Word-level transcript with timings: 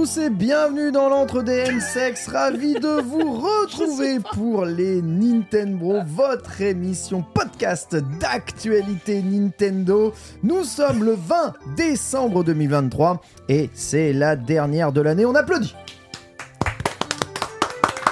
Et 0.00 0.30
bienvenue 0.30 0.92
dans 0.92 1.10
l'entre 1.10 1.42
des 1.42 1.58
N-Sex. 1.58 2.28
Ravi 2.28 2.72
de 2.72 3.02
vous 3.02 3.38
retrouver 3.38 4.18
pour 4.32 4.64
les 4.64 5.02
Nintendo, 5.02 6.00
votre 6.06 6.62
émission 6.62 7.22
podcast 7.34 7.96
d'actualité 8.18 9.20
Nintendo. 9.20 10.14
Nous 10.42 10.64
sommes 10.64 11.04
le 11.04 11.12
20 11.12 11.52
décembre 11.76 12.42
2023 12.44 13.20
et 13.50 13.68
c'est 13.74 14.14
la 14.14 14.36
dernière 14.36 14.90
de 14.92 15.02
l'année. 15.02 15.26
On 15.26 15.34
applaudit. 15.34 15.74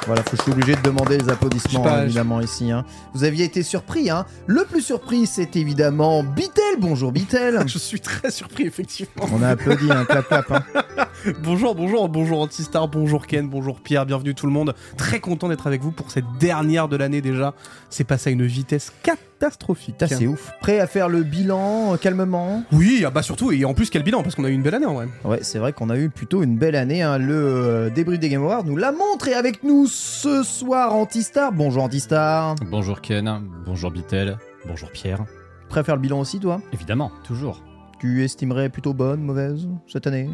Voilà, 0.09 0.23
faut- 0.23 0.37
je 0.39 0.43
suis 0.43 0.53
obligé 0.53 0.75
de 0.75 0.81
demander 0.81 1.19
les 1.19 1.29
applaudissements, 1.29 1.87
hein, 1.87 2.05
évidemment, 2.05 2.41
ici. 2.41 2.71
hein. 2.73 2.85
Vous 3.13 3.25
aviez 3.25 3.45
été 3.45 3.63
surpris, 3.63 4.09
hein 4.09 4.25
Le 4.47 4.65
plus 4.65 4.81
surpris, 4.81 5.27
c'est 5.27 5.55
évidemment 5.55 6.23
Bitel. 6.23 6.65
Bonjour 6.79 7.13
Bitel. 7.13 7.63
Je 7.69 7.77
suis 7.79 8.01
très 8.01 8.31
surpris, 8.31 8.65
effectivement. 8.67 9.27
On 9.33 9.43
a 9.43 9.49
applaudi, 9.51 9.91
un 9.93 10.07
clap 10.07 10.27
clap. 10.27 10.51
hein. 10.51 10.65
Bonjour, 11.43 11.75
bonjour, 11.75 12.09
bonjour 12.09 12.41
Antistar, 12.41 12.89
bonjour 12.89 13.27
Ken, 13.27 13.49
bonjour 13.49 13.81
Pierre, 13.81 14.07
bienvenue 14.07 14.35
tout 14.35 14.47
le 14.47 14.53
monde. 14.53 14.75
Très 14.97 15.21
content 15.21 15.49
d'être 15.49 15.67
avec 15.67 15.83
vous 15.83 15.91
pour 15.91 16.11
cette 16.11 16.25
dernière 16.41 16.89
de 16.89 16.97
l'année 16.97 17.21
déjà. 17.21 17.55
C'est 17.91 18.05
passé 18.05 18.31
à 18.31 18.33
une 18.33 18.47
vitesse 18.47 18.91
catastrophique. 19.03 19.28
Putain, 19.39 20.07
c'est 20.07 20.27
ouf. 20.27 20.53
Prêt 20.61 20.81
à 20.81 20.87
faire 20.87 21.09
le 21.09 21.23
bilan 21.23 21.95
euh, 21.95 21.97
calmement 21.97 22.63
Oui, 22.73 23.05
ah 23.07 23.11
bah 23.11 23.23
surtout, 23.23 23.53
et 23.53 23.65
en 23.65 23.75
plus 23.75 23.89
quel 23.91 24.03
bilan, 24.03 24.23
parce 24.23 24.35
qu'on 24.35 24.45
a 24.45 24.49
eu 24.49 24.53
une 24.53 24.63
belle 24.63 24.75
année 24.75 24.87
en 24.87 24.95
vrai. 24.95 25.09
Ouais, 25.25 25.39
c'est 25.43 25.59
vrai 25.59 25.73
qu'on 25.73 25.91
a 25.91 25.97
eu 25.97 26.11
plutôt 26.11 26.43
une 26.43 26.57
belle 26.59 26.77
année. 26.77 27.03
hein. 27.03 27.19
Le 27.19 27.35
euh, 27.35 27.91
débrief 27.91 28.19
des 28.19 28.29
Game 28.29 28.43
Awards 28.43 28.65
nous 28.65 28.77
l'a 28.77 28.93
montré 28.93 29.35
avec 29.35 29.63
nous 29.63 29.87
ce 29.87 30.43
soir, 30.43 30.95
Antistar. 30.95 31.53
Bonjour 31.53 31.83
Antistar. 31.85 32.55
Bonjour 32.71 33.01
Ken, 33.01 33.43
bonjour 33.65 33.91
Bitel, 33.91 34.37
bonjour 34.67 34.91
Pierre. 34.91 35.25
Prêt 35.69 35.81
à 35.81 35.85
faire 35.85 35.97
le 35.97 36.03
bilan 36.03 36.21
aussi, 36.21 36.41
toi? 36.41 36.61
Évidemment, 36.73 37.13
toujours. 37.25 37.63
Tu 38.01 38.25
estimerais 38.25 38.69
plutôt 38.69 38.95
bonne, 38.95 39.21
mauvaise 39.23 39.69
cette 39.87 40.07
année? 40.07 40.31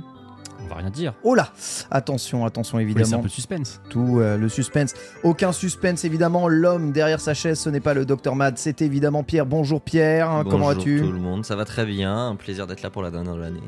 On 0.64 0.68
va 0.68 0.76
rien 0.76 0.90
dire. 0.90 1.14
Oh 1.22 1.34
là 1.34 1.48
Attention, 1.90 2.44
attention 2.44 2.78
évidemment. 2.78 3.18
un 3.18 3.22
peu 3.22 3.28
de 3.28 3.32
suspense. 3.32 3.80
Tout 3.90 4.18
euh, 4.20 4.36
le 4.36 4.48
suspense. 4.48 4.94
Aucun 5.22 5.52
suspense 5.52 6.04
évidemment. 6.04 6.48
L'homme 6.48 6.92
derrière 6.92 7.20
sa 7.20 7.34
chaise, 7.34 7.58
ce 7.60 7.68
n'est 7.68 7.80
pas 7.80 7.94
le 7.94 8.04
Dr 8.06 8.34
Mad, 8.34 8.56
c'est 8.58 8.82
évidemment 8.82 9.22
Pierre. 9.22 9.46
Bonjour 9.46 9.80
Pierre, 9.82 10.30
Hein, 10.30 10.44
comment 10.44 10.66
Bonjour 10.66 10.78
vas-tu 10.78 11.00
tout 11.00 11.12
le 11.12 11.18
monde, 11.18 11.44
ça 11.44 11.56
va 11.56 11.64
très 11.64 11.84
bien, 11.84 12.28
un 12.28 12.36
plaisir 12.36 12.66
d'être 12.66 12.82
là 12.82 12.90
pour 12.90 13.02
la 13.02 13.10
dernière 13.10 13.34
de 13.34 13.40
l'année. 13.40 13.60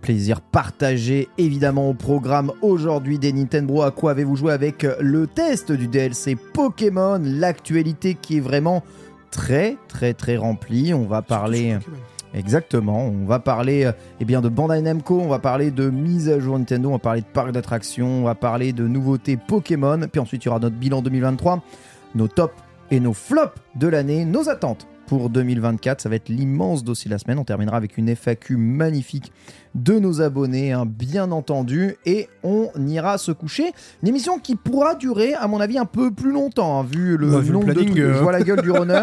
Plaisir 0.00 0.40
partagé 0.40 1.28
évidemment 1.38 1.88
au 1.90 1.94
programme 1.94 2.52
aujourd'hui 2.62 3.18
des 3.18 3.32
Nintendo. 3.32 3.82
À 3.82 3.90
quoi 3.90 4.12
avez-vous 4.12 4.36
joué 4.36 4.52
avec 4.52 4.86
le 5.00 5.26
test 5.26 5.72
du 5.72 5.88
DLC 5.88 6.36
Pokémon? 6.36 7.20
L'actualité 7.22 8.14
qui 8.14 8.36
est 8.36 8.40
vraiment 8.40 8.84
très 9.32 9.76
très 9.88 10.14
très 10.14 10.36
remplie. 10.36 10.94
On 10.94 11.06
va 11.06 11.22
parler. 11.22 11.78
Exactement, 12.34 13.06
on 13.06 13.24
va 13.24 13.38
parler 13.38 13.84
euh, 13.84 13.92
eh 14.20 14.24
de 14.24 14.48
Bandai 14.48 14.82
Namco, 14.82 15.18
on 15.18 15.28
va 15.28 15.38
parler 15.38 15.70
de 15.70 15.88
mise 15.88 16.28
à 16.28 16.38
jour 16.38 16.58
Nintendo, 16.58 16.90
on 16.90 16.92
va 16.92 16.98
parler 16.98 17.22
de 17.22 17.26
parcs 17.26 17.52
d'attractions, 17.52 18.20
on 18.20 18.24
va 18.24 18.34
parler 18.34 18.72
de 18.72 18.86
nouveautés 18.86 19.38
Pokémon, 19.38 20.00
puis 20.12 20.20
ensuite 20.20 20.44
il 20.44 20.46
y 20.46 20.50
aura 20.50 20.58
notre 20.58 20.76
bilan 20.76 21.00
2023, 21.00 21.62
nos 22.14 22.28
tops 22.28 22.54
et 22.90 23.00
nos 23.00 23.14
flops 23.14 23.54
de 23.76 23.88
l'année, 23.88 24.26
nos 24.26 24.50
attentes 24.50 24.86
pour 25.08 25.30
2024. 25.30 26.00
Ça 26.02 26.08
va 26.08 26.14
être 26.16 26.28
l'immense 26.28 26.84
dossier 26.84 27.08
de 27.08 27.14
la 27.14 27.18
semaine. 27.18 27.38
On 27.38 27.44
terminera 27.44 27.76
avec 27.76 27.96
une 27.98 28.08
FAQ 28.14 28.56
magnifique 28.56 29.32
de 29.74 29.98
nos 29.98 30.22
abonnés, 30.22 30.72
hein, 30.72 30.86
bien 30.86 31.30
entendu, 31.30 31.96
et 32.06 32.28
on 32.42 32.70
ira 32.86 33.16
se 33.18 33.32
coucher. 33.32 33.72
Une 34.02 34.08
émission 34.08 34.38
qui 34.38 34.56
pourra 34.56 34.94
durer, 34.94 35.34
à 35.34 35.46
mon 35.46 35.60
avis, 35.60 35.78
un 35.78 35.84
peu 35.84 36.10
plus 36.10 36.32
longtemps, 36.32 36.80
hein, 36.80 36.86
vu 36.90 37.16
le 37.16 37.30
Ouais, 37.30 37.42
le 37.42 37.52
nombre 37.52 37.66
de 37.68 37.72
trucs. 37.74 37.96
euh. 37.98 38.14
Je 38.14 38.22
vois 38.22 38.32
la 38.32 38.42
gueule 38.42 38.62
du 38.62 38.70
runner. 38.72 39.02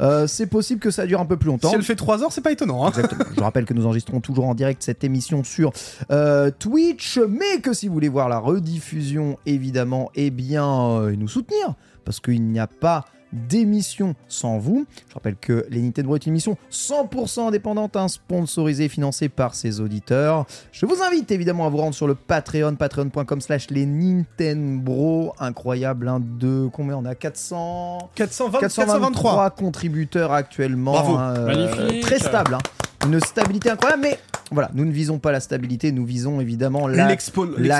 Euh, 0.00 0.26
c'est 0.26 0.46
possible 0.46 0.80
que 0.80 0.90
ça 0.90 1.06
dure 1.06 1.20
un 1.20 1.26
peu 1.26 1.36
plus 1.36 1.48
longtemps. 1.48 1.68
Si 1.70 1.74
elle 1.74 1.82
fait 1.82 1.96
3 1.96 2.22
heures, 2.22 2.32
c'est 2.32 2.40
pas 2.40 2.52
étonnant. 2.52 2.84
Hein. 2.84 2.88
Exactement. 2.90 3.24
Je 3.36 3.40
rappelle 3.40 3.64
que 3.66 3.74
nous 3.74 3.84
enregistrons 3.86 4.20
toujours 4.20 4.46
en 4.46 4.54
direct 4.54 4.82
cette 4.82 5.04
émission 5.04 5.44
sur 5.44 5.72
euh, 6.10 6.50
Twitch, 6.56 7.18
mais 7.28 7.60
que 7.60 7.72
si 7.72 7.88
vous 7.88 7.94
voulez 7.94 8.08
voir 8.08 8.28
la 8.28 8.38
rediffusion, 8.38 9.38
évidemment, 9.44 10.10
eh 10.14 10.30
bien, 10.30 11.10
nous 11.10 11.28
soutenir, 11.28 11.74
parce 12.04 12.20
qu'il 12.20 12.42
n'y 12.42 12.60
a 12.60 12.66
pas 12.68 13.04
d'émission 13.32 14.14
sans 14.28 14.58
vous. 14.58 14.86
Je 15.08 15.14
rappelle 15.14 15.36
que 15.36 15.66
les 15.70 15.80
Nintendo 15.80 16.14
est 16.16 16.26
une 16.26 16.32
émission 16.32 16.56
100% 16.70 17.48
indépendante, 17.48 17.96
hein, 17.96 18.08
sponsorisée 18.08 18.84
et 18.84 18.88
financée 18.88 19.28
par 19.28 19.54
ses 19.54 19.80
auditeurs. 19.80 20.46
Je 20.72 20.86
vous 20.86 21.02
invite 21.02 21.30
évidemment 21.30 21.66
à 21.66 21.68
vous 21.68 21.78
rendre 21.78 21.94
sur 21.94 22.06
le 22.06 22.14
Patreon, 22.14 22.74
patreon.com 22.76 23.40
slash 23.40 23.70
les 23.70 23.86
Nintendo. 23.86 25.32
Incroyable, 25.38 26.08
hein, 26.08 26.20
de 26.20 26.68
combien 26.72 26.96
on 26.96 27.04
a? 27.04 27.14
400... 27.14 28.10
420, 28.14 28.58
423 28.60 29.00
423. 29.22 29.50
contributeurs 29.50 30.32
actuellement. 30.32 30.92
Bravo. 30.92 31.16
hein, 31.16 31.34
euh, 31.36 31.46
Magnifique. 31.46 32.02
Très 32.02 32.18
stable. 32.18 32.58
Hein. 33.02 33.06
Une 33.12 33.20
stabilité 33.20 33.70
incroyable, 33.70 34.02
mais 34.02 34.18
voilà, 34.52 34.68
nous 34.74 34.84
ne 34.84 34.90
visons 34.90 35.18
pas 35.20 35.30
la 35.30 35.38
stabilité, 35.40 35.92
nous 35.92 36.04
visons 36.04 36.40
évidemment 36.40 36.88
la, 36.88 37.14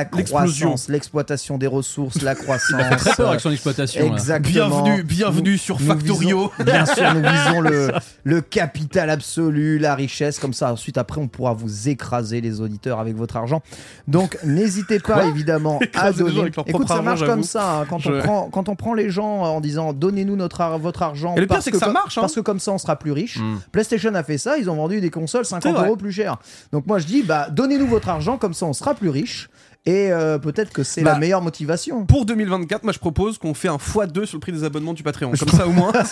croissance, 0.04 0.88
l'exploitation 0.88 1.58
des 1.58 1.66
ressources, 1.66 2.22
la 2.22 2.34
croissance. 2.36 2.70
Il 2.70 2.80
a 2.80 2.90
fait 2.90 2.96
très 2.96 3.14
peur 3.16 3.28
avec 3.30 3.40
son 3.40 3.50
exploitation. 3.50 4.06
là. 4.06 4.12
Exactement. 4.12 4.82
Bienvenue, 4.82 5.02
bienvenue 5.02 5.52
Nous- 5.52 5.58
sur 5.58 5.80
nous 5.80 5.86
Factorio. 5.86 6.52
visons- 6.58 6.64
bien 6.64 6.86
sûr, 6.86 7.12
nous 7.14 7.20
visons 7.44 7.60
le, 7.60 7.90
le 8.22 8.40
capital 8.40 9.10
absolu, 9.10 9.78
la 9.78 9.94
richesse, 9.96 10.38
comme 10.38 10.52
ça. 10.52 10.72
Ensuite, 10.72 10.96
après, 10.96 11.20
on 11.20 11.26
pourra 11.28 11.54
vous 11.54 11.88
écraser 11.88 12.40
les 12.40 12.60
auditeurs 12.60 13.00
avec 13.00 13.16
votre 13.16 13.36
argent. 13.36 13.62
Donc, 14.06 14.38
n'hésitez 14.44 15.00
pas, 15.00 15.26
évidemment, 15.26 15.78
à 15.80 15.84
Écraser 15.84 16.22
donner. 16.24 16.40
avec 16.40 16.56
leur 16.56 16.68
Écoute, 16.68 16.86
propre 16.86 16.96
ça 16.96 17.02
marche 17.02 17.20
argent, 17.22 17.32
comme 17.32 17.42
ça. 17.42 17.78
hein, 17.80 17.86
quand, 17.90 17.98
Je- 17.98 18.12
on 18.12 18.18
prend, 18.20 18.48
quand 18.50 18.68
on 18.68 18.76
prend 18.76 18.94
les 18.94 19.10
gens 19.10 19.42
en 19.42 19.60
disant 19.60 19.92
donnez-nous 19.92 20.36
notre 20.36 20.60
votre 20.78 21.02
argent. 21.02 21.34
Et 21.36 21.40
le 21.40 21.46
pire, 21.46 21.56
parce 21.56 21.64
c'est 21.64 21.72
que 21.72 21.78
ça 21.78 21.86
comme- 21.86 21.94
marche, 21.94 22.16
hein. 22.16 22.20
Parce 22.22 22.34
que 22.36 22.40
comme 22.40 22.60
ça, 22.60 22.70
on 22.72 22.78
sera 22.78 22.96
plus 22.96 23.12
riche. 23.12 23.38
Mm. 23.38 23.56
PlayStation 23.72 24.14
a 24.14 24.22
fait 24.22 24.38
ça, 24.38 24.56
ils 24.56 24.70
ont 24.70 24.76
vendu 24.76 25.00
des 25.00 25.09
consoles 25.10 25.44
50 25.44 25.74
vrai. 25.74 25.86
euros 25.86 25.96
plus 25.96 26.12
cher. 26.12 26.36
Donc 26.72 26.86
moi 26.86 26.98
je 26.98 27.06
dis, 27.06 27.22
bah 27.22 27.48
donnez-nous 27.50 27.86
votre 27.86 28.08
argent, 28.08 28.38
comme 28.38 28.54
ça 28.54 28.66
on 28.66 28.72
sera 28.72 28.94
plus 28.94 29.08
riche. 29.10 29.50
Et 29.86 30.12
euh, 30.12 30.38
peut-être 30.38 30.72
que 30.74 30.82
c'est 30.82 31.00
Bah, 31.00 31.14
la 31.14 31.18
meilleure 31.18 31.40
motivation. 31.40 32.04
Pour 32.04 32.26
2024, 32.26 32.84
moi 32.84 32.92
je 32.92 32.98
propose 32.98 33.38
qu'on 33.38 33.54
fait 33.54 33.68
un 33.68 33.76
x2 33.78 34.26
sur 34.26 34.36
le 34.36 34.40
prix 34.40 34.52
des 34.52 34.64
abonnements 34.64 34.92
du 34.92 35.02
Patreon. 35.02 35.32
Comme 35.38 35.48
ça 35.48 35.66
au 35.66 35.72
moins. 35.72 35.92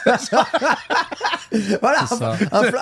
Voilà, 1.81 2.07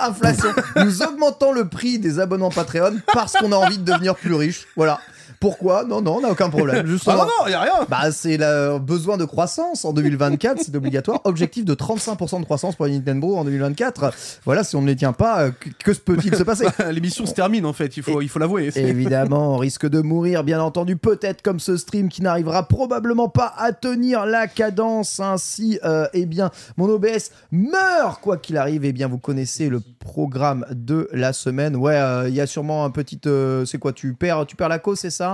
inflation. 0.01 0.49
Nous 0.75 1.01
augmentons 1.01 1.53
le 1.53 1.69
prix 1.69 1.99
des 1.99 2.19
abonnements 2.19 2.49
Patreon 2.49 2.97
parce 3.13 3.33
qu'on 3.33 3.51
a 3.53 3.55
envie 3.55 3.77
de 3.77 3.83
devenir 3.83 4.15
plus 4.15 4.33
riche. 4.33 4.67
Voilà. 4.75 4.99
Pourquoi? 5.39 5.83
Non, 5.83 6.01
non, 6.01 6.17
on 6.17 6.21
n'a 6.21 6.29
aucun 6.31 6.49
problème. 6.49 6.77
Ah 6.87 6.89
Justement. 6.89 7.17
non, 7.17 7.29
non, 7.43 7.47
y 7.47 7.53
a 7.53 7.61
rien. 7.61 7.73
Bah, 7.89 8.11
c'est 8.11 8.37
le 8.37 8.79
besoin 8.79 9.17
de 9.17 9.25
croissance 9.25 9.85
en 9.85 9.93
2024, 9.93 10.59
c'est 10.63 10.75
obligatoire. 10.75 11.21
Objectif 11.25 11.65
de 11.65 11.75
35% 11.75 12.39
de 12.39 12.45
croissance 12.45 12.75
pour 12.75 12.87
Nintendo 12.87 13.35
en 13.35 13.43
2024. 13.45 14.11
Voilà, 14.45 14.63
si 14.63 14.75
on 14.75 14.81
ne 14.81 14.87
les 14.87 14.95
tient 14.95 15.13
pas, 15.13 15.41
euh, 15.43 15.51
que, 15.51 15.91
que 15.91 15.97
peut-il 15.97 16.35
se 16.35 16.43
passer? 16.43 16.65
L'émission 16.91 17.25
se 17.25 17.33
termine 17.33 17.65
en 17.65 17.73
fait, 17.73 17.97
il 17.97 18.03
faut, 18.03 18.21
il 18.21 18.29
faut 18.29 18.39
l'avouer. 18.39 18.71
Évidemment, 18.75 19.53
on 19.53 19.57
risque 19.57 19.87
de 19.87 20.01
mourir, 20.01 20.43
bien 20.43 20.61
entendu, 20.61 20.97
peut-être 20.97 21.41
comme 21.41 21.59
ce 21.59 21.77
stream 21.77 22.09
qui 22.09 22.21
n'arrivera 22.21 22.67
probablement 22.67 23.29
pas 23.29 23.53
à 23.57 23.73
tenir 23.73 24.25
la 24.25 24.47
cadence. 24.47 25.19
Ainsi, 25.19 25.79
euh, 25.83 26.07
eh 26.13 26.25
bien, 26.25 26.51
mon 26.77 26.87
OBS 26.89 27.31
meurt, 27.51 28.21
quoi 28.21 28.37
qu'il 28.37 28.57
arrive. 28.57 28.85
Eh 28.85 28.93
bien, 28.93 29.07
vous 29.07 29.17
connaissez 29.17 29.69
le 29.69 29.81
programme 29.99 30.65
de 30.71 31.09
la 31.11 31.33
semaine. 31.33 31.75
Ouais, 31.75 31.95
euh, 31.95 32.29
il 32.29 32.35
y 32.35 32.41
a 32.41 32.47
sûrement 32.47 32.85
un 32.85 32.89
petit. 32.89 33.19
euh, 33.25 33.65
c'est 33.65 33.77
quoi 33.77 33.93
Tu 33.93 34.13
perds, 34.13 34.45
tu 34.47 34.55
perds 34.55 34.69
la 34.69 34.79
cause, 34.79 34.99
c'est 34.99 35.09
ça, 35.09 35.26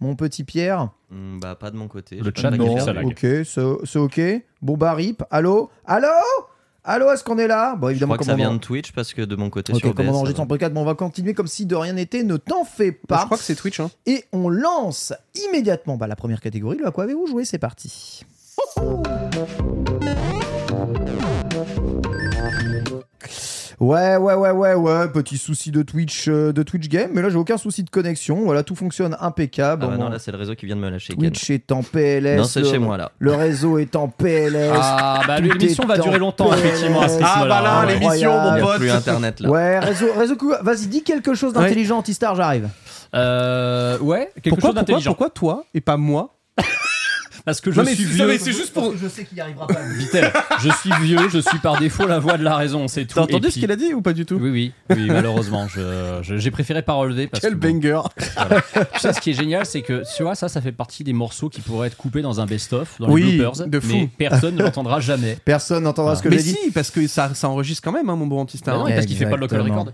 mon 0.00 0.14
petit 0.16 0.44
Pierre 0.44 0.90
Hmm, 1.10 1.38
bah, 1.40 1.56
pas 1.56 1.70
de 1.72 1.76
mon 1.76 1.88
côté. 1.88 2.16
Le 2.16 2.32
chat 2.34 2.50
non. 2.52 2.76
Ok, 3.04 3.26
c'est 3.44 3.98
ok. 3.98 4.20
Bon 4.62 4.76
bah 4.76 4.94
rip. 4.94 5.22
Allô? 5.30 5.68
Allô? 5.84 6.06
Allô, 6.84 7.10
est-ce 7.12 7.22
qu'on 7.24 7.36
est 7.38 7.46
là? 7.46 7.74
Bon, 7.76 7.88
Je 7.88 7.92
évidemment, 7.92 8.14
crois 8.14 8.18
que 8.18 8.24
ça 8.26 8.32
on 8.32 8.36
vient 8.36 8.50
en- 8.50 8.54
de 8.54 8.58
Twitch 8.58 8.92
parce 8.92 9.12
que 9.12 9.22
de 9.22 9.36
mon 9.36 9.50
côté 9.50 9.72
Ok, 9.74 9.80
sur 9.80 9.94
comme 9.94 10.08
on 10.08 10.14
enregistre 10.14 10.40
en 10.40 10.46
podcast, 10.46 10.72
bon, 10.72 10.80
on 10.80 10.84
va 10.84 10.94
continuer 10.94 11.34
comme 11.34 11.46
si 11.46 11.66
de 11.66 11.74
rien 11.76 11.92
n'était. 11.92 12.22
Ne 12.22 12.36
t'en 12.36 12.64
fais 12.64 12.92
pas. 12.92 13.18
Je 13.20 13.24
crois 13.26 13.36
que 13.36 13.42
c'est 13.44 13.54
Twitch. 13.56 13.80
Hein. 13.80 13.90
Et 14.06 14.24
on 14.32 14.48
lance 14.48 15.12
immédiatement 15.48 15.96
bah, 15.96 16.06
la 16.06 16.16
première 16.16 16.40
catégorie. 16.40 16.78
Le 16.78 16.86
à 16.86 16.90
quoi 16.90 17.04
avez-vous 17.04 17.26
joué? 17.26 17.44
C'est 17.44 17.58
parti. 17.58 18.24
Ouais, 23.80 24.16
ouais, 24.18 24.34
ouais, 24.34 24.50
ouais, 24.50 24.74
ouais, 24.74 25.08
petit 25.08 25.38
souci 25.38 25.70
de 25.70 25.80
Twitch, 25.80 26.26
euh, 26.28 26.52
de 26.52 26.62
Twitch 26.62 26.88
Game, 26.90 27.12
mais 27.14 27.22
là 27.22 27.30
j'ai 27.30 27.38
aucun 27.38 27.56
souci 27.56 27.82
de 27.82 27.88
connexion, 27.88 28.42
voilà, 28.44 28.62
tout 28.62 28.74
fonctionne 28.74 29.16
impeccable. 29.20 29.84
Ah 29.86 29.90
bah 29.92 29.96
non, 29.96 30.10
là 30.10 30.18
c'est 30.18 30.30
le 30.30 30.36
réseau 30.36 30.54
qui 30.54 30.66
vient 30.66 30.76
de 30.76 30.82
me 30.82 30.90
lâcher. 30.90 31.14
Ken. 31.14 31.30
Twitch 31.30 31.48
est 31.48 31.72
en 31.72 31.82
PLS. 31.82 32.36
Non, 32.36 32.44
c'est 32.44 32.60
le- 32.60 32.66
chez 32.66 32.76
moi 32.78 32.98
là. 32.98 33.10
Le 33.18 33.32
réseau 33.34 33.78
est 33.78 33.96
en 33.96 34.08
PLS. 34.08 34.70
Ah, 34.74 35.22
bah 35.26 35.40
l'émission 35.40 35.86
va 35.86 35.96
durer 35.96 36.18
longtemps, 36.18 36.52
effectivement, 36.52 37.00
à 37.00 37.08
ce 37.08 37.16
PLS. 37.16 37.26
Ah 37.34 37.46
bah 37.48 37.62
là, 37.62 37.86
l'émission, 37.86 38.38
mon 38.38 38.60
pote. 38.60 38.76
plus 38.76 38.90
internet 38.90 39.40
là. 39.40 39.48
Ouais, 39.48 39.78
réseau, 39.78 40.06
réseau 40.14 40.36
cou- 40.36 40.52
Vas-y, 40.60 40.86
dis 40.86 41.02
quelque 41.02 41.32
chose 41.32 41.54
d'intelligent, 41.54 41.96
Antistar, 41.96 42.34
j'arrive. 42.34 42.68
Euh, 43.14 43.98
ouais, 44.00 44.30
quelque 44.42 44.50
Pourquoi, 44.50 44.54
chose 44.54 44.60
pourquoi, 44.60 44.72
d'intelligent. 44.82 45.10
pourquoi 45.12 45.30
toi 45.30 45.64
et 45.72 45.80
pas 45.80 45.96
moi? 45.96 46.34
Parce 47.44 47.60
que 47.60 47.70
je 47.70 47.78
Non, 47.78 47.84
mais 47.84 47.94
suis 47.94 48.04
c'est- 48.04 48.10
vieux. 48.10 48.26
mais 48.26 48.38
c'est 48.38 48.52
juste 48.52 48.72
pour. 48.72 48.94
Je 48.96 49.08
sais 49.08 49.24
qu'il 49.24 49.36
n'y 49.36 49.40
arrivera 49.40 49.66
pas. 49.66 49.80
Vitel, 49.96 50.32
je 50.60 50.68
suis 50.70 50.90
vieux, 51.02 51.28
je 51.30 51.38
suis 51.38 51.58
par 51.58 51.78
défaut 51.78 52.06
la 52.06 52.18
voix 52.18 52.36
de 52.36 52.44
la 52.44 52.56
raison, 52.56 52.86
c'est 52.88 53.04
tout. 53.06 53.14
T'as 53.14 53.22
entendu 53.22 53.42
puis- 53.44 53.52
ce 53.52 53.58
qu'il 53.60 53.70
a 53.72 53.76
dit 53.76 53.94
ou 53.94 54.02
pas 54.02 54.12
du 54.12 54.26
tout? 54.26 54.36
Oui, 54.40 54.50
oui, 54.50 54.72
oui, 54.90 55.06
malheureusement, 55.08 55.66
j'ai 56.22 56.50
préféré 56.50 56.82
pas 56.82 56.92
relever 56.94 57.26
parce 57.26 57.40
Quel 57.42 57.52
que 57.54 57.58
bon, 57.58 57.68
banger 57.72 58.00
sais, 58.98 59.12
ce 59.12 59.20
qui 59.20 59.30
est 59.30 59.34
génial, 59.34 59.64
c'est 59.66 59.82
que 59.82 60.02
tu 60.16 60.22
vois, 60.22 60.34
ça, 60.34 60.48
ça 60.48 60.60
fait 60.60 60.72
partie 60.72 61.04
des 61.04 61.12
morceaux 61.12 61.48
qui 61.48 61.60
pourraient 61.60 61.88
être 61.88 61.96
coupés 61.96 62.22
dans 62.22 62.40
un 62.40 62.46
best-of, 62.46 62.96
dans 63.00 63.10
Oui, 63.10 63.22
les 63.22 63.36
bloopers, 63.38 63.66
de 63.68 63.80
fou. 63.80 63.88
mais 63.92 64.08
personne 64.18 64.56
ne 64.56 64.62
l'entendra 64.62 65.00
jamais. 65.00 65.38
Personne 65.44 65.84
n'entendra 65.84 66.12
Ah. 66.12 66.16
ce 66.16 66.22
que 66.22 66.28
Mais 66.28 66.36
j'ai 66.38 66.42
dit. 66.52 66.56
si, 66.64 66.70
parce 66.70 66.90
que 66.90 67.06
ça, 67.06 67.30
ça 67.34 67.48
enregistre 67.48 67.82
quand 67.82 67.92
même, 67.92 68.08
hein, 68.10 68.16
mon 68.16 68.26
bon 68.26 68.40
Antistar. 68.40 68.76
Bah 68.78 68.88
non, 68.88 68.94
parce 68.94 69.06
qu'il 69.06 69.16
fait 69.16 69.26
pas 69.26 69.36
de 69.36 69.40
local 69.40 69.60
record. 69.62 69.88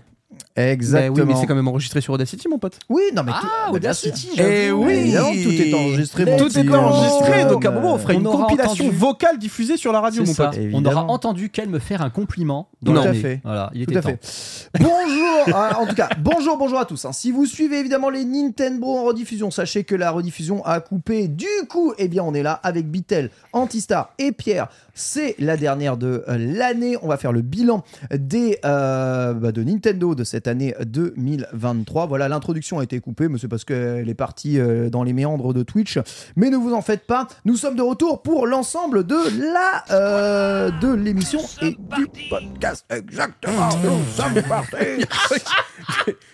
Exactement. 0.55 1.15
Oui, 1.15 1.21
mais 1.27 1.35
c'est 1.39 1.45
quand 1.45 1.55
même 1.55 1.67
enregistré 1.67 2.01
sur 2.01 2.13
Audacity, 2.13 2.47
mon 2.47 2.57
pote. 2.57 2.79
Oui, 2.89 3.03
non, 3.15 3.23
mais 3.23 3.31
tout, 3.31 3.37
Ah, 3.43 3.69
mais 3.73 3.79
bien 3.79 3.93
sûr. 3.93 4.09
Audacity, 4.11 4.29
Eh 4.39 4.71
oui 4.71 4.93
Évidemment, 4.93 5.31
tout 5.31 5.51
est 5.51 5.73
enregistré. 5.73 6.25
mon 6.25 6.37
Tout 6.37 6.57
est 6.59 6.69
enregistré, 6.75 7.41
euh, 7.43 7.49
donc 7.49 7.65
à 7.65 7.69
un 7.69 7.71
moment 7.71 7.93
on 7.93 7.97
fera 7.97 8.13
on 8.13 8.19
une 8.19 8.27
aura 8.27 8.45
compilation 8.45 8.85
entendu. 8.85 8.97
vocale 8.97 9.37
diffusée 9.39 9.77
sur 9.77 9.91
la 9.91 9.99
radio, 10.01 10.23
mon 10.25 10.33
ça. 10.33 10.47
pote. 10.47 10.59
On 10.73 10.83
aura 10.85 11.03
entendu 11.05 11.49
qu'elle 11.49 11.69
me 11.69 11.79
faire 11.79 12.01
un 12.01 12.09
compliment. 12.09 12.69
Tout 12.85 12.93
dans 12.93 13.01
à 13.01 13.05
l'année. 13.05 13.19
fait. 13.19 13.41
Voilà, 13.43 13.69
il 13.73 13.85
Tout 13.85 13.91
était 13.91 13.99
à 13.99 14.01
temps. 14.03 14.09
fait. 14.09 14.69
Bonjour, 14.79 15.47
euh, 15.55 15.71
en 15.79 15.85
tout 15.87 15.95
cas, 15.95 16.09
bonjour, 16.19 16.57
bonjour 16.57 16.79
à 16.79 16.85
tous. 16.85 17.05
hein. 17.05 17.11
Si 17.11 17.31
vous 17.31 17.45
suivez 17.45 17.79
évidemment 17.79 18.09
les 18.09 18.23
Nintendo 18.25 18.85
en 18.87 19.03
rediffusion, 19.03 19.51
sachez 19.51 19.83
que 19.83 19.95
la 19.95 20.11
rediffusion 20.11 20.63
a 20.65 20.79
coupé. 20.79 21.27
Du 21.27 21.45
coup, 21.69 21.93
eh 21.97 22.07
bien, 22.07 22.23
on 22.23 22.33
est 22.33 22.43
là 22.43 22.53
avec 22.63 22.89
Bitel, 22.89 23.29
Antistar 23.53 24.13
et 24.19 24.31
Pierre. 24.31 24.67
C'est 24.93 25.35
la 25.39 25.57
dernière 25.57 25.97
de 25.97 26.23
euh, 26.27 26.37
l'année. 26.39 26.97
On 27.03 27.07
va 27.07 27.17
faire 27.17 27.31
le 27.31 27.41
bilan 27.41 27.83
des 28.11 28.57
euh, 28.65 29.33
bah, 29.33 29.51
de 29.51 29.63
Nintendo 29.63 30.15
de 30.15 30.23
cette 30.27 30.47
année 30.47 30.75
2023. 30.85 32.05
Voilà, 32.05 32.27
l'introduction 32.27 32.79
a 32.79 32.83
été 32.83 32.99
coupée, 32.99 33.27
mais 33.27 33.37
c'est 33.39 33.47
parce 33.47 33.65
qu'elle 33.65 34.09
est 34.09 34.13
partie 34.13 34.59
euh, 34.59 34.89
dans 34.89 35.03
les 35.03 35.13
méandres 35.13 35.53
de 35.53 35.63
Twitch. 35.63 35.99
Mais 36.35 36.49
ne 36.49 36.57
vous 36.57 36.73
en 36.73 36.81
faites 36.81 37.07
pas, 37.07 37.27
nous 37.45 37.55
sommes 37.55 37.75
de 37.75 37.81
retour 37.81 38.21
pour 38.21 38.45
l'ensemble 38.47 39.05
de 39.05 39.17
la 39.53 39.83
euh, 39.91 40.71
de 40.79 40.93
l'émission 40.93 41.39
et 41.61 41.77
du 41.95 42.07
podcast. 42.29 42.85
Exactement, 42.89 43.69
nous 43.83 44.03
sommes 44.15 44.41
partis. 44.43 45.05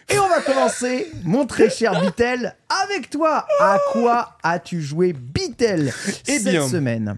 et 0.10 0.20
on 0.20 0.28
va 0.28 0.42
commencer, 0.42 1.12
mon 1.24 1.46
très 1.46 1.70
cher 1.70 2.00
Bitel, 2.02 2.56
avec 2.90 3.10
toi. 3.10 3.46
À 3.60 3.78
quoi 3.92 4.38
as-tu 4.44 4.82
joué 4.82 5.14
Bitel 5.14 5.94
Eh 6.28 6.40
cette 6.40 6.44
bien, 6.44 6.68
semaine? 6.68 7.18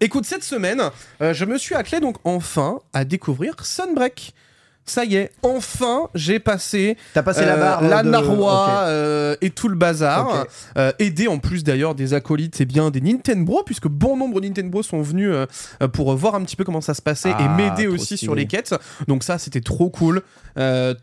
Écoute, 0.00 0.24
cette 0.24 0.44
semaine, 0.44 0.82
euh, 1.20 1.34
je 1.34 1.44
me 1.44 1.58
suis 1.58 1.74
attelé 1.74 2.00
donc 2.00 2.16
enfin 2.24 2.78
à 2.92 3.04
découvrir 3.04 3.54
Sunbreak. 3.64 4.34
Ça 4.86 5.04
y 5.04 5.14
est, 5.14 5.30
enfin, 5.42 6.08
j'ai 6.16 6.40
passé 6.40 6.96
T'as 7.14 7.22
passé 7.22 7.44
la 7.44 7.54
euh, 7.54 7.60
barre 7.60 7.82
la 7.82 8.02
de- 8.02 8.08
narwa 8.10 8.64
Ok. 8.64 8.70
euh, 8.88 9.36
et 9.40 9.50
tout 9.50 9.68
le 9.68 9.76
bazar. 9.76 10.28
Ok. 10.42 10.48
Euh, 10.78 10.92
aidé 10.98 11.28
en 11.28 11.38
plus 11.38 11.62
d'ailleurs 11.62 11.94
des 11.94 12.12
acolytes 12.12 12.60
et 12.60 12.64
bien 12.64 12.90
des 12.90 13.00
Nintendo, 13.00 13.62
puisque 13.64 13.86
bon 13.86 14.16
nombre 14.16 14.40
de 14.40 14.46
Nintendo 14.48 14.82
sont 14.82 15.00
venus 15.00 15.28
euh, 15.30 15.46
euh, 15.82 15.86
pour 15.88 16.12
voir 16.16 16.34
un 16.34 16.42
petit 16.42 16.56
peu 16.56 16.64
comment 16.64 16.80
ça 16.80 16.94
se 16.94 17.02
passait 17.02 17.30
et 17.30 17.34
Ah, 17.38 17.54
m'aider 17.56 17.84
trop 17.84 17.94
aussi 17.94 18.04
stylé. 18.16 18.18
sur 18.18 18.34
les 18.34 18.46
quêtes. 18.46 18.74
Donc 19.06 19.22
ça, 19.22 19.38
c'était 19.38 19.60
trop 19.60 19.90
cool. 19.90 20.22
Euh, 20.58 20.94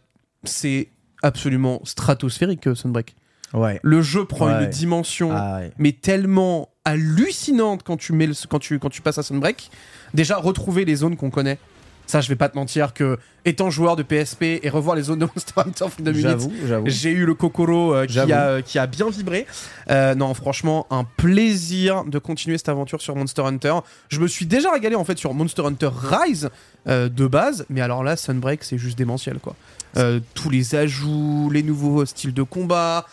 c'est 0.44 0.90
absolument 1.24 1.80
stratosphérique, 1.86 2.68
euh, 2.68 2.76
Sunbreak. 2.76 3.16
Ouais. 3.54 3.80
Le 3.84 4.02
jeu 4.02 4.26
prend 4.26 4.48
Ouais. 4.48 4.64
une 4.66 4.70
dimension 4.70 5.30
Ah 5.34 5.60
ouais. 5.60 5.72
mais 5.78 5.94
tellement 5.94 6.70
hallucinante 6.84 7.84
quand 7.84 7.96
tu, 7.96 8.12
mets 8.12 8.28
le- 8.28 8.34
quand 8.50 8.60
tu, 8.60 8.80
quand 8.80 8.90
tu 8.90 9.02
passes 9.02 9.18
à 9.18 9.24
Sunbreak. 9.24 9.72
Déjà, 10.14 10.36
retrouver 10.38 10.84
les 10.84 10.96
zones 10.98 11.16
qu'on 11.16 11.30
connaît. 11.30 11.58
Ça, 12.08 12.22
je 12.22 12.30
vais 12.30 12.36
pas 12.36 12.48
te 12.48 12.56
mentir 12.56 12.94
que, 12.94 13.20
étant 13.46 13.70
joueur 13.70 13.98
de 13.98 14.04
PSP 14.04 14.44
et 14.64 14.70
revoir 14.70 14.96
les 14.96 15.04
zones 15.04 15.20
de 15.20 15.26
Monster 15.26 15.54
Hunter 15.58 15.86
Freedom 15.90 16.14
Unit, 16.14 16.50
j'ai 16.86 17.12
eu 17.12 17.26
le 17.26 17.36
Kokoro 17.36 17.94
euh, 17.94 18.06
qui, 18.06 18.20
a, 18.20 18.48
euh, 18.48 18.62
qui 18.62 18.80
a 18.80 18.88
bien 18.88 19.10
vibré. 19.10 19.46
Euh, 19.90 20.16
non, 20.16 20.34
franchement, 20.34 20.88
un 20.90 21.04
plaisir 21.04 22.06
de 22.06 22.18
continuer 22.18 22.58
cette 22.58 22.70
aventure 22.70 23.02
sur 23.02 23.16
Monster 23.16 23.42
Hunter. 23.44 23.76
Je 24.08 24.20
me 24.22 24.28
suis 24.28 24.46
déjà 24.46 24.72
régalé 24.72 24.96
en 24.96 25.04
fait 25.04 25.18
sur 25.18 25.34
Monster 25.34 25.64
Hunter 25.66 25.90
Rise 25.94 26.50
de 26.86 27.28
base, 27.28 27.66
mais 27.70 27.82
alors 27.82 28.02
là, 28.02 28.16
Sunbreak, 28.16 28.64
c'est 28.64 28.78
juste 28.78 28.98
démentiel 28.98 29.40
quoi. 29.40 29.56
Tous 30.34 30.50
les 30.50 30.76
ajouts, 30.76 31.50
les 31.52 31.64
nouveaux 31.64 32.06
styles 32.06 32.34
de 32.34 32.44
combat. 32.44 33.06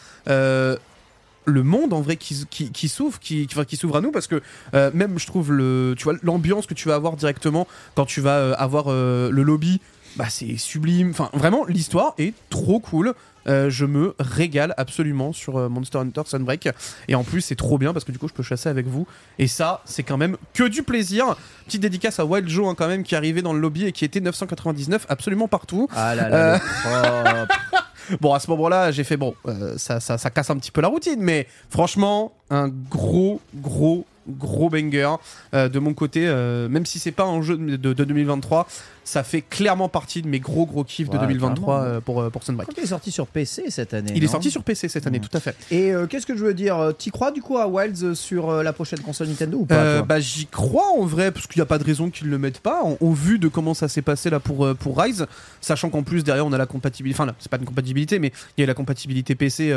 Le 1.44 1.62
monde 1.62 1.92
en 1.92 2.00
vrai 2.00 2.16
qui, 2.16 2.46
qui, 2.50 2.70
qui 2.70 2.88
s'ouvre 2.88 3.18
qui, 3.18 3.46
qui, 3.46 3.54
enfin, 3.54 3.64
qui 3.64 3.76
s'ouvre 3.76 3.96
à 3.96 4.00
nous 4.00 4.10
parce 4.10 4.26
que 4.26 4.42
euh, 4.74 4.90
même 4.94 5.18
je 5.18 5.26
trouve 5.26 5.52
le 5.52 5.94
tu 5.96 6.04
vois 6.04 6.14
l'ambiance 6.22 6.66
que 6.66 6.74
tu 6.74 6.88
vas 6.88 6.94
avoir 6.94 7.16
directement 7.16 7.66
quand 7.94 8.06
tu 8.06 8.20
vas 8.20 8.36
euh, 8.36 8.54
avoir 8.56 8.86
euh, 8.88 9.30
le 9.30 9.42
lobby 9.42 9.80
bah 10.16 10.26
c'est 10.28 10.56
sublime. 10.58 11.10
Enfin 11.10 11.28
vraiment 11.32 11.64
l'histoire 11.64 12.14
est 12.18 12.34
trop 12.48 12.78
cool. 12.78 13.14
Je 13.46 13.84
me 13.84 14.14
régale 14.20 14.72
absolument 14.76 15.32
sur 15.32 15.68
Monster 15.68 15.98
Hunter 15.98 16.22
Sunbreak. 16.24 16.68
Et 17.08 17.16
en 17.16 17.24
plus 17.24 17.40
c'est 17.40 17.56
trop 17.56 17.78
bien 17.78 17.92
parce 17.92 18.04
que 18.04 18.12
du 18.12 18.18
coup 18.18 18.28
je 18.28 18.32
peux 18.32 18.44
chasser 18.44 18.68
avec 18.68 18.86
vous. 18.86 19.08
Et 19.40 19.48
ça 19.48 19.82
c'est 19.84 20.04
quand 20.04 20.16
même 20.16 20.36
que 20.54 20.62
du 20.68 20.84
plaisir. 20.84 21.34
Petite 21.66 21.82
dédicace 21.82 22.20
à 22.20 22.24
Wild 22.24 22.48
Joe 22.48 22.68
hein, 22.68 22.76
quand 22.78 22.86
même 22.86 23.02
qui 23.02 23.14
est 23.14 23.18
arrivé 23.18 23.42
dans 23.42 23.52
le 23.52 23.58
lobby 23.58 23.86
et 23.86 23.92
qui 23.92 24.04
était 24.04 24.20
999 24.20 25.06
absolument 25.08 25.48
partout. 25.48 25.88
Ah 25.92 26.14
là 26.14 26.28
là. 26.28 26.54
Le 26.54 26.60
propre. 26.60 27.84
Bon, 28.20 28.34
à 28.34 28.40
ce 28.40 28.50
moment-là, 28.50 28.90
j'ai 28.90 29.04
fait 29.04 29.16
bon, 29.16 29.34
euh, 29.46 29.76
ça, 29.78 30.00
ça, 30.00 30.18
ça 30.18 30.30
casse 30.30 30.50
un 30.50 30.56
petit 30.56 30.70
peu 30.70 30.80
la 30.80 30.88
routine, 30.88 31.20
mais 31.20 31.46
franchement, 31.70 32.32
un 32.50 32.68
gros, 32.68 33.40
gros, 33.54 34.04
gros 34.28 34.70
banger 34.70 35.14
euh, 35.54 35.68
de 35.68 35.78
mon 35.78 35.94
côté. 35.94 36.24
euh, 36.26 36.68
même 36.68 36.86
si 36.86 36.98
c'est 36.98 37.12
pas 37.12 37.24
un 37.24 37.42
jeu 37.42 37.56
de, 37.56 37.76
de 37.76 38.04
2023, 38.04 38.66
ça 39.04 39.22
fait 39.22 39.42
clairement 39.42 39.88
partie 39.90 40.22
de 40.22 40.28
mes 40.28 40.40
gros, 40.40 40.64
gros 40.66 40.82
kiffs 40.84 41.10
de 41.10 41.14
Ouais, 41.18 41.22
2023 41.26 41.80
clairement. 41.80 41.96
euh, 41.96 42.00
pour, 42.00 42.30
pour 42.30 42.42
Sunbreak. 42.42 42.68
qu'il 42.70 42.82
est 42.82 42.86
sorti 42.86 43.10
sur 43.10 43.26
PC 43.26 43.64
cette 43.70 43.92
année. 43.92 44.12
Il 44.16 44.24
est 44.24 44.28
sorti 44.28 44.50
sur 44.50 44.62
PC 44.62 44.88
cette 44.88 45.06
année, 45.06 45.18
Ouais. 45.18 45.24
tout 45.30 45.36
à 45.36 45.40
fait. 45.40 45.54
Et 45.70 45.92
qu'est-ce 46.08 46.26
que 46.26 46.36
je 46.36 46.44
veux 46.44 46.54
dire 46.54 46.92
T'y 46.98 47.10
crois 47.10 47.30
du 47.30 47.42
coup 47.42 47.58
à 47.58 47.68
Wilds 47.68 48.14
sur 48.14 48.50
la 48.62 48.72
prochaine 48.72 49.00
console 49.00 49.28
Nintendo 49.28 49.58
ou 49.58 49.66
pas 49.66 50.02
bah 50.02 50.20
j'y 50.20 50.46
crois 50.46 50.90
en 50.98 51.04
vrai 51.04 51.30
parce 51.30 51.46
qu'il 51.46 51.60
n'y 51.60 51.62
a 51.62 51.66
pas 51.66 51.78
de 51.78 51.84
raison 51.84 52.10
qu'ils 52.10 52.28
le 52.28 52.38
mettent 52.38 52.60
pas 52.60 52.82
en- 52.82 52.96
au 53.00 53.12
vu 53.12 53.38
de 53.38 53.48
comment 53.48 53.74
ça 53.74 53.88
s'est 53.88 54.02
passé 54.02 54.30
là 54.30 54.40
pour 54.40 54.74
pour 54.76 54.98
Rise 55.00 55.26
sachant 55.60 55.90
qu'en 55.90 56.02
plus 56.02 56.24
derrière 56.24 56.46
on 56.46 56.52
a 56.52 56.58
la 56.58 56.66
compatibilité 56.66 57.16
enfin 57.20 57.26
là, 57.26 57.34
c'est 57.38 57.50
pas 57.50 57.58
une 57.58 57.64
compatibilité 57.64 58.18
mais 58.18 58.32
il 58.56 58.60
y 58.62 58.64
a 58.64 58.66
la 58.66 58.74
compatibilité 58.74 59.34
PC 59.34 59.70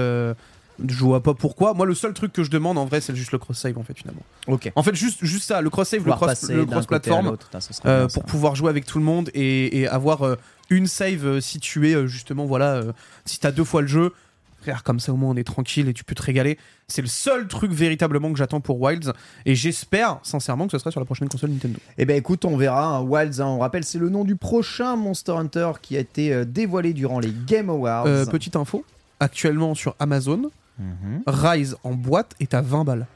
je 0.87 0.95
vois 1.03 1.23
pas 1.23 1.33
pourquoi 1.33 1.73
moi 1.73 1.85
le 1.85 1.95
seul 1.95 2.13
truc 2.13 2.31
que 2.33 2.43
je 2.43 2.51
demande 2.51 2.77
en 2.77 2.85
vrai 2.85 3.01
c'est 3.01 3.15
juste 3.15 3.31
le 3.31 3.39
cross 3.39 3.57
save 3.57 3.77
en 3.77 3.83
fait 3.83 3.97
finalement 3.97 4.21
Ok. 4.47 4.71
en 4.75 4.83
fait 4.83 4.93
juste 4.95 5.25
juste 5.25 5.45
ça 5.45 5.61
le 5.61 5.69
cross 5.69 5.89
save 5.89 6.05
le 6.05 6.11
cross 6.11 6.49
le 6.49 6.65
cross 6.65 6.85
putain, 6.85 7.59
serait 7.73 7.89
euh, 7.89 7.99
bien, 8.05 8.07
pour 8.13 8.23
pouvoir 8.25 8.55
jouer 8.55 8.69
avec 8.69 8.85
tout 8.85 8.99
le 8.99 9.03
monde 9.05 9.29
et, 9.33 9.79
et 9.79 9.87
avoir 9.87 10.21
euh, 10.23 10.35
une 10.69 10.85
save 10.87 11.25
euh, 11.25 11.41
située 11.41 12.07
justement 12.07 12.45
voilà 12.45 12.83
si 13.25 13.39
t'as 13.39 13.51
deux 13.51 13.63
fois 13.63 13.81
le 13.81 13.87
jeu 13.87 14.13
frère 14.61 14.83
comme 14.83 14.99
ça 14.99 15.13
au 15.13 15.15
moins 15.15 15.31
on 15.31 15.35
est 15.35 15.43
tranquille 15.43 15.87
et 15.87 15.93
tu 15.93 16.03
peux 16.03 16.13
te 16.15 16.21
régaler 16.23 16.57
c'est 16.87 17.01
le 17.01 17.07
seul 17.07 17.47
truc 17.47 17.71
véritablement 17.71 18.31
que 18.31 18.37
j'attends 18.37 18.59
pour 18.61 18.79
Wilds 18.81 19.13
et 19.45 19.55
j'espère 19.55 20.19
sincèrement 20.23 20.65
que 20.67 20.71
ce 20.73 20.77
sera 20.77 20.91
sur 20.91 20.99
la 20.99 21.05
prochaine 21.05 21.29
console 21.29 21.49
Nintendo 21.51 21.79
Eh 21.97 22.05
ben 22.05 22.15
écoute, 22.17 22.45
on 22.45 22.55
verra. 22.57 22.97
hein. 22.97 23.01
Wilds, 23.01 23.39
hein, 23.41 23.45
on 23.47 23.59
rappelle, 23.59 23.83
c'est 23.83 23.99
le 23.99 24.09
nom 24.09 24.23
du 24.23 24.35
prochain 24.35 24.95
Monster 24.95 25.33
Hunter 25.33 25.71
qui 25.81 25.95
a 25.97 25.99
été 25.99 26.45
dévoilé 26.45 26.93
durant 26.93 27.19
les 27.19 27.33
Game 27.45 27.69
Awards. 27.69 28.05
Petite 28.31 28.55
info 28.55 28.83
actuellement 29.19 29.73
sur 29.75 29.95
Amazon 29.99 30.51
Mhm. 30.79 31.23
Rise 31.27 31.75
en 31.83 31.91
boîte 31.93 32.35
est 32.39 32.53
à 32.53 32.61
20 32.61 32.83
balles 32.83 33.07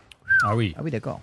Ah 0.45 0.55
oui. 0.55 0.73
Ah 0.77 0.81
oui, 0.83 0.91
d'accord. 0.91 1.19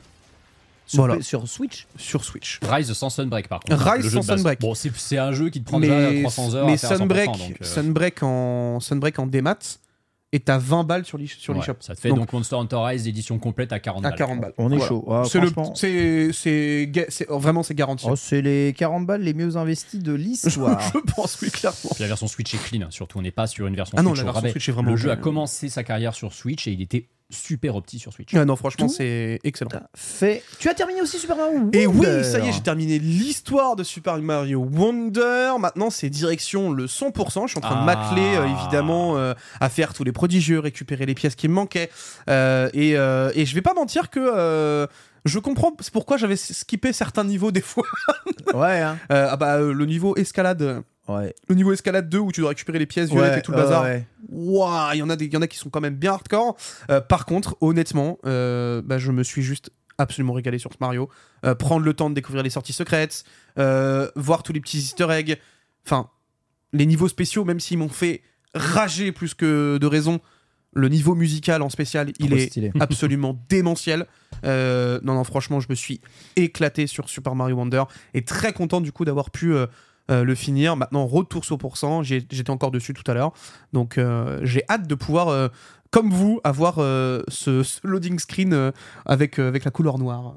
Sur, 0.86 1.04
Voilà. 1.04 1.20
sur 1.22 1.46
Switch 1.46 1.86
sur 1.98 2.24
Switch. 2.24 2.60
Rise 2.62 2.90
sans 2.94 3.10
Sunbreak 3.10 3.46
par 3.48 3.60
contre. 3.60 3.76
Rise 3.76 4.04
Le 4.04 4.10
jeu 4.10 4.16
sans 4.16 4.22
de 4.22 4.26
base. 4.28 4.36
Sunbreak. 4.38 4.60
Bon, 4.60 4.74
c'est 4.74 4.90
c'est 4.96 5.18
un 5.18 5.32
jeu 5.32 5.50
qui 5.50 5.60
te 5.60 5.66
prend 5.68 5.80
déjà 5.80 6.10
Mais, 6.10 6.20
300 6.22 6.54
heures 6.54 6.66
mais 6.66 6.72
à 6.72 6.76
faire 6.78 6.92
à 6.92 6.94
100%, 6.94 6.98
Sunbreak, 6.98 7.26
donc, 7.26 7.56
euh, 7.60 7.64
Sunbreak 7.64 8.22
en 8.22 8.80
Sunbreak 8.80 9.18
en 9.18 9.26
démat 9.26 9.58
est 10.32 10.50
à 10.50 10.58
20 10.58 10.84
balles 10.84 11.04
sur 11.06 11.16
l'e- 11.16 11.26
sur 11.26 11.54
ouais, 11.54 11.60
l'eShop. 11.60 11.76
Ça 11.80 11.94
te 11.94 12.00
fait 12.00 12.10
donc, 12.10 12.32
Monster 12.32 12.56
Hunter 12.56 12.76
Rise 12.76 13.08
édition 13.08 13.38
complète 13.38 13.72
à 13.72 13.80
40 13.80 14.04
à 14.04 14.10
balles. 14.10 14.18
40 14.18 14.40
balles. 14.40 14.52
On 14.58 14.70
est 14.70 14.76
Voilà. 14.76 14.88
chaud. 14.88 15.04
Ah, 15.10 15.22
C'est 16.32 17.26
oh, 17.28 17.38
vraiment 17.38 17.62
c'est 17.62 17.74
garanti. 17.74 18.06
Oh, 18.08 18.16
c'est 18.16 18.42
les 18.42 18.74
40 18.76 19.06
balles 19.06 19.22
les 19.22 19.34
mieux 19.34 19.56
investis 19.56 20.02
de 20.02 20.12
l'histoire. 20.12 20.80
Je 20.94 20.98
pense 21.12 21.40
oui 21.40 21.50
clairement. 21.50 21.76
Puis 21.94 22.02
la 22.02 22.08
version 22.08 22.26
Switch 22.28 22.52
est 22.54 22.58
clean, 22.62 22.90
surtout 22.90 23.18
on 23.18 23.22
n'est 23.22 23.30
pas 23.30 23.46
sur 23.46 23.66
une 23.66 23.74
version 23.76 23.96
Ah 23.98 24.02
non, 24.02 24.10
Switch 24.10 24.18
la 24.18 24.22
au 24.22 24.26
version 24.26 24.40
rabais. 24.40 24.50
Switch 24.52 24.68
est 24.68 24.72
vraiment 24.72 24.90
Le 24.90 24.96
jeu 24.96 25.10
a 25.10 25.16
commencé 25.16 25.68
sa 25.68 25.82
carrière 25.84 26.14
sur 26.14 26.32
Switch 26.32 26.66
et 26.66 26.72
il 26.72 26.82
était 26.82 27.06
super 27.30 27.76
opti 27.76 27.98
sur 27.98 28.12
Switch. 28.12 28.34
Ah 28.34 28.44
non 28.44 28.56
franchement 28.56 28.88
c'est 28.88 29.38
excellent. 29.44 29.68
T'as 29.70 29.82
fait. 29.94 30.42
Tu 30.58 30.68
as 30.68 30.74
terminé 30.74 31.02
aussi 31.02 31.18
Super 31.18 31.36
Mario 31.36 31.68
Et 31.72 31.86
oui, 31.86 31.96
Wonder. 32.06 32.24
ça 32.24 32.38
y 32.40 32.48
est, 32.48 32.52
j'ai 32.52 32.60
terminé 32.62 32.98
l'histoire 32.98 33.76
de 33.76 33.84
Super 33.84 34.16
Mario 34.18 34.60
Wonder. 34.60 35.52
Maintenant, 35.58 35.90
c'est 35.90 36.08
direction 36.10 36.70
le 36.72 36.86
100%. 36.86 37.42
Je 37.46 37.50
suis 37.50 37.58
en 37.58 37.60
train 37.60 37.76
de 37.76 37.80
Ah. 37.82 37.84
m'atteler, 37.84 38.36
euh, 38.36 38.46
évidemment, 38.46 39.16
euh, 39.18 39.34
à 39.60 39.68
faire 39.68 39.92
tous 39.94 40.04
les 40.04 40.12
prodigieux, 40.12 40.58
récupérer 40.58 41.04
les 41.06 41.14
pièces 41.14 41.34
qui 41.34 41.48
me 41.48 41.54
manquaient. 41.54 41.90
Euh, 42.30 42.70
et, 42.72 42.96
euh, 42.96 43.30
et 43.34 43.44
je 43.46 43.54
vais 43.54 43.62
pas 43.62 43.74
mentir 43.74 44.08
que 44.10 44.20
euh, 44.20 44.86
je 45.24 45.38
comprends 45.38 45.72
pourquoi 45.92 46.16
j'avais 46.16 46.36
skippé 46.36 46.92
certains 46.92 47.24
niveaux 47.24 47.50
des 47.52 47.60
fois. 47.60 47.84
Ouais, 48.54 48.80
hein. 48.80 48.98
Euh, 49.12 49.28
ah 49.30 49.36
bah, 49.36 49.56
euh, 49.56 49.72
le 49.72 49.86
niveau 49.86 50.16
escalade. 50.16 50.82
Ouais. 51.08 51.34
Le 51.48 51.54
niveau 51.54 51.72
escalade 51.72 52.08
2 52.08 52.18
où 52.18 52.32
tu 52.32 52.40
dois 52.40 52.50
récupérer 52.50 52.78
les 52.78 52.86
pièces 52.86 53.08
violettes 53.08 53.32
Ouais, 53.32 53.38
et 53.38 53.42
tout 53.42 53.52
le 53.52 53.56
bazar. 53.56 53.84
ouais. 53.84 54.06
Waouh, 54.28 54.92
il 54.94 54.98
y 54.98 55.02
en 55.02 55.08
a 55.10 55.16
des, 55.16 55.24
il 55.24 55.32
y 55.32 55.36
en 55.36 55.42
a 55.42 55.46
qui 55.46 55.56
sont 55.56 55.70
quand 55.70 55.80
même 55.80 55.96
bien 55.96 56.12
hardcore. 56.12 56.56
Euh, 56.90 57.00
par 57.00 57.24
contre, 57.24 57.56
honnêtement, 57.60 58.18
euh, 58.26 58.82
bah, 58.84 58.98
je 58.98 59.10
me 59.10 59.22
suis 59.22 59.42
juste 59.42 59.70
absolument 59.96 60.34
régalé 60.34 60.58
sur 60.58 60.70
ce 60.72 60.76
Mario. 60.80 61.08
Euh, 61.44 61.54
prendre 61.54 61.84
le 61.84 61.94
temps 61.94 62.10
de 62.10 62.14
découvrir 62.14 62.42
les 62.42 62.50
sorties 62.50 62.72
secrètes, 62.72 63.24
voir 63.56 64.42
tous 64.44 64.52
les 64.52 64.60
petits 64.60 64.78
Easter 64.78 65.06
eggs. 65.10 65.38
Enfin, 65.86 66.10
les 66.72 66.84
niveaux 66.86 67.08
spéciaux, 67.08 67.44
même 67.44 67.58
s'ils 67.60 67.78
m'ont 67.78 67.88
fait 67.88 68.22
rager 68.54 69.10
plus 69.10 69.34
que 69.34 69.78
de 69.78 69.86
raison, 69.86 70.20
le 70.74 70.88
niveau 70.88 71.14
musical 71.14 71.62
en 71.62 71.70
spécial, 71.70 72.12
il 72.18 72.34
est 72.34 72.48
stylé. 72.48 72.70
absolument 72.80 73.42
démentiel. 73.48 74.06
Non, 74.44 75.00
non, 75.02 75.24
franchement, 75.24 75.60
je 75.60 75.66
me 75.70 75.74
suis 75.74 76.00
éclaté 76.36 76.86
sur 76.86 77.08
Super 77.08 77.34
Mario 77.34 77.56
Wonder 77.56 77.84
et 78.12 78.22
très 78.24 78.52
content 78.52 78.80
du 78.82 78.92
coup 78.92 79.04
d'avoir 79.06 79.30
pu 79.30 79.54
euh, 80.10 80.24
le 80.24 80.34
finir. 80.34 80.76
Maintenant, 80.76 81.06
retour 81.06 81.44
sur 81.44 81.58
pourcent, 81.58 82.02
j'étais 82.02 82.50
encore 82.50 82.70
dessus 82.70 82.94
tout 82.94 83.08
à 83.10 83.14
l'heure. 83.14 83.32
Donc, 83.72 83.98
euh, 83.98 84.38
j'ai 84.42 84.62
hâte 84.68 84.86
de 84.86 84.94
pouvoir, 84.94 85.28
euh, 85.28 85.48
comme 85.90 86.10
vous, 86.10 86.40
avoir 86.44 86.76
euh, 86.78 87.22
ce, 87.28 87.62
ce 87.62 87.80
loading 87.84 88.18
screen 88.18 88.52
euh, 88.52 88.70
avec, 89.06 89.38
euh, 89.38 89.48
avec 89.48 89.64
la 89.64 89.70
couleur 89.70 89.98
noire. 89.98 90.34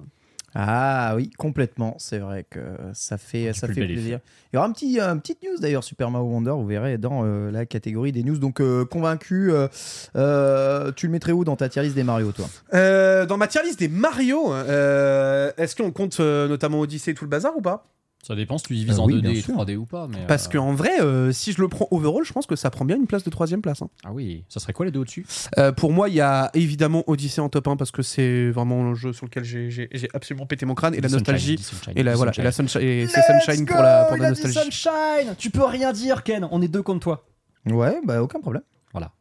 Ah 0.53 1.13
oui, 1.15 1.29
complètement. 1.37 1.95
C'est 1.97 2.19
vrai 2.19 2.45
que 2.49 2.59
ça 2.93 3.17
fait, 3.17 3.53
ça 3.53 3.69
fait 3.69 3.85
plaisir. 3.85 4.19
Il 4.51 4.55
y 4.55 4.57
aura 4.57 4.67
un 4.67 4.71
petit, 4.73 4.99
un 4.99 5.17
petit 5.17 5.37
news 5.41 5.57
d'ailleurs, 5.57 5.81
Super 5.85 6.11
Mario 6.11 6.27
Wonder, 6.27 6.51
vous 6.51 6.67
verrez 6.67 6.97
dans 6.97 7.21
euh, 7.23 7.51
la 7.51 7.65
catégorie 7.65 8.11
des 8.11 8.21
news. 8.21 8.37
Donc 8.37 8.59
euh, 8.59 8.83
convaincu, 8.83 9.53
euh, 9.53 9.69
euh, 10.17 10.91
tu 10.91 11.05
le 11.05 11.13
mettrais 11.13 11.31
où 11.31 11.45
dans 11.45 11.55
ta 11.55 11.69
tier 11.69 11.83
list 11.83 11.95
des 11.95 12.03
Mario, 12.03 12.33
toi? 12.33 12.47
Euh, 12.73 13.25
dans 13.25 13.37
ma 13.37 13.47
tier 13.47 13.63
list 13.63 13.79
des 13.79 13.87
Mario, 13.87 14.53
euh, 14.53 15.53
est-ce 15.55 15.73
qu'on 15.73 15.91
compte 15.91 16.19
euh, 16.19 16.49
notamment 16.49 16.81
Odyssey 16.81 17.11
et 17.11 17.13
tout 17.13 17.23
le 17.23 17.29
bazar 17.29 17.55
ou 17.55 17.61
pas? 17.61 17.85
Ça 18.25 18.35
dépend 18.35 18.57
si 18.59 18.65
tu 18.65 18.73
divises 18.75 18.97
Ah 18.99 19.01
en 19.01 19.05
oui, 19.05 19.15
2D 19.15 19.21
bien 19.21 19.31
et 19.31 19.41
sûr. 19.41 19.55
3D 19.55 19.75
ou 19.77 19.85
pas. 19.85 20.07
Mais 20.07 20.25
Parce 20.27 20.45
euh, 20.47 20.51
qu'en 20.51 20.73
vrai, 20.73 21.01
euh, 21.01 21.31
si 21.31 21.53
je 21.53 21.59
le 21.61 21.67
prends 21.67 21.87
overall, 21.89 22.23
je 22.23 22.31
pense 22.31 22.45
que 22.45 22.55
ça 22.55 22.69
prend 22.69 22.85
bien 22.85 22.95
une 22.95 23.07
place 23.07 23.23
de 23.23 23.29
troisième 23.31 23.61
place. 23.61 23.81
hein. 23.81 23.89
Ah 24.05 24.11
oui, 24.13 24.43
ça 24.47 24.59
serait 24.59 24.73
quoi 24.73 24.85
les 24.85 24.91
deux 24.91 24.99
au-dessus? 24.99 25.25
Euh, 25.57 25.71
pour 25.71 25.91
moi, 25.91 26.07
il 26.07 26.15
y 26.15 26.21
a 26.21 26.51
évidemment 26.53 27.03
Odyssey 27.07 27.41
en 27.41 27.49
top 27.49 27.67
1 27.67 27.77
parce 27.77 27.89
que 27.91 28.03
c'est 28.03 28.51
vraiment 28.51 28.83
le 28.89 28.93
jeu 28.95 29.11
sur 29.11 29.25
lequel 29.25 29.43
j'ai- 29.43 29.89
absolument 30.13 30.45
pété 30.45 30.65
mon 30.67 30.75
crâne 30.75 30.93
et 30.93 31.01
la 31.01 31.09
nostalgie. 31.09 31.57
Sunshine, 31.57 31.93
Et 31.95 32.03
la, 32.03 32.11
dis 32.11 32.17
voilà, 32.17 32.31
et 32.31 32.35
Sunshine. 32.35 32.43
la 32.43 32.51
sunshine, 32.51 32.81
et 32.81 33.07
c'est 33.07 33.21
Sunshine 33.23 33.65
pour 33.65 33.81
la, 33.81 34.05
pour 34.05 34.17
la 34.17 34.29
nostalgie. 34.29 34.59
Sunshine 34.59 35.35
Tu 35.39 35.49
peux 35.49 35.65
rien 35.65 35.91
dire, 35.91 36.23
Ken. 36.23 36.47
On 36.51 36.61
est 36.61 36.67
deux 36.67 36.83
contre 36.83 36.99
toi. 36.99 37.25
Ouais, 37.65 37.99
bah 38.05 38.21
aucun 38.21 38.39
problème. 38.39 38.63
Voilà. 38.91 39.11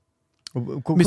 Mais 0.55 1.05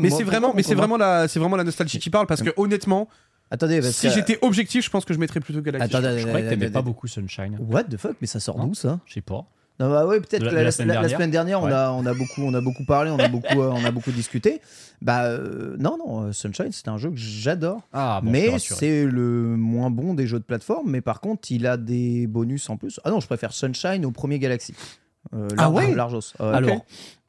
Mais 0.00 0.10
c'est 0.10 0.24
vraiment 0.24 0.52
mais 0.54 0.62
c'est 0.62 0.74
vraiment 0.74 0.96
la 0.96 1.28
c'est 1.28 1.38
vraiment 1.38 1.56
la 1.56 1.64
nostalgie 1.64 1.98
qui 1.98 2.10
parle 2.10 2.26
parce 2.26 2.42
que 2.42 2.50
honnêtement 2.56 3.08
Attendez, 3.50 3.80
parce 3.80 3.92
si 3.94 4.08
que- 4.08 4.12
j'étais 4.12 4.38
objectif 4.42 4.84
je 4.84 4.90
pense 4.90 5.04
que 5.04 5.14
je 5.14 5.18
mettrais 5.18 5.40
plutôt 5.40 5.60
Galaxy. 5.60 5.94
Attendez, 5.96 6.18
Je 6.18 6.26
croyais 6.26 6.44
que 6.46 6.50
t'aimais 6.50 6.70
pas 6.70 6.82
beaucoup 6.82 7.06
Sunshine. 7.06 7.56
What 7.60 7.84
the 7.84 7.96
fuck? 7.96 8.16
Mais 8.20 8.26
ça 8.26 8.40
sort 8.40 8.58
Non. 8.58 8.66
d'où 8.66 8.74
ça? 8.74 8.98
Je 9.06 9.14
sais 9.14 9.20
pas. 9.20 9.44
Non 9.78 9.90
bah 9.90 10.06
ouais 10.06 10.20
peut-être 10.20 10.40
De 10.40 10.46
la- 10.46 10.52
la, 10.52 10.52
de 10.52 10.56
la 10.56 10.62
la- 10.64 10.70
semaine 10.72 10.88
la- 10.88 10.94
la 10.94 11.00
dernière 11.02 11.16
semaine 11.18 11.30
dernière 11.30 11.60
on 11.60 11.66
Ouais. 11.66 11.72
a 11.72 11.92
on 11.92 12.06
a 12.06 12.14
beaucoup 12.14 12.40
on 12.40 12.54
a 12.54 12.62
beaucoup 12.62 12.86
parlé 12.86 13.10
on 13.10 13.18
a 13.18 13.28
beaucoup 13.28 13.60
euh, 13.60 13.68
on 13.74 13.84
a 13.84 13.90
beaucoup 13.90 14.10
discuté 14.10 14.62
bah 15.02 15.24
euh, 15.26 15.76
non 15.78 15.98
non 15.98 16.22
euh, 16.28 16.32
Sunshine 16.32 16.72
c'est 16.72 16.88
un 16.88 16.96
jeu 16.96 17.10
que 17.10 17.16
j'adore 17.18 17.82
Ah 17.92 18.20
bon, 18.22 18.28
je 18.28 18.32
mais 18.32 18.48
rassuré. 18.48 18.80
c'est 18.80 19.04
le 19.04 19.54
moins 19.58 19.90
bon 19.90 20.14
des 20.14 20.26
jeux 20.26 20.38
de 20.38 20.44
plateforme 20.44 20.90
mais 20.90 21.02
par 21.02 21.20
contre 21.20 21.50
il 21.52 21.66
a 21.66 21.76
des 21.76 22.26
bonus 22.26 22.70
en 22.70 22.78
plus 22.78 23.00
ah 23.04 23.10
non 23.10 23.20
je 23.20 23.26
préfère 23.26 23.52
Sunshine 23.52 24.06
au 24.06 24.12
premier 24.12 24.38
Galaxy 24.38 24.74
Euh, 25.34 25.46
Ah 25.58 25.62
Lar- 25.62 25.74
ouais? 25.74 25.94
Largos 25.94 26.20
Euh, 26.40 26.54
Alors, 26.54 26.86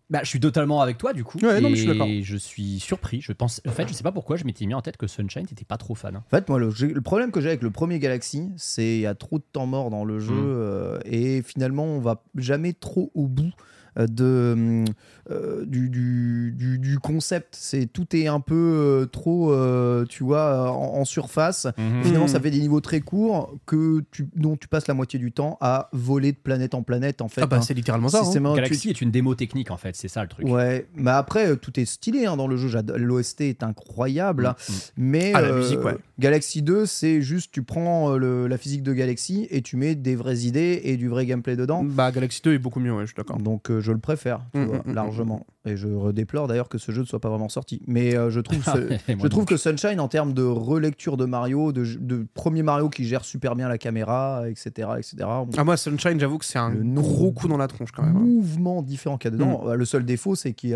bah, 0.10 0.20
je 0.24 0.30
suis 0.30 0.40
totalement 0.40 0.82
avec 0.82 0.98
toi 0.98 1.12
du 1.14 1.24
coup. 1.24 1.38
Ouais, 1.42 1.60
non, 1.60 1.70
mais 1.70 1.76
je 1.76 1.82
et 1.82 1.86
suis 1.86 1.88
d'accord. 1.88 2.08
je 2.22 2.38
suis 2.38 2.80
surpris. 2.80 3.20
Je 3.22 3.34
pense, 3.34 3.62
en 3.68 3.72
fait, 3.72 3.88
je 3.90 3.94
sais 3.94 4.04
pas 4.04 4.12
pourquoi 4.14 4.38
je 4.38 4.46
m'étais 4.46 4.66
mis 4.66 4.74
en 4.74 4.82
tête 4.82 4.98
que 4.98 5.08
Sunshine, 5.08 5.46
t'étais 5.46 5.66
pas 5.66 5.78
trop 5.78 5.96
fan. 5.96 6.16
hein. 6.16 6.24
En 6.26 6.30
fait, 6.30 6.48
moi, 6.50 6.60
le, 6.60 6.70
le 6.80 7.02
problème 7.02 7.32
que 7.32 7.42
j'ai 7.42 7.50
avec 7.50 7.62
le 7.62 7.72
premier 7.72 8.00
Galaxy, 8.00 8.50
c'est 8.58 8.96
il 8.98 9.02
y 9.02 9.06
a 9.06 9.16
trop 9.16 9.38
de 9.40 9.44
temps 9.52 9.66
mort 9.68 9.90
dans 9.90 10.06
le 10.06 10.20
jeu 10.20 10.34
Mm. 10.34 10.38
euh, 10.58 11.00
et 11.06 11.42
finalement, 11.42 11.84
on 11.86 12.00
va 12.00 12.24
jamais 12.36 12.74
trop 12.74 13.12
au 13.16 13.28
bout 13.28 13.52
euh, 14.00 14.08
de 14.08 14.86
euh, 15.32 15.66
du, 15.66 15.90
du, 15.90 16.54
du- 16.56 16.78
du 16.80 17.00
concept. 17.00 17.56
C'est 17.58 17.86
tout 17.88 18.16
est 18.16 18.28
un 18.28 18.40
peu 18.40 18.56
euh, 18.56 19.06
trop, 19.06 19.52
euh, 19.52 20.06
tu 20.08 20.24
vois, 20.24 20.72
en, 20.72 21.00
en 21.00 21.06
surface. 21.06 21.68
Finalement, 22.04 22.26
Mm. 22.26 22.30
ça 22.30 22.40
fait 22.40 22.52
des 22.52 22.60
niveaux 22.60 22.82
très 22.82 23.02
courts 23.02 23.54
que 23.66 24.04
tu, 24.12 24.28
dont 24.36 24.56
tu 24.58 24.68
passes 24.68 24.88
la 24.88 24.94
moitié 24.94 25.20
du 25.20 25.32
temps 25.32 25.58
à 25.62 25.90
voler 25.94 26.32
de 26.32 26.38
planète 26.38 26.74
en 26.74 26.84
planète. 26.84 27.22
En 27.22 27.28
fait, 27.28 27.42
Ah 27.42 27.48
bah 27.48 27.58
hein. 27.58 27.62
c'est 27.62 27.74
littéralement 27.74 28.10
ça. 28.10 28.22
hein. 28.26 28.32
Tu- 28.32 28.42
Galaxy 28.42 28.90
est 28.90 29.02
une 29.02 29.12
démo 29.12 29.36
technique 29.36 29.72
en 29.72 29.78
fait, 29.78 29.96
c'est 29.96 30.08
ça 30.08 30.22
le 30.24 30.28
truc. 30.30 30.48
Ouais, 30.48 30.88
mais 30.96 31.12
après, 31.12 31.56
tout 31.58 31.80
est 31.80 31.86
stylé 31.86 32.26
hein, 32.26 32.38
dans 32.38 32.48
le 32.48 32.58
jeu. 32.58 32.70
L'OST 32.96 33.42
est 33.42 33.64
incroyable. 33.64 34.44
Mm, 34.48 34.72
mm. 34.72 34.76
Mais 34.98 35.32
Ah, 35.36 35.42
la 35.42 35.50
euh, 35.50 35.58
musique, 35.60 35.84
ouais. 35.84 35.98
Galaxy 36.20 36.62
2, 36.62 36.86
c'est 36.86 37.22
juste 37.22 37.52
tu 37.52 37.64
prends 37.64 38.16
le- 38.18 38.48
la 38.48 38.58
physique 38.58 38.84
de 38.84 38.94
Galaxy 38.94 39.48
et 39.50 39.62
tu 39.62 39.78
mets 39.78 39.96
des 39.96 40.16
vraies 40.16 40.40
idées 40.40 40.82
et 40.84 40.98
du 40.98 41.08
vrai 41.10 41.26
gameplay 41.26 41.56
dedans. 41.56 41.84
Bah 41.84 42.12
Galaxy 42.12 42.42
2 42.44 42.54
est 42.54 42.58
beaucoup 42.60 42.80
mieux 42.80 42.94
ouais, 42.94 43.04
je 43.04 43.08
suis 43.08 43.16
d'accord. 43.16 43.38
Donc 43.38 43.70
euh, 43.70 43.80
je 43.82 43.92
le 43.92 44.00
préfère, 44.00 44.42
tu 44.54 44.64
vois, 44.64 44.78
mm, 44.86 44.94
largement. 45.18 45.46
Et 45.66 45.76
je 45.78 45.88
redéplore 45.88 46.48
d'ailleurs 46.48 46.70
que 46.70 46.78
ce 46.78 46.92
jeu 46.92 47.02
ne 47.02 47.06
soit 47.08 47.20
pas 47.20 47.30
vraiment 47.30 47.50
sorti. 47.50 47.82
Mais 47.88 48.16
euh, 48.16 48.30
je 48.30 48.40
trouve, 48.40 48.64
ce- 48.64 48.98
je 49.08 49.28
que 49.46 49.58
Sunshine, 49.58 50.00
en 50.00 50.08
termes 50.08 50.34
de 50.34 50.44
relecture 50.44 51.18
de 51.18 51.26
Mario, 51.26 51.72
de, 51.72 51.84
de 52.00 52.26
premier 52.34 52.64
Mario 52.64 52.90
qui 52.90 53.04
gère 53.06 53.26
super 53.26 53.56
bien 53.56 53.68
la 53.70 53.78
caméra, 53.78 54.44
etc., 54.50 54.90
etc. 54.98 55.16
Ah 55.58 55.64
moi 55.64 55.78
Sunshine 55.78 56.20
j'avoue 56.20 56.38
que 56.38 56.46
c'est 56.46 56.60
un 56.60 56.74
gros 56.74 57.32
coup 57.32 57.48
dans 57.48 57.58
la 57.58 57.68
tronche 57.68 57.92
quand 57.92 58.04
même. 58.04 58.16
hein. 58.18 58.20
mouvement 58.22 58.82
différent 58.82 59.18
qu'il 59.18 59.32
y 59.32 59.34
a 59.34 59.38
dedans. 59.38 59.62
Mm. 59.62 59.66
Bah, 59.66 59.76
Le 59.76 59.86
seul 59.86 60.06
défaut, 60.06 60.36
c'est 60.36 60.54
qu'il 60.54 60.70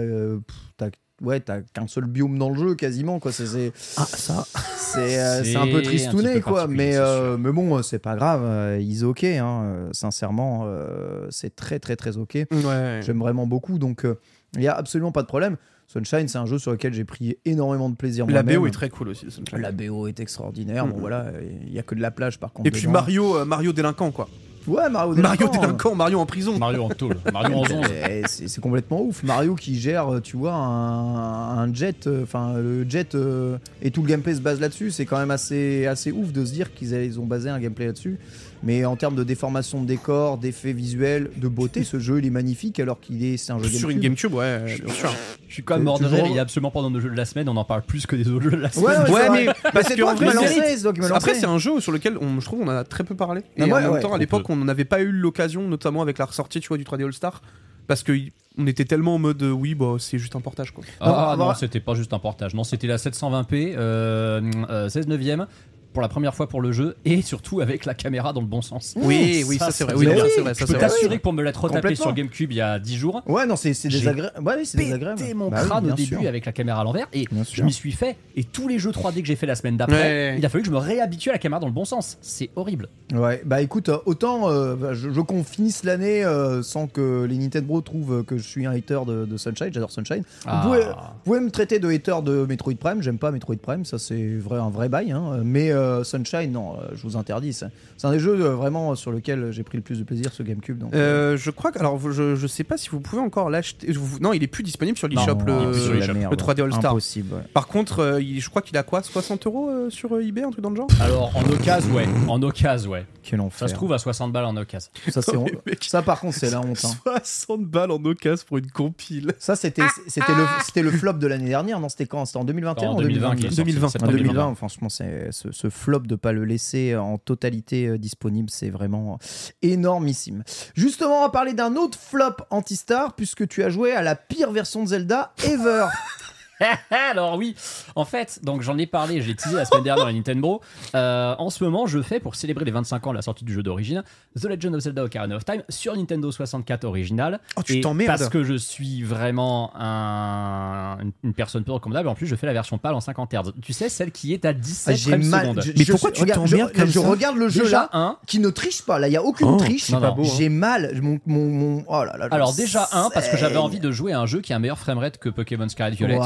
ouais, 1.22 1.40
t'as 1.40 1.62
qu'un 1.62 1.88
seul 1.88 2.06
biome 2.06 2.38
dans 2.38 2.50
le 2.50 2.58
jeu 2.60 2.76
quasiment. 2.76 3.20
Quoi. 3.20 3.32
C'est, 3.32 3.46
c'est, 3.46 3.72
Ah 3.98 4.06
ça. 4.06 4.46
c'est, 4.76 5.20
euh, 5.20 5.60
un 5.60 5.68
peu 5.68 5.78
un 5.78 5.82
tristouné, 5.82 6.34
peu 6.36 6.42
quoi. 6.42 6.68
Mais, 6.68 6.94
c'est 6.94 6.98
euh, 6.98 7.38
mais 7.38 7.52
bon, 7.52 7.78
euh, 7.78 7.82
c'est 7.82 8.00
pas 8.00 8.16
grave. 8.16 8.80
Ils 8.82 9.06
ok. 9.06 9.24
Hein. 9.24 9.90
Sincèrement, 9.92 10.64
euh, 10.66 11.28
c'est 11.30 11.56
très, 11.56 11.80
très, 11.80 11.96
très 11.96 12.18
ok. 12.18 12.36
Ouais. 12.52 13.00
J'aime 13.04 13.20
vraiment 13.20 13.48
beaucoup. 13.48 13.78
Donc, 13.80 14.06
euh, 14.06 14.20
il 14.56 14.62
y 14.64 14.68
a 14.68 14.74
absolument 14.76 15.12
pas 15.12 15.22
de 15.22 15.28
problème. 15.28 15.58
Sunshine, 15.88 16.30
c'est 16.30 16.38
un 16.38 16.46
jeu 16.46 16.58
sur 16.58 16.72
lequel 16.72 16.94
j'ai 16.94 17.04
pris 17.04 17.38
énormément 17.44 17.90
de 17.90 17.96
plaisir. 17.96 18.26
La 18.28 18.44
moi-même. 18.44 18.60
BO 18.62 18.68
est 18.68 18.72
très 18.72 18.90
cool 18.90 19.10
aussi. 19.10 19.26
Sunshine. 19.30 19.60
La 19.60 19.74
BO 19.74 20.08
est 20.08 20.22
extraordinaire. 20.22 20.88
Bon, 20.88 20.96
Mm. 20.96 21.00
voilà, 21.02 21.26
il 21.68 21.74
y 21.74 21.80
a 21.80 21.84
que 21.84 21.96
de 21.96 22.02
la 22.02 22.12
plage 22.12 22.40
par 22.40 22.54
contre. 22.54 22.68
Et 22.68 22.72
puis. 22.72 22.88
Mario 22.88 23.36
euh, 23.38 23.46
Mario 23.46 23.74
délinquant 23.74 24.12
quoi. 24.12 24.30
Ouais, 24.68 24.90
Mario 24.90 25.16
Mario 25.16 25.16
délinquant. 25.16 25.52
délinquant, 25.62 25.96
Mario 25.96 26.20
en 26.20 26.26
prison. 26.26 26.58
Mario 26.58 26.84
en 26.84 26.90
tôle, 26.90 27.18
Mario 27.34 27.58
en 27.58 27.62
11. 27.72 27.72
Eh, 28.10 28.22
C'est 28.28 28.62
complètement 28.62 29.02
ouf. 29.02 29.24
Mario 29.24 29.56
qui 29.56 29.80
gère, 29.80 30.14
euh, 30.14 30.20
tu 30.20 30.38
vois, 30.38 30.54
un, 30.54 31.58
un 31.60 31.74
jet, 31.74 32.08
euh, 32.08 32.24
enfin 32.24 32.54
le 32.58 32.88
jet 32.90 33.16
euh, 33.16 33.58
et 33.82 33.92
tout 33.92 34.02
le 34.02 34.08
gameplay 34.08 34.36
se 34.36 34.42
base 34.42 34.60
là-dessus. 34.60 34.92
C'est 34.92 35.06
quand 35.06 35.18
même 35.18 35.32
assez, 35.32 35.86
assez 35.88 36.12
ouf 36.12 36.32
de 36.32 36.46
se 36.46 36.52
dire 36.54 36.74
qu'ils 36.74 36.94
ils 36.94 37.20
ont 37.20 37.26
basé 37.26 37.50
un 37.50 37.60
gameplay 37.60 37.88
là-dessus. 37.88 38.20
Mais 38.64 38.86
en 38.86 38.96
termes 38.96 39.16
de 39.16 39.24
déformation 39.24 39.82
de 39.82 39.88
décor, 39.88 40.38
d'effets 40.38 40.74
visuels, 40.74 41.32
de 41.38 41.48
beauté, 41.48 41.84
ce 41.84 41.98
jeu 42.00 42.20
il 42.20 42.26
est 42.28 42.30
magnifique 42.30 42.80
alors 42.80 43.00
qu'il 43.00 43.24
est, 43.26 43.38
c'est 43.38 43.52
un 43.52 43.58
jeu 43.60 43.68
Sur 43.70 43.90
une 43.90 44.00
GameCube. 44.00 44.32
GameCube 44.34 44.34
ouais 44.68 44.76
bien 44.84 44.94
sûr. 44.94 45.12
Je 45.48 45.54
suis 45.56 45.64
quand 45.64 45.76
même 45.76 45.84
mort 45.84 46.00
de 46.00 46.06
rire, 46.06 46.26
il 46.30 46.38
est 46.38 46.40
absolument 46.40 46.70
pas 46.72 46.82
dans 46.82 46.92
nos 46.92 47.00
jeux 47.00 47.10
de 47.10 47.16
la 47.18 47.26
semaine, 47.26 47.50
on 47.50 47.58
en 47.58 47.66
parle 47.66 47.82
plus 47.82 48.06
que 48.06 48.16
des 48.16 48.30
autres 48.30 48.44
jeux 48.44 48.52
de 48.52 48.56
la 48.58 48.68
Ouais, 48.78 48.94
semaine. 48.96 49.12
ouais, 49.12 49.30
mais 49.32 49.54
parce 49.74 49.88
c'est 49.88 49.96
que 49.96 50.02
toi 50.02 50.12
en 50.12 50.20
lancé. 50.20 51.12
Après, 51.14 51.34
c'est 51.34 51.46
un 51.48 51.58
jeu 51.58 51.80
sur 51.82 51.92
lequel 51.92 52.18
on, 52.22 52.40
je 52.40 52.46
trouve 52.46 52.62
on 52.62 52.68
en 52.68 52.78
a 52.78 52.84
très 52.84 53.04
peu 53.04 53.16
parlé. 53.16 53.42
Et 53.58 53.64
Ah 53.64 53.66
en 53.66 53.70
ouais, 53.72 53.82
même 53.82 53.92
ouais. 53.92 54.00
temps, 54.00 54.14
à 54.14 54.18
l'époque, 54.18 54.50
on 54.50 54.56
n'avait 54.58 54.86
pas 54.86 55.02
eu 55.02 55.12
l'occasion, 55.12 55.68
notamment 55.68 56.02
avec 56.04 56.18
la 56.20 56.26
ressortie 56.26 56.60
tu 56.60 56.68
vois, 56.68 56.78
du 56.78 56.84
3D 56.84 57.04
All-Star, 57.06 57.42
parce 57.88 58.04
que 58.04 58.14
on 58.58 58.68
était 58.68 58.84
tellement 58.86 59.16
en 59.16 59.20
mode 59.20 59.42
euh, 59.44 59.52
oui, 59.52 59.76
bah, 59.76 59.96
c'est 59.98 60.18
juste 60.20 60.36
un 60.36 60.42
portage. 60.42 60.72
Quoi. 60.72 60.84
Ah 61.00 61.36
non, 61.38 61.54
c'était 61.54 61.80
pas 61.80 61.96
juste 61.96 62.12
un 62.14 62.20
portage. 62.20 62.54
Non, 62.54 62.64
c'était 62.66 62.86
la 62.88 62.98
720p, 62.98 63.74
euh, 63.78 64.42
euh, 64.70 64.90
16 64.90 65.08
neuvième, 65.08 65.48
pour 65.94 66.02
la 66.02 66.08
première 66.08 66.34
fois 66.34 66.48
pour 66.48 66.62
le 66.62 66.72
jeu 66.72 66.96
et 67.06 67.22
surtout 67.22 67.60
avec 67.62 67.86
la 67.86 67.94
caméra 67.94 68.34
dans 68.34 68.42
le 68.42 68.48
bon 68.48 68.62
sens. 68.62 68.94
Oui, 68.98 69.44
oui, 69.48 69.58
ça, 69.58 69.72
c'est 69.72 69.84
vrai. 69.84 69.94
Oui, 69.96 70.06
Mais 70.08 70.16
non, 70.16 70.24
oui, 70.24 70.30
c'est 70.34 70.42
vrai, 70.42 70.54
ça, 70.54 70.66
Je 70.66 70.72
peux 70.74 70.80
t'assurer 70.80 71.18
que 71.18 71.22
pour 71.24 71.34
me 71.34 71.42
retapé 71.46 71.72
Complètement. 71.72 72.06
sur 72.06 72.14
GameCube 72.14 72.52
il 72.52 72.58
y 72.58 72.62
a 72.62 72.80
10 72.80 72.96
jours, 72.98 73.22
Ouais, 73.28 73.46
non, 73.46 73.56
c'est 73.56 73.72
désagréable. 73.88 74.40
Ouais, 74.44 74.64
c'est 74.66 74.78
désagréable. 74.78 75.22
mon 75.36 75.50
Bah 75.50 75.64
crâne 75.66 75.92
au 75.92 75.96
début 75.96 76.16
sûr. 76.16 76.28
avec 76.28 76.46
la 76.46 76.52
caméra 76.52 76.82
à 76.82 76.84
l'envers 76.84 77.08
et 77.14 77.26
je 77.52 77.64
m'y 77.64 77.74
suis 77.74 77.92
fait 77.92 78.16
et 78.36 78.44
tous 78.44 78.68
les 78.68 78.80
jeux 78.80 78.92
3D 78.92 79.22
que 79.22 79.28
j'ai 79.28 79.36
fait 79.36 79.46
la 79.46 79.56
semaine 79.56 79.78
d'après, 79.78 79.96
Ouais. 80.02 80.36
il 80.38 80.46
a 80.46 80.50
fallu 80.50 80.64
que 80.64 80.68
je 80.70 80.74
me 80.74 80.80
réhabitue 80.80 81.30
à 81.30 81.34
la 81.34 81.40
caméra 81.40 81.60
dans 81.60 81.68
le 81.68 81.74
bon 81.74 81.86
sens. 81.86 82.18
C'est 82.22 82.50
horrible. 82.56 82.88
Ouais, 83.14 83.42
bah 83.46 83.62
écoute, 83.62 83.90
euh, 83.90 83.98
autant 84.06 84.50
euh, 84.50 84.94
je, 84.94 85.10
je 85.12 85.22
qu'on 85.22 85.44
finisse 85.44 85.84
l'année 85.84 86.24
euh, 86.24 86.64
sans 86.64 86.88
que 86.88 87.26
les 87.26 87.38
Nintendo 87.38 87.82
trouvent 87.82 88.24
que 88.24 88.38
je 88.38 88.44
suis 88.44 88.66
un 88.66 88.72
hater 88.72 89.00
de, 89.06 89.26
de 89.26 89.38
Sunshine, 89.38 89.70
j'adore 89.74 89.92
Sunshine. 89.92 90.24
Ah. 90.46 90.62
Vous, 90.64 90.70
pouvez, 90.70 90.84
vous 90.86 90.92
pouvez 91.26 91.40
me 91.42 91.52
traiter 91.52 91.80
de 91.80 91.90
hater 91.90 92.22
de 92.24 92.46
Metroid 92.48 92.76
Prime, 92.80 93.02
j'aime 93.02 93.18
pas 93.18 93.32
Metroid 93.32 93.58
Prime, 93.62 93.84
ça 93.86 94.00
c'est 94.00 94.36
vrai, 94.38 94.60
un 94.60 94.70
vrai 94.70 94.88
bail, 94.90 95.12
hein. 95.12 95.42
mais 95.44 95.72
euh, 95.72 95.81
Sunshine, 96.04 96.52
non, 96.52 96.76
euh, 96.80 96.88
je 96.96 97.02
vous 97.04 97.18
interdis. 97.18 97.54
C'est 97.54 97.68
c'est 97.98 98.08
un 98.08 98.12
des 98.12 98.20
jeux 98.20 98.40
euh, 98.46 98.56
vraiment 98.56 98.96
sur 98.96 99.12
lequel 99.12 99.52
j'ai 99.52 99.64
pris 99.64 99.78
le 99.78 99.84
plus 99.84 100.00
de 100.00 100.04
plaisir, 100.04 100.32
ce 100.34 100.44
GameCube. 100.44 100.78
Donc, 100.80 100.94
Euh, 100.94 101.38
je 101.38 101.52
crois 101.52 101.72
que. 101.72 101.80
Alors, 101.80 102.00
je, 102.12 102.36
je 102.36 102.48
sais 102.48 102.64
pas 102.64 102.78
si 102.78 102.90
vous 102.90 103.00
pouvez 103.00 103.22
encore 103.22 103.50
l'acheter. 103.50 103.92
Vous- 103.92 104.20
Non, 104.20 104.34
il 104.34 104.44
est 104.44 104.48
plus 104.48 104.64
disponible 104.64 104.98
sur 104.98 105.08
non, 105.10 105.16
l'eShop, 105.22 105.38
il 105.46 105.50
est 105.52 105.66
le, 105.66 105.72
plus 105.72 105.82
sur 105.82 105.94
la 105.94 106.08
le 106.08 106.14
merde. 106.14 106.36
3D 106.36 106.62
All-Star. 106.64 106.92
Impossible, 106.92 107.34
ouais. 107.36 107.42
Par 107.54 107.68
contre, 107.68 108.00
euh, 108.00 108.22
il- 108.22 108.42
je 108.42 108.50
crois 108.50 108.62
qu'il 108.62 108.78
a 108.78 108.84
quoi 108.84 109.04
60 109.04 109.46
euros 109.48 109.70
euh, 109.70 109.90
sur 109.90 110.16
euh, 110.16 110.22
eBay, 110.26 110.44
un 110.44 110.52
truc 110.52 110.64
dans 110.64 110.70
le 110.70 110.76
genre? 110.76 110.88
Alors 111.00 111.32
en 111.36 111.44
occasion, 111.50 111.94
ouais, 111.94 112.08
en 112.28 112.42
occasion, 112.42 112.92
ouais. 112.92 113.06
Quel 113.24 113.40
enfer. 113.42 113.60
Ça 113.60 113.68
se 113.68 113.74
trouve 113.76 113.94
à 113.94 114.00
60 114.00 114.32
balles 114.32 114.46
en 114.46 114.58
occasion. 114.58 114.90
Ça, 115.10 115.22
c'est 115.22 115.34
Non, 115.36 115.42
honte. 115.44 115.52
mais 115.66 115.72
mec. 115.74 115.84
Ça, 115.84 116.02
par 116.02 116.20
contre, 116.20 116.36
c'est 116.38 116.50
la 116.50 116.60
honte. 116.60 116.84
hein. 116.84 117.20
60 117.24 117.66
balles 117.66 117.92
en 117.92 118.04
occasion 118.04 118.44
pour 118.48 118.58
une 118.58 118.72
compile. 118.72 119.34
Ça, 119.38 119.56
c'était 119.56 119.84
c'était 120.08 120.34
le, 120.34 120.46
c'était 120.64 120.82
le 120.82 120.90
flop 120.92 121.14
de 121.14 121.28
l'année 121.28 121.50
dernière. 121.50 121.80
Non, 121.80 121.88
c'était 121.90 122.06
quand 122.08 122.26
C'était 122.26 122.40
en 122.40 122.44
2021 122.46 122.90
En 122.90 122.94
ou 122.94 122.98
en 122.98 123.02
2020, 123.02 123.36
qui 123.36 123.46
est 123.46 123.50
sorti, 123.50 123.64
2020. 123.64 123.86
En 123.86 123.90
septembre 123.90 124.12
2020, 124.14 124.56
franchement, 124.56 124.90
c'est 124.90 125.28
ce, 125.32 125.52
ce 125.52 125.70
flop 125.72 126.02
de 126.02 126.16
pas 126.16 126.32
le 126.32 126.46
laisser 126.46 126.96
en 126.96 127.18
totalité 127.18 127.88
euh, 127.88 127.98
disponible, 127.98 128.50
c'est 128.50 128.70
vraiment 128.70 129.18
énormissime. 129.62 130.44
Justement, 130.76 131.20
on 131.20 131.22
va 131.24 131.30
parler 131.30 131.54
d'un 131.54 131.76
autre 131.76 131.98
flop 131.98 132.38
anti-star 132.50 133.16
puisque 133.16 133.48
tu 133.48 133.64
as 133.64 133.70
joué 133.70 133.94
à 133.94 134.02
la 134.02 134.16
pire 134.16 134.52
version 134.52 134.84
de 134.84 134.90
Zelda 134.90 135.34
ever. 135.44 135.88
Alors 137.12 137.36
oui, 137.38 137.56
en 137.96 138.06
fait, 138.06 138.40
donc 138.44 138.62
j'en 138.62 138.78
ai 138.78 138.86
parlé, 138.86 139.22
j'ai 139.22 139.36
teasé 139.36 139.56
la 139.56 139.66
semaine 139.66 139.84
dernière 139.84 140.06
à 140.06 140.14
Nintendo. 140.14 140.62
Euh, 140.96 141.36
en 141.38 141.50
ce 141.50 141.64
moment, 141.64 141.88
je 141.88 142.02
fais 142.02 142.20
pour 142.20 142.36
célébrer 142.36 142.66
les 142.66 142.72
25 142.72 143.08
ans 143.08 143.12
de 143.12 143.16
la 143.16 143.22
sortie 143.22 143.44
du 143.46 143.54
jeu 143.54 143.64
d'origine, 143.64 144.04
The 144.40 144.46
Legend 144.46 144.76
of 144.76 144.82
Zelda 144.82 145.04
Ocarina 145.04 145.36
of 145.36 145.46
Time 145.46 145.64
sur 145.70 145.96
Nintendo 145.96 146.32
64 146.32 146.84
original. 146.86 147.40
Oh, 147.58 147.64
tu 147.64 147.82
t'emmerdes. 147.82 148.08
Parce 148.08 148.30
que 148.30 148.44
je 148.44 148.54
suis 148.54 149.04
vraiment 149.04 149.72
un- 149.76 150.98
une, 151.24 151.34
personne 151.34 151.64
peu 151.64 151.72
recommandable. 151.72 152.08
En 152.10 152.16
plus, 152.16 152.28
je 152.28 152.36
fais 152.36 152.48
la 152.48 152.54
version 152.54 152.78
PAL 152.78 152.94
en 152.94 153.00
50 153.02 153.34
Hz. 153.34 153.54
Tu 153.62 153.74
sais, 153.74 153.90
celle 153.90 154.12
qui 154.12 154.34
est 154.34 154.46
à 154.46 154.54
17 154.54 154.98
Ah, 155.12 155.18
mal. 155.18 155.42
secondes. 155.42 155.62
je- 155.64 155.72
Mais 155.78 155.84
je 155.86 155.92
pourquoi 155.92 156.12
tu 156.12 156.26
t'emmerdes 156.26 156.72
je, 156.74 156.80
comme 156.80 156.90
je 156.90 157.00
ça 157.00 157.08
regarde 157.10 157.38
le 157.38 157.50
jeu 157.50 157.64
Déjà, 157.64 157.78
là, 157.82 157.90
un. 157.94 158.18
qui 158.28 158.40
ne 158.40 158.50
triche 158.50 158.84
pas. 158.84 159.00
Là, 159.00 159.08
il 159.08 159.14
y 159.14 159.18
a 159.18 159.24
aucune 159.24 159.48
Oh, 159.48 159.58
triche. 159.58 159.92
hein. 159.94 160.16
J'ai 160.38 160.50
mal. 160.50 160.92
Mon, 161.02 161.20
mon, 161.26 161.46
mon- 161.48 161.84
oh 161.88 162.04
là 162.04 162.18
là. 162.18 162.28
je 162.30 162.36
Alors 162.36 162.54
déjà 162.54 162.88
un 162.92 163.10
parce 163.14 163.28
que 163.30 163.38
j'avais 163.38 163.58
envie 163.58 163.80
de 163.80 163.92
jouer 163.92 164.14
à 164.14 164.20
un 164.20 164.26
jeu 164.26 164.42
qui 164.42 164.54
a 164.54 164.56
un 164.56 164.60
meilleur 164.60 164.78
framerate 164.80 165.18
que 165.18 165.30
Pokémon 165.30 165.68
Scarlet 165.70 165.96
Violet. 165.96 166.18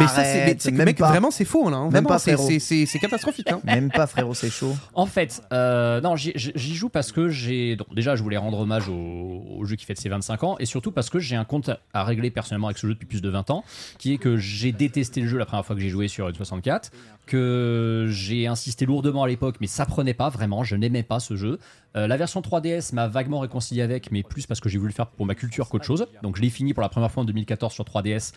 Mais 0.00 0.06
ça, 0.08 0.24
c'est. 0.24 0.46
Mais 0.46 0.54
que, 0.56 0.82
mec, 0.84 0.98
pas. 0.98 1.08
vraiment, 1.08 1.30
c'est 1.30 1.44
faux, 1.44 1.68
là. 1.70 1.76
hein. 1.76 1.82
Même 1.84 1.90
Vraiment, 1.92 2.08
pas, 2.08 2.18
c'est- 2.18 2.32
frérot. 2.34 2.48
c'est- 2.48 2.58
c'est 2.58 2.86
c'est 2.86 2.98
catastrophique. 2.98 3.50
Hein. 3.50 3.60
Même 3.64 3.90
pas, 3.90 4.06
frérot, 4.06 4.34
c'est 4.34 4.50
chaud. 4.50 4.74
En 4.94 5.06
fait, 5.06 5.42
euh, 5.52 6.00
non, 6.00 6.16
j'y 6.16 6.32
j'y- 6.34 6.52
j'y 6.54 6.74
joue 6.74 6.88
parce 6.88 7.12
que 7.12 7.28
j'ai. 7.28 7.76
donc, 7.76 7.94
déjà, 7.94 8.16
je 8.16 8.22
voulais 8.22 8.36
rendre 8.36 8.58
hommage 8.60 8.88
au, 8.88 9.42
au 9.58 9.64
jeu 9.64 9.76
qui 9.76 9.84
fête 9.84 9.98
ses 10.00 10.08
25 10.08 10.44
ans 10.44 10.56
et 10.58 10.66
surtout 10.66 10.92
parce 10.92 11.10
que 11.10 11.18
j'ai 11.18 11.36
un 11.36 11.44
compte 11.44 11.70
à 11.92 12.04
régler 12.04 12.30
personnellement 12.30 12.68
avec 12.68 12.78
ce 12.78 12.86
jeu 12.86 12.94
depuis 12.94 13.06
plus 13.06 13.22
de 13.22 13.28
20 13.28 13.50
ans, 13.50 13.64
qui 13.98 14.12
est 14.14 14.18
que 14.18 14.36
j'ai 14.36 14.72
détesté 14.72 15.20
le 15.20 15.28
jeu 15.28 15.38
la 15.38 15.46
première 15.46 15.64
fois 15.64 15.74
que 15.76 15.82
j'ai 15.82 15.88
joué 15.90 16.08
sur 16.08 16.28
une 16.28 16.34
64, 16.34 16.90
que 17.26 18.06
j'ai 18.10 18.46
insisté 18.46 18.86
lourdement 18.86 19.24
à 19.24 19.28
l'époque, 19.28 19.56
mais 19.60 19.66
ça 19.66 19.86
prenait 19.86 20.14
pas 20.14 20.28
vraiment, 20.28 20.62
je 20.64 20.76
n'aimais 20.76 21.02
pas 21.02 21.20
ce 21.20 21.36
jeu. 21.36 21.58
Euh, 21.96 22.06
la 22.06 22.16
version 22.16 22.40
3DS 22.40 22.92
m'a 22.92 23.06
vaguement 23.08 23.40
réconcilié 23.40 23.82
avec, 23.82 24.10
mais 24.10 24.22
plus 24.22 24.46
parce 24.46 24.60
que 24.60 24.68
j'ai 24.68 24.78
voulu 24.78 24.90
le 24.90 24.94
faire 24.94 25.06
pour 25.06 25.26
ma 25.26 25.34
culture 25.34 25.68
qu'autre 25.68 25.84
chose. 25.84 26.06
Donc 26.22 26.36
je 26.36 26.42
l'ai 26.42 26.50
fini 26.50 26.74
pour 26.74 26.82
la 26.82 26.88
première 26.88 27.10
fois 27.10 27.22
en 27.22 27.26
2014 27.26 27.72
sur 27.72 27.84
3DS 27.84 28.32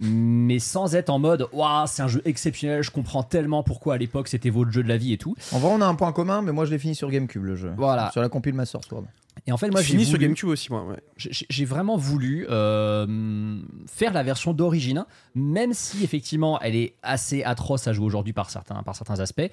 mais 0.00 0.58
sans 0.58 0.94
être 0.94 1.10
en 1.10 1.18
mode 1.18 1.48
waouh 1.52 1.86
c'est 1.86 2.02
un 2.02 2.08
jeu 2.08 2.20
exceptionnel 2.24 2.82
je 2.82 2.90
comprends 2.90 3.22
tellement 3.22 3.62
pourquoi 3.62 3.94
à 3.94 3.96
l'époque 3.96 4.28
c'était 4.28 4.50
votre 4.50 4.70
jeu 4.70 4.82
de 4.82 4.88
la 4.88 4.96
vie 4.96 5.12
et 5.12 5.18
tout 5.18 5.34
En 5.52 5.58
vrai, 5.58 5.70
on 5.72 5.80
a 5.80 5.86
un 5.86 5.94
point 5.94 6.12
commun, 6.12 6.42
mais 6.42 6.52
moi 6.52 6.64
je 6.64 6.70
l'ai 6.70 6.78
fini 6.78 6.94
sur 6.94 7.10
GameCube 7.10 7.44
le 7.44 7.56
jeu. 7.56 7.72
Voilà. 7.76 8.10
Sur 8.10 8.20
la 8.20 8.28
compile 8.28 8.54
Master 8.54 8.82
Sword. 8.84 9.04
et 9.46 9.52
en 9.52 9.56
fait 9.56 9.70
Moi, 9.70 9.80
j'ai 9.80 9.86
j'ai 9.88 9.92
fini 9.92 10.04
sur 10.04 10.18
GameCube 10.18 10.48
aussi, 10.48 10.70
moi. 10.70 10.84
Ouais. 10.84 10.96
j'ai 11.16 11.30
j'ai 11.48 11.64
vraiment 11.64 11.96
voulu 11.96 12.46
euh, 12.50 13.58
faire 13.86 14.12
la 14.12 14.22
version 14.22 14.52
d'origine, 14.52 15.04
même 15.34 15.72
si 15.72 16.04
effectivement 16.04 16.60
elle 16.60 16.76
est 16.76 16.94
assez 17.02 17.42
atroce 17.42 17.86
à 17.88 17.92
jouer 17.92 18.06
aujourd'hui 18.06 18.32
par 18.32 18.50
certains, 18.50 18.82
par 18.82 18.94
certains 18.96 19.20
aspects. 19.20 19.50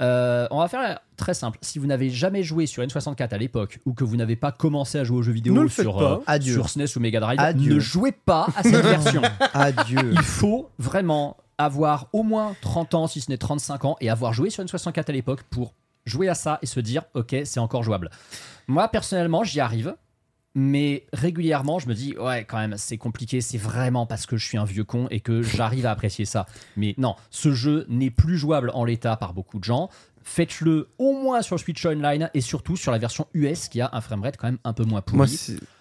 Euh, 0.00 0.48
on 0.50 0.58
va 0.58 0.68
faire 0.68 1.00
très 1.16 1.34
simple. 1.34 1.58
Si 1.62 1.78
vous 1.78 1.86
n'avez 1.86 2.10
jamais 2.10 2.42
joué 2.42 2.66
sur 2.66 2.82
N64 2.82 3.32
à 3.32 3.38
l'époque 3.38 3.78
ou 3.84 3.92
que 3.94 4.02
vous 4.02 4.16
n'avez 4.16 4.34
pas 4.36 4.50
commencé 4.50 4.98
à 4.98 5.04
jouer 5.04 5.18
aux 5.18 5.22
jeux 5.22 5.32
vidéo 5.32 5.54
le 5.62 5.68
sur, 5.68 5.96
pas. 5.96 6.20
euh, 6.28 6.54
sur 6.54 6.68
SNES 6.68 6.86
ou 6.96 7.00
Mega 7.00 7.20
Drive, 7.20 7.38
Adieu. 7.40 7.74
ne 7.74 7.80
jouez 7.80 8.12
pas 8.12 8.48
à 8.56 8.62
cette 8.62 8.74
version. 8.84 9.22
Adieu. 9.52 10.10
Il 10.12 10.22
faut 10.22 10.70
vraiment 10.78 11.36
avoir 11.58 12.08
au 12.12 12.24
moins 12.24 12.56
30 12.60 12.94
ans, 12.94 13.06
si 13.06 13.20
ce 13.20 13.30
n'est 13.30 13.38
35 13.38 13.84
ans, 13.84 13.96
et 14.00 14.10
avoir 14.10 14.32
joué 14.32 14.50
sur 14.50 14.62
une 14.62 14.68
64 14.68 15.10
à 15.10 15.12
l'époque 15.12 15.44
pour 15.44 15.74
jouer 16.04 16.28
à 16.28 16.34
ça 16.34 16.58
et 16.62 16.66
se 16.66 16.80
dire, 16.80 17.04
ok, 17.14 17.36
c'est 17.44 17.60
encore 17.60 17.84
jouable. 17.84 18.10
Moi, 18.66 18.88
personnellement, 18.88 19.44
j'y 19.44 19.60
arrive. 19.60 19.94
Mais 20.54 21.04
régulièrement, 21.12 21.78
je 21.80 21.88
me 21.88 21.94
dis, 21.94 22.16
ouais, 22.16 22.44
quand 22.44 22.58
même, 22.58 22.76
c'est 22.76 22.96
compliqué. 22.96 23.40
C'est 23.40 23.58
vraiment 23.58 24.06
parce 24.06 24.24
que 24.26 24.36
je 24.36 24.46
suis 24.46 24.56
un 24.56 24.64
vieux 24.64 24.84
con 24.84 25.08
et 25.10 25.18
que 25.20 25.42
j'arrive 25.42 25.84
à 25.86 25.90
apprécier 25.90 26.24
ça. 26.24 26.46
Mais 26.76 26.94
non, 26.96 27.16
ce 27.30 27.52
jeu 27.52 27.86
n'est 27.88 28.10
plus 28.10 28.38
jouable 28.38 28.70
en 28.74 28.84
l'état 28.84 29.16
par 29.16 29.34
beaucoup 29.34 29.58
de 29.58 29.64
gens. 29.64 29.88
Faites-le 30.22 30.88
au 30.98 31.12
moins 31.12 31.42
sur 31.42 31.58
Switch 31.58 31.84
Online 31.84 32.30
et 32.34 32.40
surtout 32.40 32.76
sur 32.76 32.92
la 32.92 32.98
version 32.98 33.26
US 33.34 33.68
qui 33.68 33.80
a 33.80 33.90
un 33.92 34.00
framerate 34.00 34.36
quand 34.38 34.46
même 34.46 34.58
un 34.64 34.72
peu 34.72 34.84
moins 34.84 35.02
pourri. 35.02 35.16
Moi, 35.18 35.26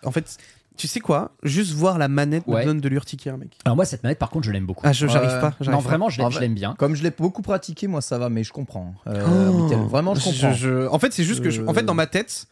en 0.03 0.11
fait, 0.11 0.37
tu 0.75 0.87
sais 0.87 0.99
quoi? 0.99 1.31
Juste 1.43 1.73
voir 1.73 1.97
la 1.99 2.07
manette 2.07 2.43
Ouais. 2.47 2.61
me 2.61 2.65
donne 2.65 2.81
de 2.81 2.89
l'urticaire, 2.89 3.37
mec. 3.37 3.55
Alors 3.63 3.75
moi, 3.75 3.85
cette 3.85 4.03
manette, 4.03 4.17
par 4.19 4.31
contre, 4.31 4.45
je 4.47 4.51
l'aime 4.51 4.65
beaucoup. 4.65 4.81
Ah, 4.85 4.91
je- 4.91 5.05
j'arrive 5.07 5.29
Ouais. 5.29 5.39
pas. 5.39 5.49
non, 5.51 5.55
j'arrive 5.61 5.83
pas. 5.83 5.87
vraiment, 5.87 6.09
je 6.09 6.39
l'aime- 6.39 6.55
bien. 6.55 6.73
Comme 6.79 6.95
je 6.95 7.03
l'ai 7.03 7.11
beaucoup 7.11 7.43
pratiqué, 7.43 7.87
moi 7.87 8.01
ça 8.01 8.17
va, 8.17 8.29
mais 8.29 8.43
je 8.43 8.51
comprends. 8.51 8.95
Euh, 9.07 9.23
Oh. 9.29 9.67
Vraiment, 9.87 10.15
je 10.15 10.23
comprends. 10.23 10.51
je- 10.51 10.87
En 10.87 10.97
fait, 10.99 11.13
c'est 11.13 11.23
juste 11.23 11.41
que, 11.43 11.51
je- 11.51 11.61
en 11.61 11.73
fait, 11.75 11.83
dans 11.83 11.93
ma 11.93 12.07
tête, 12.07 12.47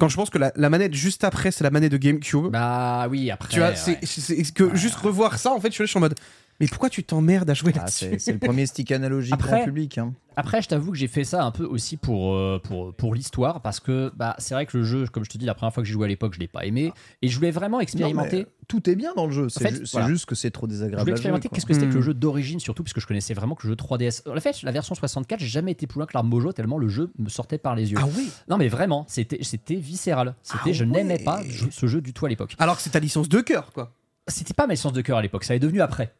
quand 0.00 0.08
je 0.08 0.16
pense 0.16 0.30
que 0.30 0.38
la, 0.38 0.50
la 0.56 0.70
manette 0.70 0.94
juste 0.94 1.22
après, 1.22 1.50
c'est 1.52 1.62
la 1.62 1.70
manette 1.70 1.92
de 1.92 1.96
GameCube. 1.98 2.48
Bah 2.48 3.06
oui, 3.10 3.30
après. 3.30 3.48
tu 3.52 3.60
vois, 3.60 3.76
c'est 3.76 3.92
ouais. 3.92 3.98
c'est- 4.02 4.20
c'est 4.44 4.52
que 4.54 4.74
juste 4.74 4.96
revoir 4.96 5.38
ça, 5.38 5.52
en 5.52 5.60
fait, 5.60 5.72
je 5.72 5.84
suis 5.84 5.96
en 5.96 6.00
mode. 6.00 6.14
Mais 6.60 6.66
pourquoi 6.66 6.90
tu 6.90 7.02
t'emmerdes 7.04 7.48
à 7.48 7.54
jouer 7.54 7.72
Ah, 7.74 7.80
là-dessus 7.80 8.16
c'est 8.18 8.32
le 8.32 8.38
premier 8.38 8.66
stick 8.66 8.92
analogique 8.92 9.32
Après- 9.34 9.50
grand 9.56 9.64
public. 9.64 9.98
hein. 9.98 10.12
Après, 10.36 10.62
je 10.62 10.68
t'avoue 10.68 10.92
que 10.92 10.96
j'ai 10.96 11.08
fait 11.08 11.24
ça 11.24 11.44
un 11.44 11.50
peu 11.50 11.64
aussi 11.64 11.96
pour, 11.98 12.34
euh, 12.34 12.58
pour, 12.62 12.94
pour 12.94 13.14
l'histoire, 13.14 13.60
parce 13.60 13.78
que 13.80 14.10
bah, 14.16 14.36
c'est 14.38 14.54
vrai 14.54 14.64
que 14.64 14.78
le 14.78 14.84
jeu, 14.84 15.06
comme 15.06 15.24
je 15.24 15.28
te 15.28 15.36
dis, 15.36 15.44
la 15.44 15.54
première 15.54 15.74
fois 15.74 15.82
que 15.82 15.86
j'ai 15.86 15.92
joué 15.92 16.06
à 16.06 16.08
l'époque, 16.08 16.32
je 16.34 16.38
l'ai 16.40 16.46
pas 16.46 16.64
aimé, 16.64 16.92
et 17.20 17.28
je 17.28 17.36
voulais 17.36 17.50
vraiment 17.50 17.80
expérimenter. 17.80 18.46
tout 18.68 18.88
est 18.88 18.94
bien 18.94 19.12
dans 19.14 19.26
le 19.26 19.32
jeu. 19.32 19.48
C'est 19.48 19.64
fait, 19.68 19.74
ju- 19.74 19.82
voilà. 19.92 20.06
juste 20.06 20.26
que 20.26 20.34
c'est 20.36 20.50
trop 20.52 20.66
Je 20.66 20.70
désagréable. 20.70 21.00
voulais 21.00 21.12
à 21.12 21.16
jouer, 21.16 21.20
expérimenter 21.20 21.48
qu'est-ce 21.48 21.66
que 21.66 21.74
c'était 21.74 21.86
que 21.88 21.92
Hmm. 21.92 21.96
le 21.96 22.02
jeu 22.02 22.14
d'origine, 22.14 22.60
surtout 22.60 22.84
puisque 22.84 23.00
je 23.00 23.06
connaissais 23.06 23.34
vraiment 23.34 23.56
que 23.56 23.66
le 23.66 23.72
jeu 23.72 23.76
3DS. 23.76 24.22
En 24.28 24.40
fait, 24.40 24.62
la 24.62 24.70
version 24.70 24.94
64, 24.94 25.40
j'ai 25.40 25.48
jamais 25.48 25.72
été 25.72 25.86
plus 25.88 25.98
loin 25.98 26.06
que 26.06 26.12
l'arme 26.14 26.28
Mojo, 26.28 26.52
tellement 26.52 26.78
le 26.78 26.88
jeu 26.88 27.10
me 27.18 27.28
sortait 27.28 27.58
par 27.58 27.74
les 27.74 27.90
yeux. 27.90 27.98
Ah 28.00 28.06
oui 28.16 28.30
Non, 28.48 28.56
mais 28.58 28.68
vraiment, 28.68 29.04
c'était 29.08 29.42
c'était 29.42 29.74
viscéral. 29.74 30.36
C'était, 30.42 30.58
Ah 30.66 30.72
je 30.72 30.84
ouais. 30.84 30.90
n'aimais 30.90 31.18
pas 31.18 31.42
je- 31.48 31.68
ce 31.70 31.86
jeu 31.86 32.00
du 32.00 32.12
tout 32.12 32.26
à 32.26 32.28
l'époque. 32.28 32.54
Alors 32.60 32.76
que 32.76 32.82
c'est 32.82 32.90
ta 32.90 33.00
licence 33.00 33.28
de 33.28 33.40
cœur, 33.40 33.72
quoi. 33.72 33.92
C'était 34.28 34.54
pas 34.54 34.68
ma 34.68 34.74
licence 34.74 34.92
de 34.92 35.00
cœur 35.02 35.18
à 35.18 35.22
l'époque, 35.22 35.42
ça 35.44 35.56
est 35.56 35.58
devenu 35.58 35.80
après. 35.80 36.14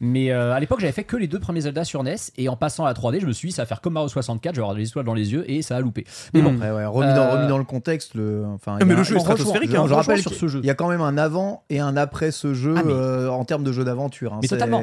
Mais 0.00 0.30
euh, 0.30 0.52
à 0.52 0.60
l'époque, 0.60 0.80
j'avais 0.80 0.92
fait 0.92 1.04
que 1.04 1.16
les 1.16 1.26
deux 1.26 1.38
premiers 1.40 1.62
Zelda 1.62 1.84
sur 1.84 2.02
NES, 2.02 2.16
et 2.36 2.48
en 2.48 2.56
passant 2.56 2.84
à 2.84 2.88
la 2.88 2.94
3D, 2.94 3.20
je 3.20 3.26
me 3.26 3.32
suis 3.32 3.48
dit, 3.48 3.54
ça 3.54 3.62
va 3.62 3.66
faire 3.66 3.80
comme 3.80 3.94
Mario 3.94 4.08
64, 4.08 4.54
je 4.54 4.60
vais 4.60 4.64
avoir 4.64 4.76
des 4.76 4.86
étoiles 4.86 5.04
dans 5.06 5.14
les 5.14 5.32
yeux, 5.32 5.50
et 5.50 5.62
ça 5.62 5.76
a 5.76 5.80
loupé. 5.80 6.04
Mais 6.34 6.42
bon, 6.42 6.54
Après, 6.54 6.70
ouais, 6.70 6.84
remis, 6.86 7.14
dans, 7.14 7.22
Euh, 7.22 7.32
remis 7.36 7.48
dans 7.48 7.58
le 7.58 7.64
contexte, 7.64 8.14
le, 8.14 8.44
enfin, 8.54 8.72
Ah, 8.74 8.78
il 8.80 8.84
y 8.84 8.86
mais 8.86 8.92
a 8.92 8.96
le 8.96 9.00
un- 9.00 9.04
jeu 9.04 9.16
est 9.16 9.20
stratosphérique, 9.20 9.70
je- 9.70 9.76
hein, 9.76 9.86
je 9.88 9.94
rappelle 9.94 10.20
sur 10.20 10.34
ce 10.34 10.46
jeu. 10.48 10.60
Il 10.62 10.66
y 10.66 10.70
a 10.70 10.74
quand 10.74 10.88
même 10.88 11.00
un 11.00 11.16
avant 11.16 11.64
et 11.70 11.80
un 11.80 11.96
après 11.96 12.30
ce 12.30 12.52
jeu 12.54 12.74
Ah, 12.76 12.82
mais- 12.84 12.92
euh, 12.92 13.30
en 13.30 13.44
termes 13.44 13.64
de 13.64 13.72
jeu 13.72 13.84
d'aventure. 13.84 14.34
hein. 14.34 14.38
Mais 14.42 14.48
C'est- 14.48 14.56
totalement. 14.56 14.82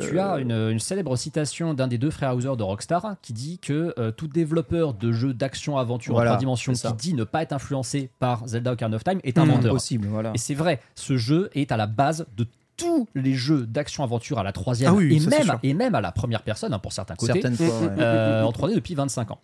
Tu 0.00 0.18
as 0.18 0.38
une, 0.38 0.50
une 0.50 0.80
célèbre 0.80 1.14
citation 1.16 1.72
d'un 1.72 1.86
des 1.86 1.96
deux 1.96 2.10
frères 2.10 2.34
Hauser 2.34 2.56
de 2.58 2.62
Rockstar 2.64 3.14
qui 3.22 3.32
dit 3.32 3.60
que 3.60 3.94
euh, 4.00 4.10
tout 4.10 4.26
développeur 4.26 4.94
de 4.94 5.12
jeux 5.12 5.32
d'action-aventure 5.32 6.12
Voilà, 6.12 6.30
en 6.30 6.34
trois 6.34 6.40
dimensions 6.40 6.72
qui 6.72 6.92
dit 6.94 7.14
ne 7.14 7.22
pas 7.22 7.42
être 7.42 7.52
influencé 7.52 8.10
par 8.18 8.48
Zelda 8.48 8.72
Ocarina 8.72 8.96
of 8.96 9.04
Time 9.04 9.20
est 9.22 9.38
un 9.38 9.44
Hmm, 9.44 9.50
menteur. 9.50 9.70
Impossible, 9.70 10.08
voilà. 10.10 10.32
Et 10.34 10.38
c'est 10.38 10.54
vrai, 10.54 10.80
ce 10.96 11.16
jeu 11.16 11.50
est 11.54 11.70
à 11.70 11.76
la 11.76 11.86
base 11.86 12.26
de 12.36 12.48
tous 12.76 13.08
les 13.14 13.34
jeux 13.34 13.66
d'action-aventure 13.66 14.38
à 14.38 14.42
la 14.42 14.52
troisième 14.52 14.90
Ah 14.92 14.94
oui, 14.94 15.16
et, 15.16 15.26
même, 15.28 15.58
et 15.62 15.74
même 15.74 15.94
à 15.94 16.00
la 16.00 16.12
première 16.12 16.42
personne 16.42 16.72
hein, 16.74 16.78
pour 16.78 16.92
certains 16.92 17.14
côtés, 17.16 17.32
Certaines 17.34 17.56
fois, 17.56 17.66
ouais. 17.80 17.88
euh, 17.98 18.42
en 18.42 18.50
3D 18.50 18.74
depuis 18.74 18.94
25 18.94 19.30
ans. 19.30 19.40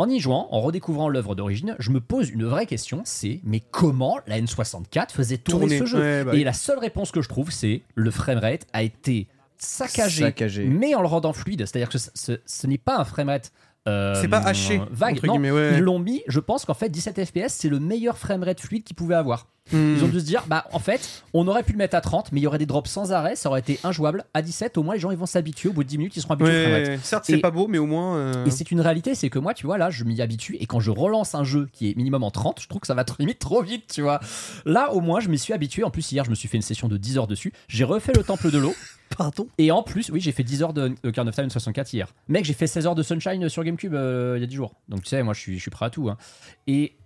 En 0.00 0.08
y 0.08 0.20
jouant, 0.20 0.46
en 0.52 0.60
redécouvrant 0.60 1.08
l'œuvre 1.08 1.34
d'origine, 1.34 1.74
je 1.80 1.90
me 1.90 2.00
pose 2.00 2.30
une 2.30 2.44
vraie 2.44 2.66
question, 2.66 3.02
c'est 3.04 3.40
mais 3.42 3.58
comment 3.58 4.18
la 4.28 4.40
N64 4.40 5.10
faisait 5.10 5.38
tourner, 5.38 5.66
Tourner, 5.66 5.78
ce 5.80 5.84
jeu 5.86 5.98
ouais, 5.98 6.24
bah 6.24 6.34
Et 6.36 6.44
la 6.44 6.52
seule 6.52 6.78
réponse 6.78 7.10
que 7.10 7.20
je 7.20 7.28
trouve, 7.28 7.50
c'est 7.50 7.82
le 7.96 8.10
framerate 8.12 8.64
a 8.72 8.84
été 8.84 9.26
saccagé, 9.56 10.22
Saccagé. 10.22 10.64
mais 10.66 10.94
en 10.94 11.00
le 11.00 11.08
rendant 11.08 11.32
fluide. 11.32 11.66
C'est-à-dire 11.66 11.88
que 11.88 11.98
ce, 11.98 12.10
ce- 12.14 12.40
ce 12.46 12.66
n'est 12.68 12.78
pas 12.78 12.96
un 12.98 13.04
framerate 13.04 13.50
euh, 13.88 14.20
C'est 14.20 14.28
pas 14.28 14.38
haché, 14.38 14.80
vague. 14.90 15.16
entre 15.18 15.26
Non, 15.26 15.38
ouais. 15.38 15.74
Ils 15.78 15.80
l'ont 15.80 15.98
mis, 15.98 16.22
je 16.28 16.40
pense 16.40 16.64
qu'en 16.64 16.74
fait 16.74 16.88
17 16.88 17.24
FPS 17.24 17.48
c'est 17.48 17.68
le 17.68 17.80
meilleur 17.80 18.18
framerate 18.18 18.60
fluide 18.60 18.84
qu'ils 18.84 18.96
pouvaient 18.96 19.14
avoir. 19.16 19.46
Hmm. 19.70 19.96
Ils 19.98 20.02
ont 20.02 20.08
dû 20.08 20.18
se 20.18 20.24
dire, 20.24 20.44
bah 20.46 20.64
en 20.72 20.78
fait, 20.78 21.22
on 21.34 21.46
aurait 21.46 21.62
pu 21.62 21.72
le 21.72 21.78
mettre 21.78 21.94
à 21.94 22.00
30, 22.00 22.32
mais 22.32 22.40
il 22.40 22.42
y 22.42 22.46
aurait 22.46 22.56
des 22.56 22.64
drops 22.64 22.88
sans 22.88 23.12
arrêt, 23.12 23.36
ça 23.36 23.50
aurait 23.50 23.60
été 23.60 23.78
injouable. 23.84 24.24
À 24.32 24.40
17, 24.40 24.78
au 24.78 24.82
moins 24.82 24.94
les 24.94 25.00
gens 25.00 25.10
ils 25.10 25.18
vont 25.18 25.26
s'habituer, 25.26 25.68
au 25.68 25.74
bout 25.74 25.84
de 25.84 25.88
10 25.90 25.98
minutes 25.98 26.16
ils 26.16 26.22
seront 26.22 26.32
habitués 26.32 26.56
au 26.56 26.62
framerate. 26.70 26.88
Ouais, 26.88 26.98
certes, 27.02 27.24
c'est 27.26 27.36
pas 27.36 27.50
beau, 27.50 27.68
mais 27.68 27.76
au 27.76 27.84
moins. 27.84 28.16
euh, 28.16 28.46
Et 28.46 28.50
c'est 28.50 28.70
une 28.70 28.80
réalité, 28.80 29.14
c'est 29.14 29.28
que 29.28 29.38
moi, 29.38 29.52
tu 29.52 29.66
vois, 29.66 29.76
là, 29.76 29.90
je 29.90 30.04
m'y 30.04 30.22
habitue 30.22 30.56
et 30.58 30.64
quand 30.64 30.80
je 30.80 30.90
relance 30.90 31.34
un 31.34 31.44
jeu 31.44 31.68
qui 31.74 31.90
est 31.90 31.96
minimum 31.96 32.22
en 32.24 32.30
30, 32.30 32.62
je 32.62 32.66
trouve 32.68 32.80
que 32.80 32.86
ça 32.86 32.94
va 32.94 33.04
trop 33.04 33.16
limite 33.18 33.40
trop 33.40 33.62
vite, 33.62 33.92
tu 33.92 34.00
vois. 34.00 34.20
Là, 34.64 34.90
au 34.94 35.02
moins, 35.02 35.20
je 35.20 35.28
m'y 35.28 35.38
suis 35.38 35.52
habitué. 35.52 35.84
En 35.84 35.90
plus, 35.90 36.12
hier, 36.12 36.24
je 36.24 36.30
me 36.30 36.34
suis 36.34 36.48
fait 36.48 36.56
une 36.56 36.62
session 36.62 36.88
de 36.88 36.96
10 36.96 37.18
heures 37.18 37.26
dessus. 37.26 37.52
J'ai 37.68 37.84
refait 37.84 38.14
le 38.16 38.22
temple 38.24 38.50
de 38.50 38.56
l'eau. 38.58 38.74
Pardon? 39.16 39.48
Et 39.58 39.70
en 39.70 39.82
plus, 39.82 40.10
oui, 40.10 40.20
j'ai 40.20 40.32
fait 40.32 40.42
10 40.44 40.62
heures 40.62 40.72
de, 40.72 40.88
de 40.88 41.08
Ocarina 41.08 41.30
of 41.30 41.34
Time 41.36 41.50
64 41.50 41.92
hier. 41.92 42.14
Mec, 42.28 42.44
j'ai 42.44 42.52
fait 42.54 42.66
16 42.66 42.86
heures 42.86 42.94
de 42.94 43.02
Sunshine 43.02 43.48
sur 43.48 43.64
GameCube 43.64 43.94
euh, 43.94 44.34
il 44.36 44.40
y 44.40 44.44
a 44.44 44.46
10 44.46 44.54
jours. 44.56 44.74
Donc, 44.88 45.02
tu 45.02 45.08
sais, 45.08 45.22
moi, 45.22 45.34
je 45.34 45.40
suis, 45.40 45.56
je 45.56 45.62
suis 45.62 45.70
prêt 45.70 45.86
à 45.86 45.90
tout. 45.90 46.08
hein. 46.08 46.16
Et. 46.66 46.96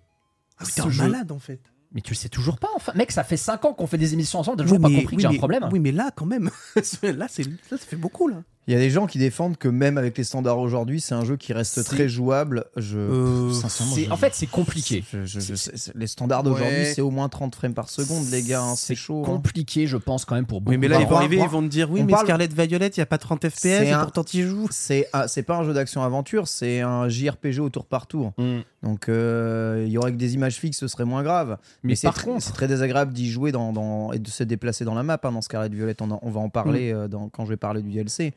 Ah, 0.59 0.65
ce 0.65 0.75
t'es 0.75 0.81
un 0.83 0.91
jeu- 0.91 1.03
malade 1.09 1.33
en 1.33 1.38
fait. 1.38 1.61
Mais 1.95 2.01
tu 2.01 2.12
le 2.12 2.17
sais 2.17 2.29
toujours 2.31 2.59
pas, 2.59 2.69
enfin. 2.75 2.93
Mec, 2.95 3.12
ça 3.12 3.23
fait 3.25 3.37
5 3.37 3.65
ans 3.67 3.75
qu'on 3.75 3.87
fait 3.87 3.99
des 3.99 4.15
émissions 4.15 4.38
ensemble, 4.38 4.57
t'as 4.57 4.62
toujours 4.65 4.81
pas 4.81 4.88
mais, 4.88 5.01
compris 5.01 5.17
que 5.17 5.23
j'ai 5.23 5.29
oui, 5.29 5.35
un 5.35 5.38
problème. 5.38 5.69
Oui, 5.73 5.79
mais 5.79 5.93
là, 5.93 6.11
quand 6.15 6.25
même. 6.27 6.51
là, 6.77 6.83
c'est, 6.83 7.12
là, 7.12 7.29
ça 7.29 7.77
fait 7.79 7.97
beaucoup, 7.97 8.29
là. 8.29 8.43
Il 8.68 8.75
y 8.75 8.77
a 8.77 8.79
des 8.79 8.90
gens 8.90 9.09
qui 9.09 9.18
défendent 9.18 9.57
que 9.57 9.66
même 9.66 9.98
avec 9.98 10.16
les 10.16 10.22
standards 10.22 10.61
aujourd'hui, 10.61 11.01
c'est 11.01 11.14
un 11.16 11.25
jeu 11.25 11.37
qui 11.37 11.53
reste 11.53 11.83
très 11.85 12.09
jouable. 12.09 12.64
Je, 12.77 12.96
Euh, 12.96 13.53
sincèrement, 13.53 13.92
C'est- 13.96 14.05
je- 14.05 14.11
en 14.12 14.16
fait, 14.16 14.35
c'est 14.37 14.46
compliqué. 14.46 15.03
je- 15.12 15.25
je- 15.25 15.40
je- 15.40 15.55
c'est- 15.57 15.77
c'est- 15.77 15.96
les 15.96 16.07
standards 16.07 16.44
d'aujourd'hui, 16.44 16.77
Ouais. 16.77 16.92
c'est 16.94 17.01
au 17.01 17.11
moins 17.11 17.29
30 17.29 17.57
frames 17.57 17.75
par 17.75 17.90
seconde, 17.90 18.25
les 18.31 18.42
gars. 18.42 18.62
hein, 18.62 18.75
c'est 18.77 18.94
chaud. 18.94 19.22
hein. 19.22 19.27
compliqué, 19.27 19.88
je 19.88 19.96
pense, 19.96 20.25
quand 20.25 20.37
même, 20.37 20.46
pour 20.46 20.61
beaucoup 20.61 20.70
Oui, 20.70 20.79
mais 20.79 20.87
là, 20.87 21.01
ils 21.01 21.07
vont 21.09 21.16
arriver, 21.16 21.38
ils 21.42 21.48
vont 21.48 21.61
te 21.62 21.66
dire 21.66 21.90
Oui, 21.90 22.03
on 22.03 22.05
mais 22.05 22.12
parle- 22.12 22.25
Scarlet 22.27 22.46
Violet, 22.46 22.87
il 22.87 22.98
y 22.98 23.01
a 23.01 23.07
pas 23.07 23.18
30 23.18 23.48
FPS, 23.48 23.59
C'est 23.81 23.87
et 23.88 23.90
un- 23.92 24.03
pourtant 24.03 24.22
tu 24.22 24.37
y 24.38 24.42
joues. 24.42 24.68
C'est 24.70 25.09
c'est 25.27 25.42
pas 25.42 25.57
un 25.57 25.64
jeu 25.64 25.75
d'action-aventure, 25.75 26.46
c'est 26.46 26.81
un 26.83 27.09
JRPG 27.09 27.59
au 27.61 27.68
tour 27.68 27.85
par 27.85 28.07
tour. 28.07 28.33
Mm. 28.38 28.59
Donc 28.85 29.09
euh, 29.09 29.83
il 29.87 29.92
y 29.92 29.98
aurait 29.98 30.12
que 30.12 30.16
des 30.18 30.35
images 30.35 30.55
fixes, 30.57 30.79
ce 30.79 30.87
serait 30.87 31.05
moins 31.05 31.25
grave. 31.25 31.59
Mais 31.83 31.90
Mais, 31.90 31.94
c'est 31.96 32.07
par 32.07 32.16
tr- 32.16 32.25
contre- 32.27 32.42
c'est 32.44 32.53
très 32.53 32.68
désagréable 32.68 33.12
d'y 33.12 33.29
jouer 33.29 33.51
dans, 33.51 33.72
dans- 33.72 34.12
et 34.12 34.20
de 34.20 34.29
se 34.31 34.44
déplacer 34.44 34.85
dans 34.85 34.94
la 34.94 35.03
map. 35.03 35.18
hein, 35.22 35.33
dans 35.33 35.40
Scarlet 35.42 35.68
Violet, 35.68 35.96
on, 36.01 36.11
en- 36.12 36.20
on 36.22 36.31
va 36.31 36.40
en 36.40 36.48
parler 36.48 36.92
euh, 36.92 37.09
dans- 37.09 37.29
quand 37.29 37.44
je 37.44 37.51
vais 37.51 37.57
parler 37.57 37.83
du 37.83 37.90
DLC. 37.90 38.33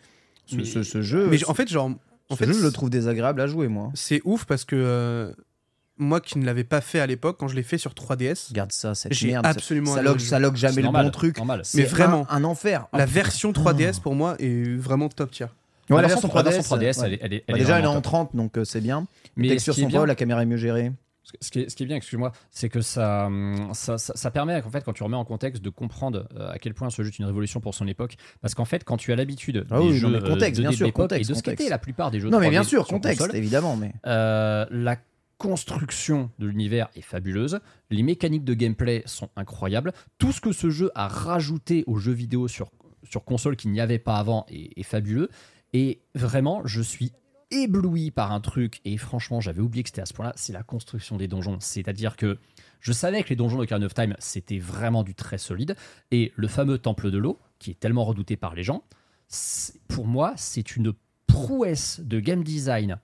Ce, 0.48 0.56
Mais- 0.56 0.66
ce- 0.66 0.84
ce 0.84 1.02
jeu, 1.02 1.28
Mais 1.30 1.44
en 1.46 1.54
fait, 1.54 1.68
genre. 1.70 1.90
En 2.30 2.36
ce 2.36 2.40
fait, 2.40 2.46
jeu, 2.48 2.54
je 2.54 2.64
le 2.64 2.72
trouve 2.72 2.90
désagréable 2.90 3.40
à 3.42 3.48
jouer, 3.48 3.68
moi. 3.68 3.92
c'est 3.94 4.22
ouf 4.26 4.46
parce 4.46 4.66
que 4.66 4.76
euh, 4.76 5.32
moi 5.98 6.20
qui 6.20 6.38
ne 6.40 6.46
l'avais 6.46 6.64
pas 6.64 6.82
fait 6.82 7.00
à 7.00 7.06
l'époque, 7.08 7.38
quand 7.40 7.48
je 7.48 7.56
l'ai 7.56 7.62
fait 7.64 7.78
sur 7.78 7.94
3DS, 7.94 8.50
Regarde 8.50 8.72
ça, 8.72 8.96
cette 8.96 9.22
merde. 9.24 9.46
absolument 9.46 9.94
ça, 9.94 10.02
log, 10.02 10.20
ça 10.20 10.40
log 10.40 10.56
jamais 10.56 10.78
le 10.78 10.82
normal, 10.84 11.06
bon 11.06 11.12
truc. 11.12 11.38
normal. 11.38 11.62
Mais 11.76 11.84
vraiment, 11.84 12.26
un, 12.30 12.38
un 12.38 12.44
enfer. 12.44 12.88
la 12.94 13.04
Oh, 13.04 13.08
version 13.08 13.52
3DS 13.52 14.00
pour 14.02 14.16
moi 14.16 14.36
est 14.40 14.76
vraiment 14.76 15.08
top 15.10 15.32
tier. 15.32 15.46
Ouais, 15.46 15.98
la 15.98 16.02
la 16.02 16.08
version 16.08 16.28
version 16.30 16.42
3DS, 16.42 16.64
3DS, 16.64 17.04
elle 17.06 17.14
est, 17.14 17.20
elle 17.22 17.34
est- 17.34 17.44
elle 17.48 17.54
Bah, 17.54 17.60
est 17.60 17.62
déjà, 17.62 17.78
elle 17.78 17.84
est 17.86 17.88
en 17.88 17.94
top. 17.96 18.04
30, 18.04 18.36
donc 18.36 18.58
euh, 18.58 18.66
c'est 18.66 18.82
bien. 18.82 19.06
Mais 19.38 19.50
est 19.50 19.60
sont 19.60 19.88
bien- 19.88 20.00
pas, 20.00 20.06
la 20.08 20.16
caméra 20.16 20.42
est 20.42 20.48
mieux 20.48 20.58
gérée. 20.58 20.92
Ce 21.42 21.50
qui 21.50 21.60
est, 21.62 21.70
ce 21.70 21.76
qui 21.76 21.84
est 21.84 21.86
bien, 21.88 21.96
excuse-moi, 21.98 22.32
c'est 22.52 22.70
que 22.70 22.82
ça, 22.82 23.26
hum, 23.26 23.70
ça, 23.74 23.98
ça, 23.98 24.14
ça 24.16 24.32
permet, 24.32 24.62
en 24.62 24.70
fait, 24.70 24.84
quand 24.84 24.94
tu 24.94 25.04
remets 25.04 25.18
en 25.18 25.26
contexte, 25.26 25.64
de 25.64 25.70
comprendre 25.70 26.28
euh, 26.36 26.52
à 26.52 26.60
quel 26.60 26.74
point 26.74 26.90
ce 26.90 27.02
jeu 27.02 27.10
est 27.10 27.18
une 27.20 27.26
révolution 27.26 27.60
pour 27.62 27.74
son 27.74 27.88
époque. 27.88 28.16
Parce 28.42 28.54
qu'en 28.54 28.66
fait, 28.66 28.84
quand 28.84 28.98
tu 28.98 29.12
as 29.12 29.16
l'habitude 29.16 29.66
Ah 29.72 29.80
des 29.80 29.86
oui, 29.86 29.92
non, 29.94 30.10
jeux 30.10 30.10
mais 30.22 30.30
contexte, 30.30 30.60
euh, 30.60 30.64
bien 30.64 30.70
2D 30.70 30.74
de 30.74 30.78
sûr, 30.78 30.94
contexte, 30.94 31.30
et 31.30 31.34
de 31.34 31.38
ce 31.38 31.44
qu'étaient 31.44 31.70
la 31.70 31.80
plupart 31.80 32.12
des 32.12 32.20
jeux 32.20 32.30
Non, 32.30 32.40
mais 32.40 32.48
3D 32.48 32.52
bien 32.52 32.64
sûr, 32.64 32.86
contexte, 32.88 33.22
console, 33.22 33.36
évidemment. 33.36 33.76
Mais... 33.76 33.94
euh, 34.06 34.66
la 34.70 34.98
construction 35.38 36.30
de 36.40 36.48
l'univers 36.48 36.90
est 36.96 37.02
fabuleuse, 37.02 37.60
les 37.90 38.04
mécaniques 38.04 38.46
de 38.46 38.54
gameplay 38.54 39.04
sont 39.06 39.30
incroyables, 39.36 39.92
tout 40.18 40.32
ce 40.32 40.40
que 40.40 40.52
ce 40.52 40.70
jeu 40.70 40.92
a 40.96 41.08
rajouté 41.08 41.84
aux 41.88 41.98
jeux 41.98 42.14
vidéo 42.14 42.48
sur, 42.48 42.72
sur 43.04 43.26
console 43.26 43.56
qu'il 43.56 43.72
n'y 43.72 43.82
avait 43.82 44.00
pas 44.00 44.16
avant 44.18 44.46
est, 44.50 44.72
est 44.80 44.84
fabuleux, 44.84 45.30
et 45.74 46.00
vraiment 46.14 46.62
je 46.66 46.82
suis 46.82 47.12
ébloui 47.64 48.12
par 48.12 48.32
un 48.32 48.40
truc, 48.42 48.82
et 48.86 48.98
franchement 48.98 49.40
j'avais 49.42 49.62
oublié 49.62 49.84
que 49.84 49.90
c'était 49.90 50.02
à 50.02 50.06
ce 50.06 50.14
point-là, 50.14 50.34
c'est 50.36 50.54
la 50.54 50.64
construction 50.64 51.18
des 51.18 51.28
donjons, 51.28 51.58
c'est-à-dire 51.60 52.16
que 52.18 52.38
je 52.82 52.92
savais 52.92 53.24
que 53.24 53.30
les 53.30 53.36
donjons 53.36 53.58
d'Ocarina 53.58 53.86
of 53.88 53.94
Time 53.94 54.16
c'était 54.20 54.60
vraiment 54.60 55.04
du 55.04 55.16
très 55.16 55.38
solide, 55.38 55.76
et 56.12 56.32
le 56.36 56.48
fameux 56.48 56.78
temple 56.78 57.12
de 57.12 57.18
l'eau, 57.18 57.40
qui 57.60 57.72
est 57.72 57.80
tellement 57.80 58.06
redouté 58.06 58.36
par 58.38 58.54
les 58.56 58.64
gens, 58.64 58.84
pour 59.88 60.06
moi 60.08 60.34
c'est 60.38 60.76
une 60.76 60.94
prouesse 61.28 62.00
de 62.04 62.20
game 62.20 62.44
design 62.44 62.98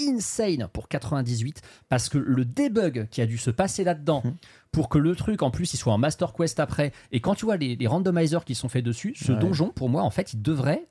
insane 0.00 0.68
pour 0.72 0.88
98 0.88 1.60
parce 1.88 2.08
que 2.08 2.18
le 2.18 2.44
debug 2.44 3.08
qui 3.10 3.20
a 3.20 3.26
dû 3.26 3.36
se 3.36 3.50
passer 3.50 3.82
là-dedans 3.84 4.22
Mhm. 4.24 4.36
pour 4.70 4.88
que 4.88 4.96
le 4.98 5.14
truc 5.16 5.42
en 5.42 5.50
plus 5.50 5.74
il 5.74 5.76
soit 5.76 5.92
en 5.92 5.98
Master 5.98 6.32
Quest 6.34 6.60
après 6.60 6.92
et 7.10 7.20
quand 7.20 7.34
tu 7.34 7.44
vois 7.46 7.56
les, 7.56 7.74
les 7.74 7.86
randomizers 7.88 8.44
qui 8.44 8.54
sont 8.54 8.68
faits 8.68 8.84
dessus 8.84 9.14
ce 9.16 9.32
Ouais. 9.32 9.38
donjon 9.40 9.70
pour 9.70 9.88
moi 9.88 10.02
en 10.02 10.10
fait 10.10 10.32
il 10.34 10.42
devrait 10.42 10.86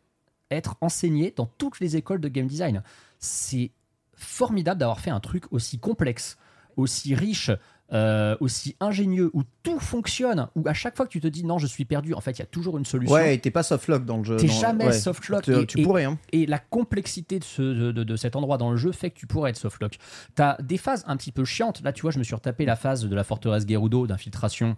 être 0.51 0.75
enseigné 0.81 1.33
dans 1.35 1.45
toutes 1.57 1.79
les 1.79 1.95
écoles 1.97 2.21
de 2.21 2.27
game 2.29 2.47
design 2.47 2.83
c'est 3.19 3.71
formidable 4.15 4.79
d'avoir 4.79 4.99
fait 4.99 5.11
un 5.11 5.19
truc 5.19 5.45
aussi 5.51 5.79
complexe 5.79 6.37
aussi 6.75 7.15
riche 7.15 7.51
euh, 7.93 8.35
aussi 8.41 8.75
ingénieux 8.81 9.29
où 9.33 9.43
tout 9.63 9.79
fonctionne 9.79 10.49
où 10.55 10.63
à 10.67 10.73
chaque 10.73 10.97
fois 10.97 11.05
que 11.05 11.11
tu 11.11 11.21
te 11.21 11.27
dis 11.27 11.45
non 11.45 11.57
je 11.57 11.67
suis 11.67 11.85
perdu 11.85 12.13
en 12.13 12.19
fait 12.19 12.31
il 12.31 12.39
y 12.39 12.43
a 12.43 12.45
toujours 12.45 12.77
une 12.77 12.83
solution 12.85 13.15
Ouais, 13.15 13.35
et 13.35 13.39
t'es 13.39 13.49
pas 13.51 13.63
softlock 13.63 14.03
dans 14.03 14.17
le 14.17 14.25
jeu. 14.25 14.35
T'es 14.35 14.49
jamais 14.49 14.87
ouais. 14.87 14.91
softlock. 14.91 15.43
Tu, 15.43 15.53
et- 15.53 15.65
tu 15.65 15.81
pourrais, 15.83 16.03
hein. 16.03 16.17
et 16.33 16.45
la 16.45 16.59
complexité 16.59 17.39
de, 17.39 17.45
ce, 17.45 17.61
de, 17.61 18.03
de- 18.03 18.15
cet 18.17 18.35
endroit 18.35 18.57
dans 18.57 18.71
le 18.71 18.75
jeu 18.77 18.91
fait 18.91 19.09
que 19.11 19.17
tu 19.17 19.25
pourrais 19.25 19.51
être 19.51 19.57
softlock. 19.57 19.97
T'as 20.35 20.57
des 20.61 20.77
phases 20.77 21.05
un 21.07 21.15
petit 21.15 21.31
peu 21.31 21.45
chiantes. 21.45 21.81
Là, 21.81 21.93
tu 21.93 22.01
vois, 22.01 22.11
je 22.11 22.19
me 22.19 22.25
suis 22.25 22.35
retapé 22.35 22.65
la 22.65 22.75
phase 22.75 23.05
de 23.05 23.15
la 23.15 23.23
forteresse 23.23 23.65
Gerudo 23.65 24.05
d'infiltration. 24.05 24.75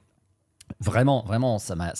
Vraiment, 0.79 1.23
vraiment, 1.25 1.57
ça 1.57 1.75
m'a 1.75 1.91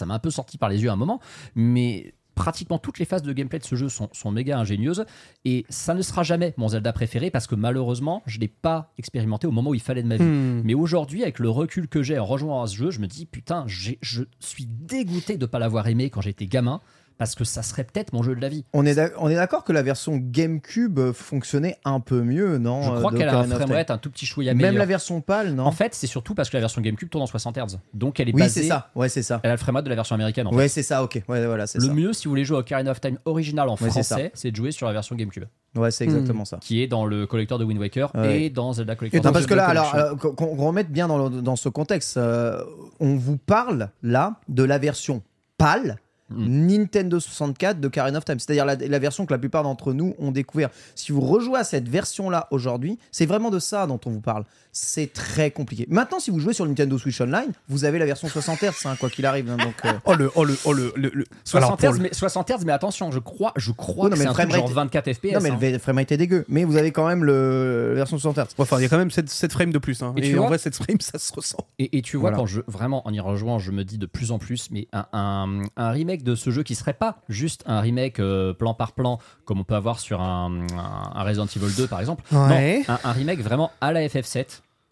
un 0.00 0.18
peu 0.18 0.30
sorti 0.30 0.58
par 0.58 0.68
les 0.68 0.82
yeux 0.82 0.90
à 0.90 0.92
un 0.92 0.96
moment. 0.96 1.18
Mais 1.54 2.12
pratiquement 2.38 2.78
toutes 2.78 3.00
les 3.00 3.04
phases 3.04 3.22
de 3.22 3.32
gameplay 3.32 3.58
de 3.58 3.64
ce 3.64 3.74
jeu 3.74 3.88
sont, 3.88 4.08
sont 4.12 4.30
méga 4.30 4.58
ingénieuses. 4.58 5.04
Et 5.44 5.66
ça 5.68 5.92
ne 5.92 6.02
sera 6.02 6.22
jamais 6.22 6.54
mon 6.56 6.68
Zelda 6.68 6.92
préféré 6.92 7.30
parce 7.30 7.48
que 7.48 7.56
malheureusement, 7.56 8.22
je 8.26 8.36
ne 8.36 8.42
l'ai 8.42 8.48
pas 8.48 8.92
expérimenté 8.96 9.48
au 9.48 9.50
moment 9.50 9.70
où 9.70 9.74
il 9.74 9.80
fallait 9.80 10.04
de 10.04 10.08
ma 10.08 10.16
vie. 10.16 10.24
Hmm. 10.24 10.62
Mais 10.64 10.74
aujourd'hui, 10.74 11.22
avec 11.22 11.40
le 11.40 11.50
recul 11.50 11.88
que 11.88 12.02
j'ai 12.02 12.18
en 12.18 12.24
rejoignant 12.24 12.66
ce 12.66 12.76
jeu, 12.76 12.90
je 12.90 13.00
me 13.00 13.08
dis 13.08 13.26
putain, 13.26 13.64
je 13.66 14.22
suis 14.38 14.66
dégoûté 14.66 15.36
de 15.36 15.42
ne 15.42 15.46
pas 15.46 15.58
l'avoir 15.58 15.88
aimé 15.88 16.10
quand 16.10 16.20
j'étais 16.20 16.46
gamin 16.46 16.80
parce 17.18 17.34
que 17.34 17.44
ça 17.44 17.62
serait 17.62 17.84
peut-être 17.84 18.12
mon 18.12 18.22
jeu 18.22 18.34
de 18.34 18.40
la 18.40 18.48
vie. 18.48 18.64
On 18.72 18.86
est 18.86 18.94
d'accord 18.94 19.64
que 19.64 19.72
la 19.72 19.82
version 19.82 20.16
GameCube 20.16 20.98
euh, 20.98 21.12
fonctionnait 21.12 21.76
un 21.84 22.00
peu 22.00 22.22
mieux, 22.22 22.58
non 22.58 22.82
Je 22.82 22.90
euh, 22.92 22.98
crois 22.98 23.10
de 23.12 23.18
qu'elle 23.18 23.28
a 23.28 23.38
un 23.40 23.44
framerate 23.48 23.90
un 23.90 23.98
tout 23.98 24.10
petit 24.10 24.24
chouïa 24.24 24.52
Même 24.54 24.58
meilleur. 24.68 24.78
la 24.78 24.86
version 24.86 25.20
PAL, 25.20 25.52
non? 25.54 25.64
En 25.64 25.72
fait, 25.72 25.94
c'est 25.94 26.06
surtout 26.06 26.34
parce 26.34 26.48
que 26.48 26.56
la 26.56 26.60
version 26.60 26.80
GameCube 26.80 27.10
tourne 27.10 27.24
en 27.24 27.26
60 27.26 27.56
Hz. 27.58 27.78
Donc 27.92 28.20
elle 28.20 28.28
est 28.28 28.34
Oui, 28.34 28.40
basée. 28.42 28.62
c'est 28.62 28.68
ça. 28.68 28.90
Ouais, 28.94 29.08
c'est 29.08 29.22
ça. 29.22 29.40
Elle 29.42 29.50
a 29.50 29.54
le 29.54 29.58
framerate 29.58 29.84
de 29.84 29.90
la 29.90 29.96
version 29.96 30.14
américaine. 30.14 30.46
En 30.46 30.50
fait. 30.50 30.56
Ouais, 30.56 30.68
c'est 30.68 30.82
ça, 30.82 31.02
ok. 31.02 31.22
Ouais, 31.28 31.44
voilà, 31.46 31.66
c'est 31.66 31.78
Le 31.80 31.86
ça. 31.86 31.92
mieux, 31.92 32.12
si 32.12 32.24
vous 32.24 32.30
voulez 32.30 32.44
jouer 32.44 32.56
à 32.58 32.60
Ocarina 32.60 32.90
of 32.92 33.00
Time 33.00 33.18
original 33.24 33.68
en 33.68 33.72
Ouais, 33.76 33.90
français, 33.90 34.30
c'est 34.34 34.50
de 34.50 34.56
jouer 34.56 34.70
sur 34.70 34.86
la 34.86 34.92
version 34.92 35.16
GameCube, 35.16 35.44
Ouais, 35.76 35.90
c'est 35.90 36.04
exactement 36.04 36.44
ça. 36.44 36.58
qui 36.60 36.82
est 36.82 36.86
dans 36.86 37.04
le 37.04 37.26
collecteur 37.26 37.58
de 37.58 37.64
Wind 37.64 37.80
Waker 37.80 38.10
Ouais. 38.14 38.44
et 38.44 38.50
dans 38.50 38.72
Zelda 38.72 38.94
Collector. 38.94 39.22
Non, 39.24 39.32
parce 39.32 39.46
que 39.46 39.54
là, 39.54 39.66
alors, 39.66 39.94
euh, 39.94 40.14
qu'on 40.14 40.32
qu'on 40.34 40.54
remette 40.66 40.90
bien 40.92 41.08
dans, 41.08 41.28
le- 41.28 41.42
dans 41.42 41.56
ce 41.56 41.68
contexte, 41.68 42.16
euh, 42.16 42.62
on 43.00 43.16
vous 43.16 43.36
parle 43.36 43.88
là 44.02 44.36
de 44.48 44.62
la 44.62 44.78
version 44.78 45.22
PAL. 45.58 45.96
Mm. 46.30 46.66
Nintendo 46.66 47.20
64 47.20 47.80
de 47.80 47.88
Karen 47.88 48.16
of 48.16 48.24
Time, 48.24 48.38
c'est-à-dire 48.38 48.64
la, 48.66 48.74
la 48.76 48.98
version 48.98 49.24
que 49.26 49.32
la 49.32 49.38
plupart 49.38 49.62
d'entre 49.62 49.92
nous 49.92 50.14
ont 50.18 50.30
découvert. 50.30 50.68
Si 50.94 51.12
vous 51.12 51.20
rejouez 51.20 51.58
à 51.58 51.64
cette 51.64 51.88
version-là 51.88 52.48
aujourd'hui, 52.50 52.98
c'est 53.12 53.26
vraiment 53.26 53.50
de 53.50 53.58
ça 53.58 53.86
dont 53.86 54.00
on 54.06 54.10
vous 54.10 54.20
parle. 54.20 54.44
C'est 54.72 55.12
très 55.12 55.50
compliqué. 55.50 55.86
Maintenant, 55.88 56.20
si 56.20 56.30
vous 56.30 56.38
jouez 56.38 56.52
sur 56.52 56.64
le 56.64 56.70
Nintendo 56.70 56.98
Switch 56.98 57.20
Online, 57.20 57.50
vous 57.68 57.84
avez 57.84 57.98
la 57.98 58.04
version 58.06 58.28
60 58.28 58.60
Hz, 58.62 58.86
hein, 58.86 58.96
quoi 59.00 59.08
qu'il 59.10 59.26
arrive. 59.26 59.50
hein, 59.50 59.56
donc, 59.56 59.74
euh, 59.84 59.92
Oh 60.04 60.14
le, 60.14 60.30
oh 60.36 60.44
le, 60.44 60.56
oh 60.66 60.72
le, 60.72 60.92
le, 60.94 61.10
le- 61.14 61.24
Alors, 61.54 61.76
60 61.76 61.80
pour 61.80 61.94
Hz, 61.94 62.00
mais, 62.00 62.12
60 62.12 62.48
Hz, 62.50 62.64
mais 62.64 62.72
attention, 62.72 63.10
je 63.10 63.18
crois, 63.18 63.52
je 63.56 63.72
crois 63.72 64.04
non, 64.04 64.10
que 64.10 64.18
mais 64.18 64.18
c'est 64.18 64.24
le 64.24 64.30
un 64.30 64.34
truc 64.34 64.48
framerate- 64.50 64.66
genre 64.68 64.74
24 64.74 65.12
FPS. 65.14 65.32
non, 65.34 65.40
mais 65.40 65.50
hein. 65.50 65.58
le 65.72 65.78
frame 65.78 65.98
était 65.98 66.16
dégueu. 66.16 66.44
Mais 66.48 66.64
vous 66.64 66.76
avez 66.76 66.92
quand 66.92 67.08
même 67.08 67.24
le, 67.24 67.88
la 67.90 67.94
version 67.96 68.18
60 68.18 68.36
Hz. 68.38 68.54
Enfin, 68.58 68.78
il 68.78 68.82
y 68.82 68.84
a 68.84 68.88
quand 68.88 68.98
même 68.98 69.10
7, 69.10 69.28
7 69.28 69.52
frames 69.52 69.72
de 69.72 69.78
plus. 69.78 70.00
hein. 70.02 70.12
Et 70.16 70.26
Et, 70.26 70.30
tu 70.30 70.34
en 70.36 70.42
vois- 70.42 70.48
vrai, 70.48 70.58
7 70.58 70.74
frames, 70.76 71.00
ça 71.00 71.18
se 71.18 71.32
ressent. 71.32 71.66
Et, 71.78 71.98
et 71.98 72.02
tu 72.02 72.16
vois, 72.16 72.30
Voilà. 72.30 72.36
quand 72.36 72.46
je 72.46 72.60
vraiment 72.68 73.06
en 73.08 73.12
y 73.12 73.18
rejoignant, 73.20 73.58
je 73.58 73.72
me 73.72 73.84
dis 73.84 73.98
de 73.98 74.06
plus 74.06 74.30
en 74.30 74.38
plus, 74.38 74.70
mais 74.70 74.86
un, 74.92 75.06
un- 75.12 75.62
un 75.76 75.90
remake 75.90 76.17
de 76.24 76.34
ce 76.34 76.50
jeu 76.50 76.62
qui 76.62 76.74
serait 76.74 76.92
pas 76.94 77.20
juste 77.28 77.62
un 77.66 77.80
remake 77.80 78.20
euh, 78.20 78.52
plan 78.52 78.74
par 78.74 78.92
plan, 78.92 79.18
comme 79.44 79.60
on 79.60 79.64
peut 79.64 79.74
avoir 79.74 80.00
sur 80.00 80.20
un, 80.20 80.66
un- 80.72 81.12
un 81.14 81.22
Resident 81.24 81.46
Evil 81.46 81.74
2 81.76 81.86
par 81.86 82.00
exemple. 82.00 82.22
Ouais. 82.32 82.84
Non, 82.88 82.94
un, 82.94 83.00
un 83.10 83.12
remake 83.12 83.40
vraiment 83.40 83.70
à 83.80 83.92
la 83.92 84.06
FF7, 84.06 84.44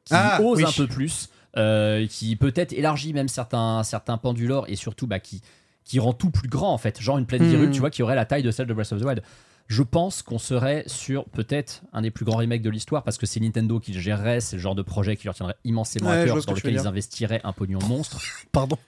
qui 0.04 0.14
Ah, 0.14 0.40
ose 0.42 0.58
oui. 0.58 0.64
un 0.64 0.72
peu 0.72 0.86
plus, 0.86 1.28
euh, 1.56 2.06
qui 2.06 2.36
peut-être 2.36 2.72
élargit 2.72 3.12
même 3.12 3.28
certains, 3.28 3.82
certains 3.82 4.18
pans 4.18 4.34
du 4.34 4.46
lore 4.46 4.64
et 4.68 4.76
surtout 4.76 5.06
bah, 5.06 5.20
qui, 5.20 5.40
qui 5.84 5.98
rend 5.98 6.12
tout 6.12 6.30
plus 6.30 6.48
grand 6.48 6.72
en 6.72 6.78
fait. 6.78 7.00
Genre 7.00 7.18
une 7.18 7.26
plaine 7.26 7.42
Hmm. 7.42 7.48
virule, 7.50 7.70
tu 7.70 7.80
vois, 7.80 7.90
qui 7.90 8.02
aurait 8.02 8.16
la 8.16 8.24
taille 8.24 8.42
de 8.42 8.50
celle 8.50 8.66
de 8.66 8.74
Breath 8.74 8.92
of 8.92 9.00
the 9.00 9.04
Wild. 9.04 9.22
Je 9.68 9.82
pense 9.82 10.22
qu'on 10.22 10.38
serait 10.38 10.84
sur 10.86 11.24
peut-être 11.24 11.82
un 11.92 12.02
des 12.02 12.12
plus 12.12 12.24
grands 12.24 12.36
remakes 12.38 12.62
de 12.62 12.70
l'histoire 12.70 13.02
parce 13.02 13.18
que 13.18 13.26
c'est 13.26 13.40
Nintendo 13.40 13.80
qui 13.80 13.92
le 13.92 13.98
gérerait, 13.98 14.38
c'est 14.40 14.54
le 14.54 14.62
genre 14.62 14.76
de 14.76 14.82
projet 14.82 15.16
qui 15.16 15.24
leur 15.24 15.34
tiendrait 15.34 15.56
immensément 15.64 16.10
Ouais, 16.10 16.18
à 16.20 16.24
cœur, 16.24 16.44
dans 16.44 16.52
lequel 16.52 16.74
ils 16.74 16.86
investiraient 16.86 17.40
un 17.42 17.52
pognon 17.52 17.80
monstre. 17.88 18.20
Pardon. 18.52 18.78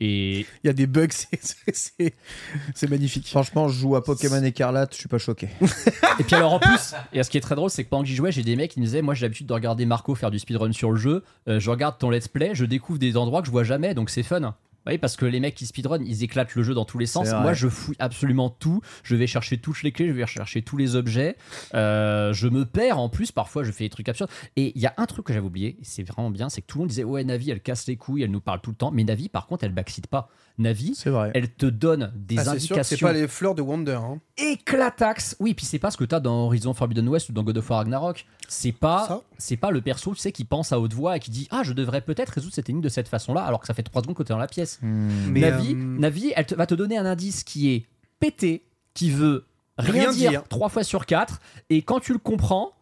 Et 0.00 0.40
Il 0.64 0.66
y 0.66 0.70
a 0.70 0.72
des 0.72 0.86
bugs, 0.86 1.08
c'est- 1.40 2.88
magnifique. 2.88 3.28
Franchement, 3.28 3.68
je 3.68 3.78
joue 3.78 3.96
à 3.96 4.02
Pokémon 4.04 4.42
Écarlate, 4.42 4.94
je 4.94 4.98
suis 5.00 5.08
pas 5.08 5.18
choqué. 5.18 5.48
Et 6.18 6.24
puis 6.24 6.34
alors 6.36 6.52
en 6.54 6.58
plus, 6.58 6.94
et 7.12 7.22
ce 7.22 7.30
qui 7.30 7.36
est 7.38 7.40
très 7.42 7.54
drôle, 7.54 7.70
c'est 7.70 7.84
que 7.84 7.88
pendant 7.90 8.02
que 8.02 8.08
j'y 8.08 8.14
jouais, 8.16 8.32
j'ai 8.32 8.42
des 8.42 8.56
mecs 8.56 8.70
qui 8.72 8.80
me 8.80 8.84
disaient 8.84 9.02
Moi 9.02 9.14
j'ai 9.14 9.26
l'habitude 9.26 9.46
de 9.46 9.52
regarder 9.52 9.84
Marco 9.86 10.14
faire 10.14 10.30
du 10.30 10.38
speedrun 10.38 10.72
sur 10.72 10.90
le 10.90 10.96
jeu, 10.96 11.22
Euh, 11.48 11.60
je 11.60 11.70
regarde 11.70 11.98
ton 11.98 12.10
let's 12.10 12.28
play, 12.28 12.50
je 12.54 12.64
découvre 12.64 12.98
des 12.98 13.16
endroits 13.16 13.40
que 13.42 13.46
je 13.46 13.50
vois 13.52 13.64
jamais, 13.64 13.94
donc 13.94 14.10
c'est 14.10 14.22
fun. 14.22 14.54
Oui, 14.86 14.96
parce 14.98 15.16
que 15.16 15.26
les 15.26 15.40
mecs 15.40 15.54
qui 15.54 15.66
speedrun, 15.66 15.98
ils 16.02 16.22
éclatent 16.24 16.54
le 16.54 16.62
jeu 16.62 16.72
dans 16.74 16.84
tous 16.86 16.98
les 16.98 17.06
sens. 17.06 17.28
Moi, 17.30 17.52
je 17.52 17.68
fouille 17.68 17.96
absolument 17.98 18.48
tout. 18.50 18.80
Je 19.02 19.14
vais 19.14 19.26
chercher 19.26 19.58
toutes 19.58 19.82
les 19.82 19.92
clés, 19.92 20.08
je 20.08 20.12
vais 20.12 20.26
chercher 20.26 20.62
tous 20.62 20.76
les 20.76 20.96
objets. 20.96 21.36
Euh, 21.74 22.32
je 22.32 22.48
me 22.48 22.64
perds 22.64 22.98
en 22.98 23.08
plus. 23.08 23.30
Parfois, 23.32 23.62
je 23.62 23.72
fais 23.72 23.84
des 23.84 23.90
trucs 23.90 24.08
absurdes. 24.08 24.30
Et 24.56 24.72
il 24.74 24.80
y 24.80 24.86
a 24.86 24.94
un 24.96 25.06
truc 25.06 25.26
que 25.26 25.32
j'avais 25.32 25.44
oublié, 25.46 25.76
et 25.80 25.84
c'est 25.84 26.02
vraiment 26.02 26.30
bien, 26.30 26.48
c'est 26.48 26.62
que 26.62 26.66
tout 26.66 26.78
le 26.78 26.82
monde 26.82 26.88
disait 26.88 27.04
Ouais, 27.04 27.24
Navi, 27.24 27.50
elle 27.50 27.60
casse 27.60 27.86
les 27.86 27.96
couilles, 27.96 28.22
elle 28.22 28.30
nous 28.30 28.40
parle 28.40 28.60
tout 28.60 28.70
le 28.70 28.76
temps. 28.76 28.90
Mais 28.90 29.04
Navi, 29.04 29.28
par 29.28 29.46
contre, 29.46 29.64
elle 29.64 29.72
backseat 29.74 30.06
pas. 30.06 30.28
Navi, 30.58 30.94
C'est 30.94 31.10
vrai. 31.10 31.30
elle 31.34 31.50
te 31.50 31.66
donne 31.66 32.12
des 32.14 32.36
Ah, 32.38 32.40
que 32.40 32.44
c'est 32.44 32.50
indications 32.56 33.06
pas 33.06 33.12
les 33.14 33.28
fleurs 33.28 33.54
de 33.54 33.62
Wonder. 33.62 33.92
hein. 34.02 34.18
éclatax. 34.36 35.36
Oui, 35.40 35.54
puis 35.54 35.64
c'est 35.64 35.78
pas 35.78 35.90
ce 35.90 35.96
que 35.96 36.04
t'as 36.04 36.20
dans 36.20 36.44
Horizon 36.46 36.74
Forbidden 36.74 37.08
West 37.08 37.28
ou 37.28 37.32
dans 37.32 37.42
God 37.42 37.56
of 37.58 37.70
War 37.70 37.78
Ragnarok. 37.80 38.26
C'est 38.48 38.72
Ça. 38.72 38.76
pas, 38.78 39.22
c'est 39.38 39.56
pas 39.56 39.70
le 39.70 39.80
perso, 39.80 40.12
tu 40.14 40.20
sais, 40.20 40.32
qui 40.32 40.44
pense 40.44 40.72
à 40.72 40.80
haute 40.80 40.92
voix 40.92 41.16
et 41.16 41.20
qui 41.20 41.30
dit 41.30 41.48
ah 41.50 41.62
je 41.64 41.72
devrais 41.72 42.00
peut-être 42.02 42.30
résoudre 42.30 42.54
cette 42.54 42.68
énigme 42.68 42.82
de 42.82 42.88
cette 42.88 43.08
façon-là, 43.08 43.42
alors 43.42 43.60
que 43.60 43.66
ça 43.66 43.74
fait 43.74 43.82
trois 43.82 44.02
secondes 44.02 44.16
que 44.16 44.22
t'es 44.22 44.32
dans 44.34 44.38
la 44.38 44.46
pièce. 44.48 44.69
Mais, 44.82 45.40
Navi, 45.40 45.72
euh, 45.72 45.76
Navi, 45.76 46.32
elle 46.36 46.46
te- 46.46 46.54
va 46.54 46.66
te 46.66 46.74
donner 46.74 46.96
un 46.98 47.06
indice 47.06 47.44
qui 47.44 47.70
est 47.70 47.86
pété, 48.18 48.64
qui 48.94 49.10
veut 49.10 49.44
rien, 49.78 50.02
Rien 50.02 50.12
dire, 50.12 50.30
dire. 50.30 50.44
trois 50.48 50.68
fois 50.68 50.84
sur 50.84 51.06
quatre, 51.06 51.40
et 51.70 51.82
quand 51.82 52.00
tu 52.00 52.12
le 52.12 52.18
comprends. 52.18 52.72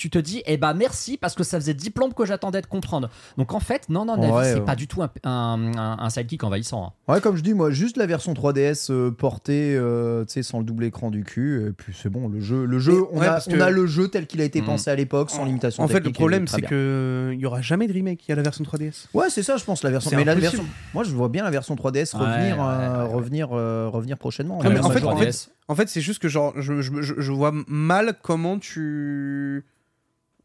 Tu 0.00 0.08
te 0.08 0.16
dis, 0.18 0.42
eh 0.46 0.56
ben 0.56 0.72
merci 0.72 1.18
parce 1.18 1.34
que 1.34 1.44
ça 1.44 1.60
faisait 1.60 1.74
10 1.74 1.90
plombes 1.90 2.14
que 2.14 2.24
j'attendais 2.24 2.62
de 2.62 2.66
comprendre. 2.66 3.10
Donc 3.36 3.52
en 3.52 3.60
fait, 3.60 3.90
non, 3.90 4.06
non, 4.06 4.16
Navi, 4.16 4.32
Ouais, 4.32 4.44
c'est 4.44 4.54
ouais. 4.54 4.60
pas 4.64 4.74
du 4.74 4.88
tout 4.88 5.02
un, 5.02 5.10
un, 5.24 5.76
un- 5.76 5.98
un 5.98 6.08
sidekick 6.08 6.42
envahissant. 6.42 6.94
hein. 7.06 7.12
Ouais, 7.12 7.20
comme 7.20 7.36
je 7.36 7.42
dis, 7.42 7.52
moi, 7.52 7.70
juste 7.70 7.98
la 7.98 8.06
version 8.06 8.32
3DS 8.32 8.90
euh, 8.90 9.10
portée, 9.10 9.74
euh, 9.76 10.24
tu 10.24 10.32
sais, 10.32 10.42
sans 10.42 10.60
le 10.60 10.64
double 10.64 10.84
écran 10.84 11.10
du 11.10 11.22
cul, 11.22 11.66
et 11.68 11.72
puis 11.72 11.94
c'est 11.94 12.08
bon, 12.08 12.28
le 12.28 12.40
jeu, 12.40 12.64
le 12.64 12.78
jeu, 12.78 12.94
on, 13.12 13.20
ouais, 13.20 13.26
a, 13.26 13.40
on 13.46 13.50
que- 13.52 13.60
a 13.60 13.68
le 13.68 13.84
jeu 13.86 14.08
tel 14.08 14.26
qu'il 14.26 14.40
a 14.40 14.44
été 14.44 14.62
Mm. 14.62 14.64
pensé 14.64 14.90
à 14.90 14.96
l'époque, 14.96 15.28
sans 15.28 15.44
limitation 15.44 15.82
En 15.82 15.88
fait, 15.88 16.00
le 16.00 16.12
problème, 16.12 16.46
c'est 16.48 16.60
bien. 16.62 16.68
que 16.70 17.30
il 17.34 17.38
y 17.38 17.44
aura 17.44 17.60
jamais 17.60 17.86
de 17.86 17.92
remake. 17.92 18.26
Il 18.26 18.30
y 18.30 18.32
a 18.32 18.36
la 18.36 18.42
version 18.42 18.64
3DS. 18.64 19.06
Ouais, 19.12 19.28
c'est 19.28 19.42
ça, 19.42 19.58
je 19.58 19.64
pense, 19.64 19.82
la 19.82 19.90
version. 19.90 20.16
Mais 20.16 20.24
la 20.24 20.34
version, 20.34 20.64
moi, 20.94 21.04
je 21.04 21.10
vois 21.14 21.28
bien 21.28 21.44
la 21.44 21.50
version 21.50 21.74
3DS 21.76 22.14
Ouais, 22.14 22.20
revenir, 22.20 22.56
ouais, 22.58 22.64
euh, 22.64 23.02
ouais, 23.02 23.06
ouais. 23.08 23.14
revenir, 23.14 23.48
euh, 23.52 23.88
revenir 23.90 24.16
prochainement. 24.16 24.60
Ah, 24.64 24.70
mais 24.70 24.78
en 24.80 24.88
fait, 24.88 25.04
en 25.04 25.14
fait, 25.18 25.26
3DS. 25.26 25.50
En 25.68 25.74
fait, 25.74 25.90
c'est 25.90 26.00
juste 26.00 26.20
que 26.22 26.28
genre, 26.28 26.54
je, 26.56 26.80
je- 26.80 27.02
je- 27.02 27.14
je 27.18 27.32
vois 27.32 27.52
mal 27.68 28.14
comment 28.22 28.58
tu 28.58 29.66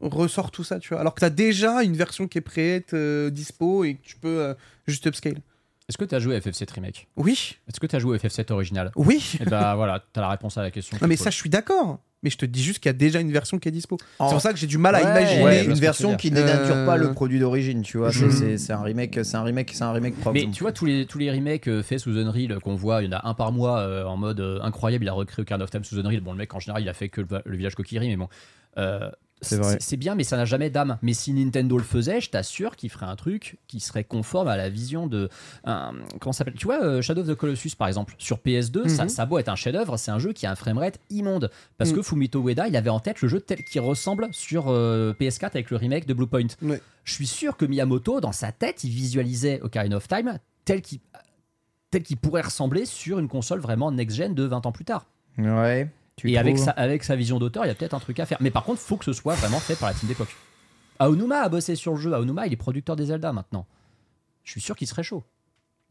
ressors 0.09 0.51
tout 0.51 0.63
ça, 0.63 0.79
tu 0.79 0.89
vois. 0.89 0.99
Alors 0.99 1.13
que 1.15 1.19
t'as 1.21 1.29
déjà 1.29 1.83
une 1.83 1.95
version 1.95 2.27
qui 2.27 2.37
est 2.37 2.41
prête, 2.41 2.93
euh, 2.93 3.29
dispo, 3.29 3.83
et 3.83 3.95
que 3.95 4.01
tu 4.03 4.15
peux 4.17 4.39
euh, 4.41 4.53
juste 4.87 5.05
upscale. 5.05 5.37
Est-ce 5.87 5.97
que 5.99 6.05
tu 6.05 6.15
as 6.15 6.19
joué 6.19 6.35
à 6.35 6.39
FF7 6.39 6.71
Remake? 6.73 7.07
Oui, 7.15 7.57
Est-ce 7.67 7.79
que 7.79 7.85
tu 7.85 7.95
as 7.95 7.99
joué 7.99 8.15
au 8.15 8.19
FF7 8.19 8.51
original? 8.51 8.91
Oui. 8.95 9.37
Et 9.39 9.45
bah 9.45 9.73
voilà, 9.77 10.03
t'as 10.13 10.21
la 10.21 10.29
réponse 10.29 10.57
à 10.57 10.63
la 10.63 10.71
question. 10.71 10.97
Non, 11.01 11.07
mais 11.07 11.15
ça, 11.15 11.29
je 11.29 11.35
suis 11.35 11.49
d'accord. 11.49 11.99
Mais 12.23 12.31
je 12.31 12.37
te 12.39 12.45
dis 12.47 12.63
juste 12.63 12.79
qu'il 12.79 12.89
y 12.89 12.89
a 12.89 12.93
déjà 12.93 13.19
une 13.19 13.31
version 13.31 13.59
qui 13.59 13.67
est 13.67 13.71
dispo. 13.71 13.97
C'est 13.99 14.29
pour 14.29 14.41
ça 14.41 14.51
que 14.51 14.57
j'ai 14.57 14.65
du 14.65 14.79
mal 14.79 14.95
à 14.95 15.03
Ouais, 15.03 15.11
imaginer. 15.11 15.43
Ouais, 15.43 15.51
je 15.51 15.57
vois 15.57 15.59
ce 15.59 15.59
une 15.59 15.65
que 15.65 15.67
tu 15.67 15.73
veux 15.75 15.79
version 15.81 16.09
dire. 16.09 16.17
qui 16.17 16.31
dénature 16.31 16.75
Euh, 16.75 16.85
pas 16.87 16.97
le 16.97 17.11
produit 17.13 17.37
d'origine, 17.37 17.83
tu 17.83 17.99
vois. 17.99 18.11
c'est-. 18.11 18.31
C'est 18.31 18.57
c'est 18.57 18.73
un 18.73 18.81
remake, 18.81 19.19
c'est 19.23 19.37
un 19.37 19.43
remake, 19.43 19.69
c'est 19.75 19.83
un 19.83 19.91
remake 19.91 20.15
propre. 20.19 20.33
Mais 20.33 20.49
tu 20.49 20.63
vois, 20.63 20.71
tous 20.71 20.85
les, 20.85 21.05
tous 21.05 21.19
les 21.19 21.29
remakes 21.29 21.67
euh, 21.67 21.83
faits 21.83 21.99
sous 21.99 22.17
Unreal 22.17 22.59
qu'on 22.61 22.73
voit, 22.73 23.03
il 23.03 23.11
y 23.11 23.13
en 23.13 23.19
a 23.19 23.27
un 23.27 23.35
par 23.35 23.51
mois 23.51 23.77
euh, 23.81 24.05
en 24.05 24.17
mode 24.17 24.39
euh, 24.39 24.59
incroyable. 24.63 25.05
Il 25.05 25.09
a 25.09 25.13
recréé 25.13 25.43
Ocarina 25.43 25.65
of 25.65 25.69
Time 25.69 25.83
sous 25.83 25.99
Unreal. 25.99 26.21
Bon, 26.21 26.31
le 26.31 26.39
mec, 26.39 26.51
en 26.55 26.59
général, 26.59 26.81
il 26.81 26.89
a 26.89 26.93
fait 26.95 27.09
que 27.09 27.21
le, 27.21 27.27
le 27.45 27.57
village 27.57 27.75
Kokiri, 27.75 28.07
mais 28.07 28.15
bon. 28.15 28.27
euh, 28.79 29.11
C'est 29.41 29.57
vrai. 29.57 29.77
C'est 29.79 29.97
bien, 29.97 30.15
mais 30.15 30.23
ça 30.23 30.37
n'a 30.37 30.45
jamais 30.45 30.69
d'âme. 30.69 30.97
Mais 31.01 31.13
si 31.13 31.31
Nintendo 31.33 31.77
le 31.77 31.83
faisait, 31.83 32.21
je 32.21 32.29
t'assure 32.29 32.75
qu'il 32.75 32.89
ferait 32.89 33.05
un 33.05 33.15
truc 33.15 33.57
qui 33.67 33.79
serait 33.79 34.03
conforme 34.03 34.47
à 34.47 34.57
la 34.57 34.69
vision 34.69 35.07
de. 35.07 35.29
un- 35.65 35.93
comment 36.19 36.31
ça 36.33 36.39
s'appelle? 36.39 36.55
Tu 36.55 36.65
vois, 36.65 36.81
euh, 36.83 37.01
Shadow 37.01 37.21
of 37.21 37.27
the 37.27 37.35
Colossus, 37.35 37.75
par 37.77 37.87
exemple, 37.87 38.15
sur 38.17 38.39
PS2, 38.39 38.87
ça, 38.87 39.03
Mhm. 39.03 39.09
ça 39.09 39.21
a 39.23 39.25
beau 39.25 39.37
être 39.37 39.49
un 39.49 39.55
chef-d'œuvre, 39.55 39.97
c'est 39.97 40.09
un 40.11 40.19
jeu 40.19 40.31
qui 40.33 40.45
a 40.45 40.51
un 40.51 40.55
framerate 40.55 40.99
immonde. 41.09 41.51
Parce 41.77 41.91
Mhm. 41.91 41.95
que 41.97 42.01
Fumito 42.01 42.41
Ueda, 42.47 42.67
il 42.67 42.75
avait 42.75 42.89
en 42.89 42.99
tête 42.99 43.21
le 43.21 43.27
jeu 43.27 43.39
tel 43.41 43.63
qu'il 43.63 43.81
ressemble 43.81 44.27
sur 44.31 44.65
euh, 44.69 45.13
PS4 45.19 45.55
avec 45.55 45.69
le 45.69 45.77
remake 45.77 46.05
de 46.07 46.13
Bluepoint. 46.13 46.47
Ouais. 46.61 46.81
Je 47.03 47.13
suis 47.13 47.27
sûr 47.27 47.55
que 47.57 47.65
Miyamoto, 47.65 48.21
dans 48.21 48.31
sa 48.31 48.51
tête, 48.51 48.83
il 48.83 48.89
visualisait 48.89 49.59
Ocarina 49.61 49.97
of 49.97 50.07
Time 50.07 50.39
tel 50.63 50.81
qu'il 50.81 50.99
tel 51.91 52.03
qu'il 52.03 52.17
pourrait 52.17 52.41
ressembler 52.41 52.85
sur 52.85 53.19
une 53.19 53.27
console 53.29 53.59
vraiment 53.59 53.89
next-gen 53.91 54.33
de 54.33 54.43
20 54.43 54.65
ans 54.65 54.71
plus 54.73 54.83
tard. 54.85 55.05
Ouais. 55.37 55.87
Tu 56.15 56.32
Et 56.32 56.38
avec 56.38 56.58
sa, 56.58 56.71
avec 56.71 57.04
sa 57.04 57.15
vision 57.15 57.39
d'auteur, 57.39 57.65
il 57.65 57.67
y 57.67 57.71
a 57.71 57.75
peut-être 57.75 57.93
un 57.93 57.99
truc 57.99 58.19
à 58.19 58.25
faire. 58.25 58.38
Mais 58.41 58.51
par 58.51 58.63
contre, 58.63 58.80
faut 58.80 58.97
que 58.97 59.06
ce 59.06 59.13
soit 59.13 59.36
vraiment 59.36 59.60
fait 59.60 59.75
par 59.75 59.89
la 59.89 59.95
team 59.95 60.08
d'époque. 60.08 60.34
Aonuma 60.99 61.39
a 61.39 61.49
bossé 61.49 61.75
sur 61.75 61.93
le 61.93 61.99
jeu. 61.99 62.13
Aonuma, 62.13 62.47
il 62.47 62.54
est 62.54 62.58
producteur 62.58 62.95
des 62.95 63.08
Zelda 63.08 63.34
maintenant. 63.34 63.65
Je 64.43 64.51
suis 64.51 64.62
sûr 64.62 64.75
qu'il 64.75 64.88
serait 64.88 65.04
chaud. 65.04 65.23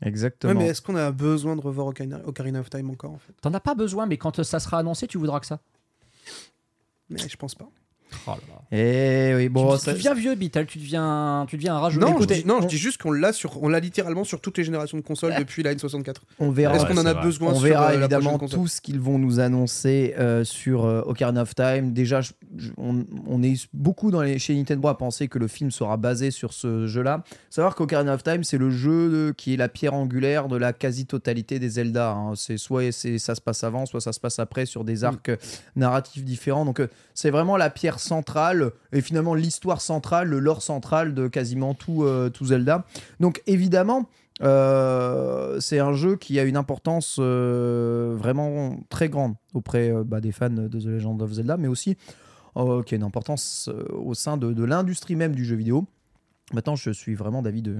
Exactement. 0.02 0.52
Ouais, 0.52 0.58
mais 0.58 0.66
est-ce 0.68 0.82
qu'on 0.82 0.96
a 0.96 1.12
besoin 1.12 1.56
de 1.56 1.60
revoir 1.60 1.88
Ocarina, 1.88 2.20
Ocarina 2.24 2.60
of 2.60 2.70
Time 2.70 2.90
encore 2.90 3.12
en 3.12 3.18
fait? 3.18 3.32
T'en 3.40 3.52
as 3.52 3.60
pas 3.60 3.74
besoin, 3.74 4.06
mais 4.06 4.16
quand 4.16 4.42
ça 4.42 4.60
sera 4.60 4.78
annoncé, 4.78 5.06
tu 5.06 5.18
voudras 5.18 5.40
que 5.40 5.46
ça. 5.46 5.60
Mais 7.10 7.18
je 7.18 7.36
pense 7.36 7.54
pas. 7.54 7.68
Oh 8.26 8.30
là 8.30 8.36
là. 8.36 8.54
Eh 8.76 9.34
oui, 9.36 9.48
bon, 9.48 9.72
tu, 9.76 9.78
ça- 9.84 9.92
tu 9.92 9.98
deviens 9.98 10.14
vieux, 10.14 10.34
Beetle, 10.34 10.66
tu 10.66 10.78
deviens, 10.78 11.44
tu 11.48 11.56
deviens 11.56 11.76
un 11.76 11.78
rageux. 11.78 12.00
Non, 12.00 12.08
écoutez, 12.14 12.36
je 12.36 12.40
dis, 12.40 12.46
non, 12.48 12.58
je 12.60 12.64
on- 12.64 12.66
dis 12.68 12.76
juste 12.78 13.00
qu'on 13.00 13.12
l'a 13.12 13.32
sur, 13.32 13.62
on 13.62 13.68
l'a 13.68 13.78
littéralement 13.78 14.24
sur 14.24 14.40
toutes 14.40 14.58
les 14.58 14.64
générations 14.64 14.96
de 14.96 15.02
consoles 15.02 15.34
depuis 15.38 15.62
la 15.62 15.74
N64. 15.74 16.16
on 16.40 16.50
verra. 16.50 16.74
Est-ce 16.74 16.84
ouais, 16.86 16.94
qu'on 16.94 17.00
en 17.00 17.06
a 17.06 17.12
vrai. 17.12 17.22
besoin 17.22 17.50
On 17.52 17.54
sur 17.54 17.62
verra 17.64 17.84
euh, 17.86 17.88
la 17.90 17.94
évidemment 18.00 18.38
tout 18.38 18.66
ce 18.66 18.80
qu'ils 18.80 18.98
vont 18.98 19.18
nous 19.18 19.38
annoncer 19.38 20.14
euh, 20.18 20.42
sur 20.44 20.86
euh, 20.86 21.02
Ocarina 21.06 21.42
of 21.42 21.54
Time. 21.54 21.92
Déjà, 21.92 22.20
je- 22.20 22.32
je- 22.56 22.70
on, 22.78 23.04
on 23.28 23.42
est 23.44 23.68
beaucoup 23.74 24.10
dans 24.10 24.22
les, 24.22 24.38
chez 24.40 24.54
Nintendo 24.56 24.88
à 24.88 24.98
penser 24.98 25.28
que 25.28 25.38
le 25.38 25.46
film 25.46 25.70
sera 25.70 25.96
basé 25.96 26.30
sur 26.32 26.52
ce 26.52 26.86
jeu-là. 26.86 27.22
Savoir 27.50 27.76
qu'Ocarina 27.76 28.14
of 28.14 28.24
Time, 28.24 28.42
c'est 28.42 28.58
le 28.58 28.70
jeu 28.70 29.08
de- 29.10 29.34
qui 29.36 29.54
est 29.54 29.56
la 29.58 29.68
pierre 29.68 29.94
angulaire 29.94 30.48
de 30.48 30.56
la 30.56 30.72
quasi-totalité 30.72 31.58
des 31.60 31.68
Zelda. 31.68 32.10
hein. 32.12 32.32
C'est 32.34 32.56
soit 32.56 32.90
c'est, 32.92 33.18
ça 33.18 33.34
se 33.36 33.40
passe 33.40 33.62
avant, 33.62 33.86
soit 33.86 34.00
ça 34.00 34.12
se 34.12 34.18
passe 34.20 34.38
après 34.38 34.66
sur 34.66 34.82
des 34.84 35.04
arcs 35.04 35.28
euh, 35.28 35.36
narratifs 35.76 36.24
différents. 36.24 36.64
Donc, 36.64 36.80
euh, 36.80 36.88
c'est 37.14 37.30
vraiment 37.30 37.56
la 37.56 37.70
pierre 37.70 38.00
centrale 38.04 38.70
et 38.92 39.00
finalement 39.00 39.34
l'histoire 39.34 39.80
centrale, 39.80 40.28
le 40.28 40.38
lore 40.38 40.62
central 40.62 41.14
de 41.14 41.28
quasiment 41.28 41.74
tout, 41.74 42.04
euh, 42.04 42.30
Zelda. 42.42 42.84
Donc, 43.20 43.42
évidemment. 43.46 44.08
Euh, 44.42 45.60
c'est 45.60 45.78
un 45.78 45.92
jeu 45.92 46.16
qui 46.16 46.40
a 46.40 46.42
une 46.42 46.56
importance 46.56 47.18
euh, 47.20 48.16
vraiment 48.18 48.80
très 48.88 49.08
grande 49.08 49.34
auprès 49.54 49.92
bah, 50.04 50.20
des 50.20 50.32
fans 50.32 50.50
de 50.50 50.66
The 50.66 50.86
Legend 50.86 51.22
of 51.22 51.30
Zelda, 51.30 51.56
mais 51.56 51.68
aussi 51.68 51.96
qui 52.84 52.94
a 52.94 52.96
une 52.96 53.04
importance 53.04 53.70
au 53.92 54.12
sein 54.14 54.36
de 54.36 54.64
l'industrie 54.64 55.14
même 55.14 55.36
du 55.36 55.44
jeu 55.44 55.54
vidéo. 55.54 55.86
Maintenant, 56.52 56.76
je 56.76 56.90
suis 56.90 57.14
vraiment 57.14 57.40
d'avis 57.40 57.62
de. 57.62 57.74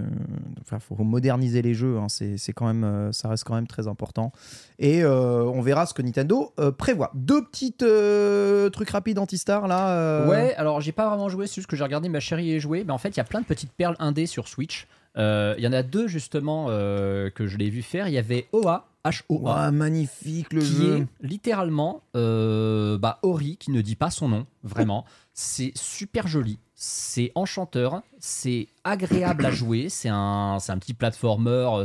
Enfin, 0.63 0.79
faut 0.79 0.97
moderniser 1.05 1.61
les 1.61 1.75
jeux. 1.75 1.99
hein, 1.99 2.07
c'est 2.09 2.53
quand 2.55 2.67
même, 2.67 2.83
euh, 2.83 3.13
ça 3.13 3.29
reste 3.29 3.45
quand 3.45 3.55
même 3.55 3.67
très 3.67 3.89
important. 3.89 4.33
Et 4.79 5.05
euh, 5.05 5.45
on 5.45 5.61
verra 5.61 5.85
ce 5.85 5.93
que 5.93 6.01
Nintendo 6.01 6.53
euh, 6.59 6.73
prévoit. 6.73 7.11
Deux 7.15 7.45
petites 7.45 7.83
euh, 7.83 8.71
trucs 8.71 8.89
rapides 8.89 9.19
anti-star 9.19 9.69
là. 9.69 10.27
Ouais, 10.29 10.55
alors 10.55 10.81
j'ai 10.81 10.93
pas 10.93 11.09
vraiment 11.09 11.29
joué, 11.29 11.47
c'est 11.47 11.57
juste 11.57 11.69
que 11.69 11.77
j'ai 11.77 11.85
regardé 11.85 12.09
ma 12.09 12.21
chérie 12.21 12.47
y 12.47 12.59
jouer. 12.59 12.85
Mais 12.85 12.93
en 12.93 12.99
fait, 12.99 13.11
il 13.11 13.19
y 13.19 13.21
a 13.21 13.25
plein 13.25 13.43
de 13.43 13.47
petites 13.47 13.73
perles 13.73 13.97
indé 13.99 14.25
sur 14.27 14.49
Switch. 14.49 14.87
Il 15.17 15.57
y 15.61 15.69
en 15.69 15.73
a 15.73 15.83
deux 15.83 16.09
justement 16.09 16.67
que 16.69 17.47
je 17.47 17.59
l'ai 17.59 17.69
vu 17.69 17.83
faire. 17.83 18.09
Il 18.09 18.15
y 18.15 18.19
avait 18.19 18.49
OA, 18.53 18.87
H-O-A, 19.05 19.39
Ouah, 19.43 19.71
magnifique 19.73 20.53
le 20.55 20.63
qui 20.63 20.67
jeu. 20.67 20.97
est 20.97 21.27
littéralement 21.27 22.03
bah, 22.15 23.19
Ori 23.23 23.59
qui 23.59 23.71
ne 23.73 23.83
dit 23.83 23.95
pas 23.97 24.11
son 24.11 24.29
nom, 24.29 24.47
vraiment. 24.63 25.05
c'est 25.35 25.73
super 25.77 26.27
joli, 26.29 26.59
c'est 26.75 27.31
enchanteur, 27.35 28.03
c'est 28.19 28.69
agréable 28.83 29.47
à 29.47 29.51
jouer, 29.51 29.89
c'est 29.89 30.09
un, 30.09 30.59
un 30.67 30.79
petit 30.79 30.95
platformer. 30.95 31.51
euh, 31.51 31.85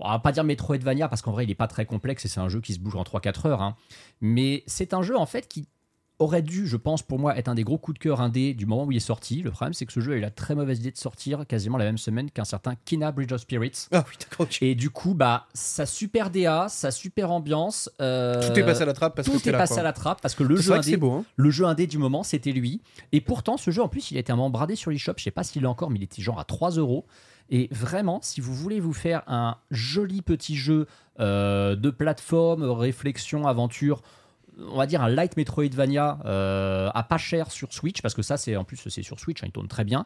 on 0.00 0.08
va 0.10 0.18
pas 0.18 0.32
dire 0.32 0.44
Metroidvania 0.44 1.08
parce 1.08 1.22
qu'en 1.22 1.32
vrai 1.32 1.44
il 1.44 1.50
est 1.50 1.54
pas 1.56 1.66
très 1.66 1.86
complexe 1.86 2.24
et 2.24 2.28
c'est 2.28 2.40
un 2.40 2.48
jeu 2.48 2.60
qui 2.60 2.74
se 2.74 2.78
bouge 2.78 2.94
en 2.96 3.02
3-4 3.02 3.48
heures. 3.48 3.62
hein. 3.62 3.74
Mais 4.20 4.62
c'est 4.66 4.94
un 4.94 5.02
jeu 5.02 5.16
en 5.16 5.26
fait 5.26 5.48
qui 5.48 5.66
aurait 6.18 6.42
dû, 6.42 6.66
je 6.66 6.76
pense, 6.76 7.02
pour 7.02 7.18
moi, 7.18 7.36
être 7.38 7.48
un 7.48 7.54
des 7.54 7.62
gros 7.62 7.78
coups 7.78 7.94
de 7.98 8.02
cœur 8.02 8.20
indé 8.20 8.52
du 8.54 8.66
moment 8.66 8.84
où 8.84 8.90
il 8.92 8.96
est 8.96 9.00
sorti. 9.00 9.40
Le 9.42 9.50
problème, 9.52 9.72
c'est 9.72 9.86
que 9.86 9.92
ce 9.92 10.00
jeu 10.00 10.12
a 10.14 10.16
eu 10.16 10.20
la 10.20 10.30
très 10.30 10.54
mauvaise 10.54 10.80
idée 10.80 10.90
de 10.90 10.96
sortir 10.96 11.46
quasiment 11.46 11.78
la 11.78 11.84
même 11.84 11.98
semaine 11.98 12.30
qu'un 12.30 12.44
certain 12.44 12.74
Kina 12.84 13.12
Bridge 13.12 13.32
of 13.32 13.40
Spirits. 13.40 13.86
Ah 13.92 14.04
oui, 14.08 14.14
d'accord. 14.20 14.46
Et 14.60 14.74
du 14.74 14.90
coup, 14.90 15.14
bah, 15.14 15.46
sa 15.54 15.86
super 15.86 16.30
DA, 16.30 16.66
sa 16.68 16.90
super 16.90 17.30
ambiance. 17.30 17.88
euh, 18.00 18.46
Tout 18.52 18.58
est 18.58 18.64
passé 18.64 18.82
à 18.82 18.86
la 18.86 18.94
trappe 18.94 19.14
parce 19.14 19.28
que 19.28 19.32
tout 19.32 19.38
c'était 19.38 19.50
est 19.50 19.52
là. 19.52 19.58
passé 19.58 19.74
quoi. 19.74 19.80
à 19.80 19.84
la 19.84 19.92
trappe 19.92 20.20
parce 20.20 20.34
que 20.34 20.42
le 20.42 20.56
jeu 20.56 20.72
que 20.74 20.78
indé, 20.78 20.96
beau. 20.96 21.12
Hein. 21.12 21.24
le 21.36 21.50
jeu 21.50 21.64
indé 21.66 21.86
du 21.86 21.98
moment, 21.98 22.22
c'était 22.24 22.52
lui. 22.52 22.80
Et 23.12 23.20
pourtant, 23.20 23.56
ce 23.56 23.70
jeu, 23.70 23.82
en 23.82 23.88
plus, 23.88 24.10
il 24.10 24.16
a 24.16 24.20
été 24.20 24.32
un 24.32 24.36
moment 24.36 24.50
bradé 24.50 24.74
sur 24.74 24.90
l'eShop. 24.90 25.12
Je 25.18 25.22
sais 25.22 25.30
pas 25.30 25.44
s'il 25.44 25.62
est 25.62 25.66
encore, 25.66 25.90
mais 25.90 25.98
il 25.98 26.02
était 26.04 26.20
genre 26.22 26.40
à 26.40 26.44
3 26.44 26.72
euros. 26.72 27.06
Et 27.50 27.68
vraiment, 27.70 28.18
si 28.22 28.40
vous 28.40 28.54
voulez 28.54 28.80
vous 28.80 28.92
faire 28.92 29.22
un 29.26 29.56
joli 29.70 30.20
petit 30.20 30.56
jeu 30.56 30.86
euh, 31.20 31.76
de 31.76 31.90
plateforme, 31.90 32.62
réflexion, 32.64 33.46
aventure, 33.46 34.02
on 34.70 34.76
va 34.78 34.86
dire 34.86 35.02
un 35.02 35.08
light 35.08 35.36
Metroidvania 35.36 36.18
euh, 36.24 36.90
à 36.94 37.02
pas 37.02 37.18
cher 37.18 37.50
sur 37.50 37.72
Switch, 37.72 38.02
parce 38.02 38.14
que 38.14 38.22
ça, 38.22 38.36
c'est 38.36 38.56
en 38.56 38.64
plus, 38.64 38.76
c'est 38.88 39.02
sur 39.02 39.20
Switch, 39.20 39.42
hein, 39.42 39.46
il 39.48 39.52
tourne 39.52 39.68
très 39.68 39.84
bien. 39.84 40.04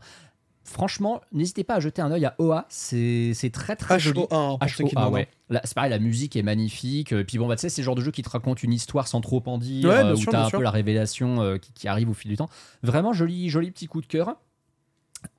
Franchement, 0.64 1.20
n'hésitez 1.32 1.64
pas 1.64 1.74
à 1.74 1.80
jeter 1.80 2.02
un 2.02 2.12
œil 2.12 2.24
à 2.24 2.36
OA, 2.38 2.66
c'est 2.68 3.34
très 3.52 3.74
très 3.74 3.98
joli. 3.98 4.20
HO1, 4.20 4.58
pour 4.60 4.68
ceux 4.70 4.84
qui 4.84 4.94
HOA, 4.94 5.00
demandent. 5.00 5.14
ouais. 5.14 5.28
C'est 5.64 5.74
pareil, 5.74 5.90
la 5.90 5.98
musique 5.98 6.36
est 6.36 6.42
magnifique. 6.44 7.10
Et 7.10 7.24
puis 7.24 7.36
bon, 7.38 7.48
bah, 7.48 7.56
tu 7.56 7.62
sais, 7.62 7.68
c'est 7.68 7.82
le 7.82 7.84
genre 7.86 7.96
de 7.96 8.00
jeu 8.00 8.12
qui 8.12 8.22
te 8.22 8.28
raconte 8.30 8.62
une 8.62 8.72
histoire 8.72 9.08
sans 9.08 9.20
trop 9.20 9.42
en 9.46 9.58
dire, 9.58 9.88
Ouais, 9.88 9.96
euh, 10.04 10.14
où 10.14 10.24
t'as 10.24 10.44
un 10.44 10.48
sûr. 10.48 10.58
peu 10.58 10.62
la 10.64 10.70
révélation 10.70 11.42
euh, 11.42 11.58
qui, 11.58 11.72
qui 11.72 11.88
arrive 11.88 12.10
au 12.10 12.14
fil 12.14 12.30
du 12.30 12.36
temps. 12.36 12.48
Vraiment 12.84 13.12
joli, 13.12 13.50
joli 13.50 13.72
petit 13.72 13.88
coup 13.88 14.00
de 14.00 14.06
cœur. 14.06 14.36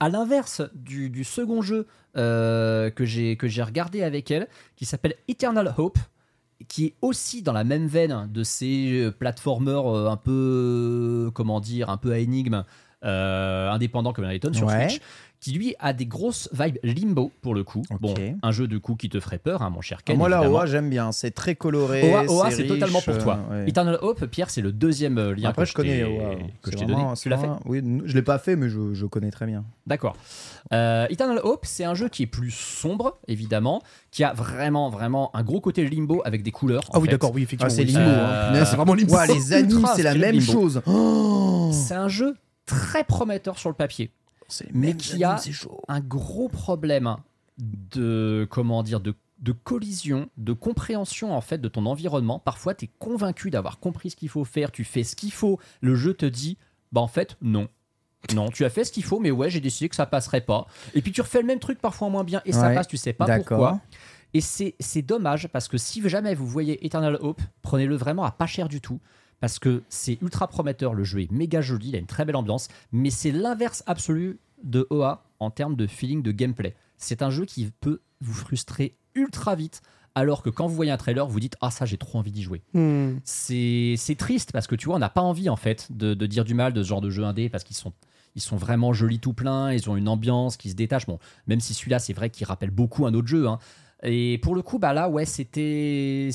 À 0.02 0.10
l'inverse 0.10 0.62
du, 0.76 1.10
du 1.10 1.23
second 1.23 1.62
jeu 1.62 1.88
euh, 2.17 2.89
que 2.89 3.06
j'ai 3.06 3.63
regardé 3.63 4.04
avec 4.04 4.30
elle, 4.30 4.49
qui 4.76 4.86
s'appelle 4.86 5.15
Eternal 5.30 5.73
Hope, 5.78 5.99
qui 6.67 6.86
est 6.86 6.93
aussi 7.02 7.41
dans 7.41 7.54
la 7.54 7.63
même 7.63 7.88
veine 7.88 8.30
de 8.32 8.43
ces 8.43 8.91
euh, 9.02 9.12
platformers 9.12 9.86
euh, 9.93 10.10
un 10.10 10.17
peu, 10.17 11.28
euh, 11.28 11.32
comment 11.32 11.60
dire, 11.60 11.89
un 11.89 11.97
peu 11.97 12.12
à 12.12 12.19
énigme, 12.19 12.63
euh, 13.04 13.69
indépendant 13.71 14.13
comme 14.13 14.26
Lighton 14.26 14.54
sur 14.54 14.67
Ouais. 14.67 14.89
Switch, 14.89 15.02
qui 15.43 15.51
lui 15.51 15.75
a 15.79 15.91
des 15.91 16.06
grosses 16.06 16.47
vibes 16.53 16.77
limbo 16.84 17.29
pour 17.41 17.53
le 17.53 17.65
coup. 17.65 17.82
Bon, 17.99 18.13
un 18.41 18.51
jeu 18.53 18.65
de 18.65 18.77
coup 18.77 18.95
qui 18.95 19.10
te 19.10 19.19
ferait 19.19 19.39
peur, 19.39 19.62
hein, 19.62 19.69
mon 19.69 19.82
cher 19.82 19.97
Ah, 19.99 20.03
Ken. 20.06 20.17
moi, 20.17 20.29
là. 20.29 20.49
OA, 20.49 20.65
j'aime 20.67 20.89
bien. 20.89 21.12
C'est 21.12 21.32
très 21.32 21.56
coloré. 21.56 22.10
Oa, 22.13 22.23
Oa, 22.29 22.49
c'est 22.49 22.65
totalement 22.65 23.01
pour 23.01 23.17
toi. 23.17 23.39
euh, 23.51 23.63
ouais. 23.65 23.69
Eternal 23.69 23.97
Hope, 24.01 24.25
Pierre, 24.27 24.49
c'est 24.49 24.62
le 24.62 24.71
deuxième 24.71 25.17
euh, 25.17 25.36
lien 25.36 25.49
Après, 25.49 25.63
que 25.63 25.69
je 25.69 25.73
connais 25.73 25.97
t'ai- 25.97 26.03
Oa. 26.06 26.36
que 26.62 26.71
je 26.71 26.77
C'est 26.77 26.86
t'ai 26.86 26.86
donné. 26.86 27.03
Tu 27.21 27.27
l'as 27.27 27.38
fait 27.38 27.49
Oui, 27.65 27.82
je 28.06 28.15
l'ai 28.15 28.21
pas 28.21 28.39
fait, 28.39 28.56
mais 28.56 28.69
je, 28.69 28.93
je 28.93 29.06
connais 29.06 29.32
très 29.32 29.45
bien. 29.45 29.65
D'accord. 29.86 30.15
Euh, 30.71 31.08
Eternal 31.10 31.41
Hope, 31.43 31.65
c'est 31.65 31.84
un 31.84 31.93
jeu 31.93 32.08
qui 32.08 32.23
est 32.23 32.27
plus 32.27 32.51
sombre, 32.51 33.17
évidemment, 33.27 33.82
qui 34.12 34.23
a 34.23 34.32
vraiment, 34.32 34.89
vraiment 34.89 35.29
un 35.36 35.43
gros 35.43 35.60
côté 35.60 35.86
limbo 35.89 36.21
avec 36.23 36.41
des 36.41 36.51
couleurs. 36.51 36.84
Ah 36.93 36.99
en 36.99 37.01
oui, 37.01 37.10
d'accord, 37.10 37.32
oui, 37.36 37.43
effectivement. 37.43 37.67
Ah, 37.69 37.75
c'est 37.75 37.84
oui. 37.84 37.91
limbo, 37.91 38.10
hein, 38.10 38.63
c'est 38.65 38.77
vraiment 38.77 38.93
limbo. 38.93 39.13
Les 39.27 39.51
animes, 39.51 39.86
c'est 39.93 40.03
la 40.03 40.15
même 40.15 40.39
chose. 40.39 40.82
Oh 40.86 41.69
C'est 41.73 41.95
un 41.95 42.08
jeu 42.08 42.36
très 42.65 43.03
prometteur 43.03 43.60
sur 43.60 43.69
le 43.69 43.75
papier, 43.75 44.10
mais 44.73 44.95
qui 44.95 45.23
a 45.23 45.39
un 45.88 45.99
gros 45.99 46.49
problème 46.49 47.17
de 47.58 48.47
comment 48.49 48.84
dire 48.84 48.99
de 48.99 49.15
de 49.43 49.51
collision, 49.51 50.29
de 50.38 50.53
compréhension 50.53 51.36
en 51.36 51.41
fait 51.41 51.58
de 51.58 51.67
ton 51.67 51.86
environnement. 51.86 52.39
Parfois, 52.39 52.73
tu 52.73 52.86
es 52.86 52.89
convaincu 52.97 53.49
d'avoir 53.51 53.79
compris 53.79 54.10
ce 54.12 54.15
qu'il 54.15 54.29
faut 54.29 54.45
faire, 54.45 54.71
tu 54.71 54.86
fais 54.86 55.03
ce 55.03 55.17
qu'il 55.17 55.34
faut. 55.34 55.60
Le 55.82 55.95
jeu 55.95 56.13
te 56.13 56.25
dit, 56.25 56.58
bah 56.93 57.01
en 57.01 57.08
fait, 57.08 57.38
non. 57.41 57.67
Non, 58.34 58.49
tu 58.49 58.63
as 58.63 58.69
fait 58.69 58.86
ce 58.86 58.91
qu'il 58.93 59.03
faut, 59.03 59.19
mais 59.19 59.32
ouais, 59.32 59.49
j'ai 59.49 59.60
décidé 59.60 59.89
que 59.89 59.97
ça 59.97 60.06
passerait 60.06 60.41
pas. 60.41 60.65
Et 60.93 61.01
puis 61.01 61.12
tu 61.12 61.19
refais 61.19 61.41
le 61.41 61.47
même 61.47 61.60
truc 61.60 61.79
parfois 61.79 62.08
moins 62.08 62.23
bien 62.23 62.41
et 62.45 62.53
ça 62.53 62.69
Ouais, 62.69 62.75
passe, 62.75 62.88
tu 62.88 62.95
sais 62.95 63.12
pas 63.12 63.25
pourquoi. 63.38 63.82
Et 64.34 64.39
c'est 64.39 64.75
c'est 64.79 65.01
dommage 65.01 65.49
parce 65.49 65.67
que 65.67 65.77
si 65.77 66.08
jamais 66.08 66.34
vous 66.34 66.47
voyez 66.47 66.84
Eternal 66.86 67.17
Hope, 67.19 67.41
prenez-le 67.62 67.95
vraiment 67.97 68.23
à 68.23 68.32
pas 68.32 68.47
cher 68.47 68.69
du 68.69 68.79
tout. 68.79 69.01
Parce 69.43 69.60
que 69.60 69.84
c'est 69.89 70.21
ultra 70.21 70.47
prometteur, 70.47 70.93
le 70.93 71.03
jeu 71.03 71.19
est 71.19 71.29
méga 71.29 71.60
joli, 71.60 71.89
il 71.89 71.95
a 71.97 71.99
une 71.99 72.06
très 72.06 72.23
belle 72.23 72.38
ambiance, 72.38 72.69
mais 72.93 73.10
c'est 73.10 73.34
l'inverse 73.34 73.84
absolu 73.88 74.39
de 74.63 74.88
OA 74.89 75.21
en 75.41 75.51
termes 75.51 75.75
de 75.75 75.86
feeling 75.86 76.23
de 76.23 76.32
gameplay. 76.32 76.77
C'est 76.95 77.21
un 77.21 77.29
jeu 77.29 77.43
qui 77.43 77.69
peut 77.82 77.99
vous 78.21 78.32
frustrer 78.34 78.95
ultra 79.15 79.56
vite, 79.56 79.82
alors 80.15 80.43
que 80.43 80.49
quand 80.49 80.67
vous 80.67 80.75
voyez 80.75 80.91
un 80.91 80.95
trailer, 80.97 81.27
vous 81.27 81.41
dites 81.41 81.58
Ah, 81.60 81.71
ça, 81.71 81.84
j'ai 81.84 81.97
trop 81.97 82.19
envie 82.19 82.32
d'y 82.32 82.41
jouer. 82.41 82.62
Hmm. 82.73 83.17
C'est 83.25 83.95
c'est 83.97 84.15
triste 84.15 84.53
parce 84.53 84.65
que 84.65 84.75
tu 84.75 84.86
vois, 84.86 84.95
on 84.95 84.99
n'a 84.99 85.10
pas 85.10 85.19
envie 85.19 85.49
en 85.49 85.58
fait 85.58 85.88
de, 85.91 86.13
de 86.13 86.25
dire 86.25 86.45
du 86.45 86.53
mal 86.53 86.71
de 86.71 86.82
ce 86.82 86.88
genre 86.88 87.01
de 87.01 87.10
jeu 87.10 87.25
indé 87.25 87.49
parce 87.49 87.65
qu'ils 87.65 87.75
sont, 87.75 87.91
ils 88.36 88.41
sont 88.41 88.56
vraiment 88.56 88.93
jolis 88.93 89.19
tout 89.19 89.34
plein, 89.34 89.73
ils 89.73 89.89
ont 89.89 89.97
une 89.97 90.08
ambiance 90.08 90.56
qui 90.56 90.69
se 90.69 90.75
détache. 90.75 91.06
Bon, 91.06 91.19
même 91.47 91.60
si 91.60 91.73
celui-là, 91.73 91.99
c'est 91.99 92.13
vrai 92.13 92.29
qu'il 92.29 92.47
rappelle 92.47 92.71
beaucoup 92.71 93.06
un 93.06 93.13
autre 93.13 93.27
jeu. 93.27 93.49
hein. 93.49 93.60
Et 94.04 94.38
pour 94.39 94.54
le 94.54 94.62
coup, 94.62 94.80
bah 94.80 94.94
là, 94.94 95.08
ouais, 95.08 95.26
c'était 95.26 96.30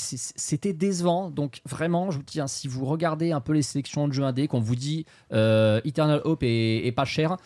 décevant. 0.73 1.31
Donc 1.31 1.61
vraiment, 1.67 2.11
je 2.11 2.17
vous 2.17 2.23
dis, 2.23 2.41
hein, 2.41 2.47
si 2.47 2.67
vous 2.67 2.87
regardez 2.87 3.33
un 3.33 3.41
peu 3.41 3.53
les 3.53 3.63
sélections 3.63 4.09
de 4.09 4.13
jeux 4.13 4.25
indé, 4.25 4.49
qu'on 4.49 4.61
vous 4.61 4.77
dit 4.77 5.05
euh, 5.33 5.81
Eternal 5.85 6.23
Hope 6.25 6.43
est, 6.43 6.87
est 6.87 6.93
pas 6.93 7.05
cher, 7.05 7.37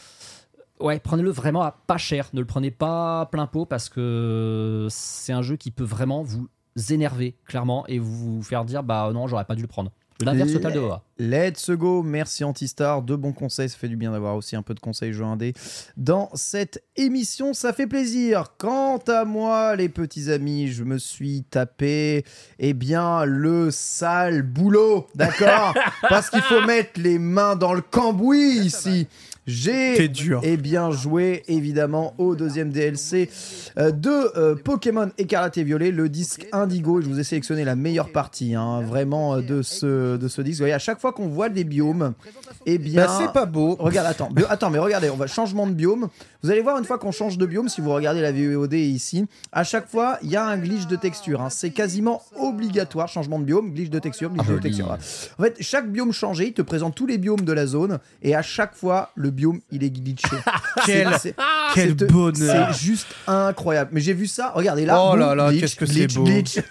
ouais, 0.81 1.01
prenez-le 1.01 1.31
vraiment 1.31 1.63
à 1.63 1.73
pas 1.73 1.99
cher. 1.99 2.29
Ne 2.33 2.41
le 2.41 2.47
prenez 2.47 2.71
pas 2.71 3.27
plein 3.33 3.47
pot 3.47 3.67
parce 3.67 3.89
que 3.89 4.87
c'est 4.91 5.33
un 5.33 5.43
jeu 5.43 5.57
qui 5.57 5.71
peut 5.71 5.85
vraiment 5.85 6.23
vous 6.23 6.49
énerver 6.91 7.37
clairement 7.45 7.87
et 7.89 7.99
vous 7.99 8.43
faire 8.43 8.65
dire 8.65 8.83
bah 8.83 9.11
non, 9.13 9.27
j'aurais 9.27 9.45
pas 9.45 9.55
dû 9.55 9.63
le 9.63 9.69
prendre. 9.69 9.91
L'inverse 10.25 10.53
total 10.53 10.73
de 10.73 10.79
OA. 10.79 11.03
Let's 11.19 11.71
go, 11.71 12.03
merci 12.03 12.43
Antistar, 12.45 13.03
de 13.03 13.15
bons 13.15 13.33
conseils, 13.33 13.69
ça 13.69 13.77
fait 13.77 13.89
du 13.89 13.97
bien 13.97 14.13
d'avoir 14.13 14.35
aussi 14.35 14.57
un 14.57 14.63
peu 14.63 14.75
de 14.75 14.81
conseils 14.81 15.13
jeux 15.13 15.25
indés 15.25 15.53
dans 15.97 16.31
cette 16.35 16.83
émission, 16.97 17.55
ça 17.55 17.73
fait 17.73 17.87
plaisir. 17.87 18.55
Quant 18.59 18.99
à 19.09 19.25
moi, 19.25 19.77
les 19.77 19.89
petits 19.89 20.31
amis, 20.31 20.69
je 20.69 20.85
me 20.85 20.99
suis 20.99 21.45
tapé, 21.45 22.25
eh 22.59 22.73
bien, 22.73 23.25
le 23.25 23.71
sale 23.71 24.43
boulot, 24.43 25.07
d'accord? 25.15 25.75
Parce 26.09 26.31
qu'il 26.31 26.43
faut 26.43 26.63
mettre 26.63 27.01
les 27.01 27.19
mains 27.19 27.57
dans 27.57 27.73
le 27.73 27.83
cambouis 27.83 28.59
ici. 28.59 29.09
J'ai 29.46 29.96
eh 30.44 30.57
bien 30.57 30.92
joué 30.92 31.42
évidemment 31.48 32.14
au 32.18 32.37
deuxième 32.37 32.70
DLC 32.70 33.28
euh, 33.76 33.90
de 33.90 34.11
euh, 34.38 34.55
Pokémon 34.55 35.11
Écarlate 35.18 35.59
et 35.59 35.64
Violet, 35.64 35.90
le 35.90 36.09
disque 36.09 36.46
Indigo. 36.52 37.00
Et 37.00 37.02
je 37.02 37.09
vous 37.09 37.18
ai 37.18 37.24
sélectionné 37.24 37.64
la 37.64 37.74
meilleure 37.74 38.12
partie, 38.12 38.55
hein, 38.55 38.83
vraiment 38.83 39.35
euh, 39.35 39.40
de 39.40 39.62
ce 39.62 40.16
de 40.16 40.28
ce 40.28 40.42
disque. 40.42 40.59
Vous 40.59 40.62
voyez, 40.64 40.74
à 40.74 40.78
chaque 40.78 41.00
fois 41.00 41.12
qu'on 41.12 41.26
voit 41.26 41.48
des 41.48 41.64
biomes, 41.64 42.12
eh 42.66 42.78
bien, 42.78 43.07
Bah, 43.07 43.18
c'est 43.20 43.33
pas 43.33 43.46
beau. 43.46 43.74
Regarde, 43.81 44.07
attends, 44.07 44.31
bio- 44.31 44.46
attends, 44.48 44.70
mais 44.70 44.78
regardez, 44.78 45.11
on 45.11 45.16
va 45.16 45.26
changement 45.26 45.66
de 45.66 45.72
biome. 45.72 46.09
Vous 46.44 46.50
allez 46.50 46.61
voir 46.62 46.78
une 46.78 46.85
fois 46.85 46.98
qu'on 46.98 47.12
change 47.12 47.37
de 47.37 47.46
biome, 47.46 47.68
si 47.68 47.81
vous 47.81 47.90
regardez 47.92 48.20
la 48.20 48.31
VOD 48.31 48.74
ici, 48.74 49.26
à 49.50 49.64
chaque 49.64 49.88
fois 49.88 50.18
il 50.22 50.31
y 50.31 50.37
a 50.37 50.44
un 50.46 50.57
glitch 50.57 50.87
de 50.87 50.94
texture. 50.96 51.40
hein. 51.40 51.50
C'est 51.50 51.70
quasiment 51.70 52.22
obligatoire, 52.38 53.09
changement 53.09 53.40
de 53.40 53.44
biome, 53.44 53.72
glitch 53.72 53.90
de 53.90 53.98
texture, 53.98 54.31
glitch 54.31 54.42
Ah, 54.44 54.48
de 54.50 54.57
joli. 54.57 54.62
texture. 54.62 54.96
En 55.38 55.42
fait, 55.42 55.57
chaque 55.61 55.90
biome 55.90 56.12
changé, 56.12 56.46
il 56.46 56.52
te 56.52 56.62
présente 56.62 56.94
tous 56.94 57.07
les 57.07 57.18
biomes 57.18 57.40
de 57.40 57.52
la 57.52 57.66
zone, 57.66 57.98
et 58.22 58.37
à 58.37 58.42
chaque 58.42 58.76
fois 58.76 59.11
le 59.16 59.32
biome 59.33 59.61
il 59.71 59.83
est 59.83 59.90
glitché. 59.90 60.29
Quel- 60.87 61.09
C'est- 61.14 61.18
c'est- 61.18 61.35
Quel 61.75 61.97
c'est- 61.99 62.05
bonheur. 62.12 62.75
C'est 62.75 62.81
juste 62.85 63.09
incroyable. 63.27 63.90
Mais 63.92 64.01
j'ai 64.01 64.12
vu 64.14 64.27
ça, 64.27 64.53
regardez 64.55 64.85
là. 64.87 65.01
Oh 65.03 65.11
boum, 65.12 65.21
là 65.21 65.35
là, 65.35 65.49
glitch, 65.51 65.61
qu'est-ce 65.62 65.77
que 65.77 65.87
c'est 65.87 65.95
glitch, 66.07 66.14
beau. 66.14 66.25
glitch. 66.25 66.59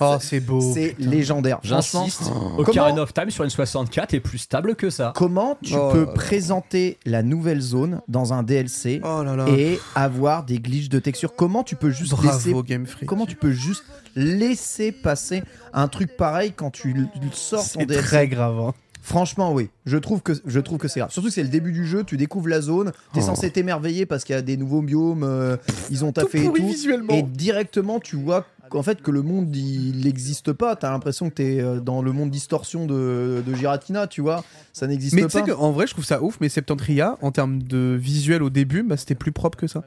Oh, 0.00 0.18
c'est 0.20 0.40
beau. 0.40 0.60
C'est 0.74 0.94
légendaire. 0.98 1.60
J'insiste, 1.62 2.24
comment- 2.24 2.58
Ocarina 2.58 3.00
of 3.00 3.14
Time 3.14 3.30
sur 3.30 3.42
une 3.44 3.48
64 3.50 4.12
est 4.12 4.20
plus 4.20 4.36
stable 4.36 4.76
que 4.76 4.90
ça. 4.90 5.14
Comment 5.16 5.56
tu 5.62 5.72
Oh 5.74 5.88
peux 5.90 6.00
là 6.00 6.06
là. 6.08 6.12
présenter 6.12 6.98
la 7.06 7.22
nouvelle 7.22 7.62
zone 7.62 8.02
dans 8.06 8.34
un 8.34 8.42
DLC 8.42 9.00
Oh 9.02 9.22
là 9.22 9.34
là. 9.34 9.46
et 9.48 9.80
avoir 9.94 10.44
des 10.44 10.58
glitches 10.58 10.90
de 10.90 10.98
texture? 10.98 11.34
Comment 11.34 11.62
tu 11.64 11.74
peux 11.74 11.88
juste 11.90 12.12
laisser 12.22 12.50
Bravo, 12.50 12.62
Game 12.64 12.84
Freak. 12.86 13.08
Comment 13.08 13.24
tu 13.24 13.34
peux 13.36 13.50
juste 13.52 13.82
laisser 14.14 14.92
passer 14.92 15.42
un 15.72 15.88
truc 15.88 16.16
pareil 16.18 16.52
quand 16.54 16.70
tu 16.70 16.94
sors 17.32 17.62
ton 17.62 17.80
C'est 17.80 17.86
DLC 17.86 18.06
très 18.06 18.28
grave. 18.28 18.60
hein. 18.60 18.74
Franchement, 19.08 19.54
oui. 19.54 19.70
Je 19.86 19.96
trouve 19.96 20.20
que 20.20 20.32
je 20.44 20.60
trouve 20.60 20.76
que 20.78 20.86
c'est 20.86 21.00
grave. 21.00 21.10
Surtout 21.10 21.28
que 21.28 21.34
c'est 21.34 21.42
le 21.42 21.48
début 21.48 21.72
du 21.72 21.86
jeu. 21.86 22.04
Tu 22.04 22.18
découvres 22.18 22.48
la 22.48 22.60
zone. 22.60 22.92
T'es 23.14 23.20
Oh. 23.22 23.26
censé 23.26 23.50
t'émerveiller 23.50 24.04
parce 24.04 24.22
qu'il 24.24 24.34
y 24.34 24.38
a 24.38 24.42
des 24.42 24.56
nouveaux 24.58 24.82
biomes. 24.82 25.22
euh, 25.22 25.56
ils 25.90 26.04
ont 26.04 26.12
taffé 26.12 26.42
et 26.42 26.44
pourri 26.44 26.60
tout. 26.60 26.66
visuellement. 26.68 27.14
Et 27.14 27.22
directement, 27.22 28.00
tu 28.00 28.16
vois 28.16 28.44
qu'en 28.68 28.82
fait 28.82 29.00
que 29.00 29.10
le 29.10 29.22
monde 29.22 29.56
il 29.56 30.04
n'existe 30.04 30.52
pas. 30.52 30.76
T'as 30.76 30.90
l'impression 30.90 31.30
que 31.30 31.36
t'es 31.36 31.58
euh, 31.60 31.80
dans 31.80 32.02
le 32.02 32.12
monde 32.12 32.28
distorsion 32.30 32.84
de, 32.84 33.42
de 33.46 33.54
Giratina. 33.54 34.06
Tu 34.06 34.20
vois, 34.20 34.44
ça 34.74 34.86
n'existe 34.86 35.14
Mais 35.14 35.22
pas. 35.22 35.28
tu 35.28 35.38
sais 35.38 35.42
qu'en 35.50 35.72
vrai, 35.72 35.86
je 35.86 35.94
trouve 35.94 36.04
ça 36.04 36.22
ouf, 36.22 36.36
mais 36.42 36.50
Septentria, 36.50 37.16
en 37.22 37.32
termes 37.32 37.62
de 37.62 37.96
visuel 37.98 38.42
au 38.42 38.50
début, 38.50 38.82
bah, 38.82 38.98
c'était 38.98 39.14
plus 39.14 39.32
propre 39.32 39.56
que 39.56 39.66
ça. 39.66 39.84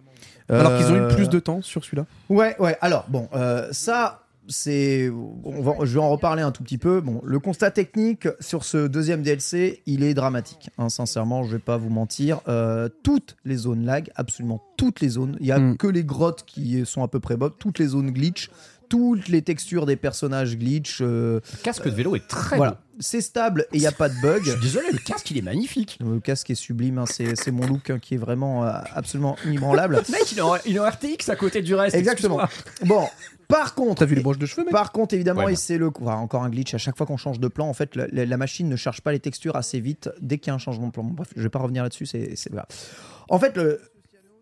Alors 0.50 0.76
qu'ils 0.78 0.88
ont 0.88 0.96
eu 0.96 1.00
Euh, 1.02 1.16
plus 1.16 1.30
de 1.30 1.40
temps 1.40 1.62
sur 1.62 1.86
celui-là. 1.86 2.06
Ouais, 2.30 2.56
ouais. 2.60 2.76
Alors, 2.82 3.06
bon, 3.08 3.30
euh, 3.36 3.70
ça, 3.72 4.21
c'est. 4.52 5.10
on 5.44 5.62
va- 5.62 5.86
Je 5.86 5.94
vais 5.94 6.00
en 6.00 6.10
reparler 6.10 6.42
un 6.44 6.52
tout 6.52 6.64
petit 6.64 6.78
peu. 6.78 7.02
Bon, 7.02 7.22
le 7.24 7.40
constat 7.40 7.72
technique 7.72 8.28
sur 8.40 8.64
ce 8.64 8.88
deuxième 8.88 9.22
DLC, 9.24 9.82
il 9.86 10.04
est 10.04 10.14
dramatique. 10.14 10.70
hein, 10.78 10.90
sincèrement, 10.90 11.44
je 11.44 11.52
vais 11.54 11.60
pas 11.60 11.78
vous 11.78 11.90
mentir. 11.90 12.42
Euh, 12.48 12.90
toutes 13.04 13.36
les 13.46 13.56
zones 13.56 13.86
lag, 13.86 14.10
absolument 14.16 14.62
toutes 14.78 15.02
les 15.02 15.10
zones. 15.10 15.38
Il 15.40 15.46
y 15.48 15.52
a 15.52 15.60
Mm. 15.60 15.78
que 15.78 15.88
les 15.88 16.04
grottes 16.04 16.44
qui 16.46 16.86
sont 16.86 17.04
à 17.04 17.08
peu 17.08 17.20
près 17.20 17.38
bonnes. 17.38 17.52
Toutes 17.60 17.80
les 17.80 17.88
zones 17.88 18.12
glitch. 18.12 18.50
Toutes 18.90 19.30
les 19.30 19.42
textures 19.42 19.86
des 19.86 19.96
personnages 19.96 20.58
glitch. 20.58 21.00
euh, 21.02 21.40
Le 21.54 21.64
casque 21.64 21.86
de 21.86 21.92
vélo 21.92 22.14
est 22.18 22.28
très 22.28 22.58
voilà. 22.58 22.72
beau. 22.74 22.78
C'est 23.00 23.22
stable 23.22 23.66
et 23.72 23.78
il 23.78 23.80
n'y 23.80 23.88
a 23.88 23.92
pas 23.94 24.10
de 24.10 24.14
bug. 24.22 24.44
Je 24.44 24.52
suis 24.52 24.60
désolé, 24.60 24.88
le 24.92 24.98
casque 24.98 25.32
il 25.32 25.38
est 25.38 25.42
magnifique. 25.42 25.98
Le 26.06 26.20
casque 26.20 26.50
est 26.50 26.56
sublime, 26.56 26.98
hein, 26.98 27.06
c'est 27.08 27.36
c'est 27.38 27.52
mon 27.52 27.66
look 27.66 27.90
hein, 27.90 28.00
qui 28.00 28.16
est 28.16 28.18
vraiment 28.18 28.66
euh, 28.66 28.74
absolument 28.94 29.38
inébranlable. 29.46 29.96
Mec, 30.12 30.32
il 30.34 30.40
est, 30.40 30.42
en, 30.42 30.56
il 30.66 30.76
est 30.76 30.80
en 30.80 30.90
RTX 30.90 31.30
à 31.30 31.36
côté 31.38 31.62
du 31.62 31.74
reste. 31.74 31.96
Exactement. 31.96 32.42
excuse-moi. 32.44 32.86
Bon, 33.00 33.08
par 33.52 33.76
contre, 33.76 34.00
T'as 34.00 34.06
vu 34.06 34.16
les 34.16 34.22
broches 34.22 34.38
de 34.40 34.46
cheveux, 34.46 34.64
mec 34.64 34.72
Par 34.72 34.92
contre, 34.92 35.14
évidemment, 35.14 35.42
Ouais, 35.44 35.52
et 35.52 35.56
bah. 35.56 35.62
c'est 35.62 35.78
le 35.78 35.92
enfin, 36.02 36.16
encore 36.16 36.44
un 36.44 36.50
glitch. 36.50 36.74
À 36.74 36.78
chaque 36.80 36.98
fois 36.98 37.06
qu'on 37.06 37.18
change 37.18 37.40
de 37.40 37.48
plan, 37.48 37.68
en 37.68 37.74
fait, 37.74 37.96
la, 37.96 38.08
la- 38.08 38.26
la 38.26 38.38
machine 38.38 38.68
ne 38.70 38.76
charge 38.76 39.02
pas 39.02 39.12
les 39.12 39.20
textures 39.20 39.56
assez 39.56 39.80
vite 39.80 40.10
dès 40.22 40.38
qu'il 40.40 40.50
y 40.50 40.52
a 40.52 40.56
un 40.56 40.60
changement 40.60 40.88
de 40.88 40.92
plan. 40.92 41.04
Bon, 41.04 41.14
bref, 41.14 41.30
je 41.36 41.42
vais 41.44 41.50
pas 41.50 41.60
revenir 41.60 41.84
là-dessus, 41.84 42.06
c'est 42.06 42.52
grave. 42.52 42.66
En 43.30 43.38
fait, 43.40 43.58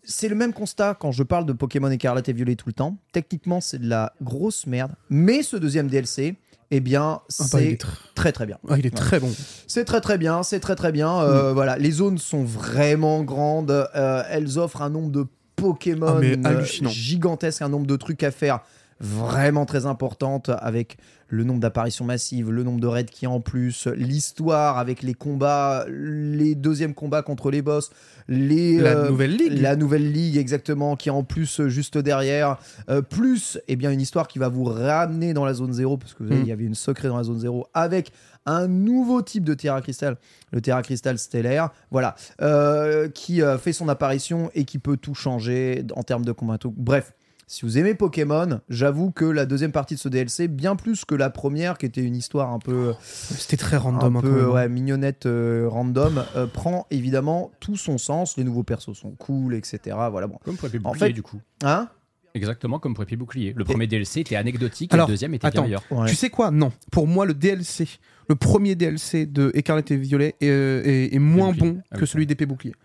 c'est 0.04 0.30
le 0.30 0.36
même 0.36 0.54
constat 0.54 0.96
quand 1.00 1.12
je 1.12 1.24
parle 1.24 1.46
de 1.46 1.54
Pokémon 1.54 1.92
Écarlate 1.92 2.30
et 2.30 2.34
Violet 2.34 2.56
tout 2.56 2.68
le 2.70 2.74
temps. 2.74 2.98
Techniquement, 3.12 3.62
c'est 3.62 3.80
de 3.80 3.88
la 3.90 4.14
grosse 4.22 4.66
merde, 4.66 4.92
mais 5.10 5.44
ce 5.44 5.58
deuxième 5.58 5.88
DLC, 5.88 6.36
eh 6.72 6.80
bien, 6.80 7.02
Ah 7.04 7.22
bah, 7.40 7.46
c'est 7.50 7.66
est 7.72 7.82
tr- 7.84 7.88
très 8.16 8.32
très 8.32 8.46
bien. 8.46 8.58
Ah, 8.70 8.76
il 8.78 8.86
est 8.86 8.96
très 8.96 9.20
bon. 9.20 9.32
C'est 9.68 9.86
très 9.86 10.02
très 10.02 10.18
bien, 10.18 10.44
c'est 10.44 10.60
très 10.60 10.76
très 10.76 10.92
bien. 10.92 11.20
Euh, 11.22 11.54
Voilà, 11.54 11.78
les 11.78 11.92
zones 11.92 12.18
sont 12.18 12.44
vraiment 12.44 13.24
grandes. 13.24 13.72
euh, 13.96 14.24
elles 14.30 14.58
offrent 14.60 14.82
un 14.82 14.90
nombre 14.90 15.10
de 15.12 15.26
Pokémon 15.56 16.08
Ah, 16.08 16.24
euh, 16.24 16.36
hallucinant. 16.46 16.90
gigantesque, 16.90 17.62
un 17.62 17.70
nombre 17.70 17.88
de 17.88 17.96
trucs 17.96 18.24
à 18.24 18.32
faire 18.32 18.62
vraiment 19.00 19.66
très 19.66 19.86
importante 19.86 20.50
avec 20.50 20.98
le 21.32 21.44
nombre 21.44 21.60
d'apparitions 21.60 22.06
massives, 22.06 22.52
le 22.52 22.64
nombre 22.64 22.80
de 22.80 22.88
raids 22.88 23.06
qui 23.06 23.28
en 23.28 23.40
plus, 23.40 23.88
l'histoire 23.88 24.78
avec 24.80 25.04
les 25.04 25.14
combats, 25.14 25.86
les 25.90 26.56
deuxièmes 26.56 26.96
combats 26.96 27.22
contre 27.22 27.52
les 27.52 27.62
boss, 27.62 27.92
les 28.28 28.80
La 28.80 28.98
euh, 28.98 29.10
nouvelle 29.10 29.36
ligue. 29.38 29.62
la 29.62 29.76
nouvelle 29.76 30.12
ligue 30.12 30.38
exactement 30.38 30.96
qui 30.96 31.10
est 31.10 31.12
en 31.12 31.24
plus 31.24 31.60
euh, 31.60 31.70
juste 31.70 31.98
derrière 32.00 32.58
euh, 32.90 33.02
plus 33.04 33.60
eh 33.68 33.76
bien 33.76 33.92
une 33.92 34.02
histoire 34.02 34.28
qui 34.28 34.40
va 34.40 34.50
vous 34.50 34.64
ramener 34.64 35.34
dans 35.34 35.46
la 35.46 35.54
zone 35.54 35.72
0 35.72 35.98
parce 35.98 36.14
que 36.14 36.24
vous 36.24 36.30
savez, 36.30 36.42
Mm. 36.42 36.46
il 36.46 36.50
y 36.50 36.52
avait 36.52 36.66
une 36.66 36.76
secret 36.76 37.08
dans 37.10 37.18
la 37.18 37.24
zone 37.24 37.40
0 37.40 37.68
avec 37.76 38.12
un 38.46 38.68
nouveau 38.68 39.22
type 39.22 39.44
de 39.44 39.54
Terra 39.54 39.82
Crystal 39.82 40.18
le 40.52 40.62
Terra 40.62 40.82
Crystal 40.82 41.18
stellaire 41.20 41.70
voilà 41.92 42.16
euh, 42.42 43.08
qui 43.10 43.42
fait 43.62 43.74
son 43.74 43.88
apparition 43.90 44.50
et 44.56 44.66
qui 44.66 44.80
peut 44.80 44.98
tout 44.98 45.14
changer 45.14 45.84
en 45.96 46.04
termes 46.04 46.26
de 46.26 46.32
combat 46.32 46.58
bref 46.76 47.14
Si 47.52 47.66
vous 47.66 47.80
aimez 47.80 47.96
Pokémon, 47.96 48.60
j'avoue 48.70 49.10
que 49.10 49.26
la 49.26 49.48
deuxième 49.48 49.72
partie 49.72 49.96
de 49.96 50.00
ce 50.00 50.08
DLC, 50.08 50.48
bien 50.48 50.76
plus 50.76 51.04
que 51.04 51.16
la 51.16 51.32
première, 51.32 51.80
qui 51.80 51.88
était 51.88 52.04
une 52.04 52.16
histoire 52.16 52.52
un 52.54 52.60
peu, 52.60 52.94
C'était 53.02 53.58
très 53.58 53.76
random. 53.76 54.18
un 54.18 54.20
hein, 54.20 54.22
peu 54.22 54.42
même. 54.42 54.50
ouais, 54.52 54.70
mignonnette, 54.70 55.26
euh, 55.26 55.66
random, 55.68 56.24
euh, 56.36 56.46
prend 56.46 56.86
évidemment 56.92 57.50
tout 57.60 57.76
son 57.76 57.98
sens. 57.98 58.38
Les 58.38 58.44
nouveaux 58.44 58.62
persos 58.62 58.94
sont 58.94 59.16
cool, 59.18 59.56
etc. 59.56 59.98
Voilà 60.12 60.28
bon. 60.28 60.38
Comme 60.46 60.58
pour 60.58 60.68
Épée 60.68 60.78
En 60.84 60.92
Bouclier, 60.92 61.08
fait- 61.08 61.14
du 61.14 61.24
coup. 61.24 61.42
Hein? 61.64 61.90
Exactement 62.36 62.78
comme 62.78 62.94
pour 62.94 63.04
Épée 63.04 63.16
Bouclier. 63.16 63.54
Le 63.58 63.64
premier 63.64 63.88
DLC 63.88 64.20
était 64.20 64.36
anecdotique 64.36 64.94
Alors, 64.94 65.08
et 65.08 65.10
le 65.10 65.14
deuxième 65.14 65.34
était 65.34 65.48
attends. 65.48 65.64
bien 65.66 65.80
meilleur. 65.90 66.02
Ouais. 66.04 66.08
Tu 66.08 66.14
sais 66.16 66.30
quoi? 66.30 66.52
Non. 66.52 66.72
Pour 66.92 67.08
moi, 67.08 67.26
le 67.26 67.34
DLC, 67.34 67.88
le 68.30 68.36
premier 68.36 68.76
DLC 68.76 69.26
de 69.26 69.50
Écarlate 69.56 69.90
et 69.90 69.98
Violet 69.98 70.36
est, 70.40 70.50
euh, 70.50 70.84
est- 70.86 71.16
est 71.16 71.20
moins 71.20 71.52
bon 71.52 71.82
Ah 71.90 71.98
que 71.98 72.06
celui 72.06 72.28
d'Épée 72.28 72.46
Bouclier. 72.46 72.76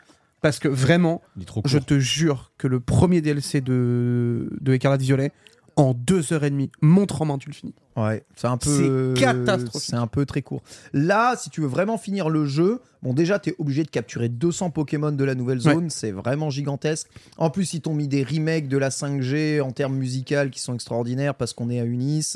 Parce 0.44 0.58
que 0.58 0.68
vraiment, 0.68 1.22
je 1.64 1.78
te 1.78 1.98
jure 1.98 2.52
que 2.58 2.66
le 2.66 2.78
premier 2.78 3.22
DLC 3.22 3.62
de, 3.62 4.50
de 4.60 4.74
Écarlate 4.74 5.00
Violet, 5.00 5.32
en 5.76 5.94
deux 5.94 6.32
heures 6.32 6.44
et 6.44 6.50
demie, 6.50 6.70
montre 6.80 7.22
en 7.22 7.26
main, 7.26 7.38
tu 7.38 7.48
le 7.48 7.54
finis. 7.54 7.74
Ouais, 7.96 8.24
c'est 8.34 8.48
un 8.48 8.56
peu. 8.56 9.14
C'est 9.14 9.20
catastrophique. 9.20 9.90
C'est 9.90 9.96
un 9.96 10.08
peu 10.08 10.26
très 10.26 10.42
court. 10.42 10.62
Là, 10.92 11.36
si 11.36 11.48
tu 11.48 11.60
veux 11.60 11.68
vraiment 11.68 11.96
finir 11.96 12.28
le 12.28 12.44
jeu, 12.44 12.80
bon, 13.02 13.14
déjà, 13.14 13.38
tu 13.38 13.50
es 13.50 13.54
obligé 13.58 13.84
de 13.84 13.88
capturer 13.88 14.28
200 14.28 14.70
Pokémon 14.70 15.12
de 15.12 15.24
la 15.24 15.36
nouvelle 15.36 15.60
zone. 15.60 15.90
C'est 15.90 16.10
vraiment 16.10 16.50
gigantesque. 16.50 17.08
En 17.38 17.50
plus, 17.50 17.72
ils 17.74 17.80
t'ont 17.80 17.94
mis 17.94 18.08
des 18.08 18.24
remakes 18.24 18.68
de 18.68 18.78
la 18.78 18.88
5G 18.88 19.60
en 19.60 19.70
termes 19.70 19.94
musicaux 19.94 20.48
qui 20.50 20.58
sont 20.58 20.74
extraordinaires 20.74 21.36
parce 21.36 21.52
qu'on 21.52 21.70
est 21.70 21.78
à 21.78 21.84
Unis. 21.84 22.34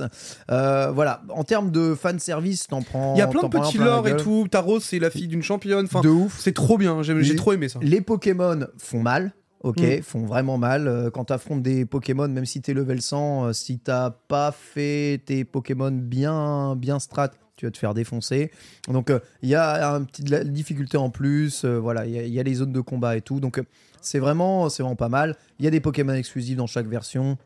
Euh, 0.51 0.93
voilà, 0.93 1.23
en 1.31 1.43
termes 1.43 1.73
de 1.73 1.97
fan 1.97 2.21
service, 2.21 2.69
t'en 2.69 2.83
prends. 2.83 3.15
Il 3.17 3.19
y 3.19 3.23
a 3.23 3.27
plein 3.27 3.43
de 3.43 3.49
petits 3.49 3.79
lore 3.79 4.07
et 4.07 4.17
tout. 4.17 4.47
Taros, 4.49 4.81
c'est 4.81 5.01
la 5.01 5.11
fille 5.11 5.29
d'une 5.29 5.43
championne. 5.43 5.87
Enfin, 5.87 6.03
de 6.03 6.09
ouf. 6.09 6.39
c'est 6.39 6.55
trop 6.55 6.79
bien. 6.79 7.03
J'ai 7.03 7.35
trop 7.35 7.53
aimé 7.53 7.69
ça. 7.69 7.81
Les 7.83 8.01
Pokémon 8.01 8.67
font 8.79 9.01
mal. 9.01 9.33
Ok, 9.63 9.81
Mm. 9.83 10.03
font 10.03 10.25
vraiment 10.25 10.57
mal. 10.59 10.87
Euh, 10.87 11.11
Quand 11.11 11.25
tu 11.27 11.33
affrontes 11.33 11.63
des 11.63 11.85
Pokémon, 11.85 12.29
même 12.29 12.47
si 12.47 12.61
t'es 12.63 12.75
level 12.75 13.03
100, 13.03 13.47
euh, 13.47 13.53
si 13.53 13.79
t'as 13.79 14.11
pas 14.11 14.53
fait 14.53 15.21
tes 15.25 15.45
Pokémon 15.45 15.91
bien, 15.91 16.77
bien 16.77 16.99
strat, 17.01 17.31
tu 17.57 17.67
vas 17.67 17.73
te 17.73 17.79
faire 17.79 17.93
défoncer. 17.93 18.53
Donc 18.87 19.11
euh, 19.11 19.19
il 19.43 19.49
y 19.49 19.57
a 19.57 19.93
un 19.93 20.05
petit 20.05 20.23
de 20.23 20.31
la 20.31 20.45
difficulté 20.45 20.97
en 20.97 21.11
plus. 21.11 21.65
euh, 21.65 21.79
voilà, 21.79 22.07
il 22.07 22.13
y, 22.13 22.19
a- 22.19 22.23
il 22.23 22.33
y 22.33 22.39
a 22.39 22.43
les 22.45 22.55
zones 22.55 22.73
de 22.73 22.81
combat 22.81 23.17
et 23.17 23.21
tout. 23.21 23.41
Donc 23.41 23.59
euh, 23.59 23.65
c'est 24.01 24.21
vraiment, 24.21 24.69
c'est 24.69 24.85
vraiment 24.85 24.95
pas 24.95 25.09
mal. 25.09 25.35
Il 25.59 25.65
y 25.65 25.69
a 25.69 25.73
des 25.73 25.81
Pokémon 25.81 26.15
exclusifs 26.15 26.57
dans 26.57 26.69
chaque 26.69 26.87
version 26.87 27.37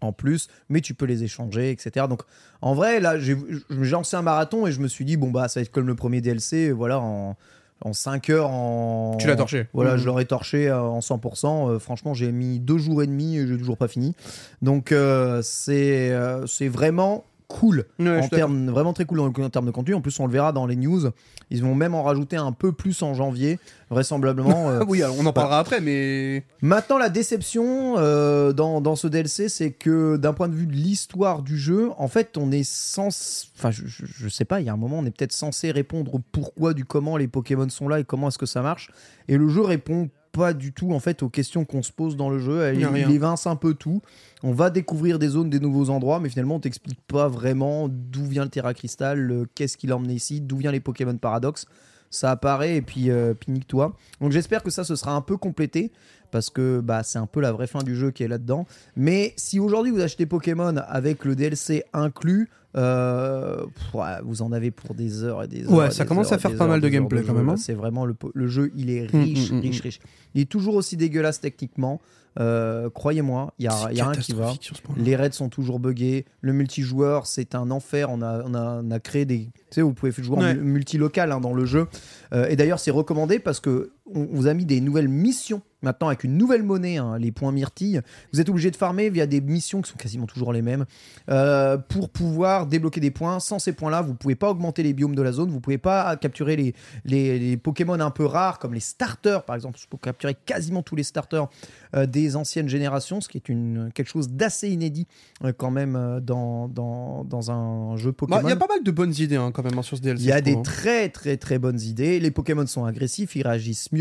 en 0.00 0.12
plus, 0.12 0.46
mais 0.68 0.80
tu 0.80 0.94
peux 0.94 1.06
les 1.06 1.24
échanger, 1.24 1.72
etc. 1.72 2.06
Donc 2.08 2.22
en 2.62 2.72
vrai, 2.72 3.00
là, 3.00 3.18
j'ai 3.18 3.36
j'ai 3.68 3.90
lancé 3.90 4.14
un 4.16 4.22
marathon 4.22 4.64
et 4.68 4.70
je 4.70 4.78
me 4.80 4.86
suis 4.86 5.04
dit, 5.04 5.16
bon, 5.16 5.32
bah, 5.32 5.48
ça 5.48 5.58
va 5.58 5.62
être 5.62 5.72
comme 5.72 5.88
le 5.88 5.96
premier 5.96 6.20
DLC, 6.20 6.70
voilà, 6.70 7.00
en, 7.00 7.36
en 7.84 7.92
5 7.92 8.30
heures, 8.30 8.50
en. 8.50 9.16
Tu 9.18 9.26
l'as 9.26 9.36
torché. 9.36 9.66
Voilà, 9.72 9.92
Mhm. 9.92 9.98
je 9.98 10.06
l'aurais 10.06 10.24
torché 10.24 10.68
euh, 10.68 10.80
en 10.80 11.00
100%. 11.00 11.68
Euh, 11.70 11.78
franchement, 11.78 12.12
j'ai 12.14 12.32
mis 12.32 12.58
deux 12.58 12.78
jours 12.78 13.02
et 13.02 13.06
demi 13.06 13.36
et 13.36 13.46
j'ai 13.46 13.56
toujours 13.56 13.76
pas 13.76 13.88
fini. 13.88 14.14
Donc 14.62 14.90
euh, 14.92 15.40
c'est 15.42 16.10
euh, 16.10 16.46
c'est 16.46 16.68
vraiment 16.68 17.24
cool 17.48 17.86
Ouais, 17.98 18.20
en 18.20 18.28
termes 18.28 18.70
vraiment 18.70 18.92
très 18.92 19.06
cool 19.06 19.20
en, 19.20 19.26
en 19.26 19.50
termes 19.50 19.66
de 19.66 19.70
contenu. 19.70 19.94
En 19.94 20.00
plus, 20.00 20.18
on 20.20 20.26
le 20.26 20.32
verra 20.32 20.52
dans 20.52 20.66
les 20.66 20.76
news. 20.76 21.10
Ils 21.50 21.62
vont 21.62 21.74
même 21.74 21.94
en 21.94 22.02
rajouter 22.02 22.36
un 22.36 22.52
peu 22.52 22.72
plus 22.72 23.02
en 23.02 23.14
janvier, 23.14 23.58
vraisemblablement. 23.90 24.68
euh, 24.70 24.84
oui, 24.86 25.02
on 25.02 25.24
en 25.24 25.32
parlera 25.32 25.58
après, 25.58 25.80
mais. 25.80 26.44
Maintenant, 26.60 26.98
la 26.98 27.08
déception 27.08 27.96
euh, 27.98 28.52
dans, 28.52 28.80
dans 28.80 28.96
ce 28.96 29.08
DLC, 29.08 29.48
c'est 29.48 29.72
que 29.72 30.16
d'un 30.16 30.34
point 30.34 30.48
de 30.48 30.54
vue 30.54 30.66
de 30.66 30.74
l'histoire 30.74 31.42
du 31.42 31.58
jeu, 31.58 31.90
en 31.96 32.08
fait, 32.08 32.36
on 32.36 32.52
est 32.52 32.68
sans. 32.68 33.48
Enfin, 33.56 33.70
je, 33.70 33.86
je, 33.86 34.04
je 34.06 34.28
sais 34.28 34.44
pas, 34.44 34.60
il 34.60 34.66
y 34.66 34.68
a 34.68 34.72
un 34.74 34.76
moment, 34.76 34.98
on 34.98 35.06
est 35.06 35.10
peut-être 35.10 35.32
censé 35.32 35.70
répondre 35.70 36.14
au 36.14 36.18
pourquoi, 36.18 36.74
du 36.74 36.84
comment 36.84 37.16
les 37.16 37.28
Pokémon 37.28 37.68
sont 37.70 37.88
là 37.88 37.98
et 37.98 38.04
comment 38.04 38.28
est-ce 38.28 38.38
que 38.38 38.46
ça 38.46 38.62
marche. 38.62 38.90
Et 39.26 39.36
le 39.36 39.48
jeu 39.48 39.62
répond 39.62 40.10
pas 40.32 40.52
du 40.52 40.72
tout, 40.72 40.92
en 40.92 41.00
fait, 41.00 41.22
aux 41.22 41.28
questions 41.28 41.64
qu'on 41.64 41.82
se 41.82 41.92
pose 41.92 42.16
dans 42.16 42.30
le 42.30 42.38
jeu. 42.38 42.74
Il, 42.74 42.84
a 42.84 42.98
évince 43.10 43.46
un 43.46 43.56
peu 43.56 43.74
tout. 43.74 44.00
On 44.42 44.52
va 44.52 44.70
découvrir 44.70 45.18
des 45.18 45.28
zones, 45.28 45.50
des 45.50 45.60
nouveaux 45.60 45.90
endroits, 45.90 46.20
mais 46.20 46.28
finalement, 46.28 46.56
on 46.56 46.60
t'explique 46.60 47.00
pas 47.06 47.28
vraiment 47.28 47.88
d'où 47.88 48.24
vient 48.24 48.44
le 48.44 48.50
Terra 48.50 48.74
Crystal, 48.74 49.30
euh, 49.30 49.44
qu'est-ce 49.54 49.76
qui 49.76 49.86
l'a 49.86 49.96
emmené 49.96 50.14
ici, 50.14 50.40
d'où 50.40 50.56
vient 50.56 50.72
les 50.72 50.80
Pokémon 50.80 51.16
Paradox. 51.16 51.66
Ça 52.10 52.30
apparaît 52.30 52.76
et 52.76 52.82
puis, 52.82 53.10
euh, 53.10 53.34
puis 53.34 53.52
nique-toi. 53.52 53.94
Donc 54.20 54.32
j'espère 54.32 54.62
que 54.62 54.70
ça, 54.70 54.84
ce 54.84 54.96
sera 54.96 55.12
un 55.12 55.20
peu 55.20 55.36
complété 55.36 55.92
parce 56.30 56.50
que 56.50 56.80
bah, 56.80 57.02
c'est 57.02 57.18
un 57.18 57.26
peu 57.26 57.40
la 57.40 57.52
vraie 57.52 57.66
fin 57.66 57.82
du 57.82 57.94
jeu 57.96 58.10
qui 58.10 58.22
est 58.22 58.28
là-dedans. 58.28 58.66
Mais 58.96 59.32
si 59.36 59.58
aujourd'hui 59.58 59.90
vous 59.92 60.00
achetez 60.00 60.26
Pokémon 60.26 60.74
avec 60.88 61.24
le 61.24 61.34
DLC 61.34 61.84
inclus, 61.92 62.48
euh, 62.76 63.64
pff, 63.66 63.94
ouais, 63.94 64.16
vous 64.24 64.42
en 64.42 64.52
avez 64.52 64.70
pour 64.70 64.94
des 64.94 65.24
heures 65.24 65.42
et 65.42 65.48
des 65.48 65.64
heures. 65.64 65.72
Ouais, 65.72 65.90
ça 65.90 66.04
commence 66.04 66.32
à 66.32 66.38
faire 66.38 66.54
pas 66.56 66.64
heures, 66.64 66.70
mal 66.70 66.80
de 66.80 66.88
gameplay 66.88 67.22
quand 67.22 67.34
même, 67.34 67.48
hein. 67.48 67.56
C'est 67.56 67.74
vraiment 67.74 68.06
le, 68.06 68.46
jeu, 68.46 68.70
il 68.76 68.90
est 68.90 69.12
Mm, 69.12 69.20
riche, 69.22 69.50
mm, 69.50 69.56
mm, 69.56 69.60
riche, 69.60 69.80
riche. 69.80 70.00
Il 70.34 70.40
est 70.42 70.48
toujours 70.48 70.74
aussi 70.74 70.96
dégueulasse 70.96 71.40
techniquement. 71.40 72.00
Euh, 72.38 72.88
Croyez-moi, 72.90 73.52
il 73.58 73.64
y 73.64 73.68
a, 73.68 73.92
y 73.92 74.00
a 74.00 74.08
rien 74.10 74.20
qui 74.20 74.32
va. 74.32 74.52
Les 74.96 75.16
raids 75.16 75.32
sont 75.32 75.48
toujours 75.48 75.80
buggés. 75.80 76.24
Le 76.40 76.52
multijoueur, 76.52 77.26
c'est 77.26 77.54
un 77.56 77.70
enfer. 77.72 78.10
On 78.10 78.22
a, 78.22 78.44
on 78.44 78.54
a, 78.54 78.80
on 78.84 78.90
a 78.92 79.00
créé 79.00 79.24
des. 79.24 79.38
Tu 79.46 79.50
sais, 79.70 79.82
vous 79.82 79.92
pouvez 79.92 80.12
jouer 80.12 80.36
Ouais. 80.36 80.50
en 80.52 80.54
mu- 80.54 80.60
multilocal 80.62 81.32
hein, 81.32 81.40
dans 81.40 81.52
le 81.54 81.64
jeu. 81.64 81.88
Euh, 82.32 82.46
et 82.48 82.54
d'ailleurs, 82.54 82.78
c'est 82.78 82.92
recommandé 82.92 83.40
parce 83.40 83.58
que 83.58 83.90
on 84.14 84.26
vous 84.30 84.46
a 84.46 84.54
mis 84.54 84.64
des 84.64 84.80
nouvelles 84.80 85.08
missions 85.08 85.62
maintenant 85.82 86.08
avec 86.08 86.24
une 86.24 86.36
nouvelle 86.36 86.62
monnaie, 86.62 86.96
hein, 86.96 87.18
les 87.18 87.32
points 87.32 87.52
myrtilles. 87.52 88.00
Vous 88.32 88.40
êtes 88.40 88.48
obligé 88.48 88.70
de 88.70 88.76
farmer 88.76 89.10
via 89.10 89.26
des 89.26 89.40
missions 89.40 89.80
qui 89.80 89.90
sont 89.90 89.96
quasiment 89.96 90.26
toujours 90.26 90.52
les 90.52 90.62
mêmes 90.62 90.84
euh, 91.30 91.76
pour 91.76 92.08
pouvoir 92.08 92.66
débloquer 92.66 93.00
des 93.00 93.10
points. 93.10 93.40
Sans 93.40 93.58
ces 93.58 93.72
points-là, 93.72 94.02
vous 94.02 94.14
pouvez 94.14 94.34
pas 94.34 94.50
augmenter 94.50 94.82
les 94.82 94.92
biomes 94.92 95.14
de 95.14 95.22
la 95.22 95.32
zone. 95.32 95.50
Vous 95.50 95.60
pouvez 95.60 95.78
pas 95.78 96.16
capturer 96.16 96.56
les, 96.56 96.74
les, 97.04 97.38
les 97.38 97.56
Pokémon 97.56 97.98
un 98.00 98.10
peu 98.10 98.24
rares 98.24 98.58
comme 98.58 98.74
les 98.74 98.80
starters, 98.80 99.44
par 99.44 99.54
exemple. 99.54 99.78
Vous 99.78 99.86
pouvez 99.88 100.00
capturer 100.00 100.34
quasiment 100.34 100.82
tous 100.82 100.96
les 100.96 101.02
starters 101.02 101.48
euh, 101.94 102.06
des 102.06 102.36
anciennes 102.36 102.68
générations, 102.68 103.20
ce 103.20 103.28
qui 103.28 103.38
est 103.38 103.48
une, 103.48 103.90
quelque 103.94 104.08
chose 104.08 104.30
d'assez 104.30 104.68
inédit 104.68 105.06
euh, 105.44 105.52
quand 105.56 105.70
même 105.70 106.20
dans, 106.22 106.68
dans, 106.68 107.24
dans 107.24 107.50
un 107.50 107.96
jeu 107.96 108.10
Bah, 108.10 108.16
Pokémon. 108.18 108.40
Il 108.42 108.48
y 108.48 108.52
a 108.52 108.56
pas 108.56 108.66
mal 108.66 108.82
de 108.82 108.90
bonnes 108.90 109.14
idées 109.16 109.36
hein, 109.36 109.52
quand 109.52 109.62
même 109.62 109.78
hein, 109.78 109.82
sur 109.82 109.96
ce 109.96 110.02
DLC. 110.02 110.24
Il 110.24 110.28
y 110.28 110.32
a 110.32 110.40
des 110.40 110.60
très 110.62 111.08
très 111.08 111.36
très 111.36 111.58
bonnes 111.58 111.80
idées. 111.80 112.18
Les 112.20 112.30
Pokémon 112.30 112.66
sont 112.66 112.84
agressifs, 112.84 113.36
ils 113.36 113.42
réagissent 113.42 113.92
mieux. 113.92 113.97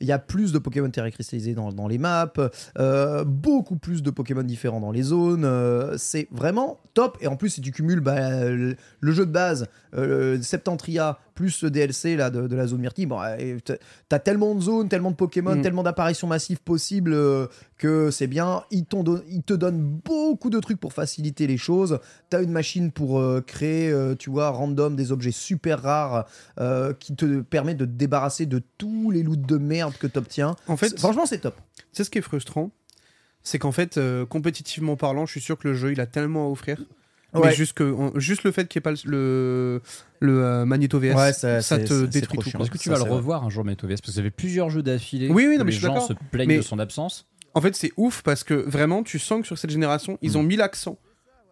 Il 0.00 0.06
y 0.06 0.12
a 0.12 0.18
plus 0.18 0.52
de 0.52 0.58
Pokémon 0.58 0.90
terra 0.90 1.10
cristallisés 1.10 1.54
dans, 1.54 1.88
les 1.88 1.98
maps. 1.98 2.32
Euh, 2.78 3.24
beaucoup 3.24 3.76
plus 3.76 4.02
de 4.02 4.10
Pokémon 4.10 4.42
différents 4.42 4.80
dans 4.80 4.92
les 4.92 5.02
zones. 5.02 5.44
Euh, 5.44 5.96
c'est 5.98 6.28
vraiment 6.30 6.80
top. 6.94 7.18
Et 7.20 7.26
en 7.26 7.36
plus, 7.36 7.50
si 7.50 7.60
tu 7.60 7.72
cumules 7.72 8.00
bah, 8.00 8.44
le, 8.44 8.76
le 9.00 9.12
jeu 9.12 9.26
de 9.26 9.32
base, 9.32 9.68
euh, 9.94 10.40
Septentria, 10.42 11.18
plus 11.36 11.50
ce 11.50 11.66
DLC 11.66 12.16
là, 12.16 12.30
de, 12.30 12.48
de 12.48 12.56
la 12.56 12.66
zone 12.66 12.80
Myrtille, 12.80 13.06
bon, 13.06 13.20
t'as- 14.08 14.18
tellement 14.18 14.54
de 14.56 14.60
zones, 14.60 14.88
tellement 14.88 15.12
de 15.12 15.16
Pokémon, 15.16 15.54
Mm. 15.54 15.62
tellement 15.62 15.84
d'apparitions 15.84 16.26
massives 16.26 16.60
possibles 16.60 17.12
euh, 17.12 17.46
que 17.78 18.10
c'est 18.10 18.26
bien. 18.26 18.64
Ils, 18.72 18.84
ils 19.30 19.42
te 19.44 19.54
donnent 19.54 19.80
beaucoup 20.04 20.50
de 20.50 20.58
trucs 20.58 20.80
pour 20.80 20.92
faciliter 20.92 21.46
les 21.46 21.58
choses. 21.58 22.00
T'as 22.30 22.42
une 22.42 22.50
machine 22.50 22.90
pour 22.90 23.20
euh, 23.20 23.40
créer, 23.46 23.90
euh, 23.92 24.16
tu 24.16 24.30
vois, 24.30 24.48
random 24.48 24.96
des 24.96 25.12
objets 25.12 25.30
super 25.30 25.82
rares 25.82 26.26
qui 26.98 27.14
te 27.14 27.42
permet 27.42 27.74
de 27.74 27.84
te 27.84 27.90
débarrasser 27.90 28.46
de 28.46 28.60
tous 28.78 29.10
les 29.12 29.22
loots 29.22 29.36
de 29.46 29.56
merde 29.58 29.94
que 30.00 30.06
t'obtiens. 30.06 30.56
En 30.66 30.76
fait, 30.76 30.98
Franchement, 30.98 31.26
c'est 31.26 31.38
top. 31.38 31.54
c'est 31.92 32.02
ce 32.02 32.10
qui 32.10 32.18
est 32.18 32.22
frustrant? 32.22 32.70
C'est 33.42 33.58
qu'en 33.60 33.70
fait, 33.72 34.00
compétitivement 34.28 34.96
parlant, 34.96 35.26
je 35.26 35.30
suis 35.32 35.40
sûr 35.40 35.56
que 35.58 35.68
le 35.68 35.74
jeu, 35.74 35.92
il 35.92 36.00
a 36.00 36.06
tellement 36.06 36.46
à 36.46 36.50
offrir. 36.50 36.82
Ouais. 37.40 37.48
Mais 37.48 37.54
juste, 37.54 37.72
que, 37.74 38.10
juste 38.16 38.44
le 38.44 38.52
fait 38.52 38.66
qu'il 38.68 38.78
n'y 38.78 38.82
ait 38.82 38.92
pas 38.94 39.02
le, 39.04 39.10
le, 39.10 39.82
le, 40.20 40.44
euh, 40.44 40.64
Magneto 40.64 40.98
VS, 40.98 41.14
Ouais, 41.14 41.32
ça- 41.32 41.60
te 41.78 42.04
détruit 42.06 42.38
trop 42.38 42.50
tout. 42.50 42.62
Est-ce 42.62 42.70
que 42.70 42.78
tu 42.78 42.84
Ça, 42.88 42.92
vas 42.92 42.98
le 42.98 43.04
vrai. 43.04 43.16
revoir 43.16 43.44
un 43.44 43.50
jour, 43.50 43.64
Météo 43.64 43.88
Parce 43.88 44.00
que 44.00 44.10
ça 44.10 44.22
fait 44.22 44.30
plusieurs 44.30 44.70
jeux 44.70 44.82
d'affilée. 44.82 45.28
Oui, 45.28 45.46
oui, 45.48 45.56
non, 45.58 45.64
mais 45.64 45.70
les 45.70 45.76
je 45.76 45.78
suis 45.78 45.86
gens 45.86 46.00
se 46.06 46.12
plaignent 46.30 46.48
Mais- 46.48 46.56
de 46.58 46.62
son 46.62 46.78
absence. 46.78 47.26
En 47.54 47.60
fait, 47.60 47.74
c'est 47.74 47.92
ouf 47.96 48.22
parce 48.22 48.44
que 48.44 48.52
vraiment, 48.54 49.02
tu 49.02 49.18
sens 49.18 49.40
que 49.40 49.46
sur 49.46 49.56
cette 49.58 49.70
génération, 49.70 50.18
ils 50.22 50.36
ont 50.36 50.42
mis 50.42 50.56
l'accent 50.56 50.98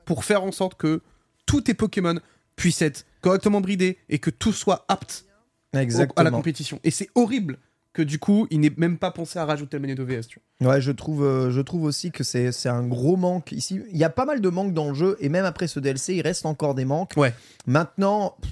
pour 0.04 0.24
faire 0.24 0.42
en 0.44 0.52
sorte 0.52 0.74
que 0.74 1.00
tous 1.46 1.62
tes 1.62 1.72
Pokémon 1.74 2.16
puissent 2.56 2.82
être 2.82 3.06
correctement 3.22 3.60
bridés 3.62 3.96
et 4.10 4.18
que 4.18 4.28
tout 4.30 4.52
soit 4.52 4.84
apte 4.88 5.24
au- 5.74 5.78
à 6.16 6.22
la 6.22 6.30
compétition. 6.30 6.78
Et 6.84 6.90
c'est 6.90 7.08
horrible 7.14 7.58
que 7.94 8.02
du 8.02 8.18
coup, 8.18 8.46
il 8.50 8.60
n'ait 8.60 8.72
même 8.76 8.98
pas 8.98 9.10
pensé 9.10 9.38
à 9.38 9.46
rajouter 9.46 9.78
le 9.78 9.80
Magneto 9.80 10.04
VS. 10.04 10.26
Tu 10.28 10.40
vois. 10.60 10.72
Ouais, 10.74 10.80
je 10.82 10.90
trouve, 10.92 11.24
euh, 11.24 11.50
je 11.50 11.60
trouve 11.62 11.84
aussi 11.84 12.10
que 12.10 12.22
c'est 12.24 12.52
c'est 12.52 12.68
un 12.68 12.82
gros 12.86 13.16
manque 13.16 13.52
ici. 13.52 13.80
Il 13.90 13.96
y 13.96 14.04
a 14.04 14.10
pas 14.10 14.26
mal 14.26 14.40
de 14.42 14.48
manques 14.50 14.74
dans 14.74 14.88
le 14.88 14.94
jeu 14.94 15.16
et 15.20 15.28
même 15.30 15.46
après 15.46 15.66
ce 15.68 15.80
DLC, 15.80 16.16
il 16.16 16.20
reste 16.22 16.44
encore 16.44 16.74
des 16.74 16.84
manques. 16.84 17.12
Ouais. 17.16 17.32
Maintenant, 17.66 18.36
pff, 18.42 18.50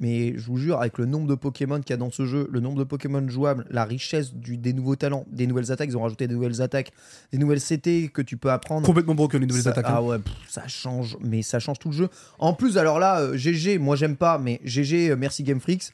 mais 0.00 0.34
je 0.38 0.46
vous 0.46 0.58
jure, 0.58 0.80
avec 0.80 0.96
le 0.98 1.06
nombre 1.06 1.26
de 1.26 1.34
Pokémon 1.34 1.80
qu'il 1.80 1.90
y 1.90 1.94
a 1.94 1.96
dans 1.96 2.12
ce 2.12 2.24
jeu, 2.24 2.48
le 2.52 2.60
nombre 2.60 2.78
de 2.78 2.84
Pokémon 2.84 3.26
jouables, 3.28 3.66
la 3.70 3.84
richesse 3.84 4.32
du, 4.32 4.56
des 4.56 4.72
nouveaux 4.72 4.94
talents, 4.94 5.24
des 5.32 5.46
nouvelles 5.48 5.72
attaques, 5.72 5.88
ils 5.90 5.96
ont 5.96 6.02
rajouté 6.02 6.28
des 6.28 6.34
nouvelles 6.34 6.62
attaques, 6.62 6.92
des 7.32 7.38
nouvelles 7.38 7.60
CT 7.60 8.10
que 8.12 8.22
tu 8.22 8.36
peux 8.36 8.50
apprendre. 8.52 8.86
Complètement 8.86 9.16
broken 9.16 9.40
les 9.40 9.46
nouvelles 9.48 9.64
Ça- 9.64 9.70
attaques. 9.70 9.86
Ah 9.88 9.96
hein. 9.98 10.02
ouais, 10.02 10.18
pff, 10.20 10.32
ça 10.48 10.68
change, 10.68 11.16
mais 11.20 11.42
ça 11.42 11.58
change 11.58 11.80
tout 11.80 11.88
le 11.88 11.96
jeu. 11.96 12.08
En 12.38 12.52
plus, 12.52 12.78
alors 12.78 13.00
là, 13.00 13.20
euh, 13.22 13.36
GG, 13.36 13.78
moi 13.78 13.96
j'aime 13.96 14.14
pas, 14.16 14.38
mais 14.38 14.60
GG, 14.62 15.10
euh, 15.10 15.16
merci 15.16 15.42
Game 15.42 15.58
Freaks, 15.58 15.90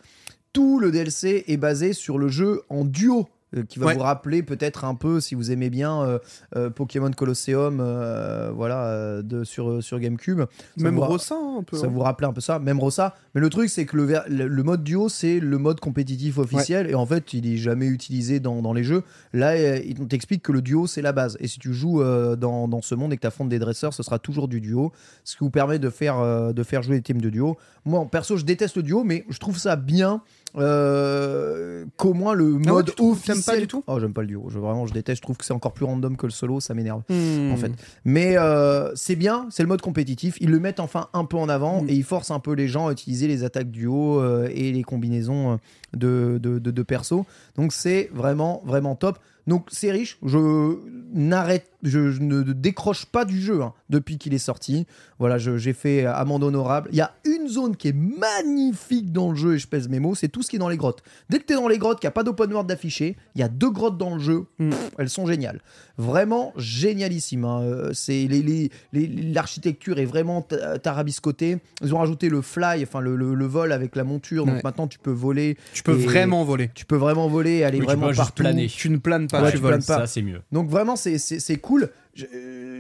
tout 0.55 0.79
le 0.81 0.91
DLC 0.91 1.45
est 1.49 1.59
basé 1.59 1.93
sur 1.93 2.17
le 2.17 2.29
jeu 2.29 2.63
en 2.71 2.87
duo. 2.87 3.29
euh, 3.57 3.63
qui 3.63 3.79
va 3.79 3.87
Ouais. 3.87 3.95
vous 3.95 4.01
rappeler 4.01 4.43
peut-être 4.43 4.85
un 4.85 4.97
peu, 4.97 5.21
si 5.21 5.37
vous 5.37 5.53
aimez 5.53 5.71
bien 5.71 6.03
euh, 6.03 6.19
euh, 6.57 6.71
Pokémon 6.71 7.13
Colosseum, 7.13 7.79
euh, 7.81 8.51
voilà, 8.53 9.23
de, 9.23 9.45
sur, 9.45 9.81
sur 9.81 10.01
GameCube. 10.01 10.41
Ça 10.41 10.47
Même 10.83 10.97
vous 10.97 11.03
Rossa, 11.03 11.37
un 11.37 11.63
peu. 11.63 11.77
Ça 11.77 11.87
hein. 11.87 11.91
vous 11.93 12.01
rappelait 12.01 12.27
un 12.27 12.33
peu 12.33 12.41
ça, 12.41 12.59
même 12.59 12.81
Rossa. 12.81 13.15
Mais 13.37 13.41
le 13.41 13.49
truc, 13.51 13.71
c'est 13.71 13.87
que 13.87 13.97
le, 13.97 14.09
le, 14.29 14.49
le 14.49 14.63
mode 14.65 14.83
duo, 14.83 15.09
c'est 15.09 15.39
le 15.39 15.57
mode 15.59 15.79
compétitif 15.79 16.39
officiel. 16.39 16.91
Et 16.91 16.97
en 16.97 17.07
fait, 17.07 17.33
il 17.33 17.47
est 17.47 17.57
jamais 17.57 17.87
utilisé 17.87 18.41
dans, 18.41 18.61
dans 18.61 18.73
les 18.73 18.83
jeux. 18.83 19.05
Là, 19.33 19.77
il 19.77 19.95
t'explique 20.09 20.43
que 20.43 20.51
le 20.51 20.61
duo, 20.61 20.89
c'est 20.89 21.03
la 21.03 21.13
base. 21.13 21.37
Et 21.39 21.47
si 21.47 21.61
tu 21.61 21.73
joues 21.73 22.03
dans, 22.03 22.67
dans 22.67 22.83
ce 22.83 22.97
monde 22.97 23.13
et 23.13 23.17
que 23.17 23.21
tu 23.21 23.27
affrontes 23.29 23.51
des 23.51 23.61
dresseurs, 23.61 23.95
ce 23.95 24.03
sera 24.03 24.19
toujours 24.19 24.49
du 24.49 24.61
duo. 24.61 24.91
Ce 25.23 25.37
qui 25.37 25.45
vous 25.45 25.51
permet 25.51 25.79
de 25.79 25.91
faire, 25.91 26.53
de 26.53 26.63
faire 26.65 26.83
jouer 26.83 26.97
des 26.97 27.03
teams 27.03 27.21
de 27.21 27.31
duo. 27.31 27.57
Moi, 27.85 28.01
en 28.01 28.07
perso, 28.07 28.37
je 28.37 28.45
déteste 28.45 28.77
le 28.79 28.83
duo, 28.83 29.05
mais 29.05 29.25
je 29.29 29.39
trouve 29.39 29.59
ça 29.59 29.77
bien. 29.77 30.23
Euh, 30.57 31.85
qu'au 31.97 32.15
moins 32.15 32.35
le 32.35 32.45
Ah 32.45 32.69
ouais, 32.69 32.73
mode 32.73 32.95
trouves- 32.95 33.13
officiel. 33.13 33.37
t'aimes 33.37 33.45
pas 33.55 33.61
du 33.61 33.67
tout? 33.67 33.85
Oh, 33.87 33.99
j'aime 34.01 34.13
pas 34.13 34.21
le 34.23 34.29
duo. 34.29 34.47
Je, 34.49 34.59
vraiment, 34.59 34.87
je 34.87 34.93
déteste. 34.93 35.19
Je 35.19 35.23
trouve 35.23 35.37
que 35.37 35.45
c'est 35.45 35.53
encore 35.53 35.73
plus 35.73 35.85
random 35.85 36.17
que 36.17 36.27
le 36.27 36.33
solo. 36.33 36.61
Ça 36.61 36.75
m'énerve 36.75 37.03
Hmm. 37.09 37.53
en 37.53 37.57
fait. 37.57 37.73
Mais 38.05 38.37
euh, 38.39 38.91
c'est 38.95 39.17
bien, 39.17 39.47
c'est 39.51 39.63
le 39.63 39.69
mode 39.69 39.81
compétitif. 39.83 40.37
Ils 40.41 40.51
le 40.51 40.61
mettent 40.61 40.81
enfin 40.81 41.09
un 41.13 41.25
peu 41.25 41.37
en 41.37 41.49
avant 41.49 41.83
Mm. 41.83 41.89
et 41.91 41.95
ils 41.95 42.05
forcent 42.05 42.31
un 42.31 42.41
peu 42.41 42.53
les 42.53 42.69
gens 42.69 42.89
à 42.89 42.93
utiliser 42.93 43.27
les 43.27 43.45
attaques 43.45 43.71
duo 43.71 44.21
euh, 44.21 44.49
et 44.53 44.73
les 44.73 44.83
combinaisons 44.83 45.59
de, 45.95 46.39
de, 46.43 46.59
de, 46.59 46.71
de 46.71 46.83
persos. 46.83 47.25
Donc 47.57 47.73
c'est 47.73 48.11
vraiment, 48.15 48.63
vraiment 48.65 48.95
top. 48.95 49.19
Donc 49.47 49.67
c'est 49.71 49.91
riche. 49.91 50.19
Je 50.25 50.79
n'arrête, 51.13 51.67
je, 51.85 52.11
je 52.11 52.21
ne 52.23 52.43
décroche 52.43 53.07
pas 53.07 53.25
du 53.25 53.41
jeu 53.41 53.63
hein, 53.63 53.73
depuis 53.91 54.19
qu'il 54.19 54.35
est 54.35 54.39
sorti. 54.39 54.87
Voilà, 55.19 55.39
j'ai 55.39 55.73
fait 55.73 56.05
amende 56.07 56.43
honorable. 56.45 56.89
Il 56.93 56.97
y 56.99 57.01
a 57.01 57.13
une 57.25 57.49
zone 57.49 57.77
qui 57.77 57.89
est 57.89 57.93
magnifique 57.95 59.13
dans 59.13 59.31
le 59.31 59.37
jeu 59.37 59.55
et 59.55 59.59
je 59.59 59.67
pèse 59.69 59.89
mes 59.89 60.01
mots. 60.01 60.15
C'est 60.15 60.29
tout 60.29 60.43
ce 60.43 60.51
qui 60.51 60.57
est 60.57 60.59
dans 60.59 60.69
les 60.69 60.77
grottes. 60.77 61.03
Dès 61.31 61.39
que 61.39 61.45
tu 61.45 61.53
es 61.53 61.57
dans 61.57 61.69
les 61.69 61.79
grottes, 61.79 62.01
qu'il 62.01 62.07
n'y 62.07 62.13
a 62.13 62.13
pas 62.13 62.23
d'open 62.25 62.51
world 62.53 62.69
d'affiché, 62.69 63.17
il 63.35 63.41
y 63.41 63.45
a 63.45 63.49
deux 63.49 63.71
grottes 63.71 63.97
dans 63.99 64.15
le 64.15 64.21
jeu. 64.21 64.47
Mm. 64.59 64.71
Pff, 64.71 64.91
elles 64.99 65.11
sont 65.11 65.27
géniales. 65.27 65.61
Vraiment 65.99 66.53
génialissime. 66.57 67.45
hein. 67.45 67.61
Euh, 67.63 67.91
C'est 67.95 68.27
les- 68.27 68.43
les- 68.43 68.71
les- 68.93 69.07
l'architecture 69.33 69.99
est 69.99 70.05
vraiment 70.05 70.43
ta- 70.43 70.79
tarabiscotée. 70.79 71.59
Ils 71.83 71.95
ont 71.95 71.99
rajouté 71.99 72.29
le 72.29 72.43
fly, 72.43 72.83
enfin 72.83 73.01
le, 73.01 73.15
le- 73.17 73.35
le 73.35 73.47
vol 73.47 73.73
avec 73.73 73.95
la 73.97 74.05
monture. 74.05 74.45
Donc 74.47 74.57
Ouais. 74.57 74.61
maintenant 74.65 74.89
tu 74.89 74.99
peux 74.99 75.13
voler. 75.13 75.57
Tu 75.73 75.83
peux 75.83 75.93
vraiment 75.93 76.45
voler. 76.45 76.71
Tu 76.75 76.85
peux 76.87 76.97
vraiment 76.97 77.29
voler, 77.29 77.63
aller 77.65 77.79
Oui, 77.79 77.83
tu 77.83 77.87
vraiment 77.87 78.07
peux 78.09 78.13
juste 78.13 78.19
partout. 78.19 78.43
planer. 78.43 78.67
Tu 78.67 78.91
ne 78.91 78.97
planes 78.97 79.29
pas, 79.29 79.43
Ouais, 79.43 79.51
tu 79.51 79.57
tu 79.57 79.63
voles. 79.63 79.73
planes 79.73 79.85
pas. 79.85 79.99
Ça, 80.01 80.07
c'est 80.07 80.23
mieux. 80.23 80.41
Donc 80.53 80.69
vraiment, 80.69 80.97
c'est- 80.97 81.19
c'est 81.19 81.39
c'est 81.41 81.57
cool. 81.75 81.91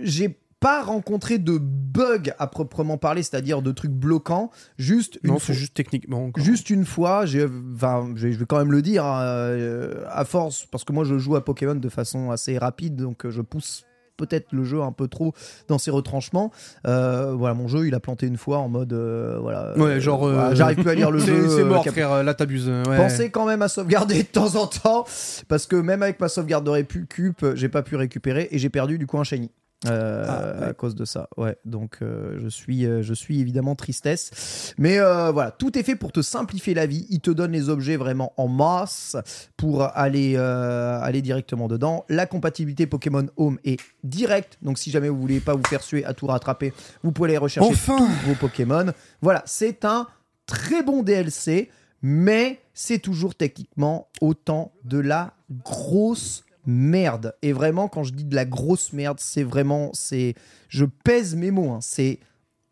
J'ai 0.02 0.38
pas 0.60 0.82
rencontré 0.82 1.38
de 1.38 1.58
bugs 1.58 2.30
à 2.38 2.46
proprement 2.46 2.96
parler, 2.96 3.22
c'est-à-dire 3.22 3.60
de 3.60 3.70
trucs 3.70 3.90
bloquants. 3.90 4.50
Juste 4.78 5.18
une 5.22 5.30
Non, 5.32 5.38
fois- 5.38 5.48
c'est 5.54 5.60
juste 5.60 5.74
techniquement. 5.74 6.24
encore. 6.26 6.42
Juste 6.42 6.70
une 6.70 6.86
fois, 6.86 7.26
j'ai, 7.26 7.46
enfin, 7.74 8.10
je 8.16 8.30
je 8.30 8.38
vais 8.38 8.46
quand 8.46 8.58
même 8.58 8.72
le 8.72 8.80
dire, 8.80 9.04
hein, 9.04 9.20
euh, 9.22 10.04
à 10.08 10.24
force, 10.24 10.64
parce 10.66 10.84
que 10.84 10.92
moi 10.92 11.04
je 11.04 11.18
joue 11.18 11.36
à 11.36 11.44
Pokémon 11.44 11.74
de 11.74 11.88
façon 11.90 12.30
assez 12.30 12.56
rapide, 12.56 12.96
donc 12.96 13.26
euh, 13.26 13.30
je 13.30 13.42
pousse 13.42 13.84
peut-être 14.16 14.52
le 14.52 14.64
jeu 14.64 14.82
un 14.82 14.92
peu 14.92 15.08
trop 15.08 15.32
dans 15.68 15.78
ses 15.78 15.90
retranchements. 15.90 16.50
Euh, 16.86 17.32
voilà, 17.34 17.54
mon 17.54 17.68
jeu, 17.68 17.86
il 17.86 17.94
a 17.94 18.00
planté 18.00 18.26
une 18.26 18.36
fois 18.36 18.58
en 18.58 18.68
mode, 18.68 18.92
euh, 18.92 19.38
voilà, 19.40 19.76
Ouais, 19.76 20.00
genre. 20.00 20.20
voilà, 20.20 20.48
euh, 20.50 20.54
j'arrive 20.54 20.80
plus 20.82 20.90
à 20.90 20.94
lire 20.94 21.10
le 21.10 21.18
jeu. 21.20 21.48
C'est 21.48 21.60
euh, 21.62 21.64
mort, 21.64 21.84
frère. 21.84 22.22
Là, 22.22 22.34
t'abuses. 22.34 22.68
ouais. 22.68 22.96
Pensez 22.96 23.30
quand 23.30 23.46
même 23.46 23.62
à 23.62 23.68
sauvegarder 23.68 24.22
de 24.22 24.28
temps 24.28 24.56
en 24.56 24.66
temps, 24.66 25.04
parce 25.48 25.66
que 25.66 25.76
même 25.76 26.02
avec 26.02 26.20
ma 26.20 26.28
sauvegarde 26.28 26.64
de 26.64 26.70
récup, 26.70 27.44
j'ai 27.54 27.68
pas 27.68 27.82
pu 27.82 27.96
récupérer 27.96 28.48
et 28.50 28.58
j'ai 28.58 28.70
perdu 28.70 28.98
du 28.98 29.06
coup 29.06 29.18
un 29.18 29.24
shiny. 29.24 29.50
Euh, 29.86 30.24
Ah, 30.28 30.60
ouais. 30.60 30.66
à 30.68 30.72
cause 30.72 30.94
de 30.94 31.04
ça 31.04 31.28
ouais. 31.36 31.56
Donc 31.64 31.98
euh, 32.00 32.38
je 32.40 32.48
suis 32.48 32.86
euh, 32.86 33.02
je 33.02 33.12
suis 33.14 33.40
évidemment 33.40 33.74
tristesse. 33.74 34.74
Mais 34.78 34.98
voilà 34.98 35.50
tout 35.50 35.78
est 35.78 35.82
fait 35.82 35.96
pour 35.96 36.12
te 36.12 36.22
simplifier 36.22 36.74
la 36.74 36.86
vie. 36.86 37.06
Il 37.10 37.20
te 37.20 37.30
donne 37.30 37.52
les 37.52 37.68
objets 37.68 37.96
vraiment 37.96 38.32
en 38.36 38.48
masse 38.48 39.16
pour 39.56 39.82
aller 39.82 40.36
aller 40.36 41.22
directement 41.22 41.68
dedans. 41.68 42.04
La 42.08 42.26
compatibilité 42.26 42.86
Pokémon 42.86 43.26
Home 43.36 43.58
est 43.64 43.80
directe. 44.02 44.58
Donc 44.62 44.78
si 44.78 44.90
jamais 44.90 45.08
vous 45.08 45.20
voulez 45.20 45.40
pas 45.40 45.54
vous 45.54 45.64
faire 45.64 45.82
suer 45.82 46.04
à 46.04 46.14
tout 46.14 46.26
rattraper 46.26 46.72
vous 47.02 47.12
pouvez 47.12 47.30
aller 47.30 47.38
rechercher 47.38 47.70
Enfin 47.70 48.08
vos 48.26 48.34
Pokémon. 48.34 48.86
Voilà, 49.20 49.42
c'est 49.46 49.84
un 49.84 50.06
très 50.46 50.82
bon 50.82 51.02
DLC, 51.02 51.70
mais 52.02 52.60
c'est 52.72 52.98
toujours 52.98 53.34
techniquement 53.34 54.08
autant 54.20 54.72
de 54.84 54.98
la 54.98 55.34
grosse 55.64 56.44
merde. 56.66 57.34
Et 57.42 57.52
vraiment, 57.52 57.88
quand 57.88 58.02
je 58.04 58.12
dis 58.12 58.24
de 58.24 58.34
la 58.34 58.44
grosse 58.44 58.92
merde, 58.92 59.18
c'est 59.20 59.42
vraiment, 59.42 59.90
c'est, 59.92 60.34
je 60.68 60.84
pèse 60.84 61.34
mes 61.34 61.50
mots, 61.50 61.70
hein, 61.70 61.78
c'est 61.80 62.18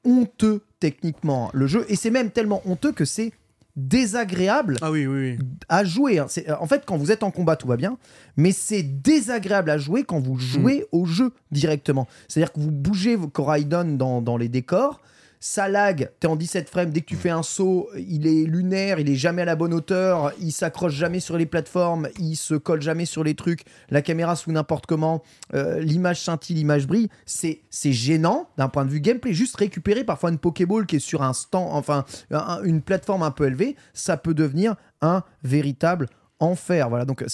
honteux 0.04 0.62
techniquement 0.80 1.50
le 1.54 1.66
jeu, 1.66 1.84
et 1.88 1.96
c'est 1.96 2.10
même 2.10 2.30
tellement 2.30 2.60
honteux 2.66 2.92
que 2.92 3.04
c'est 3.04 3.32
désagréable 3.76 4.76
Ah 4.82 4.90
oui, 4.90 5.06
oui, 5.06 5.36
oui. 5.38 5.46
à 5.68 5.84
jouer. 5.84 6.18
hein. 6.18 6.26
En 6.60 6.66
fait, 6.66 6.84
quand 6.86 6.96
vous 6.96 7.10
êtes 7.10 7.22
en 7.22 7.30
combat, 7.30 7.56
tout 7.56 7.68
va 7.68 7.76
bien, 7.76 7.96
mais 8.36 8.52
c'est 8.52 8.82
désagréable 8.82 9.70
à 9.70 9.78
jouer 9.78 10.04
quand 10.04 10.20
vous 10.20 10.38
jouez 10.38 10.86
au 10.92 11.04
jeu 11.06 11.32
directement. 11.50 12.06
C'est-à-dire 12.28 12.52
que 12.52 12.60
vous 12.60 12.70
bougez 12.70 13.16
vos 13.16 13.28
Coraidon 13.28 13.96
dans, 13.96 14.20
dans 14.20 14.36
les 14.36 14.48
décors, 14.48 15.00
ça 15.44 15.66
lag, 15.68 16.08
t'es 16.20 16.28
en 16.28 16.36
17 16.36 16.68
frames, 16.70 16.90
dès 16.92 17.00
que 17.00 17.06
tu 17.06 17.16
fais 17.16 17.28
un 17.30 17.42
saut, 17.42 17.88
il 17.96 18.28
est 18.28 18.44
lunaire, 18.44 19.00
il 19.00 19.10
est 19.10 19.16
jamais 19.16 19.42
à 19.42 19.44
la 19.44 19.56
bonne 19.56 19.74
hauteur, 19.74 20.32
il 20.40 20.52
s'accroche 20.52 20.92
jamais 20.94 21.18
sur 21.18 21.36
les 21.36 21.46
plateformes, 21.46 22.08
il 22.20 22.36
se 22.36 22.54
colle 22.54 22.80
jamais 22.80 23.06
sur 23.06 23.24
les 23.24 23.34
trucs, 23.34 23.64
la 23.90 24.02
caméra 24.02 24.36
sous 24.36 24.52
n'importe 24.52 24.86
comment, 24.86 25.20
euh, 25.54 25.80
l'image 25.80 26.20
scintille, 26.22 26.54
l'image 26.54 26.86
brille, 26.86 27.08
c'est 27.26 27.58
gênant 27.92 28.48
d'un 28.56 28.68
point 28.68 28.84
de 28.84 28.90
vue 28.90 29.00
gameplay. 29.00 29.32
Juste 29.34 29.56
récupérer 29.56 30.04
parfois 30.04 30.30
une 30.30 30.38
Pokéball 30.38 30.86
qui 30.86 30.96
est 30.96 31.00
sur 31.00 31.22
un 31.24 31.32
stand, 31.32 31.66
enfin 31.72 32.04
un- 32.30 32.62
une 32.62 32.80
plateforme 32.80 33.24
un 33.24 33.32
peu 33.32 33.46
élevée, 33.48 33.74
ça 33.94 34.16
peut 34.16 34.34
devenir 34.34 34.76
un 35.00 35.24
véritable 35.42 36.06
enfer. 36.38 36.88
Voilà, 36.88 37.04
donc 37.04 37.24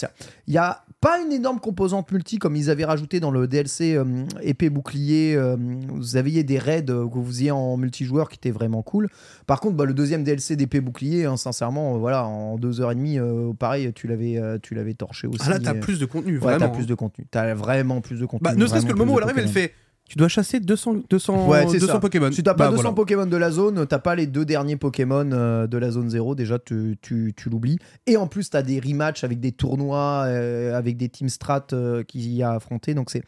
il 0.47 0.53
n'y 0.53 0.57
a 0.59 0.83
pas 1.01 1.21
une 1.21 1.33
énorme 1.33 1.61
composante 1.61 2.11
multi 2.11 2.39
comme 2.39 2.57
ils 2.57 2.71
avaient 2.71 2.85
rajouté 2.85 3.21
dans 3.21 3.31
le 3.31 3.47
DLC 3.47 3.95
euh, 3.95 4.05
épée 4.43 4.69
bouclier. 4.69 5.35
euh, 5.37 5.57
vous 5.91 6.17
aviez 6.17 6.43
des 6.43 6.59
raids 6.59 6.85
euh, 6.89 7.09
que 7.09 7.15
vous 7.15 7.27
faisiez 7.27 7.51
en 7.53 7.77
multijoueur 7.77 8.29
qui 8.29 8.37
étaient 8.37 8.51
vraiment 8.51 8.83
cool. 8.83 9.09
Par 9.47 9.61
contre, 9.61 9.77
bah, 9.77 9.85
le 9.85 9.95
deuxième 9.95 10.25
DLC 10.25 10.57
d'épée 10.57 10.81
bouclier, 10.81 11.25
hein, 11.25 11.37
sincèrement, 11.37 11.99
voilà, 11.99 12.27
en 12.27 12.57
deux 12.59 12.81
heures 12.81 12.91
et 12.93 12.97
demie, 12.97 13.19
pareil, 13.59 13.93
tu 13.95 14.07
l'avais, 14.09 14.41
tu 14.63 14.75
l'avais 14.75 14.95
torché 14.95 15.27
aussi. 15.29 15.43
Ah 15.47 15.51
là, 15.51 15.59
t'as 15.61 15.75
plus 15.75 15.99
de 15.99 16.07
contenu, 16.07 16.33
Ouais, 16.35 16.39
vraiment. 16.39 16.59
t'as 16.59 16.69
plus 16.69 16.87
de 16.87 16.95
contenu. 16.95 17.27
T'as 17.31 17.55
vraiment 17.55 18.01
plus 18.01 18.19
de 18.21 18.27
contenu. 18.27 18.45
Bah, 18.45 18.55
ne 18.55 18.67
serait-ce 18.67 18.87
que 18.87 18.93
le 18.93 18.99
moment 18.99 19.15
où 19.15 19.19
elle 19.19 19.25
arrive, 19.25 19.39
elle 19.39 19.49
fait 19.49 19.73
Tu 20.09 20.17
dois 20.17 20.29
chasser 20.29 20.59
200, 20.59 21.03
200, 21.11 21.47
Ouais, 21.49 21.67
c'est 21.69 21.79
200 21.79 21.93
ça. 21.93 22.01
Pokémon. 22.01 22.33
Si 22.33 22.43
t'as 22.43 22.55
pas 22.55 22.65
Bah, 22.65 22.71
200 22.71 22.83
voilà. 22.83 22.95
Pokémon 22.95 23.27
de 23.27 23.37
la 23.37 23.51
zone, 23.51 23.87
t'as 23.87 23.99
pas 23.99 24.15
les 24.15 24.27
deux 24.27 24.45
derniers 24.47 24.77
Pokémon 24.77 25.31
euh, 25.33 25.67
de 25.67 25.77
la 25.77 25.91
zone 25.91 26.09
0, 26.09 26.35
déjà 26.35 26.59
tu, 26.59 26.99
tu, 27.03 27.35
tu 27.37 27.51
l'oublies. 27.51 27.79
Et 28.07 28.17
en 28.17 28.27
plus, 28.27 28.49
t'as 28.49 28.63
des 28.63 28.81
rematchs 28.81 29.23
avec 29.23 29.39
des 29.39 29.53
tournois, 29.53 30.25
euh, 30.27 30.75
avec 30.77 30.97
des 30.97 31.09
team 31.11 31.29
strat 31.29 31.67
euh, 31.73 32.03
qui 32.05 32.37
y 32.37 32.43
a 32.43 32.53
affronté. 32.53 32.95
Donc 32.95 33.11
c'est. 33.11 33.23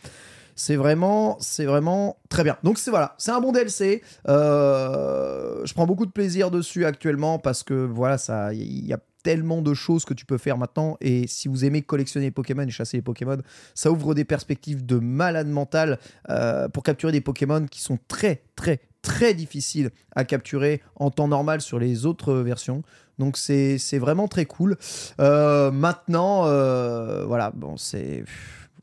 C'est 0.57 0.77
vraiment, 0.77 1.39
c'est 1.41 1.65
vraiment 1.65 2.19
très 2.29 2.45
bien. 2.45 2.59
Donc 2.65 2.77
c'est 2.77 2.91
voilà, 2.91 3.15
c'est 3.17 3.31
un 3.31 3.41
bon 3.41 3.51
DLC. 3.51 4.03
Euh, 4.29 5.63
je 5.65 5.73
prends 5.73 5.87
beaucoup 5.87 6.05
de 6.05 6.11
plaisir 6.11 6.51
dessus 6.51 6.85
actuellement 6.85 7.39
parce 7.39 7.63
que 7.63 7.73
voilà, 7.73 8.19
ça, 8.19 8.53
il 8.53 8.85
y 8.87 8.93
a 8.93 8.99
tellement 9.23 9.63
de 9.63 9.75
choses 9.75 10.05
que 10.05 10.15
tu 10.15 10.25
peux 10.25 10.39
faire 10.39 10.59
maintenant. 10.59 10.97
Et 11.01 11.27
si 11.27 11.49
vous 11.49 11.65
aimez 11.65 11.83
collectionner 11.83 12.27
les 12.27 12.31
Pokémon 12.31 12.63
et 12.63 12.71
chasser 12.71 12.99
les 12.99 13.03
Pokémon, 13.03 13.39
ça 13.75 13.91
ouvre 13.91 14.15
des 14.15 14.25
perspectives 14.25 14.85
de 14.85 14.99
malade 14.99 15.49
mental 15.49 15.99
euh, 16.29 16.69
pour 16.69 16.83
capturer 16.83 17.13
des 17.13 17.21
Pokémon 17.21 17.67
qui 17.67 17.81
sont 17.81 17.99
très, 18.09 18.43
très, 18.57 18.81
très 19.03 19.35
difficiles 19.35 19.91
à 20.15 20.25
capturer 20.25 20.83
en 20.97 21.11
temps 21.11 21.29
normal 21.29 21.61
sur 21.61 21.79
les 21.79 22.07
autres 22.07 22.35
versions. 22.35 22.83
Donc 23.19 23.37
c'est 23.37 23.99
vraiment 23.99 24.29
très 24.29 24.47
cool. 24.47 24.77
Euh, 25.21 25.71
maintenant, 25.71 26.47
euh, 26.47 27.25
voilà, 27.27 27.53
bon, 27.55 27.77
c'est 27.77 28.25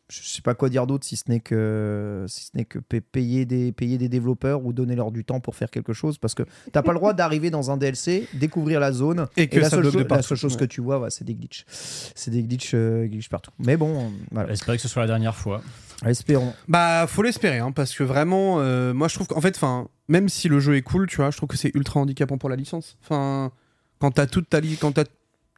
je 0.09 0.21
sais 0.23 0.41
pas 0.41 0.55
quoi 0.55 0.69
dire 0.69 0.87
d'autre 0.87 1.05
si 1.05 1.17
ce 1.17 1.23
n'est 1.27 1.39
que 1.41 2.25
si 2.29 2.45
ce 2.45 2.51
n'est 2.55 2.63
que 2.65 2.79
pa- 2.79 3.01
payer 3.01 3.45
des 3.45 3.71
payer 3.73 3.97
des 3.97 4.07
développeurs 4.07 4.63
ou 4.65 4.71
donner 4.71 4.95
leur 4.95 5.11
du 5.11 5.25
temps 5.25 5.39
pour 5.41 5.55
faire 5.55 5.69
quelque 5.69 5.91
chose 5.93 6.17
parce 6.17 6.33
que 6.33 6.43
t'as 6.71 6.81
pas 6.81 6.93
le 6.93 6.97
droit 6.99 7.13
d'arriver 7.13 7.49
dans 7.49 7.71
un 7.71 7.77
DLC 7.77 8.27
découvrir 8.33 8.79
la 8.79 8.91
zone 8.93 9.27
Et 9.35 9.47
que 9.49 9.59
la, 9.59 9.69
seule 9.69 9.83
cho- 9.91 9.99
la 10.09 10.21
seule 10.21 10.37
chose 10.37 10.53
ouais. 10.53 10.59
que 10.59 10.65
tu 10.65 10.79
vois 10.81 10.99
ouais, 10.99 11.09
c'est 11.09 11.25
des 11.25 11.35
glitches 11.35 11.65
c'est 11.69 12.31
des 12.31 12.43
glitches, 12.43 12.71
euh, 12.73 13.05
glitches 13.07 13.29
partout 13.29 13.51
mais 13.59 13.75
bon 13.75 14.11
voilà 14.31 14.53
que 14.55 14.77
ce 14.77 14.87
soit 14.87 15.01
la 15.01 15.07
dernière 15.07 15.35
fois. 15.35 15.61
espérons 16.05 16.53
Bah, 16.67 17.05
faut 17.07 17.23
l'espérer, 17.23 17.59
hein, 17.59 17.71
parce 17.71 17.93
que 17.93 18.03
vraiment, 18.03 18.59
euh, 18.61 18.93
moi 18.93 19.07
je 19.07 19.15
trouve 19.15 19.27
qu'en 19.27 19.41
fait, 19.41 19.55
enfin, 19.55 19.87
même 20.07 20.29
si 20.29 20.47
le 20.47 20.59
jeu 20.59 20.75
est 20.75 20.81
cool, 20.83 21.07
tu 21.07 21.17
vois, 21.17 21.31
je 21.31 21.37
trouve 21.37 21.49
que 21.49 21.57
c'est 21.57 21.73
ultra 21.75 21.99
handicapant 21.99 22.37
pour 22.37 22.49
la 22.49 22.55
licence. 22.55 22.97
Enfin, 23.03 23.51
quand 23.99 24.11
t'as 24.11 24.27
toute 24.27 24.47
ta 24.49 24.59
li- 24.59 24.77
quand 24.77 24.91
t'as 24.91 25.03
4- 25.03 25.07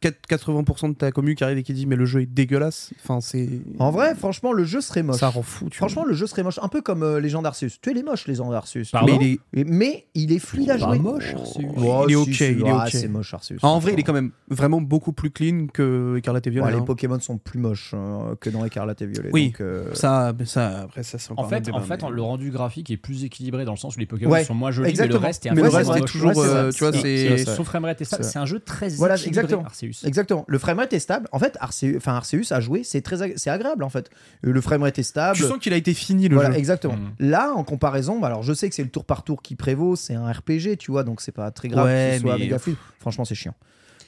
80% 0.02 0.88
de 0.90 0.94
ta 0.94 1.12
commu 1.12 1.34
qui 1.34 1.44
arrive 1.44 1.58
et 1.58 1.62
qui 1.62 1.72
dit 1.74 1.86
mais 1.86 1.96
le 1.96 2.04
jeu 2.06 2.22
est 2.22 2.26
dégueulasse, 2.26 2.90
enfin 3.02 3.20
c'est. 3.20 3.48
en 3.78 3.90
vrai 3.90 4.14
franchement 4.14 4.52
le 4.52 4.64
jeu 4.64 4.80
serait 4.80 5.02
moche 5.02 5.18
ça 5.18 5.28
rend 5.28 5.42
fou. 5.42 5.68
Tu 5.70 5.78
vois. 5.78 5.88
franchement 5.88 6.04
le 6.06 6.14
jeu 6.14 6.26
serait 6.26 6.42
moche 6.42 6.58
un 6.62 6.68
peu 6.68 6.80
comme 6.80 7.02
euh, 7.02 7.20
les 7.20 7.28
gens 7.28 7.42
d'Arceus 7.42 7.68
tu 7.82 7.90
es 7.90 7.94
les 7.94 8.02
moches 8.02 8.26
les 8.26 8.34
gens 8.36 8.50
d'Arceus 8.50 8.84
Pardon 8.92 9.18
mais 9.18 9.38
il 9.52 9.60
est, 9.60 9.64
mais 9.64 10.06
il 10.14 10.32
est 10.32 10.38
fluide 10.38 10.70
à 10.70 10.78
jouer 10.78 10.98
moche, 10.98 11.34
Arceus. 11.34 11.60
Oh, 11.76 12.04
il 12.08 12.12
est 12.12 12.14
si, 12.14 12.16
ok, 12.16 12.34
si, 12.34 12.44
il 12.52 12.60
est 12.66 12.70
ah, 12.70 12.84
ok. 12.86 12.90
c'est 12.92 13.08
moche 13.08 13.34
Arceus 13.34 13.56
en 13.62 13.78
vrai, 13.78 13.92
il 13.92 14.00
est 14.00 14.02
quand 14.02 14.12
même 14.12 14.30
vraiment 14.48 14.80
beaucoup 14.80 15.12
plus 15.12 15.30
clean 15.30 15.66
que 15.72 16.16
Écarlate 16.18 16.46
et 16.46 16.50
Ouais, 16.50 16.54
Violet. 16.56 16.72
les 16.72 16.78
hein. 16.78 16.82
Pokémon 16.84 17.20
sont 17.20 17.38
plus 17.38 17.58
moches 17.58 17.92
euh, 17.94 18.34
que 18.40 18.48
dans 18.50 18.64
Écarlate 18.64 19.02
et 19.02 19.06
Violet 19.06 19.30
Oui. 19.32 19.46
donc, 19.48 19.60
euh, 19.60 19.94
Ça, 19.94 20.32
mais 20.38 20.44
ça, 20.46 20.80
après 20.82 21.02
ça, 21.02 21.18
c'est 21.18 21.30
encore 21.30 21.44
En 21.44 21.48
fait, 21.48 21.60
débat, 21.60 21.76
en 21.78 21.80
fait 21.82 22.02
mais- 22.02 22.10
le 22.10 22.22
rendu 22.22 22.50
graphique 22.50 22.90
est 22.90 22.96
plus 22.96 23.24
équilibré 23.24 23.64
dans 23.64 23.72
le 23.72 23.76
sens 23.78 23.96
où 23.96 24.00
les 24.00 24.06
Pokémon 24.06 24.30
Ouais, 24.32 24.44
sont 24.44 24.54
moins 24.54 24.70
jolis, 24.70 24.94
mais 24.98 25.06
le 25.06 25.16
reste 25.16 25.46
est 25.46 25.50
un 25.50 25.54
Mais 25.54 25.62
peu 25.62 25.68
le 25.68 25.74
reste 25.74 25.90
moche. 25.90 25.98
est 26.00 26.04
toujours, 26.04 26.32
euh, 26.38 26.70
tu 26.70 26.78
vois, 26.84 26.92
c'est. 26.92 27.44
Sauf 27.44 27.66
Framerate 27.66 28.00
et 28.00 28.04
ça, 28.04 28.22
C'est 28.22 28.38
un 28.38 28.46
jeu 28.46 28.60
très 28.60 28.88
Voilà, 28.90 29.14
exactement. 29.16 29.64
Arceus. 29.90 30.06
Exactement. 30.06 30.44
Le 30.48 30.58
framerate 30.58 30.92
est 30.92 30.98
stable. 30.98 31.28
En 31.32 31.38
fait, 31.38 31.56
Arceus, 31.60 31.96
enfin, 31.96 32.14
Arceus 32.14 32.52
à 32.52 32.60
jouer, 32.60 32.82
c'est 32.84 33.00
très 33.02 33.22
ag- 33.22 33.34
c'est 33.36 33.50
agréable 33.50 33.82
en 33.84 33.88
fait. 33.88 34.10
Euh, 34.46 34.52
Le 34.52 34.60
framerate 34.60 34.98
est 34.98 35.02
stable. 35.02 35.36
Tu 35.36 35.44
sens 35.44 35.58
qu'il 35.58 35.72
a 35.72 35.76
été 35.76 35.94
fini 35.94 36.28
le 36.28 36.34
voilà, 36.36 36.52
jeu. 36.52 36.58
exactement. 36.58 36.96
Mm. 36.96 37.12
Là, 37.20 37.52
en 37.54 37.64
comparaison, 37.64 38.18
bah, 38.20 38.28
alors 38.28 38.42
je 38.42 38.52
sais 38.52 38.68
que 38.68 38.74
c'est 38.74 38.82
le 38.84 38.90
tour 38.90 39.04
par 39.04 39.22
tour 39.24 39.42
qui 39.42 39.56
prévaut, 39.56 39.96
c'est 39.96 40.14
un 40.14 40.30
RPG, 40.30 40.76
tu 40.78 40.90
vois, 40.90 41.04
donc 41.04 41.20
c'est 41.20 41.32
pas 41.32 41.50
très 41.50 41.68
grave 41.68 41.86
Ouais, 41.86 42.08
que 42.12 42.16
ce 42.16 42.20
soit 42.22 42.34
mais- 42.38 42.44
méga 42.44 42.58
fluide. 42.58 42.76
Franchement, 42.98 43.24
c'est 43.24 43.34
chiant. 43.34 43.54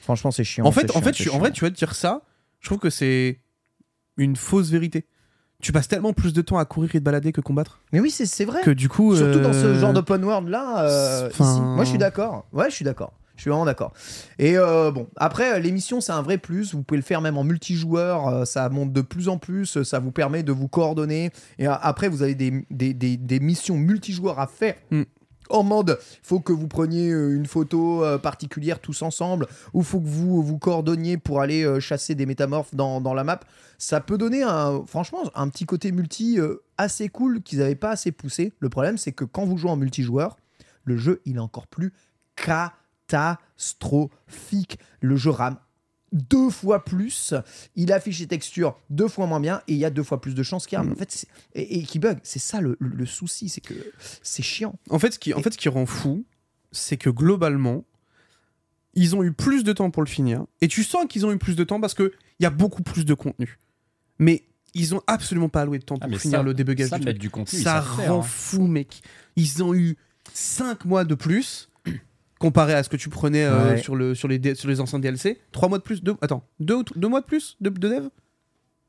Franchement, 0.01 0.31
c'est 0.31 0.43
chiant. 0.43 0.65
En 0.65 0.71
fait, 0.71 0.95
en 0.95 1.01
fait, 1.01 1.15
en 1.31 1.39
vrai, 1.39 1.51
tu 1.51 1.61
vas 1.63 1.69
te 1.71 1.75
dire 1.75 1.95
ça. 1.95 2.21
Je 2.59 2.67
trouve 2.67 2.79
que 2.79 2.89
c'est 2.89 3.39
une 4.17 4.35
fausse 4.35 4.69
vérité. 4.69 5.05
Tu 5.61 5.71
passes 5.71 5.87
tellement 5.87 6.11
plus 6.11 6.33
de 6.33 6.41
temps 6.41 6.57
à 6.57 6.65
courir 6.65 6.89
et 6.93 6.99
te 6.99 7.03
balader 7.05 7.31
que 7.31 7.39
combattre 7.39 7.79
Mais 7.93 8.01
oui, 8.01 8.11
c'est 8.11 8.43
vrai. 8.43 8.61
que 8.63 8.71
du 8.71 8.89
coup. 8.89 9.15
Surtout 9.15 9.39
dans 9.39 9.53
ce 9.53 9.59
euh, 9.65 9.79
genre 9.79 9.93
d'open 9.93 10.21
world 10.23 10.49
là. 10.49 10.83
euh, 10.89 11.29
ici. 11.29 11.41
Moi, 11.61 11.85
je 11.85 11.89
suis 11.89 11.97
d'accord. 11.97 12.45
Ouais, 12.51 12.69
je 12.69 12.75
suis 12.75 12.83
d'accord. 12.83 13.13
Je 13.35 13.41
suis 13.41 13.49
vraiment 13.49 13.65
d'accord. 13.65 13.93
Et 14.37 14.57
euh, 14.57 14.91
bon, 14.91 15.07
après, 15.15 15.53
euh, 15.55 15.59
l'émission, 15.59 16.01
c'est 16.01 16.11
un 16.11 16.21
vrai 16.21 16.37
plus. 16.37 16.73
Vous 16.75 16.83
pouvez 16.83 16.97
le 16.99 17.03
faire 17.03 17.19
même 17.21 17.37
en 17.37 17.43
multijoueur. 17.43 18.27
euh, 18.27 18.45
ça 18.45 18.69
monte 18.69 18.93
de 18.93 19.01
plus 19.01 19.27
en 19.27 19.37
plus. 19.39 19.81
Ça 19.83 19.97
vous 19.99 20.11
permet 20.11 20.43
de 20.43 20.51
vous 20.51 20.67
coordonner. 20.67 21.31
Et 21.57 21.67
euh, 21.67 21.73
après, 21.81 22.09
vous 22.09 22.21
avez 22.21 22.35
des, 22.35 22.65
des, 22.69 22.93
des- 22.93 23.17
des 23.17 23.39
missions 23.39 23.75
multijoueurs 23.77 24.39
à 24.39 24.45
faire. 24.47 24.75
Mm. 24.91 25.01
En 25.49 25.63
mode, 25.63 25.99
faut 26.23 26.39
que 26.39 26.53
vous 26.53 26.67
preniez 26.67 27.09
une 27.09 27.45
photo 27.45 28.01
particulière 28.19 28.79
tous 28.79 29.01
ensemble, 29.01 29.45
ou 29.73 29.83
faut 29.83 29.99
que 29.99 30.07
vous 30.07 30.41
vous 30.41 30.57
coordonniez 30.57 31.17
pour 31.17 31.41
aller 31.41 31.79
chasser 31.81 32.15
des 32.15 32.25
métamorphes 32.25 32.73
dans, 32.73 33.01
dans 33.01 33.13
la 33.13 33.25
map. 33.25 33.41
Ça 33.77 33.99
peut 33.99 34.17
donner 34.17 34.41
un, 34.41 34.83
franchement 34.87 35.19
un 35.35 35.49
petit 35.49 35.65
côté 35.65 35.91
multi 35.91 36.39
assez 36.77 37.09
cool 37.09 37.41
qu'ils 37.41 37.59
n'avaient 37.59 37.75
pas 37.75 37.91
assez 37.91 38.11
poussé. 38.13 38.53
Le 38.59 38.69
problème, 38.69 38.97
c'est 38.97 39.11
que 39.11 39.25
quand 39.25 39.43
vous 39.45 39.57
jouez 39.57 39.69
en 39.69 39.75
multijoueur, 39.75 40.37
le 40.85 40.95
jeu 40.97 41.21
il 41.25 41.35
est 41.35 41.39
encore 41.39 41.67
plus 41.67 41.91
catastrophique. 43.13 44.79
Le 45.01 45.15
jeu 45.15 45.29
rame 45.31 45.57
deux 46.11 46.51
fois 46.51 46.85
plus, 46.85 47.33
il 47.75 47.91
affiche 47.91 48.19
ses 48.19 48.27
textures 48.27 48.77
deux 48.91 49.07
fois 49.07 49.25
moins 49.25 49.39
bien 49.39 49.61
et 49.67 49.73
il 49.73 49.79
y 49.79 49.85
a 49.85 49.89
deux 49.89 50.03
fois 50.03 50.21
plus 50.21 50.35
de 50.35 50.43
chances 50.43 50.67
qu'il 50.67 50.77
rame. 50.77 50.91
En 50.91 50.95
fait, 50.95 51.25
et, 51.55 51.79
et 51.79 51.83
qui 51.83 51.97
bug. 51.97 52.19
C'est 52.23 52.37
ça 52.39 52.61
le, 52.61 52.77
le- 52.79 52.89
le 52.89 53.05
souci, 53.07 53.49
c'est 53.49 53.61
que 53.61 53.73
c'est 54.21 54.43
chiant. 54.43 54.75
En 54.91 54.99
fait, 54.99 55.13
ce 55.13 55.19
qui, 55.19 55.33
en 55.33 55.41
fait, 55.41 55.53
ce 55.53 55.57
qui 55.57 55.69
rend 55.69 55.87
fou, 55.87 56.23
c'est 56.71 56.97
que 56.97 57.09
globalement, 57.09 57.83
ils 58.93 59.15
ont 59.15 59.23
eu 59.23 59.33
plus 59.33 59.63
de 59.63 59.73
temps 59.73 59.89
pour 59.89 60.03
le 60.03 60.07
finir. 60.09 60.45
Et 60.61 60.67
tu 60.67 60.83
sens 60.83 61.05
qu'ils 61.09 61.25
ont 61.25 61.31
eu 61.31 61.39
plus 61.39 61.55
de 61.55 61.63
temps 61.63 61.81
parce 61.81 61.95
qu'il 61.95 62.11
y 62.39 62.45
a 62.45 62.51
beaucoup 62.51 62.83
plus 62.83 63.05
de 63.05 63.15
contenu. 63.15 63.57
Mais 64.19 64.43
ils 64.75 64.93
ont 64.93 65.01
absolument 65.07 65.49
pas 65.49 65.61
alloué 65.61 65.79
de 65.79 65.83
temps 65.83 65.97
Ah, 65.99 66.07
pour 66.07 66.19
finir 66.19 66.39
ça- 66.39 66.43
le 66.43 66.53
débugage 66.53 66.89
ça, 66.89 66.99
du 66.99 67.31
contenu, 67.31 67.59
Ça 67.59 67.81
faire, 67.81 68.13
rend 68.13 68.19
hein. 68.19 68.21
fou, 68.23 68.67
mec. 68.67 69.01
Ils 69.35 69.63
ont 69.63 69.73
eu 69.73 69.97
5 70.35 70.85
mois 70.85 71.05
de 71.05 71.15
plus 71.15 71.69
comparé 72.43 72.73
à 72.73 72.83
ce 72.83 72.89
que 72.89 72.97
tu 72.97 73.09
prenais 73.09 73.45
euh, 73.45 73.71
Ouais. 73.71 73.77
sur, 73.77 73.95
le, 73.95 74.13
sur, 74.15 74.27
les, 74.27 74.55
sur 74.55 74.67
les 74.69 74.79
anciens 74.81 74.99
DLC. 74.99 75.39
3 75.53 75.69
mois 75.69 75.77
de 75.77 75.83
plus 75.83 76.03
deux, 76.03 76.15
Attends, 76.21 76.43
2 76.59 76.75
deux, 76.77 76.83
deux 76.95 77.07
mois 77.07 77.21
de 77.21 77.25
plus 77.25 77.55
de, 77.61 77.69
de 77.69 77.87
dev? 77.87 78.07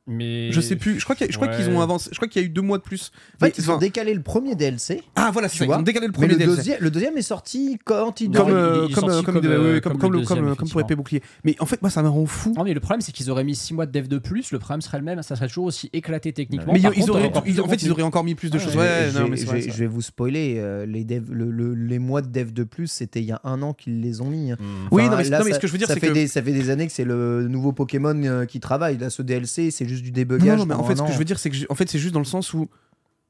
Mais 0.07 0.53
Je 0.53 0.61
sais 0.61 0.77
plus. 0.77 0.99
Je 0.99 1.05
crois 1.05 1.17
qu'il 1.17 1.27
y 1.27 1.31
a- 1.31 1.33
je 1.33 1.39
crois 1.39 1.49
Ouais. 1.49 1.57
qu'ils 1.57 1.71
ont 1.71 1.81
avancé. 1.81 2.11
Je 2.13 2.17
crois 2.17 2.29
qu'il 2.29 2.43
y 2.43 2.45
a 2.45 2.47
eu 2.47 2.51
2 2.51 2.61
mois 2.61 2.77
de 2.77 2.83
plus. 2.83 3.11
En 3.37 3.47
fait, 3.47 3.57
Mais, 3.59 3.65
ils 3.65 3.71
ont 3.71 3.79
décalé 3.79 4.13
le 4.13 4.21
premier 4.23 4.55
DLC. 4.55 5.03
Ah 5.17 5.31
voilà, 5.33 5.49
c'est 5.49 5.53
tu 5.55 5.59
ça. 5.61 5.65
Ils 5.65 5.69
vois. 5.69 5.79
ont 5.79 5.83
décalé 5.83 6.07
le 6.07 6.13
Mais 6.13 6.15
premier 6.15 6.29
le, 6.33 6.37
DLC. 6.37 6.57
deuxième, 6.57 6.79
le 6.81 6.91
deuxième 6.91 7.17
est 7.17 7.23
sorti 7.23 7.79
quand 7.85 8.21
il 8.21 8.31
comme, 8.31 8.49
il- 8.49 8.55
euh, 8.55 8.85
il 8.87 8.91
est 8.91 8.95
comme, 8.95 9.05
sorti 9.05 9.19
euh, 9.19 9.23
comme, 9.23 9.35
comme, 9.41 9.47
euh, 9.47 9.81
comme, 9.81 9.99
comme 9.99 10.25
comme 10.25 10.57
comme, 10.57 10.69
pour 10.69 10.81
épée 10.83 10.95
bouclier. 10.95 11.23
Mais 11.45 11.57
en 11.59 11.65
fait, 11.67 11.81
moi, 11.81 11.91
ça 11.91 12.03
me 12.03 12.09
rend 12.09 12.27
fou. 12.27 12.53
Non, 12.55 12.65
mais 12.65 12.75
le 12.75 12.81
problème, 12.81 13.01
c'est 13.01 13.13
qu'ils 13.13 13.31
auraient 13.31 13.45
mis 13.45 13.55
6 13.55 13.73
mois 13.73 13.87
de 13.87 13.93
dev 13.93 14.07
de 14.09 14.19
plus. 14.19 14.53
Le 14.53 14.59
problème 14.59 14.83
serait 14.83 14.99
le 14.99 15.05
même, 15.05 15.23
ça 15.23 15.37
serait 15.37 15.49
toujours 15.49 15.65
aussi 15.65 15.89
éclaté 15.95 16.33
techniquement. 16.35 16.73
Mais 16.75 16.81
Par 16.83 16.93
ils 16.93 17.01
contre, 17.01 17.11
auraient, 17.13 17.33
ils- 17.47 17.61
en 17.63 17.69
fait, 17.69 17.83
ils 17.83 17.91
auraient 17.91 18.03
encore 18.03 18.25
mis 18.25 18.35
plus 18.35 18.51
de 18.51 18.59
choses. 18.59 18.77
ouais. 18.77 18.83
Ouais, 18.83 19.09
je, 19.11 19.19
non, 19.19 19.25
vais- 19.25 19.31
mais 19.31 19.37
vrai, 19.45 19.61
je 19.63 19.85
vous 19.85 20.03
spoiler. 20.03 20.61
les, 20.87 21.05
le- 21.31 21.51
le- 21.51 21.75
les 21.75 21.99
mois 21.99 22.21
de 22.21 22.29
dev 22.29 22.53
de 22.53 22.65
plus, 22.65 22.89
c'était 22.89 23.21
il 23.21 23.27
y 23.27 23.33
a 23.33 23.41
un 23.45 23.63
an 23.63 23.73
qu'ils 23.73 24.01
les 24.03 24.21
ont 24.21 24.29
mis. 24.29 24.53
hein. 24.53 24.57
Mm. 24.61 24.65
Oui, 24.91 25.09
non, 25.09 25.17
mais, 25.17 25.25
ce 25.25 25.59
que 25.59 25.67
je 25.67 25.73
veux 25.73 25.79
dire, 25.79 25.87
ça 25.89 25.95
c'est 25.95 26.01
fait 26.01 26.09
que. 26.09 26.13
des, 26.13 26.27
ça 26.27 26.43
fait 26.43 26.53
des 26.53 26.69
années 26.71 26.87
que 26.87 26.93
c'est 26.93 27.05
le 27.07 27.49
nouveau 27.49 27.73
Pokémon 27.73 28.45
qui 28.47 28.61
travaille. 28.61 28.99
Là, 28.99 29.09
ce 29.09 29.23
DLC, 29.23 29.71
c'est 29.71 29.94
juste 29.95 30.05
du 30.05 30.13
débugage. 30.13 30.59
non, 30.59 30.67
mais 30.67 30.75
en 30.75 30.85
fait, 30.85 30.97
ce 30.97 31.03
que 31.03 31.13
je 31.13 31.19
veux 31.19 31.25
dire, 31.25 31.39
c'est 31.39 31.51
que 31.51 31.57
je- 31.57 31.67
en 31.71 31.75
fait, 31.75 31.89
c'est 31.89 31.99
juste 31.99 32.13
dans 32.15 32.21
le 32.21 32.25
sens 32.27 32.53
où 32.55 32.69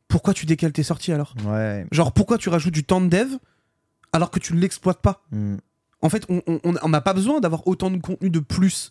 pourquoi 0.09 0.35
tu 0.35 0.47
décales 0.47 0.73
tes 0.73 0.83
sorties 0.83 1.13
alors? 1.13 1.35
Ouais. 1.47 1.87
Genre, 1.93 2.13
pourquoi 2.13 2.37
tu 2.39 2.49
rajoutes 2.49 2.75
du 2.75 2.85
temps 2.85 3.01
de 3.01 3.09
dev 3.09 3.29
alors 4.13 4.31
que 4.31 4.39
tu 4.39 4.55
ne 4.55 4.61
l'exploites 4.61 5.01
pas? 5.01 5.23
Mm. 5.33 5.57
En 6.03 6.09
fait, 6.11 6.27
on 6.29 6.89
n'a 6.89 7.01
pas 7.01 7.15
besoin 7.15 7.41
d'avoir 7.41 7.67
autant 7.67 7.91
de 7.91 7.97
contenu 7.99 8.29
de 8.31 8.41
plus. 8.41 8.91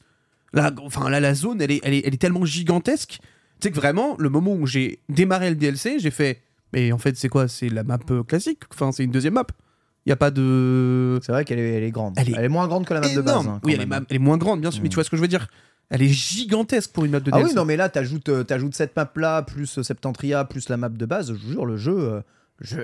Là, 0.53 0.71
enfin, 0.81 1.09
là, 1.09 1.19
la 1.19 1.33
zone, 1.35 1.61
elle 1.61 1.71
est, 1.71 1.79
elle 1.83 1.93
est, 1.93 2.01
elle 2.05 2.13
est 2.13 2.17
tellement 2.17 2.45
gigantesque. 2.45 3.19
Tu 3.59 3.67
sais 3.67 3.71
que 3.71 3.75
vraiment, 3.75 4.15
le 4.17 4.29
moment 4.29 4.53
où 4.53 4.65
j'ai 4.65 4.99
démarré 5.09 5.49
le 5.49 5.55
DLC, 5.55 5.99
j'ai 5.99 6.11
fait. 6.11 6.41
Mais 6.73 6.91
en 6.91 6.97
fait, 6.97 7.15
c'est 7.17 7.29
quoi? 7.29 7.47
C'est 7.47 7.69
la 7.69 7.83
map 7.83 7.99
euh, 8.09 8.23
classique? 8.23 8.61
Enfin, 8.73 8.91
c'est 8.91 9.03
une 9.03 9.11
deuxième 9.11 9.35
map. 9.35 9.45
Il 10.05 10.09
y 10.09 10.11
a 10.11 10.15
pas 10.15 10.31
de. 10.31 11.19
C'est 11.23 11.31
vrai 11.31 11.45
qu'elle 11.45 11.59
est, 11.59 11.73
elle 11.73 11.83
est 11.83 11.91
grande. 11.91 12.15
Elle 12.17 12.33
est 12.43 12.49
moins 12.49 12.67
grande 12.67 12.85
que 12.85 12.93
la 12.93 12.99
map 13.01 13.09
de 13.09 13.21
base. 13.21 13.47
hein, 13.47 13.61
oui, 13.63 13.73
elle 13.75 13.81
est, 13.81 14.03
elle 14.09 14.19
moins 14.19 14.37
grande, 14.37 14.59
bien 14.61 14.71
sûr, 14.71 14.81
mais 14.81 14.87
Mm. 14.87 14.89
tu 14.89 14.95
vois 14.95 15.03
ce 15.03 15.09
que 15.11 15.15
je 15.17 15.21
veux 15.21 15.27
dire? 15.27 15.47
Elle 15.93 16.01
est 16.01 16.07
gigantesque 16.09 16.91
pour 16.91 17.05
une 17.05 17.11
map 17.11 17.19
de 17.19 17.29
Ah 17.31 17.37
DLC. 17.37 17.51
oui, 17.51 17.55
non, 17.55 17.65
mais 17.65 17.77
là, 17.77 17.87
t'ajoutes, 17.87 18.27
euh, 18.29 18.43
t'ajoutes 18.43 18.73
cette 18.73 18.95
map-là, 18.95 19.43
plus 19.43 19.77
euh, 19.77 19.83
Septentria, 19.83 20.43
plus 20.43 20.67
la 20.69 20.77
map 20.77 20.89
de 20.89 21.05
base. 21.05 21.27
Je 21.27 21.33
vous 21.33 21.51
jure, 21.51 21.65
le 21.67 21.77
jeu, 21.77 21.95
euh, 21.97 22.21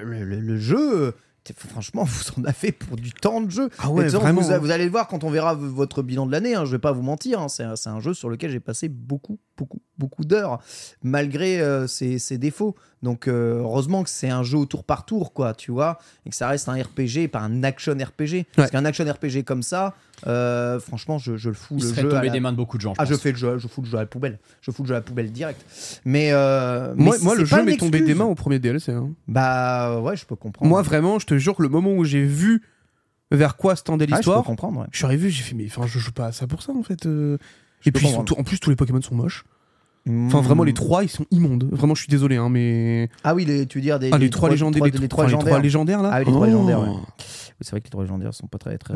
le, 0.03 0.23
le- 0.23 0.39
le 0.39 0.57
jeu, 0.57 1.13
franchement, 1.57 2.03
vous 2.07 2.23
en 2.39 2.43
avez 2.45 2.71
pour 2.71 2.97
du 2.97 3.11
temps 3.11 3.41
de 3.41 3.49
jeu. 3.49 3.69
Ah 3.79 3.89
ouais, 3.89 4.07
vraiment. 4.09 4.41
Vous, 4.41 4.59
vous 4.61 4.69
allez 4.71 4.85
le 4.85 4.91
voir 4.91 5.07
quand 5.07 5.23
on 5.23 5.31
verra 5.31 5.55
votre 5.55 6.03
bilan 6.03 6.27
de 6.27 6.31
l'année. 6.31 6.53
hein, 6.53 6.65
je 6.65 6.71
vais 6.71 6.77
pas 6.77 6.91
vous 6.91 7.01
mentir. 7.01 7.39
hein, 7.41 7.47
c'est, 7.49 7.63
un- 7.63 7.99
jeu 7.99 8.13
sur 8.13 8.29
lequel 8.29 8.51
j'ai 8.51 8.59
passé 8.59 8.89
beaucoup, 8.89 9.39
beaucoup, 9.57 9.81
beaucoup 9.97 10.23
d'heures, 10.23 10.59
malgré 11.01 11.59
euh, 11.61 11.87
ses, 11.87 12.19
ses 12.19 12.37
défauts. 12.37 12.75
Donc, 13.01 13.27
euh, 13.29 13.59
heureusement 13.61 14.03
que 14.03 14.09
c'est 14.09 14.29
un 14.29 14.43
jeu 14.43 14.57
au 14.57 14.65
tour 14.65 14.83
par 14.83 15.05
tour, 15.05 15.31
quoi, 15.33 15.53
tu 15.53 15.71
vois, 15.71 15.99
et 16.25 16.29
que 16.29 16.35
ça 16.35 16.49
reste 16.49 16.67
un 16.67 16.73
RPG, 16.73 17.29
pas 17.31 17.39
un 17.39 17.63
action 17.63 17.93
RPG. 17.93 18.45
Parce 18.55 18.71
qu'un 18.71 18.83
action 18.83 19.05
RPG 19.05 19.43
comme 19.45 19.63
ça, 19.63 19.95
euh, 20.27 20.81
franchement, 20.81 21.17
je, 21.17 21.37
je 21.37 21.47
le 21.47 21.55
fous 21.55 21.75
Il 21.77 21.83
le 21.83 21.89
serait 21.89 22.01
jeu. 22.01 22.09
tombé 22.09 22.27
la- 22.27 22.33
des 22.33 22.39
mains 22.41 22.51
de 22.51 22.57
beaucoup 22.57 22.75
de 22.77 22.81
gens. 22.81 22.93
ah, 22.97 23.05
je 23.05 23.15
fais 23.15 23.31
le 23.31 23.37
jeu, 23.37 23.57
je 23.57 23.67
fous 23.69 23.81
le 23.81 23.87
jeu 23.87 23.97
à 23.97 24.01
la 24.01 24.05
poubelle. 24.05 24.37
Je 24.61 24.71
fous 24.71 24.83
le 24.83 24.87
jeu 24.89 24.95
à 24.95 24.97
la 24.97 25.01
poubelle 25.01 25.31
direct. 25.31 25.63
Mais, 26.03 26.31
euh, 26.33 26.93
Moi, 26.97 27.15
mais 27.19 27.23
moi 27.23 27.35
le 27.35 27.45
jeu 27.45 27.63
m'est 27.63 27.77
tombé 27.77 28.01
des 28.01 28.15
mains 28.15 28.25
au 28.25 28.35
premier 28.35 28.59
DLC. 28.59 28.91
hein. 28.91 29.11
Bah 29.29 29.99
ouais, 30.01 30.17
je 30.17 30.25
peux 30.25 30.35
comprendre. 30.35 30.67
Moi, 30.69 30.81
vraiment, 30.81 31.19
je 31.19 31.25
te 31.25 31.37
jure 31.37 31.55
que 31.55 31.63
le 31.63 31.69
moment 31.69 31.93
où 31.93 32.03
j'ai 32.03 32.25
vu 32.25 32.63
vers 33.31 33.55
quoi 33.55 33.75
se 33.77 33.83
tendait 33.83 34.05
je 34.05 34.09
peux 34.09 34.15
l'histoire, 34.17 34.43
comprendre. 34.43 34.81
ouais. 34.81 34.87
je 34.91 34.97
suis 34.97 35.05
arrivé, 35.05 35.29
j'ai 35.29 35.43
fait, 35.43 35.55
mais 35.55 35.67
enfin, 35.67 35.87
je 35.87 35.99
joue 35.99 36.11
pas 36.11 36.25
à 36.25 36.31
ça 36.33 36.47
pour 36.47 36.63
ça 36.63 36.73
en 36.73 36.83
fait. 36.83 37.05
euh. 37.05 37.37
Et 37.85 37.91
puis, 37.93 38.07
sont 38.09 38.25
en 38.37 38.43
plus, 38.43 38.59
tous 38.59 38.69
les 38.71 38.75
Pokémon 38.75 39.01
sont 39.01 39.15
moches. 39.15 39.45
Enfin, 40.07 40.41
vraiment, 40.41 40.63
les 40.63 40.73
trois, 40.73 41.03
ils 41.03 41.09
sont 41.09 41.25
immondes. 41.29 41.69
Vraiment, 41.71 41.93
je 41.93 42.01
suis 42.01 42.09
désolé, 42.09 42.37
hein, 42.37 42.49
mais. 42.49 43.09
Ah 43.23 43.35
oui, 43.35 43.45
les, 43.45 43.65
tu 43.67 43.77
veux 43.77 43.81
dire 43.83 43.99
des 43.99 44.09
Ah, 44.11 44.17
les, 44.17 44.29
trois 44.29 44.49
légendaires, 44.49 44.83
les, 44.83 44.91
les 44.91 45.07
trois, 45.07 45.27
les 45.27 45.37
trois 45.37 45.59
légendaires 45.59 46.01
là. 46.01 46.09
Ah 46.13 46.19
oui, 46.19 46.25
les 46.25 46.31
trois 46.31 46.47
Oh. 46.47 46.49
légendaires, 46.49 46.81
ouais. 46.81 46.87
C'est 47.61 47.71
vrai 47.71 47.81
que 47.81 47.85
les 47.85 47.89
trois 47.91 48.03
légendaires 48.03 48.33
sont 48.33 48.47
pas 48.47 48.57
très 48.57 48.77
très. 48.77 48.93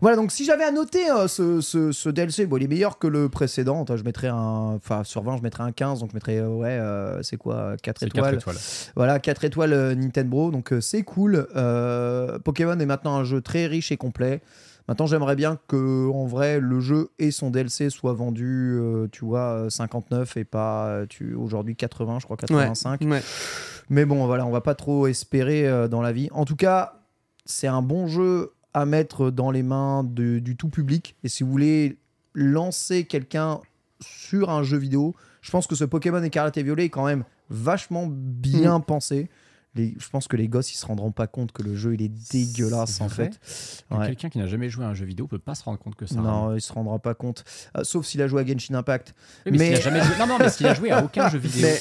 Voilà, 0.00 0.16
donc 0.16 0.30
si 0.30 0.44
j'avais 0.44 0.62
à 0.64 0.70
noter 0.70 1.10
euh, 1.10 1.26
ce, 1.26 1.60
ce, 1.60 1.90
ce 1.92 2.08
DLC, 2.08 2.46
bon, 2.46 2.56
il 2.56 2.62
est 2.62 2.68
meilleur 2.68 2.98
que 2.98 3.08
le 3.08 3.28
précédent. 3.28 3.84
Je 3.94 4.04
mettrais 4.04 4.28
un. 4.28 4.74
Enfin, 4.76 5.02
sur 5.04 5.22
20, 5.22 5.38
je 5.38 5.42
mettrais 5.42 5.64
un 5.64 5.72
15, 5.72 6.00
donc 6.00 6.10
je 6.10 6.14
mettrais, 6.14 6.38
euh, 6.38 6.48
ouais, 6.48 6.68
euh, 6.70 7.20
c'est 7.22 7.36
quoi 7.36 7.74
4 7.82 7.98
C'est 7.98 8.06
quatre 8.10 8.18
étoiles. 8.28 8.34
étoiles. 8.36 8.56
Voilà, 8.94 9.18
4 9.18 9.44
étoiles 9.44 9.72
euh, 9.72 9.94
Nintendo, 9.96 10.50
donc 10.52 10.72
euh, 10.72 10.80
c'est 10.80 11.02
cool. 11.02 11.46
Euh, 11.56 12.38
Pokémon 12.38 12.78
est 12.78 12.86
maintenant 12.86 13.16
un 13.16 13.24
jeu 13.24 13.40
très 13.40 13.66
riche 13.66 13.90
et 13.92 13.96
complet. 13.96 14.40
Maintenant, 14.88 15.06
j'aimerais 15.06 15.36
bien 15.36 15.58
que, 15.68 16.08
en 16.10 16.24
vrai, 16.26 16.60
le 16.60 16.80
jeu 16.80 17.10
et 17.18 17.30
son 17.30 17.50
DLC 17.50 17.90
soient 17.90 18.14
vendus, 18.14 18.78
euh, 18.80 19.06
tu 19.12 19.24
vois, 19.24 19.64
euh, 19.66 19.70
59 19.70 20.36
et 20.38 20.44
pas 20.44 21.02
tu 21.08 21.34
aujourd'hui 21.34 21.76
80, 21.76 22.18
je 22.20 22.24
crois 22.24 22.36
85. 22.38 23.02
Ouais. 23.02 23.20
Mais 23.90 24.04
bon, 24.06 24.24
voilà, 24.26 24.46
on 24.46 24.50
va 24.50 24.62
pas 24.62 24.74
trop 24.74 25.06
espérer 25.06 25.68
euh, 25.68 25.88
dans 25.88 26.00
la 26.02 26.12
vie. 26.12 26.28
En 26.32 26.44
tout 26.46 26.56
cas, 26.56 27.02
c'est 27.44 27.66
un 27.66 27.82
bon 27.82 28.06
jeu 28.06 28.52
à 28.74 28.86
mettre 28.86 29.30
dans 29.30 29.50
les 29.50 29.62
mains 29.62 30.04
de- 30.04 30.38
du 30.38 30.56
tout 30.56 30.68
public. 30.68 31.16
Et 31.22 31.28
si 31.28 31.42
vous 31.42 31.50
voulez 31.50 31.98
lancer 32.34 33.04
quelqu'un 33.04 33.60
sur 34.00 34.48
un 34.50 34.62
jeu 34.62 34.76
vidéo, 34.78 35.14
je 35.42 35.50
pense 35.50 35.66
que 35.66 35.74
ce 35.74 35.84
Pokémon 35.84 36.22
Écarlate 36.22 36.56
et 36.56 36.62
Violet 36.62 36.84
est 36.86 36.90
quand 36.90 37.04
même 37.06 37.24
vachement 37.50 38.06
Mm. 38.06 38.12
bien 38.14 38.80
pensé. 38.80 39.28
Les- 39.74 39.94
je 39.98 40.08
pense 40.08 40.26
que 40.28 40.36
les 40.36 40.48
gosses 40.48 40.72
ils 40.72 40.76
se 40.76 40.86
rendront 40.86 41.12
pas 41.12 41.26
compte 41.26 41.52
que 41.52 41.62
le 41.62 41.76
jeu 41.76 41.94
il 41.94 42.02
est 42.02 42.08
dégueulasse 42.32 43.00
en 43.00 43.08
fait. 43.08 43.38
Ouais. 43.90 44.06
Quelqu'un 44.06 44.28
qui 44.30 44.38
n'a 44.38 44.46
jamais 44.46 44.70
joué 44.70 44.84
à 44.84 44.88
un 44.88 44.94
jeu 44.94 45.04
vidéo 45.04 45.26
peut 45.26 45.38
pas 45.38 45.54
se 45.54 45.62
rendre 45.64 45.78
compte 45.78 45.94
que 45.94 46.06
ça. 46.06 46.16
Non, 46.20 46.54
il 46.54 46.60
se 46.60 46.72
rendra 46.72 46.98
pas 46.98 47.14
compte. 47.14 47.44
Euh, 47.76 47.84
sauf 47.84 48.06
s'il 48.06 48.20
a 48.22 48.28
joué 48.28 48.42
à 48.42 48.46
Genshin 48.46 48.74
Impact. 48.74 49.14
Oui, 49.46 49.52
mais, 49.52 49.58
mais- 49.58 49.66
s'il 49.66 49.74
a 49.76 49.80
jamais 49.80 50.02
joué... 50.04 50.16
Non, 50.18 50.26
non, 50.26 50.38
mais 50.38 50.48
s'il 50.50 50.66
a 50.66 50.74
joué 50.74 50.90
à 50.90 51.02
aucun 51.04 51.28
jeu 51.28 51.38
vidéo. 51.38 51.62
Mais, 51.62 51.78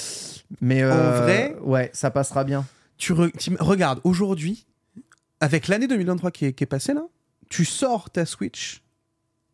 mais 0.61 0.83
euh, 0.83 1.21
vrai 1.21 1.55
ouais, 1.61 1.89
ça 1.93 2.11
passera 2.11 2.43
bien. 2.43 2.65
Tu 2.97 3.13
re- 3.13 3.31
regardes, 3.59 3.99
aujourd'hui, 4.03 4.65
avec 5.39 5.67
l'année 5.67 5.87
2023 5.87 6.31
qui 6.31 6.45
est, 6.45 6.53
qui 6.53 6.63
est 6.63 6.67
passée 6.67 6.93
là, 6.93 7.03
tu 7.49 7.63
sors 7.63 8.09
ta 8.09 8.25
Switch, 8.25 8.81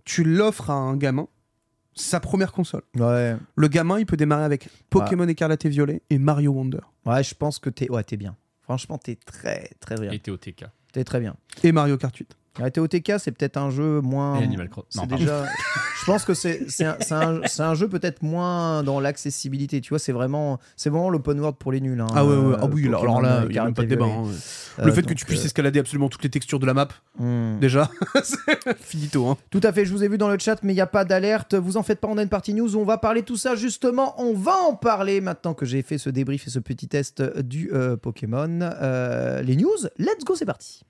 tu 0.05 0.23
l'offres 0.23 0.69
à 0.69 0.73
un 0.73 0.95
gamin, 0.97 1.27
sa 1.93 2.19
première 2.19 2.51
console. 2.51 2.81
Ouais, 2.97 3.35
Le 3.55 3.67
gamin, 3.67 3.99
il 3.99 4.05
peut 4.05 4.17
démarrer 4.17 4.43
avec 4.45 4.69
Pokémon 4.89 5.27
Écarlate 5.27 5.63
et 5.65 5.69
Violet 5.69 6.01
et 6.09 6.17
Mario 6.17 6.51
Wonder. 6.51 6.79
Ouais, 7.05 7.23
je 7.23 7.35
pense 7.35 7.59
que 7.59 7.69
t'es, 7.69 7.89
ouais, 7.89 8.03
t'es 8.03 8.17
bien. 8.17 8.35
Franchement, 8.61 8.97
t'es 8.97 9.15
très, 9.15 9.71
très 9.79 9.99
bien. 9.99 10.11
Et 10.11 10.19
t'es 10.19 10.31
au 10.31 10.37
TK. 10.37 10.65
T'es 10.93 11.03
très 11.03 11.19
bien. 11.19 11.35
Et 11.63 11.71
Mario 11.71 11.97
Kart 11.97 12.15
8. 12.15 12.37
Ouais, 12.59 12.69
TOTK, 12.69 13.13
c'est 13.17 13.31
peut-être 13.31 13.57
un 13.57 13.71
jeu 13.71 13.99
moins. 14.01 14.39
Et 14.39 14.43
Animal 14.43 14.69
Crossing. 14.69 15.01
C'est 15.01 15.07
déjà. 15.07 15.45
je 16.03 16.11
pense 16.11 16.25
que 16.25 16.33
c'est 16.33 16.59
un, 17.61 17.73
jeu 17.75 17.87
peut-être 17.87 18.23
moins 18.23 18.83
dans 18.83 18.99
l'accessibilité. 18.99 19.79
Tu 19.79 19.89
vois, 19.89 19.99
c'est 19.99 20.11
vraiment, 20.11 20.59
l'open 20.85 21.39
world 21.39 21.57
pour 21.57 21.71
les 21.71 21.79
nuls. 21.79 22.01
hein, 22.01 22.07
Ah 22.13 22.25
ouais, 22.25 22.35
ouais, 22.35 22.53
euh, 22.55 22.57
ah 22.61 22.65
oui, 22.71 22.87
alors, 22.87 23.01
Pokémon, 23.01 23.19
alors 23.19 23.21
là, 23.21 23.41
euh, 23.41 23.45
il 23.47 23.53
n'y 23.53 23.57
a 23.57 23.63
même 23.63 23.73
pas 23.73 23.83
de 23.83 23.87
débat. 23.87 24.05
Hein. 24.05 24.25
Euh, 24.79 24.85
Le 24.85 24.91
fait 24.91 25.03
que 25.03 25.13
tu 25.13 25.25
puisses 25.25 25.43
euh, 25.43 25.45
escalader 25.45 25.79
absolument 25.79 26.09
toutes 26.09 26.23
les 26.23 26.29
textures 26.29 26.59
de 26.59 26.65
la 26.65 26.73
map, 26.73 26.89
hmm. 27.19 27.59
déjà, 27.59 27.89
c'est 28.23 28.77
finito. 28.79 29.27
Hein. 29.27 29.37
Tout 29.49 29.61
à 29.63 29.71
fait, 29.71 29.85
je 29.85 29.93
vous 29.93 30.03
ai 30.03 30.09
vu 30.09 30.17
dans 30.17 30.27
le 30.27 30.37
chat, 30.37 30.61
mais 30.61 30.73
il 30.73 30.75
n'y 30.75 30.81
a 30.81 30.87
pas 30.87 31.05
d'alerte. 31.05 31.55
Vous 31.55 31.77
en 31.77 31.83
faites 31.83 32.01
pas, 32.01 32.09
on 32.09 32.17
a 32.17 32.23
une 32.23 32.29
partie 32.29 32.53
news. 32.53 32.75
On 32.75 32.83
va 32.83 32.97
parler 32.97 33.23
tout 33.23 33.37
ça 33.37 33.55
justement. 33.55 34.13
On 34.21 34.33
va 34.33 34.55
en 34.57 34.75
parler 34.75 35.21
maintenant 35.21 35.53
que 35.53 35.65
j'ai 35.65 35.83
fait 35.83 35.97
ce 35.97 36.09
débrief 36.09 36.47
et 36.47 36.49
ce 36.49 36.59
petit 36.59 36.89
test 36.89 37.23
du 37.39 37.71
euh, 37.73 37.95
Pokémon. 37.95 38.59
Euh, 38.61 39.41
les 39.41 39.55
news, 39.55 39.69
let's 39.97 40.25
go, 40.25 40.35
c'est 40.35 40.45
parti. 40.45 40.83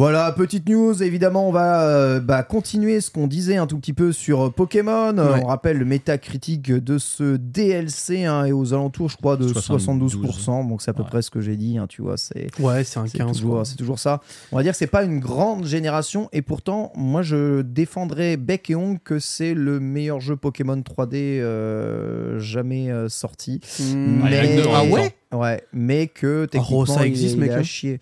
Voilà, 0.00 0.32
petite 0.32 0.66
news, 0.66 1.02
évidemment, 1.02 1.46
on 1.46 1.52
va 1.52 1.82
euh, 1.82 2.20
bah, 2.20 2.42
continuer 2.42 3.02
ce 3.02 3.10
qu'on 3.10 3.26
disait 3.26 3.58
un 3.58 3.66
tout 3.66 3.76
petit 3.76 3.92
peu 3.92 4.12
sur 4.12 4.46
euh, 4.46 4.50
Pokémon. 4.50 5.12
Euh, 5.18 5.34
Ouais. 5.34 5.40
On 5.44 5.46
rappelle 5.48 5.76
le 5.76 5.84
métacritique 5.84 6.72
de 6.72 6.96
ce 6.96 7.36
DLC 7.36 8.24
hein, 8.24 8.46
et 8.46 8.52
aux 8.52 8.72
alentours, 8.72 9.10
je 9.10 9.18
crois, 9.18 9.36
de 9.36 9.46
72%. 9.46 10.08
72%. 10.08 10.68
donc 10.70 10.80
c'est 10.80 10.90
à 10.90 10.94
peu 10.94 11.02
Ouais. 11.02 11.08
près 11.10 11.20
ce 11.20 11.30
que 11.30 11.42
j'ai 11.42 11.54
dit, 11.56 11.76
hein, 11.76 11.84
tu 11.86 12.00
vois, 12.00 12.16
c'est... 12.16 12.46
Ouais, 12.58 12.82
c'est 12.82 12.98
un 12.98 13.06
C'est 13.08 13.18
15. 13.18 13.36
toujours, 13.36 13.66
c'est 13.66 13.76
toujours 13.76 13.98
ça. 13.98 14.22
On 14.52 14.56
va 14.56 14.62
dire 14.62 14.72
que 14.72 14.78
c'est 14.78 14.86
pas 14.86 15.04
une 15.04 15.20
grande 15.20 15.66
génération 15.66 16.30
et 16.32 16.40
pourtant, 16.40 16.92
moi 16.96 17.20
je 17.20 17.60
défendrais 17.60 18.38
bec 18.38 18.70
et 18.70 18.76
ongle 18.76 19.00
que 19.00 19.18
c'est 19.18 19.52
le 19.52 19.80
meilleur 19.80 20.18
jeu 20.20 20.34
Pokémon 20.34 20.78
3D 20.78 21.10
euh, 21.40 22.38
jamais 22.38 22.90
euh, 22.90 23.10
sorti. 23.10 23.60
A 23.78 23.94
mais 23.94 24.62
Ah 24.72 24.82
même 24.82 24.92
ouais? 24.92 25.14
Ouais, 25.32 25.62
mais 25.74 26.06
que 26.08 26.46
techniquement 26.46 26.78
Rossa 26.78 27.04
il- 27.06 27.08
existe, 27.08 27.34
il, 27.34 27.40
mec, 27.40 27.50
est 27.50 27.54
à 27.54 27.58
hein. 27.58 27.62
chier. 27.62 28.00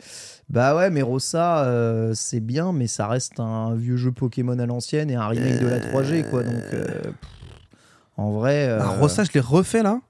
Bah 0.50 0.74
ouais, 0.74 0.88
mais 0.90 1.02
Rossa 1.02 1.64
euh, 1.66 2.12
c'est 2.14 2.40
bien, 2.40 2.72
mais 2.72 2.86
ça 2.86 3.06
reste 3.06 3.38
un 3.38 3.74
vieux 3.74 3.96
jeu 3.96 4.12
Pokémon 4.12 4.58
à 4.58 4.64
l'ancienne 4.66 5.10
et 5.10 5.14
un 5.14 5.26
remake 5.28 5.60
de 5.60 5.66
la 5.66 5.78
3G 5.78 6.28
quoi. 6.30 6.42
Donc 6.42 6.54
euh, 6.72 7.02
pff, 7.02 7.14
en 8.16 8.30
vrai. 8.32 8.66
euh, 8.68 8.78
Ah, 8.80 8.88
Rossa, 8.98 9.24
je 9.24 9.30
l'ai 9.34 9.40
refait 9.40 9.82
là. 9.82 10.00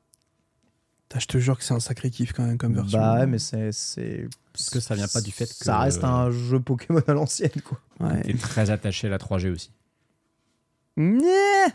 Putain, 1.09 1.19
je 1.21 1.27
te 1.27 1.39
jure 1.39 1.59
que 1.59 1.65
c'est 1.65 1.75
un 1.75 1.81
sacré 1.81 2.11
kiff 2.11 2.33
quand 2.33 2.45
même 2.45 2.59
comme 2.59 2.75
version. 2.75 2.99
Bah 3.01 3.15
ouais, 3.21 3.27
mais 3.27 3.39
c'est 3.39 3.73
c'est. 3.73 4.29
Parce 4.53 4.71
que 4.71 4.79
ça 4.81 4.95
vient 4.95 5.09
pas 5.09 5.21
du 5.23 5.31
fait 5.33 5.47
que- 5.47 5.65
ça 5.65 5.79
reste 5.81 6.05
un 6.05 6.31
jeu 6.31 6.61
Pokémon 6.61 7.03
à 7.09 7.13
l'ancienne 7.15 7.51
quoi. 7.65 7.81
Ouais. 8.01 8.23
T'es 8.23 8.35
très 8.35 8.71
attaché 8.71 9.07
à 9.09 9.11
la 9.11 9.19
3G 9.19 9.51
aussi. 9.51 9.73
Nyeh. 10.97 11.73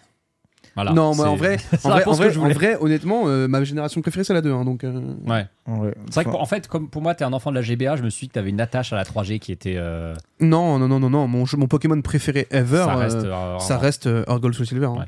Voilà. 0.75 0.91
non, 0.93 1.13
moi 1.15 1.29
en 1.29 1.35
vrai, 1.35 1.57
en 1.83 1.89
vrai, 1.89 1.91
en 1.91 1.95
réponse 1.95 2.17
que 2.17 2.23
vrai, 2.23 2.33
je 2.33 2.39
en 2.39 2.41
voulais. 2.43 2.53
vrai, 2.55 2.77
honnêtement, 2.79 3.23
euh, 3.27 3.47
ma 3.47 3.63
génération 3.63 4.01
préférée 4.01 4.23
c'est 4.23 4.33
la 4.33 4.41
2. 4.41 4.51
hein, 4.51 4.65
donc, 4.65 4.83
euh, 4.83 5.13
Ouais. 5.25 5.45
Ouais. 5.67 5.93
C'est 6.07 6.15
vrai 6.15 6.25
que 6.25 6.29
pour- 6.31 6.41
en 6.41 6.45
fait, 6.45 6.67
comme 6.67 6.89
pour 6.89 7.01
moi, 7.01 7.13
t'es 7.15 7.23
un 7.23 7.33
enfant 7.33 7.51
de 7.51 7.55
la 7.55 7.61
GBA, 7.61 7.95
je 7.95 8.03
me 8.03 8.09
suis 8.09 8.25
dit 8.25 8.29
que 8.29 8.33
t'avais 8.33 8.49
une 8.49 8.59
attache 8.61 8.91
à 8.91 8.95
la 8.95 9.03
3G 9.05 9.37
qui 9.39 9.51
était. 9.51 9.75
euh, 9.77 10.15
Non, 10.39 10.79
non, 10.79 10.87
non, 10.87 10.99
non, 10.99 11.09
non. 11.09 11.27
Mon, 11.27 11.45
mon 11.57 11.67
Pokémon 11.67 12.01
préféré 12.01 12.47
ever, 12.51 12.77
ça 12.85 12.93
euh, 12.93 12.95
reste. 12.97 13.15
euh, 13.23 13.59
ça 13.59 13.77
reste 13.77 14.07
euh, 14.07 14.23
Gold 14.39 14.55
Soul 14.55 14.65
Silver. 14.65 14.87
hein. 14.87 14.99
Ouais. 14.99 15.05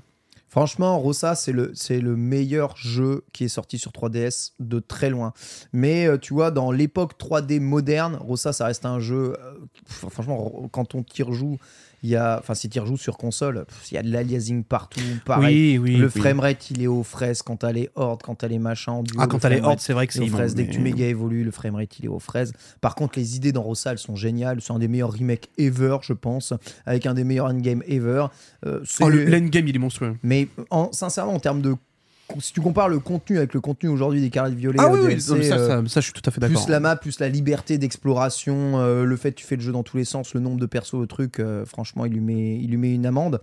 Franchement, 0.47 0.97
Rossa, 0.99 1.35
c'est 1.35 1.51
le, 1.51 1.71
c'est 1.73 1.99
le 1.99 2.15
meilleur 2.15 2.77
jeu 2.77 3.25
qui 3.33 3.43
est 3.43 3.49
sorti 3.49 3.77
sur 3.77 3.91
3DS 3.91 4.53
de 4.61 4.79
très 4.79 5.09
loin. 5.09 5.33
Mais 5.73 6.07
euh, 6.07 6.17
tu 6.17 6.33
vois, 6.33 6.49
dans 6.49 6.71
l'époque 6.71 7.13
3D 7.19 7.59
moderne, 7.59 8.15
Rossa, 8.21 8.53
ça 8.53 8.65
reste 8.67 8.85
un 8.85 8.99
jeu. 9.01 9.33
euh, 9.43 9.55
franchement, 10.09 10.69
quand 10.71 10.95
on 10.95 11.03
t'y 11.03 11.23
rejoue, 11.23 11.57
il 12.05 12.09
y 12.11 12.15
a. 12.15 12.39
Enfin, 12.39 12.53
si 12.53 12.69
tu 12.69 12.79
rejoues 12.79 12.97
sur 12.97 13.17
console, 13.17 13.65
il 13.91 13.95
y 13.95 13.97
a 13.97 14.03
de 14.03 14.09
l'aliasing 14.11 14.63
partout. 14.63 14.99
Pareil. 15.25 15.77
Oui, 15.79 15.91
oui. 15.93 15.97
le 15.97 16.05
oui. 16.05 16.21
framerate, 16.21 16.69
il 16.71 16.81
est 16.81 16.87
aux 16.87 17.03
fraises 17.03 17.41
quand 17.41 17.57
t'as 17.57 17.71
les 17.71 17.89
hordes, 17.95 18.21
quand 18.23 18.35
t'as 18.35 18.47
les 18.47 18.59
machins 18.59 18.93
en 18.93 19.03
duo. 19.03 19.17
Ah, 19.19 19.27
quand 19.27 19.39
t'as 19.39 19.49
les 19.49 19.61
hordes, 19.61 19.79
c'est 19.79 19.93
vrai 19.93 20.07
que 20.07 20.13
c'est 20.13 20.25
fraises. 20.27 20.55
Dès 20.55 20.67
que 20.67 20.71
tu 20.71 20.79
méga 20.79 21.05
évolues, 21.05 21.43
le 21.43 21.51
framerate, 21.51 21.99
il 21.99 22.05
est 22.05 22.09
aux 22.09 22.19
fraises. 22.19 22.53
Par 22.81 22.95
contre, 22.95 23.17
les 23.19 23.35
idées 23.35 23.51
dans 23.51 23.63
Rossa, 23.63 23.91
elles 23.91 23.97
sont 23.97 24.15
géniales. 24.15 24.61
C'est 24.61 24.73
un 24.73 24.79
des 24.79 24.87
meilleurs 24.87 25.11
remakes 25.13 25.49
ever, 25.57 25.97
je 26.01 26.13
pense, 26.13 26.53
avec 26.85 27.05
un 27.05 27.13
des 27.13 27.23
meilleurs 27.23 27.47
endgame 27.47 27.83
ever. 27.87 28.27
Euh, 28.65 28.83
Oh, 29.01 29.09
le 29.09 29.25
l'endgame, 29.25 29.67
il 29.67 29.75
est 29.75 29.79
monstrueux. 29.79 30.15
mais 30.23 30.47
en, 30.69 30.91
sincèrement, 30.91 31.33
en 31.33 31.39
termes 31.39 31.61
de. 31.61 31.75
Si 32.39 32.53
tu 32.53 32.61
compares 32.61 32.89
le 32.89 32.99
contenu 32.99 33.37
avec 33.37 33.53
le 33.53 33.61
contenu 33.61 33.89
aujourd'hui 33.89 34.21
des 34.21 34.29
carrés 34.29 34.51
violets 34.51 34.79
Ah 34.81 34.85
euh, 34.85 34.93
oui, 34.93 34.99
oui, 35.01 35.07
DLC, 35.09 35.31
non, 35.31 35.37
mais 35.37 35.43
ça, 35.43 35.55
euh, 35.55 35.83
ça, 35.83 35.89
ça, 35.89 36.01
je 36.01 36.05
suis 36.05 36.13
tout 36.13 36.21
à 36.25 36.31
fait 36.31 36.41
d'accord. 36.41 36.63
plus 36.63 36.71
la 36.71 36.79
map, 36.79 36.95
plus 36.95 37.19
la 37.19 37.29
liberté 37.29 37.77
d'exploration, 37.77 38.79
euh, 38.79 39.05
le 39.05 39.15
fait 39.15 39.31
que 39.31 39.37
tu 39.37 39.45
fais 39.45 39.55
le 39.55 39.61
jeu 39.61 39.71
dans 39.71 39.83
tous 39.83 39.97
les 39.97 40.05
sens, 40.05 40.33
le 40.33 40.39
nombre 40.39 40.59
de 40.59 40.65
persos, 40.65 40.99
le 40.99 41.07
truc, 41.07 41.39
euh, 41.39 41.65
franchement, 41.65 42.05
il 42.05 42.13
lui, 42.13 42.21
met, 42.21 42.57
il 42.57 42.69
lui 42.69 42.77
met 42.77 42.93
une 42.93 43.05
amende. 43.05 43.39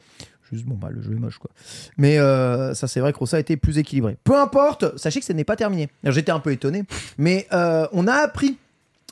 Juste, 0.51 0.67
bon, 0.67 0.75
bah, 0.75 0.89
le 0.91 1.01
jeu 1.01 1.13
est 1.13 1.19
moche, 1.19 1.39
quoi. 1.39 1.51
Mais 1.97 2.19
euh, 2.19 2.75
ça, 2.75 2.87
c'est 2.87 3.01
vrai 3.01 3.13
que 3.15 3.19
Rossa 3.19 3.39
a 3.39 3.41
été 3.41 3.57
plus 3.57 3.79
équilibré. 3.79 4.19
Peu 4.25 4.37
importe, 4.37 4.99
sachez 4.99 5.21
que 5.21 5.27
ce 5.27 5.33
n'est 5.33 5.45
pas 5.45 5.57
terminé. 5.57 5.89
J'étais 6.05 6.33
un 6.33 6.41
peu 6.41 6.53
étonné, 6.53 6.85
mais 7.17 7.47
on 7.51 8.07
a 8.07 8.15
appris 8.15 8.59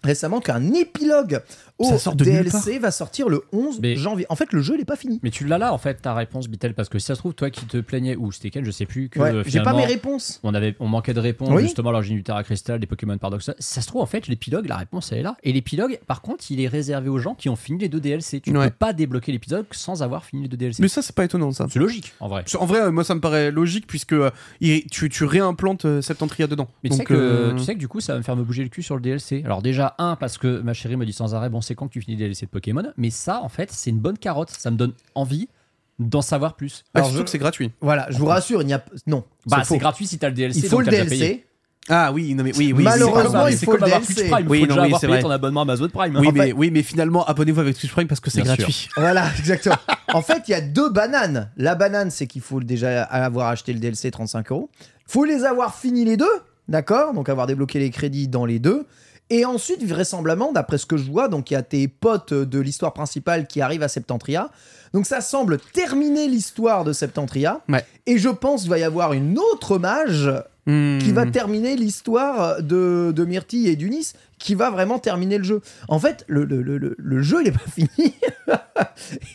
récemment 0.03 0.41
qu'un 0.41 0.73
épilogue 0.73 1.41
au 1.70 1.70
Ça 1.89 1.99
sort 1.99 2.14
de 2.16 2.24
nulle 2.24 2.43
DLC 2.45 2.78
va 2.78 2.91
sortir 2.91 3.28
le 3.28 3.43
11 3.53 3.81
Mais- 3.81 3.97
janvier. 3.97 4.26
En 4.28 4.37
fait, 4.37 4.53
le 4.53 4.61
jeu, 4.62 4.74
il 4.74 4.78
n'est 4.78 4.85
pas 4.85 4.97
fini. 4.97 5.20
Mais 5.22 5.31
tu 5.31 5.47
l'as 5.47 5.59
là, 5.59 5.72
en 5.72 5.78
fait, 5.78 5.95
ta 6.03 6.14
réponse, 6.14 6.49
Bitel, 6.49 6.74
parce 6.74 6.89
que 6.89 6.99
si 6.99 7.07
ça 7.07 7.14
se 7.14 7.20
trouve, 7.20 7.35
toi 7.35 7.51
qui 7.51 7.64
te 7.66 7.78
plaignais, 7.78 8.16
ou 8.16 8.33
c'était 8.33 8.51
Ken, 8.51 8.64
je 8.64 8.70
sais 8.70 8.87
plus, 8.87 9.09
que 9.09 9.18
Ouais, 9.18 9.33
J'ai 9.47 9.62
pas 9.62 9.72
mes 9.72 9.85
réponses. 9.87 10.41
On, 10.43 10.55
avait, 10.55 10.74
on 10.81 10.89
manquait 10.89 11.14
de 11.14 11.20
réponses 11.20 11.49
Oui. 11.53 11.62
justement 11.62 11.91
à 11.91 11.93
l'origine 11.93 12.16
du 12.16 12.22
Terra 12.22 12.43
Crystal, 12.45 12.78
des 12.78 12.87
Pokémon 12.87 13.16
Paradox. 13.18 13.51
Si 13.59 13.74
ça 13.74 13.81
se 13.81 13.87
trouve, 13.87 14.03
en 14.03 14.07
fait, 14.07 14.26
l'épilogue, 14.28 14.66
la 14.66 14.76
réponse, 14.76 15.12
elle 15.12 15.18
est 15.18 15.22
là. 15.22 15.37
Et 15.43 15.53
l'épilogue, 15.53 15.99
par 16.07 16.22
contre, 16.22 16.45
il 16.51 16.61
est 16.61 16.68
réservé 16.68 17.09
aux 17.09 17.18
gens 17.18 17.35
qui 17.35 17.49
ont 17.49 17.57
fini 17.57 17.78
les 17.78 17.89
deux 17.89 18.01
DLC. 18.01 18.41
Tu 18.41 18.53
ne 18.53 18.59
Ouais. 18.59 18.66
peux 18.70 18.76
pas 18.78 18.93
débloquer 18.93 19.33
l'épilogue 19.33 19.66
sans 19.72 20.03
avoir 20.03 20.24
fini 20.24 20.43
les 20.43 20.49
deux 20.49 20.57
DLC. 20.57 20.83
Mais 20.83 20.89
ça, 20.89 21.03
c'est 21.03 21.14
pas 21.14 21.24
étonnant, 21.24 21.51
ça. 21.53 21.66
C'est 21.70 21.78
logique, 21.78 22.12
en 22.20 22.28
vrai. 22.28 22.45
En 22.59 22.66
vrai, 22.66 22.81
euh, 22.83 22.91
moi, 22.91 23.05
ça 23.05 23.14
me 23.14 23.20
paraît 23.20 23.51
logique 23.51 23.87
puisque 23.87 24.12
euh, 24.12 24.31
il- 24.61 24.85
tu, 24.87 25.09
tu 25.09 25.24
réimplantes 25.24 25.85
euh, 25.85 26.01
Septentria 26.03 26.47
dedans. 26.47 26.68
Mais 26.85 26.91
tu, 26.91 26.97
sais 26.97 27.05
que, 27.05 27.14
euh, 27.14 27.55
tu 27.55 27.64
sais 27.64 27.74
que 27.74 27.78
du 27.78 27.89
coup, 27.89 28.01
ça 28.01 28.12
va 28.12 28.18
me 28.18 28.24
faire 28.24 28.37
me 28.37 28.43
bouger 28.45 28.62
le 28.62 28.68
cul 28.68 28.83
sur 28.83 28.95
le 28.97 29.01
DLC. 29.03 29.43
Alors, 29.45 29.62
déjà, 29.62 29.95
un, 29.99 30.16
parce 30.16 30.39
que 30.39 30.61
ma 30.61 30.72
chérie 30.74 30.97
me 30.97 31.05
dit 31.07 31.12
sans 31.12 31.35
arrêt, 31.35 31.49
bon, 31.51 31.61
c'est 31.71 31.75
quand 31.77 31.87
que 31.89 31.93
tu 31.93 32.01
finis 32.01 32.16
les 32.16 32.25
DLC 32.25 32.47
de 32.47 32.51
Pokémon. 32.51 32.83
Mais 32.97 33.11
ça, 33.11 33.41
en 33.43 33.49
fait, 33.49 33.71
c'est 33.73 33.91
une 33.91 34.01
bonne 34.01 34.18
carotte. 34.18 34.51
Ça 34.51 34.71
me 34.71 34.77
donne 34.77 34.93
envie 35.14 35.49
d'en 36.01 36.23
savoir 36.23 36.57
plus. 36.57 36.83
ah, 36.95 36.99
Alors, 36.99 37.09
surtout 37.09 37.18
je- 37.21 37.25
que 37.25 37.31
c'est 37.31 37.39
gratuit. 37.39 37.71
Voilà, 37.81 38.07
je 38.11 38.18
vous 38.18 38.27
rassure, 38.27 38.62
il 38.62 38.66
n'y 38.66 38.73
a 38.75 38.83
non. 39.07 39.23
Bah, 39.47 39.62
c'est 39.64 39.79
gratuit 39.79 40.07
si 40.07 40.18
t'as 40.18 40.29
le 40.29 40.35
DLC. 40.35 40.59
Il 40.59 40.64
faut 40.64 40.77
donc 40.77 40.87
le 40.87 40.87
t'as 40.87 40.91
déjà 41.05 41.05
payé. 41.11 41.21
DLC. 41.27 41.47
Ah 41.89 42.12
oui, 42.12 42.35
non 42.35 42.45
mais 42.45 42.57
oui, 42.57 42.73
oui. 42.77 42.85
Malheureusement, 42.85 43.41
comme- 43.45 43.51
il 43.51 43.57
faut 43.59 43.71
comme 43.73 43.81
le 43.81 43.87
avoir 43.87 44.01
DLC. 44.01 44.29
Prime. 44.29 44.47
Oui, 44.49 44.61
faut 44.61 44.66
non, 44.66 44.68
déjà 44.75 44.81
oui, 44.81 44.87
avoir 44.87 45.01
c'est 45.01 45.07
payé 45.07 45.16
vrai. 45.18 45.23
ton 45.23 45.31
abonnement 45.31 45.61
Amazon 45.62 45.89
Prime. 45.89 46.16
Oui, 46.16 46.29
En 46.29 46.33
mais, 46.33 46.41
fait- 46.49 46.53
oui, 46.53 46.71
mais 46.71 46.83
finalement, 46.83 47.25
abonnez-vous 47.27 47.61
avec 47.61 47.77
Twitch 47.79 47.91
Prime 47.93 48.07
parce 48.07 48.21
que 48.21 48.31
c'est 48.31 48.43
gratuit. 48.43 48.89
Voilà, 48.97 49.27
exactement. 49.39 49.77
en 50.12 50.23
fait, 50.23 50.43
il 50.49 50.53
y 50.53 50.55
a 50.55 50.61
deux 50.61 50.91
bananes. 50.91 51.51
La 51.57 51.75
banane, 51.75 52.11
c'est 52.11 52.27
qu'il 52.27 52.43
faut 52.43 52.61
déjà 52.61 53.03
avoir 53.05 53.49
acheté 53.49 53.73
le 53.73 53.79
DLC 53.81 54.11
35 54.11 54.51
euros. 54.53 54.71
faut 55.07 55.25
les 55.25 55.45
avoir 55.45 55.75
fini 55.75 56.05
les 56.05 56.16
deux, 56.16 56.27
d'accord? 56.68 57.12
Donc 57.14 57.29
avoir 57.29 57.47
débloqué 57.47 57.79
les 57.79 57.91
crédits 57.91 58.29
dans 58.29 58.45
les 58.47 58.59
deux. 58.59 58.87
Et 59.31 59.45
ensuite, 59.45 59.83
vraisemblablement, 59.85 60.53
d'après 60.53 60.76
ce 60.78 60.87
que 60.87 60.97
je 60.97 61.11
vois, 61.11 61.28
donc 61.28 61.51
il 61.51 61.55
y 61.55 61.57
a 61.57 61.62
tes 61.62 61.87
potes 61.89 62.35
de 62.35 62.59
l'histoire 62.59 62.93
principale 62.93 63.47
qui 63.47 63.61
arrivent 63.61 63.83
à 63.85 63.89
Septentria. 63.89 64.51
Donc 64.93 65.07
ça 65.07 65.20
semble 65.20 65.59
terminer 65.72 66.26
l'histoire 66.26 66.83
de 66.85 66.93
Septentria. 66.93 67.61
Ouais. 67.68 67.85
Et 68.07 68.18
je 68.18 68.28
pense 68.28 68.62
qu'il 68.62 68.70
va 68.70 68.78
y 68.78 68.83
avoir 68.83 69.12
une 69.12 69.39
autre 69.39 69.78
mage 69.78 70.31
qui 70.66 71.11
va 71.12 71.24
Hmm. 71.24 71.31
terminer 71.33 71.74
l'histoire 71.74 72.62
de, 72.62 73.12
de 73.16 73.24
Myrtille 73.24 73.66
et 73.66 73.74
d'Unis, 73.76 74.12
qui 74.39 74.55
va 74.55 74.70
vraiment 74.70 75.01
terminer 75.01 75.39
le 75.39 75.43
jeu. 75.45 75.62
En 75.89 75.99
fait, 75.99 76.24
le, 76.28 76.45
le, 76.45 76.62
le, 76.62 76.95
le- 76.97 77.22
jeu, 77.22 77.39
il 77.41 77.45
n'est 77.47 77.51
pas 77.51 77.59
fini. 77.74 78.14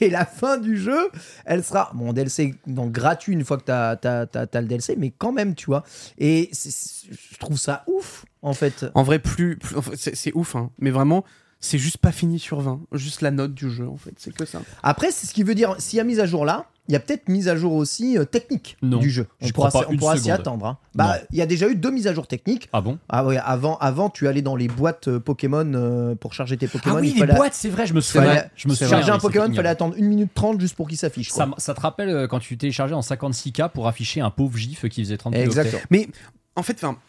et 0.02 0.10
la 0.10 0.26
fin 0.26 0.58
du 0.58 0.78
jeu, 0.78 1.10
elle 1.46 1.64
sera, 1.64 1.92
bon, 1.94 2.14
DLC 2.14 2.56
donc 2.68 2.92
gratuit 2.92 3.34
une 3.34 3.44
fois 3.44 3.58
que 3.58 3.64
tu 3.66 3.72
as, 3.72 4.62
le 4.62 4.68
DLC, 4.68 4.96
mais 4.98 5.12
quand 5.18 5.32
même, 5.34 5.56
tu 5.56 5.66
vois. 5.66 5.84
Et 6.18 6.50
je 6.54 7.38
trouve 7.38 7.58
ça 7.58 7.84
ouf, 7.88 8.26
en 8.46 8.54
fait. 8.54 8.86
En 8.96 9.04
vrai, 9.04 9.20
plus, 9.20 9.60
c'est 9.96 10.16
c'est 10.16 10.32
ouf, 10.34 10.56
hein. 10.56 10.70
mais 10.80 10.92
vraiment, 10.92 11.24
c'est 11.60 11.78
juste 11.80 11.98
pas 11.98 12.12
fini 12.12 12.40
sur 12.40 12.62
20. 12.62 12.82
Juste 12.94 13.22
la 13.22 13.32
note 13.32 13.54
du 13.54 13.70
jeu, 13.72 13.88
en 13.88 13.98
fait, 13.98 14.14
c'est 14.18 14.34
que 14.34 14.46
ça. 14.46 14.62
Après, 14.84 15.12
c'est 15.12 15.28
ce 15.28 15.34
qui 15.34 15.44
veut 15.44 15.56
dire, 15.56 15.76
s'il 15.80 15.98
y 15.98 16.00
a 16.00 16.04
mise 16.04 16.20
à 16.20 16.26
jour 16.26 16.46
là, 16.46 16.66
il 16.88 16.92
y 16.92 16.96
a 16.96 17.00
peut-être 17.00 17.30
mise 17.30 17.48
à 17.48 17.56
jour 17.56 17.74
aussi 17.74 18.16
euh, 18.16 18.26
technique 18.26 18.78
Non, 18.84 19.00
du 19.00 19.10
jeu. 19.10 19.26
On 19.42 19.48
j'y 19.48 19.52
pourra, 19.54 19.70
crois 19.70 19.82
s'y- 19.82 19.88
pas 19.88 19.94
on 19.94 19.98
pourra 19.98 20.18
s'y 20.18 20.30
attendre. 20.30 20.68
hein. 20.68 20.78
Bah, 20.94 21.18
il 21.32 21.38
y 21.40 21.42
a 21.42 21.48
déjà 21.48 21.68
eu 21.68 21.76
deux 21.76 21.90
mises 21.90 22.06
à 22.06 22.14
jour 22.14 22.28
techniques. 22.28 22.70
Ah 22.74 22.82
bon? 22.82 23.00
Ah 23.10 23.26
ouais, 23.26 23.38
avant, 23.44 23.78
avant, 23.78 24.12
tu 24.12 24.28
allais 24.28 24.44
dans 24.44 24.56
les 24.56 24.68
boîtes 24.68 25.08
euh, 25.08 25.20
Pokémon 25.20 25.66
euh, 25.74 26.14
pour 26.14 26.36
charger 26.36 26.58
tes 26.58 26.68
Pokémon. 26.68 26.98
Ah 26.98 27.02
oui, 27.02 27.08
il 27.10 27.14
les 27.16 27.20
fallait- 27.22 27.34
boîtes, 27.34 27.56
c'est 27.56 27.70
vrai, 27.70 27.88
je 27.88 27.96
me 27.96 28.02
souviens. 28.02 28.44
Je 28.56 28.68
me 28.68 28.76
souviens. 28.76 28.90
charger 28.98 29.12
un 29.12 29.18
Pokémon, 29.18 29.48
il 29.50 29.56
fallait 29.56 29.70
attendre 29.70 29.96
1 29.98 30.04
minute 30.04 30.30
30 30.36 30.62
juste 30.62 30.76
pour 30.76 30.88
qu'il 30.88 30.98
s'affiche. 31.00 31.30
quoi. 31.32 31.50
Ça, 31.58 31.74
te 31.74 31.82
rappelle 31.82 32.28
quand 32.28 32.38
tu 32.40 32.56
téléchargeais 32.56 32.94
en 32.94 33.00
56K 33.02 33.70
pour 33.72 33.88
afficher 33.88 34.22
un 34.22 34.30
pauvre 34.30 34.56
gif 34.56 34.88
qui 34.88 35.02
faisait 35.04 35.18
30 35.18 35.34
kilooctets. 35.34 35.60
Exactement. 35.62 35.82
Mais 35.90 36.08
en 36.56 36.62
fait, 36.62 36.74
enfin, 36.76 37.00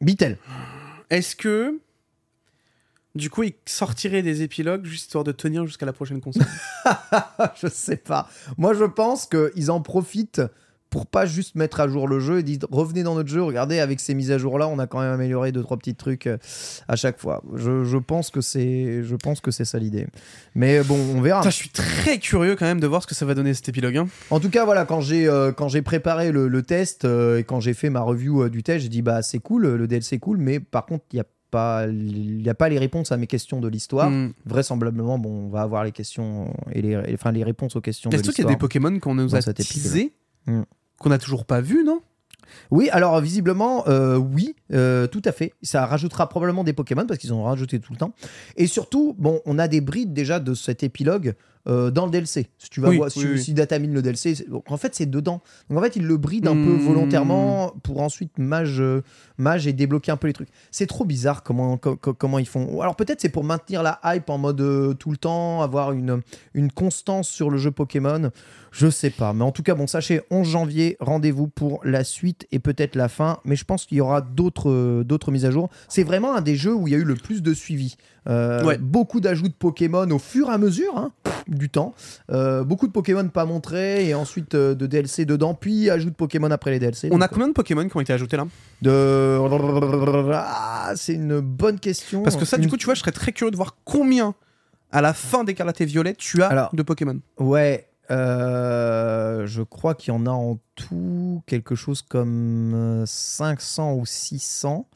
Bitel. 0.00 0.38
est-ce 1.10 1.36
que. 1.36 1.80
Du 3.14 3.30
coup, 3.30 3.44
il 3.44 3.54
sortirait 3.64 4.20
des 4.20 4.42
épilogues 4.42 4.84
juste 4.84 5.04
histoire 5.04 5.24
de 5.24 5.32
tenir 5.32 5.64
jusqu'à 5.64 5.86
la 5.86 5.94
prochaine 5.94 6.20
console? 6.20 6.44
je 7.62 7.66
sais 7.66 7.96
pas. 7.96 8.28
Moi, 8.58 8.74
je 8.74 8.84
pense 8.84 9.26
qu'ils 9.26 9.70
en 9.70 9.80
profitent 9.80 10.42
pour 10.96 11.04
pas 11.06 11.26
juste 11.26 11.56
mettre 11.56 11.80
à 11.80 11.88
jour 11.88 12.08
le 12.08 12.20
jeu 12.20 12.38
et 12.38 12.42
dire 12.42 12.60
revenez 12.70 13.02
dans 13.02 13.14
notre 13.16 13.28
jeu, 13.28 13.42
regardez 13.42 13.80
avec 13.80 14.00
ces 14.00 14.14
mises 14.14 14.30
à 14.30 14.38
jour 14.38 14.58
là, 14.58 14.66
on 14.66 14.78
a 14.78 14.86
quand 14.86 14.98
même 15.00 15.12
amélioré 15.12 15.52
deux 15.52 15.62
trois 15.62 15.76
petits 15.76 15.94
trucs 15.94 16.26
euh, 16.26 16.38
à 16.88 16.96
chaque 16.96 17.18
fois. 17.20 17.42
Je, 17.54 17.84
je 17.84 17.98
pense 17.98 18.30
que 18.30 18.40
c'est 18.40 19.02
je 19.04 19.14
pense 19.14 19.42
que 19.42 19.50
c'est 19.50 19.66
ça 19.66 19.78
l'idée. 19.78 20.06
Mais 20.54 20.82
bon, 20.82 20.96
on 21.14 21.20
verra. 21.20 21.40
Putain, 21.40 21.50
je 21.50 21.56
suis 21.56 21.68
très 21.68 22.18
curieux 22.18 22.56
quand 22.56 22.64
même 22.64 22.80
de 22.80 22.86
voir 22.86 23.02
ce 23.02 23.06
que 23.06 23.14
ça 23.14 23.26
va 23.26 23.34
donner 23.34 23.52
cet 23.52 23.68
épilogue. 23.68 23.98
hein. 23.98 24.08
En 24.30 24.40
tout 24.40 24.48
cas, 24.48 24.64
voilà, 24.64 24.86
quand 24.86 25.02
j'ai 25.02 25.28
euh, 25.28 25.52
quand 25.52 25.68
j'ai 25.68 25.82
préparé 25.82 26.32
le, 26.32 26.48
le 26.48 26.62
test 26.62 27.04
euh, 27.04 27.40
et 27.40 27.44
quand 27.44 27.60
j'ai 27.60 27.74
fait 27.74 27.90
ma 27.90 28.00
review 28.00 28.44
euh, 28.44 28.48
du 28.48 28.62
test, 28.62 28.82
j'ai 28.82 28.88
dit 28.88 29.02
bah 29.02 29.20
c'est 29.20 29.38
cool, 29.40 29.66
le 29.66 29.86
DLC 29.86 30.16
est 30.16 30.18
cool, 30.18 30.38
mais 30.38 30.60
par 30.60 30.86
contre 30.86 31.04
il 31.12 31.16
y 31.16 31.20
a 31.20 31.24
pas 31.50 31.86
il 31.86 32.40
y 32.40 32.48
a 32.48 32.54
pas 32.54 32.70
les 32.70 32.78
réponses 32.78 33.12
à 33.12 33.18
mes 33.18 33.26
questions 33.26 33.60
de 33.60 33.68
l'histoire. 33.68 34.08
Hmm. 34.10 34.32
Vraisemblablement, 34.46 35.18
bon, 35.18 35.44
on 35.46 35.48
va 35.50 35.60
avoir 35.60 35.84
les 35.84 35.92
questions 35.92 36.54
et 36.72 36.80
les, 36.80 36.96
enfin 37.12 37.32
les 37.32 37.44
réponses 37.44 37.76
aux 37.76 37.82
questions 37.82 38.08
de 38.08 38.14
Est-ce 38.14 38.22
qu'il 38.22 38.30
y 38.30 38.30
a 38.30 38.48
l'histoire. 38.48 38.54
des 38.54 38.58
Pokémon 38.58 38.98
qu'on 38.98 39.14
nous 39.14 39.34
a 39.36 39.42
cet 39.42 39.60
épisode. 39.60 40.08
Qu'on 40.98 41.10
a 41.10 41.18
toujours 41.18 41.44
pas 41.44 41.60
vu, 41.60 41.84
non? 41.84 42.00
Oui, 42.70 42.88
alors 42.90 43.20
visiblement, 43.20 43.86
euh, 43.88 44.16
oui, 44.16 44.54
euh, 44.72 45.06
tout 45.06 45.22
à 45.24 45.32
fait. 45.32 45.52
Ça 45.62 45.86
rajoutera 45.86 46.28
probablement 46.28 46.64
des 46.64 46.72
Pokémon 46.72 47.06
parce 47.06 47.18
qu'ils 47.18 47.32
ont 47.32 47.44
rajouté 47.44 47.80
tout 47.80 47.92
le 47.92 47.98
temps. 47.98 48.12
Et 48.56 48.66
surtout, 48.66 49.14
bon, 49.18 49.40
on 49.46 49.58
a 49.58 49.68
des 49.68 49.80
brides 49.80 50.12
déjà 50.12 50.40
de 50.40 50.54
cet 50.54 50.82
épilogue 50.82 51.34
euh, 51.68 51.90
dans 51.90 52.04
le 52.04 52.10
DLC. 52.10 52.46
Si 52.58 52.70
tu 52.70 52.80
vas 52.80 52.88
Oui, 52.88 52.96
voir, 52.98 53.10
si, 53.10 53.18
oui, 53.20 53.32
oui. 53.32 53.42
si 53.42 53.52
Datamine 53.54 53.92
le 53.92 54.02
DLC, 54.02 54.46
donc, 54.48 54.64
en 54.70 54.76
fait, 54.76 54.94
c'est 54.94 55.06
dedans. 55.06 55.42
Donc 55.68 55.78
en 55.78 55.82
fait, 55.82 55.96
il 55.96 56.04
le 56.06 56.16
bride 56.16 56.46
un 56.46 56.54
peu 56.54 56.74
Hmm. 56.74 56.78
volontairement 56.78 57.72
pour 57.82 58.00
ensuite 58.00 58.38
mage, 58.38 58.80
euh, 58.80 59.02
mage 59.38 59.66
et 59.66 59.72
débloquer 59.72 60.12
un 60.12 60.16
peu 60.16 60.26
les 60.26 60.32
trucs. 60.32 60.48
C'est 60.70 60.86
trop 60.86 61.04
bizarre 61.04 61.42
comment, 61.42 61.76
co- 61.76 61.96
co- 61.96 62.14
comment 62.14 62.38
ils 62.38 62.46
font. 62.46 62.80
Alors 62.80 62.96
peut-être 62.96 63.20
c'est 63.20 63.28
pour 63.28 63.44
maintenir 63.44 63.82
la 63.82 64.00
hype 64.04 64.28
en 64.30 64.38
mode 64.38 64.60
euh, 64.60 64.94
tout 64.94 65.10
le 65.10 65.16
temps, 65.16 65.62
avoir 65.62 65.92
une, 65.92 66.20
une 66.54 66.70
constance 66.70 67.28
sur 67.28 67.50
le 67.50 67.58
jeu 67.58 67.70
Pokémon. 67.70 68.30
Je 68.72 68.90
sais 68.90 69.10
pas. 69.10 69.32
Mais 69.32 69.42
en 69.44 69.52
tout 69.52 69.62
cas, 69.62 69.74
bon, 69.74 69.86
sachez, 69.86 70.20
11 70.30 70.46
janvier, 70.46 70.96
rendez-vous 71.00 71.48
pour 71.48 71.80
la 71.82 72.04
suite 72.04 72.46
et 72.52 72.58
peut-être 72.58 72.94
la 72.94 73.08
fin. 73.08 73.38
Mais 73.44 73.56
je 73.56 73.64
pense 73.64 73.86
qu'il 73.86 73.96
y 73.98 74.00
aura 74.00 74.20
d'autres 74.20 75.02
d'autres 75.02 75.30
mises 75.32 75.46
à 75.46 75.50
jour. 75.50 75.70
C'est 75.88 76.02
vraiment 76.04 76.34
un 76.36 76.42
des 76.42 76.56
jeux 76.56 76.74
où 76.74 76.86
il 76.86 76.92
y 76.92 76.94
a 76.94 76.98
eu 76.98 77.04
le 77.04 77.14
plus 77.14 77.42
de 77.42 77.54
suivi. 77.54 77.96
Euh, 78.28 78.64
Ouais. 78.64 78.78
Beaucoup 78.78 79.20
d'ajouts 79.20 79.48
de 79.48 79.54
Pokémon 79.54 80.10
au 80.10 80.18
fur 80.18 80.48
et 80.48 80.52
à 80.52 80.58
mesure 80.58 80.96
hein, 80.96 81.12
du 81.46 81.68
temps. 81.68 81.94
Euh, 82.30 82.64
beaucoup 82.64 82.86
de 82.86 82.92
Pokémon 82.92 83.28
pas 83.28 83.44
montrés 83.44 84.08
et 84.08 84.14
ensuite 84.14 84.54
euh, 84.54 84.74
de 84.74 84.86
DLC 84.86 85.24
dedans, 85.24 85.54
puis 85.54 85.90
ajout 85.90 86.10
de 86.10 86.14
Pokémon 86.14 86.50
après 86.50 86.70
les 86.72 86.78
DLC. 86.78 87.08
On 87.10 87.14
Donc, 87.18 87.22
a 87.22 87.28
combien 87.28 87.48
de 87.48 87.52
Pokémon 87.52 87.88
qui 87.88 87.96
ont 87.96 88.00
été 88.00 88.12
ajoutés 88.12 88.36
là 88.36 88.46
de... 88.82 89.38
Ah, 90.34 90.92
c'est 90.96 91.14
une 91.14 91.40
bonne 91.40 91.78
question. 91.78 92.22
Parce 92.22 92.36
que 92.36 92.44
ça, 92.44 92.58
du 92.58 92.68
coup, 92.68 92.76
tu 92.76 92.86
vois, 92.86 92.94
je 92.94 93.00
serais 93.00 93.12
très 93.12 93.32
curieux 93.32 93.50
de 93.50 93.56
voir 93.56 93.76
combien 93.84 94.34
à 94.92 95.00
la 95.00 95.12
fin 95.12 95.44
d'Écarlate 95.44 95.80
et 95.80 95.84
Violet 95.86 96.14
tu 96.14 96.42
as 96.42 96.48
Alors, 96.48 96.70
de 96.74 96.82
Pokémon. 96.82 97.18
Ouais, 97.38 97.88
euh, 98.10 99.46
je 99.46 99.62
crois 99.62 99.94
qu'il 99.94 100.12
y 100.12 100.16
en 100.16 100.26
a 100.26 100.30
en 100.30 100.58
tout 100.74 101.42
quelque 101.46 101.74
chose 101.74 102.02
comme 102.02 102.72
euh, 102.74 103.06
500 103.06 103.94
ou 103.94 104.06
600. 104.06 104.86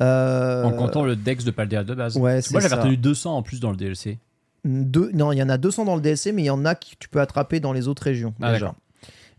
Euh, 0.00 0.64
En 0.64 0.72
comptant 0.72 1.04
le 1.04 1.16
Dex 1.16 1.44
de 1.44 1.50
Paldea 1.50 1.84
de 1.84 1.94
base. 1.94 2.16
Ouais, 2.16 2.40
Moi 2.50 2.60
j'avais 2.60 2.74
retenu 2.74 2.96
200 2.96 3.36
en 3.36 3.42
plus 3.42 3.60
dans 3.60 3.70
le 3.70 3.76
DLC. 3.76 4.18
deux- 4.64 5.10
non, 5.12 5.30
il 5.32 5.38
y 5.38 5.42
en 5.42 5.48
a 5.48 5.58
200 5.58 5.84
dans 5.84 5.94
le 5.94 6.00
DLC, 6.00 6.32
mais 6.32 6.42
il 6.42 6.46
y 6.46 6.50
en 6.50 6.64
a 6.64 6.74
que 6.74 6.86
tu 6.98 7.08
peux 7.08 7.20
attraper 7.20 7.60
dans 7.60 7.72
les 7.72 7.86
autres 7.88 8.02
régions 8.02 8.34
Ah, 8.42 8.52
déjà. 8.52 8.74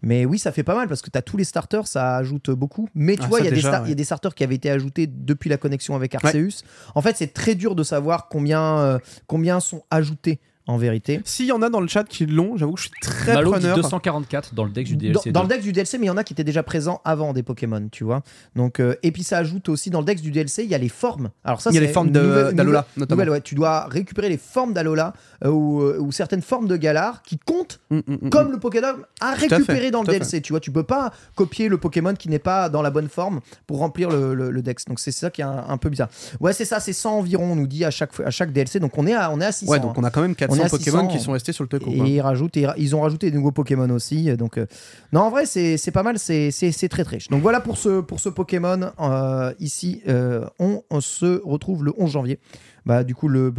Mais 0.01 0.23
oui, 0.25 0.37
ça 0.37 0.51
fait 0.51 0.61
pas 0.63 0.75
mal 0.75 0.87
parce 0.87 1.01
que 1.01 1.09
tu 1.09 1.17
as 1.17 1.21
tous 1.23 1.35
les 1.35 1.43
starters, 1.45 1.87
ça 1.87 2.17
ajoute 2.17 2.51
beaucoup. 2.51 2.87
Mais 2.93 3.15
tu 3.15 3.23
Ah, 3.23 3.27
vois, 3.27 3.39
ouais. 3.39 3.45
il 3.45 3.89
y 3.89 3.91
a 3.91 3.95
des 3.95 4.03
starters 4.03 4.35
qui 4.35 4.43
avaient 4.43 4.55
été 4.55 4.69
ajoutés 4.69 5.07
depuis 5.07 5.49
la 5.49 5.57
connexion 5.57 5.95
avec 5.95 6.13
Arceus. 6.13 6.63
En 6.93 7.01
fait, 7.01 7.15
c'est 7.17 7.33
très 7.33 7.55
dur 7.55 7.73
de 7.75 7.81
savoir 7.83 8.27
combien, 8.29 8.77
euh, 8.79 8.99
combien 9.25 9.59
sont 9.59 9.83
ajoutés 9.89 10.39
en 10.67 10.77
vérité. 10.77 11.21
S'il 11.25 11.45
y 11.45 11.51
en 11.51 11.61
a 11.61 11.69
dans 11.69 11.79
le 11.81 11.87
chat 11.87 12.03
qui 12.05 12.25
l'ont, 12.25 12.57
j'avoue 12.57 12.73
que 12.73 12.79
je 12.81 12.87
suis 12.87 12.99
très 13.01 13.33
Malo 13.33 13.53
dit 13.53 13.59
preneur. 13.59 13.75
244 13.77 14.53
dans 14.55 14.63
le 14.63 14.71
Dex 14.71 14.89
du 14.89 14.95
DLC. 14.97 15.31
dans 15.31 15.43
le 15.43 15.47
dex 15.47 15.63
du 15.63 15.71
DLC, 15.71 15.97
mais 15.97 16.05
il 16.05 16.07
y 16.07 16.11
en 16.11 16.17
a 16.17 16.23
qui 16.23 16.33
étaient 16.33 16.43
déjà 16.43 16.63
présents 16.63 17.01
avant 17.05 17.33
des 17.33 17.43
Pokémon, 17.43 17.87
tu 17.91 18.03
vois. 18.03 18.21
Donc, 18.55 18.79
euh, 18.79 18.95
et 19.03 19.11
puis 19.11 19.23
ça 19.23 19.37
ajoute 19.37 19.69
aussi 19.69 19.89
dans 19.89 19.99
le 19.99 20.05
dex 20.05 20.21
du 20.21 20.31
DLC, 20.31 20.63
il 20.63 20.69
y 20.69 20.75
a 20.75 20.77
les 20.77 20.89
formes. 20.89 21.29
Alors 21.43 21.61
ça, 21.61 21.69
Il 21.69 21.75
y 21.75 21.77
a 21.77 21.81
les 21.81 21.87
formes 21.87 22.09
d'Alola, 22.11 22.51
nouvelle- 22.51 22.83
notamment. 22.97 23.15
nouvelle, 23.21 23.29
ouais. 23.29 23.41
Tu 23.41 23.55
dois 23.55 23.85
récupérer 23.85 24.29
les 24.29 24.37
formes 24.37 24.73
d'Alola 24.73 25.13
euh, 25.43 25.49
ou, 25.49 25.81
euh, 25.81 25.99
ou 25.99 26.11
certaines 26.11 26.41
formes 26.41 26.67
de 26.67 26.77
Galar 26.77 27.21
qui 27.23 27.37
comptent 27.37 27.79
Mm, 27.91 27.97
mm, 27.97 28.01
mm, 28.23 28.29
comme 28.29 28.49
mm. 28.49 28.51
le 28.53 28.59
Pokédom 28.59 28.95
à 29.21 29.35
fait, 29.35 29.47
récupérer 29.47 29.91
dans 29.91 30.01
le 30.01 30.05
fait. 30.07 30.13
DLC. 30.13 30.41
Tu 30.41 30.53
vois, 30.53 30.59
tu 30.59 30.71
peux 30.71 30.83
pas 30.83 31.11
copier 31.35 31.67
le 31.69 31.77
Pokémon 31.77 32.13
qui 32.15 32.29
n'est 32.29 32.39
pas 32.39 32.69
dans 32.69 32.81
la 32.81 32.89
bonne 32.89 33.09
forme 33.09 33.41
pour 33.67 33.77
remplir 33.79 34.09
le, 34.09 34.33
le- 34.33 34.49
le 34.51 34.61
dex. 34.61 34.85
Donc 34.85 34.99
c'est 34.99 35.11
ça 35.11 35.29
qui 35.29 35.41
est 35.41 35.45
un, 35.45 35.65
un 35.67 35.77
peu 35.77 35.89
bizarre. 35.89 36.09
Ouais, 36.39 36.53
c'est 36.53 36.65
ça, 36.65 36.79
c'est 36.79 36.93
100 36.93 37.17
environ, 37.19 37.51
on 37.51 37.55
nous 37.55 37.67
dit 37.67 37.85
à 37.85 37.91
chaque, 37.91 38.19
à 38.19 38.31
chaque 38.31 38.51
DLC. 38.51 38.79
Donc 38.79 38.97
on 38.97 39.05
est 39.07 39.13
à, 39.13 39.31
on 39.31 39.39
est 39.41 39.45
à 39.45 39.51
600. 39.51 39.71
Ouais, 39.71 39.79
donc 39.79 39.97
on 39.97 40.03
a 40.03 40.09
quand 40.09 40.21
même 40.21 40.31
On 40.31 40.33
400 40.35 40.54
est 40.59 40.63
à 40.65 40.69
Pokémon 40.69 41.01
600, 41.01 41.07
qui 41.07 41.19
sont 41.19 41.31
restés 41.31 41.51
sur 41.53 41.63
le 41.63 41.69
Teco. 41.69 41.89
Et 41.91 41.97
quoi. 41.97 42.07
ils, 42.07 42.21
rajoutent, 42.21 42.57
et 42.57 42.67
ils 42.77 42.95
ont 42.95 43.01
rajouté 43.01 43.31
des 43.31 43.37
nouveaux 43.37 43.51
Pokémon 43.51 43.89
aussi. 43.89 44.29
euh, 44.29 44.35
Donc, 44.37 44.57
euh, 44.57 44.65
non, 45.13 45.21
en 45.21 45.29
vrai, 45.29 45.45
c'est 45.45 45.91
pas 45.91 46.03
mal, 46.03 46.17
c'est 46.19 46.51
très 46.89 47.03
très. 47.03 47.19
Donc 47.29 47.41
voilà 47.41 47.59
pour 47.61 47.77
ce, 47.77 48.01
pour 48.01 48.19
ce 48.19 48.29
Pokémon. 48.29 48.91
euh, 48.99 49.53
ici, 49.59 50.01
euh, 50.07 50.45
on, 50.59 50.81
on 50.89 51.01
se 51.01 51.41
retrouve 51.45 51.83
le 51.83 51.93
11 51.97 52.11
janvier. 52.11 52.39
Bah, 52.85 53.03
du 53.03 53.15
coup, 53.15 53.27
le. 53.27 53.51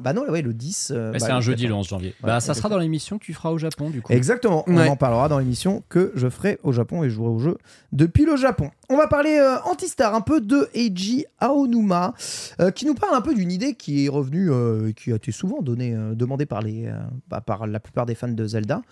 Bah, 0.00 0.12
non, 0.12 0.22
ouais, 0.28 0.42
le 0.42 0.52
10. 0.52 0.90
euh, 0.92 1.12
Bah, 1.12 1.18
bah, 1.18 1.24
c'est 1.24 1.30
un 1.32 1.40
jeudi 1.40 1.62
le 1.68 1.74
exactement. 1.74 1.80
11 1.80 1.88
janvier. 1.88 2.08
Ouais, 2.22 2.26
bah, 2.28 2.40
ça 2.40 2.54
sera 2.54 2.68
dans 2.68 2.78
l'émission 2.78 3.18
que 3.18 3.24
tu 3.24 3.32
feras 3.32 3.50
au 3.50 3.58
Japon 3.58 3.90
du 3.90 4.02
coup. 4.02 4.12
Exactement, 4.12 4.64
on 4.66 4.76
Ouais. 4.76 4.88
en 4.88 4.96
parlera 4.96 5.28
dans 5.28 5.38
l'émission 5.38 5.84
que 5.88 6.10
je 6.16 6.28
ferai 6.28 6.58
au 6.64 6.72
Japon 6.72 7.04
et 7.04 7.10
je 7.10 7.14
jouerai 7.14 7.30
au 7.30 7.38
jeu 7.38 7.58
depuis 7.92 8.24
le 8.24 8.36
Japon. 8.36 8.70
On 8.90 8.96
va 8.96 9.06
parler 9.06 9.38
euh, 9.38 9.60
Antistar, 9.70 10.14
un 10.14 10.20
peu 10.22 10.40
de 10.40 10.68
Eiji 10.74 11.24
Aonuma, 11.38 12.14
euh, 12.60 12.70
qui 12.72 12.84
nous 12.86 12.94
parle 12.94 13.14
un 13.14 13.20
peu 13.20 13.34
d'une 13.34 13.52
idée 13.52 13.74
qui 13.74 14.06
est 14.06 14.08
revenue, 14.08 14.50
euh, 14.50 14.88
et 14.88 14.92
qui 14.94 15.12
a 15.12 15.16
été 15.16 15.30
souvent 15.30 15.62
donnée, 15.62 15.94
euh, 15.94 16.14
demandée 16.14 16.46
par, 16.46 16.60
les, 16.62 16.86
euh, 16.88 16.92
bah, 17.28 17.40
par 17.40 17.66
la 17.66 17.78
plupart 17.80 18.06
des 18.06 18.14
fans 18.16 18.28
de 18.28 18.44
Zelda. 18.46 18.82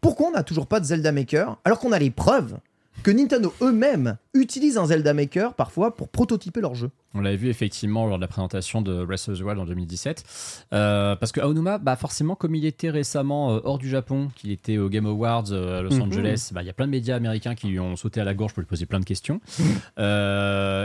Pourquoi 0.00 0.28
on 0.28 0.32
n'a 0.32 0.42
toujours 0.44 0.66
pas 0.68 0.78
de 0.78 0.84
Zelda 0.84 1.10
Maker 1.10 1.58
alors 1.64 1.78
qu'on 1.80 1.90
a 1.90 1.98
les 1.98 2.10
preuves 2.10 2.58
que 3.02 3.10
Nintendo 3.10 3.52
eux-mêmes 3.62 4.16
utilisent 4.34 4.76
un 4.78 4.86
Zelda 4.86 5.14
Maker 5.14 5.54
parfois 5.54 5.94
pour 5.94 6.08
prototyper 6.08 6.60
leur 6.60 6.74
jeu 6.74 6.90
On 7.14 7.20
l'avait 7.20 7.36
vu 7.36 7.48
effectivement 7.48 8.04
lors 8.06 8.16
de 8.18 8.20
la 8.20 8.28
présentation 8.28 8.82
de 8.82 9.04
Breath 9.04 9.28
of 9.28 9.38
the 9.38 9.42
Wild 9.42 9.58
en 9.58 9.64
2017. 9.64 10.24
Euh, 10.74 11.16
parce 11.16 11.32
que 11.32 11.40
Aonuma, 11.40 11.78
bah 11.78 11.96
forcément, 11.96 12.34
comme 12.34 12.54
il 12.54 12.66
était 12.66 12.90
récemment 12.90 13.54
euh, 13.54 13.60
hors 13.64 13.78
du 13.78 13.88
Japon, 13.88 14.28
qu'il 14.34 14.50
était 14.50 14.76
au 14.76 14.88
Game 14.90 15.06
Awards 15.06 15.52
euh, 15.52 15.78
à 15.78 15.82
Los 15.82 15.94
Mhm. 15.94 16.02
Angeles, 16.02 16.50
bah, 16.52 16.62
il 16.62 16.66
y 16.66 16.70
a 16.70 16.74
plein 16.74 16.86
de 16.86 16.90
médias 16.90 17.16
américains 17.16 17.54
qui 17.54 17.68
lui 17.68 17.80
ont 17.80 17.96
sauté 17.96 18.20
à 18.20 18.24
la 18.24 18.34
gorge 18.34 18.52
pour 18.52 18.60
lui 18.60 18.66
poser 18.66 18.84
plein 18.86 19.00
de 19.00 19.04
questions. 19.06 19.40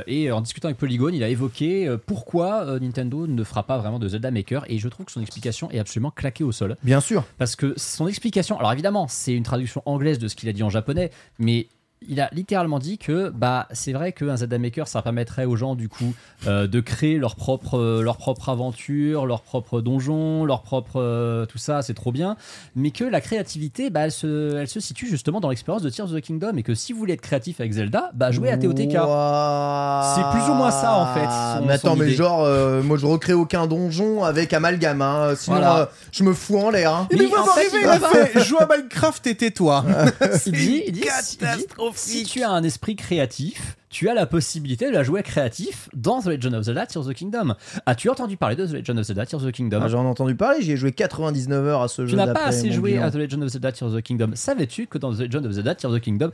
Et 0.07 0.31
en 0.31 0.41
discutant 0.41 0.67
avec 0.67 0.77
Polygon, 0.77 1.09
il 1.13 1.23
a 1.23 1.29
évoqué 1.29 1.93
pourquoi 2.05 2.79
Nintendo 2.79 3.27
ne 3.27 3.43
fera 3.43 3.63
pas 3.63 3.77
vraiment 3.77 3.99
de 3.99 4.07
Zelda 4.07 4.31
Maker. 4.31 4.63
Et 4.69 4.77
je 4.77 4.87
trouve 4.87 5.05
que 5.07 5.11
son 5.11 5.21
explication 5.21 5.69
est 5.71 5.79
absolument 5.79 6.11
claquée 6.11 6.43
au 6.43 6.51
sol. 6.51 6.77
Bien 6.83 7.01
sûr. 7.01 7.23
Parce 7.37 7.55
que 7.55 7.73
son 7.77 8.07
explication, 8.07 8.57
alors 8.57 8.71
évidemment, 8.71 9.07
c'est 9.09 9.33
une 9.33 9.43
traduction 9.43 9.81
anglaise 9.85 10.19
de 10.19 10.27
ce 10.27 10.35
qu'il 10.35 10.47
a 10.49 10.53
dit 10.53 10.63
en 10.63 10.69
japonais, 10.69 11.11
mais 11.39 11.67
il 12.07 12.19
a 12.19 12.29
littéralement 12.33 12.79
dit 12.79 12.97
que 12.97 13.29
bah 13.29 13.67
c'est 13.71 13.93
vrai 13.93 14.11
qu'un 14.11 14.35
Zelda 14.37 14.57
Maker 14.57 14.87
ça 14.87 15.01
permettrait 15.03 15.45
aux 15.45 15.55
gens 15.55 15.75
du 15.75 15.87
coup 15.87 16.13
euh, 16.47 16.65
de 16.65 16.79
créer 16.79 17.17
leur 17.19 17.35
propre 17.35 17.77
euh, 17.77 18.01
leur 18.01 18.17
propre 18.17 18.49
aventure, 18.49 19.25
leur 19.27 19.41
propre 19.41 19.81
donjon, 19.81 20.43
leur 20.45 20.63
propre 20.63 20.99
euh, 20.99 21.45
tout 21.45 21.59
ça, 21.59 21.81
c'est 21.83 21.93
trop 21.93 22.11
bien, 22.11 22.37
mais 22.75 22.89
que 22.91 23.03
la 23.03 23.21
créativité 23.21 23.89
bah 23.91 24.01
elle 24.01 24.11
se, 24.11 24.55
elle 24.57 24.67
se 24.67 24.79
situe 24.79 25.07
justement 25.07 25.39
dans 25.39 25.49
l'expérience 25.49 25.83
de 25.83 25.89
Tears 25.89 26.07
of 26.07 26.13
the 26.13 26.21
Kingdom 26.21 26.53
et 26.57 26.63
que 26.63 26.73
si 26.73 26.91
vous 26.91 26.99
voulez 26.99 27.13
être 27.13 27.21
créatif 27.21 27.59
avec 27.59 27.71
Zelda, 27.73 28.09
bah 28.15 28.31
jouez 28.31 28.49
à 28.49 28.57
TOTK. 28.57 28.93
C'est 28.93 30.29
plus 30.39 30.49
ou 30.51 30.55
moins 30.55 30.71
ça, 30.71 30.95
en 30.95 31.13
fait, 31.13 31.25
son- 31.59 31.65
mais 31.65 31.73
attends, 31.73 31.95
mais 31.95 32.07
idée. 32.07 32.15
genre, 32.15 32.43
euh, 32.43 32.81
moi 32.81 32.97
je 32.97 33.05
recrée 33.05 33.33
aucun 33.33 33.67
donjon 33.67 34.23
avec 34.23 34.53
amalgame. 34.53 35.01
Hein. 35.01 35.33
Sinon, 35.37 35.57
Voilà. 35.57 35.77
euh, 35.81 35.85
je 36.11 36.23
me 36.23 36.33
fous 36.33 36.57
en 36.57 36.69
l'air. 36.71 36.93
hein. 36.93 37.07
Il 37.11 37.21
en 37.27 37.43
fait, 37.45 37.67
il 37.73 37.79
il 37.81 37.87
a 37.87 37.99
fait 37.99 38.39
joue 38.43 38.57
à 38.59 38.67
Minecraft 38.67 39.27
et 39.27 39.35
tais-toi. 39.35 39.85
il 40.47 40.51
dit, 40.51 40.83
il 40.87 40.93
dit, 40.93 41.01
dit, 41.01 41.65
si 41.97 42.23
tu 42.23 42.43
as 42.43 42.51
un 42.51 42.63
esprit 42.63 42.95
créatif, 42.95 43.77
tu 43.91 44.09
as 44.09 44.13
la 44.13 44.25
possibilité 44.25 44.87
de 44.87 44.91
la 44.93 45.03
jouer 45.03 45.21
créatif 45.21 45.89
dans 45.93 46.21
The 46.21 46.27
Legend 46.27 46.55
of 46.55 46.63
Zelda 46.63 46.85
Tears 46.85 47.05
of 47.05 47.13
the 47.13 47.13
Kingdom. 47.15 47.53
As-tu 47.85 48.09
entendu 48.09 48.37
parler 48.37 48.55
de 48.55 48.65
The 48.65 48.71
Legend 48.73 48.97
of 48.99 49.05
Zelda 49.05 49.25
Tears 49.25 49.43
of 49.43 49.49
the 49.49 49.53
Kingdom 49.53 49.81
Ah, 49.83 49.87
J'en 49.89 50.03
ai 50.03 50.07
entendu 50.07 50.35
parler, 50.35 50.61
j'y 50.61 50.71
ai 50.71 50.77
joué 50.77 50.91
99 50.93 51.65
heures 51.67 51.81
à 51.81 51.87
ce 51.89 52.03
jeu. 52.05 52.11
Tu 52.11 52.15
n'as 52.15 52.33
pas 52.33 52.45
assez 52.45 52.71
joué 52.71 52.93
bilan. 52.93 53.03
à 53.05 53.11
The 53.11 53.15
Legend 53.15 53.43
of 53.43 53.49
Zelda 53.49 53.71
Tears 53.71 53.89
of 53.93 53.99
the 53.99 54.01
Kingdom. 54.01 54.31
Savais-tu 54.33 54.87
que 54.87 54.97
dans 54.97 55.13
The 55.13 55.19
Legend 55.19 55.45
of 55.45 55.51
Zelda 55.51 55.75
Tears 55.75 55.91
of 55.93 55.99
the 55.99 56.03
Kingdom, 56.03 56.31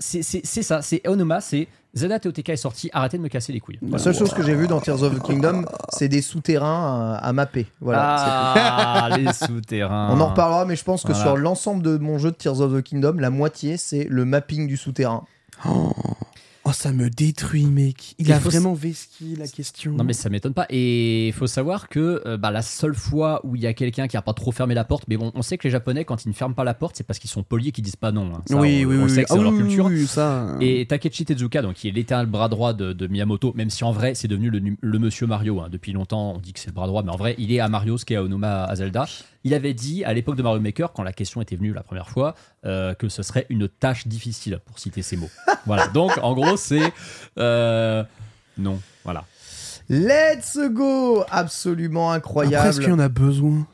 c'est 0.00 0.22
ça, 0.22 0.82
c'est 0.82 1.06
Onoma, 1.08 1.40
c'est 1.40 1.68
Zelda 1.94 2.18
TOTK 2.18 2.50
est 2.50 2.56
sorti, 2.56 2.90
arrêtez 2.92 3.16
de 3.16 3.22
me 3.22 3.28
casser 3.28 3.52
les 3.54 3.60
couilles. 3.60 3.78
La 3.90 3.96
seule 3.98 4.14
chose 4.14 4.34
que 4.34 4.42
j'ai 4.42 4.54
vue 4.54 4.66
dans 4.66 4.80
Tears 4.80 5.02
of 5.02 5.14
the 5.18 5.22
Kingdom, 5.22 5.64
c'est 5.90 6.08
des 6.08 6.20
souterrains 6.20 7.14
à, 7.14 7.26
à 7.28 7.32
mapper. 7.32 7.66
Voilà. 7.80 8.02
ah, 8.18 9.08
les 9.16 9.32
souterrains. 9.32 10.10
On 10.12 10.20
en 10.20 10.26
reparlera, 10.28 10.64
mais 10.66 10.76
je 10.76 10.84
pense 10.84 11.02
que 11.04 11.12
Voilà. 11.12 11.22
sur 11.24 11.36
l'ensemble 11.38 11.82
de 11.82 11.96
mon 11.96 12.18
jeu 12.18 12.32
de 12.32 12.36
Tears 12.36 12.60
of 12.60 12.74
the 12.74 12.82
Kingdom, 12.82 13.14
la 13.18 13.30
moitié, 13.30 13.76
c'est 13.78 14.04
le 14.10 14.24
mapping 14.26 14.66
du 14.66 14.76
souterrain. 14.76 15.24
Oh, 15.66 15.90
ça 16.72 16.92
me 16.92 17.08
détruit, 17.10 17.64
mec. 17.66 18.14
Il 18.18 18.26
Il 18.26 18.32
a 18.32 18.38
vraiment 18.38 18.74
vesqui 18.74 19.36
la 19.36 19.46
question. 19.48 19.92
Non 19.92 20.04
mais 20.04 20.12
ça 20.12 20.28
m'étonne 20.30 20.54
pas. 20.54 20.66
Et 20.70 21.28
il 21.28 21.32
faut 21.32 21.46
savoir 21.46 21.88
que 21.88 22.22
euh, 22.26 22.36
bah, 22.36 22.50
la 22.50 22.62
seule 22.62 22.94
fois 22.94 23.40
où 23.44 23.56
il 23.56 23.62
y 23.62 23.66
a 23.66 23.72
quelqu'un 23.74 24.08
qui 24.08 24.16
a 24.16 24.22
pas 24.22 24.32
trop 24.34 24.52
fermé 24.52 24.74
la 24.74 24.84
porte, 24.84 25.04
mais 25.08 25.16
bon, 25.16 25.32
on 25.34 25.42
sait 25.42 25.58
que 25.58 25.64
les 25.64 25.70
Japonais 25.70 26.04
quand 26.04 26.24
ils 26.24 26.28
ne 26.28 26.34
ferment 26.34 26.54
pas 26.54 26.64
la 26.64 26.74
porte, 26.74 26.96
c'est 26.96 27.04
parce 27.04 27.18
qu'ils 27.18 27.30
sont 27.30 27.42
polis 27.42 27.68
et 27.68 27.72
qu'ils 27.72 27.84
disent 27.84 27.96
pas 27.96 28.12
non. 28.12 28.34
hein. 28.34 28.42
Ça, 28.46 28.56
oui, 28.56 28.84
on, 28.84 28.88
oui, 28.88 28.96
on 29.00 29.04
oui. 29.04 29.10
sait 29.10 29.22
que 29.24 29.28
c'est 29.30 29.38
Ah 29.38 29.42
leur 29.42 29.52
oui, 29.52 29.58
culture. 29.58 29.86
oui, 29.86 30.06
ça. 30.06 30.56
Et 30.60 30.86
Takechi 30.86 31.24
Tezuka, 31.24 31.62
donc 31.62 31.74
qui 31.74 31.88
est 31.88 31.92
l'éternel 31.92 32.26
bras 32.26 32.48
droit 32.48 32.72
de, 32.72 32.92
de 32.92 33.06
Miyamoto, 33.06 33.52
même 33.54 33.70
si 33.70 33.84
en 33.84 33.92
vrai 33.92 34.14
c'est 34.14 34.28
devenu 34.28 34.50
le, 34.50 34.98
monsieur 34.98 35.26
Mario. 35.26 35.60
hein. 35.60 35.68
Depuis 35.70 35.92
longtemps, 35.92 36.32
on 36.36 36.38
dit 36.38 36.52
que 36.52 36.60
c'est 36.60 36.68
le 36.68 36.74
bras 36.74 36.86
droit, 36.86 37.02
mais 37.02 37.10
en 37.12 37.16
vrai, 37.16 37.34
il 37.38 37.52
est 37.52 37.60
à 37.60 37.68
Mario 37.68 37.98
ce 37.98 38.04
qu'est 38.04 38.16
à 38.16 38.22
Onuma 38.22 38.64
à 38.64 38.74
Zelda. 38.76 39.06
Il 39.46 39.54
avait 39.54 39.74
dit 39.74 40.04
à 40.04 40.12
l'époque 40.12 40.34
de 40.36 40.42
Mario 40.42 40.60
Maker, 40.60 40.92
quand 40.92 41.02
la 41.04 41.12
question 41.12 41.40
était 41.40 41.54
venue 41.56 41.72
la 41.72 41.82
première 41.84 42.08
fois, 42.10 42.34
euh, 42.64 42.94
que 42.94 43.08
ce 43.08 43.22
serait 43.22 43.46
une 43.48 43.68
tâche 43.68 44.08
difficile, 44.08 44.58
pour 44.66 44.78
citer 44.78 45.02
ces 45.02 45.16
mots. 45.16 45.30
voilà. 45.66 45.86
Donc, 45.88 46.10
en 46.22 46.34
gros, 46.34 46.56
c'est 46.56 46.92
euh, 47.38 48.02
non. 48.58 48.80
Voilà. 49.04 49.24
Let's 49.88 50.58
go 50.72 51.22
Absolument 51.30 52.10
Après, 52.10 52.44
est-ce 52.44 52.80
qu'il 52.80 52.88
y 52.88 52.92
incroyable. 52.92 52.92
en 52.92 52.98
a 53.04 53.08
besoin? 53.08 53.66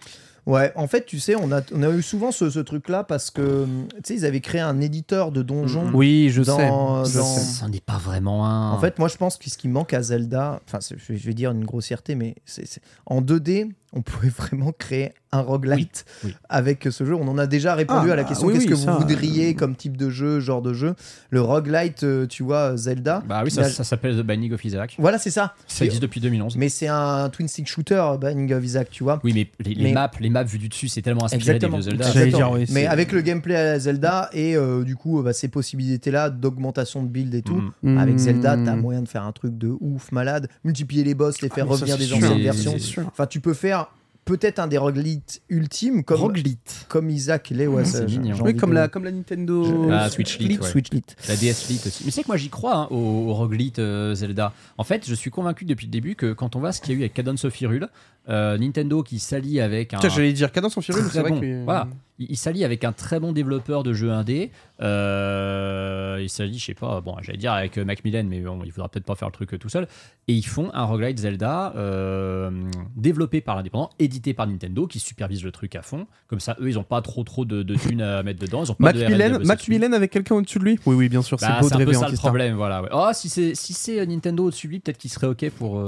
Ouais, 0.44 0.72
en 0.74 0.88
fait, 0.88 1.06
tu 1.06 1.20
sais, 1.20 1.36
on 1.36 1.52
a, 1.52 1.60
on 1.72 1.82
a 1.84 1.88
eu 1.90 2.02
souvent 2.02 2.32
ce, 2.32 2.50
ce 2.50 2.58
truc-là 2.58 3.04
parce 3.04 3.30
que, 3.30 3.64
tu 3.94 4.00
sais, 4.04 4.14
ils 4.16 4.26
avaient 4.26 4.40
créé 4.40 4.60
un 4.60 4.80
éditeur 4.80 5.30
de 5.30 5.40
donjons. 5.40 5.88
Oui, 5.94 6.30
je 6.30 6.42
Dans- 6.42 6.56
sais. 6.58 6.68
dans-. 6.68 7.04
Ça 7.04 7.68
n'est 7.68 7.80
pas 7.80 7.96
vraiment 7.96 8.44
un. 8.44 8.72
En 8.72 8.78
fait, 8.80 8.98
moi, 8.98 9.06
je 9.08 9.16
pense 9.16 9.36
que 9.38 9.48
ce 9.48 9.56
qui 9.56 9.68
manque 9.68 9.94
à 9.94 10.02
Zelda, 10.02 10.60
enfin, 10.66 10.80
je 10.80 11.12
vais- 11.14 11.32
dire 11.34 11.52
une 11.52 11.64
grossièreté, 11.64 12.16
mais 12.16 12.34
c'est 12.44 12.66
c'est- 12.66 12.82
en 13.06 13.22
2D, 13.22 13.72
on 13.92 14.02
pouvait 14.02 14.28
vraiment 14.30 14.72
créer 14.76 15.12
un 15.34 15.40
roguelite 15.40 16.04
Oui, 16.24 16.30
oui. 16.30 16.36
avec 16.50 16.86
ce 16.90 17.04
jeu. 17.04 17.14
On 17.14 17.26
en 17.26 17.38
a 17.38 17.46
déjà 17.46 17.74
répondu 17.74 18.08
Ah, 18.10 18.12
à 18.12 18.16
la 18.16 18.22
bah, 18.22 18.28
question 18.28 18.46
oui, 18.48 18.52
qu'est-ce 18.54 18.64
oui, 18.64 18.70
que 18.70 18.76
ça, 18.76 18.92
vous 18.92 18.98
voudriez 18.98 19.50
euh, 19.50 19.54
comme 19.54 19.74
type 19.76 19.96
de 19.96 20.10
jeu, 20.10 20.40
genre 20.40 20.60
de 20.60 20.74
jeu? 20.74 20.94
Le 21.30 21.40
roguelite, 21.40 22.04
euh, 22.04 22.26
tu 22.26 22.42
vois, 22.42 22.76
Zelda. 22.76 23.22
Bah 23.26 23.40
oui, 23.44 23.50
ça, 23.50 23.62
a- 23.62 23.68
ça 23.70 23.82
s'appelle 23.84 24.14
The 24.16 24.22
Binding 24.22 24.52
of 24.52 24.62
Isaac. 24.64 24.96
Voilà, 24.98 25.18
c'est 25.18 25.30
ça. 25.30 25.54
Ça 25.66 25.84
existe 25.86 26.02
depuis 26.02 26.20
2011. 26.20 26.56
Mais 26.56 26.68
c'est 26.68 26.86
un 26.88 27.30
twin 27.30 27.48
stick 27.48 27.66
shooter, 27.66 28.02
Binding 28.20 28.52
of 28.52 28.62
Isaac, 28.64 28.90
tu 28.90 29.04
vois. 29.04 29.20
Oui, 29.24 29.32
mais 29.34 29.50
les, 29.64 29.74
les 29.74 29.82
Mais- 29.84 29.92
maps, 29.92 30.10
les 30.20 30.28
maps 30.30 30.42
vues 30.44 30.58
du 30.58 30.68
dessus, 30.68 30.88
c'est 30.88 31.00
tellement 31.02 31.24
inspiré 31.24 31.54
Exactement. 31.56 31.78
des 31.78 31.82
vieux 31.84 31.90
Zelda. 31.92 32.06
Exactement. 32.08 32.36
dire, 32.36 32.50
oui, 32.52 32.66
mais 32.74 32.86
avec 32.86 33.12
le 33.12 33.20
gameplay 33.22 33.56
à 33.56 33.64
la 33.64 33.78
Zelda 33.78 34.28
et 34.34 34.54
euh, 34.56 34.84
du 34.84 34.96
coup 34.96 35.22
bah, 35.22 35.32
ces 35.32 35.48
possibilités-là 35.48 36.28
d'augmentation 36.30 37.02
de 37.02 37.08
build 37.08 37.34
et 37.34 37.42
tout, 37.42 37.62
Mhm. 37.82 37.98
avec 37.98 38.18
Zelda, 38.18 38.56
t'as 38.62 38.74
Hmm. 38.76 38.80
moyen 38.80 39.02
de 39.02 39.08
faire 39.08 39.24
un 39.24 39.32
truc 39.32 39.56
de 39.56 39.72
ouf, 39.80 40.12
malade, 40.12 40.48
multiplier 40.64 41.04
les 41.04 41.14
boss, 41.14 41.40
les 41.40 41.48
faire 41.48 41.64
ça, 41.66 41.72
revenir 41.72 41.96
des 41.96 42.04
sûr. 42.04 42.16
anciennes 42.18 42.38
versions. 42.42 42.74
Enfin, 43.06 43.26
tu 43.26 43.40
peux 43.40 43.54
faire 43.54 43.81
peut-être 44.24 44.58
un 44.60 44.66
des 44.68 44.78
roguelites 44.78 45.42
ultimes 45.48 46.04
comme, 46.04 46.20
Roguelite. 46.20 46.86
comme 46.88 47.10
Isaac. 47.10 47.48
Ouais, 47.50 47.66
Mmh, 47.66 47.84
c'est 47.84 48.06
mignon. 48.06 48.34
j'ai 48.36 48.42
Oui, 48.42 48.56
comme 48.56 48.70
de- 48.70 48.74
la, 48.76 48.88
comme 48.88 49.04
la 49.04 49.10
Nintendo. 49.10 49.64
Je- 49.64 49.90
Ah, 49.92 50.08
Switch 50.10 50.38
Lite, 50.38 50.60
ouais. 50.60 50.68
Switch 50.68 50.90
Lite. 50.90 51.16
La 51.28 51.36
DS 51.36 51.68
Lite 51.68 51.86
aussi. 51.86 52.02
Mais 52.04 52.10
c'est 52.10 52.22
que 52.22 52.28
moi 52.28 52.36
j'y 52.36 52.48
crois 52.48 52.76
hein, 52.76 52.88
au, 52.90 52.96
au 52.96 53.34
roguelite 53.34 53.78
euh, 53.78 54.14
Zelda. 54.14 54.52
En 54.78 54.84
fait, 54.84 55.06
je 55.08 55.14
suis 55.14 55.30
convaincu 55.30 55.64
depuis 55.64 55.86
le 55.86 55.90
début 55.92 56.14
que 56.14 56.32
quand 56.32 56.54
on 56.56 56.60
voit 56.60 56.72
ce 56.72 56.80
qu'il 56.80 56.92
y 56.92 56.94
a 56.94 56.98
eu 56.98 57.02
avec 57.02 57.14
Cadence 57.14 57.44
of 57.44 57.60
Hyrule, 57.60 57.88
euh, 58.28 58.56
Nintendo 58.58 59.02
qui 59.02 59.18
s'allie 59.18 59.60
avec 59.60 59.94
un. 59.94 60.00
J'allais 60.08 60.32
dire 60.32 60.52
Cadence 60.52 60.76
en 60.76 60.80
Furieux, 60.80 61.02
c'est 61.10 61.20
vrai 61.20 61.30
bon. 61.30 61.40
que. 61.40 61.64
Voilà. 61.64 61.88
Il, 62.18 62.26
il 62.30 62.36
s'allie 62.36 62.64
avec 62.64 62.84
un 62.84 62.92
très 62.92 63.18
bon 63.18 63.32
développeur 63.32 63.82
de 63.82 63.92
jeux 63.92 64.12
indé. 64.12 64.50
Euh, 64.80 66.18
il 66.20 66.28
s'allie, 66.28 66.58
je 66.58 66.64
sais 66.66 66.74
pas, 66.74 67.00
bon, 67.00 67.16
j'allais 67.22 67.38
dire 67.38 67.52
avec 67.52 67.78
euh, 67.78 67.84
Macmillan, 67.84 68.24
mais 68.28 68.40
bon, 68.40 68.60
il 68.64 68.70
faudra 68.70 68.88
peut-être 68.88 69.04
pas 69.06 69.14
faire 69.14 69.28
le 69.28 69.32
truc 69.32 69.54
euh, 69.54 69.58
tout 69.58 69.68
seul. 69.68 69.88
Et 70.28 70.34
ils 70.34 70.46
font 70.46 70.70
un 70.74 70.84
roguelite 70.84 71.18
Zelda 71.18 71.72
euh, 71.76 72.50
développé 72.96 73.40
par 73.40 73.56
l'indépendant, 73.56 73.90
édité 73.98 74.34
par 74.34 74.46
Nintendo, 74.46 74.86
qui 74.86 74.98
supervise 75.00 75.42
le 75.42 75.50
truc 75.52 75.74
à 75.74 75.82
fond. 75.82 76.06
Comme 76.28 76.40
ça, 76.40 76.56
eux, 76.60 76.68
ils 76.68 76.78
ont 76.78 76.84
pas 76.84 77.00
trop 77.02 77.24
trop 77.24 77.44
de, 77.44 77.62
de 77.62 77.74
thunes 77.74 78.02
à 78.02 78.22
mettre 78.22 78.40
dedans. 78.40 78.62
Ils 78.64 78.70
ont 78.70 78.74
pas 78.74 78.92
de 78.92 79.00
Macmillan, 79.00 79.30
dessus. 79.38 79.46
Macmillan 79.46 79.92
avec 79.92 80.10
quelqu'un 80.10 80.36
au-dessus 80.36 80.58
de 80.58 80.64
lui? 80.64 80.78
Oui, 80.86 80.94
oui, 80.94 81.08
bien 81.08 81.22
sûr, 81.22 81.38
Bah, 81.40 81.48
c'est 81.56 81.60
beau 81.62 81.68
c'est 81.68 81.76
de 81.76 81.82
un 81.82 81.84
peu 81.86 81.90
rêver 81.90 81.98
ça 82.04 82.08
le 82.10 82.16
problème, 82.16 82.54
voilà. 82.56 82.82
ouais. 82.82 82.88
Oh, 82.92 83.08
si 83.12 83.28
c'est 83.28 83.54
si 83.54 83.96
Nintendo 84.06 84.44
au-dessus 84.44 84.66
de 84.68 84.72
lui, 84.72 84.80
peut-être 84.80 84.98
qu'il 84.98 85.10
serait 85.10 85.26
ok 85.26 85.50
pour. 85.50 85.78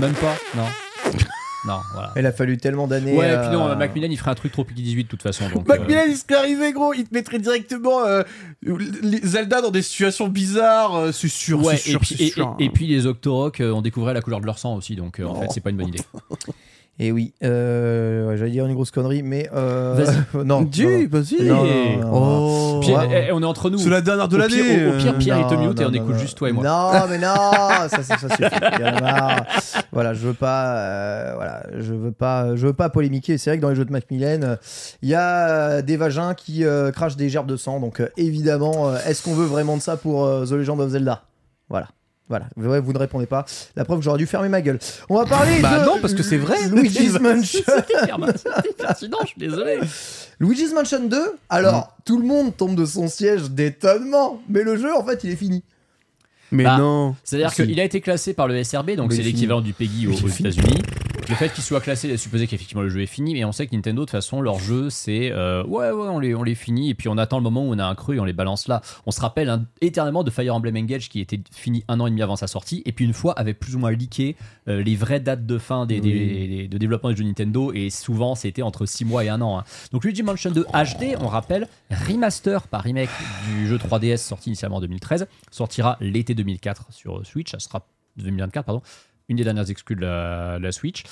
même 0.00 0.14
pas, 0.14 0.36
non. 0.56 0.66
Non, 1.66 1.80
voilà. 1.92 2.12
Il 2.16 2.24
a 2.24 2.32
fallu 2.32 2.56
tellement 2.56 2.86
d'années. 2.86 3.14
Ouais, 3.16 3.28
et 3.28 3.32
euh, 3.32 3.40
puis 3.42 3.50
non, 3.56 3.76
Macmillan, 3.76 4.08
il 4.10 4.16
ferait 4.16 4.30
un 4.30 4.34
truc 4.34 4.50
trop 4.52 4.64
Piki 4.64 4.82
18 4.82 5.04
de 5.04 5.08
toute 5.08 5.22
façon. 5.22 5.44
Donc, 5.50 5.68
euh, 5.68 5.76
Macmillan, 5.78 6.04
il 6.08 6.16
serait 6.16 6.36
arrivé, 6.36 6.72
gros, 6.72 6.94
il 6.94 7.04
te 7.04 7.12
mettrait 7.14 7.38
directement 7.38 8.04
euh, 8.06 8.22
les 8.62 9.20
Zelda 9.22 9.60
dans 9.60 9.70
des 9.70 9.82
situations 9.82 10.28
bizarres, 10.28 10.94
euh, 10.96 11.12
c'est 11.12 11.28
sûr, 11.28 11.62
Ouais, 11.62 11.76
c'est 11.76 11.88
et 11.88 11.92
sûr, 11.92 12.00
puis, 12.00 12.14
c'est 12.16 12.24
et, 12.24 12.30
sûr. 12.30 12.56
et- 12.58 12.64
et 12.64 12.70
puis 12.70 12.86
les 12.86 13.06
Octorok, 13.06 13.60
euh, 13.60 13.72
on 13.72 13.82
découvrait 13.82 14.14
la 14.14 14.22
couleur 14.22 14.40
de 14.40 14.46
leur 14.46 14.58
sang 14.58 14.74
aussi, 14.76 14.96
donc 14.96 15.20
euh, 15.20 15.26
en 15.26 15.34
fait, 15.40 15.48
c'est 15.50 15.60
pas 15.60 15.70
une 15.70 15.76
bonne 15.76 15.88
idée. 15.88 16.00
Et 17.02 17.12
oui, 17.12 17.32
euh, 17.42 18.36
j'allais 18.36 18.50
dire 18.50 18.66
une 18.66 18.74
grosse 18.74 18.90
connerie, 18.90 19.22
mais. 19.22 19.48
euh, 19.54 19.94
Vas-y. 19.96 20.16
non. 20.44 20.60
Non, 20.60 20.60
non. 20.60 21.06
vas-y. 21.10 21.42
Non, 21.46 21.64
non, 21.64 21.64
non, 21.64 21.96
non. 22.02 22.10
Oh. 22.12 22.80
Ouais. 22.86 23.08
eh, 23.10 23.24
eh, 23.28 23.32
on 23.32 23.40
est 23.40 23.46
entre 23.46 23.70
nous. 23.70 23.78
C'est 23.78 23.88
la 23.88 24.02
dernière 24.02 24.28
de 24.28 24.36
l'année. 24.36 24.86
au- 24.86 24.90
au 24.90 24.98
pire, 24.98 25.16
Pierre, 25.16 25.38
il 25.38 25.46
te 25.46 25.54
Non, 25.54 25.68
mute 25.68 25.80
et 25.80 25.82
non, 25.84 25.88
on 25.88 25.92
non, 25.92 25.96
écoute 25.96 26.12
non. 26.14 26.18
juste 26.18 26.36
toi 26.36 26.50
et 26.50 26.52
moi. 26.52 26.62
Non, 26.62 27.06
mais 27.08 27.16
non, 27.16 27.88
ça, 27.88 28.02
ça, 28.02 28.18
ça 28.18 28.28
suffit. 28.36 28.54
Voilà, 29.92 30.12
je 30.14 30.26
veux 30.26 30.34
pas, 30.34 30.76
euh, 30.76 31.32
voilà, 31.36 31.62
je 31.78 31.94
veux 31.94 32.12
pas, 32.12 32.54
je 32.56 32.66
veux 32.66 32.72
pas 32.74 32.90
polémiquer. 32.90 33.38
C'est 33.38 33.50
vrai 33.50 33.56
que 33.56 33.62
dans 33.62 33.70
les 33.70 33.76
jeux 33.76 33.84
de 33.86 33.92
Macmillan, 33.92 34.40
euh, 34.42 34.56
il 35.02 35.08
y 35.08 35.14
a 35.14 35.48
euh, 35.48 35.82
des 35.82 35.96
vagins 35.96 36.34
qui 36.34 36.64
euh, 36.64 36.90
crachent 36.92 37.16
des 37.16 37.28
gerbes 37.28 37.48
de 37.48 37.56
sang. 37.56 37.80
Donc 37.80 38.00
euh, 38.00 38.08
évidemment, 38.18 38.88
euh, 38.90 38.96
est-ce 39.06 39.22
qu'on 39.22 39.34
veut 39.34 39.46
vraiment 39.46 39.76
de 39.76 39.82
ça 39.82 39.96
pour 39.96 40.26
euh, 40.26 40.44
The 40.44 40.52
Legend 40.52 40.80
of 40.80 40.90
Zelda? 40.90 41.22
Voilà. 41.68 41.88
Voilà, 42.30 42.46
Ouais, 42.56 42.80
vous 42.80 42.92
ne 42.92 42.98
répondez 42.98 43.26
pas. 43.26 43.44
La 43.74 43.84
preuve 43.84 43.98
que 43.98 44.04
j'aurais 44.04 44.16
dû 44.18 44.26
fermer 44.26 44.48
ma 44.48 44.62
gueule. 44.62 44.78
On 45.08 45.16
va 45.18 45.26
parler 45.26 45.60
Bah 45.60 45.80
de 45.80 45.84
non, 45.84 45.98
parce 46.00 46.14
que 46.14 46.22
c'est 46.22 46.36
vrai. 46.38 46.56
Luigi's 46.68 47.18
Mansion. 47.20 47.60
C'était 47.66 48.72
pertinent, 48.78 49.18
je 49.22 49.26
suis 49.26 49.40
désolé. 49.40 49.80
Luigi's 50.38 50.72
Mansion 50.72 51.04
2. 51.08 51.18
Alors, 51.48 51.96
tout 52.04 52.18
le 52.20 52.24
monde 52.26 52.56
tombe 52.56 52.76
de 52.76 52.86
son 52.86 53.08
siège 53.08 53.50
d'étonnement, 53.50 54.40
mais 54.48 54.62
le 54.62 54.76
jeu, 54.76 54.94
en 54.94 55.04
fait, 55.04 55.24
il 55.24 55.30
est 55.30 55.36
fini. 55.36 55.64
Mais 56.52 56.62
Bah, 56.64 56.78
non. 56.78 57.16
C'est-à-dire 57.24 57.52
qu'il 57.52 57.78
a 57.80 57.84
été 57.84 58.00
classé 58.00 58.32
par 58.32 58.46
le 58.46 58.62
SRB, 58.62 58.92
donc 58.92 59.10
Mais 59.10 59.16
c'est 59.16 59.22
l'équivalent 59.22 59.60
du 59.60 59.72
PEGI 59.72 60.06
aux, 60.06 60.10
Mais 60.10 60.22
aux. 60.24 60.28
États-Unis. 60.28 60.78
Le 61.30 61.36
fait 61.36 61.48
qu'il 61.52 61.62
soit 61.62 61.80
classé 61.80 62.16
supposer 62.16 62.46
qu'effectivement 62.48 62.82
le 62.82 62.88
jeu 62.88 63.00
est 63.02 63.06
fini, 63.06 63.34
mais 63.34 63.44
on 63.44 63.52
sait 63.52 63.66
que 63.66 63.74
Nintendo, 63.74 64.00
de 64.02 64.06
toute 64.06 64.10
façon, 64.10 64.40
leur 64.40 64.58
jeu, 64.58 64.90
c'est 64.90 65.30
euh, 65.30 65.62
ouais, 65.64 65.90
ouais, 65.92 66.08
on 66.08 66.18
les, 66.18 66.34
on 66.34 66.42
les 66.42 66.56
finit, 66.56 66.90
et 66.90 66.94
puis 66.94 67.08
on 67.08 67.16
attend 67.18 67.36
le 67.38 67.44
moment 67.44 67.62
où 67.62 67.72
on 67.72 67.78
a 67.78 67.84
un 67.84 67.94
creux 67.94 68.16
et 68.16 68.20
on 68.20 68.24
les 68.24 68.32
balance 68.32 68.66
là. 68.66 68.82
On 69.06 69.12
se 69.12 69.20
rappelle 69.20 69.48
hein, 69.48 69.64
éternellement 69.80 70.24
de 70.24 70.30
Fire 70.30 70.54
Emblem 70.54 70.76
Engage 70.76 71.08
qui 71.08 71.20
était 71.20 71.40
fini 71.54 71.84
un 71.88 72.00
an 72.00 72.06
et 72.06 72.10
demi 72.10 72.20
avant 72.22 72.34
sa 72.36 72.48
sortie, 72.48 72.82
et 72.84 72.92
puis 72.92 73.04
une 73.04 73.12
fois 73.12 73.32
avait 73.38 73.54
plus 73.54 73.76
ou 73.76 73.78
moins 73.78 73.92
leaké 73.92 74.34
euh, 74.68 74.82
les 74.82 74.96
vraies 74.96 75.20
dates 75.20 75.46
de 75.46 75.56
fin 75.58 75.86
des, 75.86 76.00
des- 76.00 76.46
des- 76.48 76.68
de 76.68 76.78
développement 76.78 77.10
des 77.10 77.16
jeux 77.16 77.24
Nintendo, 77.24 77.72
et 77.72 77.90
souvent 77.90 78.34
c'était 78.34 78.62
entre 78.62 78.84
6 78.84 79.04
mois 79.04 79.24
et 79.24 79.28
un 79.28 79.40
an. 79.40 79.58
hein. 79.60 79.64
Donc 79.92 80.04
Luigi 80.04 80.22
Mansion 80.24 80.50
2 80.50 80.64
HD, 80.64 81.16
on 81.20 81.28
rappelle, 81.28 81.68
remaster 82.08 82.66
par 82.66 82.82
remake 82.82 83.10
du 83.48 83.68
jeu 83.68 83.76
3DS 83.78 84.16
sorti 84.18 84.48
initialement 84.50 84.78
en 84.78 84.80
2013, 84.80 85.28
sortira 85.50 85.96
l'été 86.00 86.34
2004 86.34 86.86
sur 86.90 87.24
Switch, 87.24 87.50
ça 87.52 87.60
sera 87.60 87.86
2024 88.16 88.64
pardon, 88.66 88.82
une 89.30 89.36
des 89.36 89.44
dernières 89.44 89.70
exclus 89.70 89.96
de 89.96 90.02
la, 90.02 90.58
la 90.58 90.72
Switch. 90.72 91.04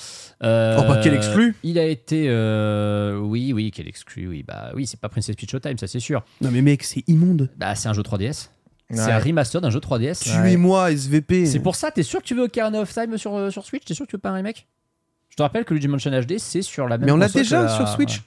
Euh, 0.43 0.77
Oh, 0.79 0.83
bah, 0.87 1.01
quel 1.03 1.15
exclu 1.15 1.55
Il 1.63 1.79
a 1.79 1.85
été, 1.87 2.27
euh, 2.29 3.17
oui, 3.19 3.53
oui, 3.55 3.71
quel 3.75 3.89
exclu, 3.89 4.27
oui, 4.29 4.43
bah 4.47 4.71
oui, 4.75 4.87
c'est 4.87 5.01
pas 5.01 5.09
Princess 5.09 5.35
Peach 5.37 5.51
Showtime, 5.51 5.79
ça 5.79 5.87
c'est 5.87 6.01
sûr. 6.01 6.23
Non, 6.41 6.51
mais 6.51 6.61
mec, 6.61 6.83
c'est 6.83 7.03
immonde. 7.09 7.49
Bah 7.57 7.75
c'est 7.75 7.89
un 7.89 7.93
jeu 7.95 8.03
3DS. 8.03 8.51
C'est 8.91 9.05
Ouais. 9.05 9.13
un 9.13 9.19
remaster 9.19 9.61
d'un 9.61 9.71
jeu 9.71 9.81
3DS. 9.81 10.21
Tuez-moi, 10.25 10.93
SVP. 10.93 11.47
C'est 11.47 11.61
pour 11.61 11.77
ça, 11.77 11.91
t'es 11.91 12.03
sûr 12.03 12.21
que 12.21 12.25
tu 12.27 12.35
veux 12.35 12.45
Ocarina 12.45 12.81
of 12.81 12.93
Time 12.93 13.17
sur, 13.19 13.35
euh, 13.37 13.51
sur 13.51 13.65
Switch? 13.65 13.85
T'es 13.85 13.95
sûr 13.95 14.05
que 14.07 14.11
tu 14.11 14.17
veux 14.17 14.21
pas 14.21 14.31
un 14.31 14.35
remake? 14.35 14.67
Je 15.31 15.37
te 15.37 15.43
rappelle 15.43 15.65
que 15.65 15.75
Luigi 15.75 15.89
Mansion 15.89 16.11
HD, 16.11 16.39
c'est 16.39 16.63
sur 16.63 16.89
la 16.89 16.99
même 16.99 17.07
Mais 17.07 17.13
on 17.13 17.17
l'a 17.19 17.29
déjà 17.29 17.63
la- 17.63 17.69
sur 17.69 17.87
Switch. 17.87 18.23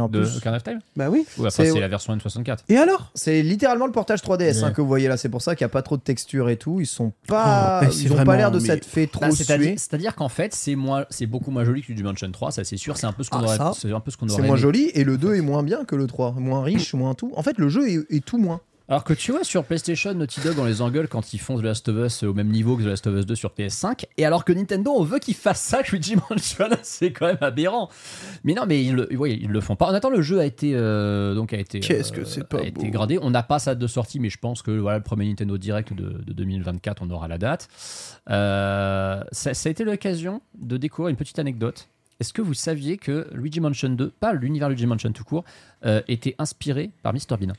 En 0.00 0.08
De 0.08 0.20
plus, 0.20 0.36
Ocarina 0.38 0.56
of 0.56 0.62
Time 0.64 0.78
Bah 0.96 1.08
oui. 1.10 1.26
Ou 1.38 1.46
après 1.46 1.66
C'est- 1.70 1.78
la 1.80 1.88
version 1.88 2.14
N64 2.16 2.58
Et 2.68 2.76
alors? 2.76 3.10
C'est 3.14 3.42
littéralement 3.42 3.86
le 3.86 3.92
portage 3.92 4.22
3DS 4.22 4.62
hein, 4.62 4.68
Ouais. 4.68 4.72
que 4.72 4.80
vous 4.80 4.86
voyez 4.88 5.08
là. 5.08 5.16
C'est 5.16 5.28
pour 5.28 5.42
ça 5.42 5.54
qu'il 5.54 5.64
n'y 5.64 5.70
a 5.70 5.72
pas 5.72 5.82
trop 5.82 5.96
de 5.96 6.02
texture 6.02 6.48
et 6.48 6.56
tout. 6.56 6.80
Ils 6.80 6.86
sont 6.86 7.12
pas, 7.26 7.82
Oh, 7.84 7.86
ils 7.92 8.12
ont 8.12 8.24
pas 8.24 8.36
l'air 8.36 8.50
de 8.50 8.58
mais- 8.58 8.66
s'être 8.66 8.84
fait 8.86 9.06
trop 9.06 9.20
Bah, 9.22 9.30
C'est-à-dire 9.30 9.66
suer. 9.70 9.76
c'est-à-dire 9.78 10.14
qu'en 10.14 10.28
fait, 10.28 10.54
c'est 10.54 10.74
moins, 10.76 11.04
c'est 11.10 11.26
beaucoup 11.26 11.50
moins 11.50 11.64
joli 11.64 11.82
que 11.82 11.88
Luigi 11.88 12.02
Mansion 12.02 12.30
3, 12.30 12.50
ça 12.52 12.64
c'est 12.64 12.76
sûr. 12.76 12.96
C'est 12.96 13.06
un 13.06 13.12
peu 13.12 13.22
ce 13.22 13.30
qu'on 13.30 13.38
Ah, 13.40 13.44
aurait, 13.44 13.74
c'est 13.78 13.92
un 13.92 14.00
peu 14.00 14.10
ce 14.10 14.16
qu'on 14.16 14.26
C'est 14.28 14.34
aurait 14.34 14.42
moins 14.46 14.56
aimé. 14.56 14.62
joli 14.62 14.90
et 14.94 15.04
le 15.04 15.18
2 15.18 15.34
est 15.34 15.40
moins 15.42 15.62
bien 15.62 15.84
que 15.84 15.96
le 15.96 16.06
3. 16.06 16.32
Moins 16.32 16.62
riche, 16.62 16.94
moins 16.94 17.14
tout. 17.14 17.32
En 17.36 17.42
fait, 17.42 17.58
le 17.58 17.68
jeu 17.68 17.88
est, 17.88 18.00
est 18.16 18.24
tout 18.24 18.38
moins. 18.38 18.60
Alors 18.90 19.04
que 19.04 19.12
tu 19.12 19.30
vois, 19.30 19.44
sur 19.44 19.62
PlayStation, 19.62 20.12
Naughty 20.14 20.40
Dog, 20.40 20.58
on 20.58 20.64
les 20.64 20.82
engueule 20.82 21.06
quand 21.06 21.32
ils 21.32 21.38
font 21.38 21.56
The 21.56 21.62
Last 21.62 21.88
of 21.88 22.06
Us 22.06 22.24
au 22.24 22.34
même 22.34 22.48
niveau 22.48 22.76
que 22.76 22.82
The 22.82 22.86
Last 22.86 23.06
of 23.06 23.16
Us 23.16 23.24
2 23.24 23.36
sur 23.36 23.50
PS5. 23.56 24.06
Et 24.16 24.24
alors 24.24 24.44
que 24.44 24.52
Nintendo, 24.52 24.90
on 24.90 25.04
veut 25.04 25.20
qu'ils 25.20 25.36
fassent 25.36 25.62
ça 25.62 25.80
Luigi 25.92 26.16
Mansion, 26.16 26.66
c'est 26.82 27.12
quand 27.12 27.26
même 27.26 27.38
aberrant. 27.40 27.88
Mais 28.42 28.52
non, 28.52 28.64
mais 28.66 28.84
ils 28.84 28.96
le, 28.96 29.16
ouais, 29.16 29.38
ils 29.40 29.48
le 29.48 29.60
font 29.60 29.76
pas. 29.76 29.86
En 29.86 29.94
attendant, 29.94 30.16
le 30.16 30.22
jeu 30.22 30.40
a 30.40 30.44
été, 30.44 30.72
euh, 30.74 31.36
donc 31.36 31.52
a 31.52 31.58
été, 31.58 31.78
Qu'est-ce 31.78 32.10
que 32.10 32.24
c'est 32.24 32.42
pas 32.42 32.58
a 32.58 32.64
été 32.64 32.90
gradé. 32.90 33.20
On 33.22 33.30
n'a 33.30 33.44
pas 33.44 33.60
sa 33.60 33.76
date 33.76 33.78
de 33.78 33.86
sortie, 33.86 34.18
mais 34.18 34.28
je 34.28 34.38
pense 34.38 34.60
que 34.60 34.72
voilà, 34.72 34.98
le 34.98 35.04
premier 35.04 35.24
Nintendo 35.28 35.56
Direct 35.56 35.92
de, 35.92 36.20
de 36.26 36.32
2024, 36.32 37.02
on 37.02 37.10
aura 37.10 37.28
la 37.28 37.38
date. 37.38 37.68
Euh, 38.28 39.22
ça, 39.30 39.54
ça 39.54 39.68
a 39.68 39.70
été 39.70 39.84
l'occasion 39.84 40.42
de 40.58 40.76
découvrir 40.76 41.10
une 41.10 41.16
petite 41.16 41.38
anecdote. 41.38 41.86
Est-ce 42.20 42.34
que 42.34 42.42
vous 42.42 42.52
saviez 42.52 42.98
que 42.98 43.28
Luigi 43.32 43.60
Mansion 43.60 43.88
2, 43.88 44.10
pas 44.10 44.34
l'univers 44.34 44.68
Luigi 44.68 44.86
Mansion 44.86 45.10
tout 45.10 45.24
court, 45.24 45.44
euh, 45.86 46.02
était 46.06 46.34
inspiré 46.38 46.90
par 47.02 47.14
Mr 47.14 47.38
Bean? 47.40 47.54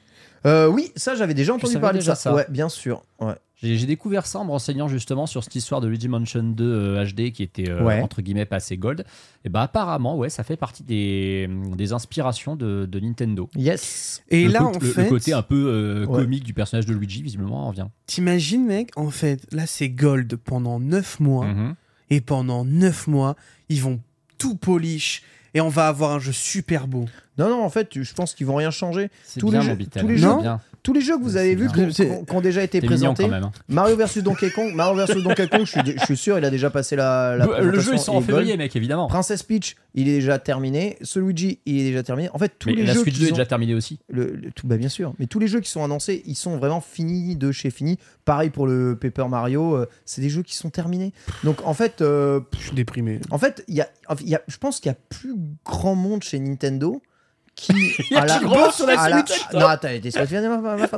Euh, 0.46 0.68
oui, 0.68 0.92
ça 0.96 1.16
j'avais 1.16 1.34
déjà 1.34 1.54
entendu 1.54 1.78
parler 1.80 2.00
déjà 2.00 2.14
de 2.14 2.18
ça. 2.18 2.24
ça 2.32 2.34
Ouais, 2.36 2.46
bien 2.50 2.70
sûr. 2.70 3.04
Ouais. 3.20 3.34
J'ai 3.62 3.78
j'ai 3.78 3.86
découvert 3.86 4.26
ça 4.26 4.39
en 4.39 4.46
me 4.46 4.50
renseignant 4.50 4.88
justement 4.88 5.28
sur 5.28 5.44
cette 5.44 5.54
histoire 5.54 5.82
de 5.82 5.88
Luigi 5.88 6.08
Mansion 6.08 6.42
2 6.42 6.64
euh, 6.66 7.06
HD 7.06 7.32
qui 7.32 7.44
était 7.44 7.70
euh, 7.70 7.84
Ouais. 7.84 8.02
entre 8.02 8.24
guillemets 8.24 8.46
passé 8.48 8.76
gold. 8.76 9.06
Et 9.46 9.50
bah 9.50 9.62
apparemment, 9.62 10.18
ouais, 10.18 10.30
ça 10.30 10.44
fait 10.44 10.58
partie 10.58 10.82
des, 10.84 11.48
des 11.78 11.94
inspirations 11.94 12.56
de, 12.56 12.88
de 12.92 13.00
Nintendo. 13.00 13.50
Yes. 13.56 14.24
Et 14.30 14.46
le 14.46 14.52
là, 14.54 14.60
co- 14.62 14.66
en 14.66 14.80
le, 14.80 14.88
fait, 14.88 15.04
le 15.04 15.10
côté 15.10 15.34
un 15.34 15.44
peu 15.44 15.66
euh, 15.68 16.06
Ouais. 16.08 16.24
comique 16.24 16.44
du 16.44 16.56
personnage 16.56 16.88
de 16.88 16.94
Luigi, 16.96 17.22
visiblement, 17.22 17.68
en 17.68 17.72
vient. 17.72 17.92
t'imagines, 18.08 18.66
mec, 18.66 18.89
en 18.96 19.12
fait, 19.12 19.46
là, 19.52 19.68
c'est 19.68 19.89
Gold 19.89 20.38
pendant 20.38 20.80
9 20.80 21.20
mois. 21.20 21.46
Mhm. 21.46 21.76
Et 22.10 22.20
pendant 22.20 22.66
9 22.66 23.06
mois, 23.08 23.36
ils 23.70 23.82
vont 23.82 24.00
tout 24.39 24.56
polish. 24.56 25.22
Et 25.54 25.62
on 25.62 25.70
va 25.70 25.88
avoir 25.88 26.12
un 26.12 26.20
jeu 26.20 26.32
super 26.32 26.88
beau. 26.88 27.06
Non, 27.38 27.49
non, 27.49 27.64
en 27.64 27.70
fait, 27.70 28.02
je 28.02 28.14
pense 28.14 28.34
qu'ils 28.34 28.47
vont 28.47 28.56
rien 28.56 28.72
changer. 28.72 29.10
C'est 29.24 29.39
Tous 29.39 29.49
bien, 29.52 29.60
les 29.62 29.68
mon 29.68 29.72
jeux- 29.80 29.86
tous 29.86 30.08
les 30.08 30.16
c'est 30.18 30.22
jeux- 30.24 30.41
bien. 30.41 30.62
Tous 30.84 30.94
les 30.94 31.02
jeux 31.02 31.18
que 31.18 31.24
vous 31.24 31.38
avez 31.38 31.54
vus, 31.56 31.68
qui 31.70 31.80
ont- 32.34 32.42
déjà 32.42 32.64
été 32.64 32.80
mignon 32.80 32.90
présentés. 32.90 33.24
quand 33.24 33.30
même. 33.30 33.44
hein. 33.44 33.52
Mario 33.70 33.96
versus 33.96 34.24
Donkey 34.24 34.50
Kong, 34.52 34.74
Mario 34.74 34.96
versus 34.96 35.24
Donkey 35.24 35.48
Kong, 35.48 35.62
je 35.66 35.72
suis, 35.72 35.82
je 36.00 36.06
suis 36.06 36.18
sûr, 36.18 36.38
il 36.40 36.46
a 36.46 36.50
déjà 36.50 36.70
passé 36.70 36.96
la. 36.96 37.36
la 37.38 37.46
Le, 37.46 37.52
le 37.52 37.80
jeu 37.80 37.92
présentation 37.92 37.94
il 37.94 38.00
sort 38.00 38.16
en 38.16 38.22
février, 38.22 38.58
mec, 38.58 38.76
évidemment. 38.76 39.08
Princess 39.08 39.44
Peach, 39.44 39.76
il 39.94 40.08
est 40.08 40.14
déjà 40.14 40.40
terminé. 40.40 40.98
Ce 41.02 41.20
Luigi, 41.20 41.60
il 41.66 41.80
est 41.82 41.84
déjà 41.90 42.02
terminé. 42.04 42.30
En 42.34 42.40
fait, 42.40 42.54
tous 42.58 42.70
Mais 42.70 42.76
les 42.76 42.86
la 42.86 42.94
jeux 42.94 43.02
Switch 43.02 43.14
qui 43.16 43.20
2 43.22 43.26
est 43.26 43.30
sont- 43.30 43.36
déjà 43.36 43.46
terminée 43.46 43.76
aussi. 43.76 44.00
le, 44.10 44.26
le- 44.34 44.52
tout, 44.52 44.66
bah 44.68 44.78
bien 44.78 44.90
sûr, 44.90 45.14
mais 45.20 45.28
tous 45.28 45.40
les 45.40 45.48
jeux 45.48 45.60
qui 45.60 45.70
sont 45.70 45.84
annoncés, 45.84 46.24
ils 46.26 46.36
sont 46.36 46.58
vraiment 46.58 46.82
finis 46.82 47.36
de 47.36 47.52
chez 47.52 47.70
fini. 47.70 48.00
Pareil 48.26 48.50
pour 48.50 48.66
le 48.68 48.96
Paper 49.00 49.26
Mario, 49.30 49.76
euh, 49.76 49.88
c'est 50.06 50.22
des 50.22 50.30
jeux 50.30 50.44
qui 50.44 50.56
sont 50.56 50.70
terminés. 50.72 51.14
Donc 51.44 51.58
en 51.66 51.74
fait, 51.74 52.02
euh, 52.02 52.40
Je 52.58 52.66
suis 52.68 52.76
déprimé. 52.76 53.20
en 53.30 53.38
fait, 53.38 53.64
il 53.68 53.76
y 53.76 53.82
a, 53.82 53.90
il 54.22 54.30
y 54.30 54.36
a- 54.36 54.42
je 54.48 54.58
pense 54.58 54.80
qu'il 54.80 54.90
y 54.90 54.94
a 54.94 54.98
plus 55.10 55.36
grand 55.66 55.96
monde 55.96 56.24
chez 56.24 56.40
Nintendo 56.40 57.02
qui 57.56 57.74
y 58.12 58.16
a 58.16 58.22
à 58.22 58.26
la- 58.26 58.39
qui 58.39 58.45
bosse 58.45 58.76
sur 58.76 58.88
la 58.88 58.97
Switch, 59.24 59.39
non 59.54 59.68
attends 59.68 59.88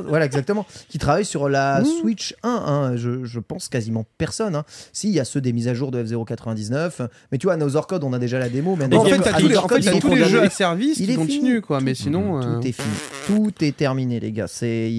voilà 0.06 0.24
exactement 0.24 0.64
qui 0.88 0.98
travaille 0.98 1.24
sur 1.24 1.48
la 1.48 1.80
Mmh. 1.80 1.84
Switch 2.00 2.34
1 2.42 2.48
hein. 2.48 2.96
je, 2.96 3.24
je 3.24 3.40
pense 3.40 3.68
quasiment 3.68 4.04
personne 4.18 4.54
hein. 4.54 4.64
si 4.92 5.08
il 5.08 5.14
y 5.14 5.20
a 5.20 5.24
ceux 5.24 5.40
des 5.40 5.52
mises 5.52 5.68
à 5.68 5.74
jour 5.74 5.90
de 5.90 6.02
F099 6.02 7.08
mais 7.32 7.38
tu 7.38 7.46
vois 7.46 7.54
Another 7.54 7.86
Code 7.86 8.04
on 8.04 8.12
a 8.12 8.18
déjà 8.18 8.38
la 8.38 8.48
démo 8.48 8.76
mais 8.76 8.84
en 8.96 9.04
fait, 9.04 9.12
Another- 9.14 9.22
t'as 9.32 9.40
tous 9.40 9.48
les, 9.48 9.56
en 9.56 9.62
fait, 9.62 9.68
Code, 9.68 9.84
t'as 9.84 9.90
il 9.92 9.96
est 9.96 10.00
tous 10.00 10.14
les 10.14 10.24
jeux 10.24 10.42
à 10.42 10.50
service 10.50 10.98
Il 10.98 11.06
qui 11.06 11.12
est 11.12 11.16
continuent, 11.16 11.48
fini. 11.48 11.60
quoi. 11.60 11.80
Mais 11.80 11.94
sinon. 11.94 12.40
euh, 12.40 12.60
Tout 12.60 12.66
est 12.68 12.72
fini. 12.72 12.94
Tout 13.26 13.52
est 13.64 13.76
terminé, 13.76 14.20
les 14.20 14.32
gars. 14.32 14.46
C'est 14.46 14.90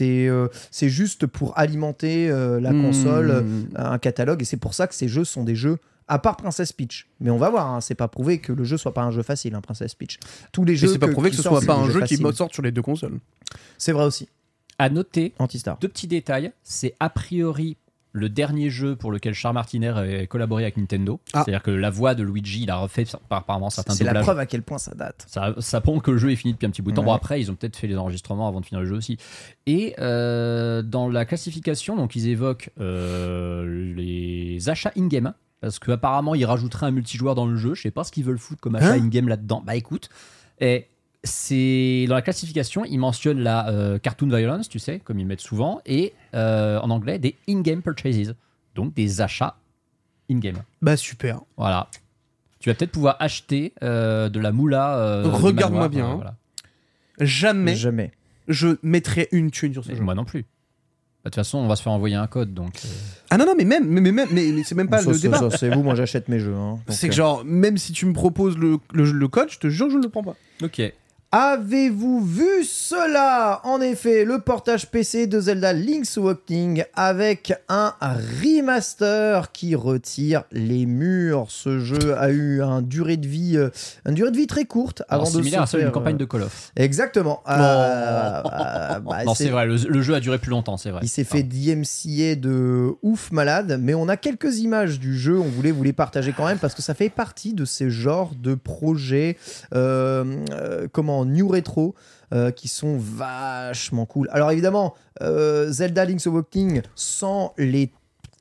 euh, 0.00 0.48
c'est 0.70 0.88
juste 0.88 1.26
pour 1.26 1.58
alimenter 1.58 2.28
euh, 2.30 2.60
la 2.60 2.72
hmm. 2.72 2.82
console, 2.82 3.30
euh, 3.30 3.42
un 3.76 3.98
catalogue. 3.98 4.42
Et 4.42 4.44
c'est 4.44 4.56
pour 4.56 4.74
ça 4.74 4.86
que 4.86 4.94
ces 4.94 5.08
jeux 5.08 5.24
sont 5.24 5.44
des 5.44 5.56
jeux. 5.56 5.78
À 6.06 6.18
part 6.18 6.36
Princess 6.36 6.72
Peach, 6.72 7.08
mais 7.20 7.30
on 7.30 7.38
va 7.38 7.48
voir, 7.48 7.66
hein, 7.66 7.80
c'est 7.80 7.94
pas 7.94 8.08
prouvé 8.08 8.38
que 8.38 8.52
le 8.52 8.64
jeu 8.64 8.76
soit 8.76 8.92
pas 8.92 9.02
un 9.02 9.10
jeu 9.10 9.22
facile, 9.22 9.54
hein, 9.54 9.62
Princess 9.62 9.94
Peach. 9.94 10.18
Tous 10.52 10.64
les 10.64 10.74
Et 10.74 10.76
jeux 10.76 10.88
c'est 10.88 10.98
pas 10.98 11.08
prouvé 11.08 11.30
que 11.30 11.36
ce 11.36 11.42
soit 11.42 11.62
pas 11.62 11.76
un 11.76 11.88
jeu 11.90 12.02
qui 12.02 12.16
sorte 12.34 12.52
sur 12.52 12.62
les 12.62 12.72
deux 12.72 12.82
consoles. 12.82 13.18
C'est 13.78 13.92
vrai 13.92 14.04
aussi. 14.04 14.28
À 14.78 14.90
noter, 14.90 15.32
Antistar. 15.38 15.78
deux 15.78 15.88
petits 15.88 16.08
détails. 16.08 16.52
C'est 16.62 16.94
a 17.00 17.08
priori 17.08 17.76
le 18.16 18.28
dernier 18.28 18.70
jeu 18.70 18.94
pour 18.96 19.10
lequel 19.10 19.34
Charles 19.34 19.54
Martiner 19.54 19.88
a 19.88 20.26
collaboré 20.26 20.62
avec 20.64 20.76
Nintendo. 20.76 21.20
Ah. 21.32 21.42
C'est-à-dire 21.44 21.62
que 21.62 21.70
la 21.72 21.90
voix 21.90 22.14
de 22.14 22.22
Luigi, 22.22 22.62
il 22.62 22.70
a 22.70 22.76
refait 22.76 23.04
par- 23.28 23.38
apparemment 23.40 23.70
certains 23.70 23.94
C'est 23.94 24.04
la 24.04 24.14
preuve 24.20 24.38
à 24.38 24.46
quel 24.46 24.62
point 24.62 24.78
ça 24.78 24.94
date. 24.94 25.24
Ça, 25.28 25.54
ça 25.58 25.80
prouve 25.80 26.00
que 26.00 26.10
le 26.12 26.18
jeu 26.18 26.30
est 26.30 26.36
fini 26.36 26.52
depuis 26.52 26.66
un 26.66 26.70
petit 26.70 26.82
bout 26.82 26.90
de 26.92 26.96
temps. 26.96 27.02
Ouais. 27.02 27.06
Bon, 27.06 27.12
après, 27.14 27.40
ils 27.40 27.50
ont 27.50 27.54
peut-être 27.56 27.76
fait 27.76 27.88
les 27.88 27.96
enregistrements 27.96 28.46
avant 28.46 28.60
de 28.60 28.66
finir 28.66 28.80
le 28.82 28.86
jeu 28.86 28.94
aussi. 28.94 29.16
Et 29.66 29.94
euh, 29.98 30.82
dans 30.82 31.08
la 31.08 31.24
classification, 31.24 31.96
donc 31.96 32.14
ils 32.14 32.28
évoquent 32.28 32.70
euh, 32.78 33.94
les 33.96 34.68
achats 34.68 34.92
in-game. 34.96 35.32
Parce 35.64 35.78
qu'apparemment, 35.78 36.34
ils 36.34 36.44
rajouteraient 36.44 36.86
un 36.86 36.90
multijoueur 36.90 37.34
dans 37.34 37.46
le 37.46 37.56
jeu. 37.56 37.74
Je 37.74 37.82
sais 37.82 37.90
pas 37.90 38.04
ce 38.04 38.12
qu'ils 38.12 38.24
veulent 38.24 38.38
foutre 38.38 38.60
comme 38.60 38.74
achat 38.76 38.92
Hein 38.92 39.00
in-game 39.02 39.28
là-dedans. 39.28 39.62
Bah 39.66 39.74
écoute, 39.76 40.10
et 40.60 40.88
c'est 41.22 42.04
dans 42.06 42.14
la 42.14 42.20
classification, 42.22 42.84
ils 42.84 42.98
mentionnent 42.98 43.40
la 43.40 43.68
euh, 43.70 43.98
cartoon 43.98 44.28
violence, 44.28 44.68
tu 44.68 44.78
sais, 44.78 44.98
comme 45.00 45.18
ils 45.18 45.26
mettent 45.26 45.40
souvent, 45.40 45.80
et 45.86 46.12
euh, 46.34 46.78
en 46.80 46.90
anglais, 46.90 47.18
des 47.18 47.36
in-game 47.48 47.80
purchases. 47.80 48.34
Donc 48.74 48.92
des 48.92 49.22
achats 49.22 49.56
in-game. 50.30 50.56
Bah 50.82 50.96
super. 50.98 51.40
Voilà. 51.56 51.88
Tu 52.58 52.68
vas 52.68 52.74
peut-être 52.74 52.92
pouvoir 52.92 53.16
acheter 53.20 53.72
euh, 53.82 54.28
de 54.28 54.40
la 54.40 54.52
moula. 54.52 54.98
euh, 54.98 55.22
Regarde-moi 55.30 55.88
bien, 55.88 56.04
euh, 56.06 56.10
hein. 56.10 56.14
voilà. 56.16 56.34
Jamais 57.20 57.76
Jamais. 57.76 58.10
je 58.48 58.76
mettrais 58.82 59.28
une 59.32 59.50
thune 59.50 59.72
sur 59.72 59.84
ce 59.84 59.90
Mais 59.90 59.96
jeu. 59.96 60.02
Moi 60.02 60.14
non 60.14 60.24
plus. 60.24 60.44
Bah, 61.24 61.30
De 61.30 61.34
toute 61.36 61.36
façon, 61.36 61.56
on 61.58 61.66
va 61.68 61.74
se 61.76 61.82
faire 61.82 61.92
envoyer 61.92 62.16
un 62.16 62.26
code, 62.26 62.52
donc. 62.52 62.74
euh, 62.84 62.88
Ah 63.30 63.38
non, 63.38 63.46
non, 63.46 63.54
mais 63.56 63.64
même, 63.64 63.86
mais, 63.88 64.00
mais, 64.02 64.12
même- 64.12 64.28
mais, 64.30 64.52
mais 64.54 64.62
c'est 64.62 64.74
même 64.74 64.88
pas 64.90 64.98
Ça, 65.00 65.08
le 65.10 65.16
ça, 65.16 65.22
débat. 65.22 65.50
c'est 65.56 65.70
vous, 65.74 65.82
moi 65.82 65.94
j'achète 65.94 66.28
mes 66.28 66.38
jeux. 66.38 66.54
hein. 66.54 66.78
C'est 66.90 67.08
que 67.08 67.12
euh, 67.12 67.16
genre, 67.16 67.44
même 67.46 67.78
si 67.78 67.92
tu 67.92 68.04
me 68.04 68.12
proposes 68.12 68.58
le, 68.58 68.76
le, 68.92 69.10
le 69.10 69.28
code, 69.28 69.48
je 69.50 69.58
te 69.58 69.68
jure, 69.70 69.88
je 69.90 69.96
ne 69.96 70.02
le 70.02 70.08
prends 70.10 70.22
pas. 70.22 70.34
Ok. 70.62 70.82
Avez-vous 71.36 72.24
vu 72.24 72.62
cela? 72.62 73.60
En 73.64 73.80
effet, 73.80 74.24
le 74.24 74.38
portage 74.38 74.86
PC 74.88 75.26
de 75.26 75.40
Zelda 75.40 75.72
Link's 75.72 76.16
Awakening 76.16 76.84
avec 76.94 77.52
un 77.68 77.92
remaster 78.40 79.50
qui 79.50 79.74
retire 79.74 80.44
les 80.52 80.86
murs. 80.86 81.46
Ce 81.48 81.80
jeu 81.80 82.16
a 82.16 82.30
eu 82.30 82.62
un 82.62 82.82
durée 82.82 83.16
de 83.16 83.26
vie, 83.26 83.56
euh, 83.56 83.70
une 84.06 84.14
durée 84.14 84.30
de 84.30 84.36
vie 84.36 84.46
très 84.46 84.64
courte 84.64 85.02
avant 85.08 85.24
de 85.24 85.30
similaire 85.30 85.62
à 85.62 85.66
se 85.66 85.76
faire, 85.76 85.90
campagne 85.90 86.14
euh, 86.14 86.18
de 86.18 86.24
Call 86.24 86.42
of. 86.42 86.70
Exactement. 86.76 87.42
Euh, 87.48 87.52
euh, 87.52 88.42
bah, 89.00 89.24
non, 89.26 89.34
c'est- 89.34 89.48
vrai, 89.48 89.66
le, 89.66 89.74
le 89.74 90.02
jeu 90.02 90.14
a 90.14 90.20
duré 90.20 90.38
plus 90.38 90.50
longtemps, 90.50 90.76
c'est 90.76 90.90
vrai. 90.92 91.00
Il 91.02 91.08
s'est 91.08 91.24
fait 91.24 91.42
DMCA 91.42 92.36
de 92.36 92.92
ouf 93.02 93.32
malade, 93.32 93.80
mais 93.82 93.94
on 93.94 94.08
a 94.08 94.16
quelques 94.16 94.58
images 94.60 95.00
du 95.00 95.18
jeu, 95.18 95.36
on 95.40 95.48
voulait 95.48 95.72
vous 95.72 95.82
les 95.82 95.92
partager 95.92 96.32
quand 96.32 96.46
même 96.46 96.58
parce 96.58 96.74
que 96.74 96.82
ça 96.82 96.94
fait 96.94 97.08
partie 97.10 97.54
de 97.54 97.64
ces 97.64 97.90
genres 97.90 98.30
de 98.40 98.54
projets, 98.54 99.36
euh, 99.74 100.36
euh, 100.52 100.86
New 101.24 101.48
Retro, 101.48 101.94
euh, 102.32 102.50
qui 102.50 102.68
sont 102.68 102.96
vachement 102.98 104.06
cool. 104.06 104.28
Alors 104.32 104.50
évidemment, 104.50 104.94
euh, 105.22 105.70
Zelda 105.70 106.04
Link's 106.04 106.26
Awakening 106.26 106.82
sans 106.94 107.52
les 107.58 107.92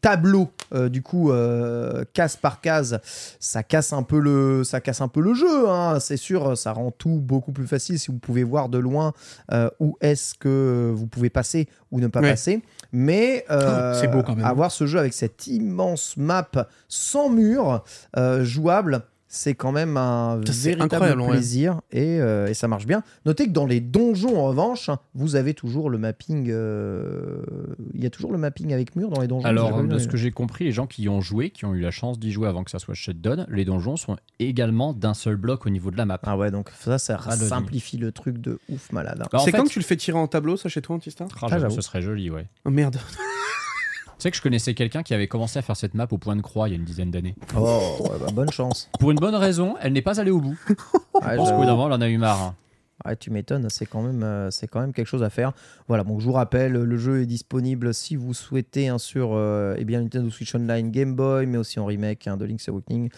tableaux 0.02 0.50
euh, 0.74 0.90
du 0.90 1.02
coup 1.02 1.32
euh, 1.32 2.04
case 2.12 2.36
par 2.36 2.60
case 2.60 3.00
ça 3.40 3.64
casse 3.64 3.94
un 3.94 4.04
peu 4.04 4.20
le 4.20 4.66
ça 4.66 4.82
casse 4.82 5.00
un 5.00 5.08
peu 5.08 5.22
le 5.22 5.34
jeu 5.34 5.70
hein. 5.70 5.98
c'est 6.02 6.18
sûr 6.18 6.58
ça 6.58 6.74
rend 6.74 6.92
tout 6.92 7.22
beaucoup 7.22 7.54
plus 7.54 7.68
facile 7.68 7.98
si 7.98 8.12
vous 8.12 8.18
pouvez 8.20 8.44
voir 8.44 8.68
de 8.68 8.80
loin 8.80 9.14
euh, 9.54 9.70
où 9.80 9.96
est-ce 10.02 10.34
que 10.36 10.92
vous 10.94 11.08
pouvez 11.08 11.30
passer 11.30 11.70
ou 11.90 12.02
ne 12.02 12.08
pas 12.08 12.20
Ouais. 12.20 12.32
passer 12.32 12.62
mais 12.92 13.46
c'est 13.48 14.10
beau 14.12 14.24
quand 14.24 14.36
même. 14.36 14.44
avoir 14.46 14.72
ce 14.74 14.86
jeu 14.88 15.00
avec 15.00 15.14
cette 15.14 15.48
immense 15.48 16.18
map 16.18 16.52
sans 16.90 17.30
mur 17.30 17.82
jouable 18.42 19.04
c'est 19.36 19.56
quand 19.56 19.72
même 19.72 19.98
un 19.98 20.40
véritable 20.46 21.20
ouais. 21.22 21.30
plaisir 21.32 21.82
et, 21.92 22.20
euh, 22.22 22.46
et 22.46 22.54
ça 22.54 22.68
marche 22.68 22.86
bien. 22.86 23.02
Notez 23.26 23.48
que 23.48 23.52
dans 23.52 23.66
les 23.66 23.80
donjons, 23.82 24.38
en 24.38 24.46
revanche, 24.46 24.92
vous 25.16 25.36
avez 25.36 25.56
toujours 25.56 25.90
le 25.90 25.98
mapping. 25.98 26.50
euh, 26.52 27.42
Il 27.96 28.04
y 28.04 28.06
a 28.06 28.12
toujours 28.12 28.32
le 28.32 28.38
mapping 28.38 28.72
avec 28.74 28.96
mur 28.96 29.10
dans 29.10 29.20
les 29.22 29.28
donjons. 29.28 29.48
Alors, 29.48 29.84
de 29.84 29.98
ce 29.98 30.08
que 30.08 30.18
j'ai 30.18 30.30
compris, 30.30 30.66
les 30.66 30.72
gens 30.72 30.86
qui 30.86 31.02
y 31.02 31.10
ont 31.10 31.20
joué, 31.20 31.50
qui 31.50 31.66
ont 31.66 31.74
eu 31.74 31.80
la 31.82 31.90
chance 31.90 32.20
d'y 32.20 32.32
jouer 32.32 32.48
avant 32.48 32.64
que 32.64 32.70
ça 32.70 32.78
soit 32.78 32.94
shutdown, 32.94 33.48
les 33.50 33.66
donjons 33.66 33.98
sont 33.98 34.18
également 34.40 34.94
d'un 34.94 35.16
seul 35.16 35.36
bloc 35.36 35.66
au 35.66 35.72
niveau 35.72 35.90
de 35.90 35.98
la 35.98 36.06
map. 36.06 36.20
Ah 36.24 36.38
ouais, 36.38 36.52
donc 36.52 36.70
ça, 36.80 37.00
ça 37.00 37.18
simplifie 37.32 37.98
le 37.98 38.12
truc 38.12 38.38
de 38.38 38.60
ouf 38.70 38.92
malade. 38.92 39.20
hein. 39.24 39.28
Bah, 39.32 39.40
en 39.40 39.46
c'est 39.46 39.50
fait- 39.52 39.58
quand 39.58 39.64
que 39.64 39.70
tu 39.70 39.80
le 39.80 39.86
fais 39.86 39.98
tirer 39.98 40.20
en 40.20 40.28
tableau, 40.28 40.58
ça, 40.58 40.70
chez 40.70 40.84
toi, 40.84 40.96
Antistar 40.96 41.28
Ah, 41.42 41.48
Ah, 41.50 41.70
ce 41.72 41.82
serait 41.82 42.04
joli, 42.04 42.30
ouais. 42.30 42.46
Oh 42.66 42.70
merde. 42.70 42.98
Sais 44.24 44.32
que 44.32 44.38
je 44.38 44.42
connaissais 44.42 44.74
quelqu'un 44.74 45.04
qui 45.04 45.14
avait 45.14 45.28
commencé 45.28 45.60
à 45.60 45.62
faire 45.62 45.76
cette 45.76 45.96
map 45.96 46.08
au 46.10 46.18
point 46.18 46.38
de 46.38 46.42
croix 46.42 46.70
il 46.70 46.72
y 46.72 46.76
a 46.76 46.78
une 46.78 46.86
dizaine 46.86 47.12
d'années. 47.12 47.36
Oh, 47.58 47.98
ouais, 48.00 48.18
bah, 48.22 48.28
bonne 48.34 48.50
chance. 48.54 48.90
Pour 48.98 49.12
une 49.12 49.18
bonne 49.18 49.36
raison, 49.36 49.76
elle 49.82 49.92
n'est 49.92 50.02
pas 50.02 50.18
allée 50.22 50.32
au 50.32 50.40
bout. 50.40 50.58
Je 50.70 51.36
pense 51.36 51.50
qu'au 51.52 51.58
bout 51.58 51.66
d'un 51.66 51.72
moment, 51.76 51.88
elle 51.88 51.94
en 51.96 52.00
a 52.00 52.08
eu 52.08 52.18
marre. 52.18 52.42
hein. 52.42 52.56
Ouais, 53.06 53.16
tu 53.16 53.32
m'étonnes, 53.32 53.70
c'est 53.70 53.86
quand, 53.86 54.02
même, 54.02 54.24
euh, 54.24 54.52
c'est 54.52 54.68
quand 54.68 54.82
même 54.82 54.94
quelque 54.94 55.08
chose 55.08 55.24
à 55.24 55.30
faire. 55.30 55.54
Voilà, 55.88 56.04
donc 56.04 56.22
je 56.22 56.26
vous 56.26 56.34
rappelle, 56.34 56.74
le 56.74 56.98
jeu 56.98 57.22
est 57.22 57.26
disponible 57.26 57.94
si 57.94 58.16
vous 58.16 58.34
souhaitez 58.34 58.88
hein, 58.88 58.98
sur 58.98 59.32
euh, 59.34 59.76
eh 59.78 59.86
bien, 59.86 60.02
Nintendo 60.02 60.30
Switch 60.30 60.54
Online, 60.56 60.92
Game 60.92 61.16
Boy, 61.16 61.46
mais 61.46 61.58
aussi 61.58 61.80
en 61.80 61.86
remake 61.86 62.28
hein, 62.28 62.38
de 62.38 62.46
Link's 62.46 62.68
Awakening. 62.70 63.10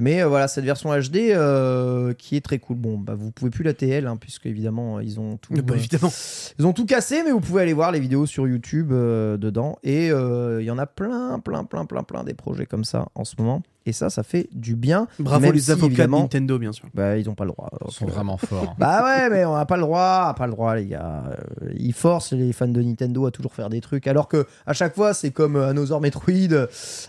Mais 0.00 0.22
euh, 0.22 0.28
voilà, 0.28 0.48
cette 0.48 0.64
version 0.64 0.90
HD 0.90 1.30
euh, 1.30 2.12
qui 2.14 2.36
est 2.36 2.40
très 2.40 2.58
cool. 2.58 2.76
Bon, 2.76 2.98
bah, 2.98 3.14
vous 3.14 3.30
pouvez 3.30 3.50
plus 3.50 3.64
la 3.64 3.74
TL, 3.74 4.06
hein, 4.06 4.16
puisque 4.16 4.46
évidemment, 4.46 5.00
ils 5.00 5.20
ont 5.20 5.36
tout. 5.36 5.54
Bah, 5.54 5.62
euh, 5.70 5.74
évidemment. 5.74 6.12
Ils 6.58 6.66
ont 6.66 6.72
tout 6.72 6.86
cassé, 6.86 7.22
mais 7.24 7.30
vous 7.30 7.40
pouvez 7.40 7.62
aller 7.62 7.72
voir 7.72 7.92
les 7.92 8.00
vidéos 8.00 8.26
sur 8.26 8.46
YouTube 8.46 8.90
dedans. 8.90 9.78
Et 9.82 10.08
il 10.08 10.64
y 10.64 10.70
en 10.70 10.78
a 10.78 10.86
plein, 10.86 11.38
plein, 11.38 11.64
plein, 11.64 11.84
plein, 11.86 12.02
plein 12.02 12.24
des 12.24 12.34
projets 12.34 12.66
comme 12.66 12.84
ça 12.84 13.08
en 13.14 13.24
ce 13.24 13.34
moment. 13.38 13.62
Et 13.86 13.92
ça, 13.92 14.08
ça 14.08 14.22
fait 14.22 14.48
du 14.52 14.76
bien. 14.76 15.06
Bravo 15.18 15.42
même 15.42 15.52
les 15.52 15.60
si, 15.60 15.70
avocats 15.70 16.06
de 16.06 16.10
Nintendo, 16.12 16.58
bien 16.58 16.72
sûr. 16.72 16.86
bah, 16.94 17.18
ils 17.18 17.26
n'ont 17.26 17.34
pas 17.34 17.44
le 17.44 17.50
droit. 17.50 17.68
Ils 17.86 17.92
sont 17.92 18.06
euh, 18.06 18.10
vraiment 18.10 18.38
forts. 18.38 18.74
bah 18.78 19.04
ouais, 19.04 19.28
mais 19.28 19.44
on 19.44 19.54
n'a 19.54 19.66
pas 19.66 19.76
le 19.76 19.82
droit, 19.82 20.34
pas 20.38 20.46
le 20.46 20.52
droit, 20.52 20.74
les 20.74 20.86
gars. 20.86 21.24
Euh, 21.62 21.68
Ils 21.76 21.92
forcent 21.92 22.32
les 22.32 22.52
fans 22.54 22.66
de 22.66 22.80
Nintendo 22.80 23.26
à 23.26 23.30
toujours 23.30 23.52
faire 23.52 23.68
des 23.68 23.82
trucs, 23.82 24.06
alors 24.06 24.26
que 24.28 24.46
à 24.66 24.72
chaque 24.72 24.94
fois, 24.94 25.12
c'est 25.12 25.32
comme 25.32 25.56
euh, 25.56 25.68
Another 25.68 26.00
Metroid. 26.00 26.54
À 26.54 26.66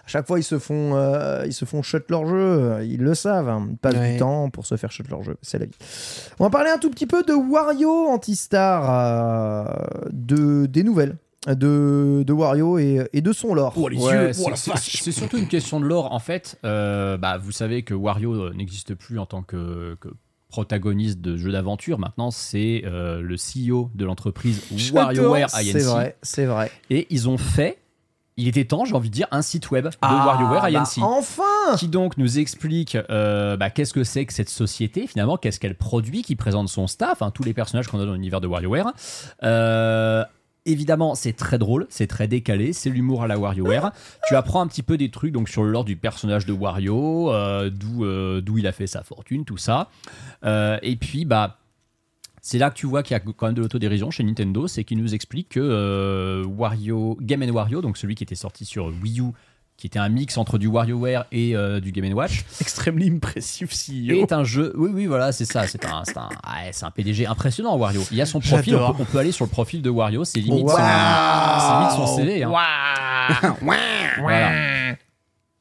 chaque 0.08 0.28
fois, 0.28 0.38
ils 0.38 0.44
se 0.44 0.60
font, 0.60 0.96
euh, 0.96 1.44
ils 1.46 1.54
se 1.54 1.64
font 1.66 1.82
shut 1.82 2.04
leur 2.12 2.26
jeu. 2.28 2.80
Ils 2.84 3.02
le 3.02 3.16
savent. 3.16 3.48
hein. 3.50 3.68
Ils 3.72 3.78
passent 3.78 3.96
Ouais. 3.96 4.14
du 4.14 4.20
temps 4.20 4.50
pour 4.50 4.66
se 4.66 4.76
faire 4.76 4.92
shut 4.92 5.08
leur 5.10 5.24
jeu. 5.24 5.38
C'est 5.42 5.58
la 5.60 5.66
vie. 5.68 5.76
On 6.40 6.44
va 6.44 6.50
parler 6.50 6.72
un 6.72 6.78
tout 6.78 6.90
petit 6.90 7.08
peu 7.08 7.24
de 7.24 7.32
Wario 7.34 8.08
Antistar, 8.10 8.86
euh, 8.90 9.66
de 10.12 10.66
des 10.66 10.84
nouvelles 10.84 11.16
de, 11.48 12.24
de 12.26 12.34
Wario 12.34 12.78
et, 12.80 13.08
et 13.14 13.22
de 13.22 13.32
son 13.34 13.54
lore. 13.54 13.74
Oh, 13.76 13.88
les 13.88 13.98
Ouais, 13.98 14.14
yeux, 14.14 14.34
c'est- 14.34 14.44
oh 14.46 14.50
la 14.50 14.56
c'est- 14.56 14.72
vache. 14.72 15.02
c'est 15.04 15.12
surtout 15.12 15.38
une 15.38 15.48
question 15.48 15.80
de 15.80 15.86
lore. 15.86 16.12
En 16.12 16.20
fait, 16.20 16.58
euh, 16.66 17.18
bah, 17.18 17.38
vous 17.38 17.52
savez 17.52 17.84
que 17.84 17.94
Wario 17.94 18.34
euh, 18.34 18.54
n'existe 18.56 18.96
plus 18.96 19.20
en 19.20 19.26
tant 19.26 19.44
que, 19.44 19.96
que 20.02 20.10
protagoniste 20.50 21.20
de 21.22 21.36
jeux 21.38 21.52
d'aventure. 21.52 22.00
Maintenant, 22.00 22.32
c'est 22.32 22.84
euh, 22.86 23.22
le 23.22 23.36
CEO 23.36 23.92
de 23.94 24.06
l'entreprise 24.06 24.62
WarioWare 24.94 25.50
C'est 25.50 25.72
INC. 25.76 25.82
vrai, 25.84 26.18
c'est 26.22 26.46
vrai. 26.46 26.72
Et 26.90 27.08
ils 27.10 27.28
ont 27.28 27.38
fait, 27.38 27.80
il 28.38 28.48
était 28.48 28.64
temps, 28.66 28.86
j'ai 28.86 28.94
envie 28.96 29.10
de 29.10 29.14
dire, 29.16 29.28
un 29.32 29.42
site 29.42 29.70
web 29.72 29.86
de 29.86 29.92
Ah, 30.02 30.24
WarioWare 30.26 30.62
bah, 30.72 30.80
INC. 30.80 31.02
enfin 31.04 31.44
qui 31.78 31.88
donc 31.90 32.18
nous 32.18 32.40
explique 32.40 32.96
euh, 33.10 33.58
bah, 33.58 33.70
qu'est-ce 33.70 33.94
que 33.94 34.04
c'est 34.06 34.26
que 34.26 34.34
cette 34.34 34.50
société 34.50 35.08
finalement, 35.08 35.36
qu'est-ce 35.36 35.60
qu'elle 35.60 35.76
produit, 35.76 36.22
qui 36.22 36.36
présente 36.36 36.70
son 36.70 36.88
staff, 36.88 37.22
hein, 37.22 37.32
tous 37.32 37.44
les 37.44 37.54
personnages 37.54 37.88
qu'on 37.88 38.00
a 38.00 38.06
dans 38.06 38.14
l'univers 38.14 38.40
de 38.40 38.48
WarioWare. 38.48 38.94
Euh, 39.44 40.24
évidemment, 40.66 41.16
c'est 41.16 41.34
très 41.34 41.58
drôle, 41.58 41.86
c'est 41.90 42.08
très 42.08 42.28
décalé, 42.28 42.74
c'est 42.74 42.90
l'humour 42.90 43.24
à 43.24 43.28
la 43.28 43.38
WarioWare. 43.38 43.92
tu 44.28 44.36
apprends 44.36 44.62
un 44.62 44.68
petit 44.68 44.84
peu 44.84 44.98
des 44.98 45.10
trucs 45.10 45.32
donc 45.32 45.50
sur 45.50 45.64
le 45.64 45.72
lore 45.72 45.86
du 45.86 45.96
personnage 45.96 46.46
de 46.46 46.54
Wario, 46.54 47.32
euh, 47.32 47.70
d'où 47.70 48.06
euh, 48.06 48.42
d'où 48.42 48.58
il 48.58 48.68
a 48.68 48.72
fait 48.72 48.88
sa 48.88 49.04
fortune, 49.04 49.46
tout 49.46 49.58
ça. 49.58 49.90
Euh, 50.44 50.78
et 50.82 50.96
puis 50.96 51.26
bah 51.26 51.60
C'est 52.42 52.58
là 52.58 52.70
que 52.70 52.76
tu 52.76 52.88
vois 52.88 53.04
qu'il 53.04 53.14
y 53.14 53.18
a 53.18 53.20
quand 53.20 53.46
même 53.48 53.56
de 53.56 53.62
l'autodérision 53.62 54.12
chez 54.12 54.24
Nintendo, 54.24 54.68
c'est 54.68 54.84
qu'ils 54.84 54.98
nous 54.98 55.14
expliquent 55.14 55.50
que 55.50 56.44
Wario, 56.46 57.18
Game 57.22 57.44
Wario, 57.50 57.82
donc 57.82 57.98
celui 57.98 58.16
qui 58.16 58.24
était 58.24 58.36
sorti 58.36 58.66
sur 58.66 58.88
Wii 58.88 59.22
U, 59.22 59.32
qui 59.78 59.88
était 59.88 60.00
un 60.00 60.08
mix 60.10 60.38
entre 60.38 60.58
du 60.58 60.68
WarioWare 60.68 61.26
et 61.34 61.56
euh, 61.56 61.80
du 61.82 61.92
Game 61.92 62.12
Watch, 62.14 62.46
Extremely 62.62 63.10
impressive 63.12 63.70
CEO. 63.70 64.22
est 64.22 64.32
un 64.32 64.44
jeu. 64.44 64.72
Oui, 64.78 64.90
oui, 64.94 65.06
voilà, 65.06 65.32
c'est 65.32 65.46
ça. 65.46 65.68
C'est 65.68 65.86
un, 65.86 66.04
c'est 66.06 66.18
un, 66.18 66.30
ouais, 66.30 66.72
c'est 66.72 66.86
un 66.86 66.92
PDG 66.92 67.26
impressionnant, 67.28 67.76
Wario. 67.76 68.02
Il 68.12 68.18
y 68.18 68.22
a 68.22 68.26
son 68.26 68.40
profil. 68.40 68.76
On 68.76 68.94
peut, 68.94 69.02
on 69.02 69.06
peut 69.06 69.18
aller 69.18 69.32
sur 69.34 69.44
le 69.46 69.50
profil 69.52 69.82
de 69.82 69.90
Wario. 69.90 70.24
C'est 70.24 70.40
limite, 70.40 70.64
Waouh. 70.66 70.78
son, 70.78 71.60
c'est 71.60 71.74
limite 71.80 71.92
son 71.92 72.16
CV. 72.16 72.44
hein. 72.44 72.52
Voilà. 74.22 74.96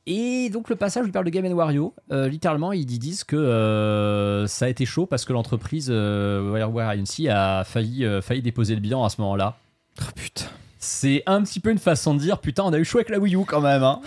Et 0.06 0.50
donc 0.50 0.68
le 0.68 0.76
passage 0.76 1.04
où 1.04 1.06
il 1.06 1.12
parle 1.12 1.24
de 1.24 1.30
Game 1.30 1.46
Wario, 1.52 1.94
euh, 2.12 2.28
littéralement 2.28 2.72
ils 2.72 2.84
disent 2.84 3.24
que 3.24 3.36
euh, 3.36 4.46
ça 4.46 4.66
a 4.66 4.68
été 4.68 4.84
chaud 4.84 5.06
parce 5.06 5.24
que 5.24 5.32
l'entreprise 5.32 5.88
euh, 5.90 6.50
WarioWare 6.52 6.90
Agency 6.90 7.28
a 7.30 7.64
failli, 7.64 8.04
euh, 8.04 8.20
failli 8.20 8.42
déposer 8.42 8.74
le 8.74 8.82
bilan 8.82 9.02
à 9.02 9.08
ce 9.08 9.18
moment-là. 9.22 9.56
Oh, 10.02 10.04
putain. 10.14 10.44
C'est 10.84 11.22
un 11.26 11.42
petit 11.42 11.60
peu 11.60 11.70
une 11.70 11.78
façon 11.78 12.14
de 12.14 12.20
dire 12.20 12.38
putain 12.38 12.62
on 12.64 12.72
a 12.72 12.78
eu 12.78 12.84
chaud 12.84 12.98
avec 12.98 13.08
la 13.08 13.18
Wii 13.18 13.34
U 13.36 13.44
quand 13.46 13.60
même. 13.60 13.82
hein. 13.82 14.00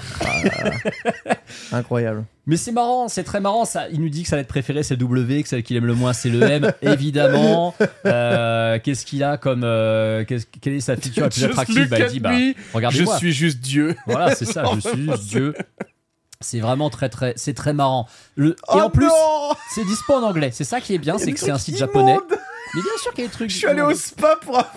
Incroyable. 1.71 2.25
Mais 2.45 2.55
c'est 2.55 2.71
marrant, 2.71 3.07
c'est 3.09 3.23
très 3.23 3.41
marrant. 3.41 3.65
Ça, 3.65 3.89
il 3.89 3.99
nous 3.99 4.07
dit 4.09 4.23
que 4.23 4.29
sa 4.29 4.37
lettre 4.37 4.47
préférée 4.47 4.83
c'est 4.83 4.93
le 4.95 4.99
W, 4.99 5.43
que 5.43 5.49
celle 5.49 5.63
qu'il 5.63 5.75
aime 5.75 5.85
le 5.85 5.95
moins 5.95 6.13
c'est 6.13 6.29
le 6.29 6.41
M, 6.43 6.71
évidemment. 6.81 7.73
Euh, 8.05 8.79
qu'est-ce 8.81 9.05
qu'il 9.05 9.23
a 9.23 9.37
comme. 9.37 9.63
euh, 9.63 10.23
qu'est-ce- 10.23 10.45
quelle 10.61 10.73
est 10.73 10.79
sa 10.79 10.95
feature 10.95 11.23
la 11.23 11.29
plus 11.29 11.41
Just 11.41 11.51
attractive? 11.51 11.89
Bah, 11.89 11.97
il 11.99 12.03
at 12.03 12.07
dit 12.07 12.19
bah, 12.19 12.31
me. 12.31 12.89
Je 12.91 13.05
suis 13.17 13.33
juste 13.33 13.59
Dieu. 13.59 13.95
Voilà, 14.05 14.33
c'est 14.35 14.45
ça, 14.45 14.63
je 14.75 14.79
suis 14.87 15.03
juste 15.11 15.23
Dieu. 15.25 15.53
C'est 16.39 16.59
vraiment 16.59 16.89
très 16.91 17.09
très, 17.09 17.33
c'est 17.35 17.55
très 17.55 17.73
marrant. 17.73 18.07
Le- 18.35 18.51
et 18.51 18.55
Oh 18.69 18.79
en 18.81 18.89
plus, 18.91 19.09
c'est 19.73 19.83
dispo 19.83 20.13
en 20.13 20.21
anglais. 20.23 20.51
C'est 20.53 20.63
ça 20.63 20.79
qui 20.79 20.93
est 20.93 20.99
bien, 20.99 21.17
c'est 21.17 21.33
que 21.33 21.39
c'est 21.39 21.51
un 21.51 21.57
site 21.57 21.77
japonais. 21.77 22.17
Mais 22.75 22.81
bien 22.81 22.91
sûr 23.01 23.11
qu'il 23.13 23.23
y 23.23 23.27
a 23.27 23.29
des 23.29 23.33
trucs. 23.33 23.49
Je 23.49 23.55
suis 23.57 23.65
allé 23.67 23.81
au 23.81 23.93
spa 23.95 24.35
pour 24.41 24.59
avoir. 24.59 24.73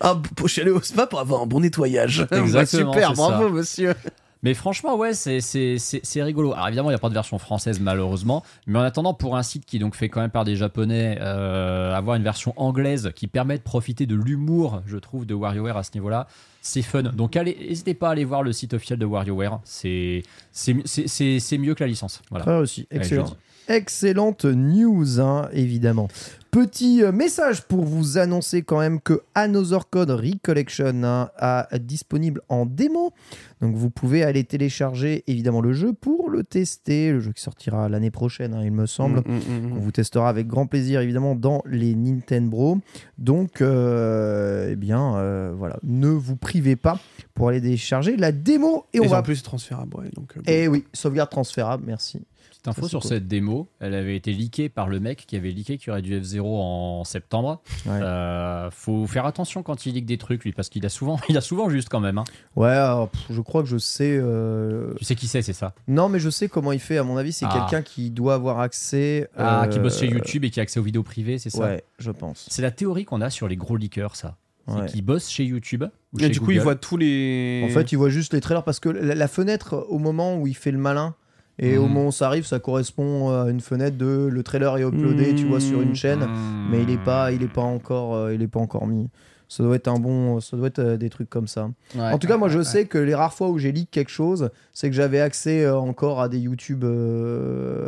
Ah, 0.00 0.20
je 0.42 0.46
suis 0.48 0.62
allé 0.62 0.70
au 0.70 0.80
spa 0.82 1.06
pour 1.06 1.20
avoir 1.20 1.42
un 1.42 1.46
bon 1.46 1.60
nettoyage. 1.60 2.26
Exactement, 2.32 2.92
Bah, 2.92 3.00
super, 3.00 3.12
bravo 3.14 3.48
ça. 3.48 3.52
monsieur. 3.54 3.94
Mais 4.42 4.52
franchement, 4.54 4.96
ouais, 4.96 5.12
c'est- 5.14 5.40
c'est 5.40 5.78
c'est- 5.78 6.00
c'est 6.04 6.22
rigolo. 6.22 6.52
Alors 6.52 6.68
évidemment, 6.68 6.90
il 6.90 6.92
n'y 6.92 6.96
a 6.96 7.00
pas 7.00 7.08
de 7.08 7.14
version 7.14 7.38
française 7.38 7.80
malheureusement. 7.80 8.44
Mais 8.66 8.78
en 8.78 8.82
attendant, 8.82 9.14
pour 9.14 9.36
un 9.36 9.42
site 9.42 9.64
qui 9.64 9.76
est 9.76 9.80
donc 9.80 9.96
fait 9.96 10.08
quand 10.08 10.20
même 10.20 10.30
par 10.30 10.44
des 10.44 10.54
Japonais, 10.56 11.18
euh, 11.20 11.94
avoir 11.94 12.16
une 12.16 12.22
version 12.22 12.52
anglaise 12.56 13.10
qui 13.16 13.26
permet 13.26 13.56
de 13.58 13.62
profiter 13.62 14.06
de 14.06 14.14
l'humour, 14.14 14.82
je 14.86 14.98
trouve, 14.98 15.24
de 15.26 15.34
WarioWare 15.34 15.76
à 15.78 15.82
ce 15.82 15.90
niveau-là, 15.94 16.28
c'est 16.60 16.82
fun. 16.82 17.02
Donc 17.02 17.34
allez, 17.34 17.56
n'hésitez 17.68 17.94
pas 17.94 18.08
à 18.08 18.12
aller 18.12 18.24
voir 18.24 18.42
le 18.42 18.52
site 18.52 18.74
officiel 18.74 18.98
de 18.98 19.06
WarioWare. 19.06 19.60
C'est 19.64 20.22
c'est- 20.52 20.76
c'est- 20.84 21.08
c'est- 21.08 21.40
c'est 21.40 21.58
mieux 21.58 21.74
que 21.74 21.82
la 21.82 21.88
licence. 21.88 22.20
Voilà. 22.30 22.44
Réussi. 22.44 22.86
Allez, 22.90 23.00
Excellent. 23.00 23.36
Excellente 23.68 24.44
news, 24.44 25.20
hein, 25.20 25.48
évidemment. 25.52 26.08
Petit 26.52 27.02
euh, 27.02 27.12
message 27.12 27.62
pour 27.62 27.84
vous 27.84 28.16
annoncer 28.16 28.62
quand 28.62 28.78
même 28.78 29.00
que 29.00 29.20
Another 29.34 29.90
Code 29.90 30.10
Recollection 30.10 31.02
hein, 31.04 31.28
a 31.36 31.66
disponible 31.78 32.40
en 32.48 32.64
démo. 32.64 33.12
Donc 33.60 33.74
vous 33.74 33.90
pouvez 33.90 34.22
aller 34.22 34.44
télécharger 34.44 35.24
évidemment 35.26 35.60
le 35.60 35.72
jeu 35.72 35.92
pour 35.92 36.30
le 36.30 36.44
tester. 36.44 37.12
Le 37.12 37.20
jeu 37.20 37.32
qui 37.32 37.42
sortira 37.42 37.88
l'année 37.88 38.10
prochaine, 38.10 38.54
hein, 38.54 38.62
il 38.64 38.72
me 38.72 38.86
semble. 38.86 39.18
Mm, 39.20 39.32
mm, 39.34 39.68
mm. 39.68 39.72
On 39.72 39.80
vous 39.80 39.92
testera 39.92 40.28
avec 40.28 40.46
grand 40.46 40.66
plaisir 40.66 41.00
évidemment 41.00 41.34
dans 41.34 41.62
les 41.66 41.94
Nintendo. 41.94 42.78
Donc, 43.18 43.60
euh, 43.60 44.70
eh 44.72 44.76
bien, 44.76 45.16
euh, 45.16 45.52
voilà, 45.56 45.78
ne 45.82 46.08
vous 46.08 46.36
privez 46.36 46.76
pas 46.76 47.00
pour 47.34 47.48
aller 47.48 47.60
télécharger 47.60 48.16
la 48.16 48.32
démo 48.32 48.86
et 48.94 48.98
Et 48.98 49.00
on 49.00 49.08
va. 49.08 49.18
en 49.18 49.22
plus, 49.22 49.36
c'est 49.36 49.42
transférable. 49.42 49.96
Ouais, 49.96 50.10
donc, 50.14 50.32
euh, 50.36 50.40
bon. 50.40 50.44
Eh 50.46 50.68
oui, 50.68 50.84
sauvegarde 50.92 51.30
transférable, 51.30 51.84
merci. 51.86 52.22
Petite 52.66 52.78
info 52.78 52.82
Ça, 52.82 52.88
sur 52.90 53.00
cool. 53.00 53.08
cette 53.08 53.26
démo, 53.28 53.68
elle 53.80 53.94
avait 53.94 54.16
été 54.16 54.32
leakée 54.32 54.68
par 54.68 54.88
le 54.88 55.00
mec 55.00 55.24
qui 55.26 55.36
avait 55.36 55.50
leaké 55.50 55.78
qu'il 55.78 55.88
y 55.88 55.90
aurait 55.90 56.02
du 56.02 56.18
F0 56.20 56.40
en 56.44 57.04
septembre. 57.04 57.62
Ouais. 57.86 57.92
Euh, 58.02 58.70
faut 58.70 59.06
faire 59.06 59.26
attention 59.26 59.62
quand 59.62 59.86
il 59.86 59.94
leak 59.94 60.06
des 60.06 60.18
trucs, 60.18 60.44
lui, 60.44 60.52
parce 60.52 60.68
qu'il 60.68 60.84
a 60.84 60.88
souvent, 60.88 61.18
il 61.28 61.36
a 61.36 61.40
souvent 61.40 61.68
juste 61.70 61.88
quand 61.88 62.00
même. 62.00 62.18
hein. 62.18 62.24
Ouais, 62.56 62.68
alors, 62.68 63.08
pff, 63.10 63.20
je 63.30 63.40
crois 63.40 63.62
que 63.62 63.68
je 63.68 63.78
sais. 63.78 64.16
euh, 64.20 64.94
Tu 64.98 65.04
sais 65.04 65.14
qui 65.14 65.26
c'est, 65.26 65.42
c'est 65.42 65.52
ça? 65.52 65.74
Non, 65.88 66.08
mais 66.08 66.18
je 66.18 66.30
sais 66.30 66.48
comment 66.48 66.72
il 66.72 66.80
fait. 66.80 66.98
À 66.98 67.04
mon 67.04 67.16
avis, 67.16 67.32
c'est 67.32 67.46
Ah. 67.48 67.54
quelqu'un 67.68 67.82
qui 67.82 68.10
doit 68.10 68.34
avoir 68.34 68.60
accès. 68.60 69.28
Ah, 69.36 69.64
euh, 69.64 69.66
qui 69.68 69.78
bosse 69.78 69.98
chez 70.00 70.06
YouTube 70.08 70.44
et 70.44 70.50
qui 70.50 70.60
a 70.60 70.62
accès 70.62 70.80
aux 70.80 70.84
vidéos 70.84 71.02
privées, 71.02 71.38
c'est 71.38 71.50
ça? 71.50 71.60
Ouais, 71.64 71.84
je 71.98 72.10
pense. 72.10 72.46
C'est 72.50 72.62
la 72.62 72.70
théorie 72.70 73.04
qu'on 73.04 73.20
a 73.20 73.30
sur 73.30 73.48
les 73.48 73.56
gros 73.56 73.76
leakers, 73.76 74.16
ça. 74.16 74.36
Ouais. 74.68 74.86
qu'ils 74.86 75.02
bossent 75.02 75.28
chez 75.30 75.44
YouTube. 75.44 75.84
Ou 76.12 76.18
Et 76.18 76.22
chez 76.24 76.28
du 76.30 76.40
coup, 76.40 76.50
il 76.50 76.60
voit 76.60 76.74
tous 76.74 76.96
les. 76.96 77.62
En 77.64 77.68
fait, 77.72 77.92
il 77.92 77.96
voit 77.96 78.08
juste 78.08 78.32
les 78.34 78.40
trailers 78.40 78.64
parce 78.64 78.80
que 78.80 78.88
la, 78.88 79.14
la 79.14 79.28
fenêtre, 79.28 79.86
au 79.90 79.98
moment 80.00 80.34
où 80.36 80.48
il 80.48 80.56
fait 80.56 80.72
le 80.72 80.78
malin, 80.78 81.14
et 81.58 81.72
Mhm. 81.76 81.78
au 81.84 81.86
moment 81.88 82.06
où 82.08 82.12
ça 82.12 82.26
arrive, 82.26 82.44
ça 82.46 82.58
correspond 82.58 83.30
à 83.30 83.50
une 83.50 83.60
fenêtre 83.60 83.96
de 83.96 84.28
le 84.30 84.42
trailer 84.42 84.76
est 84.78 84.82
uploadé, 84.82 85.34
tu 85.34 85.46
vois, 85.46 85.60
sur 85.60 85.80
une 85.82 85.94
chaîne, 85.94 86.20
Mmh. 86.20 86.68
mais 86.70 86.82
il 86.82 86.90
est 86.90 87.02
pas, 87.02 87.32
il 87.32 87.42
est 87.42 87.52
pas 87.52 87.62
encore, 87.62 88.14
euh, 88.14 88.34
il 88.34 88.42
est 88.42 88.48
pas 88.48 88.60
encore 88.60 88.86
mis. 88.86 89.08
Ça 89.48 89.62
doit 89.62 89.76
être 89.76 89.86
un 89.86 90.00
bon, 90.00 90.40
ça 90.40 90.56
doit 90.56 90.66
être 90.66 90.80
euh, 90.80 90.96
des 90.96 91.08
trucs 91.08 91.30
comme 91.30 91.46
ça. 91.46 91.70
Ouais. 91.94 92.00
En 92.12 92.18
tout 92.18 92.26
cas, 92.26 92.36
moi, 92.36 92.48
je 92.48 92.62
sais 92.62 92.86
que 92.86 92.98
les 92.98 93.14
rares 93.14 93.32
fois 93.32 93.48
où 93.48 93.58
j'ai 93.58 93.70
leak 93.70 93.90
quelque 93.92 94.10
chose, 94.10 94.50
c'est 94.72 94.90
que 94.90 94.96
j'avais 94.96 95.20
accès 95.20 95.64
euh, 95.64 95.76
encore 95.78 96.20
à 96.20 96.28
des 96.28 96.38
YouTube, 96.40 96.84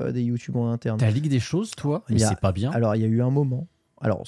à 0.07 0.13
des 0.13 0.23
YouTube 0.23 0.57
en 0.57 0.71
interne. 0.71 0.99
T'as 0.99 1.11
leak 1.11 1.29
des 1.29 1.41
choses, 1.41 1.71
toi? 1.73 2.05
Mais 2.09 2.19
c'est 2.19 2.39
pas 2.41 2.53
bien. 2.53 2.71
Alors, 2.71 2.95
il 2.97 3.03
y 3.03 3.05
a 3.05 3.09
eu 3.09 3.23
un 3.23 3.31
moment. 3.31 3.67
Alors, 4.01 4.23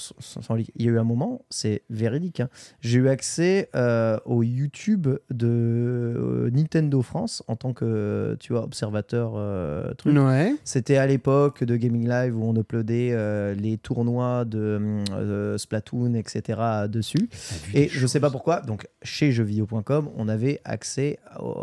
il 0.77 0.85
y 0.85 0.89
a 0.89 0.91
eu 0.93 0.99
un 0.99 1.05
moment, 1.05 1.43
c'est 1.49 1.83
véridique. 1.91 2.41
hein. 2.41 2.49
J'ai 2.81 2.99
eu 2.99 3.09
accès 3.09 3.69
euh, 3.77 4.19
au 4.25 4.43
YouTube 4.43 5.07
de 5.31 5.47
euh, 5.47 6.51
Nintendo 6.51 7.03
France 7.03 7.43
en 7.47 7.55
tant 7.57 7.73
que, 7.73 8.37
tu 8.41 8.53
vois, 8.53 8.65
observateur 8.65 9.35
euh, 9.37 9.95
truc. 9.95 10.17
Ouais. 10.19 10.55
C'était 10.65 10.97
à 10.97 11.07
l'époque 11.07 11.63
de 11.63 11.77
Gaming 11.77 12.09
Live 12.09 12.37
où 12.37 12.45
on 12.45 12.55
uploadait 12.57 13.11
euh, 13.13 13.55
les 13.55 13.79
tournois 13.79 14.45
de 14.45 15.55
Splatoon, 15.57 16.15
etc. 16.15 16.61
dessus. 16.89 17.29
Et 17.75 17.89
je 17.89 18.07
sais 18.07 18.19
pas 18.19 18.27
choses. 18.27 18.33
pourquoi, 18.33 18.61
donc 18.63 18.89
chez 19.03 19.31
jeuxvideo.com, 19.33 20.11
on 20.17 20.29
avait 20.29 20.61
accès 20.65 21.19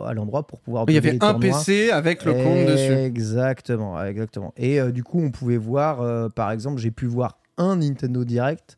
à 0.05 0.13
l'endroit 0.13 0.47
pour 0.47 0.59
pouvoir 0.61 0.85
Il 0.87 0.93
y 0.95 0.97
avait 0.97 1.11
les 1.11 1.17
un 1.17 1.33
tournois. 1.33 1.39
PC 1.57 1.89
avec 1.91 2.23
le 2.23 2.33
compte 2.33 2.67
dessus. 2.67 2.93
Exactement, 2.93 4.01
exactement. 4.03 4.53
Et 4.57 4.81
du 4.91 5.03
coup, 5.03 5.19
on 5.21 5.31
pouvait 5.31 5.57
voir, 5.57 6.31
par 6.31 6.51
exemple, 6.51 6.79
j'ai 6.79 6.91
pu 6.91 7.05
voir 7.05 7.39
un 7.57 7.77
Nintendo 7.77 8.23
Direct, 8.23 8.77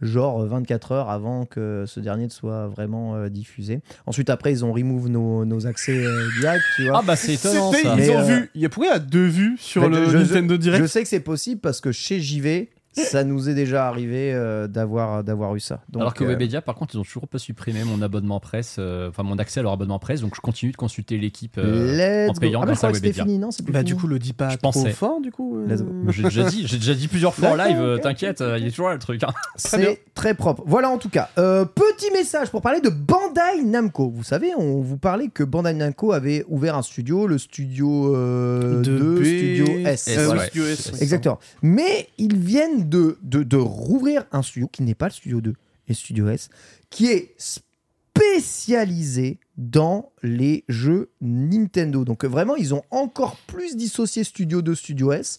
genre 0.00 0.42
euh, 0.42 0.46
24 0.46 0.92
heures 0.92 1.10
avant 1.10 1.44
que 1.44 1.84
ce 1.86 2.00
dernier 2.00 2.24
ne 2.24 2.30
soit 2.30 2.66
vraiment 2.68 3.16
euh, 3.16 3.28
diffusé. 3.28 3.80
Ensuite, 4.06 4.30
après, 4.30 4.50
ils 4.52 4.64
ont 4.64 4.72
remove 4.72 5.08
nos, 5.08 5.44
nos 5.44 5.66
accès 5.66 5.92
euh, 6.04 6.26
directs, 6.40 6.62
tu 6.76 6.84
vois. 6.88 6.98
Ah 7.00 7.02
bah 7.06 7.16
c'est 7.16 7.34
étonnant 7.34 7.72
ça. 7.72 7.78
Ils 7.82 7.96
Mais, 7.96 8.10
ont 8.10 8.18
euh, 8.20 8.22
vu. 8.40 8.50
Il 8.54 8.60
y 8.62 8.64
a 8.66 8.68
pourquoi 8.68 8.86
il 8.86 8.92
y 8.92 8.96
a 8.96 8.98
deux 8.98 9.26
vues 9.26 9.56
sur 9.58 9.88
le 9.88 10.08
je- 10.08 10.16
Nintendo 10.16 10.56
Direct 10.56 10.82
Je 10.82 10.86
sais 10.88 11.02
que 11.02 11.08
c'est 11.08 11.20
possible 11.20 11.60
parce 11.60 11.80
que 11.80 11.92
chez 11.92 12.20
JV, 12.20 12.70
ça 12.92 13.24
nous 13.24 13.48
est 13.48 13.54
déjà 13.54 13.86
arrivé 13.88 14.32
euh, 14.34 14.66
d'avoir 14.66 15.22
d'avoir 15.24 15.54
eu 15.56 15.60
ça. 15.60 15.80
Donc, 15.88 16.00
Alors 16.02 16.14
que 16.14 16.24
euh, 16.24 16.28
Webedia, 16.28 16.60
par 16.62 16.74
contre, 16.74 16.94
ils 16.94 16.98
ont 16.98 17.02
toujours 17.04 17.28
pas 17.28 17.38
supprimé 17.38 17.84
mon 17.84 18.02
abonnement 18.02 18.40
presse, 18.40 18.76
euh, 18.78 19.08
enfin 19.08 19.22
mon 19.22 19.38
accès 19.38 19.60
à 19.60 19.62
leur 19.62 19.72
abonnement 19.72 19.98
presse, 19.98 20.20
donc 20.20 20.34
je 20.34 20.40
continue 20.40 20.72
de 20.72 20.76
consulter 20.76 21.18
l'équipe. 21.18 21.56
euh, 21.58 22.26
en 22.28 22.32
go. 22.32 22.40
payant 22.40 22.60
ah, 22.62 22.66
bah, 22.66 22.72
grâce 22.72 22.84
à 22.84 22.90
Webedia. 22.90 23.24
fini, 23.24 23.38
non 23.38 23.50
plus 23.50 23.72
Bah 23.72 23.80
fini 23.80 23.90
du 23.92 23.96
coup 23.96 24.06
le 24.06 24.18
dis 24.18 24.32
pas 24.32 24.48
Je 24.50 24.56
trop 24.56 24.72
pensais. 24.72 24.90
fort 24.92 25.20
du 25.20 25.30
coup. 25.30 25.56
euh. 25.58 25.76
Go. 25.76 26.10
J'ai 26.12 26.22
déjà 26.24 26.44
dit, 26.44 26.66
j'ai 26.66 26.76
déjà 26.78 26.94
dit 26.94 27.08
plusieurs 27.08 27.34
fois 27.34 27.50
en 27.50 27.54
live. 27.54 27.76
euh, 27.80 27.98
T'inquiète, 27.98 28.40
euh, 28.40 28.58
il 28.58 28.66
est 28.66 28.70
toujours 28.70 28.88
là 28.88 28.94
le 28.94 29.00
truc. 29.00 29.22
hein. 29.22 29.32
C'est 29.56 30.02
très 30.14 30.34
propre. 30.34 30.62
Voilà 30.66 30.90
en 30.90 30.98
tout 30.98 31.08
cas. 31.10 31.28
Euh, 31.38 31.64
petit 31.64 32.10
message 32.12 32.50
pour 32.50 32.60
parler 32.62 32.80
de 32.80 32.88
Bandai 32.90 33.62
Namco. 33.64 34.10
Vous 34.10 34.22
savez, 34.24 34.52
on 34.56 34.80
vous 34.80 34.98
parlait 34.98 35.28
que 35.28 35.42
Bandai 35.44 35.72
Namco 35.74 36.12
avait 36.12 36.44
ouvert 36.48 36.76
un 36.76 36.82
studio, 36.82 37.26
le 37.26 37.38
studio 37.38 38.14
euh, 38.16 38.82
2, 38.82 39.20
B- 39.20 39.24
studio 39.24 39.66
S. 39.86 40.08
S, 40.08 40.18
Euh, 40.18 40.30
oui, 40.32 40.38
ouais. 40.38 40.46
studio 40.46 40.64
S, 40.66 40.90
oui. 40.92 40.98
Exactement. 41.02 41.38
Mais 41.62 42.08
ils 42.18 42.36
viennent 42.36 42.79
de, 42.88 43.56
rouvrir 43.56 44.24
un 44.32 44.42
studio 44.42 44.68
qui 44.68 44.82
n'est 44.82 44.94
pas 44.94 45.06
le 45.06 45.12
studio 45.12 45.40
2 45.40 45.54
et 45.88 45.94
studio 45.94 46.28
S, 46.28 46.48
qui 46.88 47.06
est 47.06 47.34
spécialisé 47.38 49.38
dans 49.56 50.10
les 50.22 50.64
jeux 50.68 51.10
Nintendo. 51.20 52.04
Donc 52.04 52.24
vraiment, 52.24 52.56
ils 52.56 52.74
ont 52.74 52.82
encore 52.90 53.36
plus 53.46 53.76
dissocié 53.76 54.24
Studio 54.24 54.62
2, 54.62 54.74
Studio 54.74 55.12
S. 55.12 55.38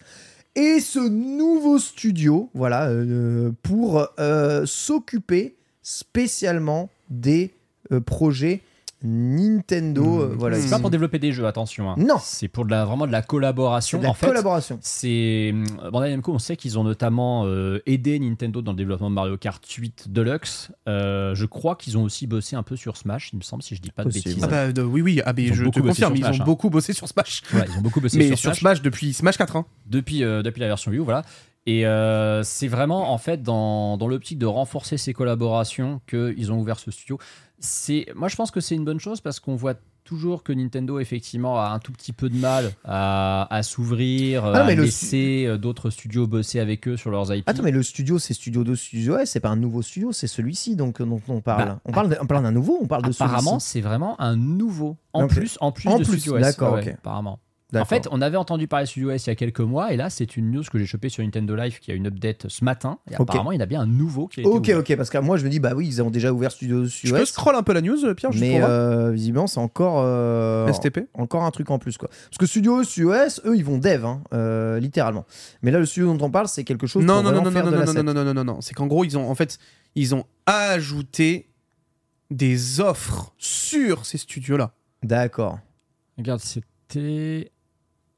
Et 0.55 0.81
ce 0.81 0.99
nouveau 0.99 1.79
studio, 1.79 2.49
voilà, 2.53 2.89
euh, 2.89 3.51
pour 3.63 4.05
euh, 4.19 4.65
s'occuper 4.65 5.55
spécialement 5.81 6.89
des 7.09 7.53
euh, 7.91 8.01
projets 8.01 8.61
Nintendo. 9.03 10.21
euh, 10.21 10.35
voilà, 10.37 10.59
C'est 10.59 10.69
pas 10.69 10.79
pour 10.79 10.89
développer 10.89 11.19
des 11.19 11.31
jeux, 11.31 11.45
attention. 11.47 11.89
hein. 11.91 11.95
Non. 11.97 12.17
C'est 12.21 12.47
pour 12.47 12.65
de 12.65 12.71
la, 12.71 12.85
vraiment 12.85 13.07
de 13.07 13.11
la 13.11 13.21
collaboration. 13.21 13.97
de 13.97 14.03
la 14.03 14.09
en 14.09 14.13
fait, 14.13 14.27
collaboration. 14.27 14.77
c'est 14.81 15.51
euh, 15.53 15.89
Bandai 15.91 16.09
Namco. 16.11 16.33
On 16.33 16.39
sait 16.39 16.55
qu'ils 16.55 16.77
ont 16.79 16.83
notamment 16.83 17.45
euh, 17.45 17.81
aidé 17.85 18.19
Nintendo 18.19 18.61
dans 18.61 18.71
le 18.71 18.77
développement 18.77 19.09
de 19.09 19.15
Mario 19.15 19.37
Kart 19.37 19.63
8 19.65 20.11
Deluxe. 20.11 20.71
Euh, 20.87 21.35
je 21.35 21.45
crois 21.45 21.75
qu'ils 21.75 21.97
ont 21.97 22.03
aussi 22.03 22.27
bossé 22.27 22.55
un 22.55 22.63
peu 22.63 22.75
sur 22.75 22.97
Smash, 22.97 23.29
il 23.33 23.37
me 23.37 23.41
semble, 23.43 23.63
si 23.63 23.75
je 23.75 23.81
dis 23.81 23.91
pas 23.91 24.03
de 24.03 24.09
bêtises. 24.09 24.37
Ah 24.43 24.47
bah, 24.71 24.81
oui 24.83 25.01
oui 25.01 25.21
ah, 25.25 25.33
mais 25.35 25.47
je 25.53 25.65
te 25.65 25.79
confirme 25.79 26.15
ils 26.15 26.25
ont 26.25 26.29
hein. 26.29 26.43
beaucoup 26.45 26.69
bossé 26.69 26.93
sur 26.93 27.07
Smash. 27.07 27.41
Ouais, 27.53 27.65
ils 27.71 27.77
ont 27.77 27.81
beaucoup 27.81 28.01
bossé 28.01 28.17
mais 28.17 28.27
sur 28.27 28.37
sur 28.37 28.51
Smash. 28.55 28.59
Smash 28.77 28.81
depuis 28.81 29.13
Smash 29.13 29.37
4 29.37 29.55
hein. 29.55 29.65
depuis, 29.87 30.23
euh, 30.23 30.41
depuis 30.43 30.59
la 30.61 30.67
version 30.67 30.91
Wii 30.91 30.99
U, 30.99 31.03
voilà. 31.03 31.23
Et 31.67 31.85
euh, 31.85 32.41
c'est 32.41 32.67
vraiment 32.67 33.13
en 33.13 33.19
fait 33.19 33.43
dans, 33.43 33.95
dans 33.97 34.07
l'optique 34.07 34.39
de 34.39 34.47
renforcer 34.47 34.97
ces 34.97 35.13
collaborations 35.13 36.01
qu'ils 36.09 36.51
ont 36.51 36.59
ouvert 36.59 36.79
ce 36.79 36.89
studio. 36.89 37.19
C'est, 37.61 38.07
moi 38.15 38.27
je 38.27 38.35
pense 38.35 38.51
que 38.51 38.59
c'est 38.59 38.75
une 38.75 38.83
bonne 38.85 38.99
chose 38.99 39.21
parce 39.21 39.39
qu'on 39.39 39.55
voit 39.55 39.75
toujours 40.03 40.43
que 40.43 40.51
Nintendo 40.51 40.99
effectivement 40.99 41.59
a 41.61 41.69
un 41.69 41.79
tout 41.79 41.91
petit 41.91 42.11
peu 42.11 42.27
de 42.27 42.35
mal 42.35 42.71
à, 42.83 43.47
à 43.53 43.63
s'ouvrir, 43.63 44.43
Ah, 44.45 44.65
à 44.65 44.73
laisser 44.75 45.45
euh, 45.47 45.57
d'autres 45.57 45.89
studios 45.91 46.25
bosser 46.27 46.59
avec 46.59 46.87
eux 46.87 46.97
sur 46.97 47.11
leurs 47.11 47.33
IP. 47.33 47.47
Attends, 47.47 47.63
mais 47.63 47.71
le 47.71 47.83
studio, 47.83 48.17
c'est 48.19 48.33
Studio 48.33 48.63
2, 48.63 48.75
Studio 48.75 49.17
S, 49.19 49.29
c'est 49.31 49.39
pas 49.39 49.49
un 49.49 49.55
nouveau 49.55 49.81
studio, 49.83 50.11
c'est 50.11 50.27
celui-ci 50.27 50.75
donc 50.75 50.99
euh, 51.01 51.05
dont 51.05 51.21
on 51.27 51.39
parle. 51.41 51.65
Bah, 51.69 51.79
on 51.85 51.91
parle, 51.91 52.43
d'un 52.43 52.51
nouveau, 52.51 52.79
on 52.81 52.87
parle 52.87 53.03
de 53.03 53.11
Apparemment, 53.11 53.59
c'est 53.59 53.81
vraiment 53.81 54.19
un 54.19 54.35
nouveau. 54.35 54.97
En 55.13 55.27
plus, 55.27 55.57
en 55.61 55.71
plus 55.71 55.87
En 55.87 55.99
de 55.99 56.03
plus, 56.03 56.17
Studio 56.17 56.37
S. 56.37 56.41
d'accord, 56.41 56.73
Ouais. 56.73 56.93
Apparemment. 56.93 57.39
En 57.73 57.85
fait, 57.85 58.07
on 58.11 58.21
avait 58.21 58.35
entendu 58.37 58.67
parler 58.67 58.83
de 58.85 58.89
Studio 58.89 59.11
S 59.11 59.25
il 59.27 59.29
y 59.29 59.31
a 59.31 59.35
quelques 59.35 59.61
mois, 59.61 59.93
et 59.93 59.97
là, 59.97 60.09
c'est 60.09 60.35
une 60.35 60.51
news 60.51 60.63
que 60.69 60.77
j'ai 60.77 60.85
chopée 60.85 61.07
sur 61.09 61.23
Nintendo 61.23 61.55
Live 61.55 61.79
qui 61.79 61.91
a 61.91 61.93
une 61.93 62.07
update 62.07 62.47
ce 62.49 62.65
matin. 62.65 62.99
Et 63.09 63.15
apparemment, 63.15 63.51
il 63.53 63.55
y 63.55 63.57
en 63.59 63.63
a 63.63 63.65
bien 63.65 63.81
un 63.81 63.85
nouveau 63.85 64.27
qui 64.27 64.41
a 64.41 64.43
été 64.43 64.49
Ok, 64.51 64.63
ouvert. 64.65 64.79
ok, 64.79 64.95
parce 64.97 65.09
que 65.09 65.17
moi 65.19 65.37
je 65.37 65.45
me 65.45 65.49
dis, 65.49 65.59
bah 65.59 65.71
oui, 65.75 65.87
ils 65.87 66.01
ont 66.03 66.09
déjà 66.09 66.33
ouvert 66.33 66.51
Studio 66.51 66.81
2, 66.81 66.85
Je 66.87 67.11
peux 67.13 67.21
S. 67.21 67.29
scroll 67.29 67.55
un 67.55 67.63
peu 67.63 67.71
la 67.73 67.81
news, 67.81 67.97
Pierre, 68.15 68.31
juste 68.33 68.43
Mais 68.43 68.59
pour 68.59 68.69
euh, 68.69 69.11
visiblement, 69.11 69.47
c'est 69.47 69.59
encore, 69.59 70.01
euh, 70.03 70.71
STP 70.73 71.07
encore 71.13 71.43
un 71.43 71.51
truc 71.51 71.69
en 71.71 71.79
plus. 71.79 71.97
quoi. 71.97 72.09
Parce 72.09 72.37
que 72.37 72.45
Studio, 72.45 72.81
S, 72.81 73.41
eux, 73.45 73.55
ils 73.55 73.63
vont 73.63 73.77
dev, 73.77 74.03
hein, 74.05 74.21
euh, 74.33 74.79
littéralement. 74.79 75.25
Mais 75.61 75.71
là, 75.71 75.79
le 75.79 75.85
studio 75.85 76.13
dont 76.13 76.25
on 76.25 76.29
parle, 76.29 76.47
c'est 76.49 76.63
quelque 76.65 76.87
chose 76.87 77.05
Non, 77.05 77.21
pour 77.21 77.31
non, 77.31 77.41
non, 77.41 77.51
non, 77.51 77.51
non, 77.63 77.71
non, 77.71 77.77
l'asset. 77.79 77.93
non, 78.03 78.03
non, 78.03 78.13
non, 78.13 78.25
non, 78.25 78.33
non, 78.33 78.43
non. 78.55 78.61
C'est 78.61 78.73
qu'en 78.73 78.87
gros, 78.87 79.05
ils 79.05 79.17
ont, 79.17 79.29
en 79.29 79.35
fait, 79.35 79.59
ils 79.95 80.13
ont 80.13 80.25
ajouté 80.45 81.47
des 82.29 82.79
offres 82.79 83.33
sur 83.37 84.05
ces 84.05 84.17
studios-là. 84.17 84.71
D'accord. 85.03 85.59
Regarde, 86.17 86.39
c'était. 86.41 87.51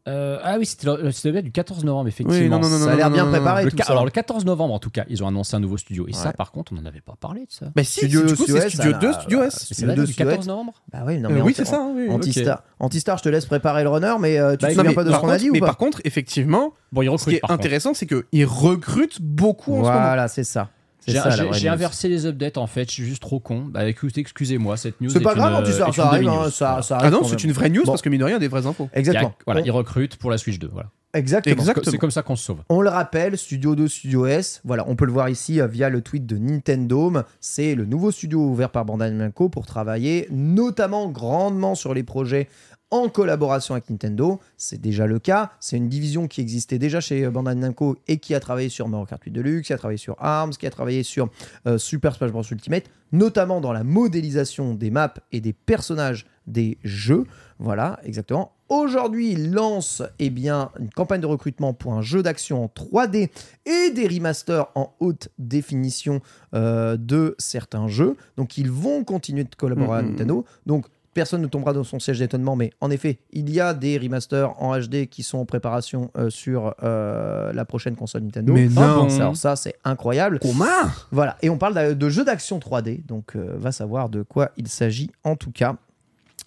Euh, 0.08 0.38
ah 0.44 0.58
oui, 0.60 0.66
c'était 0.66 0.88
le- 0.88 1.12
c'était 1.12 1.32
le 1.32 1.42
du 1.42 1.52
14 1.52 1.86
novembre, 1.86 2.10
effectivement. 2.10 2.34
Oui, 2.42 2.50
non, 2.50 2.60
non, 2.60 2.68
non, 2.78 2.86
Ça 2.86 2.92
a 2.92 2.96
l'air 2.96 3.10
bien 3.10 3.24
non, 3.24 3.32
non, 3.32 3.38
préparé. 3.38 3.64
Le 3.64 3.72
tout 3.72 3.78
ca- 3.78 3.86
ça. 3.86 3.92
alors, 3.94 4.04
le 4.04 4.12
14 4.12 4.44
novembre, 4.46 4.74
en 4.74 4.80
tout 4.80 4.90
cas, 4.90 5.06
ils 5.08 5.24
ont 5.24 5.28
annoncé 5.28 5.56
un 5.56 5.60
nouveau 5.62 5.78
studio. 5.78 6.06
Et 6.10 6.14
ça, 6.14 6.34
par 6.34 6.52
contre, 6.52 6.74
on 6.74 6.76
n'en 6.76 6.86
avait 6.86 7.00
pas 7.02 7.16
parlé 7.20 7.42
de 7.42 7.52
ça. 7.52 7.68
Bah 7.76 7.84
si, 7.86 8.00
Studio 8.00 8.22
du 8.26 8.36
coup, 8.36 8.44
Studio 8.44 8.58
c'est 8.60 8.68
S, 8.68 8.74
Studio 8.74 8.92
ça 8.92 8.98
2, 8.98 9.08
n'a- 9.08 9.14
Studio 9.22 9.44
S. 9.44 9.68
C'est 9.72 9.82
le 9.84 9.88
la 9.88 9.96
date 9.96 10.06
du 10.08 10.12
Studio 10.14 10.30
14 10.30 10.46
S. 10.46 10.48
novembre? 10.50 10.74
Bah 10.92 11.00
oui, 11.08 11.18
non, 11.20 11.30
Euh, 11.30 11.34
mais 11.34 11.42
oui, 11.42 11.52
Anti- 11.52 11.54
c'est 11.56 11.66
ça, 11.66 11.88
oui. 11.96 12.10
Antistar, 12.10 12.64
Antistar, 12.80 13.18
je 13.18 13.24
te 13.24 13.30
laisse 13.30 13.46
préparer 13.46 13.84
le 13.84 13.90
runner, 13.90 14.14
mais 14.20 14.38
euh, 14.40 14.52
tu 14.58 14.64
Bah, 14.66 14.70
te 14.70 14.74
souviens 14.76 14.94
pas 14.94 15.04
de 15.06 15.12
ce 15.12 15.18
qu'on 15.18 15.30
a 15.30 15.38
dit 15.38 15.50
ou 15.50 15.54
mais 15.54 15.60
par 15.60 15.78
contre, 15.78 16.02
effectivement, 16.04 16.74
Bon, 16.92 17.02
ils 17.02 17.20
ce 17.20 17.26
qui 17.30 17.36
est 17.36 17.52
intéressant, 17.52 17.94
c'est 17.94 18.06
qu'ils 18.06 18.46
recrutent 18.46 19.22
beaucoup 19.22 19.72
en 19.74 19.84
ce 19.84 19.90
moment. 19.90 19.94
Voilà, 20.02 20.28
c'est 20.28 20.44
ça. 20.44 20.70
J'ai 21.08 21.68
inversé 21.70 22.08
les 22.10 22.26
updates 22.26 22.58
en 22.58 22.68
fait, 22.68 22.88
je 22.90 22.94
suis 22.94 23.06
juste 23.06 23.22
trop 23.22 23.40
con. 23.40 23.66
Bah 23.70 23.86
écoutez, 23.88 24.22
excusez-moi, 24.22 24.78
cette 24.78 25.00
news 25.02 25.10
C'est 25.10 25.20
est 25.20 25.22
pas 25.22 25.32
une, 25.34 25.38
grave, 25.40 25.54
euh, 25.54 25.58
Antistar, 25.60 25.90
est 25.90 25.92
ça 25.94 26.02
une 26.04 26.08
arrive, 26.08 26.30
hein, 26.30 26.50
ça, 26.52 26.66
Voilà. 26.68 26.82
ça 26.82 26.96
arrive 26.98 27.08
Ah 27.08 27.12
non, 27.12 27.24
c'est 27.28 27.44
une 27.44 27.52
vraie 27.52 27.70
news 27.70 27.84
Bon. 27.84 27.92
parce 27.92 28.02
que 28.02 28.10
mine 28.10 28.20
de 28.20 28.26
rien, 28.26 28.34
il 28.34 28.36
y 28.36 28.38
a 28.38 28.40
des 28.40 28.48
vraies 28.48 28.66
infos. 28.66 28.90
Il 28.92 28.96
y 28.96 28.98
a- 28.98 29.00
Exactement. 29.00 29.34
voilà, 29.46 29.62
On- 29.62 29.64
ils 29.66 29.72
recrutent 29.72 30.16
pour 30.18 30.32
la 30.32 30.38
Switch 30.38 30.60
2. 30.60 30.70
Voilà. 30.72 30.90
Exactement. 31.16 31.54
Exactement. 31.62 31.92
C'est 31.92 31.98
comme 32.00 32.10
ça 32.10 32.24
qu'on 32.24 32.36
se 32.36 32.44
sauve. 32.44 32.64
On 32.70 32.82
le 32.82 32.90
rappelle, 32.90 33.38
Studio 33.38 33.76
2, 33.76 33.88
Studio 33.88 34.26
S, 34.26 34.62
voilà, 34.66 34.84
on 34.88 34.96
peut 34.96 35.06
le 35.06 35.12
voir 35.12 35.30
ici 35.30 35.62
euh, 35.62 35.68
via 35.68 35.90
le 35.90 36.02
tweet 36.02 36.26
de 36.26 36.38
Nintendo. 36.38 37.14
C'est 37.40 37.76
le 37.76 37.86
nouveau 37.86 38.10
studio 38.10 38.40
ouvert 38.40 38.72
par 38.72 38.84
Bandai 38.86 39.12
Namco 39.12 39.48
pour 39.50 39.68
travailler 39.68 40.28
notamment 40.32 41.10
grandement 41.10 41.76
sur 41.76 41.94
les 41.94 42.02
projets 42.04 42.48
en 42.94 43.10
collaboration 43.10 43.74
avec 43.74 43.90
Nintendo. 43.90 44.40
C'est 44.56 44.80
déjà 44.80 45.08
le 45.08 45.18
cas. 45.18 45.52
C'est 45.60 45.78
une 45.78 45.90
division 45.90 46.28
qui 46.28 46.42
existait 46.42 46.78
déjà 46.78 47.02
chez 47.02 47.26
euh, 47.26 47.32
Bandai 47.32 47.56
Namco 47.56 47.98
et 48.08 48.18
qui 48.18 48.36
a 48.36 48.40
travaillé 48.40 48.70
sur 48.70 48.88
Mario 48.88 49.08
Kart 49.08 49.24
8 49.24 49.32
Deluxe, 49.32 49.68
qui 49.68 49.74
a 49.74 49.78
travaillé 49.80 49.98
sur 49.98 50.16
ARMS, 50.20 50.52
qui 50.52 50.68
a 50.68 50.70
travaillé 50.70 51.02
sur 51.02 51.30
euh, 51.68 51.80
Super 51.80 52.14
Smash 52.16 52.32
Bros 52.32 52.44
Ultimate, 52.44 52.84
notamment 53.12 53.62
dans 53.62 53.74
la 53.74 53.84
modélisation 53.84 54.76
des 54.76 54.92
maps 54.92 55.14
et 55.32 55.42
des 55.42 55.54
personnages 55.54 56.28
des 56.46 56.78
jeux. 56.84 57.26
Voilà, 57.58 58.00
exactement. 58.04 58.52
Aujourd'hui, 58.70 59.32
il 59.32 59.52
lance 59.54 60.02
eh 60.20 60.30
bien, 60.30 60.70
une 60.80 60.90
campagne 60.90 61.22
de 61.22 61.26
recrutement 61.28 61.74
pour 61.74 61.94
un 61.94 62.02
jeu 62.02 62.22
d'action 62.24 62.64
en 62.64 62.68
3D 62.68 63.30
et 63.66 63.92
des 63.92 64.08
remasters 64.08 64.68
en 64.76 64.94
haute 65.00 65.30
définition 65.40 66.22
euh, 66.54 66.98
de 66.98 67.36
certains 67.38 67.88
jeux. 67.88 68.18
Donc, 68.38 68.58
ils 68.58 68.70
vont 68.72 69.04
continuer 69.04 69.44
de 69.46 69.56
collaborer 69.56 70.00
avec 70.00 70.06
Mhm. 70.06 70.12
Nintendo. 70.14 70.46
Donc, 70.66 70.86
personne 71.14 71.42
ne 71.42 71.48
tombera 71.48 71.74
dans 71.74 71.84
son 71.84 72.00
siège 72.00 72.20
d'étonnement, 72.20 72.56
mais 72.56 72.72
en 72.82 72.90
effet, 72.92 73.20
il 73.32 73.50
y 73.50 73.60
a 73.60 73.74
des 73.74 73.98
remasters 73.98 74.62
en 74.62 74.78
HD 74.80 75.08
qui 75.08 75.24
sont 75.24 75.38
en 75.38 75.46
préparation 75.46 76.12
euh, 76.18 76.30
sur 76.30 76.74
euh, 76.84 77.54
la 77.54 77.66
prochaine 77.66 77.96
console 77.96 78.24
Nintendo. 78.24 78.54
Mais 78.54 78.68
Ah 78.76 78.88
non. 78.88 79.08
bon, 79.08 79.16
alors 79.16 79.38
ça, 79.38 79.56
c'est 79.56 79.76
incroyable. 79.84 80.40
Comment 80.42 80.66
Voilà, 81.12 81.38
et 81.42 81.50
on 81.50 81.58
parle 81.58 81.96
de 81.98 82.10
jeux 82.10 82.26
d'action 82.26 82.60
3D, 82.60 83.06
donc 83.06 83.36
euh, 83.36 83.56
va 83.58 83.72
savoir 83.72 84.10
de 84.10 84.22
quoi 84.24 84.52
il 84.58 84.68
s'agit 84.68 85.10
en 85.24 85.36
tout 85.36 85.52
cas. 85.52 85.76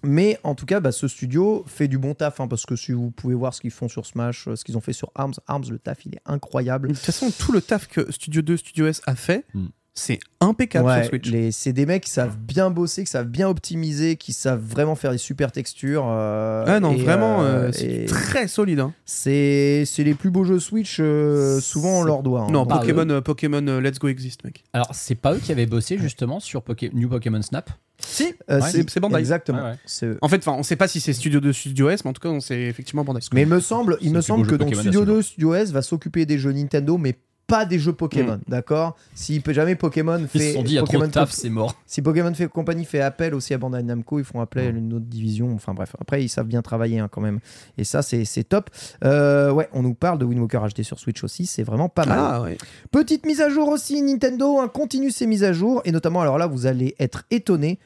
Mais 0.02 0.38
en 0.44 0.55
tout 0.55 0.66
cas, 0.66 0.78
bah, 0.78 0.93
ce 0.93 1.09
studio 1.09 1.64
fait 1.66 1.88
du 1.88 1.98
bon 1.98 2.14
taf, 2.14 2.38
hein, 2.40 2.48
parce 2.48 2.66
que 2.66 2.76
si 2.76 2.93
vous 2.93 3.10
pouvez 3.10 3.34
voir 3.34 3.55
ce 3.55 3.60
qu'ils 3.60 3.70
font 3.70 3.88
sur 3.88 4.05
Smash, 4.06 4.48
ce 4.55 4.62
qu'ils 4.62 4.76
ont 4.76 4.80
fait 4.80 4.93
sur 4.93 5.10
ARMS, 5.14 5.32
ARMS, 5.47 5.64
le 5.70 5.78
taf, 5.78 6.05
il 6.05 6.14
est 6.14 6.20
incroyable. 6.26 6.88
De 6.88 6.94
toute 6.94 7.02
façon, 7.02 7.30
tout 7.36 7.51
le 7.51 7.60
taf 7.60 7.88
que 7.88 8.12
Studio 8.12 8.43
2, 8.43 8.56
Studio 8.59 8.86
S 8.86 9.01
a 9.06 9.14
fait, 9.16 9.44
Hmm. 9.55 9.66
C'est 9.98 10.18
impeccable 10.40 10.86
Ouais, 10.86 11.01
sur 11.01 11.09
Switch. 11.09 11.31
les- 11.31 11.51
c'est 11.52 11.73
des 11.73 11.86
mecs 11.86 12.05
qui 12.05 12.10
savent 12.10 12.36
bien 12.36 12.70
bosser, 12.70 13.02
qui 13.05 13.10
savent 13.10 13.27
bien 13.27 13.48
optimiser, 13.48 14.16
qui 14.16 14.32
savent 14.35 14.60
vraiment 14.62 14.94
faire 14.94 15.10
des 15.10 15.18
super 15.18 15.51
textures. 15.51 16.05
euh, 16.06 16.64
Ah 16.66 16.81
non, 16.81 16.93
et, 16.93 16.97
vraiment, 17.02 17.43
euh, 17.43 17.68
euh, 17.68 17.73
c'est 17.73 18.02
et 18.02 18.05
très 18.05 18.47
solide. 18.47 18.81
hein. 18.81 18.93
c'est 19.06 19.85
c'est 19.86 20.05
les 20.05 20.14
plus 20.14 20.31
beaux 20.31 20.44
jeux 20.44 20.60
Switch, 20.60 20.98
euh, 21.01 21.59
souvent 21.60 22.01
on 22.01 22.02
leur 22.05 22.23
doit. 22.23 22.43
hein. 22.43 22.51
Non, 22.51 22.66
Pokémon, 22.66 23.09
euh, 23.09 23.20
Pokémon 23.23 23.66
euh, 23.66 23.81
Let's 23.81 23.98
Go 23.98 24.09
existe, 24.09 24.44
mec. 24.44 24.62
Alors, 24.74 24.90
c'est 24.93 25.14
pas 25.14 25.35
eux 25.35 25.39
qui 25.39 25.51
avaient 25.51 25.66
bossé 25.66 25.97
justement 25.98 26.39
sur 26.40 26.60
Poké- 26.62 26.90
New 26.93 27.09
Pokémon 27.09 27.40
Snap 27.43 27.70
Si, 27.98 28.35
Euh, 28.51 28.60
Ouais, 28.60 28.70
c'est- 28.70 28.90
c'est 28.90 29.01
Bandai. 29.01 29.18
Exactement. 29.18 29.62
Ouais. 29.64 29.74
C'est. 29.86 30.10
En 30.20 30.28
fait, 30.28 30.36
enfin, 30.36 30.52
on 30.59 30.62
sait 30.62 30.77
pas 30.77 30.86
si 30.86 31.01
c'est 31.01 31.14
Studio 31.14 31.40
2, 31.40 31.52
Studio 31.55 31.89
S, 31.89 32.05
mais 32.05 32.10
en 32.10 32.12
tout 32.12 32.20
cas, 32.20 32.28
on 32.28 32.40
sait 32.40 32.60
effectivement 32.64 33.02
Bandai. 33.05 33.20
Mais 33.32 33.43
il 33.43 33.48
me 33.48 33.59
semble, 33.59 33.97
il 34.02 34.10
C'est 34.10 34.14
me 34.16 34.20
semble 34.20 34.47
que 34.47 34.55
donc 34.55 34.74
Studio 34.74 35.01
à 35.01 35.05
ce 35.05 35.06
2, 35.10 35.23
Studio 35.23 35.55
S 35.55 35.70
va 35.73 35.81
s'occuper 35.81 36.27
des 36.27 36.39
jeux 36.39 36.52
Nintendo, 36.52 36.98
mais 36.98 37.16
pas 37.47 37.64
des 37.64 37.78
jeux 37.78 37.93
Pokémon, 37.93 38.36
Mm. 38.39 38.51
d'accord? 38.51 38.97
Si 39.14 39.39
peut 39.40 39.52
jamais 39.52 39.77
Pokémon 39.77 40.18
Ils 40.18 40.27
fait 40.27 40.39
se 40.51 40.55
sont 40.55 40.62
dit, 40.62 40.73
il 40.73 40.74
y 40.74 40.78
a 40.78 40.81
trop 40.81 40.86
Pokémon 40.86 41.06
de 41.06 41.12
taf, 41.12 41.31
fait- 41.31 41.43
c'est 41.43 41.48
mort. 41.51 41.74
si 41.86 42.02
Pokémon 42.02 42.35
fait 42.35 42.48
compagnie 42.48 42.85
fait 42.85 43.01
appel 43.01 43.35
aussi 43.35 43.55
à 43.55 43.59
Bandai 43.59 43.82
Namco, 43.82 44.18
ils 44.18 44.24
font 44.24 44.40
appel 44.40 44.74
à 44.74 44.78
une 44.78 44.93
autre 44.94 45.05
division. 45.06 45.55
Enfin 45.55 45.73
bref, 45.74 45.94
après 46.01 46.24
ils 46.24 46.28
savent 46.28 46.47
bien 46.47 46.62
travailler 46.62 46.98
hein, 46.98 47.09
quand 47.10 47.20
même. 47.20 47.39
Et 47.78 47.85
ça 47.85 48.02
c'est 48.02 48.24
c'est 48.24 48.44
top. 48.44 48.70
Euh, 49.05 49.52
ouais, 49.52 49.68
on 49.73 49.82
nous 49.82 49.94
parle 49.94 50.18
de 50.18 50.24
Wind 50.24 50.40
Walker 50.40 50.60
HD 50.77 50.82
sur 50.82 50.98
Switch 50.98 51.23
aussi, 51.23 51.47
c'est 51.47 51.62
vraiment 51.62 51.89
pas 51.89 52.05
mal. 52.05 52.18
Ah 52.20 52.43
ouais. 52.43 52.59
Petite 52.90 53.24
mise 53.27 53.40
à 53.40 53.48
jour 53.48 53.68
aussi, 53.68 54.02
Nintendo 54.02 54.59
hein, 54.59 54.68
continue 54.68 55.10
ses 55.10 55.27
mises 55.27 55.44
à 55.44 55.52
jour 55.52 55.82
et 55.85 55.93
notamment 55.93 56.20
alors 56.23 56.39
là 56.39 56.47
vous 56.47 56.66
allez 56.66 56.94
être 56.98 57.24
étonné, 57.31 57.78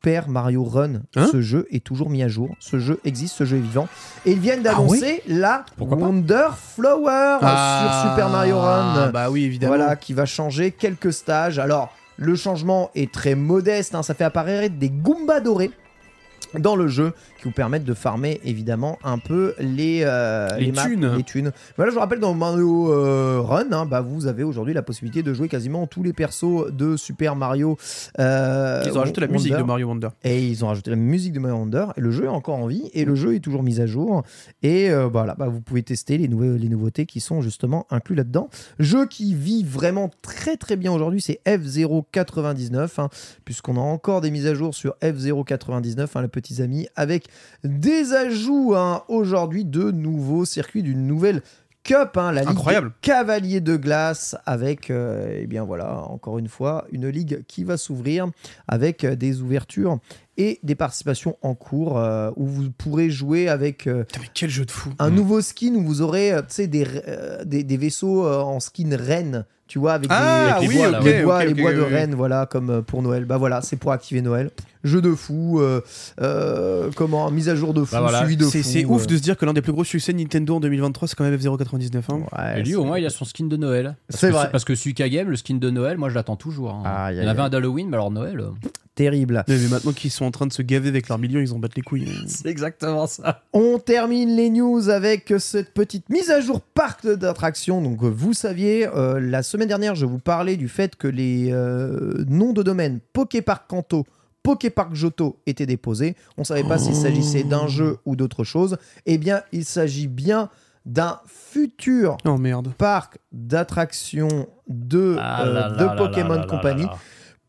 Super 0.00 0.28
Mario 0.28 0.62
Run, 0.62 1.00
Hein 1.16 1.26
ce 1.32 1.40
jeu 1.40 1.66
est 1.72 1.82
toujours 1.82 2.08
mis 2.08 2.22
à 2.22 2.28
jour, 2.28 2.54
ce 2.60 2.78
jeu 2.78 3.00
existe, 3.04 3.34
ce 3.34 3.44
jeu 3.44 3.56
est 3.56 3.60
vivant 3.60 3.88
et 4.24 4.30
ils 4.30 4.38
viennent 4.38 4.60
Ah 4.60 4.74
d'annoncer 4.74 5.24
la 5.26 5.64
Pourquoi 5.76 5.96
Wonder 5.96 6.46
Flower 6.56 7.38
sur 7.40 8.10
Super 8.10 8.28
Mario 8.28 8.60
Run. 8.60 9.10
Bah 9.10 9.28
oui, 9.28 9.42
évidemment. 9.42 9.74
Voilà, 9.74 9.96
qui 9.96 10.12
va 10.12 10.24
changer 10.24 10.70
quelques 10.70 11.12
stages. 11.12 11.58
Alors, 11.58 11.92
le 12.16 12.36
changement 12.36 12.92
est 12.94 13.12
très 13.12 13.34
modeste, 13.34 13.96
hein, 13.96 14.04
ça 14.04 14.14
fait 14.14 14.22
apparaître 14.22 14.76
des 14.76 14.88
Goombas 14.88 15.40
dorés 15.40 15.72
dans 16.54 16.76
le 16.76 16.86
jeu 16.86 17.12
qui 17.38 17.44
vous 17.44 17.52
permettent 17.52 17.84
de 17.84 17.94
farmer 17.94 18.40
évidemment 18.44 18.98
un 19.04 19.18
peu 19.18 19.54
les, 19.58 20.02
euh, 20.04 20.48
Les 20.58 20.72
maps, 20.72 20.84
thunes. 20.84 21.14
les 21.16 21.22
thunes. 21.22 21.52
Je 21.78 21.82
vous 21.90 21.98
rappelle 22.00 22.20
dans 22.20 22.34
Mario 22.34 22.92
euh, 22.92 23.40
Run, 23.40 23.72
hein, 23.72 23.86
bah, 23.86 24.00
vous 24.02 24.26
avez 24.26 24.42
aujourd'hui 24.42 24.74
la 24.74 24.82
possibilité 24.82 25.22
de 25.22 25.32
jouer 25.32 25.48
quasiment 25.48 25.86
tous 25.86 26.02
les 26.02 26.12
persos 26.12 26.70
de 26.72 26.96
Super 26.96 27.36
Mario. 27.36 27.76
euh, 28.18 28.82
Ils 28.84 28.96
ont 28.96 29.00
rajouté 29.00 29.20
la 29.20 29.26
Wonder. 29.28 29.38
musique 29.38 29.56
de 29.56 29.62
Mario 29.62 29.88
Wonder. 29.88 30.08
Et 30.24 30.46
ils 30.46 30.64
ont 30.64 30.68
rajouté 30.68 30.90
la 30.90 30.96
musique 30.96 31.32
de 31.32 31.38
Mario 31.40 31.56
Wonder. 31.58 31.86
Et 31.96 32.00
le 32.00 32.10
jeu 32.10 32.24
est 32.24 32.28
encore 32.28 32.56
en 32.56 32.66
vie. 32.66 32.90
Et 32.92 33.04
le 33.04 33.14
jeu 33.14 33.34
est 33.34 33.40
toujours 33.40 33.62
mis 33.62 33.80
à 33.80 33.86
jour. 33.86 34.22
Et 34.62 34.90
voilà, 35.10 35.34
bah, 35.34 35.48
vous 35.48 35.60
pouvez 35.60 35.82
tester 35.82 36.18
les, 36.18 36.26
les 36.28 36.68
nouveautés 36.68 37.06
qui 37.06 37.20
sont 37.20 37.40
justement 37.40 37.86
inclus 37.90 38.14
là-dedans. 38.16 38.48
Jeu 38.78 39.06
qui 39.06 39.34
vit 39.34 39.64
vraiment 39.64 40.10
très 40.22 40.56
très 40.56 40.76
bien 40.76 40.92
aujourd'hui, 40.92 41.20
c'est 41.20 41.40
F099. 41.46 42.88
hein, 43.00 43.08
Puisqu'on 43.44 43.76
a 43.76 43.80
encore 43.80 44.20
des 44.20 44.30
mises 44.30 44.46
à 44.46 44.54
jour 44.54 44.74
sur 44.74 44.96
F099, 45.02 46.06
hein, 46.14 46.22
les 46.22 46.28
petits 46.28 46.62
amis. 46.62 46.88
Avec 46.96 47.27
des 47.64 48.12
ajouts 48.12 48.74
hein, 48.76 49.02
aujourd'hui 49.08 49.64
de 49.64 49.90
nouveaux 49.90 50.44
circuits, 50.44 50.82
d'une 50.82 51.06
nouvelle. 51.06 51.42
Cup, 51.84 52.18
hein, 52.18 52.32
la 52.32 52.42
ligue 52.42 52.50
Incroyable. 52.50 52.92
Cavaliers 53.00 53.62
de 53.62 53.76
glace, 53.76 54.36
avec, 54.44 54.90
euh, 54.90 55.38
eh 55.40 55.46
bien 55.46 55.64
voilà, 55.64 56.02
encore 56.02 56.38
une 56.38 56.48
fois, 56.48 56.84
une 56.92 57.08
ligue 57.08 57.44
qui 57.46 57.64
va 57.64 57.78
s'ouvrir 57.78 58.26
avec 58.66 59.04
euh, 59.04 59.16
des 59.16 59.40
ouvertures 59.40 59.98
et 60.38 60.58
des 60.62 60.74
participations 60.74 61.36
en 61.42 61.54
cours 61.54 61.98
euh, 61.98 62.30
où 62.36 62.46
vous 62.46 62.70
pourrez 62.70 63.10
jouer 63.10 63.48
avec 63.48 63.86
euh, 63.86 64.04
Putain, 64.04 64.20
mais 64.22 64.28
quel 64.32 64.48
jeu 64.50 64.64
de 64.64 64.70
fou. 64.70 64.90
un 64.98 65.10
nouveau 65.10 65.40
skin 65.42 65.74
où 65.74 65.82
vous 65.82 66.00
aurez 66.00 66.32
euh, 66.32 66.38
tu 66.40 66.46
sais, 66.50 66.66
des, 66.68 66.86
euh, 67.08 67.44
des, 67.44 67.64
des 67.64 67.76
vaisseaux 67.76 68.24
euh, 68.26 68.40
en 68.40 68.60
skin 68.60 68.96
reine, 68.96 69.44
tu 69.66 69.78
vois, 69.78 69.92
avec 69.94 70.08
Ah 70.10 70.56
des, 70.60 70.68
oui, 70.68 70.76
bois, 70.76 70.90
les 71.02 71.22
bois, 71.22 71.44
les 71.44 71.52
de 71.52 71.60
oui, 71.62 71.72
oui. 71.88 71.92
reine, 71.94 72.14
voilà, 72.14 72.46
comme 72.46 72.82
pour 72.82 73.02
Noël. 73.02 73.24
Bah 73.26 73.36
voilà, 73.36 73.60
c'est 73.60 73.76
pour 73.76 73.92
activer 73.92 74.22
Noël. 74.22 74.50
Jeu 74.84 75.02
de 75.02 75.12
fou, 75.12 75.58
euh, 75.60 75.80
euh, 76.20 76.90
comment, 76.94 77.30
mise 77.32 77.48
à 77.48 77.56
jour 77.56 77.74
de 77.74 77.84
fou, 77.84 77.96
Bah 77.96 78.00
voilà, 78.00 78.20
suivi 78.20 78.36
de 78.36 78.44
C'est 78.44 78.62
fou. 78.62 78.68
c'est 78.70 78.84
ouf 78.84 79.06
de 79.08 79.16
se 79.16 79.20
dire 79.22 79.36
que 79.36 79.44
l'un 79.44 79.52
des 79.52 79.60
plus 79.60 79.72
gros 79.72 79.82
succès 79.84 80.12
de 80.12 80.18
Nintendo 80.18 80.54
en 80.56 80.60
2023, 80.60 81.08
c'est 81.08 81.16
quand 81.16 81.24
même 81.24 81.34
F099. 81.36 81.96
hein. 82.08 82.20
ouais, 82.38 82.60
Et 82.60 82.62
lui, 82.62 82.76
au 82.76 82.84
moins, 82.84 82.98
il 82.98 83.04
a 83.04 83.10
son 83.10 83.24
skin 83.24 83.46
de 83.46 83.56
Noël. 83.56 83.96
C'est 84.08 84.30
vrai. 84.30 84.48
Parce 84.52 84.64
que 84.64 84.74
Suika 84.76 85.08
Game, 85.08 85.28
le 85.28 85.36
skin 85.36 85.56
de 85.56 85.68
Noël, 85.70 85.98
moi, 85.98 86.08
je 86.08 86.14
l'attends 86.14 86.36
toujours. 86.36 86.70
hein. 86.72 86.82
Aïe, 86.86 87.16
il 87.16 87.22
y 87.22 87.26
en 87.26 87.28
avait 87.28 87.42
un 87.42 87.48
d'Halloween, 87.48 87.88
mais 87.88 87.96
alors 87.96 88.10
Noël. 88.12 88.40
Terrible. 88.98 89.44
Mais 89.46 89.56
maintenant 89.70 89.92
qu'ils 89.92 90.10
sont 90.10 90.24
en 90.24 90.32
train 90.32 90.46
de 90.46 90.52
se 90.52 90.60
gaver 90.60 90.88
avec 90.88 91.08
leurs 91.08 91.18
millions, 91.18 91.38
ils 91.38 91.54
en 91.54 91.58
battent 91.60 91.76
les 91.76 91.82
couilles. 91.82 92.12
C'est 92.26 92.48
exactement 92.48 93.06
ça. 93.06 93.42
On 93.52 93.78
termine 93.78 94.34
les 94.34 94.50
news 94.50 94.88
avec 94.88 95.32
cette 95.38 95.72
petite 95.72 96.10
mise 96.10 96.30
à 96.30 96.40
jour 96.40 96.60
parc 96.60 97.06
d'attractions. 97.06 97.80
Donc, 97.80 98.02
vous 98.02 98.32
saviez, 98.32 98.88
euh, 98.88 99.20
la 99.20 99.44
semaine 99.44 99.68
dernière, 99.68 99.94
je 99.94 100.04
vous 100.04 100.18
parlais 100.18 100.56
du 100.56 100.66
fait 100.68 100.96
que 100.96 101.06
les 101.06 101.50
euh, 101.52 102.24
noms 102.28 102.52
de 102.52 102.64
domaine 102.64 102.98
Poképark 103.12 103.68
Kanto, 103.68 104.04
Poképark 104.42 104.92
Johto 104.94 105.38
étaient 105.46 105.66
déposés. 105.66 106.16
On 106.36 106.40
ne 106.40 106.46
savait 106.46 106.64
pas 106.64 106.78
s'il 106.78 106.96
s'agissait 106.96 107.44
d'un 107.44 107.68
jeu 107.68 107.98
ou 108.04 108.16
d'autre 108.16 108.42
chose. 108.42 108.78
Eh 109.06 109.16
bien, 109.16 109.42
il 109.52 109.64
s'agit 109.64 110.08
bien 110.08 110.50
d'un 110.86 111.20
futur 111.26 112.16
Oh 112.24 112.36
merde. 112.36 112.72
parc 112.76 113.18
d'attractions 113.30 114.48
de, 114.66 115.16
Ah 115.20 115.44
euh, 115.44 115.70
de 115.76 115.96
Pokémon 115.96 116.42
Company. 116.48 116.86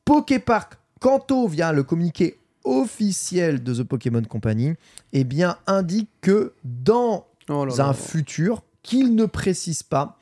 Poképark 0.05 0.77
Kanto, 0.99 1.47
via 1.47 1.71
le 1.71 1.83
communiqué 1.83 2.37
officiel 2.63 3.63
de 3.63 3.73
The 3.73 3.83
Pokémon 3.83 4.21
Company, 4.23 4.73
eh 5.13 5.23
bien, 5.23 5.57
indique 5.65 6.09
que 6.21 6.53
dans 6.63 7.25
Oh 7.49 7.65
là 7.65 7.73
là. 7.75 7.85
un 7.87 7.93
futur 7.93 8.63
qu'il 8.83 9.15
ne 9.15 9.25
précise 9.25 9.81
pas, 9.81 10.17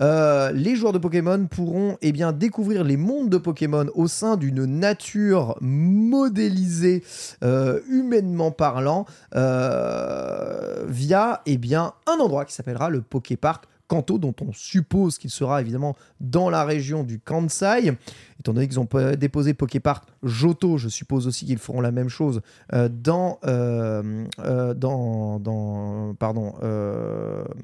euh, 0.00 0.50
les 0.52 0.74
joueurs 0.74 0.92
de 0.92 0.98
Pokémon 0.98 1.46
pourront 1.46 1.96
eh 2.02 2.12
bien, 2.12 2.32
découvrir 2.32 2.82
les 2.82 2.96
mondes 2.96 3.28
de 3.28 3.36
Pokémon 3.36 3.86
au 3.94 4.08
sein 4.08 4.36
d'une 4.36 4.64
nature 4.64 5.56
modélisée, 5.60 7.04
euh, 7.44 7.80
humainement 7.88 8.50
parlant, 8.50 9.06
euh, 9.34 10.84
via 10.88 11.42
eh 11.46 11.58
bien, 11.58 11.92
un 12.06 12.18
endroit 12.20 12.44
qui 12.44 12.54
s'appellera 12.54 12.90
le 12.90 13.02
Poképark 13.02 13.66
Kanto, 13.92 14.16
dont 14.16 14.34
on 14.40 14.54
suppose 14.54 15.18
qu'il 15.18 15.28
sera 15.28 15.60
évidemment 15.60 15.94
dans 16.18 16.48
la 16.48 16.64
région 16.64 17.04
du 17.04 17.18
Kansai. 17.18 17.92
Étant 18.40 18.54
donné 18.54 18.66
qu'ils 18.66 18.80
ont 18.80 18.88
déposé 19.18 19.52
Poképark 19.52 20.08
Johto, 20.22 20.78
je 20.78 20.88
suppose 20.88 21.26
aussi 21.26 21.44
qu'ils 21.44 21.58
feront 21.58 21.82
la 21.82 21.90
même 21.90 22.08
chose 22.08 22.40
euh, 22.72 22.88
dans, 22.88 23.38
euh, 23.44 24.24
euh, 24.38 24.72
dans, 24.72 25.38
dans, 25.40 26.14
pardon, 26.18 26.54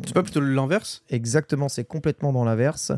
C'est 0.04 0.12
pas 0.12 0.22
plutôt 0.22 0.40
l'inverse? 0.40 1.02
Exactement, 1.08 1.70
c'est 1.70 1.84
complètement 1.84 2.34
dans 2.34 2.44
l'inverse. 2.44 2.92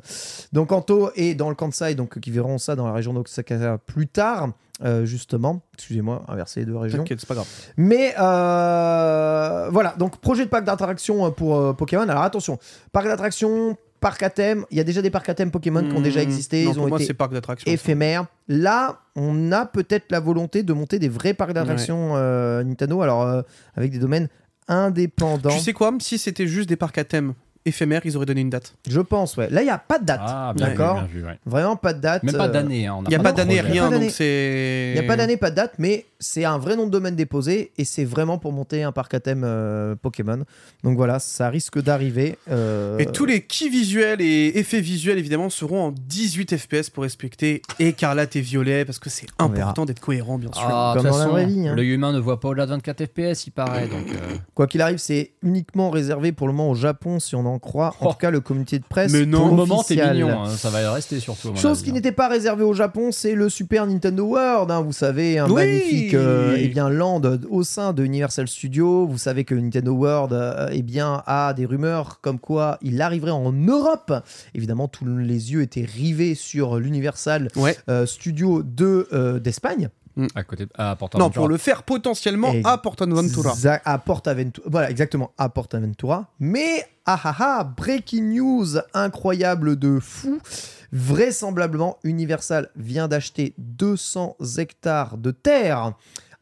Donc 0.53 0.71
Kanto 0.71 1.13
est 1.15 1.37
dans 1.37 1.51
le 1.51 1.55
Kansai, 1.55 1.95
donc 1.95 2.19
qui 2.19 2.33
verront 2.33 2.59
ça 2.59 2.75
dans 2.75 2.87
la 2.87 2.93
région 2.93 3.15
d'Osaka 3.15 3.79
plus 3.79 4.09
tard, 4.09 4.49
euh, 4.85 5.05
justement. 5.05 5.63
Excusez-moi, 5.75 6.23
inverser 6.29 6.61
les 6.61 6.67
deux 6.67 6.77
régions. 6.77 6.99
T'inquiète, 6.99 7.21
c'est 7.21 7.29
pas 7.29 7.35
grave. 7.35 7.47
Mais 7.77 8.15
euh, 8.19 9.69
voilà, 9.71 9.95
donc 9.99 10.19
projet 10.19 10.45
de 10.45 10.51
parc 10.51 10.65
d'attractions 10.65 11.27
euh, 11.27 11.31
pour 11.31 11.57
euh, 11.57 11.73
Pokémon. 11.73 12.09
Alors 12.09 12.23
attention, 12.23 12.59
parc 12.93 13.07
d'attractions, 13.07 13.77
parc 14.01 14.23
à 14.23 14.31
thème. 14.31 14.65
Il 14.71 14.77
y 14.79 14.81
a 14.81 14.85
déjà 14.85 15.03
des 15.03 15.11
parcs 15.11 15.29
à 15.29 15.35
thème 15.35 15.51
Pokémon 15.51 15.87
qui 15.89 15.95
ont 15.95 16.01
déjà 16.01 16.21
Hmm, 16.21 16.25
existé. 16.25 16.65
non, 16.65 16.71
ils 16.71 16.75
pour 16.77 16.85
ont 16.85 16.89
moi, 16.89 16.99
été 16.99 17.07
c'est 17.07 17.15
parc 17.15 17.33
d'attraction. 17.33 17.71
éphémères. 17.71 18.27
Là, 18.49 19.01
on 19.17 19.53
a 19.53 19.67
peut-être 19.67 20.07
la 20.11 20.21
volonté 20.21 20.63
de 20.63 20.73
monter 20.73 20.99
des 20.99 21.09
vrais 21.09 21.35
parcs 21.35 21.53
d'attractions 21.53 22.13
euh, 22.17 22.63
Nintendo, 22.65 23.03
alors 23.03 23.43
avec 23.77 23.91
des 23.93 23.99
domaines 23.99 24.29
indépendants. 24.69 25.51
Tu 25.51 25.59
sais 25.61 25.73
quoi? 25.73 25.93
Si 26.01 26.17
c'était 26.19 26.47
juste 26.47 26.69
des 26.69 26.77
parcs 26.77 26.97
à 26.99 27.05
thème 27.05 27.35
éphémères, 27.67 28.03
ils 28.05 28.17
auraient 28.17 28.27
donné 28.27 28.41
une 28.41 28.51
date. 28.51 28.75
Je 28.89 29.01
pense, 29.01 29.37
ouais. 29.37 29.49
Là, 29.51 29.63
il 29.63 29.65
n'y 29.65 29.71
a 29.71 29.79
pas 29.79 29.99
de 29.99 30.05
date. 30.05 30.21
Ah, 30.23 30.53
bien 30.55 30.67
vu, 30.67 30.73
D'accord 30.73 30.95
bien 30.95 31.05
vu, 31.07 31.25
ouais. 31.25 31.39
Vraiment 31.47 31.77
pas 31.77 31.93
de 31.93 32.01
date. 32.01 32.23
Même 32.23 32.37
pas 32.37 32.47
euh, 32.47 32.53
d'année. 32.53 32.87
hein, 32.87 32.97
on 32.99 33.05
Il 33.05 33.09
n'y 33.09 33.15
a 33.15 33.21
pas 33.21 33.33
d'année, 33.33 33.57
projet. 33.59 33.69
Il 33.71 33.75
y 33.77 33.79
a 33.79 33.83
rien, 33.83 33.85
pas 33.85 33.91
d'année. 33.91 34.07
donc 34.07 34.15
c'est. 34.15 34.93
Il 34.95 35.01
n'y 35.01 35.05
a 35.05 35.09
pas 35.09 35.17
d'année, 35.17 35.37
pas 35.37 35.51
de 35.51 35.57
date, 35.57 35.73
mais 35.79 36.07
c'est 36.21 36.45
un 36.45 36.59
vrai 36.59 36.77
nom 36.77 36.85
de 36.87 36.91
domaine 36.91 37.17
déposé 37.17 37.73
et 37.79 37.85
c'est 37.85 38.05
vraiment 38.05 38.39
pour 38.39 38.53
monter 38.53 38.83
un 38.83 38.93
parc 38.93 39.15
à 39.15 39.21
thème 39.21 39.43
euh, 39.45 39.95
Pokémon. 39.97 40.45
Donc 40.85 40.97
voilà, 40.97 41.19
ça 41.19 41.49
risque 41.49 41.81
d'arriver. 41.83 42.37
euh, 42.51 42.99
Et 42.99 43.07
tous 43.07 43.25
les 43.25 43.41
key 43.43 43.69
visuels 43.69 44.21
et 44.21 44.53
effets 44.59 44.81
visuels, 44.81 45.19
évidemment, 45.19 45.51
seront 45.51 45.87
en 45.89 45.93
18 45.93 46.57
FPS 46.57 46.91
pour 46.91 47.03
respecter 47.05 47.63
écarlate 47.79 48.37
et 48.37 48.41
violet, 48.41 48.85
parce 48.85 48.99
que 48.99 49.09
c'est 49.11 49.27
important 49.39 49.85
d'être 49.87 50.01
cohérent, 50.01 50.39
bien 50.39 50.51
sûr. 50.53 50.63
Ah, 50.65 50.93
Comme 50.95 51.05
dans 51.05 51.11
la 51.11 51.17
façon, 51.19 51.31
vraie 51.31 51.47
vie, 51.47 51.67
hein. 51.69 51.75
l'œil 51.75 51.89
humain 51.91 52.13
ne 52.13 52.19
voit 52.19 52.39
pas 52.39 52.49
au-delà 52.49 52.67
de 52.67 52.71
24 52.73 53.07
FPS, 53.07 53.47
il 53.47 53.51
paraît. 53.53 53.89
Donc, 53.89 54.07
euh, 54.11 54.37
Quoi 54.55 54.67
qu'il 54.67 54.83
arrive, 54.83 54.99
c'est 54.99 55.33
uniquement 55.43 55.91
réservé 55.91 56.33
pour 56.33 56.47
le 56.47 56.53
moment 56.53 56.71
au 56.71 56.75
Japon, 56.75 57.19
si 57.19 57.35
on 57.35 57.47
en 57.47 57.59
croit. 57.59 57.95
En 58.01 58.07
Oh. 58.09 58.13
tout 58.13 58.19
cas, 58.19 58.31
le 58.31 58.41
comité 58.41 58.79
de 58.79 58.85
presse. 58.85 59.13
Mais 59.13 59.25
non. 59.27 59.39
pour 59.41 59.49
le 59.49 59.55
moment, 59.57 59.81
officiel. 59.81 60.13
mignon. 60.15 60.43
hein, 60.45 60.49
ça 60.51 60.69
va 60.71 60.93
rester 60.93 61.19
surtout. 61.21 61.55
Chose 61.57 61.65
avis, 61.79 61.83
qui 61.85 61.91
hein. 61.91 61.95
n'était 61.95 62.13
pas 62.13 62.29
réservée 62.29 62.65
au 62.65 62.75
Japon, 62.75 63.11
c'est 63.13 63.35
le 63.35 63.49
Super 63.49 63.87
Nintendo 63.87 64.25
World. 64.25 64.71
hein. 64.71 64.81
vous 64.83 64.93
savez, 64.93 65.39
un 65.39 65.47
Oui. 65.49 65.55
magnifique 65.55 66.10
euh, 66.15 66.57
eh 66.59 66.69
bien, 66.69 66.89
land 66.89 67.23
au 67.49 67.63
sein 67.63 67.93
de 67.93 68.05
Universal 68.05 68.49
Studios. 68.49 69.07
Vous 69.07 69.19
savez 69.19 69.45
que 69.45 69.55
Nintendo 69.55 69.93
World 69.93 70.33
euh, 70.33 70.69
eh 70.73 70.83
bien, 70.83 71.23
a 71.27 71.53
des 71.55 71.67
rumeurs 71.67 72.21
comme 72.21 72.39
quoi 72.39 72.79
il 72.83 73.01
arriverait 73.03 73.31
en 73.31 73.53
Europe. 73.53 74.13
Évidemment, 74.55 74.89
tous 74.89 75.05
les 75.07 75.53
yeux 75.53 75.63
étaient 75.63 75.85
rivés 75.85 76.35
sur 76.35 76.79
l'Universal 76.79 77.49
Ouais. 77.57 77.77
euh, 77.89 78.07
Studio 78.07 78.63
de, 78.63 79.09
euh, 79.13 79.41
d'Espagne. 80.17 80.29
À 80.35 80.45
côté 80.45 80.67
de... 80.67 80.71
à 80.75 80.97
Porto 80.97 81.19
Non, 81.19 81.31
pour 81.31 81.49
le 81.49 81.57
faire 81.57 81.83
potentiellement 81.83 82.53
Et- 82.53 82.63
à 82.65 82.79
Portaventura. 82.79 83.55
À 83.85 83.99
Portaventura. 83.99 84.67
Voilà, 84.71 84.91
exactement, 84.91 85.33
à 85.39 85.49
Portaventura. 85.49 86.27
Mais, 86.39 86.87
ah 87.07 87.21
ah 87.25 87.35
ah, 87.39 87.65
breaking 87.65 88.31
news 88.35 88.79
incroyable 88.95 89.77
de 89.77 89.99
fou. 90.01 90.41
Vraisemblablement, 90.93 91.99
Universal 92.03 92.69
vient 92.77 93.07
d'acheter 93.09 93.55
200 93.59 94.37
hectares 94.59 95.17
de 95.19 95.31
terre 95.31 95.93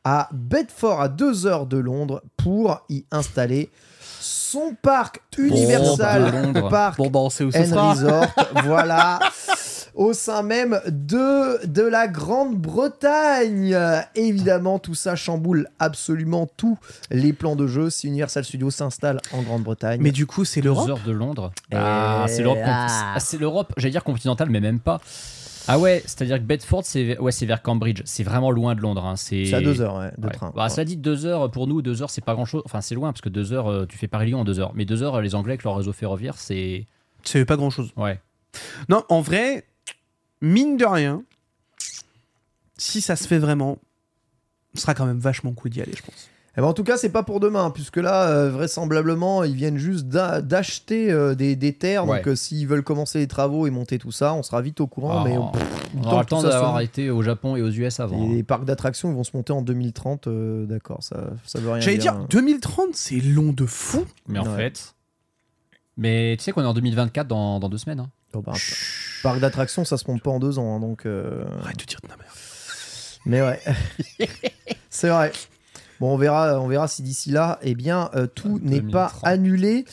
à 0.05 0.29
Bedford, 0.33 1.01
à 1.03 1.09
2 1.09 1.47
heures 1.47 1.67
de 1.67 1.77
Londres, 1.77 2.23
pour 2.37 2.81
y 2.89 3.05
installer 3.11 3.71
son 4.21 4.75
parc 4.81 5.21
Universal. 5.37 6.53
Park 6.71 6.97
Bon, 6.97 7.11
bah, 7.11 7.21
on 7.21 7.31
sait 7.31 7.45
où 7.45 7.53
ce 7.53 7.59
and 7.59 7.67
sera. 7.67 7.91
Resort. 7.93 8.27
voilà. 8.65 9.19
Au 9.99 10.13
sein 10.13 10.43
même 10.43 10.81
de, 10.87 11.67
de 11.67 11.83
la 11.83 12.07
Grande-Bretagne. 12.09 13.77
Évidemment, 14.15 14.79
tout 14.79 14.95
ça 14.95 15.17
chamboule 15.17 15.69
absolument 15.81 16.49
tous 16.57 16.79
les 17.11 17.33
plans 17.33 17.57
de 17.57 17.67
jeu 17.67 17.91
si 17.91 18.07
Universal 18.07 18.45
Studios 18.45 18.71
s'installe 18.71 19.21
en 19.33 19.43
Grande-Bretagne. 19.43 20.01
Mais 20.01 20.13
du 20.13 20.25
coup, 20.27 20.45
c'est 20.45 20.61
Deux 20.61 20.69
l'Europe. 20.69 20.89
heures 20.89 21.01
de 21.05 21.13
Londres. 21.13 21.53
Ah, 21.75 22.27
c'est 22.29 22.43
l'Europe. 22.43 22.59
Ah, 22.65 23.17
c'est 23.19 23.39
l'Europe. 23.39 23.73
J'allais 23.77 23.91
dire 23.91 24.05
continentale, 24.05 24.51
mais 24.51 24.61
même 24.61 24.81
pas. 24.81 25.01
Ah 25.71 25.79
ouais, 25.79 26.03
c'est-à-dire 26.07 26.39
que 26.39 26.45
Bedford, 26.45 26.83
c'est 26.85 27.19
ouais, 27.19 27.31
c'est 27.33 27.45
vers 27.45 27.61
Cambridge. 27.61 28.01
C'est 28.07 28.23
vraiment 28.23 28.51
loin 28.51 28.75
de 28.75 28.81
Londres. 28.81 29.05
hein. 29.05 29.17
C'est 29.17 29.53
à 29.53 29.61
deux 29.61 29.81
heures 29.83 29.97
ouais, 29.97 30.13
de 30.17 30.27
Ouais. 30.29 30.33
train. 30.33 30.51
Bah, 30.57 30.63
Ouais. 30.65 30.69
Cela 30.71 30.85
dit, 30.87 30.97
deux 30.97 31.27
heures 31.27 31.51
pour 31.51 31.67
nous, 31.67 31.83
deux 31.83 32.01
heures, 32.03 32.09
c'est 32.09 32.25
pas 32.25 32.35
grand-chose. 32.35 32.63
Enfin, 32.65 32.81
c'est 32.81 32.95
loin 32.95 33.13
parce 33.13 33.21
que 33.21 33.29
deux 33.29 33.53
heures, 33.53 33.71
euh, 33.71 33.85
tu 33.87 33.99
fais 33.99 34.09
Paris-Lyon 34.09 34.41
en 34.41 34.45
deux 34.45 34.61
heures. 34.61 34.73
Mais 34.75 34.87
deux 34.87 35.03
heures, 35.03 35.21
les 35.21 35.35
Anglais 35.35 35.53
avec 35.55 35.65
leur 35.65 35.77
réseau 35.77 35.93
ferroviaire, 35.93 36.37
c'est 36.39 36.87
C'est 37.25 37.45
pas 37.45 37.57
grand 37.57 37.69
chose. 37.71 37.91
ouais. 37.97 38.19
Non, 38.89 39.03
en 39.11 39.21
vrai, 39.21 39.67
mine 40.41 40.77
de 40.77 40.85
rien, 40.85 41.23
si 42.77 43.01
ça 43.01 43.17
se 43.17 43.27
fait 43.27 43.39
vraiment, 43.39 43.79
ce 44.75 44.83
sera 44.83 44.95
quand 44.95 45.07
même 45.07 45.19
vachement 45.19 45.53
cool 45.53 45.71
d'y 45.71 45.81
aller, 45.83 45.95
je 45.97 46.03
pense. 46.03 46.29
Eh 46.57 46.61
ben, 46.61 46.67
en 46.67 46.73
tout 46.73 46.83
cas, 46.83 46.97
c'est 46.97 47.11
pas 47.11 47.23
pour 47.23 47.39
demain, 47.39 47.71
puisque 47.71 47.99
là, 47.99 48.29
euh, 48.31 48.51
vraisemblablement, 48.51 49.45
ils 49.45 49.55
viennent 49.55 49.77
juste 49.77 50.07
d'a- 50.09 50.41
d'acheter 50.43 51.09
euh, 51.13 51.37
des, 51.37 51.55
des 51.55 51.73
terres. 51.73 52.05
Ouais. 52.09 52.19
Donc, 52.19 52.29
euh, 52.29 52.35
s'ils 52.35 52.67
veulent 52.67 52.83
commencer 52.83 53.21
les 53.21 53.29
travaux 53.29 53.69
et 53.69 53.71
monter 53.71 53.99
tout 53.99 54.11
ça, 54.11 54.35
on 54.35 54.43
sera 54.43 54.61
vite 54.61 54.81
au 54.81 54.89
courant. 54.89 55.21
Oh. 55.23 55.25
mais 55.25 55.37
On 55.39 55.53
le 56.01 56.07
aura 56.07 56.21
le 56.21 56.27
temps 56.27 56.43
d'avoir 56.43 56.81
été 56.81 57.11
au 57.11 57.23
Japon 57.23 57.55
et 57.55 57.63
aux 57.63 57.71
US 57.71 58.01
avant. 58.01 58.25
Et 58.25 58.35
les 58.35 58.43
parcs 58.43 58.65
d'attractions 58.65 59.13
vont 59.13 59.23
se 59.23 59.37
monter 59.37 59.53
en 59.53 59.63
2030, 59.63 60.27
euh, 60.27 60.67
d'accord, 60.67 61.01
ça, 61.01 61.31
ça 61.47 61.61
veut 61.61 61.71
rien 61.71 61.81
J'allais 61.81 61.99
dire. 61.99 62.15
dire, 62.17 62.27
2030, 62.29 62.89
c'est 62.95 63.21
long 63.21 63.53
de 63.53 63.67
fou. 63.67 64.05
Mais 64.27 64.41
en 64.41 64.47
Ouais. 64.47 64.57
fait. 64.57 64.95
Mais 65.97 66.35
tu 66.39 66.45
sais 66.45 66.51
qu'on 66.53 66.63
est 66.63 66.67
en 66.67 66.75
2024 66.75 67.29
dans, 67.29 67.61
dans 67.61 67.69
deux 67.69 67.79
semaines. 67.79 68.01
hein. 68.01 68.11
Oh, 68.35 68.43
bah, 68.43 68.53
parc 69.23 69.41
d'attractions, 69.41 69.85
ça 69.85 69.97
se 69.97 70.09
monte 70.11 70.23
pas 70.23 70.31
en 70.31 70.39
deux 70.39 70.59
ans, 70.59 70.77
hein, 70.77 70.81
donc. 70.81 71.07
euh, 71.07 71.45
Arrête 71.63 71.79
de 71.79 71.85
dire 71.85 71.99
de 72.03 72.09
la 72.09 72.17
merde. 72.17 72.31
Mais 73.27 73.43
ouais, 73.43 73.61
c'est 74.91 75.09
vrai. 75.09 75.33
Bon, 76.01 76.15
on 76.15 76.17
verra, 76.19 76.61
on 76.61 76.69
verra 76.69 76.87
si 76.89 77.03
d'ici 77.03 77.31
là, 77.31 77.59
eh 77.63 77.75
bien, 77.75 78.11
euh, 78.15 78.27
tout 78.27 78.61
n'est 78.63 78.81
pas 78.81 79.09
2030. 79.09 79.21
annulé. 79.27 79.85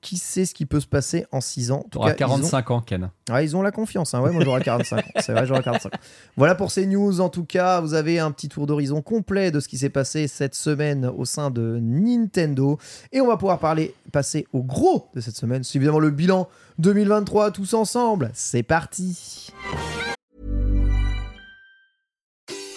Qui 0.00 0.16
sait 0.16 0.44
ce 0.44 0.54
qui 0.54 0.64
peut 0.64 0.78
se 0.78 0.86
passer 0.86 1.26
en 1.32 1.40
6 1.40 1.72
ans 1.72 1.84
ils 1.92 1.98
ont- 1.98 2.14
45 2.14 2.70
ans, 2.70 2.80
Ken. 2.80 3.10
Ah, 3.30 3.42
ils 3.42 3.56
ont 3.56 3.62
la 3.62 3.72
confiance, 3.72 4.14
hein. 4.14 4.20
ouais, 4.20 4.30
moi 4.30 4.44
j'aurai 4.44 4.62
45 4.62 4.98
ans. 4.98 5.10
C'est 5.20 5.32
vrai, 5.32 5.44
j'aurai 5.44 5.62
45 5.62 5.92
ans. 5.92 5.98
Voilà 6.36 6.54
pour 6.54 6.70
ces 6.70 6.86
news. 6.86 7.20
En 7.20 7.28
tout 7.28 7.44
cas, 7.44 7.80
vous 7.80 7.94
avez 7.94 8.20
un 8.20 8.30
petit 8.30 8.48
tour 8.48 8.66
d'horizon 8.68 9.02
complet 9.02 9.50
de 9.50 9.58
ce 9.58 9.66
qui 9.66 9.76
s'est 9.76 9.90
passé 9.90 10.28
cette 10.28 10.54
semaine 10.54 11.04
au 11.06 11.24
sein 11.24 11.50
de 11.50 11.78
Nintendo. 11.82 12.78
Et 13.12 13.20
on 13.20 13.26
va 13.26 13.36
pouvoir 13.36 13.58
parler, 13.58 13.92
passer 14.12 14.46
au 14.52 14.62
gros 14.62 15.08
de 15.14 15.20
cette 15.20 15.36
semaine. 15.36 15.64
C'est 15.64 15.76
évidemment 15.78 15.98
le 15.98 16.10
bilan 16.10 16.48
2023 16.78 17.50
tous 17.50 17.74
ensemble. 17.74 18.30
C'est 18.34 18.62
parti. 18.62 19.50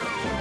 you 0.00 0.22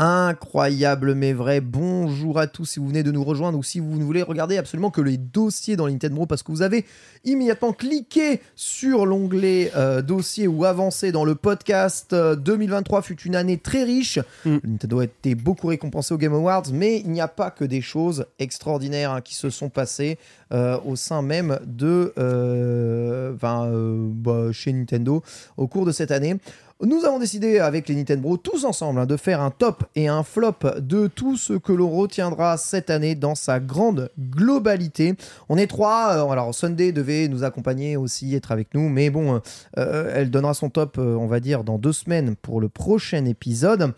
Incroyable 0.00 1.16
mais 1.16 1.32
vrai. 1.32 1.60
Bonjour 1.60 2.38
à 2.38 2.46
tous 2.46 2.66
si 2.66 2.78
vous 2.78 2.86
venez 2.86 3.02
de 3.02 3.10
nous 3.10 3.24
rejoindre 3.24 3.58
ou 3.58 3.64
si 3.64 3.80
vous 3.80 3.98
ne 3.98 4.04
voulez 4.04 4.22
regarder 4.22 4.56
absolument 4.56 4.92
que 4.92 5.00
les 5.00 5.16
dossiers 5.16 5.74
dans 5.74 5.88
Nintendo 5.88 6.24
parce 6.24 6.44
que 6.44 6.52
vous 6.52 6.62
avez 6.62 6.84
immédiatement 7.24 7.72
cliqué 7.72 8.40
sur 8.54 9.06
l'onglet 9.06 9.72
euh, 9.74 10.00
dossier 10.00 10.46
ou 10.46 10.64
avancé 10.64 11.10
dans 11.10 11.24
le 11.24 11.34
podcast. 11.34 12.12
Euh, 12.12 12.36
2023 12.36 13.02
fut 13.02 13.20
une 13.22 13.34
année 13.34 13.58
très 13.58 13.82
riche. 13.82 14.20
Nintendo 14.44 15.00
a 15.00 15.04
été 15.04 15.34
beaucoup 15.34 15.66
récompensé 15.66 16.14
au 16.14 16.16
Game 16.16 16.32
Awards, 16.32 16.70
mais 16.72 17.00
il 17.00 17.10
n'y 17.10 17.20
a 17.20 17.26
pas 17.26 17.50
que 17.50 17.64
des 17.64 17.80
choses 17.80 18.26
extraordinaires 18.38 19.10
hein, 19.10 19.20
qui 19.20 19.34
se 19.34 19.50
sont 19.50 19.68
passées 19.68 20.16
euh, 20.50 20.78
au 20.86 20.96
sein 20.96 21.20
même 21.20 21.58
de 21.66 22.14
euh, 22.18 23.34
enfin, 23.34 23.66
euh, 23.66 24.08
bah, 24.10 24.50
chez 24.50 24.72
Nintendo 24.72 25.22
au 25.58 25.66
cours 25.66 25.84
de 25.84 25.92
cette 25.92 26.10
année. 26.10 26.36
Nous 26.80 27.04
avons 27.04 27.18
décidé 27.18 27.58
avec 27.58 27.88
les 27.88 27.96
Nintendo 27.96 28.36
tous 28.36 28.64
ensemble 28.64 29.00
hein, 29.00 29.06
de 29.06 29.16
faire 29.16 29.40
un 29.40 29.50
top 29.50 29.82
et 29.96 30.06
un 30.06 30.22
flop 30.22 30.54
de 30.78 31.08
tout 31.08 31.36
ce 31.36 31.54
que 31.54 31.72
l'on 31.72 31.90
retiendra 31.90 32.56
cette 32.56 32.88
année 32.88 33.16
dans 33.16 33.34
sa 33.34 33.58
grande 33.58 34.10
globalité. 34.16 35.16
On 35.48 35.56
est 35.56 35.66
trois. 35.66 36.12
euh, 36.16 36.30
alors 36.30 36.54
Sunday 36.54 36.92
devait 36.92 37.26
nous 37.26 37.42
accompagner 37.42 37.96
aussi, 37.96 38.32
être 38.36 38.52
avec 38.52 38.74
nous, 38.74 38.88
mais 38.88 39.10
bon, 39.10 39.40
euh, 39.76 40.12
elle 40.14 40.30
donnera 40.30 40.54
son 40.54 40.70
top, 40.70 40.98
euh, 40.98 41.16
on 41.16 41.26
va 41.26 41.40
dire, 41.40 41.64
dans 41.64 41.78
deux 41.78 41.92
semaines 41.92 42.36
pour 42.36 42.60
le 42.60 42.68
prochain 42.68 43.24
épisode. 43.24 43.92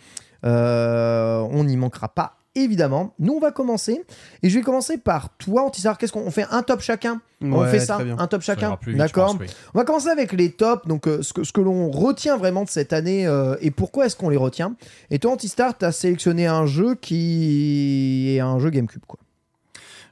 Euh, 0.47 1.47
on 1.51 1.65
n'y 1.65 1.77
manquera 1.77 2.09
pas. 2.09 2.40
Évidemment, 2.65 3.15
nous 3.19 3.35
on 3.35 3.41
va 3.41 3.51
commencer 3.53 4.05
et 4.43 4.51
je 4.51 4.59
vais 4.59 4.65
commencer 4.65 4.99
par 4.99 5.31
toi, 5.39 5.62
Antisar. 5.62 5.99
Qu'est-ce 5.99 6.12
qu'on 6.12 6.20
on 6.20 6.31
fait 6.31 6.47
un 6.51 6.62
top 6.62 6.81
chacun 6.81 7.20
On 7.43 7.65
fait 7.65 7.81
ça, 7.81 8.03
bien. 8.03 8.16
un 8.19 8.27
top 8.27 8.43
chacun, 8.43 8.78
d'accord 8.87 9.37
oui. 9.41 9.47
on 9.74 9.78
va 9.78 9.85
commencer 9.85 10.09
avec 10.09 10.32
les 10.32 10.53
tops, 10.53 10.87
donc 10.87 11.07
euh, 11.07 11.23
ce 11.23 11.32
que, 11.32 11.43
ce 11.43 11.53
que 11.53 11.61
l'on 11.61 11.91
retient 11.91 12.37
vraiment 12.37 12.65
de 12.65 12.69
cette 12.69 12.93
année 12.93 13.27
euh, 13.27 13.57
et 13.61 13.70
pourquoi 13.70 14.07
est-ce 14.07 14.16
qu'on 14.16 14.28
les 14.28 14.37
retient? 14.37 14.74
Et 15.11 15.19
toi, 15.19 15.32
Antistar, 15.32 15.77
tu 15.77 15.85
as 15.85 15.93
sélectionné 15.93 16.47
un 16.47 16.66
jeu 16.66 16.95
qui 16.95 18.35
est 18.37 18.41
un 18.41 18.59
jeu 18.59 18.70
GameCube. 18.70 19.03
Quoi. 19.07 19.19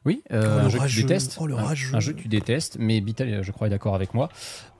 Oui, 0.08 0.22
euh, 0.32 0.60
Oh, 0.62 0.64
un 0.64 0.68
jeu 0.70 0.78
que 0.78 0.86
tu 0.86 1.02
détestes. 1.02 1.36
Oh, 1.38 1.46
le 1.46 1.54
un, 1.54 2.00
jeu 2.00 2.12
que 2.14 2.22
tu 2.22 2.28
détestes, 2.28 2.78
mais 2.80 3.02
Bital, 3.02 3.42
je 3.42 3.52
crois, 3.52 3.66
est 3.66 3.70
d'accord 3.70 3.94
avec 3.94 4.14
moi. 4.14 4.30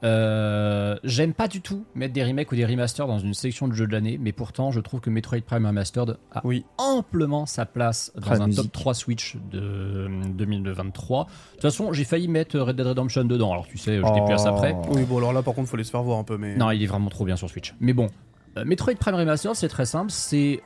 Euh, 0.05 0.97
J'aime 1.05 1.35
pas 1.35 1.49
du 1.49 1.61
tout 1.61 1.85
mettre 1.95 2.15
des 2.15 2.25
remakes 2.25 2.51
ou 2.51 2.57
des 2.57 2.65
remasters 2.65 3.07
dans 3.07 3.19
une 3.19 3.35
sélection 3.35 3.69
de 3.69 3.75
jeux 3.75 3.87
de 3.87 3.93
l'année, 3.93 4.17
mais 4.19 4.33
pourtant, 4.33 4.71
je 4.71 4.81
trouve 4.81 5.01
que 5.01 5.11
Metroid 5.11 5.41
Prime 5.47 5.67
Remastered 5.67 6.17
a 6.33 6.41
Oui. 6.47 6.65
amplement 6.79 7.45
sa 7.45 7.67
place 7.67 8.11
dans 8.17 8.41
un 8.41 8.47
musique. 8.47 8.63
top 8.63 8.73
3 8.73 8.95
Switch 8.95 9.37
de 9.53 10.09
2023. 10.33 11.25
De 11.25 11.31
toute 11.53 11.61
façon, 11.63 11.93
j'ai 11.93 12.05
failli 12.05 12.27
mettre 12.29 12.59
Red 12.59 12.77
Dead 12.77 12.87
Redemption 12.87 13.25
dedans, 13.25 13.53
alors 13.53 13.67
tu 13.67 13.77
sais, 13.77 13.97
j'étais 13.97 14.25
plus 14.25 14.35
à 14.35 14.39
ça 14.39 14.53
près. 14.53 14.75
Oh. 14.75 14.87
Oui, 14.93 15.05
bon, 15.05 15.19
alors 15.19 15.35
là, 15.35 15.43
par 15.43 15.53
contre, 15.55 15.69
faut 15.69 15.77
les 15.77 15.85
se 15.85 15.91
faire 15.91 16.03
voir 16.03 16.19
un 16.19 16.25
peu, 16.25 16.39
mais. 16.39 16.57
Non, 16.57 16.71
il 16.71 16.83
est 16.83 16.87
vraiment 16.87 17.11
trop 17.11 17.27
bien 17.27 17.37
sur 17.37 17.51
Switch. 17.51 17.75
Mais 17.81 17.93
bon, 17.93 18.09
euh, 18.57 18.65
Metroid 18.65 18.95
Prime 18.95 19.15
Remastered, 19.15 19.57
c'est 19.57 19.69
très 19.69 19.85
simple, 19.85 20.11
c'est 20.11 20.63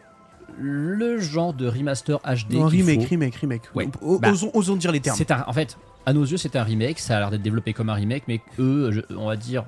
le 0.58 1.18
genre 1.20 1.52
de 1.54 1.66
remaster 1.66 2.18
HD 2.24 2.54
Non, 2.54 2.68
qu'il 2.68 2.82
remake, 2.84 3.02
faut. 3.02 3.08
remake, 3.08 3.34
remake. 3.36 3.62
Ouais. 3.74 3.88
Bah, 4.20 4.30
osons, 4.30 4.50
osons 4.54 4.76
dire 4.76 4.92
les 4.92 5.00
termes. 5.00 5.16
C'est 5.16 5.30
un- 5.30 5.44
en 5.46 5.52
fait, 5.52 5.76
à 6.06 6.12
nos 6.12 6.24
yeux, 6.24 6.36
c'est 6.36 6.56
un 6.56 6.62
remake. 6.64 6.98
Ça 6.98 7.16
a 7.16 7.20
l'air 7.20 7.30
d'être 7.30 7.42
développé 7.42 7.72
comme 7.72 7.88
un 7.90 7.94
remake, 7.94 8.24
mais 8.28 8.40
eux, 8.58 8.90
je- 8.92 9.14
on 9.14 9.26
va 9.26 9.36
dire 9.36 9.64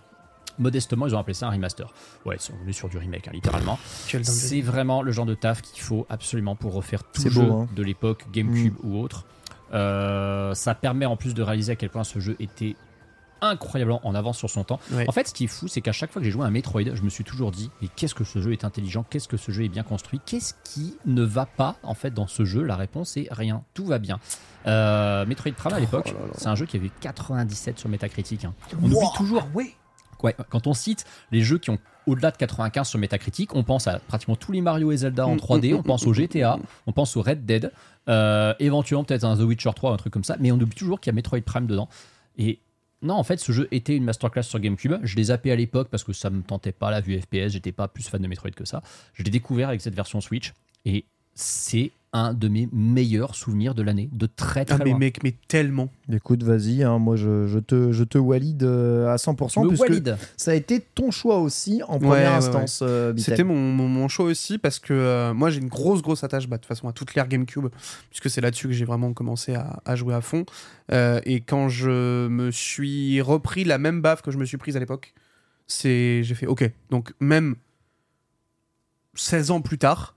modestement, 0.59 1.07
ils 1.09 1.15
ont 1.17 1.19
appelé 1.19 1.35
ça 1.35 1.49
un 1.49 1.51
remaster. 1.51 1.93
Ouais, 2.25 2.37
c'est- 2.39 2.53
on 2.65 2.69
est 2.69 2.73
sur 2.73 2.89
du 2.89 2.97
remake, 2.99 3.27
hein, 3.29 3.33
littéralement. 3.35 3.79
C'est 4.23 4.61
vraiment 4.61 5.03
le 5.03 5.11
genre 5.11 5.27
de 5.27 5.35
taf 5.35 5.63
qu'il 5.63 5.83
faut 5.83 6.07
absolument 6.09 6.55
pour 6.55 6.75
refaire 6.75 7.03
tout 7.05 7.29
jeu 7.29 7.43
beau, 7.43 7.53
hein. 7.53 7.69
de 7.75 7.83
l'époque 7.83 8.25
GameCube 8.33 8.75
ou 8.85 9.01
autre. 9.01 9.25
Euh, 9.73 10.55
ça 10.55 10.75
permet 10.75 11.07
en 11.07 11.17
plus 11.17 11.35
de 11.35 11.43
réaliser 11.43 11.73
à 11.73 11.77
quel 11.77 11.91
point 11.91 12.05
ce 12.05 12.21
jeu 12.21 12.37
était 12.39 12.77
incroyablement 13.49 14.01
en 14.07 14.15
avance 14.15 14.39
sur 14.39 14.49
son 14.51 14.65
temps. 14.65 14.81
Ouais. 14.93 15.09
En 15.09 15.13
fait, 15.13 15.29
ce 15.29 15.35
qui 15.35 15.45
est 15.45 15.49
fou, 15.49 15.69
c'est 15.69 15.81
qu'à 15.81 15.93
chaque 15.93 16.11
fois 16.13 16.21
que 16.21 16.25
j'ai 16.27 16.31
joué 16.33 16.43
à 16.45 16.47
un 16.47 16.51
Metroid, 16.51 16.83
je 16.95 17.03
me 17.03 17.09
suis 17.11 17.25
toujours 17.25 17.51
dit 17.51 17.71
mais 17.83 17.89
qu'est-ce 17.97 18.15
que 18.15 18.25
ce 18.25 18.41
jeu 18.41 18.53
est 18.53 18.65
intelligent, 18.65 19.05
qu'est-ce 19.11 19.29
que 19.29 19.37
ce 19.37 19.53
jeu 19.53 19.65
est 19.65 19.69
bien 19.69 19.83
construit, 19.83 20.21
qu'est-ce 20.25 20.55
qui 20.65 20.97
ne 21.07 21.23
va 21.23 21.47
pas 21.47 21.77
en 21.83 21.95
fait 21.95 22.13
dans 22.13 22.27
ce 22.27 22.45
jeu? 22.45 22.63
La 22.63 22.77
réponse 22.77 23.17
est 23.17 23.29
rien, 23.31 23.63
tout 23.75 23.87
va 23.87 23.99
bien. 23.99 24.19
Euh, 24.67 25.27
Metroid 25.27 25.53
Prime 25.53 25.73
à 25.75 25.81
l'époque, 25.81 26.15
Oh 26.17 26.27
là. 26.27 26.33
c'est 26.37 26.47
un 26.49 26.55
jeu 26.55 26.67
qui 26.67 26.77
avait 26.77 26.91
97 27.01 27.79
sur 27.79 27.89
Metacritic. 27.89 28.45
hein. 28.45 28.55
On 28.83 28.87
oublie 28.87 28.97
toujours. 29.17 29.43
Ouais, 30.23 30.35
quand 30.49 30.67
on 30.67 30.73
cite 30.73 31.05
les 31.33 31.43
jeux 31.43 31.59
qui 31.59 31.69
ont 31.69 31.79
au-delà 32.07 32.31
de 32.31 32.37
95 32.39 32.89
sur 32.89 32.99
Metacritic, 32.99 33.55
on 33.55 33.63
pense 33.63 33.87
à 33.87 33.99
pratiquement 33.99 34.37
tous 34.37 34.53
les 34.53 34.63
Mario 34.63 34.91
et 34.91 34.97
Zelda 34.99 35.27
en 35.27 35.35
Mm, 35.35 35.39
3D, 35.39 35.73
mm, 35.73 35.77
on 35.77 35.83
pense 35.83 36.07
au 36.07 36.15
GTA, 36.15 36.59
on 36.87 36.93
pense 36.93 37.15
au 37.19 37.23
Red 37.23 37.45
Dead, 37.45 37.71
euh, 38.09 38.55
éventuellement 38.59 39.05
peut-être 39.05 39.25
un 39.25 39.37
The 39.37 39.41
Witcher 39.41 39.71
3, 39.77 39.93
un 39.93 39.97
truc 39.99 40.13
comme 40.15 40.25
ça, 40.25 40.37
mais 40.41 40.51
on 40.51 40.57
oublie 40.57 40.75
toujours 40.77 40.99
qu'il 41.01 41.11
y 41.11 41.15
a 41.15 41.17
Metroid 41.17 41.41
Prime 41.43 41.67
dedans. 41.67 41.89
Et 42.39 42.59
non, 43.05 43.15
en 43.15 43.23
fait, 43.23 43.39
ce 43.39 43.53
jeu 43.53 43.69
était 43.71 43.95
une 43.95 44.05
masterclass 44.05 44.43
sur 44.43 44.59
GameCube. 44.59 44.95
Je 45.03 45.17
l'ai 45.17 45.25
zappé 45.25 45.53
à 45.53 45.57
l'époque 45.57 45.89
parce 45.91 46.03
que 46.03 46.15
ça 46.15 46.31
me 46.31 46.43
tentait 46.43 46.73
pas 46.73 46.91
la 46.91 47.03
vue 47.03 47.21
FPS, 47.21 47.51
j'étais 47.51 47.71
pas 47.71 47.87
plus 47.87 48.09
fan 48.09 48.21
de 48.21 48.27
Metroid 48.27 48.51
que 48.51 48.65
ça. 48.65 48.83
Je 49.13 49.23
l'ai 49.23 49.31
découvert 49.31 49.69
avec 49.69 49.83
cette 49.83 49.95
version 49.95 50.23
Switch 50.23 50.55
et 50.87 51.05
c'est 51.35 51.93
un 52.17 52.33
de 52.33 52.47
mes 52.49 52.69
meilleurs 52.73 53.35
souvenirs 53.35 53.75
de 53.75 53.83
l'année, 53.83 54.09
de 54.13 54.27
très 54.27 54.65
très 54.65 54.77
Ah, 54.77 54.85
mais 54.85 54.91
loin. 54.91 54.99
mec, 55.01 55.23
mais 55.25 55.35
tellement. 55.49 55.91
Écoute, 56.13 56.45
vas-y, 56.45 56.85
hein, 56.85 56.99
moi 57.01 57.17
je, 57.17 57.49
je 57.49 57.59
te, 57.59 57.91
je 57.91 58.05
te 58.05 58.19
valide 58.19 58.63
euh, 58.63 59.13
à 59.13 59.17
100%, 59.17 59.53
Je 59.55 59.61
me 59.61 59.69
puisque 59.69 59.89
valide. 59.89 60.17
ça 60.37 60.53
a 60.53 60.55
été 60.55 60.81
ton 60.81 61.11
choix 61.11 61.39
aussi 61.41 61.83
en 61.89 61.99
première 61.99 62.09
Ouais, 62.11 62.23
ouais, 62.23 62.35
instance. 62.35 62.81
euh. 62.83 63.13
C'était 63.17 63.43
mon, 63.43 63.59
mon, 63.59 63.89
mon 63.89 64.07
choix 64.07 64.27
aussi 64.27 64.59
parce 64.59 64.79
que 64.79 64.93
euh, 64.95 65.35
moi 65.35 65.51
j'ai 65.51 65.61
une 65.61 65.67
grosse 65.69 66.03
grosse 66.03 66.23
attache 66.23 66.47
bah, 66.49 66.57
de 66.57 66.63
toute 66.63 66.69
façon 66.69 66.87
à 66.89 66.93
toute 66.93 67.15
l'ère 67.17 67.27
GameCube 67.27 67.67
puisque 68.11 68.31
c'est 68.31 68.41
là-dessus 68.41 68.69
que 68.69 68.73
j'ai 68.75 68.85
vraiment 68.85 69.13
commencé 69.13 69.55
à, 69.57 69.81
à 69.85 69.97
jouer 69.97 70.15
à 70.15 70.21
fond 70.21 70.45
Euh, 70.93 71.21
et 71.25 71.41
quand 71.41 71.69
je 71.69 72.29
me 72.29 72.51
suis 72.53 73.21
repris 73.23 73.65
la 73.65 73.79
même 73.79 74.03
baffe 74.03 74.23
que 74.23 74.31
je 74.31 74.39
me 74.39 74.45
suis 74.45 74.57
prise 74.59 74.77
à 74.77 74.81
l'époque 74.81 75.15
c'est 75.67 76.23
j'ai 76.23 76.35
fait 76.35 76.47
ok 76.47 76.71
donc 76.91 77.13
même 77.21 77.57
16 79.15 79.51
ans 79.51 79.61
plus 79.61 79.79
tard 79.79 80.14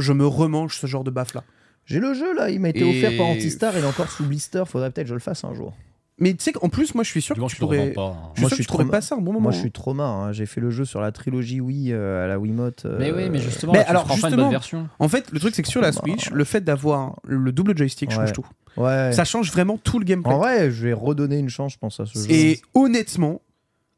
je 0.00 0.12
me 0.12 0.26
remange 0.26 0.76
ce 0.76 0.86
genre 0.86 1.04
de 1.04 1.10
baffe 1.10 1.34
là 1.34 1.44
J'ai 1.86 1.98
le 2.00 2.14
jeu 2.14 2.34
là, 2.34 2.50
il 2.50 2.60
m'a 2.60 2.68
été 2.70 2.80
Et- 2.80 2.90
offert 2.98 3.16
par 3.16 3.26
Antistar, 3.26 3.76
il 3.76 3.82
est 3.84 3.86
encore 3.86 4.10
sous 4.10 4.24
blister, 4.24 4.62
faudrait 4.66 4.90
peut-être 4.90 5.06
que 5.06 5.10
je 5.10 5.14
le 5.14 5.20
fasse 5.20 5.44
un 5.44 5.54
jour. 5.54 5.72
mais 6.18 6.34
tu 6.34 6.42
sais 6.44 6.52
qu'en 6.52 6.68
plus 6.68 6.94
moi 6.94 7.02
je 7.04 7.08
suis 7.10 7.22
sûr 7.22 7.34
que 7.34 7.46
tu 7.46 7.56
pourrais 7.56 7.92
pas. 7.92 8.08
hein. 8.08 8.30
je 8.34 8.40
suis 8.40 8.42
Moi, 8.42 8.48
sûr 8.48 8.48
je 8.48 8.48
que 8.50 8.54
suis 8.56 8.64
tu 8.66 8.70
pourrais 8.70 8.84
passer 8.86 9.14
un 9.14 9.18
bon 9.18 9.32
moment 9.32 9.40
Moi 9.40 9.52
je 9.52 9.58
suis 9.60 9.72
trop 9.72 9.94
marre, 9.94 10.16
hein. 10.18 10.32
j'ai 10.32 10.44
fait 10.46 10.60
le 10.60 10.70
jeu 10.70 10.84
sur 10.84 11.00
la 11.00 11.12
trilogie 11.12 11.60
Wii 11.60 11.92
euh, 11.92 12.24
à 12.24 12.28
la 12.28 12.38
Wiimote. 12.38 12.84
euh, 12.86 12.96
Mais 12.98 13.10
oui, 13.12 13.30
mais 13.30 13.38
justement, 13.40 13.72
Mais 13.72 13.78
là, 13.78 13.84
tu 13.84 13.90
alors, 13.90 14.02
feras 14.02 14.14
enfin 14.14 14.26
une 14.28 14.30
justement, 14.32 14.42
bonne 14.44 14.50
version. 14.52 14.88
en 14.98 15.08
fait 15.08 15.30
le 15.32 15.40
truc 15.40 15.54
c'est 15.54 15.62
que 15.62 15.68
sur 15.68 15.80
la 15.80 15.92
Switch 16.00 16.30
le 16.30 16.44
fait 16.44 16.60
d'avoir 16.62 17.18
le 17.24 17.50
double 17.52 17.76
joystick 17.76 18.10
Ouais. 18.10 18.16
change 18.16 18.32
tout 18.32 18.46
Ouais. 18.76 19.10
ça 19.12 19.24
change 19.24 19.50
vraiment 19.50 19.78
tout 19.78 19.98
le 19.98 20.04
gameplay 20.04 20.32
En 20.32 20.38
vrai, 20.38 20.70
je 20.70 20.86
vais 20.86 20.92
redonner 20.92 21.38
une 21.38 21.48
chance, 21.48 21.72
je 21.72 21.78
pense, 21.78 21.98
à 21.98 22.06
ce 22.06 22.18
jeu. 22.20 22.26
Et 22.30 22.60
honnêtement, 22.74 23.40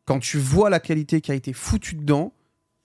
quand 0.06 0.18
tu 0.18 0.38
vois 0.38 0.70
la 0.70 0.80
qualité 0.80 1.20
qui 1.20 1.30
a 1.30 1.34
été 1.34 1.52
foutue 1.52 1.94
dedans, 1.94 2.32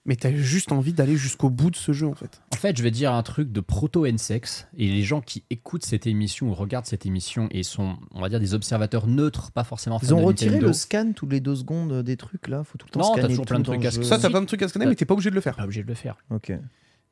mais 0.08 0.16
t'as 0.16 0.32
juste 0.32 0.72
envie 0.72 0.94
d'aller 0.94 1.18
jusqu'au 1.18 1.50
bout 1.50 1.70
de 1.70 1.76
ce 1.76 1.92
jeu 1.92 2.06
en 2.06 2.14
fait. 2.14 2.40
En 2.54 2.56
fait, 2.56 2.76
je 2.76 2.82
vais 2.82 2.90
dire 2.90 3.12
un 3.12 3.22
truc 3.22 3.52
de 3.52 3.60
proto-N-Sex, 3.60 4.66
et 4.78 4.88
les 4.88 5.02
gens 5.02 5.20
qui 5.20 5.44
écoutent 5.50 5.84
cette 5.84 6.06
émission 6.06 6.48
ou 6.48 6.54
regardent 6.54 6.86
cette 6.86 7.04
émission 7.04 7.46
et 7.50 7.62
sont, 7.62 7.96
on 8.12 8.22
va 8.22 8.30
dire, 8.30 8.40
des 8.40 8.54
observateurs 8.54 9.06
neutres, 9.06 9.52
pas 9.52 9.64
forcément 9.64 10.00
Ils 10.02 10.14
ont 10.14 10.24
retiré 10.24 10.52
Nintendo. 10.52 10.68
le 10.68 10.72
scan 10.72 11.12
toutes 11.14 11.30
les 11.30 11.40
deux 11.40 11.56
secondes 11.56 11.92
euh, 11.92 12.02
des 12.02 12.16
trucs 12.16 12.48
là, 12.48 12.64
faut 12.64 12.78
tout 12.78 12.86
le 12.86 12.92
temps 12.92 13.00
Non, 13.00 13.06
t'as 13.08 13.12
scanner 13.12 13.28
toujours 13.28 13.44
tout 13.44 13.50
plein 13.50 13.58
de 13.58 13.64
trucs 13.64 13.84
à 13.84 13.90
scanner. 13.90 14.06
Ça, 14.06 14.18
t'as 14.18 14.30
plein 14.30 14.40
de 14.40 14.46
trucs 14.46 14.62
à 14.62 14.68
scanner, 14.68 14.86
mais 14.86 14.94
t'es 14.94 15.04
pas 15.04 15.12
obligé 15.12 15.28
de 15.28 15.34
le 15.34 15.42
faire. 15.42 15.56
Pas 15.56 15.64
obligé 15.64 15.82
de 15.82 15.88
le 15.88 15.94
faire. 15.94 16.16
Ok. 16.30 16.52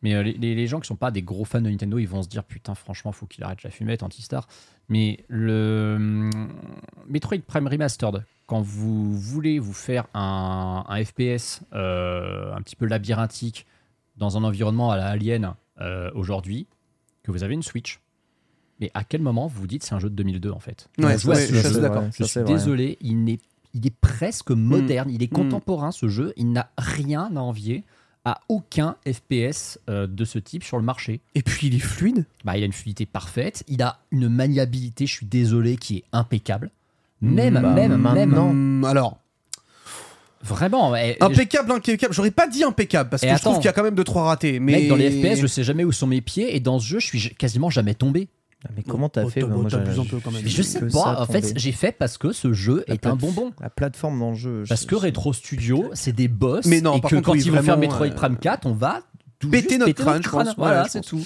Mais 0.07 0.15
euh, 0.15 0.23
les, 0.23 0.67
gens 0.69 0.79
qui 0.79 0.87
sont 0.87 0.95
pas 0.95 1.11
des 1.11 1.23
gros 1.23 1.45
fans 1.45 1.61
de 1.61 1.69
Nintendo, 1.69 1.99
ils 1.99 2.07
vont 2.07 2.23
se 2.23 2.29
dire 2.29 2.45
putain, 2.45 2.77
franchement, 2.77 3.11
faut 3.11 3.27
qu'il 3.27 3.43
arrête 3.43 3.65
la 3.65 3.71
fumette, 3.71 4.05
Antistar. 4.05 4.47
Mais 4.89 5.25
le 5.27 5.95
hum, 5.97 6.31
Metroid 7.09 7.39
Prime 7.45 7.67
Remastered, 7.67 8.23
quand 8.47 8.61
vous 8.61 9.19
voulez 9.19 9.59
vous 9.59 9.73
faire 9.73 10.07
un, 10.15 10.85
un 10.89 11.05
FPS 11.05 11.63
euh, 11.73 12.55
un 12.55 12.63
petit 12.63 12.77
peu 12.77 12.87
labyrinthique 12.87 13.67
dans 14.17 14.37
un 14.37 14.45
environnement 14.45 14.93
à 14.93 14.97
la 14.97 15.07
Alien 15.09 15.55
euh, 15.81 16.13
aujourd'hui, 16.15 16.69
que 17.25 17.33
vous 17.33 17.43
avez 17.43 17.55
une 17.55 17.65
Switch, 17.65 17.99
mais 18.79 18.93
à 18.95 19.03
quel 19.03 19.23
moment 19.23 19.49
vous 19.49 19.63
vous 19.63 19.67
dites 19.67 19.83
c'est 19.83 19.97
un 19.97 19.99
jeu 19.99 20.09
de 20.09 20.15
2002 20.15 20.53
en 20.53 20.61
fait? 20.61 20.89
Ouais, 20.99 21.15
à 21.15 21.19
ce 21.19 21.27
je 21.27 21.35
jeu, 21.35 21.47
suis. 21.47 21.55
Ouais, 21.81 22.11
je 22.13 22.41
désolé, 22.45 22.97
il 23.01 23.25
n'est 23.25 23.41
il 23.75 23.85
est 23.85 23.97
presque 24.01 24.53
moderne, 24.53 25.11
il 25.11 25.25
est 25.25 25.33
Mm. 25.33 25.37
contemporain 25.37 25.91
ce 25.91 26.07
jeu, 26.07 26.33
il 26.37 26.53
n'a 26.53 26.71
rien 26.79 27.35
à 27.35 27.41
envier 27.41 27.83
à 28.27 28.41
aucun 28.49 28.97
FPS 29.11 29.79
euh, 29.89 30.07
de 30.09 30.25
ce 30.25 30.39
type 30.41 30.65
sur 30.65 30.77
le 30.79 30.83
marché. 30.83 31.21
Et 31.37 31.43
puis 31.43 31.69
il 31.69 31.77
est 31.77 31.79
fluide. 31.79 32.27
Bah, 32.45 32.57
il 32.57 32.63
a 32.65 32.67
une 32.67 32.73
fluidité 32.73 33.07
parfaite, 33.07 33.63
il 33.69 33.81
a 33.83 34.01
une 34.11 34.29
maniabilité, 34.29 35.07
je 35.07 35.13
suis 35.13 35.27
désolé, 35.27 35.77
qui 35.77 35.99
est 35.99 36.05
impeccable. 36.13 36.71
Même, 37.23 37.55
Bah, 37.55 37.61
même, 37.61 37.93
même. 37.93 38.01
maintenant. 38.01 38.51
Hum, 38.51 38.85
alors, 38.85 39.19
Vraiment. 40.43 40.93
impeccable, 41.21 41.73
impeccable. 41.73 42.13
J'aurais 42.15 42.31
pas 42.31 42.47
dit 42.47 42.63
impeccable 42.63 43.11
parce 43.11 43.23
Et 43.23 43.29
que 43.29 43.37
je 43.37 43.41
trouve 43.41 43.57
qu'il 43.57 43.65
y 43.65 43.69
a 43.69 43.73
quand 43.73 43.83
même 43.83 43.95
deux 43.95 44.05
trois 44.05 44.25
ratés. 44.25 44.61
Mais 44.61 44.73
Mec, 44.73 44.89
dans 44.89 44.97
les 44.97 45.11
FPS, 45.11 45.41
je 45.41 45.47
sais 45.47 45.65
jamais 45.65 45.85
où 45.85 45.93
sont 45.93 46.07
mes 46.07 46.21
pieds 46.21 46.55
et 46.57 46.61
dans 46.61 46.79
ce 46.79 46.87
jeu, 46.87 46.99
je 47.01 47.07
suis 47.07 47.35
quasiment 47.35 47.71
jamais 47.71 47.95
tombé. 47.95 48.29
Ah, 48.69 48.73
Mais 48.77 48.83
comment 48.83 49.09
t'as 49.09 49.27
fait 49.27 49.43
Bah, 49.43 49.49
moi, 49.49 49.69
je 50.45 50.63
sais 50.63 50.81
pas. 50.87 51.21
En 51.21 51.27
fait, 51.27 51.53
j'ai 51.57 51.73
fait 51.73 51.93
parce 51.93 52.19
que 52.19 52.33
ce 52.33 52.53
jeu 52.53 52.85
La 52.89 52.95
est 52.95 53.07
un 53.07 53.17
bonbon. 53.17 53.53
La 53.61 53.71
plateforme 53.71 54.19
dans 54.19 54.31
le 54.31 54.37
jeu. 54.37 54.65
Parce 54.69 54.85
que 54.85 54.95
Retro 54.95 55.33
Studio, 55.33 55.91
c'est 55.95 56.13
des 56.13 56.29
boss. 56.29 56.67
Mais 56.67 56.81
non, 56.81 56.97
et 56.97 57.01
par 57.01 57.11
que 57.11 57.17
contre, 57.17 57.27
quand 57.27 57.33
oui, 57.33 57.43
ils 57.45 57.53
vont 57.53 57.63
faire 57.63 57.79
Metroid 57.79 58.07
euh, 58.07 58.15
Prime 58.15 58.37
4, 58.37 58.67
on 58.67 58.73
va 58.73 59.03
tout 59.39 59.51
péter 59.51 59.79
notre 59.79 59.91
péter 59.93 60.03
crâne, 60.03 60.23
je 60.23 60.29
pense. 60.29 60.57
Voilà, 60.57 60.83
Ouais, 60.83 60.89
c'est 60.91 61.03
tout. 61.03 61.25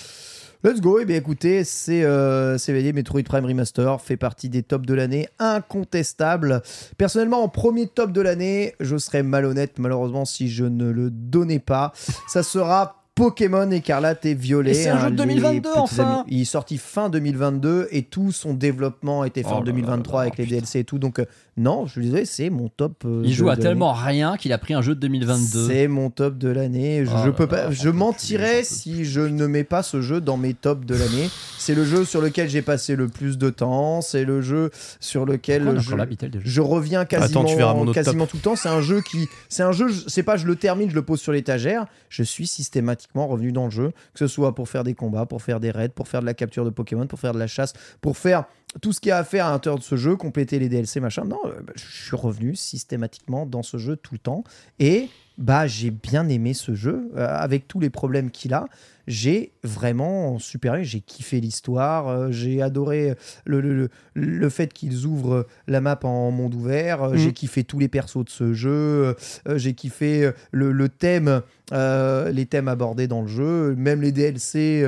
Let's 0.62 0.82
go, 0.82 0.98
et 0.98 1.06
bien 1.06 1.16
écoutez, 1.16 1.64
c'est 1.64 2.04
euh, 2.04 2.58
CVD 2.58 2.92
Metroid 2.92 3.22
Prime 3.22 3.46
Remaster, 3.46 3.98
fait 3.98 4.18
partie 4.18 4.50
des 4.50 4.62
tops 4.62 4.86
de 4.86 4.92
l'année, 4.92 5.26
incontestable. 5.38 6.60
Personnellement, 6.98 7.42
en 7.42 7.48
premier 7.48 7.86
top 7.86 8.12
de 8.12 8.20
l'année, 8.20 8.74
je 8.78 8.98
serais 8.98 9.22
malhonnête 9.22 9.78
malheureusement 9.78 10.26
si 10.26 10.50
je 10.50 10.64
ne 10.64 10.90
le 10.90 11.08
donnais 11.10 11.60
pas. 11.60 11.92
Ça 12.28 12.42
sera 12.42 12.99
Pokémon 13.20 13.70
Écarlate 13.70 14.24
et 14.24 14.34
Violet. 14.34 14.70
Et 14.70 14.74
c'est 14.74 14.88
un 14.88 14.98
jeu 14.98 15.10
de 15.10 15.22
les 15.22 15.34
2022, 15.34 15.60
petits 15.60 15.78
enfin 15.78 16.02
amis. 16.04 16.22
Il 16.28 16.40
est 16.40 16.44
sorti 16.46 16.78
fin 16.78 17.10
2022 17.10 17.88
et 17.90 18.02
tout 18.02 18.32
son 18.32 18.54
développement 18.54 19.24
était 19.24 19.42
fait 19.42 19.50
Oh 19.52 19.56
en 19.56 19.58
là 19.60 19.66
2023 19.66 20.20
là, 20.20 20.22
avec 20.22 20.38
les 20.38 20.44
putain. 20.44 20.56
DLC 20.56 20.78
et 20.78 20.84
tout. 20.84 20.98
Donc 20.98 21.18
euh, 21.18 21.26
non, 21.56 21.86
je 21.86 21.92
suis 21.92 22.02
désolé, 22.02 22.24
c'est 22.24 22.48
mon 22.50 22.68
top. 22.68 23.02
euh, 23.04 23.22
Il 23.24 23.30
de- 23.30 23.34
joue 23.34 23.50
à 23.50 23.56
de 23.56 23.60
tellement 23.62 23.92
rien 23.92 24.36
qu'il 24.36 24.52
a 24.52 24.58
pris 24.58 24.72
un 24.74 24.82
jeu 24.82 24.94
de 24.94 25.00
2022. 25.00 25.66
c'est 25.68 25.88
mon 25.88 26.08
top 26.10 26.38
de 26.38 26.48
l'année. 26.48 27.04
Je, 27.04 27.10
Oh 27.10 27.18
je 27.22 27.26
là 27.28 27.32
peux 27.32 27.42
là, 27.44 27.48
pas, 27.48 27.64
j'en 27.70 27.72
je 27.72 27.82
peux 27.84 27.90
plus, 27.90 27.98
mentirais 27.98 28.58
peux 28.60 28.64
si 28.64 29.04
je 29.04 29.20
ne 29.20 29.46
mets 29.46 29.64
pas 29.64 29.82
ce 29.82 30.00
jeu 30.00 30.20
dans 30.20 30.36
mes 30.36 30.54
tops 30.54 30.86
de 30.86 30.94
l'année. 30.94 31.28
C'est 31.58 31.74
le 31.74 31.84
jeu 31.84 32.04
sur 32.04 32.20
lequel 32.20 32.48
j'ai 32.48 32.62
passé 32.62 32.96
le 32.96 33.08
plus 33.08 33.36
de 33.36 33.50
temps. 33.50 34.00
C'est 34.00 34.24
le 34.24 34.40
jeu 34.40 34.70
sur 35.00 35.26
lequel 35.26 35.62
Pourquoi 35.64 35.74
on 35.74 35.78
a 35.78 35.82
je, 35.82 35.86
encore 35.88 35.98
la 35.98 36.06
Bitel 36.06 36.30
déjà 36.30 36.44
je 36.46 36.60
reviens 36.60 37.04
quasiment, 37.04 37.40
Attends, 37.40 37.48
tu 37.50 37.56
verras 37.56 37.74
mon 37.74 37.82
autre 37.82 37.92
quasiment 37.94 38.26
tout 38.26 38.36
le 38.38 38.42
temps. 38.42 38.56
C'est 38.56 38.68
un 38.68 38.80
jeu 38.80 39.00
qui, 39.02 39.28
c'est 39.48 39.62
un 39.62 39.72
jeu. 39.72 39.88
je- 39.88 40.04
C'est 40.08 40.22
pas 40.22 40.36
je 40.36 40.46
le 40.46 40.56
termine, 40.56 40.88
je 40.88 40.94
le 40.94 41.02
pose 41.02 41.20
sur 41.20 41.32
l'étagère. 41.32 41.86
Je 42.08 42.22
suis 42.22 42.46
systématiquement 42.46 43.26
revenu 43.26 43.52
dans 43.52 43.64
le 43.66 43.70
jeu, 43.70 43.90
que 44.14 44.18
ce 44.18 44.26
soit 44.26 44.54
pour 44.54 44.68
faire 44.68 44.84
des 44.84 44.94
combats, 44.94 45.26
pour 45.26 45.42
faire 45.42 45.60
des 45.60 45.70
raids, 45.70 45.88
pour 45.88 46.08
faire 46.08 46.20
de 46.20 46.26
la 46.26 46.34
capture 46.34 46.64
de 46.64 46.70
Pokémon, 46.70 47.06
pour 47.06 47.18
faire 47.20 47.32
de 47.34 47.38
la 47.38 47.46
chasse, 47.46 47.72
pour 48.00 48.16
faire 48.16 48.44
tout 48.80 48.92
ce 48.92 49.00
qu'il 49.00 49.08
y 49.10 49.12
a 49.12 49.18
à 49.18 49.24
faire 49.24 49.46
à 49.46 49.50
l'intérieur 49.50 49.78
de 49.78 49.84
ce 49.84 49.96
jeu, 49.96 50.16
compléter 50.16 50.58
les 50.58 50.68
DLC, 50.68 51.00
machin. 51.00 51.24
Non, 51.24 51.40
euh, 51.46 51.60
bah, 51.62 51.72
je 51.76 51.84
suis 52.04 52.16
revenu 52.16 52.54
systématiquement 52.54 53.46
dans 53.46 53.62
ce 53.62 53.78
jeu 53.78 53.96
tout 53.96 54.14
le 54.14 54.18
temps. 54.20 54.44
Et 54.78 55.08
bah, 55.38 55.66
j'ai 55.66 55.90
bien 55.90 56.28
aimé 56.28 56.54
ce 56.54 56.74
jeu, 56.74 57.10
euh, 57.16 57.26
avec 57.28 57.66
tous 57.66 57.80
les 57.80 57.90
problèmes 57.90 58.30
qu'il 58.30 58.52
a. 58.54 58.66
J'ai 59.06 59.50
vraiment 59.64 60.38
super 60.38 60.84
j'ai 60.84 61.00
kiffé 61.00 61.40
l'histoire, 61.40 62.06
euh, 62.08 62.30
j'ai 62.30 62.62
adoré 62.62 63.14
le, 63.44 63.60
le, 63.60 63.74
le- 63.74 63.90
le 64.14 64.48
fait 64.50 64.72
qu'ils 64.72 65.04
ouvrent 65.06 65.46
la 65.66 65.80
map 65.80 65.98
en 66.04 66.30
monde 66.30 66.54
ouvert, 66.54 67.02
euh, 67.02 67.16
j'ai 67.16 67.32
kiffé 67.32 67.64
tous 67.64 67.78
les 67.80 67.88
persos 67.88 68.24
de 68.24 68.30
ce 68.30 68.52
jeu, 68.52 69.16
j'ai 69.56 69.72
kiffé 69.74 70.30
le, 70.52 70.70
le 70.70 70.88
thème, 70.88 71.42
les 71.72 72.46
thèmes 72.46 72.68
abordés 72.68 73.08
dans 73.08 73.22
le 73.22 73.26
jeu, 73.28 73.74
même 73.74 74.00
les 74.02 74.12
DLC, 74.12 74.86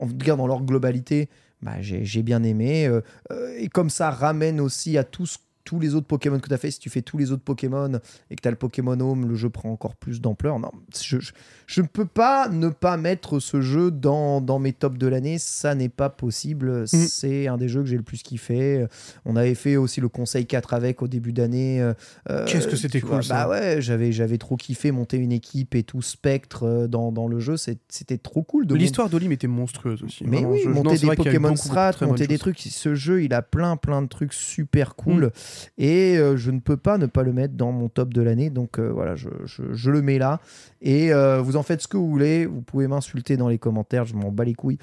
en 0.00 0.06
tout 0.08 0.16
cas 0.18 0.36
dans 0.36 0.46
leur 0.48 0.62
globalité, 0.62 1.28
bah, 1.62 1.80
j'ai 1.80 2.22
bien 2.22 2.42
aimé. 2.42 2.86
euh, 2.86 3.00
euh, 3.30 3.54
et 3.58 3.68
comme 3.68 3.90
ça 3.90 4.10
ramène 4.10 4.60
aussi 4.60 4.98
à 4.98 5.04
tous 5.04 5.38
tous 5.64 5.78
les 5.80 5.94
autres 5.94 6.06
Pokémon 6.06 6.38
que 6.40 6.48
tu 6.48 6.54
as 6.54 6.58
fait, 6.58 6.70
si 6.70 6.78
tu 6.78 6.90
fais 6.90 7.02
tous 7.02 7.18
les 7.18 7.30
autres 7.32 7.42
Pokémon 7.42 8.00
et 8.30 8.36
que 8.36 8.40
tu 8.42 8.48
as 8.48 8.50
le 8.50 8.56
Pokémon 8.56 8.98
Home, 9.00 9.28
le 9.28 9.34
jeu 9.34 9.48
prend 9.50 9.70
encore 9.70 9.94
plus 9.96 10.20
d'ampleur. 10.20 10.58
Non, 10.58 10.70
je, 11.00 11.20
je, 11.20 11.32
je 11.66 11.80
ne 11.82 11.86
peux 11.86 12.04
pas 12.04 12.48
ne 12.48 12.68
pas 12.68 12.96
mettre 12.96 13.38
ce 13.38 13.60
jeu 13.60 13.90
dans, 13.90 14.40
dans 14.40 14.58
mes 14.58 14.72
tops 14.72 14.98
de 14.98 15.06
l'année, 15.06 15.38
ça 15.38 15.74
n'est 15.74 15.88
pas 15.88 16.10
possible. 16.10 16.86
C'est 16.88 17.46
un 17.48 17.56
des 17.56 17.68
jeux 17.68 17.80
que 17.82 17.88
j'ai 17.88 17.96
le 17.96 18.02
plus 18.02 18.22
kiffé. 18.22 18.86
On 19.24 19.36
avait 19.36 19.54
fait 19.54 19.76
aussi 19.76 20.00
le 20.00 20.08
Conseil 20.08 20.46
4 20.46 20.74
avec 20.74 21.02
au 21.02 21.08
début 21.08 21.32
d'année. 21.32 21.80
euh, 21.80 21.94
euh, 22.30 22.44
Qu'est-ce 22.46 22.66
que 22.68 22.76
c'était 22.76 23.00
cool, 23.00 23.10
vois, 23.10 23.22
ça. 23.22 23.44
Bah 23.46 23.48
ouais, 23.50 23.80
j'avais, 23.80 24.12
j'avais 24.12 24.38
trop 24.38 24.56
kiffé 24.56 24.90
monter 24.92 25.16
une 25.16 25.32
équipe 25.32 25.74
et 25.74 25.82
tout 25.82 26.02
Spectre 26.02 26.64
euh, 26.64 26.86
dans, 26.88 27.12
dans 27.12 27.28
le 27.28 27.38
jeu, 27.38 27.56
c'était 27.56 28.18
trop 28.18 28.42
cool 28.42 28.66
de 28.66 28.74
L'histoire 28.74 29.08
d'Olim 29.08 29.30
était 29.32 29.46
monstrueuse 29.46 30.02
aussi. 30.02 30.24
mais 30.24 30.38
Vraiment, 30.38 30.50
oui, 30.52 30.60
je- 30.64 30.68
monter 30.70 30.98
des 30.98 31.06
Pokémon 31.16 31.56
Strat, 31.56 31.92
monter 32.02 32.26
des 32.26 32.38
trucs. 32.38 32.58
Ce 32.58 32.94
jeu, 32.94 33.22
il 33.22 33.32
a 33.32 33.42
plein, 33.42 33.76
plein 33.76 34.02
de 34.02 34.08
trucs 34.08 34.32
super 34.32 34.94
cool. 34.96 35.26
Mm. 35.26 35.30
Et 35.78 36.16
euh, 36.18 36.36
je 36.36 36.50
ne 36.50 36.60
peux 36.60 36.76
pas 36.76 36.98
ne 36.98 37.06
pas 37.06 37.22
le 37.22 37.32
mettre 37.32 37.54
dans 37.54 37.72
mon 37.72 37.88
top 37.88 38.12
de 38.14 38.22
l'année. 38.22 38.50
Donc 38.50 38.78
euh, 38.78 38.90
voilà, 38.92 39.14
je, 39.16 39.28
je- 39.44 39.72
je 39.72 39.90
le 39.90 40.02
mets 40.02 40.18
là. 40.18 40.40
Et 40.80 41.12
euh, 41.12 41.40
vous 41.40 41.56
en 41.56 41.62
faites 41.62 41.82
ce 41.82 41.88
que 41.88 41.96
vous 41.96 42.08
voulez. 42.08 42.46
Vous 42.46 42.60
pouvez 42.62 42.86
m'insulter 42.88 43.36
dans 43.36 43.48
les 43.48 43.58
commentaires. 43.58 44.04
Je 44.04 44.14
m'en 44.14 44.30
bats 44.30 44.44
les 44.44 44.54
couilles. 44.54 44.78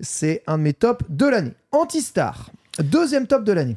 C'est 0.00 0.42
un 0.46 0.58
de 0.58 0.62
mes 0.62 0.72
tops 0.72 1.04
de 1.08 1.26
l'année. 1.26 1.52
Antistar. 1.72 2.50
Deuxième 2.82 3.26
top 3.26 3.44
de 3.44 3.52
l'année. 3.52 3.76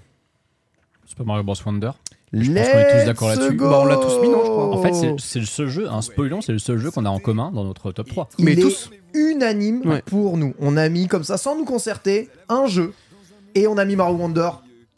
Super 1.05 1.25
Mario 1.25 1.43
Bros. 1.43 1.55
Wonder. 1.65 1.91
Je 2.33 2.51
pense 2.51 2.67
qu'on 2.69 2.77
est 2.79 2.99
tous 2.99 3.05
d'accord 3.05 3.27
là-dessus. 3.29 3.53
Bah, 3.55 3.79
on 3.81 3.85
l'a 3.85 3.95
tous 3.97 4.19
mis, 4.21 4.27
non, 4.27 4.39
je 4.43 4.49
crois. 4.49 4.75
En 4.75 4.81
fait, 4.81 4.93
c'est- 5.19 5.39
le 5.39 5.45
seul 5.45 5.67
jeu, 5.67 5.87
un 5.89 6.01
spoilon, 6.01 6.41
c'est 6.41 6.51
le 6.51 6.59
seul 6.59 6.77
jeu 6.79 6.91
qu'on 6.91 7.05
a 7.05 7.09
en 7.09 7.19
commun 7.19 7.51
dans 7.51 7.63
notre 7.63 7.91
top 7.93 8.07
3. 8.09 8.29
Il 8.39 8.45
Mais 8.45 8.53
est 8.53 8.55
tous. 8.61 8.89
unanime 9.13 9.81
Ouais. 9.85 10.01
pour 10.05 10.35
nous. 10.37 10.53
On 10.59 10.75
a 10.75 10.89
mis 10.89 11.07
comme 11.07 11.23
ça, 11.23 11.37
sans 11.37 11.55
nous 11.57 11.63
concerter, 11.65 12.29
un 12.49 12.65
jeu. 12.67 12.91
Et 13.53 13.67
on 13.67 13.77
a 13.77 13.85
mis 13.85 13.95
Mario 13.95 14.15
Wonder 14.17 14.49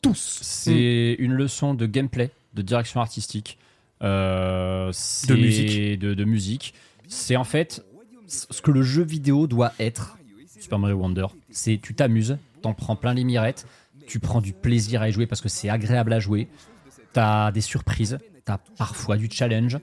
tous. 0.10 0.40
C'est 0.42 1.16
une 1.20 1.34
leçon 1.34 1.74
de 1.74 1.86
gameplay, 1.86 2.32
de 2.54 2.62
direction 2.62 3.02
artistique, 3.02 3.58
euh, 4.04 4.90
c'est- 4.94 5.36
musique. 5.36 6.00
de, 6.00 6.14
de 6.14 6.24
musique. 6.24 6.74
C'est 7.08 7.36
en 7.36 7.44
fait 7.44 7.86
ce 8.28 8.62
que 8.62 8.72
le 8.72 8.82
jeu 8.82 9.04
vidéo 9.04 9.48
doit 9.48 9.74
être. 9.80 10.18
Super 10.60 10.80
Mario 10.80 10.98
Wonder, 10.98 11.28
c'est 11.52 11.80
tu 11.82 11.94
t'amuses, 11.94 12.38
t'en 12.62 12.74
prends 12.74 12.96
plein 12.96 13.14
les 13.14 13.24
mirettes, 13.24 13.68
tu 14.08 14.20
prends 14.20 14.42
du 14.42 14.54
plaisir 14.54 15.02
à 15.02 15.10
y 15.10 15.12
jouer 15.12 15.28
parce 15.28 15.40
que 15.42 15.50
c'est 15.50 15.70
agréable 15.70 16.12
à 16.14 16.20
jouer. 16.20 16.48
T'as 17.14 17.52
des 17.52 17.62
surprises, 17.62 18.18
t'as 18.44 18.58
parfois 18.78 19.18
du 19.18 19.30
challenge. 19.32 19.78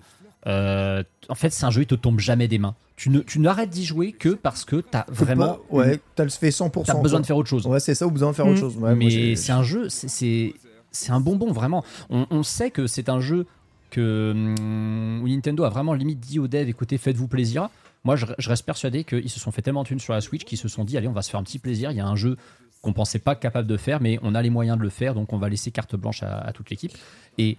Euh, 0.47 1.03
en 1.29 1.35
fait, 1.35 1.51
c'est 1.51 1.65
un 1.65 1.71
jeu 1.71 1.83
qui 1.83 1.87
te 1.89 1.95
tombe 1.95 2.21
jamais 2.21 2.49
des 2.49 2.59
mains. 2.59 2.75
Tu 2.97 3.11
ne 3.11 3.19
tu 3.21 3.41
n'arrêtes 3.41 3.71
d'y 3.71 3.85
jouer 3.85 4.13
que 4.13 4.29
parce 4.31 4.65
que 4.65 4.77
t'as 4.77 5.05
vraiment 5.09 5.55
pas- 5.55 5.61
ouais, 5.71 6.01
t'as 6.15 6.23
le 6.25 6.31
fait 6.31 6.51
100%. 6.51 6.85
t'as 6.85 6.95
besoin 6.95 7.19
quoi. 7.19 7.21
de 7.23 7.27
faire 7.27 7.37
autre 7.37 7.49
chose. 7.49 7.67
Ouais, 7.67 7.81
c'est 7.81 7.95
ça, 7.97 8.07
ou 8.07 8.11
besoin 8.13 8.31
de 8.31 8.37
faire 8.37 8.47
Mm. 8.47 8.51
autre 8.51 8.61
chose. 8.61 8.75
Ouais, 8.77 8.81
moi, 8.81 8.95
mais 8.95 9.35
c'est 9.37 9.51
un 9.53 9.65
jeu, 9.65 9.89
c'est- 9.89 10.55
c'est 10.93 11.11
un 11.11 11.19
bonbon 11.21 11.51
vraiment. 11.53 11.85
On, 12.09 12.27
on 12.31 12.43
sait 12.45 12.71
que 12.71 12.87
c'est 12.87 13.09
un 13.09 13.19
jeu 13.21 13.47
que 13.91 14.31
hum, 14.33 15.21
où 15.23 15.29
Nintendo 15.29 15.65
a 15.65 15.71
vraiment 15.71 15.95
limite 15.95 16.21
dit 16.21 16.39
aux 16.39 16.47
devs 16.49 16.69
écoutez, 16.69 16.97
faites-vous 16.99 17.27
plaisir. 17.29 17.69
Moi, 18.05 18.15
je, 18.17 18.27
je 18.39 18.49
reste 18.49 18.65
persuadé 18.65 19.03
qu'ils 19.03 19.31
se 19.31 19.41
sont 19.41 19.51
fait 19.51 19.63
tellement 19.63 19.83
de 19.83 19.89
thunes 19.89 19.99
sur 19.99 20.13
la 20.13 20.21
Switch 20.21 20.45
qu'ils 20.45 20.59
se 20.59 20.69
sont 20.69 20.85
dit 20.85 20.97
allez, 20.97 21.09
on 21.09 21.13
va 21.13 21.23
se 21.23 21.31
faire 21.31 21.41
un 21.41 21.45
petit 21.45 21.59
plaisir. 21.59 21.91
Il 21.91 21.97
y 21.97 22.01
a 22.01 22.07
un 22.07 22.17
jeu 22.17 22.37
qu'on 22.83 22.93
pensait 22.93 23.19
pas 23.19 23.35
capable 23.35 23.67
de 23.67 23.77
faire, 23.77 24.01
mais 24.01 24.19
on 24.23 24.35
a 24.37 24.43
les 24.43 24.51
moyens 24.51 24.77
de 24.79 24.83
le 24.83 24.91
faire, 24.91 25.15
donc 25.15 25.33
on 25.33 25.39
va 25.39 25.49
laisser 25.49 25.71
carte 25.73 25.97
blanche 25.97 26.23
à, 26.23 26.39
à 26.39 26.53
toute 26.53 26.69
l'équipe. 26.71 26.93
Et 27.39 27.57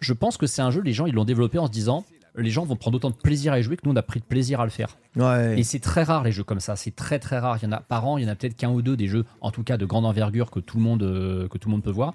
je 0.00 0.12
pense 0.12 0.36
que 0.38 0.46
c'est 0.46 0.62
un 0.62 0.70
jeu, 0.70 0.80
les 0.80 0.92
gens 0.94 1.06
ils 1.06 1.14
l'ont 1.14 1.24
développé 1.26 1.58
en 1.58 1.66
se 1.66 1.72
disant 1.72 2.04
les 2.36 2.50
gens 2.50 2.64
vont 2.64 2.76
prendre 2.76 2.96
autant 2.96 3.10
de 3.10 3.14
plaisir 3.16 3.52
à 3.52 3.58
y 3.58 3.62
jouer 3.62 3.76
que 3.76 3.82
nous 3.86 3.92
on 3.92 3.96
a 3.96 4.02
pris 4.02 4.20
de 4.20 4.24
plaisir 4.24 4.60
à 4.60 4.64
le 4.64 4.70
faire. 4.70 4.96
Ouais. 5.16 5.58
Et 5.58 5.62
c'est 5.64 5.78
très 5.80 6.02
rare 6.02 6.22
les 6.24 6.32
jeux 6.32 6.44
comme 6.44 6.60
ça, 6.60 6.76
c'est 6.76 6.94
très 6.94 7.18
très 7.18 7.38
rare. 7.38 7.58
Il 7.60 7.64
y 7.64 7.68
en 7.68 7.72
a 7.72 7.80
par 7.80 8.06
an, 8.06 8.18
il 8.18 8.24
y 8.24 8.26
en 8.26 8.30
a 8.30 8.34
peut-être 8.34 8.56
qu'un 8.56 8.70
ou 8.70 8.82
deux 8.82 8.96
des 8.96 9.08
jeux, 9.08 9.24
en 9.40 9.50
tout 9.50 9.62
cas 9.62 9.76
de 9.76 9.86
grande 9.86 10.04
envergure 10.06 10.50
que 10.50 10.60
tout 10.60 10.76
le 10.76 10.82
monde, 10.82 11.02
euh, 11.02 11.48
que 11.48 11.58
tout 11.58 11.68
le 11.68 11.72
monde 11.72 11.82
peut 11.82 11.90
voir. 11.90 12.14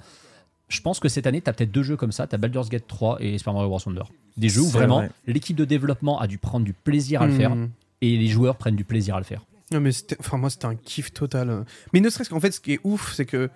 Je 0.70 0.80
pense 0.82 1.00
que 1.00 1.10
cette 1.10 1.28
année, 1.28 1.42
tu 1.42 1.50
as 1.50 1.54
peut-être 1.54 1.72
deux 1.72 1.84
jeux 1.84 1.98
comme 1.98 2.12
ça, 2.14 2.28
tu 2.28 2.36
as 2.36 2.38
Baldur's 2.38 2.70
Gate 2.70 2.88
3 2.88 3.18
et 3.22 3.38
Super 3.38 3.54
Mario 3.54 3.68
Bros. 3.70 3.80
Wonder. 3.86 4.04
Des 4.38 4.48
jeux 4.48 4.62
où 4.62 4.68
vraiment 4.70 4.98
vrai. 5.00 5.12
l'équipe 5.28 5.58
de 5.58 5.66
développement 5.66 6.20
a 6.22 6.28
dû 6.28 6.38
prendre 6.38 6.64
du 6.66 6.72
plaisir 6.74 7.22
à 7.22 7.28
le 7.28 7.34
faire 7.34 7.56
Hmm. 7.56 7.70
et 8.02 8.16
les 8.18 8.28
joueurs 8.28 8.56
prennent 8.56 8.78
du 8.78 8.86
plaisir 8.86 9.16
à 9.16 9.20
le 9.20 9.26
faire. 9.26 9.42
Non, 9.74 9.80
mais 9.82 9.92
c'était- 9.92 10.16
enfin, 10.20 10.38
moi, 10.38 10.50
c'était 10.50 10.66
un 10.66 10.76
kiff 10.76 11.12
total. 11.14 11.66
Mais 11.94 12.00
ne 12.00 12.10
serait-ce 12.10 12.30
qu'en 12.30 12.40
fait, 12.40 12.52
ce 12.52 12.60
qui 12.62 12.74
est 12.74 12.80
ouf, 12.84 13.14
c'est 13.14 13.26
que 13.26 13.50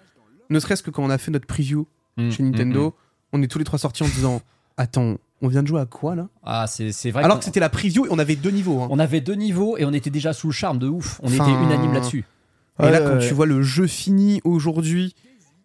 ne 0.49 0.59
serait-ce 0.59 0.83
que 0.83 0.89
quand 0.91 1.03
on 1.03 1.09
a 1.09 1.17
fait 1.17 1.31
notre 1.31 1.47
preview 1.47 1.87
Mm, 2.17 2.31
chez 2.31 2.43
Nintendo, 2.43 2.89
mm. 2.89 2.93
on 3.33 3.41
est 3.43 3.47
tous 3.47 3.59
les 3.59 3.65
trois 3.65 3.77
sortis 3.79 4.03
en 4.03 4.07
disant 4.07 4.41
Attends, 4.77 5.15
on 5.45 5.49
vient 5.49 5.63
de 5.63 5.67
jouer 5.67 5.81
à 5.81 5.85
quoi 5.85 6.15
là 6.15 6.27
Ah, 6.43 6.65
c'est 6.67 7.11
vrai. 7.11 7.23
Alors 7.23 7.39
que 7.39 7.45
c'était 7.45 7.59
la 7.59 7.69
preview 7.69 8.05
et 8.05 8.09
on 8.11 8.19
avait 8.19 8.35
deux 8.35 8.51
niveaux. 8.51 8.81
hein. 8.81 8.87
on 8.89 8.99
avait 8.99 9.21
deux 9.21 9.35
niveaux 9.35 9.77
et 9.77 9.85
on 9.85 9.93
était 9.93 10.09
déjà 10.09 10.33
sous 10.33 10.47
le 10.47 10.53
charme 10.53 10.79
de 10.79 10.87
ouf. 10.87 11.19
On 11.23 11.27
Enfin, 11.27 11.43
était 11.47 11.53
unanime 11.63 11.93
là-dessus. 11.93 12.25
Et 12.79 12.83
là, 12.83 12.91
ouais, 12.91 13.07
quand 13.07 13.13
ouais. 13.19 13.27
tu 13.27 13.33
vois 13.33 13.45
le 13.45 13.61
jeu 13.61 13.87
fini 13.87 14.41
aujourd'hui 14.43 15.15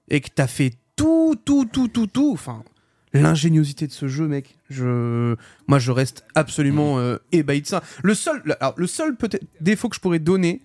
et 0.08 0.20
que 0.20 0.28
t'as 0.34 0.46
fait 0.46 0.74
tout, 0.96 1.34
tout, 1.44 1.64
tout, 1.64 1.88
tout, 1.88 2.06
tout, 2.06 2.30
enfin, 2.32 2.62
l'ingéniosité 3.12 3.86
de 3.86 3.92
ce 3.92 4.06
jeu, 4.06 4.28
mec, 4.28 4.58
je, 4.68 5.34
moi, 5.66 5.78
je 5.78 5.90
reste 5.90 6.24
absolument 6.34 6.98
euh, 6.98 7.16
ébahi 7.32 7.62
de 7.62 7.66
ça. 7.66 7.82
Le 8.02 8.14
seul, 8.14 8.42
alors, 8.60 8.74
le 8.76 8.86
seul 8.86 9.16
peut-être 9.16 9.44
défaut 9.60 9.88
que 9.88 9.96
je 9.96 10.00
pourrais 10.00 10.18
donner, 10.20 10.62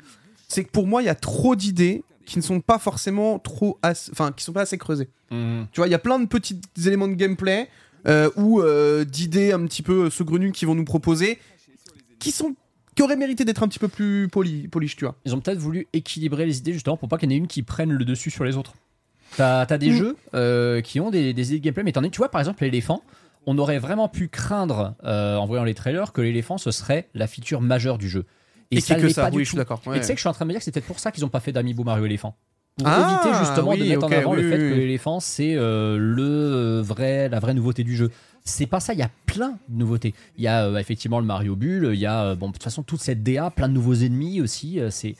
c'est 0.48 0.64
que 0.64 0.70
pour 0.72 0.86
moi, 0.88 1.02
il 1.02 1.06
y 1.06 1.10
a 1.10 1.16
trop 1.16 1.56
d'idées 1.56 2.04
qui 2.26 2.38
ne 2.38 2.44
sont 2.44 2.60
pas 2.60 2.78
forcément 2.80 3.40
trop, 3.40 3.80
enfin, 3.84 4.32
qui 4.32 4.44
sont 4.44 4.54
pas 4.54 4.62
assez 4.62 4.78
creusées. 4.78 5.10
Mm. 5.32 5.64
Tu 5.72 5.80
vois, 5.80 5.88
il 5.88 5.92
y 5.92 5.96
a 5.96 6.00
plein 6.00 6.20
de 6.20 6.26
petits 6.26 6.60
éléments 6.86 7.08
de 7.08 7.14
gameplay 7.14 7.70
ou 8.36 8.62
euh, 8.62 9.06
d'idées 9.06 9.52
un 9.52 9.66
petit 9.66 9.82
peu 9.82 10.10
saugrenues 10.10 10.52
qui 10.52 10.66
vont 10.66 10.76
nous 10.76 10.86
proposer, 10.86 11.40
qui 12.20 12.32
sont 12.32 12.56
qui 12.96 13.04
auraient 13.04 13.18
mérité 13.18 13.44
d'être 13.44 13.62
un 13.62 13.68
petit 13.68 13.80
peu 13.80 13.90
plus 13.90 14.30
poli, 14.30 14.70
polish, 14.70 14.96
tu 14.96 15.04
vois. 15.04 15.16
Ils 15.26 15.36
ont 15.36 15.42
peut-être 15.42 15.58
voulu 15.60 15.86
équilibrer 15.92 16.46
les 16.46 16.60
idées 16.60 16.72
justement 16.72 16.96
pour 16.96 17.10
pas 17.10 17.18
qu'il 17.18 17.30
y 17.30 17.34
en 17.34 17.36
ait 17.36 17.40
une 17.40 17.48
qui 17.48 17.62
prenne 17.62 17.92
le 17.92 18.06
dessus 18.06 18.32
sur 18.32 18.46
les 18.46 18.56
autres. 18.56 18.74
T'as 19.36 19.64
as 19.64 19.78
des 19.78 19.90
Mm. 19.90 19.98
jeux 19.98 20.18
euh, 20.34 20.82
qui 20.82 21.02
ont 21.02 21.12
des, 21.12 21.34
des 21.34 21.50
idées 21.50 21.60
de 21.60 21.64
gameplay, 21.66 21.84
mais 21.84 21.92
t'en 21.92 22.04
as, 22.04 22.10
tu 22.10 22.20
vois 22.20 22.30
par 22.30 22.40
exemple 22.40 22.64
l'éléphant, 22.64 23.04
on 23.46 23.58
aurait 23.58 23.80
vraiment 23.80 24.08
pu 24.08 24.30
craindre 24.30 24.96
euh, 25.04 25.36
en 25.36 25.46
voyant 25.46 25.66
les 25.66 25.74
trailers 25.74 26.14
que 26.14 26.22
l'éléphant 26.22 26.58
ce 26.58 26.72
serait 26.72 27.10
la 27.14 27.28
feature 27.28 27.60
majeure 27.60 27.98
du 27.98 28.08
jeu. 28.08 28.26
Et, 28.72 28.80
ça 28.80 28.96
c'est 28.96 29.02
que 29.02 29.10
ça, 29.10 29.24
pas 29.24 29.32
du 29.32 29.38
oui, 29.38 29.44
je 29.44 29.50
suis 29.50 29.58
d'accord. 29.58 29.82
Et 29.94 30.00
tu 30.00 30.06
sais 30.06 30.14
que 30.14 30.18
je 30.18 30.22
suis 30.22 30.30
en 30.30 30.34
train 30.34 30.46
de 30.46 30.48
me 30.48 30.54
dire 30.54 30.60
que 30.60 30.66
c'est 30.66 30.72
peut-être 30.72 30.88
pour 30.88 31.00
ça 31.00 31.12
qu'ils 31.12 31.26
ont 31.26 31.30
pas 31.30 31.42
fait 31.42 31.52
d'Amiibo 31.52 31.84
Mario 31.84 32.06
éléphant. 32.06 32.38
Pour 32.78 32.88
Ah, 32.90 33.22
éviter 33.24 33.38
justement 33.40 33.74
de 33.74 33.84
mettre 33.86 34.04
en 34.04 34.12
avant 34.12 34.34
oui, 34.34 34.42
le 34.42 34.50
fait 34.50 34.58
oui, 34.62 34.70
que 34.70 34.76
l'éléphant 34.76 35.22
c'est 35.22 35.56
euh, 35.56 35.98
le 35.98 36.82
vrai, 36.82 37.30
la 37.30 37.40
vraie 37.40 37.54
nouveauté 37.54 37.86
du 37.86 37.96
jeu. 37.96 38.12
C'est 38.44 38.66
pas 38.66 38.82
ça, 38.82 38.94
il 38.94 39.00
y 39.00 39.04
a 39.04 39.10
plein 39.26 39.58
de 39.70 39.78
nouveautés. 39.80 40.14
Il 40.38 40.44
y 40.44 40.48
a 40.48 40.66
euh, 40.66 40.78
effectivement 40.78 41.20
le 41.20 41.26
Mario 41.26 41.56
Bull, 41.56 41.92
il 41.94 42.00
y 42.00 42.06
a 42.06 42.24
euh, 42.26 42.36
bon 42.36 42.48
de 42.48 42.54
toute 42.54 42.64
façon 42.64 42.84
toute 42.84 43.00
cette 43.00 43.24
DA, 43.24 43.50
plein 43.50 43.70
de 43.70 43.74
nouveaux 43.74 43.94
ennemis 43.94 44.42
aussi. 44.42 44.80
c'est 44.90 45.16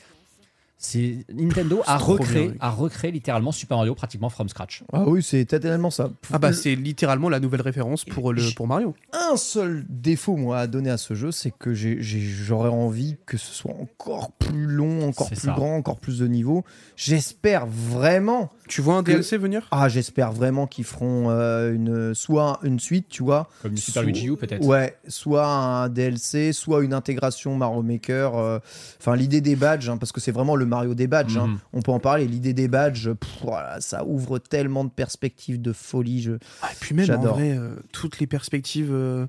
c'est 0.78 1.24
Nintendo 1.32 1.82
a 1.86 1.96
recréé, 1.96 2.42
bien, 2.44 2.50
oui. 2.52 2.56
a 2.60 2.70
recréé 2.70 3.10
littéralement 3.10 3.50
Super 3.50 3.78
Mario 3.78 3.94
pratiquement 3.94 4.28
from 4.28 4.48
scratch. 4.48 4.82
Ah 4.92 5.04
oui, 5.06 5.22
c'est 5.22 5.44
tellement 5.46 5.90
ça. 5.90 6.10
Ah 6.32 6.38
bah 6.38 6.52
c'est 6.52 6.74
littéralement 6.74 7.28
la 7.28 7.40
nouvelle 7.40 7.62
référence 7.62 8.04
pour, 8.04 8.32
le, 8.32 8.42
pour 8.54 8.66
Mario. 8.66 8.94
un 9.12 9.36
seul 9.36 9.84
défaut 9.88 10.36
moi 10.36 10.58
à 10.58 10.66
donner 10.66 10.90
à 10.90 10.98
ce 10.98 11.14
jeu, 11.14 11.32
c'est 11.32 11.50
que 11.50 11.72
j'aurais 11.74 12.68
envie 12.68 13.16
que 13.26 13.36
ce 13.38 13.52
soit 13.54 13.72
encore 13.72 14.32
plus 14.32 14.66
long, 14.66 15.08
encore 15.08 15.28
plus 15.28 15.36
ça. 15.36 15.52
grand, 15.54 15.76
encore 15.76 15.98
plus 15.98 16.18
de 16.18 16.26
niveaux. 16.26 16.62
J'espère 16.94 17.66
vraiment. 17.66 18.50
Tu 18.68 18.80
vois 18.82 18.96
un 18.96 19.02
que- 19.02 19.12
DLC 19.12 19.38
venir? 19.38 19.66
Ah, 19.70 19.88
j'espère 19.88 20.32
vraiment 20.32 20.66
qu'ils 20.66 20.84
feront 20.84 21.30
euh, 21.30 21.72
une 21.72 22.14
soit 22.14 22.58
une 22.62 22.80
suite, 22.80 23.06
tu 23.08 23.22
vois. 23.22 23.48
Comme 23.62 23.72
du 23.74 23.80
Super 23.80 24.02
Luigi 24.02 24.26
U 24.28 24.36
peut-être. 24.36 24.64
Ouais, 24.64 24.96
soit 25.08 25.46
un 25.46 25.88
DLC, 25.88 26.52
soit 26.52 26.82
une 26.84 26.92
intégration 26.92 27.56
Mario 27.56 27.82
Maker. 27.82 28.36
euh, 28.36 28.58
Enfin, 29.00 29.14
l'idée 29.16 29.40
des 29.40 29.56
badges, 29.56 29.88
hein, 29.88 29.96
parce 29.98 30.10
que 30.12 30.20
c'est 30.20 30.32
vraiment 30.32 30.56
le 30.56 30.65
Mario 30.66 30.94
des 30.94 31.06
badges. 31.06 31.36
hein. 31.36 31.46
Mhm. 31.48 31.58
On 31.72 31.82
peut 31.82 31.92
en 31.92 31.98
parler. 32.00 32.26
L'idée 32.26 32.52
des 32.52 32.68
badges, 32.68 33.10
pff, 33.12 33.30
voilà, 33.42 33.80
ça 33.80 34.04
ouvre 34.04 34.38
tellement 34.38 34.84
de 34.84 34.90
perspectives 34.90 35.60
de 35.60 35.72
folie. 35.72 36.22
Je... 36.22 36.32
Ah, 36.62 36.68
et 36.72 36.76
puis 36.80 36.94
même 36.94 37.04
en 37.04 37.06
J'adore. 37.06 37.34
vrai, 37.34 37.56
euh, 37.56 37.76
toutes 37.92 38.18
les 38.18 38.26
perspectives, 38.26 38.92
euh, 38.92 39.26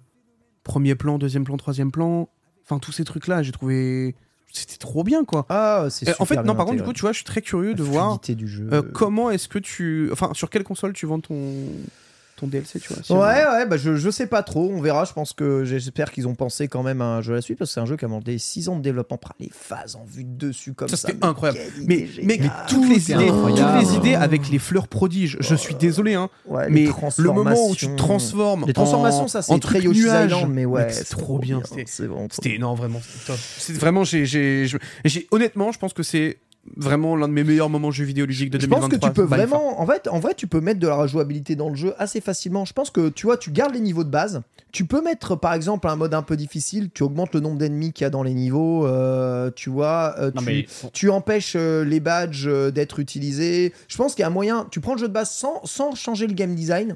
premier 0.64 0.96
plan, 0.96 1.18
deuxième 1.18 1.44
plan, 1.46 1.58
troisième 1.58 1.92
plan, 1.92 2.28
enfin 2.64 2.80
tous 2.80 2.92
ces 2.92 3.04
trucs-là, 3.06 3.44
j'ai 3.44 3.52
trouvé 3.52 4.16
c'était 4.52 4.78
trop 4.78 5.04
bien 5.04 5.24
quoi. 5.26 5.46
Ah, 5.50 5.88
c'est 5.90 6.10
Euh, 6.10 6.14
en 6.20 6.26
fait, 6.26 6.42
non, 6.44 6.56
par 6.56 6.66
contre, 6.66 6.78
du 6.78 6.84
coup, 6.84 6.94
tu 6.94 7.02
vois, 7.02 7.12
je 7.12 7.18
suis 7.18 7.26
très 7.26 7.42
curieux 7.42 7.74
de 7.76 7.84
voir 7.84 8.08
fluidité 8.14 8.34
du 8.36 8.48
jeu. 8.48 8.68
euh, 8.72 8.82
comment 8.82 9.30
est-ce 9.30 9.48
que 9.48 9.60
tu, 9.60 10.10
enfin, 10.12 10.32
sur 10.34 10.50
quelle 10.50 10.64
console 10.64 10.94
tu 10.94 11.06
vends 11.06 11.20
ton 11.20 11.64
ton 12.38 12.48
DLC, 12.48 12.80
tu 12.80 12.94
vois. 12.94 13.04
si 13.04 13.12
Ouais, 13.12 13.18
on- 13.20 13.54
ouais, 13.58 13.66
bah 13.66 13.76
je, 13.78 13.96
je 13.96 14.10
sais 14.10 14.28
pas 14.28 14.44
trop, 14.44 14.70
on 14.72 14.80
verra. 14.82 15.04
Je 15.06 15.14
pense 15.14 15.34
que 15.34 15.66
j'espère 15.66 16.12
qu'ils 16.12 16.28
ont 16.28 16.36
pensé 16.36 16.68
quand 16.68 16.84
même 16.84 17.02
à 17.02 17.06
un 17.18 17.22
jeu 17.22 17.34
à 17.34 17.36
la 17.38 17.42
suite 17.42 17.58
parce 17.58 17.72
que 17.72 17.74
c'est 17.74 17.80
un 17.82 17.86
jeu 17.86 17.98
qui 17.98 18.06
a 18.06 18.08
demandé 18.08 18.38
6 18.38 18.70
ans 18.70 18.76
de 18.78 18.82
développement. 18.82 19.20
Les 19.40 19.50
phases 19.52 19.96
en 19.96 20.06
vue 20.06 20.24
de 20.24 20.48
dessus 20.48 20.74
comme 20.74 20.88
ça. 20.88 20.96
Ça, 20.98 21.08
c'était 21.08 21.20
mais 21.22 21.26
incroyable. 21.28 21.60
Mais, 21.86 22.08
mais 22.24 22.36
géniale. 22.36 22.52
toutes 22.70 22.88
les 22.90 23.12
idées, 23.12 23.28
toutes 23.28 23.82
les 23.82 23.96
idées 23.96 24.14
avec 24.16 24.50
les 24.50 24.60
fleurs 24.60 24.88
prodiges. 24.88 25.38
Je 25.40 25.56
suis 25.56 25.76
désolé, 25.76 26.14
hein, 26.14 26.30
Ouais, 26.46 26.70
mais 26.70 26.86
le 27.18 27.32
moment 27.32 27.70
où 27.70 27.76
tu 27.76 27.88
te 27.88 27.96
transformes, 27.96 28.66
Les 28.68 28.74
transformations, 28.74 29.24
en- 29.24 29.28
ça 29.28 29.42
c'est 29.42 29.60
très. 29.60 29.80
Island, 29.80 30.52
mais 30.54 30.66
ouais, 30.66 30.90
c'est 30.92 31.06
trop 31.10 31.40
bien. 31.40 31.62
C'était 31.66 31.84
C'est 31.88 32.06
vraiment 32.06 32.28
C'était 32.32 32.58
non 32.58 32.76
vraiment 32.76 33.00
c'était 33.02 33.26
top. 33.28 33.38
C'est 33.58 33.74
vraiment 33.74 34.04
j'ai 34.04 34.26
j'ai 34.26 34.68
je- 34.68 34.78
j'ai 35.06 35.28
honnêtement 35.32 35.72
je 35.72 35.80
pense 35.80 35.94
que 35.94 36.04
c'est 36.04 36.38
vraiment 36.76 37.16
l'un 37.16 37.28
de 37.28 37.34
mes 37.34 37.44
meilleurs 37.44 37.70
moments 37.70 37.92
jeux 37.92 38.04
vidéo 38.06 38.26
ludiques 38.26 38.50
de 38.50 38.60
Je 38.60 38.66
2023. 38.68 38.90
pense 38.90 39.00
que 39.00 39.06
tu 39.08 39.14
peux 39.14 39.28
vraiment, 39.36 39.82
en 39.82 39.86
fait, 39.88 40.08
en 40.08 40.20
vrai, 40.20 40.34
tu 40.36 40.48
peux 40.48 40.60
mettre 40.62 40.80
de 40.80 40.88
la 40.88 40.96
rejouabilité 40.96 41.56
dans 41.56 41.70
le 41.70 41.76
jeu 41.76 41.94
assez 41.98 42.22
facilement. 42.22 42.66
Je 42.66 42.74
pense 42.74 42.90
que 42.90 43.10
tu 43.10 43.26
vois, 43.26 43.38
tu 43.38 43.52
gardes 43.52 43.74
les 43.74 43.80
niveaux 43.80 44.04
de 44.04 44.10
base. 44.10 44.42
Tu 44.74 44.86
peux 44.86 45.02
mettre, 45.02 45.36
par 45.36 45.54
exemple, 45.54 45.88
un 45.88 45.96
mode 45.96 46.14
un 46.14 46.22
peu 46.22 46.36
difficile. 46.36 46.90
Tu 46.94 47.04
augmentes 47.04 47.34
le 47.34 47.40
nombre 47.40 47.58
d'ennemis 47.58 47.94
qu'il 47.94 48.04
y 48.04 48.08
a 48.08 48.10
dans 48.10 48.24
les 48.24 48.34
niveaux. 48.34 48.86
euh, 48.86 49.50
tu 49.56 49.70
vois, 49.70 50.16
euh, 50.20 50.32
tu, 50.38 50.44
mais- 50.46 50.66
tu 50.94 51.10
empêches 51.10 51.54
euh, 51.56 51.84
les 51.86 52.00
badges 52.00 52.48
euh, 52.48 52.70
d'être 52.72 53.00
utilisés. 53.00 53.74
Je 53.88 53.98
pense 53.98 54.14
qu'il 54.14 54.24
y 54.24 54.26
a 54.26 54.30
moyen. 54.30 54.68
Tu 54.70 54.80
prends 54.82 54.94
le 54.94 55.00
jeu 55.00 55.08
de 55.08 55.14
base 55.14 55.32
sans, 55.32 55.62
sans 55.66 55.96
changer 55.96 56.28
le 56.28 56.34
game 56.34 56.54
design. 56.54 56.96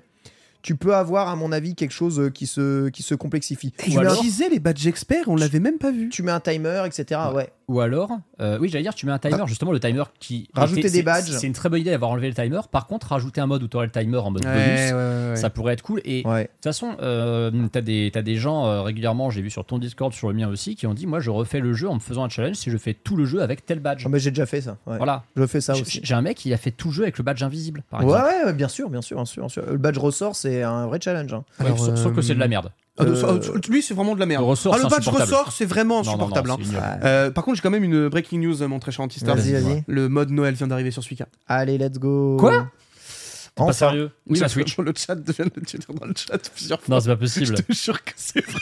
Tu 0.61 0.75
peux 0.75 0.93
avoir, 0.95 1.27
à 1.29 1.35
mon 1.35 1.51
avis, 1.51 1.75
quelque 1.75 1.91
chose 1.91 2.19
euh, 2.19 2.29
qui 2.29 2.45
se, 2.47 2.89
qui 2.89 3.03
se 3.03 3.15
complexifie. 3.15 3.73
Et 3.79 3.91
Tu 3.91 4.49
les 4.51 4.59
badges 4.59 4.85
experts, 4.87 5.25
on 5.27 5.35
l'avait 5.35 5.59
même 5.59 5.77
pas 5.77 5.91
vu. 5.91 6.09
tu 6.09 6.23
mets 6.23 6.31
un 6.31 6.39
timer, 6.39 6.83
etc. 6.85 7.19
Ouais. 7.33 7.49
Ou 7.67 7.79
alors, 7.79 8.11
euh, 8.41 8.57
oui, 8.59 8.67
j'allais 8.67 8.83
dire, 8.83 8.93
tu 8.93 9.05
mets 9.05 9.13
un 9.13 9.17
timer, 9.19 9.43
justement, 9.47 9.71
le 9.71 9.79
timer 9.79 10.03
qui. 10.19 10.49
Rajouter 10.53 10.81
était- 10.81 10.89
des 10.91 11.03
badges. 11.03 11.31
C'est 11.31 11.47
une 11.47 11.53
très 11.53 11.69
bonne 11.69 11.79
idée 11.79 11.91
d'avoir 11.91 12.11
enlevé 12.11 12.27
le 12.27 12.33
timer. 12.33 12.59
Par 12.69 12.85
contre, 12.85 13.07
rajouter 13.07 13.39
un 13.39 13.47
mode 13.47 13.63
où 13.63 13.67
tu 13.69 13.77
aurais 13.77 13.85
le 13.85 13.91
timer 13.91 14.17
en 14.17 14.29
mode 14.31 14.43
bonus, 14.43 14.57
Ouais, 14.57 14.91
ouais, 14.91 15.29
ouais, 15.29 15.35
ça 15.37 15.49
pourrait 15.49 15.73
être 15.73 15.81
cool. 15.81 16.01
Et 16.03 16.23
de 16.23 16.27
Ouais. 16.27 16.45
toute 16.47 16.63
façon, 16.63 16.97
euh, 17.01 17.49
t'as 17.71 17.79
des, 17.81 18.11
t'as 18.13 18.21
des 18.23 18.35
gens 18.35 18.65
euh, 18.67 18.81
régulièrement, 18.81 19.29
j'ai 19.29 19.41
vu 19.41 19.49
sur 19.49 19.63
ton 19.65 19.77
Discord, 19.77 20.11
sur 20.13 20.27
le 20.27 20.33
mien 20.35 20.49
aussi, 20.49 20.75
qui 20.75 20.85
ont 20.85 20.93
dit 20.93 21.07
Moi, 21.07 21.21
je 21.21 21.29
refais 21.29 21.59
le 21.61 21.73
jeu 21.73 21.87
en 21.87 21.95
me 21.95 21.99
faisant 21.99 22.25
un 22.25 22.29
challenge 22.29 22.55
si 22.57 22.69
je 22.69 22.77
fais 22.77 22.93
tout 22.93 23.15
le 23.15 23.25
jeu 23.25 23.41
avec 23.41 23.65
tel 23.65 23.79
badge. 23.79 24.03
Ah, 24.05 24.09
mais 24.09 24.19
j'ai 24.19 24.31
déjà 24.31 24.45
fait 24.45 24.61
ça. 24.61 24.77
ouais. 24.85 24.97
Voilà. 24.97 25.23
Je 25.37 25.45
fais 25.47 25.61
ça 25.61 25.73
J'ai- 25.73 25.81
aussi. 25.83 26.01
J'ai 26.03 26.13
un 26.13 26.21
mec 26.21 26.37
qui 26.37 26.53
a 26.53 26.57
fait 26.57 26.71
tout 26.71 26.89
le 26.89 26.93
jeu 26.93 27.03
avec 27.03 27.17
le 27.17 27.23
badge 27.23 27.41
invisible, 27.41 27.83
par 27.89 28.01
Ouais, 28.01 28.07
exemple. 28.07 28.45
ouais, 28.47 28.53
bien 28.53 28.67
sûr, 28.67 28.89
bien 28.89 29.01
sûr, 29.01 29.15
bien 29.15 29.47
sûr. 29.47 29.63
Le 29.65 29.77
badge 29.77 29.97
ressort, 29.97 30.35
c'est 30.35 30.50
un 30.61 30.87
vrai 30.87 30.99
challenge. 31.01 31.33
hein. 31.33 31.43
Alors, 31.59 31.79
sauf, 31.79 31.95
sauf 31.97 32.15
que 32.15 32.21
c'est 32.21 32.33
de 32.35 32.39
la 32.39 32.45
euh, 32.45 32.49
merde. 32.49 32.71
Ah, 32.97 33.05
de- 33.05 33.11
Euh, 33.13 33.39
ah, 33.55 33.57
lui 33.69 33.81
c'est 33.81 33.93
vraiment 33.93 34.15
de 34.15 34.19
la 34.19 34.25
merde. 34.25 34.41
Le 34.43 34.49
ressort, 34.49 34.73
ah, 34.73 34.77
le 34.77 34.89
c'est 35.01 35.09
ressort 35.09 35.51
c'est 35.51 35.65
vraiment 35.65 36.01
Non, 36.03 36.11
non, 36.11 36.17
non, 36.17 36.23
insupportable. 36.35 36.51
hein. 36.51 36.57
c'est. 37.01 37.05
Euh, 37.07 37.31
par 37.31 37.43
contre 37.45 37.55
j'ai 37.57 37.61
quand 37.61 37.69
même 37.69 37.83
une 37.85 38.09
breaking 38.09 38.39
news 38.41 38.67
mon 38.67 38.79
très 38.79 38.91
cher 38.91 39.05
anti-star. 39.05 39.35
Vas-y, 39.35 39.53
vas-y. 39.53 39.83
Le 39.87 40.09
mode 40.09 40.29
Noël 40.31 40.53
vient 40.55 40.67
d'arriver 40.67 40.91
sur 40.91 41.01
Suika. 41.03 41.27
Allez, 41.47 41.77
let's 41.77 41.97
go. 41.99 42.37
Quoi? 42.39 42.51
T'es 43.55 43.61
Enfin. 43.61 43.67
pas 43.67 43.73
sérieux? 43.73 44.11
Oui, 44.27 44.39
la 44.39 44.47
Switch. 44.49 44.77
Le 44.77 44.93
chat 44.95 45.15
vient 45.29 45.45
de 45.45 45.51
le 45.55 45.61
dire 45.61 45.79
dans 45.99 46.05
le 46.05 46.13
chat 46.15 46.37
plusieurs 46.53 46.81
fois. 46.81 46.95
Non, 46.95 47.01
c'est 47.01 47.07
pas 47.09 47.15
Je 47.15 47.19
possible. 47.19 47.53
te 47.63 47.73
jure 47.73 48.03
que 48.03 48.11
c'est 48.15 48.45
vrai. 48.45 48.59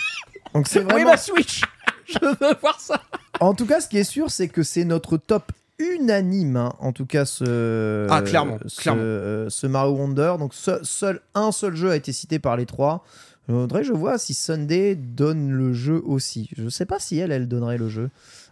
Donc 0.53 0.67
c'est 0.67 0.79
Oui, 0.79 0.85
vraiment. 0.85 1.11
ma 1.11 1.17
Switch 1.17 1.61
Je 2.07 2.17
veux 2.25 2.55
voir 2.61 2.79
ça 2.79 3.01
En 3.39 3.53
tout 3.53 3.65
cas, 3.67 3.81
ce 3.81 3.87
qui 3.87 3.97
est 3.99 4.03
sûr, 4.03 4.31
c'est 4.31 4.47
que 4.47 4.63
c'est 4.63 4.83
notre 4.85 5.17
top 5.17 5.51
unanime. 5.79 6.55
hein. 6.57 6.73
En 6.79 6.91
tout 6.91 7.05
cas, 7.05 7.25
ce. 7.25 8.07
Ah, 8.09 8.21
clairement, 8.21 8.57
ce, 8.65 8.81
clairement. 8.81 9.01
euh, 9.03 9.49
ce 9.49 9.67
Mario 9.67 9.93
Wonder. 9.93 10.35
Donc 10.39 10.53
se- 10.53 10.83
seul 10.83 11.21
un 11.35 11.51
seul 11.51 11.75
jeu 11.75 11.91
a 11.91 11.95
été 11.95 12.11
cité 12.11 12.39
par 12.39 12.57
les 12.57 12.65
trois. 12.65 13.03
Je 13.47 13.53
voudrais, 13.53 13.83
je 13.83 13.93
vois 13.93 14.17
si 14.19 14.33
Sunday 14.35 14.93
donne 14.95 15.49
le 15.51 15.73
jeu 15.73 16.01
aussi. 16.05 16.49
Je 16.55 16.69
sais 16.69 16.85
pas 16.85 16.99
si 16.99 17.17
elle, 17.17 17.31
elle 17.31 17.47
donnerait 17.47 17.77
le 17.79 17.89
jeu. 17.89 18.09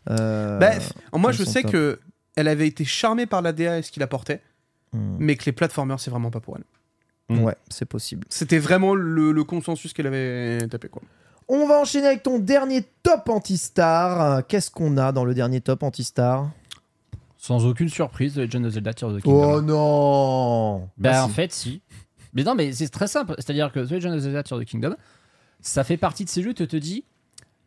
Euh, 0.10 0.58
Bref, 0.58 0.94
moi 1.14 1.32
je 1.32 1.44
sais 1.44 1.62
top. 1.62 1.72
que 1.72 2.00
elle 2.36 2.48
avait 2.48 2.68
été 2.68 2.84
charmée 2.86 3.26
par 3.28 3.42
la 3.44 3.52
DA 3.54 3.78
et 3.78 3.82
ce 3.84 3.92
qu'il 3.92 4.02
apportait, 4.04 4.42
Hmm. 4.94 5.18
mais 5.20 5.36
que 5.36 5.44
les 5.46 5.52
platformers 5.52 6.00
c'est 6.00 6.10
vraiment 6.10 6.32
pas 6.32 6.40
pour 6.40 6.58
elle. 6.58 7.40
Ouais, 7.44 7.56
c'est 7.70 7.86
possible. 7.86 8.26
C'était 8.30 8.58
vraiment 8.58 8.96
le, 8.96 9.34
le 9.34 9.44
consensus 9.44 9.92
qu'elle 9.94 10.08
avait 10.08 10.66
tapé 10.70 10.88
quoi. 10.88 11.02
On 11.50 11.68
va 11.68 11.78
enchaîner 11.80 12.08
avec 12.08 12.24
ton 12.24 12.40
dernier 12.40 12.84
top 13.04 13.28
anti-star. 13.30 14.48
Qu'est-ce 14.48 14.72
qu'on 14.72 14.98
a 14.98 15.12
dans 15.12 15.26
le 15.26 15.34
dernier 15.34 15.60
top 15.62 15.84
anti-star? 15.84 16.50
Sans 17.48 17.66
aucune 17.66 17.88
surprise, 17.88 18.34
The 18.34 18.40
Legend 18.40 18.66
of 18.66 18.74
Zelda 18.74 18.94
Tears 18.94 19.12
of 19.14 19.20
the 19.20 19.24
Kingdom. 19.24 19.40
Oh 19.56 19.62
non. 19.62 20.90
Bah 20.98 21.12
Ah, 21.22 21.26
en 21.26 21.30
fait 21.30 21.54
si. 21.54 21.82
Mais 22.34 22.44
non 22.44 22.56
mais 22.56 22.74
c'est 22.74 22.90
très 22.90 23.08
simple, 23.08 23.36
c'est-à-dire 23.38 23.72
que 23.72 23.80
The 23.80 23.92
Legend 23.92 24.16
of 24.16 24.20
Zelda 24.20 24.44
Tears 24.44 24.58
of 24.60 24.66
the 24.66 24.68
Kingdom, 24.68 24.96
ça 25.62 25.86
fait 25.86 25.96
partie 25.96 26.26
de 26.26 26.30
ces 26.30 26.44
jeux, 26.44 26.54
tu 26.54 26.68
te 26.68 26.76
dis, 26.76 27.06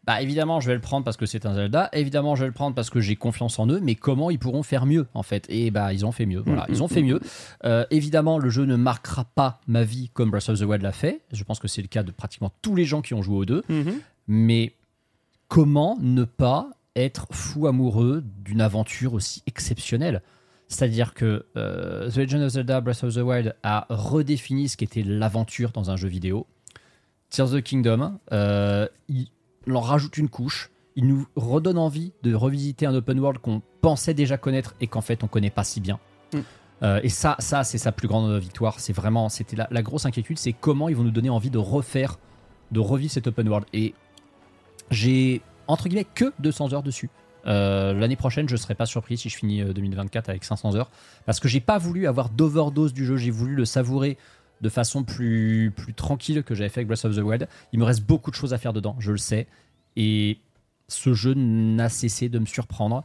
bah 0.05 0.20
évidemment 0.20 0.61
je 0.61 0.66
vais 0.69 0.74
le 0.74 0.81
prendre 0.82 1.02
parce 1.05 1.16
que 1.16 1.24
c'est 1.24 1.47
un 1.47 1.55
Zelda, 1.55 1.89
évidemment 1.94 2.35
je 2.36 2.43
vais 2.43 2.48
le 2.48 2.52
prendre 2.52 2.74
parce 2.74 2.90
que 2.90 3.01
j'ai 3.01 3.16
confiance 3.16 3.59
en 3.59 3.69
eux, 3.69 3.81
mais 3.82 3.94
comment 3.94 4.31
ils 4.31 4.39
pourront 4.39 4.62
faire 4.62 4.85
mieux 4.85 5.07
en 5.15 5.23
fait? 5.23 5.47
Et 5.48 5.70
bah 5.70 5.94
ils 5.94 6.05
ont 6.05 6.12
fait 6.12 6.27
mieux, 6.27 6.43
voilà, 6.44 6.66
ils 6.69 6.82
ont 6.82 6.89
fait 6.89 7.02
mieux. 7.02 7.19
Euh, 7.65 7.86
évidemment 7.90 8.39
le 8.39 8.51
jeu 8.51 8.66
ne 8.66 8.77
marquera 8.77 9.24
pas 9.24 9.61
ma 9.66 9.82
vie 9.82 10.11
comme 10.12 10.31
Breath 10.31 10.51
of 10.51 10.59
the 10.61 10.65
Wild 10.65 10.82
l'a 10.82 10.93
fait, 10.93 11.23
je 11.32 11.43
pense 11.43 11.59
que 11.59 11.69
c'est 11.69 11.81
le 11.82 11.89
cas 11.89 12.02
de 12.02 12.11
pratiquement 12.12 12.52
tous 12.61 12.74
les 12.74 12.85
gens 12.85 13.01
qui 13.01 13.15
ont 13.15 13.23
joué 13.23 13.36
aux 13.39 13.47
deux, 13.47 13.62
mais 14.28 14.74
comment 15.48 15.97
ne 16.02 16.24
pas 16.24 16.69
être 16.97 17.27
fou 17.31 17.67
amoureux 17.67 18.23
d'une 18.25 18.61
aventure 18.61 19.15
aussi 19.15 19.43
exceptionnelle 19.47 20.23
c'est-à-dire 20.71 21.15
que 21.15 21.47
euh, 21.57 22.09
The 22.11 22.17
Legend 22.19 22.43
of 22.43 22.53
Zelda 22.53 22.81
Breath 22.81 23.03
of 23.03 23.15
the 23.15 23.19
Wild 23.19 23.57
a 23.65 23.87
redéfini 23.91 24.69
ce 24.69 24.77
qu'était 24.77 25.03
l'aventure 25.03 25.73
dans 25.73 25.91
un 25.91 25.97
jeu 25.97 26.09
vidéo. 26.09 26.47
Tears 27.29 27.53
of 27.53 27.61
the 27.61 27.62
Kingdom, 27.62 28.19
euh, 28.33 28.87
il 29.09 29.27
en 29.69 29.81
rajoute 29.81 30.17
une 30.17 30.29
couche. 30.29 30.71
Il 30.95 31.09
nous 31.09 31.27
redonne 31.35 31.77
envie 31.77 32.12
de 32.23 32.35
revisiter 32.35 32.87
un 32.87 32.95
open 32.95 33.19
world 33.19 33.41
qu'on 33.41 33.62
pensait 33.81 34.15
déjà 34.15 34.39
connaître 34.39 34.77
et 34.81 34.87
qu'en 34.87 35.01
fait 35.01 35.25
on 35.25 35.27
connaît 35.27 35.51
pas 35.51 35.65
si 35.65 35.81
bien. 35.81 35.99
Mm. 36.33 36.39
Euh, 36.83 37.01
et 37.03 37.09
ça, 37.09 37.35
ça 37.41 37.65
c'est 37.65 37.79
sa 37.79 37.91
plus 37.91 38.07
grande 38.07 38.33
victoire. 38.39 38.79
C'est 38.79 38.93
vraiment, 38.93 39.29
c'était 39.29 39.57
la, 39.57 39.67
la 39.73 39.83
grosse 39.83 40.07
inquiétude, 40.07 40.39
c'est 40.39 40.53
comment 40.53 40.89
ils 40.89 40.95
vont 40.95 41.05
nous 41.05 41.11
donner 41.11 41.31
envie 41.31 41.51
de 41.51 41.59
refaire, 41.59 42.17
de 42.71 42.79
revivre 42.79 43.12
cet 43.12 43.27
open 43.27 43.49
world. 43.49 43.67
Et 43.73 43.93
j'ai 44.93 45.43
entre 45.71 45.89
guillemets 45.89 46.07
que 46.15 46.33
200 46.41 46.73
heures 46.73 46.83
dessus. 46.83 47.11
Euh, 47.47 47.95
L'année 47.95 48.17
prochaine, 48.17 48.49
je 48.49 48.57
serais 48.57 48.75
pas 48.75 48.85
surpris 48.87 49.17
si 49.17 49.29
je 49.31 49.37
finis 49.37 49.63
euh, 49.63 49.73
2024 49.73 50.29
avec 50.29 50.45
500 50.45 50.75
heures, 50.77 50.91
parce 51.25 51.41
que 51.41 51.49
j'ai 51.49 51.61
pas 51.61 51.79
voulu 51.79 52.07
avoir 52.07 52.29
d'overdose 52.29 52.93
du 52.93 53.07
jeu. 53.07 53.17
J'ai 53.17 53.31
voulu 53.31 53.55
le 53.55 53.65
savourer 53.65 54.19
de 54.61 54.69
façon 54.69 55.05
plus 55.05 55.73
plus 55.75 55.95
tranquille 55.95 56.43
que 56.43 56.55
j'avais 56.55 56.69
fait 56.69 56.81
avec 56.81 56.89
Breath 56.89 57.05
of 57.07 57.17
the 57.17 57.21
Wild. 57.21 57.49
Il 57.73 57.79
me 57.79 57.85
reste 57.85 58.03
beaucoup 58.05 58.31
de 58.31 58.37
choses 58.37 58.53
à 58.53 58.59
faire 58.59 58.75
dedans, 58.75 58.95
je 58.99 59.13
le 59.13 59.17
sais, 59.19 59.47
et 59.97 60.39
ce 60.89 61.15
jeu 61.15 61.33
n'a 61.35 61.89
cessé 61.89 62.29
de 62.29 62.39
me 62.39 62.45
surprendre. 62.47 63.05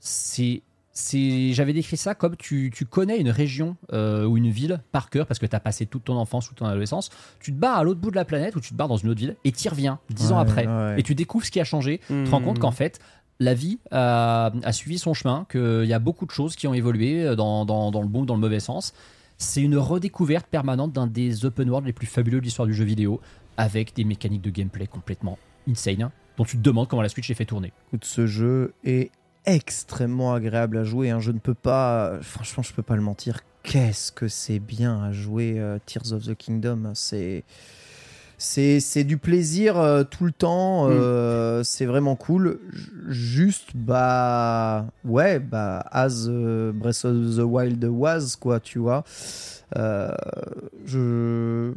C'est- 0.00 0.60
j'avais 0.94 1.72
décrit 1.72 1.96
ça 1.96 2.14
comme 2.14 2.36
tu, 2.36 2.70
tu 2.74 2.84
connais 2.84 3.18
une 3.18 3.30
région 3.30 3.76
euh, 3.92 4.24
ou 4.26 4.36
une 4.36 4.50
ville 4.50 4.80
par 4.92 5.08
cœur 5.10 5.26
parce 5.26 5.38
que 5.38 5.46
tu 5.46 5.56
as 5.56 5.60
passé 5.60 5.86
toute 5.86 6.04
ton 6.04 6.16
enfance 6.16 6.50
ou 6.50 6.54
ton 6.54 6.66
adolescence. 6.66 7.10
Tu 7.40 7.52
te 7.52 7.56
barres 7.58 7.78
à 7.78 7.84
l'autre 7.84 8.00
bout 8.00 8.10
de 8.10 8.16
la 8.16 8.24
planète 8.24 8.56
ou 8.56 8.60
tu 8.60 8.70
te 8.70 8.74
barres 8.74 8.88
dans 8.88 8.96
une 8.98 9.08
autre 9.08 9.20
ville 9.20 9.36
et 9.44 9.52
tu 9.52 9.64
y 9.64 9.68
reviens 9.68 9.98
dix 10.10 10.32
ans 10.32 10.38
après. 10.38 10.66
ouais. 10.66 11.00
Et 11.00 11.02
tu 11.02 11.14
découvres 11.14 11.44
ce 11.46 11.50
qui 11.50 11.60
a 11.60 11.64
changé. 11.64 12.00
Tu 12.06 12.24
te 12.24 12.30
rends 12.30 12.40
compte 12.42 12.58
qu'en 12.58 12.72
fait, 12.72 13.00
la 13.40 13.54
vie 13.54 13.78
a, 13.90 14.52
a 14.62 14.72
suivi 14.72 14.98
son 14.98 15.14
chemin, 15.14 15.46
qu'il 15.50 15.84
y 15.86 15.92
a 15.94 15.98
beaucoup 15.98 16.26
de 16.26 16.30
choses 16.30 16.56
qui 16.56 16.66
ont 16.66 16.74
évolué 16.74 17.34
dans, 17.36 17.64
dans, 17.64 17.90
dans 17.90 18.02
le 18.02 18.08
bon 18.08 18.22
ou 18.22 18.26
dans 18.26 18.34
le 18.34 18.40
mauvais 18.40 18.60
sens. 18.60 18.92
C'est 19.38 19.62
une 19.62 19.76
redécouverte 19.76 20.46
permanente 20.46 20.92
d'un 20.92 21.06
des 21.08 21.44
open 21.44 21.68
world 21.68 21.86
les 21.86 21.92
plus 21.92 22.06
fabuleux 22.06 22.38
de 22.38 22.44
l'histoire 22.44 22.66
du 22.66 22.74
jeu 22.74 22.84
vidéo, 22.84 23.20
avec 23.56 23.94
des 23.96 24.04
mécaniques 24.04 24.42
de 24.42 24.50
gameplay 24.50 24.86
complètement 24.86 25.38
insane, 25.68 26.10
dont 26.36 26.44
tu 26.44 26.56
te 26.56 26.62
demandes 26.62 26.86
comment 26.86 27.02
la 27.02 27.08
Switch 27.08 27.28
est 27.30 27.34
fait 27.34 27.46
tourner. 27.46 27.72
Écoute, 27.88 28.04
ce 28.04 28.26
jeu 28.26 28.74
est 28.84 29.10
extrêmement 29.46 30.34
agréable 30.34 30.78
à 30.78 30.84
jouer. 30.84 31.10
hein. 31.10 31.20
Je 31.20 31.32
ne 31.32 31.38
peux 31.38 31.54
pas, 31.54 32.12
franchement, 32.22 32.62
je 32.62 32.72
peux 32.72 32.82
pas 32.82 32.96
le 32.96 33.02
mentir. 33.02 33.40
Qu'est-ce 33.62 34.10
que 34.12 34.28
c'est 34.28 34.58
bien 34.58 35.02
à 35.02 35.12
jouer 35.12 35.54
euh, 35.58 35.78
Tears 35.86 36.12
of 36.12 36.24
the 36.26 36.34
Kingdom. 36.36 36.92
C'est 36.94 37.44
c'est 38.38 39.04
du 39.04 39.18
plaisir 39.18 39.78
euh, 39.78 40.02
tout 40.02 40.24
le 40.24 40.32
temps. 40.32 40.88
euh, 40.90 41.62
C'est 41.62 41.86
vraiment 41.86 42.16
cool. 42.16 42.58
J- 42.72 42.90
Juste 43.08 43.68
bah 43.74 44.86
ouais 45.04 45.38
bah 45.38 45.86
as 45.92 46.26
Breath 46.74 47.04
of 47.04 47.36
the 47.36 47.44
Wild 47.44 47.84
was 47.84 48.34
quoi, 48.40 48.58
tu 48.58 48.80
vois. 48.80 49.04
Je 50.84 51.72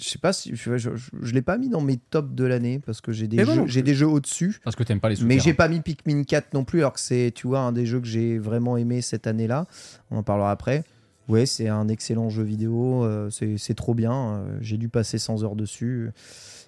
je 0.00 0.08
sais 0.08 0.18
pas 0.18 0.32
si 0.32 0.54
je, 0.56 0.76
je, 0.76 0.96
je- 0.96 1.10
je 1.22 1.32
l'ai 1.32 1.42
pas 1.42 1.56
mis 1.58 1.68
dans 1.68 1.80
mes 1.80 1.96
tops 1.96 2.34
de 2.34 2.44
l'année 2.44 2.78
parce 2.80 3.00
que 3.00 3.12
j'ai 3.12 3.28
des 3.28 3.36
Mais 3.38 3.44
moi 3.44 3.54
jeux, 3.54 3.66
j'ai 3.66 3.82
des 3.82 3.94
jeux 3.94 4.08
au-dessus. 4.08 4.60
Parce 4.64 4.74
que 4.76 4.82
t'aimes 4.82 5.00
pas 5.00 5.08
les 5.08 5.14
Mais 5.16 5.20
souterrains. 5.34 5.40
j'ai 5.44 5.54
pas 5.54 5.68
mis 5.68 5.80
Pikmin 5.80 6.24
4 6.24 6.52
non 6.54 6.64
plus, 6.64 6.80
alors 6.80 6.94
que 6.94 7.00
c'est, 7.00 7.32
tu 7.34 7.46
vois, 7.46 7.60
un 7.60 7.72
des 7.72 7.86
jeux 7.86 8.00
que 8.00 8.06
j'ai 8.06 8.38
vraiment 8.38 8.76
aimé 8.76 9.00
cette 9.02 9.26
année-là. 9.26 9.66
On 10.10 10.18
en 10.18 10.22
parlera 10.22 10.50
après. 10.50 10.84
Ouais, 11.28 11.46
c'est 11.46 11.68
un 11.68 11.88
excellent 11.88 12.28
jeu 12.28 12.42
vidéo. 12.42 13.04
euh, 13.04 13.30
c'est, 13.30 13.56
c'est 13.56 13.74
trop 13.74 13.94
bien. 13.94 14.12
euh, 14.12 14.58
j'ai 14.60 14.76
dû 14.76 14.88
passer 14.88 15.18
100 15.18 15.42
heures 15.42 15.56
dessus. 15.56 16.10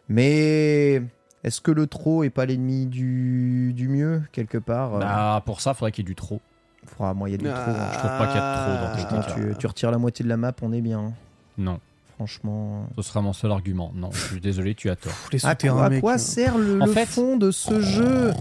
Mais 0.09 1.03
est-ce 1.45 1.61
que 1.61 1.71
le 1.71 1.87
trop 1.87 2.25
est 2.25 2.31
pas 2.31 2.47
l'ennemi 2.47 2.87
du, 2.87 3.73
du 3.75 3.89
mieux, 3.89 4.23
quelque 4.33 4.59
part 4.59 4.95
euh, 4.95 5.01
Bah, 5.01 5.43
pour 5.45 5.61
ça, 5.61 5.75
faudrait 5.75 5.93
qu'il 5.93 6.05
y 6.05 6.07
ait 6.07 6.11
du 6.11 6.15
trop. 6.15 6.41
faudra- 6.87 7.13
moi, 7.15 7.29
il 7.29 7.33
y 7.33 7.35
a 7.35 7.39
du 7.39 7.45
trop. 7.45 7.53
hein. 7.55 7.91
Je 7.93 7.99
trouve 7.99 8.11
pas 8.19 8.27
qu'il 8.29 8.37
y 8.37 8.39
a 8.39 8.41
de 8.41 8.63
trop 8.63 8.87
dans 8.87 9.11
tes 9.11 9.23
trucs. 9.23 9.35
tu, 9.35 9.55
tu 9.59 9.67
retires 9.67 9.91
la 9.91 9.99
moitié 9.99 10.23
de 10.23 10.29
la 10.29 10.37
map, 10.37 10.53
on 10.63 10.73
est 10.73 10.81
bien. 10.81 11.13
Non, 11.59 11.81
Franchement. 12.17 12.87
ce 12.97 13.03
sera 13.03 13.21
mon 13.21 13.33
seul 13.33 13.51
argument. 13.53 13.93
Non, 13.95 14.11
je 14.13 14.19
suis 14.27 14.41
désolé, 14.41 14.75
tu 14.75 14.89
as 14.91 14.97
tort. 14.97 15.13
Pff, 15.13 15.29
les 15.33 15.45
À 15.47 15.51
souterrains, 15.51 15.77
quoi, 15.77 15.85
à 15.87 15.91
mec, 15.91 16.01
quoi 16.01 16.15
euh. 16.15 16.19
sert 16.19 16.57
le, 16.59 16.81
En 16.83 16.87
le 16.87 16.93
fait- 16.93 17.07
fond 17.07 17.37
de 17.37 17.51
ce 17.51 17.81
jeu 17.81 18.33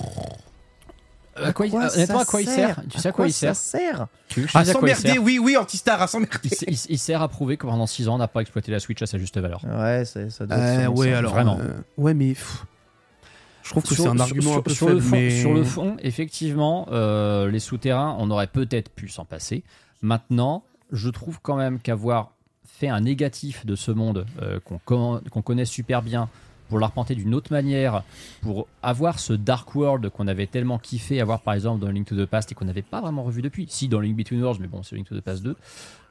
À 1.36 1.52
quoi, 1.52 1.66
il- 1.66 1.72
quoi 1.72 1.94
honnêtement, 1.94 2.20
à 2.20 2.26
quoi 2.26 2.42
il 2.42 2.48
sert 2.48 2.76
sert 2.78 2.82
Tu 2.90 2.98
sais 3.00 3.10
à 3.10 3.12
quoi 3.12 3.28
il 3.28 3.34
ça 3.34 3.54
sert 3.54 3.82
sert 3.98 4.08
Tu 4.30 4.46
À 4.54 4.64
quoi 4.64 4.66
s'emmerder, 4.66 5.10
sert 5.10 5.22
oui, 5.24 5.38
oui, 5.40 5.58
Antistar, 5.58 6.02
à 6.02 6.08
s'emmerder. 6.08 6.50
il, 6.68 6.72
il 6.74 6.80
il 6.92 6.98
sert 6.98 7.22
à 7.22 7.28
prouver 7.28 7.58
que 7.58 7.68
pendant 7.68 7.86
6 7.88 8.08
ans, 8.08 8.16
on 8.16 8.18
n'a 8.18 8.30
pas 8.30 8.40
exploité 8.40 8.72
la 8.72 8.80
Switch 8.80 9.02
à 9.02 9.06
sa 9.06 9.18
juste 9.18 9.38
valeur. 9.38 9.62
Ouais, 9.66 10.06
ça 10.06 10.22
doit 10.46 10.56
être 10.58 10.90
Euh, 10.90 10.94
ouais, 10.94 11.12
ça. 11.12 11.18
alors. 11.18 11.34
Vraiment. 11.34 11.58
euh, 11.60 11.74
ouais, 11.98 12.14
mais. 12.14 12.30
pff, 12.30 12.66
je 13.64 13.72
trouve 13.72 13.84
que 13.84 13.94
Sur- 13.96 14.04
c'est 14.06 14.10
un 14.10 14.20
argument 14.20 14.52
sur, 14.52 14.60
un 14.60 14.62
peu 14.62 14.72
sur 14.74 14.88
faible, 14.88 15.00
le 15.00 15.04
fond, 15.04 15.16
mais. 15.18 15.42
sur 15.42 15.54
le 15.54 15.64
fond, 15.66 15.98
effectivement, 16.02 16.88
euh, 16.92 17.52
les 17.52 17.60
souterrains, 17.60 18.16
on 18.20 18.32
aurait 18.32 18.48
peut-être 18.48 18.90
pu 18.90 19.10
s'en 19.10 19.26
passer. 19.26 19.64
Maintenant, 20.02 20.64
je 20.94 21.10
trouve 21.10 21.40
quand 21.42 21.58
même 21.58 21.80
qu'avoir 21.80 22.32
fait 22.78 22.90
un 22.90 23.02
négatif 23.02 23.66
de 23.66 23.76
ce 23.76 23.92
monde 23.92 24.26
euh, 24.42 24.60
qu'on 24.66 24.80
con- 24.84 25.22
qu'on 25.32 25.42
connaît 25.42 25.66
super 25.66 26.02
bien, 26.02 26.30
pour 26.70 26.80
l'arpenter 26.80 27.14
d'une 27.16 27.36
autre 27.36 27.52
manière, 27.54 28.04
pour 28.42 28.68
avoir 28.82 29.20
ce 29.20 29.34
Dark 29.34 29.76
World 29.76 30.10
qu'on 30.10 30.28
avait 30.28 30.48
tellement 30.48 30.80
kiffé 30.80 31.22
avoir 31.22 31.42
par 31.42 31.54
exemple 31.54 31.80
dans 31.86 31.92
Link 31.92 32.08
to 32.08 32.16
the 32.16 32.26
Past 32.26 32.52
et 32.52 32.56
qu'on 32.56 32.66
n'avait 32.66 32.82
pas 32.82 33.02
vraiment 33.02 33.24
revu 33.24 33.42
depuis. 33.44 33.68
Si, 33.70 33.88
dans 33.88 34.00
Link 34.00 34.16
Between 34.18 34.42
Worlds, 34.42 34.60
mais 34.60 34.68
bon, 34.68 34.82
c'est 34.82 34.96
Link 34.96 35.08
to 35.08 35.16
the 35.16 35.22
Past 35.22 35.44
2. 35.44 35.56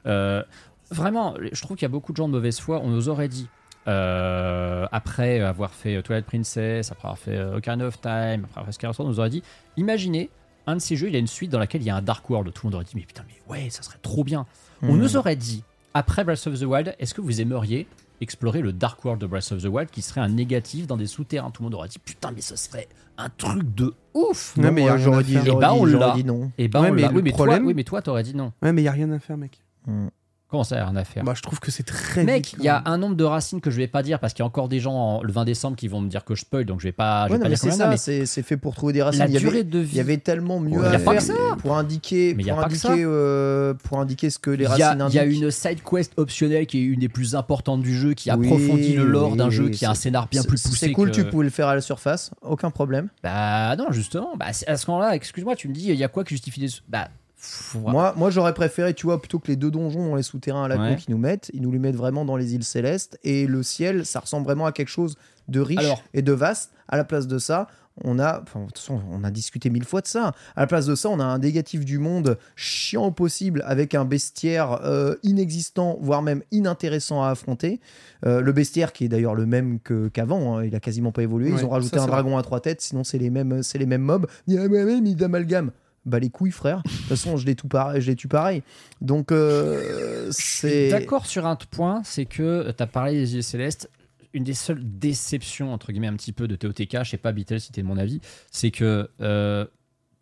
Euh, 0.07 0.43
vraiment, 0.91 1.35
je 1.51 1.61
trouve 1.61 1.75
qu'il 1.75 1.83
y 1.83 1.85
a 1.85 1.89
beaucoup 1.89 2.13
de 2.13 2.17
gens 2.17 2.27
de 2.27 2.33
mauvaise 2.33 2.57
foi. 2.59 2.79
On 2.81 2.87
nous 2.89 3.09
aurait 3.09 3.27
dit, 3.27 3.47
euh, 3.87 4.85
après 4.91 5.41
avoir 5.41 5.71
fait 5.71 6.01
Twilight 6.01 6.25
Princess, 6.25 6.91
après 6.91 7.07
avoir 7.07 7.19
fait 7.19 7.43
Ocarina 7.43 7.85
of 7.85 7.99
Time, 8.01 8.45
après 8.45 8.51
avoir 8.61 8.65
fait 8.67 8.71
Skyward 8.71 8.95
Sword, 8.95 9.07
on 9.07 9.11
nous 9.11 9.19
aurait 9.19 9.29
dit 9.29 9.43
imaginez, 9.77 10.29
un 10.67 10.75
de 10.75 10.81
ces 10.81 10.95
jeux, 10.95 11.09
il 11.09 11.15
a 11.15 11.19
une 11.19 11.27
suite 11.27 11.51
dans 11.51 11.59
laquelle 11.59 11.81
il 11.81 11.85
y 11.85 11.89
a 11.89 11.95
un 11.95 12.01
Dark 12.01 12.27
World. 12.29 12.51
Tout 12.53 12.61
le 12.65 12.69
monde 12.69 12.75
aurait 12.75 12.85
dit 12.85 12.93
mais 12.95 13.01
putain, 13.05 13.23
mais 13.27 13.35
ouais, 13.53 13.69
ça 13.69 13.83
serait 13.83 13.99
trop 14.01 14.23
bien. 14.23 14.45
On 14.81 14.93
Hmm. 14.93 14.99
nous 14.99 15.17
aurait 15.17 15.35
dit, 15.35 15.63
après 15.95 16.23
Breath 16.23 16.45
of 16.45 16.59
the 16.59 16.63
Wild, 16.63 16.93
est-ce 16.99 17.13
que 17.15 17.21
vous 17.21 17.41
aimeriez 17.41 17.87
explorer 18.21 18.61
le 18.61 18.71
Dark 18.73 19.03
World 19.03 19.19
de 19.21 19.25
Breath 19.27 19.51
of 19.51 19.63
the 19.63 19.67
Wild 19.67 19.89
qui 19.89 20.01
serait 20.01 20.21
un 20.21 20.29
négatif 20.29 20.85
dans 20.87 20.97
des 20.97 21.07
souterrains? 21.07 21.49
Tout 21.51 21.63
le 21.63 21.65
monde 21.65 21.75
aurait 21.75 21.87
dit 21.87 21.99
putain, 21.99 22.31
mais 22.35 22.41
ce 22.41 22.55
serait 22.55 22.87
un 23.17 23.29
truc 23.29 23.73
de 23.75 23.93
ouf. 24.13 24.55
Ouais, 24.57 24.71
mais 24.71 24.81
y 24.81 24.83
a 24.83 24.87
moi, 24.89 24.95
rien 24.97 25.03
j'aurais 25.05 25.19
à 25.19 25.23
dit, 25.23 25.33
faire. 25.33 25.41
Et 25.43 25.45
j'aurais 25.47 25.61
bah, 25.65 25.73
dit- 25.73 25.79
on 25.79 25.85
j'aurais 25.87 26.07
l'a. 26.07 26.13
dit 26.13 26.23
non. 26.25 26.51
Et 26.57 26.67
ben 26.67 26.81
Ouais, 26.81 26.89
on 26.89 26.93
mais 26.93 27.01
l'a. 27.03 27.07
le 27.09 27.15
Oui, 27.15 27.21
mais 27.23 27.31
problème- 27.31 27.59
toi, 27.59 27.67
oui, 27.67 27.73
mais 27.73 27.83
toi, 27.85 28.01
t'aurais 28.01 28.23
dit 28.23 28.35
non. 28.35 28.51
Ouais, 28.61 28.73
mais 28.73 28.83
y 28.83 28.87
a 28.87 28.91
rien 28.91 29.09
à 29.11 29.19
faire, 29.19 29.37
mec. 29.37 29.57
Hmm. 29.87 30.07
Comment 30.47 30.63
ça, 30.63 30.75
rien 30.85 30.95
à 30.95 31.03
faire 31.03 31.23
Bah, 31.23 31.33
je 31.35 31.41
trouve 31.41 31.59
que 31.59 31.71
c'est 31.71 31.81
très. 31.83 32.23
Mec, 32.23 32.53
il 32.59 32.63
y 32.63 32.69
a 32.69 32.83
un 32.85 32.97
nombre 32.99 33.15
de 33.15 33.23
racines 33.23 33.59
que 33.61 33.71
je 33.71 33.77
vais 33.77 33.87
pas 33.87 34.03
dire 34.03 34.19
parce 34.19 34.33
qu'il 34.33 34.41
y 34.41 34.43
a 34.43 34.45
encore 34.45 34.69
des 34.69 34.79
gens 34.79 34.93
en- 34.93 35.23
le 35.23 35.31
20 35.33 35.43
décembre 35.43 35.75
qui 35.75 35.87
vont 35.87 36.01
me 36.01 36.07
dire 36.07 36.23
que 36.23 36.35
je 36.35 36.41
spoil, 36.41 36.65
donc 36.65 36.79
je 36.81 36.87
vais 36.87 36.91
pas, 36.91 37.25
je 37.27 37.31
Ouais, 37.31 37.37
vais 37.37 37.37
non, 37.39 37.43
pas 37.45 37.49
mais 37.49 37.55
c'est 37.55 37.67
il 37.67 37.73
ça, 37.73 37.89
mais 37.89 38.25
c'est 38.27 38.43
fait 38.43 38.55
pour 38.55 38.75
trouver 38.75 38.93
des 38.93 39.01
racines. 39.01 39.21
la 39.21 39.27
il, 39.27 39.35
y 39.35 39.39
durée 39.39 39.55
avait, 39.59 39.63
de 39.63 39.79
il 39.79 39.85
vie. 39.85 39.97
y 39.97 39.99
avait 39.99 40.17
tellement 40.19 40.59
mieux 40.59 40.79
Ouais. 40.79 40.85
à 40.87 40.99
faire 40.99 41.57
pour 41.57 41.75
indiquer, 41.75 42.35
Mais 42.37 42.43
y 42.43 42.51
a 42.51 42.53
pour 42.53 42.63
indiquer, 42.63 42.89
euh, 43.03 43.73
pour 43.73 43.99
indiquer 43.99 44.29
ce 44.29 44.37
que 44.37 44.51
les 44.51 44.65
Il 44.65 44.67
y, 44.67 44.83
racines 44.83 45.01
a, 45.01 45.05
indiquent. 45.05 45.13
il 45.13 45.15
y 45.15 45.19
a 45.43 45.45
une 45.47 45.51
side 45.51 45.79
quest 45.83 46.13
optionnelle 46.17 46.67
qui 46.67 46.77
est 46.77 46.83
une 46.83 46.99
des 46.99 47.09
plus 47.09 47.35
importantes 47.35 47.81
du 47.81 47.95
jeu, 47.97 48.13
qui 48.13 48.31
Oui, 48.31 48.45
approfondit 48.47 48.93
le 48.93 49.05
lore 49.05 49.35
d'un 49.35 49.49
jeu, 49.49 49.69
qui 49.69 49.83
a 49.83 49.89
un 49.89 49.95
scénar 49.95 50.27
bien 50.27 50.43
plus 50.43 50.61
poussé. 50.61 50.77
C'est 50.87 50.91
cool, 50.91 51.09
que- 51.09 51.15
tu 51.15 51.25
pouvais 51.25 51.45
le 51.45 51.49
faire 51.49 51.67
à 51.69 51.75
la 51.75 51.81
surface, 51.81 52.29
aucun 52.43 52.69
problème. 52.69 53.09
Bah 53.23 53.75
non, 53.77 53.87
justement. 53.91 54.33
Bah, 54.37 54.45
à 54.67 54.77
ce 54.77 54.91
moment-là, 54.91 55.15
excuse-moi, 55.15 55.55
tu 55.55 55.67
me 55.69 55.73
dis, 55.73 55.85
il 55.89 55.95
y 55.95 56.03
a 56.03 56.07
quoi 56.07 56.23
qui 56.23 56.35
justifie 56.35 56.59
des. 56.59 56.67
Bah. 56.87 57.07
Pff, 57.39 57.75
ouais. 57.75 57.91
Moi, 57.91 58.13
moi 58.17 58.29
j'aurais 58.29 58.53
préféré, 58.53 58.93
tu 58.93 59.05
vois, 59.05 59.19
plutôt 59.21 59.39
que 59.39 59.47
les 59.47 59.55
deux 59.55 59.71
donjons 59.71 60.09
dans 60.09 60.15
les 60.15 60.23
souterrains 60.23 60.63
à 60.63 60.67
la 60.67 60.77
Ouais. 60.77 60.89
con 60.91 60.95
qu'ils 60.95 61.13
nous 61.13 61.19
mettent, 61.21 61.51
ils 61.53 61.61
nous 61.61 61.71
les 61.71 61.79
mettent 61.79 61.95
vraiment 61.95 62.25
dans 62.25 62.37
les 62.37 62.55
îles 62.55 62.63
célestes 62.63 63.17
et 63.23 63.47
le 63.47 63.63
ciel, 63.63 64.05
ça 64.05 64.19
ressemble 64.19 64.45
vraiment 64.45 64.65
à 64.65 64.71
quelque 64.71 64.89
chose 64.89 65.15
de 65.47 65.59
riche 65.59 65.79
Alors. 65.79 66.01
et 66.13 66.21
de 66.21 66.31
vaste. 66.31 66.71
À 66.87 66.97
la 66.97 67.03
place 67.03 67.27
de 67.27 67.39
ça, 67.39 67.67
on 68.03 68.19
a, 68.19 68.41
enfin, 68.41 68.59
de 68.61 68.65
toute 68.65 68.77
façon, 68.79 69.01
on 69.11 69.23
a 69.23 69.31
discuté 69.31 69.69
mille 69.69 69.85
fois 69.85 70.01
de 70.01 70.07
ça. 70.07 70.33
À 70.55 70.61
la 70.61 70.67
place 70.67 70.85
de 70.85 70.95
ça, 70.95 71.09
on 71.09 71.19
a 71.19 71.23
un 71.23 71.39
négatif 71.39 71.85
du 71.85 71.97
monde 71.97 72.37
chiant 72.55 73.05
au 73.05 73.11
possible 73.11 73.63
avec 73.65 73.95
un 73.95 74.05
bestiaire 74.05 74.81
euh, 74.83 75.15
inexistant, 75.23 75.97
voire 76.01 76.21
même 76.21 76.41
inintéressant 76.51 77.23
à 77.23 77.29
affronter. 77.29 77.79
Euh, 78.25 78.41
le 78.41 78.51
bestiaire 78.51 78.91
qui 78.91 79.05
est 79.05 79.07
d'ailleurs 79.07 79.33
le 79.33 79.45
même 79.45 79.79
qu'avant, 80.13 80.57
hein, 80.57 80.65
il 80.65 80.75
a 80.75 80.79
quasiment 80.79 81.11
pas 81.11 81.23
évolué. 81.23 81.51
Ouais, 81.51 81.59
Ils 81.59 81.65
ont 81.65 81.69
rajouté 81.69 81.97
ça, 81.97 82.03
un 82.03 82.07
dragon 82.07 82.37
à 82.37 82.43
trois 82.43 82.59
têtes, 82.59 82.81
sinon 82.81 83.03
c'est 83.03 83.17
les 83.17 83.29
mêmes, 83.29 83.63
c'est 83.63 83.77
les 83.77 83.85
mêmes 83.85 84.01
mobs. 84.01 84.27
Il 84.47 84.53
y 84.55 84.57
a 84.57 84.67
même. 84.67 85.71
Bah 86.05 86.19
les 86.19 86.29
couilles 86.29 86.51
frère. 86.51 86.83
De 86.83 86.89
toute 86.89 87.01
façon 87.07 87.35
je 87.37 87.45
les 87.45 87.55
tue 87.55 87.67
pareil, 87.67 87.99
je 88.01 88.11
les 88.11 88.15
tue 88.15 88.27
pareil. 88.27 88.61
Donc 89.01 89.31
euh, 89.31 90.27
c'est 90.31 90.89
d'accord 90.89 91.25
sur 91.25 91.45
un 91.45 91.55
point, 91.55 92.01
c'est 92.03 92.25
que 92.25 92.71
tu 92.71 92.83
as 92.83 92.87
parlé 92.87 93.13
des 93.13 93.35
îles 93.35 93.43
célestes. 93.43 93.89
Une 94.33 94.43
des 94.43 94.53
seules 94.53 94.81
déceptions, 94.83 95.71
entre 95.73 95.91
guillemets, 95.93 96.07
un 96.07 96.15
petit 96.15 96.33
peu 96.33 96.47
de 96.47 96.57
TOTK, 96.57 97.03
je 97.05 97.09
sais 97.11 97.17
pas, 97.17 97.31
Beatles, 97.31 97.59
si 97.61 97.67
c'était 97.67 97.83
mon 97.83 97.97
avis, 97.97 98.19
c'est 98.51 98.69
que 98.69 99.09
euh, 99.21 99.65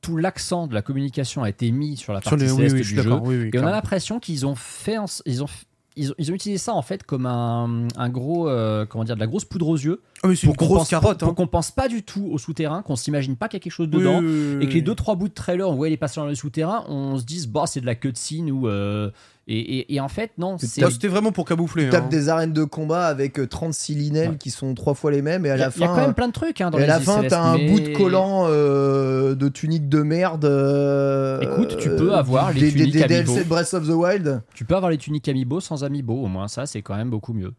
tout 0.01 0.17
l'accent 0.17 0.67
de 0.67 0.75
la 0.75 0.83
communication 0.83 1.41
a 1.41 1.49
été 1.49 1.71
mis 1.71 1.97
sur 1.97 2.13
la 2.13 2.21
Sur 2.21 2.31
partie 2.31 2.45
les- 2.45 2.51
oui, 2.51 2.57
céleste 2.57 2.75
oui, 2.75 2.81
du 2.81 2.87
je 2.87 2.95
jeu. 2.95 3.03
d'accord. 3.03 3.23
Oui, 3.23 3.35
oui, 3.37 3.49
Et 3.51 3.57
on 3.59 3.65
a 3.65 3.71
l'impression 3.71 4.19
qu'ils 4.19 4.45
ont 4.45 4.53
fait, 4.53 4.99
en- 4.99 5.05
ils 5.25 5.41
ont, 5.43 5.47
ils 5.95 6.11
ont, 6.11 6.15
ils 6.17 6.31
ont 6.31 6.33
utilisé 6.35 6.57
ça 6.57 6.73
en 6.73 6.81
fait 6.81 7.03
comme 7.03 7.25
un, 7.25 7.87
un 7.95 8.09
gros, 8.09 8.49
euh, 8.49 8.85
comment 8.85 9.03
dire, 9.03 9.15
de 9.15 9.19
la 9.19 9.27
grosse 9.27 9.45
poudre 9.45 9.67
aux 9.67 9.77
yeux 9.77 10.01
Ah 10.23 10.27
oui, 10.27 10.37
c'est 10.37 10.47
une 10.47 10.53
pour 10.53 10.57
qu'on 10.57 10.65
grosse 10.65 10.79
pense, 10.79 10.89
carotte. 10.89 11.19
pour 11.19 11.29
hein. 11.29 11.33
qu'on 11.33 11.47
pense 11.47 11.71
pas 11.71 11.87
du 11.87 12.03
tout 12.03 12.27
au 12.31 12.37
souterrain, 12.37 12.81
qu'on 12.81 12.95
s'imagine 12.95 13.35
pas 13.35 13.47
qu'il 13.47 13.57
y 13.57 13.61
a 13.61 13.63
quelque 13.63 13.73
chose 13.73 13.89
dedans, 13.89 14.19
oui, 14.19 14.55
oui, 14.57 14.63
et 14.63 14.67
que 14.67 14.73
les 14.73 14.81
deux 14.81 14.95
trois 14.95 15.15
bouts 15.15 15.27
de 15.29 15.33
trailer, 15.33 15.69
on 15.69 15.75
voit 15.75 15.89
les 15.89 15.97
passer 15.97 16.19
dans 16.19 16.27
le 16.27 16.35
souterrain, 16.35 16.83
on 16.87 17.17
se 17.17 17.23
dise 17.23 17.47
bah 17.47 17.65
c'est 17.67 17.81
de 17.81 17.85
la 17.85 17.95
cutscene 17.95 18.51
ou 18.51 18.67
euh, 18.67 19.11
et, 19.47 19.59
et, 19.79 19.95
et 19.95 19.99
en 19.99 20.07
fait 20.07 20.31
non, 20.37 20.57
c'est 20.57 20.67
C'était 20.89 21.07
vraiment 21.09 21.31
pour 21.33 21.45
camoufler. 21.45 21.83
tu 21.85 21.89
tapes 21.89 22.05
hein. 22.05 22.07
des 22.09 22.29
arènes 22.29 22.53
de 22.53 22.63
combat 22.63 23.07
avec 23.07 23.39
euh, 23.39 23.45
36 23.47 23.95
linelles 23.95 24.29
Ouais. 24.29 24.37
qui 24.37 24.51
sont 24.51 24.73
trois 24.73 24.93
fois 24.93 25.11
les 25.11 25.21
mêmes 25.21 25.45
et 25.45 25.49
à 25.51 25.55
il 25.55 25.59
y, 25.59 25.61
a- 25.63 25.65
la 25.67 25.73
il 25.75 25.81
y 25.81 25.83
a 25.83 25.87
fin 25.87 25.95
quand 25.95 26.01
même 26.01 26.13
plein 26.13 26.27
de 26.29 26.33
trucs 26.33 26.61
hein, 26.61 26.69
dans 26.71 26.77
et 26.77 26.83
à 26.83 26.85
les 26.85 26.87
la 26.93 26.99
fin 27.01 27.23
t'as 27.27 27.41
un 27.41 27.57
mais- 27.57 27.69
bout 27.69 27.79
de 27.81 27.89
collant 27.89 28.45
euh, 28.47 29.35
de 29.35 29.49
tunique 29.49 29.89
de 29.89 30.01
merde. 30.01 30.45
euh, 30.45 31.41
Écoute, 31.41 31.77
tu 31.77 31.89
peux 31.89 32.13
avoir 32.13 32.53
les 32.53 32.61
des, 32.61 32.71
tuniques 32.71 32.93
des, 32.93 32.99
des 32.99 33.15
amiibo. 33.15 33.31
DLC 33.33 33.43
de 33.43 33.49
Breath 33.49 33.73
of 33.73 33.85
the 33.85 33.91
Wild. 33.91 34.41
Tu 34.53 34.63
peux 34.65 34.75
avoir 34.75 34.91
les 34.91 34.97
tuniques 34.97 35.27
amiibo 35.27 35.59
sans 35.59 35.83
amiibo, 35.83 36.13
au 36.23 36.27
moins 36.27 36.47
ça 36.47 36.65
c'est 36.65 36.81
quand 36.81 36.95
même 36.95 37.09
beaucoup 37.09 37.33
mieux. 37.33 37.53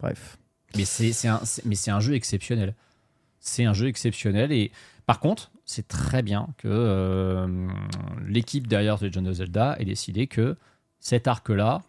Bref. 0.00 0.38
Mais 0.76 0.84
c'est 0.84 1.26
un, 1.28 1.40
c'est- 1.44 1.64
mais 1.64 1.74
c'est 1.74 1.90
un 1.90 2.00
jeu 2.00 2.14
exceptionnel. 2.14 2.74
C'est 3.40 3.64
un 3.64 3.72
jeu 3.72 3.88
exceptionnel 3.88 4.52
et 4.52 4.70
par 5.06 5.18
contre, 5.20 5.50
c'est 5.70 5.86
très 5.86 6.22
bien 6.22 6.48
que 6.56 6.66
euh, 6.68 7.46
l'équipe 8.26 8.66
derrière 8.66 8.98
The 8.98 9.02
Legend 9.02 9.28
of 9.28 9.34
Zelda 9.34 9.76
ait 9.78 9.84
décidé 9.84 10.26
que 10.26 10.56
cet 10.98 11.28
arc-là, 11.28 11.82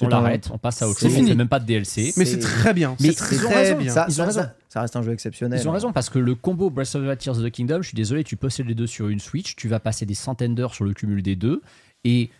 on 0.00 0.06
un- 0.06 0.10
l'arrête, 0.10 0.48
on 0.52 0.58
passe 0.58 0.80
à 0.82 0.88
autre 0.88 0.98
c'est 1.00 1.06
chose, 1.06 1.14
on 1.14 1.18
fini. 1.18 1.30
fait 1.30 1.34
même 1.34 1.48
pas 1.48 1.58
de 1.58 1.66
DLC. 1.66 2.12
Mais 2.16 2.24
c'est- 2.24 2.38
très 2.38 2.72
bien. 2.72 2.94
Mais 3.00 3.10
C'est 3.12 3.34
ils 3.34 3.44
ont 3.44 3.48
très 3.48 3.54
raison, 3.64 3.78
bien. 3.78 3.92
Ça, 3.92 4.06
Ils 4.08 4.22
ont 4.22 4.26
raison. 4.26 4.40
ça- 4.42 4.54
ça 4.68 4.80
reste 4.82 4.94
un 4.94 5.02
jeu 5.02 5.12
exceptionnel. 5.12 5.58
Ils 5.60 5.68
ont 5.68 5.72
raison 5.72 5.92
parce 5.92 6.08
que 6.08 6.18
le 6.20 6.34
combo 6.36 6.70
Breath 6.70 6.94
of 6.94 7.02
the 7.02 7.06
Wild 7.06 7.18
Tears 7.18 7.38
of 7.38 7.44
the 7.44 7.50
Kingdom, 7.50 7.82
je 7.82 7.88
suis 7.88 7.96
désolé, 7.96 8.22
tu 8.22 8.36
possèdes 8.36 8.66
les 8.68 8.74
deux 8.74 8.86
sur 8.86 9.08
une 9.08 9.18
Switch, 9.20 9.56
tu 9.56 9.66
vas 9.68 9.80
passer 9.80 10.06
des 10.06 10.14
centaines 10.14 10.54
d'heures 10.54 10.74
sur 10.74 10.84
le 10.84 10.92
cumul 10.94 11.22
des 11.22 11.34
deux 11.34 11.62
et 12.04 12.30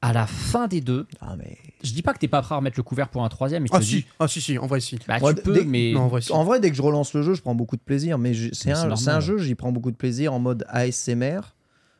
à 0.00 0.12
la 0.12 0.26
fin 0.26 0.68
des 0.68 0.80
deux, 0.80 1.06
Ah, 1.20 1.34
mais... 1.36 1.56
je 1.82 1.92
dis 1.92 2.02
pas 2.02 2.12
que 2.14 2.18
t'es 2.18 2.28
pas 2.28 2.40
prêt 2.42 2.54
à 2.54 2.58
remettre 2.58 2.78
le 2.78 2.82
couvert 2.84 3.08
pour 3.08 3.24
un 3.24 3.28
troisième, 3.28 3.62
mais 3.62 3.68
je 3.68 3.74
Ah 3.74 3.80
te 3.80 3.84
si, 3.84 3.96
dis, 3.96 4.06
ah 4.20 4.28
si, 4.28 4.40
si, 4.40 4.56
en 4.58 4.66
vrai 4.66 4.78
si. 4.80 4.96
bah, 5.08 5.18
Moi, 5.20 5.34
tu 5.34 5.42
peux, 5.42 5.54
dès- 5.54 5.64
mais 5.64 5.92
Non, 5.92 6.02
en 6.02 6.08
vrai 6.08 6.20
si. 6.20 6.32
En 6.32 6.44
vrai, 6.44 6.60
dès 6.60 6.70
que 6.70 6.76
je 6.76 6.82
relance 6.82 7.12
le 7.14 7.22
jeu, 7.22 7.34
je 7.34 7.42
prends 7.42 7.54
beaucoup 7.56 7.76
de 7.76 7.82
plaisir. 7.82 8.16
Mais 8.18 8.32
je- 8.32 8.50
c'est 8.52 8.70
un, 8.70 8.74
normal. 8.80 8.98
c'est 8.98 9.10
un 9.10 9.20
jeu, 9.20 9.38
j'y 9.38 9.54
prends 9.56 9.72
beaucoup 9.72 9.90
de 9.90 9.96
plaisir 9.96 10.32
en 10.32 10.38
mode 10.38 10.64
ASMR. 10.68 11.40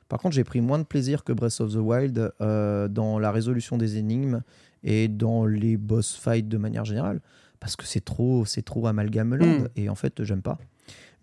Par 0.09 0.21
contre, 0.21 0.35
j'ai 0.37 0.45
pris 0.45 0.61
moins 0.61 0.79
de 0.79 0.85
plaisir 0.85 1.25
que 1.25 1.33
Breath 1.33 1.61
of 1.61 1.73
the 1.73 1.77
Wild 1.77 2.33
euh, 2.41 2.87
dans 2.89 3.19
la 3.19 3.31
résolution 3.33 3.77
des 3.77 3.99
énigmes 3.99 4.43
et 4.85 5.09
dans 5.09 5.45
les 5.45 5.77
boss 5.77 6.15
fights 6.17 6.49
de 6.49 6.57
manière 6.57 6.85
générale. 6.85 7.21
Parce 7.61 7.75
que 7.75 7.85
c'est 7.85 8.05
trop, 8.05 8.45
c'est 8.47 8.63
trop 8.63 8.87
amalgameland. 8.87 9.45
Mm. 9.63 9.69
Et 9.77 9.89
en 9.89 9.97
fait, 9.97 10.23
j'aime 10.23 10.41
pas. 10.43 10.57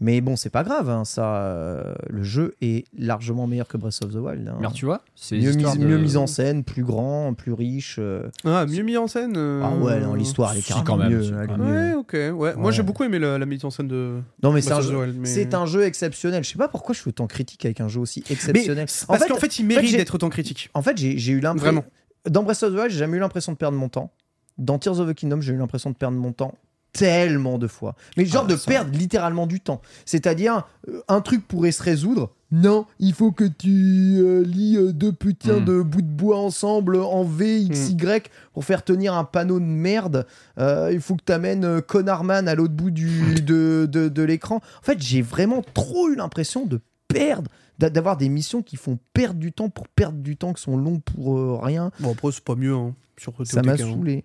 Mais 0.01 0.19
bon, 0.19 0.35
c'est 0.35 0.49
pas 0.49 0.63
grave, 0.63 0.89
hein, 0.89 1.05
ça. 1.05 1.37
euh, 1.37 1.95
le 2.09 2.21
jeu 2.21 2.55
est 2.61 2.83
largement 2.97 3.47
meilleur 3.47 3.65
que 3.69 3.77
Breath 3.77 3.99
of 4.03 4.11
the 4.11 4.15
Wild. 4.17 4.45
hein. 4.47 4.57
Alors, 4.59 4.73
tu 4.73 4.83
vois, 4.85 5.01
c'est 5.15 5.37
mieux, 5.37 5.51
l'histoire 5.51 5.75
mis, 5.75 5.81
de- 5.83 5.87
mieux 5.87 5.97
mis 5.97 6.17
en 6.17 6.27
scène, 6.27 6.65
plus 6.65 6.83
grand, 6.83 7.33
plus 7.33 7.53
riche. 7.53 7.95
euh. 7.99 8.27
Ah, 8.43 8.65
mieux 8.65 8.83
mis 8.83 8.97
en 8.97 9.07
scène. 9.07 9.35
euh, 9.37 9.61
Ah 9.63 9.73
ouais, 9.73 10.01
non, 10.01 10.13
l'histoire 10.13 10.51
elle 10.51 10.57
est 10.57 10.61
si, 10.61 10.67
carrément 10.67 10.85
quand 10.85 10.97
même, 10.97 11.11
mieux. 11.13 11.23
si, 11.23 11.29
elle 11.31 11.43
est 11.43 11.47
quand 11.47 11.57
mieux. 11.57 11.71
Ouais, 11.71 11.93
ok. 11.93 12.13
Ouais. 12.13 12.31
Moi, 12.33 12.55
Ouais. 12.55 12.71
j'ai 12.73 12.83
beaucoup 12.83 13.05
aimé 13.05 13.19
la, 13.19 13.37
la 13.37 13.45
mise 13.45 13.63
en 13.63 13.69
scène 13.69 13.87
de. 13.87 14.19
Non 14.43 14.51
mais 14.51 14.61
c'est 14.61 14.71
un, 14.73 14.75
Breath 14.75 14.85
of 14.87 14.91
the 14.91 14.93
jeu, 14.95 14.99
Wild, 15.05 15.15
mais- 15.17 15.27
c'est 15.29 15.53
un 15.53 15.65
jeu 15.65 15.83
exceptionnel. 15.85 16.43
Je 16.43 16.49
sais 16.49 16.57
pas 16.57 16.67
pourquoi 16.67 16.93
je 16.93 16.99
suis 16.99 17.09
autant 17.09 17.27
critique 17.27 17.63
avec 17.63 17.79
un 17.79 17.87
jeu 17.87 18.01
aussi 18.01 18.21
exceptionnel. 18.29 18.87
parce 19.07 19.25
qu'en 19.27 19.35
fait, 19.37 19.59
il 19.59 19.65
mérite 19.65 19.91
j'ai- 19.91 19.97
d'être 19.97 20.15
autant 20.15 20.29
critique. 20.29 20.69
En 20.73 20.81
fait, 20.81 20.97
j'ai 20.97 21.17
j'ai 21.17 21.31
eu 21.31 21.39
l'impression. 21.39 21.71
Vraiment. 21.71 21.85
Dans 22.29 22.43
Breath 22.43 22.63
of 22.63 22.73
the 22.73 22.75
Wild, 22.77 22.89
j'ai 22.91 22.97
jamais 22.99 23.15
eu 23.15 23.21
l'impression 23.21 23.53
de 23.53 23.57
perdre 23.57 23.77
mon 23.77 23.87
temps. 23.87 24.11
Dans 24.57 24.77
Tears 24.77 24.99
of 24.99 25.09
the 25.09 25.13
Kingdom, 25.13 25.39
j'ai 25.41 25.53
eu 25.53 25.57
l'impression 25.57 25.89
de 25.89 25.95
perdre 25.95 26.17
mon 26.17 26.31
temps 26.33 26.53
tellement 26.97 27.57
de 27.57 27.67
fois. 27.67 27.95
Mais 28.17 28.25
genre 28.25 28.45
Ah, 28.47 28.51
de 28.53 28.55
perdre 28.55 28.97
littéralement 28.97 29.47
du 29.47 29.59
temps. 29.59 29.81
C'est-à-dire, 30.05 30.63
euh, 30.87 31.01
un 31.07 31.21
truc 31.21 31.47
pourrait 31.47 31.71
se 31.71 31.83
résoudre. 31.83 32.31
Non, 32.51 32.85
il 32.99 33.13
faut 33.13 33.31
que 33.31 33.43
tu 33.43 34.17
euh, 34.19 34.43
lis 34.43 34.77
euh, 34.77 34.93
deux 34.93 35.11
putains 35.11 35.59
Hmm. 35.59 35.65
de 35.65 35.81
bouts 35.81 36.01
de 36.03 36.07
bois 36.07 36.37
ensemble 36.37 36.95
en 36.97 37.23
V, 37.23 37.59
X, 37.61 37.89
Y 37.89 38.29
pour 38.53 38.63
faire 38.63 38.83
tenir 38.83 39.13
un 39.15 39.23
panneau 39.25 39.59
de 39.59 39.65
merde. 39.65 40.25
Euh, 40.57 40.89
il 40.93 41.01
faut 41.01 41.15
que 41.15 41.23
tu 41.25 41.33
amènes 41.33 41.81
Conarman 41.81 42.47
à 42.47 42.55
l'autre 42.55 42.73
bout 42.73 42.91
du, 42.91 43.41
de, 43.41 43.89
de, 43.91 44.07
de 44.07 44.23
l'écran. 44.23 44.57
En 44.57 44.83
fait, 44.83 45.01
j'ai 45.01 45.21
vraiment 45.21 45.61
trop 45.73 46.07
eu 46.09 46.15
l'impression 46.15 46.65
de 46.65 46.79
perdre, 47.09 47.49
d'a- 47.79 47.89
d'avoir 47.89 48.15
des 48.15 48.29
missions 48.29 48.61
qui 48.61 48.77
font 48.77 48.99
perdre 49.13 49.39
du 49.39 49.51
temps 49.51 49.69
pour 49.69 49.87
perdre 49.89 50.19
du 50.19 50.37
temps, 50.37 50.53
qui 50.53 50.61
sont 50.61 50.77
longs 50.77 50.99
pour 51.01 51.61
rien. 51.63 51.91
Bon, 51.99 52.11
après, 52.13 52.31
c'est 52.31 52.43
pas 52.43 52.55
mieux, 52.55 52.73
hein, 52.75 52.93
sur 53.17 53.33
Ça 53.43 53.63
m'a 53.63 53.73
hein. 53.73 53.77
saoulé. 53.77 54.23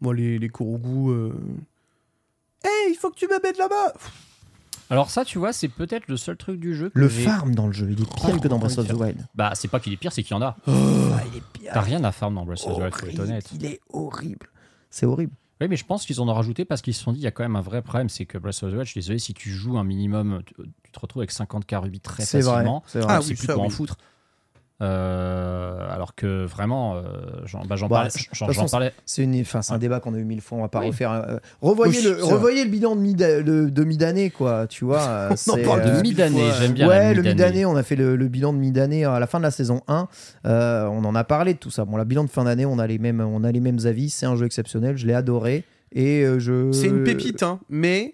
Moi, 0.00 0.14
les, 0.14 0.38
les. 0.38 0.50
Hey, 2.64 2.90
il 2.92 2.96
faut 2.96 3.10
que 3.10 3.16
tu 3.16 3.26
m'amènes 3.28 3.56
là-bas 3.58 3.92
Alors 4.90 5.10
ça, 5.10 5.24
tu 5.24 5.38
vois, 5.38 5.52
c'est 5.52 5.68
peut-être 5.68 6.08
le 6.08 6.16
seul 6.16 6.36
truc 6.36 6.60
du 6.60 6.74
jeu. 6.76 6.90
que 6.90 6.98
Le 6.98 7.08
farm 7.08 7.54
dans 7.54 7.66
le 7.66 7.72
jeu, 7.72 7.88
il 7.90 8.00
est 8.02 8.14
pire 8.14 8.34
Oh, 8.34 8.38
que 8.38 8.48
dans 8.48 8.58
Breath 8.58 8.78
of 8.78 8.86
the 8.88 8.92
Wild. 8.92 9.26
Bah, 9.34 9.52
c'est 9.54 9.68
pas 9.68 9.80
qu'il 9.80 9.92
est 9.92 9.96
pire, 9.96 10.12
c'est 10.12 10.22
qu'il 10.22 10.32
y 10.36 10.38
en 10.38 10.42
a. 10.42 10.56
Ah, 10.66 10.70
il 11.32 11.38
est 11.38 11.42
pire. 11.52 11.70
T'as 11.74 11.80
rien 11.80 12.02
à 12.04 12.12
farm 12.12 12.34
dans 12.34 12.44
Breath 12.44 12.64
of 12.66 12.76
the 12.76 12.78
Wild, 12.80 12.94
faut 12.94 13.06
être 13.06 13.18
honnête. 13.20 13.46
Il 13.54 13.64
est 13.64 13.80
horrible. 13.92 14.48
C'est 14.90 15.06
horrible. 15.06 15.32
Oui, 15.60 15.68
mais 15.68 15.76
je 15.76 15.84
pense 15.84 16.04
qu'ils 16.06 16.20
en 16.20 16.28
ont 16.28 16.34
rajouté 16.34 16.64
parce 16.64 16.82
qu'ils 16.82 16.94
se 16.94 17.02
sont 17.04 17.12
dit 17.12 17.20
il 17.20 17.22
y 17.22 17.26
a 17.28 17.30
quand 17.30 17.44
même 17.44 17.54
un 17.56 17.60
vrai 17.60 17.82
problème, 17.82 18.08
c'est 18.08 18.26
que 18.26 18.36
Breath 18.36 18.62
of 18.64 18.70
the 18.70 18.74
Wild, 18.74 18.84
je 18.86 18.90
suis 18.90 19.00
désolé, 19.00 19.18
si 19.20 19.32
tu 19.32 19.50
joues 19.50 19.78
un 19.78 19.84
minimum, 19.84 20.42
tu, 20.44 20.54
tu 20.82 20.90
te 20.92 20.98
retrouves 21.00 21.20
avec 21.22 21.30
50 21.30 21.64
k 21.66 21.74
rubis 21.76 22.00
très 22.00 22.24
C'est 22.24 22.40
vrai, 22.40 22.52
facilement. 22.54 22.82
c'est 22.86 22.98
vrai. 23.00 23.14
Ah 23.16 23.20
c'est 23.22 23.28
oui, 23.30 23.34
plus 23.36 23.46
ça, 23.46 23.54
pour 23.54 23.62
en 23.62 23.70
foutre. 23.70 23.96
Euh, 24.82 25.78
alors 25.90 26.14
que 26.14 26.44
vraiment, 26.44 26.96
euh, 26.96 27.02
j'en 27.44 27.64
bah, 27.64 27.76
j'en 27.76 27.86
Bah, 27.86 27.96
parlais. 27.96 28.10
c'est- 28.10 29.72
un 29.72 29.78
débat 29.78 30.00
qu'on 30.00 30.14
a 30.14 30.18
eu 30.18 30.24
mille 30.24 30.40
fois. 30.40 30.58
On 30.58 30.62
va 30.62 30.68
pas 30.68 30.80
Oui. 30.80 30.88
refaire. 30.88 31.12
euh, 31.12 31.38
revoyez 31.60 32.02
le, 32.02 32.22
revoyez 32.24 32.64
bilan 32.66 32.96
de 32.96 33.00
mi 33.00 33.14
de, 33.14 33.68
de 33.70 33.84
mi-d'année, 33.84 34.30
quoi. 34.30 34.66
Tu 34.66 34.84
vois. 34.84 35.28
On 35.48 35.52
en 35.52 35.64
parle 35.64 35.82
De 35.96 36.02
mi-d'année, 36.02 36.50
j'aime 36.58 36.72
bien. 36.72 36.88
ouais, 36.88 36.98
la 36.98 37.12
le 37.14 37.22
mi-d'année. 37.22 37.64
on 37.64 37.76
a 37.76 37.82
fait 37.82 37.96
le, 37.96 38.16
le 38.16 38.28
bilan 38.28 38.52
de 38.52 38.58
mi-d'année 38.58 39.04
à 39.04 39.18
la 39.20 39.26
fin 39.26 39.38
de 39.38 39.44
la 39.44 39.50
saison 39.50 39.80
1. 39.88 40.08
Euh, 40.46 40.86
on 40.86 41.04
en 41.04 41.14
a 41.14 41.24
parlé 41.24 41.54
de 41.54 41.58
tout 41.58 41.70
ça. 41.70 41.84
Bon, 41.84 41.96
le 41.96 42.04
bilan 42.04 42.24
de 42.24 42.30
fin 42.30 42.44
d'année, 42.44 42.66
on 42.66 42.78
a 42.78 42.86
les 42.86 42.98
mêmes, 42.98 43.20
on 43.20 43.44
a 43.44 43.52
les 43.52 43.60
mêmes 43.60 43.78
avis. 43.84 44.10
C'est 44.10 44.26
un 44.26 44.36
jeu 44.36 44.46
exceptionnel. 44.46 44.96
Je 44.96 45.06
l'ai 45.06 45.14
adoré 45.14 45.64
et 45.92 46.22
euh, 46.24 46.38
je. 46.38 46.72
C'est 46.72 46.88
une 46.88 47.04
pépite, 47.04 47.42
hein, 47.42 47.60
mais. 47.68 48.10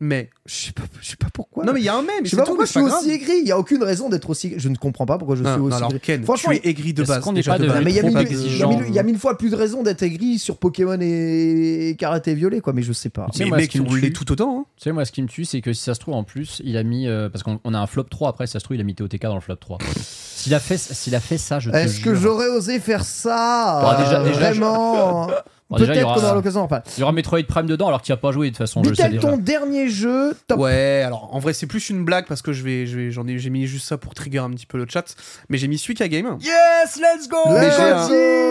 Mais. 0.00 0.30
Je 0.46 0.54
sais 0.54 0.72
pas, 0.72 0.82
je 1.00 1.10
sais 1.10 1.16
pas 1.16 1.28
pourquoi. 1.32 1.64
Non, 1.64 1.72
mais 1.74 1.80
il 1.80 1.84
y 1.84 1.88
a 1.90 1.94
un 1.94 2.02
mais 2.02 2.08
je 2.24 2.30
sais 2.30 2.36
pas 2.36 2.44
pourquoi 2.44 2.64
je 2.64 2.70
suis 2.70 2.80
aussi 2.80 3.10
aigri. 3.10 3.34
Il 3.42 3.46
y 3.46 3.52
a 3.52 3.58
aucune 3.58 3.82
raison 3.82 4.08
d'être 4.08 4.30
aussi. 4.30 4.54
Je 4.56 4.68
ne 4.70 4.76
comprends 4.76 5.04
pas 5.04 5.18
pourquoi 5.18 5.36
je 5.36 5.42
suis 5.44 5.52
non, 5.58 5.64
aussi. 5.64 5.76
alors 5.76 5.90
aigri. 5.90 6.00
Ken, 6.00 6.24
Franchement, 6.24 6.52
tu 6.52 6.56
es 6.66 6.70
aigri 6.70 6.94
de 6.94 7.02
base. 7.04 7.22
déjà 7.34 7.52
pas 7.52 7.58
de 7.58 7.66
base. 7.68 7.84
mais 7.84 7.90
il 7.92 7.96
y, 7.96 8.98
a 8.98 9.02
mille, 9.02 9.18
fois 9.18 9.36
plus 9.36 9.50
de 9.50 9.56
raisons 9.56 9.82
d'être 9.82 10.02
aigri 10.02 10.38
sur 10.38 10.56
Pokémon 10.56 10.98
et, 11.00 11.90
et 11.90 11.96
Karaté 11.96 12.34
Violet, 12.34 12.60
quoi. 12.60 12.72
Mais 12.72 12.82
je 12.82 12.92
sais 12.94 13.10
pas. 13.10 13.26
Tu 13.30 13.38
sais, 13.38 13.44
Mais 13.44 13.50
moi, 13.50 13.58
ce 13.58 13.62
mec, 13.64 13.70
qui 13.70 13.80
me 13.80 13.88
on 13.88 13.94
l'est 13.94 14.08
tue- 14.08 14.12
tout 14.24 14.32
autant. 14.32 14.60
hein. 14.60 14.64
Tu 14.78 14.84
sais, 14.84 14.92
moi, 14.92 15.04
ce 15.04 15.12
qui 15.12 15.20
me 15.22 15.28
tue, 15.28 15.44
c'est 15.44 15.60
que 15.60 15.72
si 15.74 15.82
ça 15.82 15.94
se 15.94 16.00
trouve, 16.00 16.14
en 16.14 16.24
plus, 16.24 16.62
il 16.64 16.76
a 16.78 16.82
mis. 16.82 17.06
euh, 17.06 17.28
parce 17.28 17.42
qu'on 17.42 17.60
on 17.64 17.74
a 17.74 17.78
un 17.78 17.86
flop 17.86 18.04
3 18.04 18.30
après, 18.30 18.46
si 18.46 18.52
ça 18.54 18.58
se 18.60 18.64
trouve, 18.64 18.76
il 18.76 18.80
a 18.80 18.84
mis 18.84 18.94
TOTK 18.94 19.22
dans 19.22 19.34
le 19.34 19.40
flop 19.42 19.56
3. 19.56 19.78
S'il 20.00 20.54
a, 20.54 20.60
fait- 20.60 20.78
s'il 20.78 21.14
a 21.14 21.20
fait 21.20 21.36
ça, 21.36 21.58
je 21.60 21.70
te 21.70 21.76
Est-ce 21.76 22.00
que 22.00 22.14
j'aurais 22.14 22.48
osé 22.48 22.80
faire 22.80 23.04
ça? 23.04 23.98
Vraiment 24.32 25.28
Bon, 25.70 25.76
Peut-être 25.76 26.02
qu'on 26.14 26.20
aura 26.20 26.34
l'occasion 26.34 26.66
parler. 26.66 26.84
Il 26.96 27.00
y 27.00 27.02
aura 27.04 27.12
Metroid 27.12 27.42
Prime 27.46 27.66
dedans 27.66 27.86
alors 27.88 28.02
qu'il 28.02 28.12
n'y 28.12 28.18
a 28.18 28.20
pas 28.20 28.32
joué 28.32 28.46
de 28.48 28.50
toute 28.50 28.58
façon, 28.58 28.82
je 28.82 28.92
sais 28.92 29.18
ton 29.18 29.36
dernier 29.36 29.88
jeu 29.88 30.34
top 30.48 30.58
Ouais, 30.58 31.02
alors 31.06 31.32
en 31.32 31.38
vrai, 31.38 31.52
c'est 31.52 31.66
plus 31.66 31.90
une 31.90 32.04
blague 32.04 32.26
parce 32.26 32.42
que 32.42 32.52
je 32.52 32.64
vais, 32.64 32.86
je 32.86 32.96
vais, 32.98 33.10
j'en 33.12 33.26
ai, 33.28 33.38
j'ai 33.38 33.50
mis 33.50 33.66
juste 33.66 33.86
ça 33.86 33.96
pour 33.96 34.14
trigger 34.14 34.38
un 34.38 34.50
petit 34.50 34.66
peu 34.66 34.78
le 34.78 34.86
chat. 34.88 35.14
Mais 35.48 35.58
j'ai 35.58 35.68
mis 35.68 35.78
Suika 35.78 36.08
Game. 36.08 36.38
Yes, 36.40 36.96
let's 36.96 37.28
go 37.28 37.36
j'ai 37.46 37.82
un- 37.82 38.08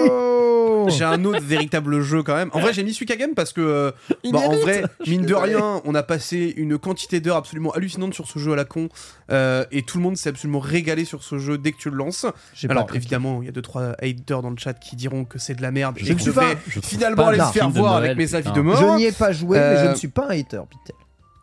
go 0.08 0.90
J'ai 0.90 1.04
un 1.04 1.26
autre 1.26 1.42
véritable 1.44 2.00
jeu 2.02 2.24
quand 2.24 2.36
même. 2.36 2.50
En 2.54 2.60
vrai, 2.62 2.72
j'ai 2.74 2.84
mis 2.84 2.94
Suika 2.94 3.16
Game 3.18 3.34
parce 3.36 3.52
que, 3.52 3.62
euh, 3.62 3.92
bah, 4.32 4.40
en 4.46 4.56
vrai, 4.56 4.84
mine 5.06 5.26
de 5.26 5.34
rien, 5.36 5.82
on 5.84 5.96
a 5.96 6.04
passé 6.04 6.54
une 6.56 6.78
quantité 6.78 7.20
d'heures 7.20 7.36
absolument 7.38 7.72
hallucinante 7.72 8.14
sur 8.14 8.28
ce 8.28 8.40
jeu 8.40 8.54
à 8.54 8.56
la 8.56 8.66
con. 8.66 8.88
Euh, 9.32 9.66
et 9.72 9.84
tout 9.84 9.98
le 9.98 10.04
monde 10.04 10.18
s'est 10.18 10.30
absolument 10.30 10.60
régalé 10.60 11.06
sur 11.06 11.24
ce 11.24 11.38
jeu 11.38 11.58
dès 11.58 11.72
que 11.72 11.78
tu 11.78 11.90
le 11.90 11.96
lances. 11.98 12.26
Alors 12.68 12.88
évidemment, 12.94 13.42
il 13.42 13.46
y 13.46 13.50
a 13.50 13.52
deux 13.52 13.62
trois 13.62 13.94
haters 14.02 14.42
dans 14.42 14.50
le 14.50 14.58
chat 14.58 14.74
qui 14.74 14.96
diront 14.96 15.26
que 15.26 15.40
c'est 15.40 15.56
de 15.56 15.62
la 15.62 15.72
merde. 15.72 15.96
Je 16.00 16.12
et 16.12 16.16
que 16.16 16.22
je 16.22 16.32
vais 16.32 16.58
je 16.68 16.80
finalement 16.80 17.28
aller 17.28 17.38
le 17.40 17.44
se 17.46 17.52
faire 17.52 17.70
voir 17.70 17.94
Noël, 18.00 18.06
avec 18.06 18.18
mes 18.18 18.26
putain. 18.26 18.38
avis 18.38 18.52
de 18.52 18.62
mort. 18.62 18.78
Je 18.78 18.98
n'y 18.98 19.06
ai 19.06 19.12
pas 19.12 19.32
joué, 19.32 19.58
mais 19.60 19.78
je 19.78 19.86
Euh, 19.86 19.92
ne 19.92 19.96
suis 19.96 20.08
pas 20.08 20.28
un 20.28 20.40
hater, 20.40 20.62
Pitel. 20.70 20.96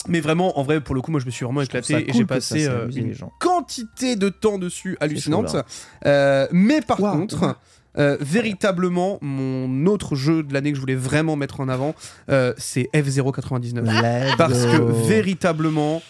Mais 0.08 0.20
vraiment, 0.20 0.58
en 0.58 0.62
vrai, 0.62 0.80
pour 0.80 0.94
le 0.94 1.00
coup, 1.00 1.10
moi, 1.10 1.20
je 1.20 1.26
me 1.26 1.30
suis 1.32 1.44
vraiment 1.44 1.62
éclaté 1.62 1.94
ça 1.94 2.00
et 2.00 2.06
cool 2.06 2.14
j'ai 2.14 2.20
ça 2.20 2.26
passé 2.26 2.66
euh, 2.68 2.88
une 2.94 3.12
gens. 3.12 3.32
quantité 3.40 4.14
de 4.14 4.28
temps 4.28 4.58
dessus 4.58 4.96
hallucinante. 5.00 5.56
Euh, 6.04 6.46
mais 6.52 6.80
par 6.80 6.98
contre, 6.98 7.56
euh, 7.98 8.16
véritablement, 8.20 9.18
mon 9.20 9.86
autre 9.86 10.14
jeu 10.14 10.42
de 10.44 10.52
l'année 10.52 10.70
que 10.70 10.76
je 10.76 10.80
voulais 10.80 10.94
vraiment 10.94 11.34
mettre 11.34 11.60
en 11.60 11.68
avant, 11.68 11.94
euh, 12.30 12.52
c'est 12.56 12.88
F099. 12.94 13.82
Let's 13.84 14.36
Parce 14.36 14.64
que 14.66 15.08
véritablement, 15.08 16.02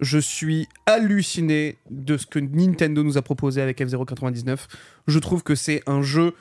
je 0.00 0.18
suis 0.18 0.68
halluciné 0.86 1.78
de 1.90 2.16
ce 2.16 2.26
que 2.26 2.38
Nintendo 2.38 3.02
nous 3.02 3.16
a 3.16 3.22
proposé 3.22 3.62
avec 3.62 3.80
F099. 3.80 4.66
Je 5.06 5.18
trouve 5.18 5.42
que 5.42 5.54
c'est 5.54 5.82
un 5.86 6.02
jeu, 6.02 6.34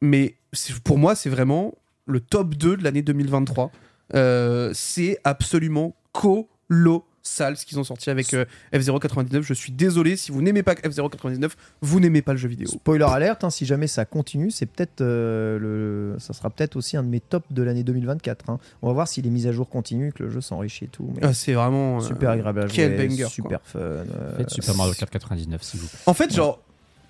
mais 0.00 0.36
pour 0.84 0.98
moi, 0.98 1.14
c'est 1.14 1.30
vraiment 1.30 1.74
le 2.06 2.20
top 2.20 2.54
2 2.54 2.76
de 2.76 2.84
l'année 2.84 3.02
2023. 3.02 3.70
Euh, 4.14 4.70
c'est 4.74 5.18
absolument 5.24 5.96
colossal 6.12 7.02
ce 7.26 7.66
qu'ils 7.66 7.78
ont 7.78 7.84
sorti 7.84 8.08
avec 8.10 8.32
euh, 8.34 8.44
F099. 8.72 9.42
Je 9.42 9.54
suis 9.54 9.72
désolé, 9.72 10.16
si 10.16 10.30
vous 10.32 10.42
n'aimez 10.42 10.62
pas 10.62 10.74
F099, 10.74 11.50
vous 11.82 12.00
n'aimez 12.00 12.22
pas 12.22 12.32
le 12.32 12.38
jeu 12.38 12.48
vidéo. 12.48 12.66
Spoiler 12.68 13.04
alerte, 13.04 13.44
hein, 13.44 13.50
si 13.50 13.66
jamais 13.66 13.86
ça 13.86 14.04
continue, 14.04 14.50
c'est 14.50 14.66
peut-être 14.66 15.00
euh, 15.00 15.58
le, 15.58 16.18
ça 16.18 16.32
sera 16.32 16.50
peut-être 16.50 16.76
aussi 16.76 16.96
un 16.96 17.02
de 17.02 17.08
mes 17.08 17.20
tops 17.20 17.46
de 17.50 17.62
l'année 17.62 17.82
2024. 17.84 18.50
hein. 18.50 18.58
On 18.82 18.86
va 18.88 18.92
voir 18.92 19.08
si 19.08 19.20
les 19.22 19.30
mises 19.30 19.46
à 19.46 19.52
jour 19.52 19.68
continuent, 19.68 20.12
que 20.12 20.22
le 20.22 20.30
jeu 20.30 20.40
s'enrichit 20.40 20.84
et 20.84 20.88
tout. 20.88 21.10
mais 21.16 21.20
Ah, 21.26 21.34
c'est 21.34 21.52
vraiment. 21.54 21.98
euh, 21.98 22.00
super 22.00 22.30
agréable 22.30 22.60
à 22.60 22.66
jouer, 22.66 22.74
quel 22.76 22.96
banger, 23.08 23.22
quoi. 23.22 23.30
super 23.30 23.60
fun. 23.64 23.78
euh, 23.80 24.36
Faites 24.36 24.50
Super 24.50 24.74
Mario 24.76 24.94
Kart 24.94 25.10
99, 25.10 25.62
s'il 25.62 25.80
vous 25.80 25.88
plaît. 25.88 25.98
En 26.06 26.14
fait, 26.14 26.32
genre, 26.34 26.60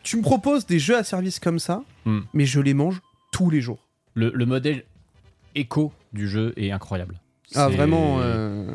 tu 0.02 0.16
me 0.16 0.22
proposes 0.22 0.66
des 0.66 0.78
jeux 0.78 0.97
à 0.97 1.05
service 1.05 1.38
comme 1.40 1.59
ça, 1.59 1.82
Hmm. 2.05 2.20
mais 2.32 2.47
je 2.47 2.60
les 2.60 2.72
mange 2.74 3.01
tous 3.32 3.51
les 3.51 3.60
jours. 3.60 3.78
Le, 4.14 4.30
le 4.34 4.47
modèle 4.47 4.84
écho 5.55 5.93
du 6.12 6.28
jeu 6.28 6.52
est 6.56 6.70
incroyable. 6.70 7.20
Ah, 7.55 7.68
vraiment. 7.68 8.18
euh, 8.20 8.66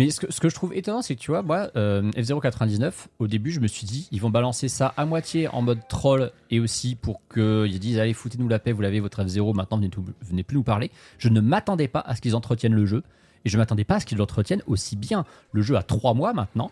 Mais 0.00 0.10
ce 0.10 0.20
que, 0.20 0.32
ce 0.32 0.40
que 0.40 0.48
je 0.48 0.54
trouve 0.54 0.74
étonnant, 0.74 1.02
c'est 1.02 1.14
que 1.14 1.20
tu 1.20 1.30
vois, 1.30 1.42
moi, 1.42 1.70
euh, 1.76 2.10
F099, 2.12 2.92
au 3.18 3.26
début, 3.26 3.50
je 3.50 3.60
me 3.60 3.66
suis 3.66 3.86
dit, 3.86 4.08
ils 4.12 4.20
vont 4.20 4.30
balancer 4.30 4.68
ça 4.68 4.94
à 4.96 5.04
moitié 5.04 5.46
en 5.48 5.60
mode 5.60 5.80
troll 5.88 6.32
et 6.50 6.58
aussi 6.58 6.94
pour 6.94 7.20
qu'ils 7.32 7.78
disent, 7.78 7.98
allez, 7.98 8.14
foutez-nous 8.14 8.48
la 8.48 8.58
paix, 8.58 8.72
vous 8.72 8.80
l'avez, 8.80 9.00
votre 9.00 9.22
F0, 9.22 9.54
maintenant, 9.54 9.76
venez, 9.76 9.90
tout- 9.90 10.04
venez 10.22 10.42
plus 10.42 10.56
nous 10.56 10.62
parler. 10.62 10.90
Je 11.18 11.28
ne 11.28 11.40
m'attendais 11.42 11.86
pas 11.86 12.00
à 12.00 12.16
ce 12.16 12.22
qu'ils 12.22 12.34
entretiennent 12.34 12.72
le 12.74 12.86
jeu 12.86 13.02
et 13.44 13.50
je 13.50 13.56
ne 13.56 13.60
m'attendais 13.60 13.84
pas 13.84 13.96
à 13.96 14.00
ce 14.00 14.06
qu'ils 14.06 14.16
l'entretiennent 14.16 14.62
aussi 14.66 14.96
bien. 14.96 15.26
Le 15.52 15.60
jeu 15.60 15.76
a 15.76 15.82
trois 15.82 16.14
mois 16.14 16.32
maintenant. 16.32 16.70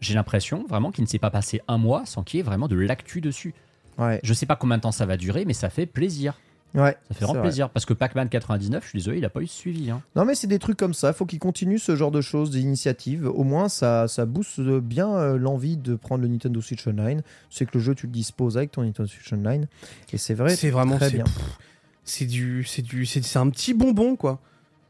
J'ai 0.00 0.14
l'impression 0.14 0.64
vraiment 0.66 0.90
qu'il 0.92 1.04
ne 1.04 1.08
s'est 1.08 1.18
pas 1.18 1.30
passé 1.30 1.60
un 1.68 1.76
mois 1.78 2.06
sans 2.06 2.22
qu'il 2.22 2.38
y 2.38 2.40
ait 2.40 2.42
vraiment 2.42 2.68
de 2.68 2.76
l'actu 2.76 3.20
dessus. 3.20 3.54
Ouais, 3.98 4.20
Je 4.22 4.32
sais 4.34 4.46
pas 4.46 4.56
combien 4.56 4.76
de 4.78 4.82
temps 4.82 4.92
ça 4.92 5.04
va 5.06 5.16
durer, 5.16 5.44
mais 5.44 5.52
ça 5.54 5.68
fait 5.70 5.86
plaisir. 5.86 6.38
Ouais. 6.74 6.96
Ça 7.08 7.14
fait 7.14 7.24
vrai. 7.24 7.40
plaisir. 7.42 7.70
Parce 7.70 7.84
que 7.86 7.94
Pac-Man 7.94 8.28
99, 8.28 8.82
je 8.84 8.88
suis 8.90 8.98
désolé, 8.98 9.18
il 9.18 9.24
a 9.24 9.30
pas 9.30 9.40
eu 9.40 9.44
de 9.44 9.50
suivi. 9.50 9.90
hein. 9.90 10.02
Non 10.14 10.24
mais 10.24 10.34
c'est 10.34 10.46
des 10.46 10.58
trucs 10.58 10.76
comme 10.76 10.94
ça, 10.94 11.12
faut 11.12 11.24
qu'ils 11.26 11.38
continuent 11.38 11.78
ce 11.78 11.94
genre 11.96 12.10
de 12.10 12.20
choses, 12.20 12.50
des 12.50 12.60
initiatives. 12.60 13.26
Au 13.26 13.44
moins 13.44 13.68
ça, 13.68 14.08
ça 14.08 14.26
booste 14.26 14.60
bien 14.60 15.14
euh, 15.16 15.38
l'envie 15.38 15.76
de 15.76 15.94
prendre 15.94 16.22
le 16.22 16.28
Nintendo 16.28 16.60
Switch 16.60 16.86
Online. 16.86 17.22
C'est 17.50 17.66
que 17.66 17.78
le 17.78 17.80
jeu 17.84 17.94
tu 17.94 18.06
le 18.06 18.12
disposes 18.12 18.56
avec 18.56 18.72
ton 18.72 18.82
Nintendo 18.82 19.08
Switch 19.08 19.32
Online 19.32 19.66
et 20.12 20.18
c'est 20.18 20.34
vrai. 20.34 20.54
c'est 20.56 20.70
vraiment. 20.70 20.96
très 20.96 21.10
bien. 21.10 21.24
pff, 21.24 21.58
C'est 22.04 22.26
du. 22.26 22.64
C'est 22.64 22.82
du. 22.82 23.06
C'est 23.06 23.24
c'est 23.24 23.38
un 23.38 23.48
petit 23.50 23.74
bonbon, 23.74 24.16
quoi. 24.16 24.40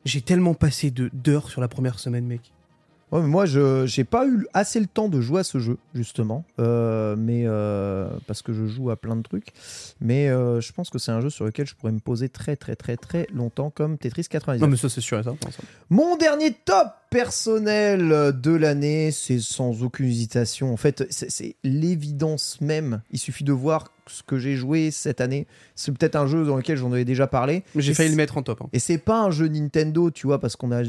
J'ai 0.05 0.20
tellement 0.20 0.55
passé 0.55 0.90
de- 0.90 1.11
d'heures 1.12 1.48
sur 1.51 1.61
la 1.61 1.69
première 1.69 1.98
semaine, 1.98 2.27
mec. 2.27 2.53
Ouais, 3.12 3.20
mais 3.20 3.28
moi 3.28 3.46
je 3.46 3.86
j'ai 3.86 4.02
pas 4.04 4.26
eu 4.26 4.46
assez 4.52 4.80
le 4.80 4.86
temps 4.86 5.08
de 5.08 5.20
jouer 5.20 5.40
à 5.40 5.44
ce 5.44 5.58
jeu 5.58 5.78
justement, 5.94 6.44
Euh, 6.58 7.14
mais 7.16 7.44
euh, 7.46 8.08
parce 8.26 8.42
que 8.42 8.52
je 8.52 8.66
joue 8.66 8.90
à 8.90 8.96
plein 8.96 9.14
de 9.16 9.22
trucs. 9.22 9.52
Mais 10.00 10.28
euh, 10.28 10.60
je 10.60 10.72
pense 10.72 10.90
que 10.90 10.98
c'est 10.98 11.12
un 11.12 11.20
jeu 11.20 11.30
sur 11.30 11.44
lequel 11.44 11.66
je 11.66 11.74
pourrais 11.76 11.92
me 11.92 12.00
poser 12.00 12.28
très 12.28 12.56
très 12.56 12.74
très 12.74 12.96
très 12.96 13.28
longtemps 13.32 13.70
comme 13.70 13.96
Tetris 13.96 14.24
99. 14.28 14.60
Non, 14.60 14.68
mais 14.70 14.76
ça, 14.76 14.88
c'est 14.88 15.00
sûr 15.00 15.18
et 15.20 15.22
certain. 15.22 15.50
ça. 15.50 15.62
Mon 15.88 16.16
dernier 16.16 16.52
top 16.52 16.88
personnel 17.10 18.32
de 18.40 18.50
l'année, 18.52 19.10
c'est 19.10 19.38
sans 19.40 19.82
aucune 19.82 20.06
hésitation. 20.06 20.72
En 20.72 20.76
fait, 20.76 21.06
c'est 21.10 21.56
l'évidence 21.64 22.60
même. 22.60 23.02
Il 23.10 23.18
suffit 23.18 23.44
de 23.44 23.52
voir 23.52 23.92
ce 24.06 24.22
que 24.22 24.38
j'ai 24.38 24.54
joué 24.54 24.90
cette 24.90 25.20
année. 25.20 25.46
C'est 25.74 25.92
peut-être 25.92 26.16
un 26.16 26.26
jeu 26.26 26.44
dans 26.44 26.56
lequel 26.56 26.76
j'en 26.76 26.92
avais 26.92 27.04
déjà 27.04 27.26
parlé. 27.26 27.64
J'ai 27.74 27.94
failli 27.94 28.10
le 28.10 28.16
mettre 28.16 28.38
en 28.38 28.42
top. 28.42 28.62
hein. 28.62 28.68
Et 28.72 28.78
c'est 28.78 28.98
pas 28.98 29.22
un 29.22 29.30
jeu 29.30 29.48
Nintendo, 29.48 30.10
tu 30.10 30.26
vois, 30.26 30.40
parce 30.40 30.56
qu'on 30.56 30.72
a 30.72 30.82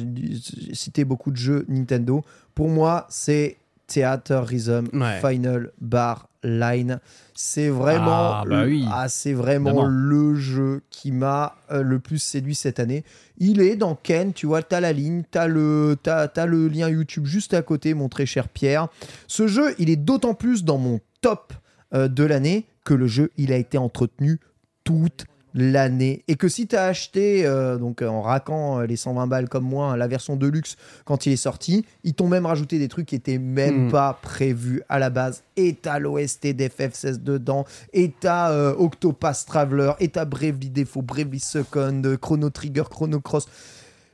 cité 0.73 1.06
beaucoup 1.06 1.31
de 1.31 1.38
jeux 1.38 1.65
Nintendo. 1.68 2.23
Pour 2.53 2.69
moi, 2.69 3.07
c'est 3.10 3.57
Theater 3.88 4.46
Rhythm 4.46 4.88
Ouais. 4.94 5.20
Final 5.22 5.72
Bar 5.82 6.28
Line. 6.44 7.00
C'est 7.34 7.70
vraiment, 7.70 8.32
Ah, 8.34 8.44
bah 8.48 8.64
le- 8.64 8.70
oui. 8.70 8.86
ah, 8.92 9.10
c'est 9.10 9.34
vraiment 9.34 9.86
le 9.86 10.36
jeu 10.36 10.82
qui 10.90 11.12
m'a 11.12 11.56
euh, 11.72 11.82
le 11.82 12.00
plus 12.00 12.20
séduit 12.20 12.56
cette 12.56 12.80
année. 12.80 13.04
Il 13.38 13.62
est 13.62 13.76
dans 13.76 13.96
Ken, 13.96 14.34
tu 14.34 14.46
vois, 14.46 14.62
t'as 14.64 14.80
la 14.80 14.94
ligne, 14.94 15.24
t'as 15.30 15.48
le, 15.48 15.98
t'as, 16.02 16.28
t'as 16.28 16.46
le 16.46 16.68
lien 16.68 16.90
YouTube 16.90 17.26
juste 17.26 17.54
à 17.54 17.62
côté, 17.62 17.94
mon 17.94 18.10
très 18.10 18.26
cher 18.26 18.50
Pierre. 18.50 18.88
Ce 19.28 19.48
jeu, 19.48 19.74
il 19.80 19.90
est 19.90 19.96
d'autant 19.98 20.34
plus 20.34 20.64
dans 20.64 20.78
mon 20.78 21.00
top 21.22 21.54
euh, 21.94 22.08
de 22.08 22.24
l'année 22.24 22.66
que 22.86 22.94
le 22.94 23.08
jeu, 23.08 23.32
il 23.38 23.52
a 23.52 23.58
été 23.58 23.78
entretenu 23.78 24.40
toute 24.84 25.26
l'année 25.58 26.24
et 26.28 26.36
que 26.36 26.48
si 26.48 26.68
tu 26.68 26.76
as 26.76 26.86
acheté 26.86 27.46
euh, 27.46 27.78
donc 27.78 28.04
euh, 28.04 28.08
en 28.08 28.22
raquant 28.22 28.80
euh, 28.80 28.86
les 28.86 28.96
120 28.96 29.26
balles 29.26 29.50
comme 29.50 29.64
moi 29.64 29.98
la 29.98 30.08
version 30.08 30.36
de 30.36 30.46
luxe 30.48 30.76
quand 31.04 31.26
il 31.26 31.34
est 31.34 31.36
sorti 31.36 31.84
ils 32.04 32.14
t'ont 32.14 32.28
même 32.28 32.46
rajouté 32.46 32.78
des 32.78 32.88
trucs 32.88 33.08
qui 33.08 33.16
étaient 33.16 33.40
même 33.40 33.88
Mm. 33.88 33.92
pas 33.92 34.20
prévus 34.22 34.84
à 34.88 35.00
la 35.00 35.10
base 35.10 35.44
et 35.56 35.74
t'as 35.74 36.00
l'OST 36.00 36.54
d'FF16 36.54 37.24
dedans 37.24 37.66
et 37.92 38.12
t'as 38.12 38.52
euh, 38.52 38.76
Octopath 38.78 39.46
Traveler 39.48 39.94
et 40.00 40.10
t'as 40.10 40.26
Bravely 40.26 40.70
Default 40.70 41.02
Bravely 41.02 41.40
Second 41.40 42.02
Chrono 42.22 42.50
Trigger 42.50 42.84
Chrono 42.90 43.20
Cross 43.20 43.48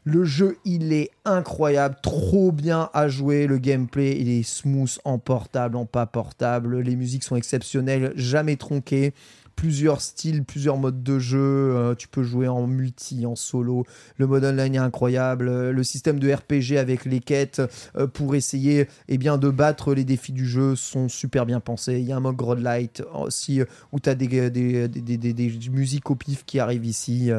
le 0.06 0.26
jeu, 0.26 0.58
il 0.66 0.92
est 0.92 1.12
incroyable, 1.24 1.96
trop 2.04 2.52
bien 2.52 2.90
à 2.94 3.08
jouer. 3.08 3.48
Le 3.48 3.58
gameplay, 3.58 4.18
il 4.20 4.30
est 4.30 4.44
smooth 4.44 5.00
en 5.06 5.18
portable, 5.18 5.78
en 5.78 5.86
pas 5.86 6.06
portable. 6.06 6.82
Les 6.82 6.98
musiques 6.98 7.24
sont 7.24 7.38
exceptionnelles, 7.38 8.12
jamais 8.18 8.58
tronquées. 8.58 9.14
Plusieurs 9.56 10.02
styles, 10.02 10.44
plusieurs 10.44 10.78
modes 10.78 11.04
de 11.04 11.20
jeu. 11.20 11.40
Euh, 11.40 11.96
tu 11.96 12.08
peux 12.08 12.24
jouer 12.24 12.48
en 12.48 12.68
multi, 12.68 13.26
en 13.26 13.36
solo. 13.36 13.86
Le 14.18 14.28
mode 14.28 14.44
online 14.44 14.76
est 14.76 14.80
incroyable. 14.80 15.48
Euh, 15.48 15.72
Le 15.72 15.84
système 15.84 16.20
de 16.20 16.32
RPG 16.34 16.78
avec 16.78 17.06
les 17.06 17.20
quêtes 17.20 17.62
euh, 17.96 18.08
pour 18.08 18.36
essayer 18.36 18.88
eh 19.08 19.18
bien, 19.18 19.38
de 19.38 19.50
battre 19.50 19.94
les 19.94 20.04
défis 20.04 20.34
du 20.34 20.46
jeu 20.46 20.76
sont 20.76 21.08
super 21.08 21.46
bien 21.46 21.60
pensés. 21.60 22.00
Il 22.00 22.06
y 22.06 22.12
a 22.12 22.18
un 22.18 22.20
mode 22.20 22.42
Light 22.60 23.04
aussi 23.14 23.62
où 23.92 24.00
tu 24.00 24.10
as 24.10 24.16
des, 24.16 24.50
des, 24.50 24.88
des, 24.88 25.18
des- 25.18 25.70
musiques 25.70 26.10
au 26.12 26.16
pif 26.16 26.44
qui 26.46 26.60
arrivent 26.60 26.86
ici. 26.86 27.32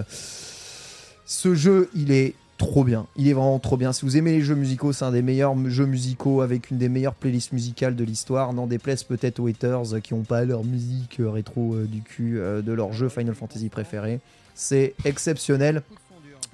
Ce 1.26 1.54
jeu, 1.54 1.90
il 1.94 2.10
est 2.10 2.34
trop 2.66 2.84
bien. 2.84 3.06
Il 3.16 3.28
est 3.28 3.32
vraiment 3.32 3.58
trop 3.58 3.76
bien. 3.76 3.92
Si 3.92 4.04
vous 4.04 4.16
aimez 4.16 4.32
les 4.32 4.40
jeux 4.40 4.54
musicaux, 4.54 4.92
c'est 4.92 5.04
un 5.04 5.12
des 5.12 5.22
meilleurs 5.22 5.54
jeux 5.68 5.86
musicaux 5.86 6.40
avec 6.40 6.70
une 6.70 6.78
des 6.78 6.88
meilleures 6.88 7.14
playlists 7.14 7.52
musicales 7.52 7.94
de 7.94 8.04
l'histoire. 8.04 8.52
N'en 8.52 8.66
déplaise 8.66 9.02
peut-être 9.02 9.38
aux 9.40 9.48
haters 9.48 10.00
qui 10.02 10.14
n'ont 10.14 10.22
pas 10.22 10.44
leur 10.44 10.64
musique 10.64 11.20
euh, 11.20 11.30
rétro 11.30 11.74
euh, 11.74 11.84
du 11.84 12.00
cul 12.00 12.38
euh, 12.38 12.62
de 12.62 12.72
leur 12.72 12.92
jeu 12.92 13.08
Final 13.08 13.34
Fantasy 13.34 13.68
préféré. 13.68 14.20
C'est 14.54 14.94
exceptionnel. 15.04 15.82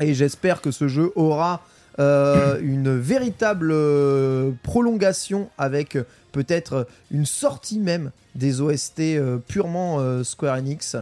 Et 0.00 0.14
j'espère 0.14 0.60
que 0.60 0.70
ce 0.70 0.88
jeu 0.88 1.12
aura 1.14 1.62
une 1.98 2.96
véritable 2.96 3.74
prolongation 4.62 5.50
avec 5.58 5.98
peut-être 6.32 6.86
une 7.10 7.26
sortie 7.26 7.78
même 7.78 8.10
des 8.34 8.62
OST 8.62 9.02
purement 9.46 10.24
Square 10.24 10.56
Enix. 10.56 10.96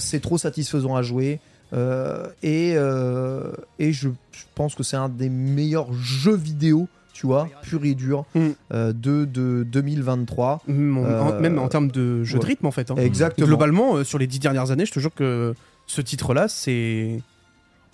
C'est 0.00 0.20
trop 0.20 0.36
satisfaisant 0.36 0.96
à 0.96 1.02
jouer. 1.02 1.38
Euh, 1.72 2.28
et, 2.42 2.74
euh, 2.76 3.52
et 3.78 3.92
je, 3.92 4.08
je 4.32 4.42
pense 4.54 4.74
que 4.74 4.82
c'est 4.82 4.96
un 4.96 5.08
des 5.08 5.28
meilleurs 5.28 5.92
jeux 5.92 6.36
vidéo, 6.36 6.88
tu 7.12 7.26
vois, 7.26 7.48
pur 7.62 7.84
et 7.84 7.94
dur, 7.94 8.24
Mm. 8.34 8.48
euh, 8.72 8.92
de, 8.92 9.24
de 9.24 9.64
2023. 9.64 10.62
Même 10.68 10.98
en, 10.98 11.40
même 11.40 11.58
en 11.58 11.68
termes 11.68 11.90
de 11.90 12.22
jeu 12.24 12.38
de 12.38 12.44
rythme, 12.44 12.66
en 12.66 12.70
fait. 12.70 12.90
hein. 12.90 12.96
Exactement. 12.96 13.46
Globalement, 13.46 14.04
sur 14.04 14.18
les 14.18 14.26
dix 14.26 14.38
dernières 14.38 14.70
années, 14.70 14.86
je 14.86 14.92
te 14.92 15.00
jure 15.00 15.14
que 15.14 15.54
ce 15.86 16.00
titre-là, 16.00 16.48
c'est 16.48 17.20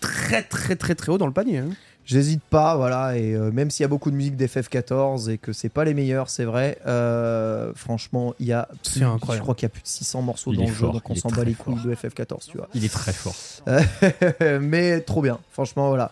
très, 0.01 0.43
très, 0.43 0.77
très, 0.77 0.95
très 0.95 1.13
haut 1.13 1.19
dans 1.19 1.27
le 1.27 1.33
panier. 1.33 1.59
hein. 1.59 1.69
J'hésite 2.05 2.43
pas, 2.43 2.77
voilà, 2.77 3.17
et 3.17 3.35
euh, 3.35 3.51
même 3.53 3.71
s'il 3.71 3.85
y 3.85 3.85
a 3.85 3.89
beaucoup 3.89 4.11
de 4.11 4.17
musique 4.17 4.37
d'FF14 4.37 5.31
et 5.31 5.39
que 5.39 5.53
c'est 5.53 5.69
pas 5.69 5.85
les 5.85 5.95
meilleurs, 5.95 6.29
c'est 6.29 6.45
vrai, 6.45 6.79
euh, 6.87 7.73
franchement, 7.77 8.35
il 8.41 8.47
y 8.47 8.53
a, 8.53 8.69
plus- 8.83 8.99
C'est 9.01 9.05
incroyable. 9.05 9.37
je 9.37 9.43
crois 9.43 9.55
qu'il 9.55 9.63
y 9.65 9.67
a 9.67 9.69
plus 9.71 9.83
de 9.83 9.87
600 9.89 10.23
morceaux 10.23 10.51
Il 10.53 10.57
dans 10.59 10.63
le 10.65 10.69
jeu, 10.69 10.75
fort, 10.75 10.93
donc 10.95 11.09
on 11.09 11.15
s'en 11.15 11.29
bat 11.29 11.45
les 11.45 11.55
couilles 11.55 11.81
de 11.85 11.95
FF14, 11.95 12.47
tu 12.51 12.57
vois. 12.59 12.69
Il 12.75 12.85
est 12.85 12.89
très 12.93 13.13
fort. 13.13 13.35
mais 14.61 15.01
trop 15.03 15.23
bien, 15.23 15.39
franchement, 15.51 15.89
voilà. 15.89 16.11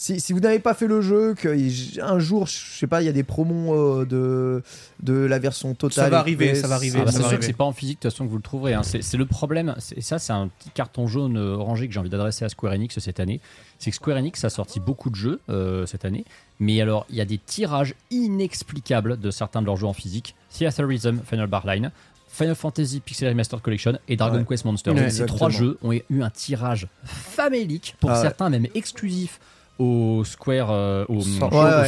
Si, 0.00 0.20
si 0.20 0.32
vous 0.32 0.38
n'avez 0.38 0.60
pas 0.60 0.74
fait 0.74 0.86
le 0.86 1.00
jeu, 1.00 1.34
que 1.34 1.58
j- 1.58 1.98
un 2.00 2.20
jour, 2.20 2.46
je 2.46 2.52
sais 2.78 2.86
pas, 2.86 3.02
il 3.02 3.06
y 3.06 3.08
a 3.08 3.12
des 3.12 3.24
promos 3.24 3.74
euh, 3.74 4.04
de, 4.06 4.62
de 5.02 5.12
la 5.12 5.40
version 5.40 5.74
totale. 5.74 6.04
Ça 6.04 6.08
va 6.08 6.20
arriver, 6.20 6.54
ça 6.54 6.68
va 6.68 6.76
arriver, 6.76 7.00
Ah 7.02 7.06
bah, 7.06 7.10
c'est 7.10 7.24
sûr 7.24 7.36
que 7.36 7.44
c'est 7.44 7.52
pas 7.52 7.64
en 7.64 7.72
physique 7.72 7.98
de 7.98 8.02
toute 8.02 8.12
façon 8.12 8.24
que 8.24 8.30
vous 8.30 8.36
le 8.36 8.42
trouverez. 8.42 8.74
hein. 8.74 8.82
C'est 8.84 9.16
le 9.16 9.26
problème. 9.26 9.74
Et 9.96 10.00
ça, 10.00 10.20
c'est 10.20 10.32
un 10.32 10.46
petit 10.46 10.70
carton 10.70 11.08
jaune 11.08 11.36
euh, 11.36 11.56
orangé 11.56 11.88
que 11.88 11.92
j'ai 11.94 11.98
envie 11.98 12.10
d'adresser 12.10 12.44
à 12.44 12.48
Square 12.48 12.74
Enix 12.74 12.96
cette 13.00 13.18
année. 13.18 13.40
C'est 13.80 13.90
que 13.90 13.96
Square 13.96 14.18
Enix 14.18 14.44
a 14.44 14.50
sorti 14.50 14.78
beaucoup 14.78 15.10
de 15.10 15.16
jeux 15.16 15.40
euh, 15.50 15.84
cette 15.84 16.04
année. 16.04 16.24
Mais 16.60 16.80
alors, 16.80 17.04
il 17.10 17.16
y 17.16 17.20
a 17.20 17.24
des 17.24 17.38
tirages 17.38 17.94
inexplicables 18.12 19.18
de 19.18 19.30
certains 19.32 19.60
de 19.62 19.66
leurs 19.66 19.76
jeux 19.76 19.86
en 19.86 19.92
physique. 19.92 20.36
Theaterism, 20.56 21.18
Final 21.28 21.48
Bar 21.48 21.66
Line. 21.66 21.90
Final 22.30 22.54
Fantasy 22.54 23.00
Pixel 23.00 23.30
Remastered 23.30 23.62
Collection 23.62 23.98
et 24.06 24.14
Dragon 24.16 24.38
Ouais. 24.38 24.44
Quest 24.48 24.64
Monsters. 24.64 24.94
Ouais, 24.94 25.10
Ces 25.10 25.26
trois 25.26 25.48
jeux 25.50 25.76
ont 25.82 25.92
eu 25.92 26.22
un 26.22 26.30
tirage 26.30 26.86
famélique, 27.04 27.96
pour 27.98 28.10
Ah 28.10 28.14
ouais. 28.16 28.22
certains 28.22 28.48
même 28.50 28.66
exclusif 28.76 29.40
au 29.78 30.24
Square, 30.24 30.68
euh, 30.70 31.04
au, 31.08 31.16
Ouais, 31.18 31.22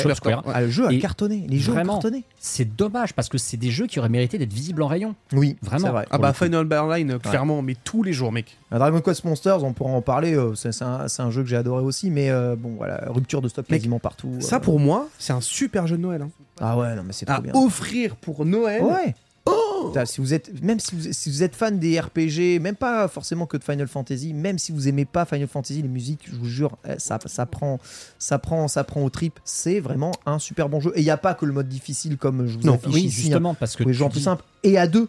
shop 0.01 0.09
ouais. 0.09 0.15
Square. 0.15 0.43
Ah, 0.47 0.61
le 0.61 0.71
jeu 0.71 0.87
a 0.87 0.93
Et 0.93 0.99
cartonné, 0.99 1.47
les 1.49 1.59
jeux 1.59 1.73
ont 1.73 1.85
cartonné. 1.85 2.25
C'est 2.39 2.77
dommage 2.77 3.13
parce 3.15 3.29
que 3.29 3.39
c'est 3.39 3.57
des 3.57 3.71
jeux 3.71 3.87
qui 3.87 3.99
auraient 3.99 4.09
mérité 4.09 4.39
d'être 4.39 4.53
visibles 4.53 4.83
en 4.83 4.87
rayon. 4.87 5.15
Oui, 5.33 5.57
Vraiment. 5.63 5.91
vrai. 5.91 6.07
Ah 6.11 6.19
bah. 6.19 6.33
Final 6.33 6.65
Barline, 6.65 7.19
clairement, 7.19 7.63
mais 7.63 7.75
tous 7.83 8.03
les 8.03 8.13
jours, 8.13 8.33
mec. 8.33 8.57
Un 8.71 8.79
Dragon 8.79 9.01
Quest 9.01 9.25
Monsters, 9.25 9.65
on 9.65 9.73
pourra 9.73 9.91
en 9.91 10.03
parler, 10.03 10.35
euh, 10.35 10.55
c'est 10.55 10.71
c'est 10.73 10.85
un, 10.85 11.31
jeu 11.31 11.43
que 11.43 11.49
j'ai 11.49 11.57
adoré 11.57 11.83
aussi, 11.83 12.11
mais 12.11 12.31
euh, 12.31 12.55
bon, 12.57 12.75
voilà, 12.77 13.03
rupture 13.09 13.43
de 13.43 13.49
stock 13.49 13.69
Mec, 13.69 13.81
quasiment 13.81 13.99
partout. 13.99 14.37
Ça, 14.41 14.57
euh. 14.57 14.61
pour 14.61 14.79
moi, 14.79 15.09
c'est 15.19 15.33
un 15.33 15.41
super 15.41 15.87
jeu 15.87 15.97
de 15.97 16.03
Noël. 16.03 16.23
hein. 16.23 16.31
Ah 16.61 16.77
ouais, 16.79 16.95
non, 16.95 17.03
mais 17.05 17.13
c'est 17.13 17.27
trop 17.27 17.37
À 17.37 17.41
bien. 17.41 17.53
offrir 17.55 18.15
pour 18.17 18.45
Noël. 18.45 18.83
Ouais. 18.83 19.15
Putain, 19.47 20.05
si 20.05 20.21
vous 20.21 20.35
êtes, 20.35 20.63
même 20.63 20.79
si 20.79 20.95
vous, 20.95 21.13
si 21.13 21.31
vous 21.31 21.43
êtes 21.43 21.57
fan 21.57 21.79
des 21.79 21.99
RPG, 21.99 22.61
même 22.61 22.77
pas 22.77 23.09
forcément 23.09 23.47
que 23.47 23.57
de 23.57 23.65
Final 23.65 23.89
Fantasy, 23.89 24.35
même 24.35 24.59
si 24.59 24.73
vous 24.73 24.89
aimez 24.89 25.07
pas 25.07 25.25
Final 25.25 25.49
Fantasy, 25.49 25.81
les 25.83 25.89
musiques, 25.89 26.21
je 26.31 26.37
vous 26.37 26.45
jure, 26.45 26.77
eh, 26.87 26.99
ça, 26.99 27.19
ça 27.25 27.47
prend, 27.47 27.81
ça 28.19 28.39
prend, 28.39 28.69
ça 28.69 28.85
prend 28.85 29.03
au 29.03 29.09
trip. 29.11 29.41
C'est 29.45 29.81
vraiment 29.81 30.13
un 30.27 30.39
super 30.39 30.69
bon 30.69 30.81
jeu. 30.81 30.93
Et 30.97 31.01
il 31.01 31.05
n'y 31.05 31.11
a 31.11 31.17
pas 31.17 31.35
que 31.35 31.47
le 31.47 31.53
mode 31.53 31.69
difficile 31.69 32.19
comme 32.19 32.47
je 32.47 32.59
vous 32.59 32.65
Non, 32.67 32.75
affiche 32.75 32.93
Oui, 32.93 33.01
ici. 33.05 33.19
hein. 33.19 33.23
justement, 33.23 33.55
parce 33.55 33.75
que 33.75 33.91
jouer 33.91 34.07
en 34.07 34.11
plus 34.11 34.19
dis- 34.19 34.25
simple 34.25 34.45
et 34.63 34.77
à 34.79 34.87
deux. 34.87 35.09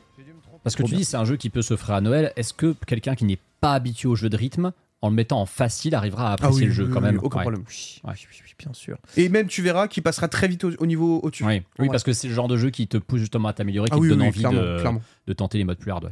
Parce 0.63 0.75
que 0.75 0.83
tu 0.83 0.89
bien. 0.91 0.99
dis 0.99 1.05
c'est 1.05 1.17
un 1.17 1.25
jeu 1.25 1.37
qui 1.37 1.49
peut 1.49 1.61
s'offrir 1.63 1.95
à 1.95 2.01
Noël. 2.01 2.31
Est-ce 2.35 2.53
que 2.53 2.73
quelqu'un 2.87 3.15
qui 3.15 3.25
n'est 3.25 3.39
pas 3.59 3.73
habitué 3.73 4.07
au 4.07 4.15
jeu 4.15 4.29
de 4.29 4.37
rythme, 4.37 4.71
en 5.03 5.09
le 5.09 5.15
mettant 5.15 5.41
en 5.41 5.45
facile, 5.45 5.95
arrivera 5.95 6.29
à 6.29 6.33
apprécier 6.33 6.53
Ah 6.53 6.59
oui, 6.61 6.65
le 6.67 6.71
jeu 6.71 6.83
oui, 6.85 6.91
quand 6.93 6.99
oui, 6.99 7.05
même 7.07 7.19
aucun 7.23 7.37
Ouais. 7.37 7.43
problème. 7.43 7.63
Oui, 7.67 8.01
Ouais. 8.03 8.11
oui, 8.13 8.27
oui, 8.31 8.37
oui, 8.45 8.53
bien 8.59 8.73
sûr. 8.73 8.97
Et 9.17 9.29
même, 9.29 9.47
tu 9.47 9.61
verras 9.63 9.87
qu'il 9.87 10.03
passera 10.03 10.27
très 10.27 10.47
vite 10.47 10.63
au, 10.63 10.71
au 10.77 10.85
niveau 10.85 11.19
au-dessus. 11.23 11.43
Oui, 11.43 11.63
parce 11.89 12.03
que 12.03 12.13
c'est 12.13 12.27
le 12.27 12.33
genre 12.35 12.47
de 12.47 12.55
jeu 12.57 12.69
qui 12.69 12.87
te 12.87 12.97
pousse 12.97 13.19
justement 13.19 13.47
à 13.47 13.53
t'améliorer, 13.53 13.89
qui 13.89 13.95
Ah 13.97 13.99
te 13.99 14.07
donne 14.07 14.21
envie 14.21 14.39
clairement, 14.41 14.61
de, 14.61 14.77
clairement. 14.79 15.01
De 15.27 15.33
tenter 15.33 15.57
les 15.59 15.63
modes 15.63 15.77
plus 15.77 15.91
hard. 15.91 16.05
ouais. 16.05 16.11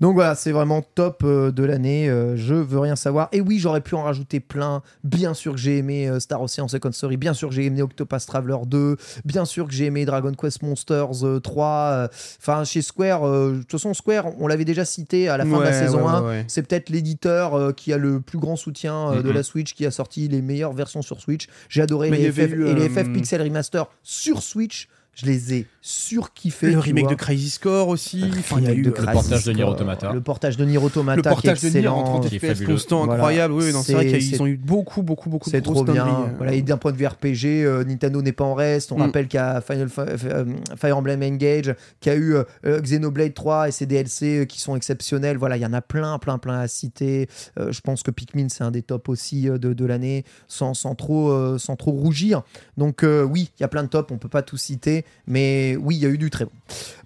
Donc 0.00 0.14
voilà, 0.14 0.34
c'est 0.34 0.52
vraiment 0.52 0.82
top 0.82 1.22
euh, 1.24 1.50
de 1.52 1.64
l'année. 1.64 2.08
euh, 2.10 2.36
je 2.36 2.54
veux 2.54 2.78
rien 2.80 2.96
savoir. 2.96 3.28
Et 3.32 3.40
oui, 3.40 3.58
j'aurais 3.58 3.80
pu 3.80 3.94
en 3.94 4.02
rajouter 4.02 4.40
plein. 4.40 4.82
Bien 5.04 5.32
sûr 5.32 5.52
que 5.52 5.58
j'ai 5.58 5.78
aimé 5.78 6.08
euh, 6.08 6.20
Star 6.20 6.40
Ocean 6.42 6.68
Second 6.68 6.92
Story. 6.92 7.16
Bien 7.16 7.34
sûr 7.34 7.48
que 7.48 7.54
j'ai 7.54 7.64
aimé 7.64 7.82
Octopath 7.82 8.26
Traveler 8.26 8.56
2. 8.66 8.96
Bien 9.24 9.44
sûr 9.44 9.66
que 9.66 9.72
j'ai 9.72 9.86
aimé 9.86 10.04
Dragon 10.04 10.32
Quest 10.32 10.62
Monsters 10.62 11.24
euh, 11.24 11.40
3. 11.40 11.66
euh, 11.66 12.08
Enfin, 12.40 12.64
chez 12.64 12.82
Square, 12.82 13.22
de 13.30 13.58
toute 13.60 13.70
façon, 13.72 13.94
Square, 13.94 14.26
on 14.38 14.46
l'avait 14.48 14.64
déjà 14.64 14.84
cité 14.84 15.28
à 15.28 15.36
la 15.36 15.44
fin 15.46 15.58
de 15.58 15.62
la 15.64 15.72
saison 15.72 16.02
ouais, 16.04 16.10
1. 16.12 16.20
ouais, 16.22 16.28
ouais. 16.28 16.44
C'est 16.48 16.62
peut-être 16.62 16.90
l'éditeur 16.90 17.74
qui 17.74 17.92
a 17.92 17.98
le 17.98 18.20
plus 18.20 18.38
grand 18.38 18.56
soutien 18.56 19.20
de 19.22 19.30
la 19.30 19.42
Switch, 19.42 19.74
qui 19.74 19.86
a 19.86 19.90
sorti 19.90 20.28
les 20.28 20.42
meilleures 20.42 20.72
versions 20.72 21.02
sur 21.02 21.20
Switch. 21.20 21.46
J'ai 21.68 21.82
adoré 21.82 22.10
Mais 22.10 22.18
les 22.18 22.32
FF, 22.32 22.52
eu, 22.52 22.66
et 22.66 22.74
les 22.74 22.86
euh, 22.86 22.88
FF 23.04 23.12
Pixel 23.12 23.40
Remaster 23.42 23.86
sur 24.02 24.42
Switch. 24.42 24.88
Je 25.14 25.26
les 25.26 25.54
ai 25.54 25.66
surkiffés. 25.82 26.70
Le 26.70 26.78
remake 26.78 27.04
vois. 27.04 27.12
de 27.12 27.16
Crazy 27.18 27.50
Score 27.50 27.88
aussi. 27.88 28.24
Enfin, 28.38 28.56
il 28.60 28.64
y 28.64 28.68
a 28.68 28.72
eu 28.72 28.82
de 28.82 28.88
euh, 28.88 28.92
Crazy 28.92 29.12
portage 29.12 29.44
de 29.44 29.52
Nier 29.52 29.64
Automata. 29.64 30.12
Le 30.12 30.20
portage 30.22 30.56
de 30.56 30.64
Nier 30.64 30.78
Automata. 30.78 31.16
le 31.16 31.22
qui 31.22 31.28
est 31.28 31.30
portage 31.30 31.60
de 31.60 31.68
Nier 31.68 31.88
en 31.88 31.98
excellent. 32.00 32.20
30 32.20 32.28
qui 32.28 32.36
est 32.36 32.54
FPS 32.54 32.64
constant, 32.64 32.98
Voilà. 33.04 33.14
incroyable. 33.14 33.52
Oui, 33.54 33.72
c'est 33.84 33.92
vrai 33.92 34.06
qu'ils 34.06 34.40
ont 34.42 34.46
eu 34.46 34.56
beaucoup, 34.56 35.02
beaucoup, 35.02 35.28
beaucoup 35.28 35.50
de 35.50 35.54
C'est 35.54 35.60
trop 35.60 35.84
bien. 35.84 36.06
euh, 36.06 36.26
Voilà, 36.38 36.54
et 36.54 36.62
d'un 36.62 36.78
point 36.78 36.92
de 36.92 36.96
vue 36.96 37.06
RPG, 37.06 37.44
euh, 37.64 37.84
Nintendo 37.84 38.22
n'est 38.22 38.32
pas 38.32 38.44
en 38.44 38.54
reste. 38.54 38.90
On 38.92 38.96
Mm. 38.98 39.02
rappelle 39.02 39.28
qu'il 39.28 39.38
y 39.38 39.42
a 39.42 39.60
Final 39.60 39.88
euh, 39.98 40.44
Fire 40.76 40.96
Emblem 40.96 41.22
Engage, 41.22 41.74
qu'il 42.00 42.12
y 42.12 42.14
a 42.14 42.18
eu 42.18 42.34
euh, 42.64 42.80
Xenoblade 42.80 43.34
3 43.34 43.68
et 43.68 43.72
ses 43.72 43.84
DLC 43.86 44.38
euh, 44.40 44.44
qui 44.46 44.60
sont 44.62 44.76
exceptionnels. 44.76 45.36
Voilà, 45.36 45.56
il 45.58 45.62
y 45.62 45.66
en 45.66 45.74
a 45.74 45.82
plein, 45.82 46.18
plein, 46.18 46.38
plein 46.38 46.58
à 46.60 46.68
citer. 46.68 47.28
Euh, 47.58 47.70
je 47.70 47.80
pense 47.82 48.02
que 48.02 48.10
Pikmin, 48.10 48.48
c'est 48.48 48.64
un 48.64 48.70
des 48.70 48.82
tops 48.82 49.08
aussi 49.10 49.48
euh, 49.48 49.58
de, 49.58 49.74
de 49.74 49.84
l'année, 49.84 50.24
sans, 50.48 50.72
sans, 50.72 50.94
trop, 50.94 51.30
euh, 51.32 51.58
sans 51.58 51.76
trop 51.76 51.90
rougir. 51.92 52.42
Donc 52.78 53.02
euh, 53.04 53.22
oui, 53.22 53.50
il 53.58 53.62
y 53.62 53.64
a 53.64 53.68
plein 53.68 53.82
de 53.82 53.88
tops, 53.88 54.10
on 54.10 54.16
peut 54.18 54.28
pas 54.28 54.42
tout 54.42 54.56
citer, 54.56 55.01
mais 55.26 55.76
oui, 55.80 55.96
il 55.96 56.02
y 56.02 56.06
a 56.06 56.08
eu 56.08 56.18
du 56.18 56.30
très 56.30 56.44
bon. 56.44 56.50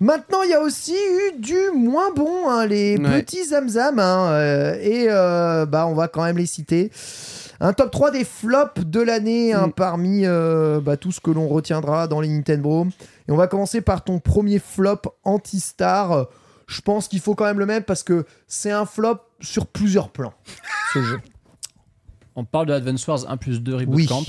Maintenant, 0.01 0.43
il 0.43 0.51
y 0.51 0.55
a 0.55 0.61
aussi 0.61 0.95
eu 0.95 1.41
du 1.41 1.59
moins 1.75 2.11
bon, 2.15 2.49
hein, 2.49 2.67
les 2.67 2.97
Ouais. 2.99 3.23
petits 3.23 3.45
zamzam, 3.47 3.99
hein, 3.99 4.29
euh, 4.31 4.75
et 4.81 5.07
euh, 5.09 5.67
bah, 5.67 5.87
on 5.87 5.95
va 5.95 6.09
quand 6.09 6.25
même 6.25 6.39
les 6.39 6.47
citer. 6.47 6.91
Un 7.59 7.73
top 7.73 7.91
3 7.91 8.11
des 8.11 8.25
flops 8.25 8.85
de 8.85 9.01
l'année 9.01 9.55
hein, 9.55 9.69
Mm. 9.69 9.73
parmi 9.73 10.21
euh, 10.27 10.81
bah, 10.81 10.97
tout 10.99 11.11
ce 11.13 11.21
que 11.21 11.31
l'on 11.31 11.49
retiendra 11.49 12.07
dans 12.07 12.21
les 12.21 12.29
Nintendo. 12.29 12.87
Et 13.29 13.33
on 13.33 13.37
va 13.37 13.47
commencer 13.47 13.81
par 13.81 14.05
ton 14.05 14.19
premier 14.19 14.59
flop 14.59 15.01
anti-star. 15.25 16.27
Je 16.67 16.81
pense 16.83 17.09
qu'il 17.09 17.21
faut 17.21 17.35
quand 17.35 17.45
même 17.47 17.59
le 17.59 17.65
même 17.67 17.83
parce 17.83 18.03
que 18.03 18.27
c'est 18.47 18.71
un 18.73 18.85
flop 18.87 19.21
sur 19.41 19.67
plusieurs 19.67 20.11
plans, 20.11 20.35
ce 20.93 21.01
jeu. 21.03 21.19
On 22.35 22.45
parle 22.45 22.67
de 22.67 22.73
Advance 22.75 23.07
Wars 23.07 23.21
1 23.31 23.37
plus 23.39 23.63
2 23.63 23.75
Reboot 23.77 23.95
Oui. 23.97 24.07
Camp. 24.07 24.25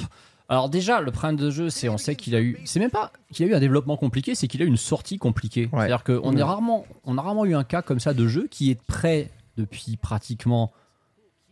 Alors 0.49 0.69
déjà, 0.69 1.01
le 1.01 1.11
problème 1.11 1.35
de 1.35 1.49
jeu, 1.51 1.69
c'est 1.69 1.89
on 1.89 1.97
sait 1.97 2.15
qu'il 2.15 2.33
a 2.35 2.41
eu, 2.41 2.57
c'est 2.63 2.79
même 2.79 2.89
pas 2.91 3.11
qu'il 3.33 3.45
a 3.45 3.49
eu 3.49 3.53
un 3.53 3.59
développement 3.59 3.97
compliqué, 3.97 4.33
c'est 4.33 4.47
qu'il 4.47 4.61
a 4.61 4.65
eu 4.65 4.69
une 4.69 4.77
sortie 4.77 5.17
compliquée. 5.17 5.65
Ouais. 5.73 5.79
C'est-à-dire 5.87 6.03
qu'on 6.03 6.33
Ouais. 6.33 6.39
est 6.39 6.43
rarement, 6.43 6.85
on 7.03 7.17
a 7.17 7.21
rarement 7.21 7.45
eu 7.45 7.53
un 7.55 7.63
cas 7.65 7.81
comme 7.81 7.99
ça 7.99 8.13
de 8.13 8.27
jeu 8.27 8.47
qui 8.49 8.71
est 8.71 8.81
prêt 8.81 9.29
depuis 9.57 9.97
pratiquement 9.97 10.71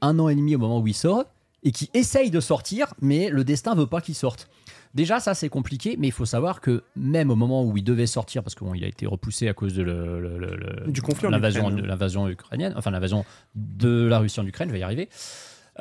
un 0.01 0.17
an 0.19 0.29
et 0.29 0.35
demi 0.35 0.55
au 0.55 0.59
moment 0.59 0.79
où 0.79 0.87
il 0.87 0.93
sort 0.93 1.25
et 1.63 1.71
qui 1.71 1.89
essaye 1.93 2.29
de 2.29 2.39
sortir, 2.39 2.93
mais 3.01 3.29
le 3.29 3.43
destin 3.43 3.75
veut 3.75 3.87
pas 3.87 3.99
qu'il 3.99 4.15
sorte. 4.15 4.47
Déjà, 4.93 5.19
ça 5.19 5.33
c'est 5.33 5.49
compliqué, 5.49 5.97
mais 5.99 6.07
il 6.07 6.11
faut 6.11 6.25
savoir 6.25 6.61
que 6.61 6.83
même 6.95 7.29
au 7.31 7.35
moment 7.35 7.65
où 7.65 7.75
il 7.75 7.83
devait 7.83 8.05
sortir, 8.05 8.43
parce 8.43 8.55
qu'il 8.55 8.81
a 8.83 8.87
été 8.87 9.05
repoussé 9.07 9.49
à 9.49 9.53
cause 9.53 9.73
de 9.73 9.83
le- 9.83 10.21
le- 10.21 10.37
le- 10.37 10.55
le- 10.85 10.91
Du 10.91 11.01
conflit 11.01 11.27
en 11.27 11.31
l'invasion, 11.31 11.69
Ukraine. 11.69 11.85
l'invasion 11.85 12.29
ukrainienne, 12.29 12.73
enfin 12.77 12.91
l'invasion 12.91 13.25
de 13.55 14.05
la 14.05 14.19
Russie 14.19 14.39
en 14.39 14.45
Ukraine, 14.45 14.69
je 14.69 14.73
vais 14.73 14.79
y 14.79 14.83
arriver. 14.83 15.09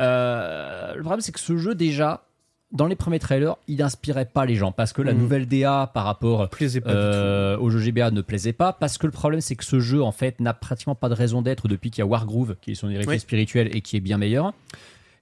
Euh, 0.01 0.95
le 0.95 1.01
problème, 1.03 1.21
c'est 1.21 1.31
que 1.33 1.39
ce 1.39 1.57
jeu, 1.57 1.75
déjà, 1.77 2.25
dans 2.75 2.87
les 2.87 2.97
premiers 2.97 3.19
trailers, 3.21 3.57
il 3.69 3.77
n'inspirait 3.79 4.25
pas 4.27 4.45
les 4.45 4.57
gens 4.57 4.73
parce 4.73 4.93
que 4.93 5.01
la 5.01 5.13
Mhm. 5.15 5.19
nouvelle 5.21 5.47
DA 5.47 5.91
par 5.95 6.05
rapport 6.05 6.49
euh, 6.87 7.57
au 7.59 7.71
jeu 7.71 7.79
GBA 7.79 8.11
ne 8.11 8.21
plaisait 8.21 8.53
pas. 8.53 8.73
Parce 8.73 8.99
que 8.99 9.07
le 9.07 9.13
problème, 9.13 9.41
c'est 9.41 9.55
que 9.57 9.65
ce 9.65 9.79
jeu, 9.81 10.03
en 10.03 10.13
fait, 10.13 10.41
n'a 10.41 10.53
pratiquement 10.55 10.95
pas 10.97 11.09
de 11.09 11.15
raison 11.15 11.41
d'être 11.41 11.69
depuis 11.69 11.91
qu'il 11.91 12.01
y 12.01 12.03
a 12.03 12.07
Wargroove, 12.07 12.57
qui 12.61 12.73
est 12.73 12.75
son 12.75 12.91
héritier 12.91 13.13
Oui. 13.13 13.21
spirituel 13.21 13.75
et 13.77 13.81
qui 13.81 13.97
est 13.97 14.01
bien 14.01 14.19
meilleur. 14.19 14.53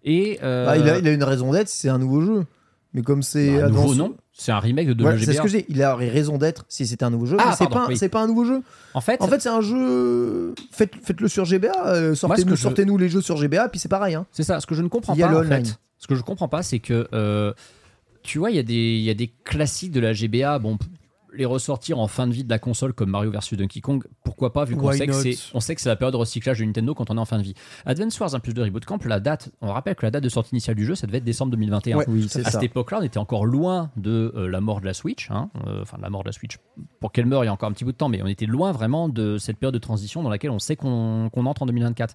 Et 0.05 0.39
euh, 0.43 0.67
Bah, 0.67 0.77
il, 0.79 0.89
a, 0.89 0.99
il 0.99 1.07
a 1.07 1.13
une 1.13 1.23
raison 1.25 1.53
d'être 1.53 1.69
c'est 1.69 1.89
un 1.89 1.99
nouveau 1.99 2.23
jeu. 2.23 2.47
Mais 2.95 3.03
comme 3.03 3.23
c'est. 3.23 3.57
bah, 3.59 3.67
Advance- 3.67 3.83
nouveau, 3.83 3.95
non, 3.95 4.17
c'est 4.33 4.51
un 4.53 4.59
remake 4.59 4.89
de 4.89 5.05
Ouais, 5.05 5.19
c'est 5.19 5.35
ce 5.35 5.43
que 5.43 5.49
j'ai. 5.49 5.67
Il 5.69 5.83
a 5.83 5.95
raison 5.95 6.39
d'être 6.39 6.65
si 6.69 6.87
c'était 6.87 7.05
un 7.05 7.11
nouveau 7.11 7.27
jeu. 7.27 7.37
Ah, 7.39 7.55
c'est 7.57 7.69
pas, 7.69 7.87
oui. 7.89 8.09
pas 8.09 8.23
un 8.23 8.27
nouveau 8.27 8.45
jeu. 8.45 8.63
En 8.95 9.01
fait, 9.01 9.21
En 9.21 9.29
fait, 9.29 9.41
c'est 9.41 9.49
un 9.51 9.61
jeu. 9.61 10.55
Faites, 10.71 10.93
faites-le 11.03 11.29
sur 11.29 11.45
GBA. 11.45 11.71
euh, 11.87 12.15
sortez-nous, 12.15 12.57
je- 12.57 12.63
sortez-nous 12.63 12.97
les 12.97 13.09
jeux 13.09 13.21
sur 13.21 13.37
GBA, 13.37 13.69
puis 13.69 13.79
c'est 13.79 13.89
pareil. 13.91 14.15
Hein. 14.15 14.27
C'est 14.33 14.43
ça. 14.43 14.59
Ce 14.61 14.67
que 14.67 14.75
je 14.75 14.83
ne 14.83 14.89
comprends 14.89 15.15
pas, 15.15 15.29
le 15.29 15.37
en 15.39 15.45
fait, 15.45 15.79
ce 15.99 16.07
que 16.07 16.15
je 16.15 16.23
comprends 16.23 16.49
pas, 16.49 16.63
c'est 16.63 16.79
que 16.79 17.07
euh, 17.13 17.53
tu 18.23 18.39
vois, 18.39 18.51
il 18.51 18.57
y 18.57 18.59
a 18.59 18.63
des, 18.63 18.75
il 18.75 19.03
y 19.03 19.11
a 19.11 19.15
des 19.15 19.33
classiques 19.45 19.93
de 19.93 20.01
la 20.01 20.13
GBA. 20.13 20.59
Bon, 20.61 20.79
les 21.35 21.45
ressortir 21.45 21.99
en 21.99 22.07
fin 22.09 22.27
de 22.27 22.33
vie 22.33 22.45
de 22.45 22.51
la 22.51 22.59
console 22.59 22.93
comme 22.93 23.11
Mario 23.11 23.31
vs 23.31 23.57
Donkey 23.57 23.81
Kong, 23.81 24.05
pourquoi 24.25 24.53
pas 24.53 24.65
vu 24.65 24.77
qu'on 24.77 24.93
sait 24.93 25.07
que 25.07 25.13
c'est, 25.13 25.37
on 25.55 25.61
sait 25.61 25.75
que 25.75 25.81
c'est 25.81 25.89
la 25.89 25.97
période 25.97 26.13
de 26.13 26.19
recyclage 26.19 26.59
de 26.59 26.65
Nintendo 26.65 26.95
quand 26.95 27.11
on 27.11 27.17
est 27.17 27.21
en 27.21 27.25
fin 27.25 27.39
de 27.39 27.43
vie. 27.43 27.55
Advance 27.87 28.19
Wars 28.21 28.35
1 28.35 28.41
plus 28.41 28.55
2 28.55 28.63
Reboot 28.63 28.85
Camp, 28.85 29.05
la 29.05 29.21
date, 29.21 29.51
on 29.61 29.73
rappelle 29.73 29.95
que 29.95 30.05
la 30.05 30.11
date 30.11 30.23
de 30.25 30.29
sortie 30.29 30.51
initiale 30.53 30.77
du 30.77 30.85
jeu, 30.85 30.95
ça 30.95 31.07
devait 31.07 31.19
être 31.19 31.25
décembre 31.25 31.53
2021. 31.53 31.97
Ouais, 31.97 32.05
Oui, 32.09 32.27
c'est 32.29 32.41
à 32.41 32.45
ça. 32.45 32.51
cette 32.53 32.63
époque-là, 32.63 32.99
on 33.01 33.05
était 33.05 33.19
encore 33.19 33.45
loin 33.47 33.91
de 33.97 34.33
euh, 34.37 34.49
la 34.49 34.61
mort 34.61 34.81
de 34.81 34.87
la 34.87 34.95
Switch, 34.95 35.31
hein, 35.31 35.51
euh, 35.67 35.83
enfin 35.83 35.97
de 35.99 36.03
la 36.03 36.11
mort 36.11 36.23
de 36.23 36.29
la 36.29 36.33
Switch. 36.33 36.59
Pour 37.01 37.13
qu'elle 37.13 37.27
meure, 37.27 37.45
il 37.45 37.47
y 37.47 37.51
a 37.51 37.53
encore 37.53 37.69
un 37.69 37.73
petit 37.73 37.85
bout 37.85 37.93
de 37.93 37.97
temps, 37.97 38.09
mais 38.09 38.23
on 38.23 38.27
était 38.27 38.47
loin 38.47 38.73
vraiment 38.73 39.09
de 39.09 39.39
cette 39.39 39.57
période 39.59 39.75
de 39.75 39.79
transition 39.79 40.23
dans 40.23 40.31
laquelle 40.31 40.51
on 40.51 40.59
sait 40.59 40.77
qu'on 40.77 41.31
qu'on 41.33 41.47
entre 41.47 41.63
en 41.63 41.67
2024. 41.67 42.15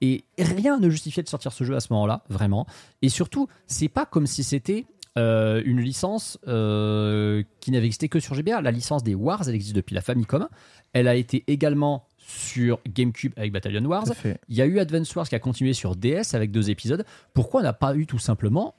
Et 0.00 0.24
rien 0.38 0.78
ne 0.78 0.88
justifiait 0.88 1.22
de 1.22 1.28
sortir 1.28 1.52
ce 1.52 1.64
jeu 1.64 1.74
à 1.76 1.80
ce 1.80 1.92
moment-là, 1.92 2.22
vraiment. 2.28 2.66
Et 3.02 3.08
surtout, 3.08 3.48
c'est 3.66 3.88
pas 3.88 4.06
comme 4.06 4.26
si 4.26 4.44
c'était 4.44 4.86
euh, 5.18 5.62
une 5.64 5.80
licence 5.80 6.38
euh, 6.48 7.42
qui 7.60 7.70
n'avait 7.70 7.86
existé 7.86 8.08
que 8.08 8.20
sur 8.20 8.34
GBA. 8.34 8.60
La 8.62 8.70
licence 8.70 9.02
des 9.02 9.14
Wars, 9.14 9.42
elle 9.46 9.54
existe 9.54 9.76
depuis 9.76 9.94
la 9.94 10.00
Famicom. 10.00 10.48
Elle 10.92 11.08
a 11.08 11.14
été 11.14 11.44
également 11.46 12.06
sur 12.18 12.80
GameCube 12.88 13.32
avec 13.36 13.52
Battalion 13.52 13.84
Wars. 13.84 14.04
Il 14.48 14.56
y 14.56 14.62
a 14.62 14.66
eu 14.66 14.78
Advance 14.78 15.14
Wars 15.14 15.28
qui 15.28 15.34
a 15.34 15.38
continué 15.38 15.72
sur 15.74 15.96
DS 15.96 16.34
avec 16.34 16.50
deux 16.50 16.70
épisodes. 16.70 17.04
Pourquoi 17.34 17.60
on 17.60 17.64
n'a 17.64 17.72
pas 17.72 17.94
eu 17.94 18.06
tout 18.06 18.18
simplement 18.18 18.74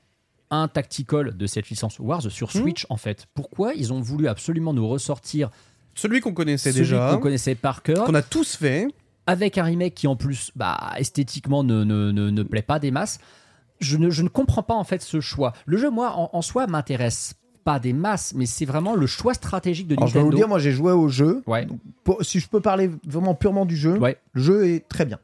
un 0.50 0.66
tactical 0.68 1.36
de 1.36 1.46
cette 1.46 1.68
licence 1.68 1.98
Wars 1.98 2.22
sur 2.30 2.48
Hmm. 2.48 2.58
Switch 2.62 2.86
en 2.90 2.96
fait? 2.96 3.26
Pourquoi 3.34 3.74
ils 3.74 3.92
ont 3.92 4.00
voulu 4.00 4.28
absolument 4.28 4.72
nous 4.72 4.86
ressortir 4.88 5.50
Celui 5.94 6.20
qu'on 6.20 6.32
connaissait 6.34 6.72
celui 6.72 6.84
déjà, 6.84 7.10
qu'on 7.14 7.20
connaissait 7.20 7.54
par 7.54 7.82
cœur 7.82 8.04
qu'on 8.06 8.14
a 8.14 8.22
tous 8.22 8.56
fait. 8.56 8.88
avec 9.26 9.56
un 9.58 9.64
remake 9.64 9.94
qui 9.94 10.06
en 10.06 10.16
plus 10.16 10.50
bah, 10.56 10.92
esthétiquement 10.98 11.62
ne, 11.64 11.84
ne, 11.84 12.10
ne, 12.12 12.30
ne 12.30 12.42
plaît 12.42 12.62
pas 12.62 12.78
des 12.78 12.90
masses 12.90 13.18
je 13.84 13.96
ne, 13.96 14.10
je 14.10 14.22
ne 14.22 14.28
comprends 14.28 14.62
pas 14.62 14.74
en 14.74 14.84
fait 14.84 15.02
ce 15.02 15.20
choix 15.20 15.52
le 15.66 15.76
jeu 15.76 15.90
moi 15.90 16.12
en, 16.16 16.30
en 16.32 16.42
soi 16.42 16.66
m'intéresse 16.66 17.34
pas 17.64 17.78
des 17.78 17.92
masses 17.92 18.32
mais 18.34 18.46
c'est 18.46 18.64
vraiment 18.64 18.94
le 18.94 19.06
choix 19.06 19.32
stratégique 19.34 19.86
de 19.88 19.94
Alors, 19.94 20.08
je 20.08 20.14
vais 20.14 20.18
Nintendo 20.20 20.36
vous 20.36 20.40
dire, 20.40 20.48
moi 20.48 20.58
j'ai 20.58 20.72
joué 20.72 20.92
au 20.92 21.08
jeu. 21.08 21.42
ouais 21.46 21.64
Donc, 21.66 21.78
pour- 22.04 22.24
si 22.24 22.40
je 22.40 22.48
peux 22.48 22.60
parler 22.60 22.90
vraiment 23.06 23.34
purement 23.34 23.64
du 23.66 23.76
jeu, 23.76 23.96
ouais 23.98 24.18
le 24.32 24.42
jeu 24.42 24.66
est 24.66 24.88
très 24.88 25.04
bien. 25.04 25.18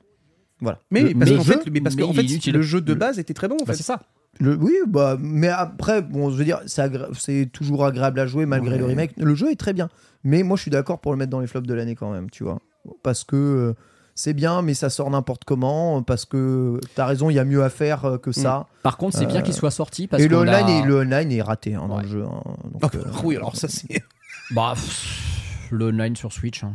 Voilà. 0.60 0.78
Mais 0.90 1.02
Le- 1.02 1.14
parce 1.18 1.30
qu'en 1.30 1.42
jeu- 1.42 1.52
fait, 1.62 1.70
mais 1.70 1.80
parce 1.80 1.96
mais 1.96 2.02
qu'en 2.02 2.10
il 2.10 2.14
fait, 2.16 2.20
est 2.22 2.26
inutile. 2.26 2.54
le 2.54 2.62
jeu 2.62 2.80
de 2.80 2.92
Le- 2.92 2.98
base 2.98 3.18
était 3.18 3.34
très 3.34 3.48
bon 3.48 3.56
en 3.56 3.64
bah, 3.64 3.72
fait. 3.72 3.74
c'est 3.78 3.82
ça 3.82 4.02
le- 4.38 4.56
oui, 4.56 4.74
bah, 4.86 5.16
mais 5.20 5.48
après, 5.48 6.02
bon, 6.02 6.30
je 6.30 6.36
veux 6.36 6.44
dire, 6.44 6.60
c'est 6.66 6.90
c'est 7.18 7.50
toujours 7.52 7.84
agréable 7.84 8.20
à 8.20 8.26
jouer 8.26 8.46
malgré 8.46 8.72
Ouais. 8.74 8.78
le 8.78 8.84
remake. 8.86 9.12
Le 9.16 9.34
jeu 9.34 9.50
est 9.50 9.56
très 9.56 9.72
bien. 9.72 9.88
Mais 10.22 10.42
moi, 10.44 10.56
je 10.56 10.62
suis 10.62 10.70
d'accord 10.70 11.00
pour 11.00 11.12
le 11.12 11.18
mettre 11.18 11.30
dans 11.30 11.40
les 11.40 11.46
flops 11.46 11.66
de 11.66 11.74
l'année 11.74 11.94
quand 11.96 12.12
même, 12.12 12.30
tu 12.30 12.44
vois. 12.44 12.60
Parce 13.02 13.24
que 13.24 13.36
euh, 13.36 13.74
c'est 14.20 14.32
bien, 14.34 14.62
mais 14.62 14.74
ça 14.74 14.90
sort 14.90 15.10
n'importe 15.10 15.44
comment. 15.44 16.02
Parce 16.02 16.24
que 16.24 16.78
t'as 16.94 17.06
raison, 17.06 17.30
il 17.30 17.34
y 17.34 17.38
a 17.38 17.44
mieux 17.44 17.62
à 17.64 17.70
faire 17.70 18.04
euh, 18.04 18.18
que 18.18 18.32
ça. 18.32 18.66
par 18.82 18.96
contre 18.96 19.16
c'est 19.16 19.26
bien 19.26 19.42
qu'il 19.42 19.54
soit 19.54 19.70
sorti 19.70 20.06
parce 20.06 20.22
Et 20.22 20.28
le 20.28 20.36
a- 20.36 20.40
online, 20.40 20.68
est, 20.68 20.82
le 20.86 20.96
online 21.00 21.32
est 21.32 21.42
raté 21.42 21.74
hein, 21.74 21.86
dans 21.88 21.96
Ouais. 21.96 22.02
le 22.02 22.08
jeu. 22.08 22.24
hein. 22.24 22.42
Donc, 22.80 22.92
Ah, 22.94 22.96
euh, 22.98 23.04
oui, 23.24 23.36
alors 23.36 23.56
ça 23.56 23.68
c'est. 23.68 24.02
bah 24.50 24.72
pff, 24.74 25.68
le 25.70 25.86
online 25.86 26.16
sur 26.16 26.32
Switch 26.32 26.62
hein. 26.64 26.72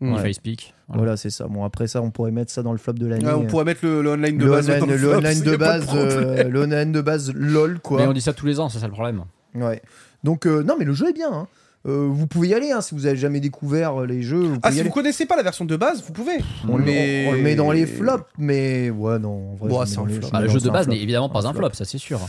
Ouais. 0.00 0.16
FacePeak 0.22 0.74
voilà. 0.86 1.02
Voilà, 1.02 1.16
c'est 1.16 1.30
ça. 1.30 1.48
Bon, 1.48 1.64
après 1.64 1.88
ça, 1.88 2.00
on 2.00 2.10
pourrait 2.12 2.30
mettre 2.30 2.52
ça 2.52 2.62
dans 2.62 2.70
le 2.70 2.78
flop 2.78 2.92
de 2.92 3.06
l'année. 3.06 3.24
Ah, 3.26 3.36
on 3.36 3.46
pourrait 3.46 3.64
mettre 3.64 3.84
le, 3.84 4.00
le 4.00 4.12
online 4.12 4.38
de 4.38 4.44
le 4.44 4.50
base. 4.52 4.70
online, 4.70 4.86
le 4.90 4.96
flop, 4.98 5.12
online 5.18 5.40
de 5.44 5.56
base, 5.56 5.86
euh, 5.94 6.44
le 6.44 6.62
online 6.62 6.92
de 6.92 7.00
base, 7.00 7.32
lol 7.34 7.80
quoi. 7.80 7.98
mais 8.00 8.06
on 8.06 8.12
dit 8.12 8.20
ça 8.20 8.32
tous 8.32 8.46
les 8.46 8.60
ans 8.60 8.68
c'est 8.68 8.78
ça 8.78 8.86
le 8.86 8.92
problème 8.92 9.24
Ouais. 9.56 9.82
Donc 10.22 10.46
euh, 10.46 10.62
non, 10.62 10.76
mais 10.78 10.84
le 10.84 10.92
jeu 10.92 11.08
est 11.08 11.12
bien. 11.12 11.32
hein. 11.32 11.48
Euh, 11.86 12.08
vous 12.10 12.26
pouvez 12.26 12.48
y 12.48 12.54
aller 12.54 12.72
hein, 12.72 12.80
si 12.80 12.94
vous 12.94 13.06
avez 13.06 13.16
jamais 13.16 13.40
découvert 13.40 14.02
euh, 14.02 14.06
les 14.06 14.20
jeux. 14.22 14.40
Vous 14.40 14.58
Ah, 14.62 14.72
si 14.72 14.80
aller. 14.80 14.88
vous 14.88 14.94
connaissez 14.94 15.26
pas 15.26 15.36
la 15.36 15.42
version 15.44 15.64
de 15.64 15.76
base, 15.76 16.02
vous 16.04 16.12
pouvez. 16.12 16.38
on, 16.68 16.76
le- 16.76 16.84
mais- 16.84 17.24
on- 17.26 17.30
on 17.30 17.32
le 17.34 17.42
met 17.42 17.54
dans 17.54 17.70
les 17.70 17.86
flops, 17.86 18.24
mais 18.36 18.90
ouais 18.90 19.18
non. 19.18 19.52
En 19.52 19.54
vrai, 19.54 19.68
Bon, 19.68 19.84
je, 19.84 19.86
c'est 19.86 19.96
le 19.96 20.02
un 20.02 20.08
flop. 20.08 20.28
Bah, 20.32 20.40
le 20.40 20.46
dans- 20.48 20.52
jeu 20.54 20.60
de 20.60 20.70
base 20.70 20.88
n'est 20.88 21.00
évidemment 21.00 21.28
pas 21.28 21.46
Un 21.46 21.50
un 21.50 21.54
flop 21.54 21.70
ça 21.74 21.84
c'est 21.84 21.98
sûr 21.98 22.20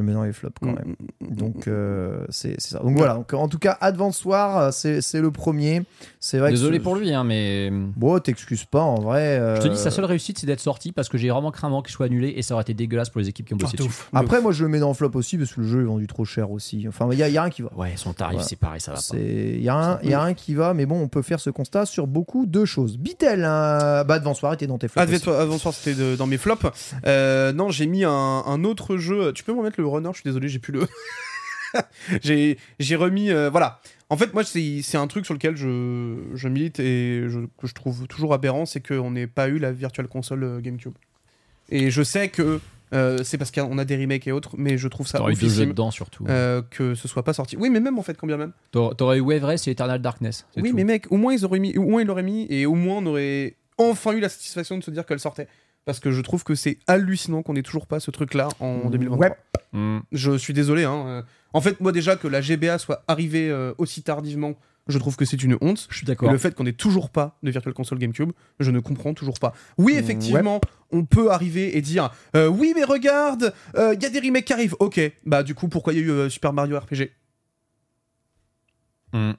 Je 0.00 0.06
le 0.06 0.06
mets 0.06 0.12
dans 0.14 0.22
les 0.24 0.32
flops 0.32 0.56
quand 0.60 0.68
Mm, 0.70 0.74
même. 0.74 0.96
mm, 1.20 1.26
mm, 1.32 1.34
Donc 1.36 1.68
euh, 1.68 2.24
c'est 2.30 2.60
ça. 2.60 2.78
Donc 2.80 2.96
voilà. 2.96 3.14
Donc, 3.14 3.32
en 3.34 3.48
tout 3.48 3.58
cas, 3.58 3.76
Advance 3.80 4.24
War, 4.24 4.58
euh, 4.58 4.70
c'est 4.72 5.20
le 5.20 5.30
premier. 5.30 5.82
C'est 6.18 6.38
vrai. 6.38 6.50
désolé 6.50 6.78
que 6.78 6.82
ce- 6.82 6.84
pour 6.84 6.96
lui 6.96 7.12
hein, 7.12 7.24
mais 7.24 7.70
Bon, 7.96 8.18
t'excuses 8.18 8.64
pas 8.64 8.80
en 8.82 8.96
vrai. 9.00 9.36
Je 9.56 9.62
te 9.62 9.66
euh, 9.68 9.70
dis, 9.70 9.78
sa 9.78 9.90
seule 9.90 10.04
réussite, 10.04 10.38
c'est 10.38 10.46
d'être 10.46 10.60
sorti 10.60 10.92
parce 10.92 11.08
que 11.08 11.18
j'ai 11.18 11.30
vraiment 11.30 11.50
craint 11.50 11.70
qu'il 11.82 11.92
soit 11.92 12.06
annulé 12.06 12.32
et 12.36 12.42
ça 12.42 12.54
aurait 12.54 12.62
été 12.62 12.74
dégueulasse 12.74 13.10
pour 13.10 13.20
les 13.20 13.28
équipes 13.28 13.46
qui 13.46 13.54
ont 13.54 13.56
bossé 13.56 13.76
de 13.76 13.82
dessus. 13.82 13.88
ouf, 13.90 14.08
Après, 14.12 14.36
ouf. 14.38 14.42
moi, 14.42 14.52
je 14.52 14.62
le 14.64 14.68
mets 14.70 14.78
dans 14.80 14.88
le 14.88 14.94
flop 14.94 15.10
aussi 15.14 15.38
parce 15.38 15.52
que 15.52 15.60
le 15.60 15.66
jeu 15.66 15.80
est 15.82 15.84
vendu 15.84 16.06
trop 16.06 16.24
cher 16.24 16.50
aussi. 16.50 16.86
Enfin, 16.88 17.08
il 17.12 17.18
y, 17.18 17.22
a- 17.22 17.28
il 17.28 17.34
y 17.34 17.38
a 17.38 17.42
rien 17.42 17.50
qui 17.50 17.62
va. 17.62 17.70
Ouais, 17.76 17.92
son 17.96 18.12
tarif, 18.12 18.40
c'est 18.42 18.56
pareil, 18.56 18.80
ça 18.80 18.92
va 18.92 18.96
pas. 18.96 19.02
C'est- 19.02 19.52
Il 19.56 19.62
y 19.62 19.68
a 19.68 19.74
un, 19.76 19.98
il 20.02 20.10
y 20.10 20.14
a 20.14 20.22
un 20.22 20.34
qui 20.34 20.54
va, 20.54 20.74
mais 20.74 20.86
bon, 20.86 21.00
on 21.00 21.08
peut 21.08 21.22
faire 21.22 21.40
ce 21.40 21.50
constat 21.50 21.86
sur 21.86 22.06
beaucoup 22.06 22.46
de 22.46 22.64
choses. 22.64 22.98
Bitel, 22.98 23.44
hein, 23.44 24.04
bah 24.04 24.14
Advance 24.14 24.42
War 24.42 24.52
était 24.54 24.66
dans 24.66 24.78
tes 24.78 24.88
flops. 24.88 25.02
Advance 25.28 25.64
Wars, 25.64 25.74
c'était 25.74 26.16
dans 26.16 26.26
mes 26.26 26.38
flops. 26.38 26.66
Euh, 27.06 27.52
non, 27.52 27.70
j'ai 27.70 27.86
mis 27.86 28.04
un, 28.04 28.10
un 28.10 28.64
autre 28.64 28.96
jeu. 28.96 29.32
Tu 29.32 29.44
peux 29.44 29.52
me 29.52 29.58
remettre 29.58 29.76
le 29.80 29.84
runner 29.90 30.10
Je 30.12 30.20
suis 30.20 30.24
désolé, 30.28 30.48
j'ai 30.48 30.58
plus 30.58 30.72
le. 30.72 30.86
j'ai 32.22 32.58
j'ai 32.78 32.96
remis. 32.96 33.30
euh, 33.30 33.50
voilà. 33.50 33.80
En 34.08 34.16
fait, 34.16 34.34
moi, 34.34 34.42
c'est 34.44 34.80
c'est 34.82 34.96
un 34.98 35.06
truc 35.06 35.24
sur 35.24 35.34
lequel 35.34 35.56
je, 35.56 36.16
je 36.34 36.48
milite 36.48 36.80
et 36.80 37.24
je, 37.28 37.40
que 37.60 37.66
je 37.66 37.74
trouve 37.74 38.06
toujours 38.08 38.34
aberrant 38.34 38.66
c'est 38.66 38.84
qu'on 38.86 39.12
n'ait 39.12 39.28
pas 39.28 39.48
eu 39.48 39.58
la 39.58 39.70
Virtual 39.72 40.08
Console 40.08 40.42
euh, 40.44 40.60
GameCube. 40.60 40.94
Et 41.70 41.90
je 41.92 42.02
sais 42.02 42.28
que 42.28 42.60
euh, 42.92 43.22
c'est 43.22 43.38
parce 43.38 43.52
qu'on 43.52 43.78
a 43.78 43.84
des 43.84 43.96
remakes 43.96 44.26
et 44.26 44.32
autres, 44.32 44.56
mais 44.58 44.76
je 44.76 44.88
trouve 44.88 45.06
ça 45.06 45.18
T'aurais 45.18 45.34
eu 45.34 45.36
deux 45.36 45.48
jeux 45.48 45.66
dedans 45.66 45.92
surtout. 45.92 46.24
euh, 46.28 46.60
que 46.70 46.96
ce 46.96 47.06
soit 47.06 47.22
pas 47.22 47.32
sorti. 47.32 47.56
Oui, 47.56 47.70
mais 47.70 47.78
même 47.78 47.96
en 48.00 48.02
fait, 48.02 48.14
quand 48.16 48.26
bien 48.26 48.36
même. 48.36 48.52
T'aurais 48.72 48.94
t'aurais 48.96 49.18
eu 49.18 49.20
Wave 49.20 49.44
Race 49.44 49.68
et 49.68 49.70
Eternal 49.70 50.02
Darkness. 50.02 50.46
c'est 50.52 50.60
Oui, 50.60 50.70
tout. 50.70 50.76
mais 50.76 50.82
mec, 50.82 51.06
au 51.12 51.16
moins 51.16 51.32
ils 51.32 51.44
auraient 51.44 51.60
mis, 51.60 51.76
au 51.78 51.82
moins 51.88 52.00
ils 52.00 52.06
l'auraient 52.08 52.24
mis, 52.24 52.48
et 52.50 52.66
au 52.66 52.74
moins 52.74 52.96
on 52.96 53.06
aurait 53.06 53.54
enfin 53.78 54.10
eu 54.12 54.18
la 54.20 54.28
satisfaction 54.28 54.76
de 54.76 54.82
se 54.82 54.90
dire 54.90 55.06
qu'elle 55.06 55.20
sortait. 55.20 55.46
Parce 55.84 56.00
que 56.00 56.10
je 56.10 56.20
trouve 56.20 56.44
que 56.44 56.54
c'est 56.54 56.78
hallucinant 56.86 57.42
qu'on 57.42 57.56
ait 57.56 57.62
toujours 57.62 57.86
pas 57.86 58.00
ce 58.00 58.10
truc-là 58.10 58.48
en 58.60 58.90
2023. 58.90 59.26
Ouais. 59.26 59.36
Hmm. 59.72 60.00
Je 60.12 60.36
suis 60.36 60.52
désolé. 60.52 60.84
Hein. 60.84 61.04
euh. 61.06 61.22
En 61.52 61.60
fait, 61.60 61.80
moi 61.80 61.92
déjà 61.92 62.16
que 62.16 62.28
la 62.28 62.40
GBA 62.40 62.78
soit 62.78 63.02
arrivée 63.08 63.50
euh, 63.50 63.72
aussi 63.78 64.02
tardivement, 64.02 64.54
je 64.88 64.98
trouve 64.98 65.16
que 65.16 65.24
c'est 65.24 65.42
une 65.42 65.56
honte. 65.60 65.86
Je 65.90 65.96
suis 65.96 66.04
Et 66.04 66.08
d'accord. 66.08 66.30
le 66.30 66.38
fait 66.38 66.54
qu'on 66.54 66.66
ait 66.66 66.72
toujours 66.72 67.10
pas 67.10 67.38
de 67.42 67.50
Virtual 67.50 67.74
Console 67.74 67.98
GameCube, 67.98 68.32
je 68.58 68.70
ne 68.70 68.80
comprends 68.80 69.14
toujours 69.14 69.38
pas. 69.38 69.54
Oui, 69.78 69.94
effectivement, 69.94 70.60
on 70.90 71.04
peut 71.04 71.30
arriver 71.30 71.76
et 71.76 71.80
dire 71.80 72.10
euh, 72.36 72.48
oui, 72.48 72.72
mais 72.74 72.84
regarde, 72.84 73.54
il 73.76 74.02
y 74.02 74.06
a 74.06 74.10
des 74.10 74.20
remakes 74.20 74.44
qui 74.44 74.52
arrivent. 74.52 74.76
Ok, 74.80 75.00
bah 75.24 75.42
du 75.42 75.54
coup, 75.54 75.68
pourquoi 75.68 75.92
il 75.92 76.00
y 76.00 76.02
a 76.02 76.04
eu 76.04 76.10
euh, 76.10 76.28
Super 76.28 76.52
Mario 76.52 76.78
RPG 76.78 77.10
hmm. 79.12 79.32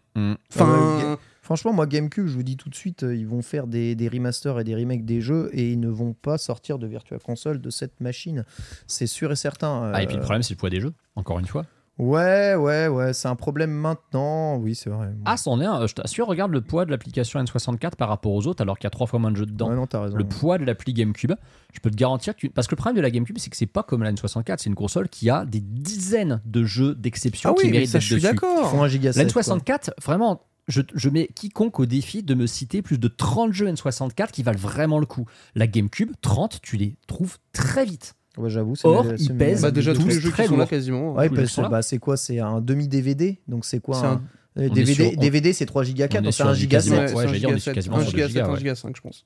Enfin, 0.53 1.17
Franchement, 1.41 1.73
moi, 1.73 1.87
GameCube, 1.87 2.27
je 2.27 2.33
vous 2.33 2.43
dis 2.43 2.55
tout 2.55 2.69
de 2.69 2.75
suite, 2.75 3.03
euh, 3.03 3.15
ils 3.15 3.27
vont 3.27 3.41
faire 3.41 3.65
des, 3.67 3.95
des 3.95 4.07
remasters 4.07 4.59
et 4.59 4.63
des 4.63 4.75
remakes 4.75 5.05
des 5.05 5.21
jeux 5.21 5.49
et 5.53 5.71
ils 5.71 5.79
ne 5.79 5.89
vont 5.89 6.13
pas 6.13 6.37
sortir 6.37 6.77
de 6.77 6.85
Virtua 6.85 7.17
Console 7.17 7.59
de 7.59 7.69
cette 7.71 7.99
machine. 7.99 8.45
C'est 8.87 9.07
sûr 9.07 9.31
et 9.31 9.35
certain. 9.35 9.91
Ah, 9.93 10.03
et 10.03 10.05
puis 10.05 10.15
le 10.15 10.21
Euh, 10.21 10.23
problème, 10.23 10.43
c'est 10.43 10.53
le 10.53 10.59
poids 10.59 10.69
des 10.69 10.79
jeux, 10.79 10.93
encore 11.15 11.39
une 11.39 11.47
fois. 11.47 11.65
Ouais, 11.97 12.55
ouais, 12.55 12.87
ouais, 12.87 13.13
c'est 13.13 13.27
un 13.27 13.35
problème 13.35 13.69
maintenant. 13.71 14.55
Oui, 14.57 14.75
c'est 14.75 14.89
vrai. 14.89 15.09
Ah, 15.25 15.35
c'en 15.37 15.59
est 15.61 15.65
un. 15.65 15.85
Je 15.85 15.93
t'assure, 15.93 16.25
regarde 16.25 16.51
le 16.51 16.61
poids 16.61 16.85
de 16.85 16.89
l'application 16.91 17.39
N64 17.43 17.95
par 17.95 18.07
rapport 18.09 18.31
aux 18.31 18.47
autres, 18.47 18.61
alors 18.61 18.77
qu'il 18.79 18.85
y 18.85 18.87
a 18.87 18.91
trois 18.91 19.05
fois 19.07 19.19
moins 19.19 19.29
de 19.29 19.35
jeux 19.35 19.45
dedans. 19.45 19.69
Ouais, 19.69 19.75
non, 19.75 19.85
t'as 19.87 20.01
raison. 20.03 20.17
le 20.17 20.23
poids 20.23 20.57
de 20.57 20.63
l'appli 20.63 20.93
GameCube, 20.93 21.33
je 21.73 21.79
peux 21.79 21.91
te 21.91 21.95
garantir 21.97 22.35
que 22.35 22.47
parce 22.47 22.67
que 22.67 22.73
le 22.73 22.77
problème 22.77 22.95
de 22.95 23.01
la 23.01 23.11
GameCube, 23.11 23.37
c'est 23.39 23.49
que 23.49 23.57
c'est 23.57 23.65
pas 23.67 23.83
comme 23.83 24.01
la 24.03 24.11
N64, 24.13 24.55
c'est 24.59 24.69
une 24.69 24.75
console 24.75 25.09
qui 25.09 25.29
a 25.29 25.45
des 25.45 25.59
dizaines 25.59 26.41
de 26.45 26.63
jeux 26.63 26.95
d'exception 26.95 27.51
Ah 27.51 27.59
qui 27.59 27.65
oui, 27.67 27.71
méritent 27.71 27.91
d'être 27.91 28.01
je 28.01 28.05
suis 28.05 28.15
dessus. 28.15 28.27
D'accord. 28.27 28.73
La 28.83 29.13
7, 29.13 29.33
quoi. 29.33 29.41
N64, 29.43 29.89
vraiment, 30.03 30.41
je, 30.71 30.81
je 30.95 31.09
mets 31.09 31.27
quiconque 31.27 31.79
au 31.79 31.85
défi 31.85 32.23
de 32.23 32.33
me 32.33 32.47
citer 32.47 32.81
plus 32.81 32.97
de 32.97 33.07
30 33.07 33.53
jeux 33.53 33.67
N64 33.71 34.31
qui 34.31 34.41
valent 34.43 34.57
vraiment 34.59 34.97
le 34.99 35.05
coup. 35.05 35.25
La 35.55 35.67
GameCube, 35.67 36.11
30, 36.21 36.59
tu 36.61 36.77
les 36.77 36.95
trouves 37.07 37.37
très 37.53 37.85
vite. 37.85 38.15
Ouais, 38.37 38.49
j'avoue. 38.49 38.75
c'est 38.75 38.87
Or, 38.87 39.05
ils 39.19 39.35
pèsent 39.37 39.61
Bah, 39.61 39.71
déjà, 39.71 39.93
tous 39.93 40.07
les 40.07 40.19
jeux 40.19 40.31
qui 40.31 40.45
sont 40.45 40.57
là 40.57 40.65
quasiment. 40.65 41.13
Ouais, 41.13 41.27
tous 41.27 41.35
les 41.35 41.41
parce 41.41 41.51
sont 41.53 41.61
là. 41.63 41.69
bah, 41.69 41.81
c'est 41.81 41.97
quoi? 41.99 42.15
C'est 42.17 42.39
un 42.39 42.61
demi-DVD 42.61 43.39
Donc 43.47 43.65
c'est 43.65 43.79
quoi 43.81 43.99
C'est 43.99 44.05
un... 44.05 44.11
un- 44.13 44.21
euh, 44.57 44.69
DVD, 44.69 44.93
sur- 44.93 45.11
on- 45.17 45.19
DVD 45.21 45.53
c'est 45.53 45.65
3 45.65 45.83
giga 45.83 46.07
4, 46.07 46.19
on 46.19 46.21
est 46.21 46.23
donc 46.25 46.33
c'est 46.33 46.37
sur 46.37 46.47
un 46.47 46.53
du 46.53 46.59
giga 46.59 46.77
quasiment- 46.77 46.95
7. 46.95 47.01
ouais, 47.03 47.07
c'est 47.09 47.17
un 47.17 47.27
j'allais 47.27 47.39
dire, 47.39 47.49
on 47.49 47.53
est 47.55 47.59
giga 47.59 47.73
quasiment 47.73 47.95
7, 47.99 48.03
sur 48.07 48.09
un 48.09 48.11
du 48.11 48.17
giga 48.17 48.27
giga, 48.27 48.39
7, 48.41 48.49
un 48.49 48.53
ouais. 48.53 48.59
giga 48.59 48.75
5, 48.75 48.95
je 48.95 49.01
pense. 49.01 49.25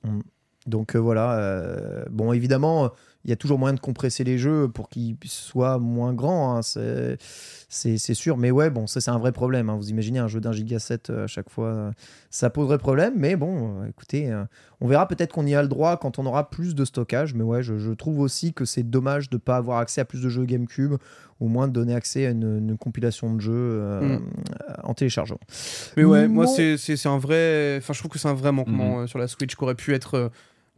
Donc 0.66 0.96
euh, 0.96 0.98
voilà. 0.98 1.38
euh, 1.38 2.04
bon, 2.10 2.32
évidemment, 2.32 2.90
il 3.26 3.30
y 3.30 3.32
a 3.32 3.36
toujours 3.36 3.58
moyen 3.58 3.74
de 3.74 3.80
compresser 3.80 4.22
les 4.24 4.38
jeux 4.38 4.68
pour 4.68 4.88
qu'ils 4.88 5.16
soient 5.24 5.78
moins 5.78 6.14
grands. 6.14 6.56
hein, 6.56 6.62
c'est- 6.62 7.18
sûr. 8.14 8.36
Mais 8.36 8.50
ouais, 8.52 8.70
bon, 8.70 8.86
ça 8.86 9.00
c'est 9.00 9.10
un 9.10 9.18
vrai 9.18 9.32
problème. 9.32 9.68
hein. 9.68 9.76
Vous 9.76 9.90
imaginez 9.90 10.20
un 10.20 10.28
jeu 10.28 10.40
d'un 10.40 10.52
giga 10.52 10.78
7 10.78 11.10
euh, 11.10 11.24
à 11.24 11.26
chaque 11.26 11.50
fois, 11.50 11.66
euh, 11.66 11.90
ça 12.30 12.50
poserait 12.50 12.78
problème. 12.78 13.14
Mais 13.16 13.34
bon, 13.36 13.82
euh, 13.82 13.88
écoutez, 13.88 14.32
on 14.80 14.86
verra 14.86 15.08
peut-être 15.08 15.32
qu'on 15.32 15.44
y 15.46 15.54
a 15.56 15.62
le 15.62 15.66
droit 15.68 15.96
quand 15.96 16.18
on 16.20 16.26
aura 16.26 16.48
plus 16.50 16.74
de 16.76 16.84
stockage. 16.84 17.34
Mais 17.34 17.42
ouais, 17.42 17.62
je, 17.64 17.78
je 17.78 17.90
trouve 17.92 18.20
aussi 18.20 18.52
que 18.54 18.64
c'est 18.64 18.84
dommage 18.84 19.28
de 19.28 19.36
ne 19.36 19.40
pas 19.40 19.56
avoir 19.56 19.78
accès 19.78 20.00
à 20.00 20.04
plus 20.04 20.22
de 20.22 20.28
jeux 20.28 20.44
GameCube, 20.44 20.94
au 21.40 21.48
moins 21.48 21.66
de 21.68 21.72
donner 21.72 21.94
accès 21.94 22.26
à 22.26 22.30
une, 22.30 22.58
une 22.58 22.78
compilation 22.78 23.34
de 23.34 23.40
jeux 23.40 23.52
euh, 23.54 24.18
Mm. 24.18 24.30
en 24.84 24.94
téléchargement. 24.94 25.40
Mais 25.96 26.04
ouais, 26.04 26.28
moi, 26.28 26.44
Mon- 26.46 26.76
c'est 26.78 27.06
un 27.06 27.18
vrai. 27.18 27.76
Enfin, 27.78 27.92
je 27.92 27.98
trouve 27.98 28.10
que 28.12 28.18
c'est 28.20 28.28
un 28.28 28.34
vrai 28.34 28.52
manquement 28.52 28.98
Mhm. 28.98 29.02
euh, 29.02 29.06
sur 29.08 29.18
la 29.18 29.26
Switch 29.26 29.56
qui 29.56 29.64
aurait 29.64 29.74
pu 29.74 29.92
être, 29.94 30.14
euh, 30.14 30.28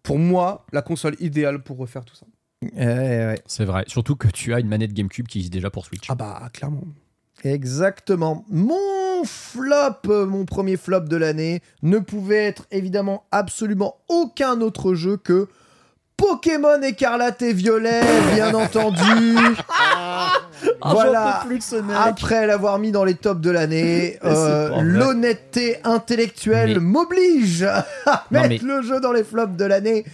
pour 0.03 0.19
moi, 0.19 0.65
la 0.73 0.81
console 0.81 1.15
idéale 1.21 1.63
pour 1.63 1.77
refaire 1.77 2.05
tout 2.05 2.15
ça. 2.17 2.25
Ouais, 2.63 2.71
ouais. 2.77 3.43
C'est 3.47 3.65
vrai. 3.65 3.85
Surtout 3.87 4.17
que 4.17 4.29
tu 4.29 4.53
as 4.55 4.61
une 4.61 4.69
manette 4.69 4.93
GameCube 4.93 5.27
qui 5.29 5.39
existe 5.39 5.53
déjà 5.53 5.71
pour 5.71 5.85
Switch. 5.87 6.05
Ah 6.09 6.15
bah, 6.15 6.43
clairement. 6.53 6.83
Exactement. 7.45 8.45
Mon 8.49 9.23
flop, 9.25 10.09
euh, 10.09 10.27
mon 10.27 10.45
premier 10.45 10.77
flop 10.77 11.01
de 11.01 11.17
l'année, 11.17 11.61
ne 11.83 11.99
pouvait 11.99 12.47
être 12.47 12.67
évidemment 12.73 13.25
absolument 13.31 13.97
aucun 14.09 14.61
autre 14.61 14.95
jeu 14.95 15.17
que 15.17 15.47
Pokémon 16.17 16.83
écarlate 16.83 17.43
et 17.43 17.53
violet, 17.53 18.01
bien 18.35 18.53
entendu. 18.55 19.37
voilà. 20.85 21.45
Après 21.97 22.47
l'avoir 22.49 22.81
mis 22.81 22.91
dans 22.91 23.05
les 23.05 23.15
tops 23.15 23.41
de 23.41 23.51
l'année, 23.51 24.19
euh, 24.25 24.81
l'honnêteté 24.83 25.77
intellectuelle 25.85 26.75
Mais- 26.75 26.81
m'oblige 26.81 27.63
à 28.07 28.25
mettre 28.33 28.49
mais- 28.49 28.59
le 28.59 28.83
jeu 28.83 28.99
dans 29.01 29.13
les 29.13 29.23
flops 29.23 29.57
de 29.57 29.65
l'année. 29.65 30.05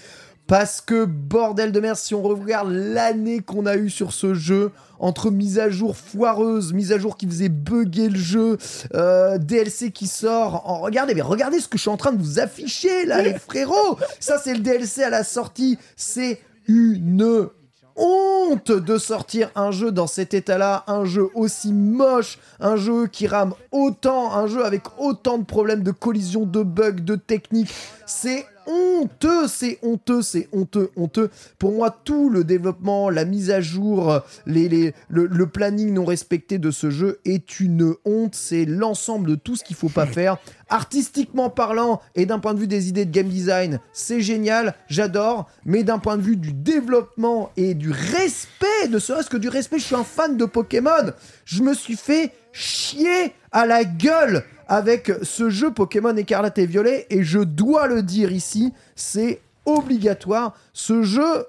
Parce 0.46 0.82
que, 0.82 1.06
bordel 1.06 1.72
de 1.72 1.80
merde, 1.80 1.96
si 1.96 2.14
on 2.14 2.22
regarde 2.22 2.70
l'année 2.70 3.40
qu'on 3.40 3.64
a 3.64 3.76
eu 3.76 3.88
sur 3.88 4.12
ce 4.12 4.34
jeu, 4.34 4.72
entre 4.98 5.30
mise 5.30 5.58
à 5.58 5.70
jour 5.70 5.96
foireuse, 5.96 6.72
mise 6.72 6.92
à 6.92 6.98
jour 6.98 7.16
qui 7.16 7.26
faisait 7.26 7.48
bugger 7.48 8.10
le 8.10 8.18
jeu, 8.18 8.58
euh, 8.94 9.38
DLC 9.38 9.90
qui 9.90 10.06
sort. 10.06 10.80
Regardez, 10.82 11.14
mais 11.14 11.22
regardez 11.22 11.60
ce 11.60 11.68
que 11.68 11.78
je 11.78 11.82
suis 11.82 11.90
en 11.90 11.96
train 11.96 12.12
de 12.12 12.22
vous 12.22 12.40
afficher 12.40 13.06
là, 13.06 13.22
les 13.22 13.34
frérots. 13.34 13.98
Ça, 14.20 14.38
c'est 14.38 14.54
le 14.54 14.60
DLC 14.60 15.02
à 15.02 15.10
la 15.10 15.24
sortie. 15.24 15.78
C'est 15.96 16.40
une 16.68 17.48
honte 17.96 18.72
de 18.72 18.98
sortir 18.98 19.50
un 19.54 19.70
jeu 19.70 19.92
dans 19.92 20.06
cet 20.06 20.34
état-là, 20.34 20.84
un 20.86 21.04
jeu 21.04 21.28
aussi 21.34 21.72
moche, 21.72 22.38
un 22.60 22.76
jeu 22.76 23.06
qui 23.06 23.26
rame 23.26 23.54
autant, 23.72 24.34
un 24.34 24.46
jeu 24.46 24.64
avec 24.64 24.82
autant 24.98 25.38
de 25.38 25.44
problèmes 25.44 25.82
de 25.82 25.92
collision, 25.92 26.44
de 26.44 26.62
bugs, 26.62 26.92
de 26.92 27.14
techniques. 27.16 27.72
C'est 28.06 28.46
honteux, 28.66 29.46
c'est 29.48 29.78
honteux, 29.82 30.22
c'est 30.22 30.48
honteux, 30.52 30.90
honteux. 30.96 31.30
Pour 31.58 31.72
moi, 31.72 31.90
tout 32.04 32.30
le 32.30 32.44
développement, 32.44 33.10
la 33.10 33.24
mise 33.24 33.50
à 33.50 33.60
jour, 33.60 34.20
les, 34.46 34.68
les- 34.68 34.94
le, 35.08 35.26
le 35.26 35.46
planning 35.46 35.92
non 35.94 36.04
respecté 36.04 36.58
de 36.58 36.70
ce 36.70 36.90
jeu 36.90 37.20
est 37.24 37.60
une 37.60 37.94
honte. 38.04 38.34
C'est 38.34 38.64
l'ensemble 38.64 39.28
de 39.30 39.34
tout 39.34 39.56
ce 39.56 39.64
qu'il 39.64 39.76
faut 39.76 39.88
pas 39.88 40.06
faire. 40.18 40.38
Artistiquement 40.68 41.50
parlant 41.50 42.00
et 42.14 42.26
d'un 42.26 42.38
point 42.38 42.54
de 42.54 42.58
vue 42.60 42.66
des 42.66 42.88
idées 42.88 43.04
de 43.04 43.10
game 43.12 43.28
design, 43.28 43.80
c'est 43.92 44.20
génial, 44.20 44.74
j'adore. 44.88 45.48
Mais 45.64 45.82
d'un 45.84 45.98
point 45.98 46.16
de 46.16 46.22
vue 46.22 46.36
du 46.36 46.52
développement 46.52 47.50
et 47.56 47.74
du 47.74 47.90
respect, 47.90 48.88
ne 48.90 48.98
serait-ce 48.98 49.30
que 49.30 49.36
du 49.36 49.48
respect, 49.48 49.78
je 49.78 49.84
suis 49.84 49.94
un 49.94 50.04
fan 50.04 50.36
de 50.36 50.44
Pokémon. 50.44 51.12
Je 51.44 51.62
me 51.62 51.74
suis 51.74 51.96
fait 51.96 52.32
chier 52.52 53.32
à 53.52 53.66
la 53.66 53.84
gueule 53.84 54.44
avec 54.68 55.12
ce 55.22 55.50
jeu 55.50 55.70
Pokémon 55.72 56.16
Écarlate 56.16 56.58
et 56.58 56.66
Violet 56.66 57.06
et 57.10 57.22
je 57.22 57.40
dois 57.40 57.86
le 57.86 58.02
dire 58.02 58.32
ici, 58.32 58.72
c'est 58.96 59.40
obligatoire. 59.66 60.54
Ce 60.72 61.02
jeu, 61.02 61.46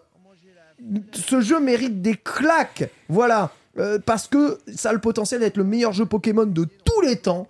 ce 1.14 1.42
jeu 1.42 1.60
mérite 1.60 2.02
des 2.02 2.16
claques. 2.16 2.90
Voilà, 3.10 3.52
Euh, 3.78 4.00
parce 4.00 4.28
que 4.30 4.58
ça 4.74 4.92
a 4.92 4.94
le 4.94 5.00
potentiel 5.00 5.42
d'être 5.42 5.58
le 5.58 5.66
meilleur 5.66 5.92
jeu 5.92 6.06
Pokémon 6.06 6.46
de 6.46 6.64
tous 6.64 7.02
les 7.02 7.18
temps. 7.18 7.46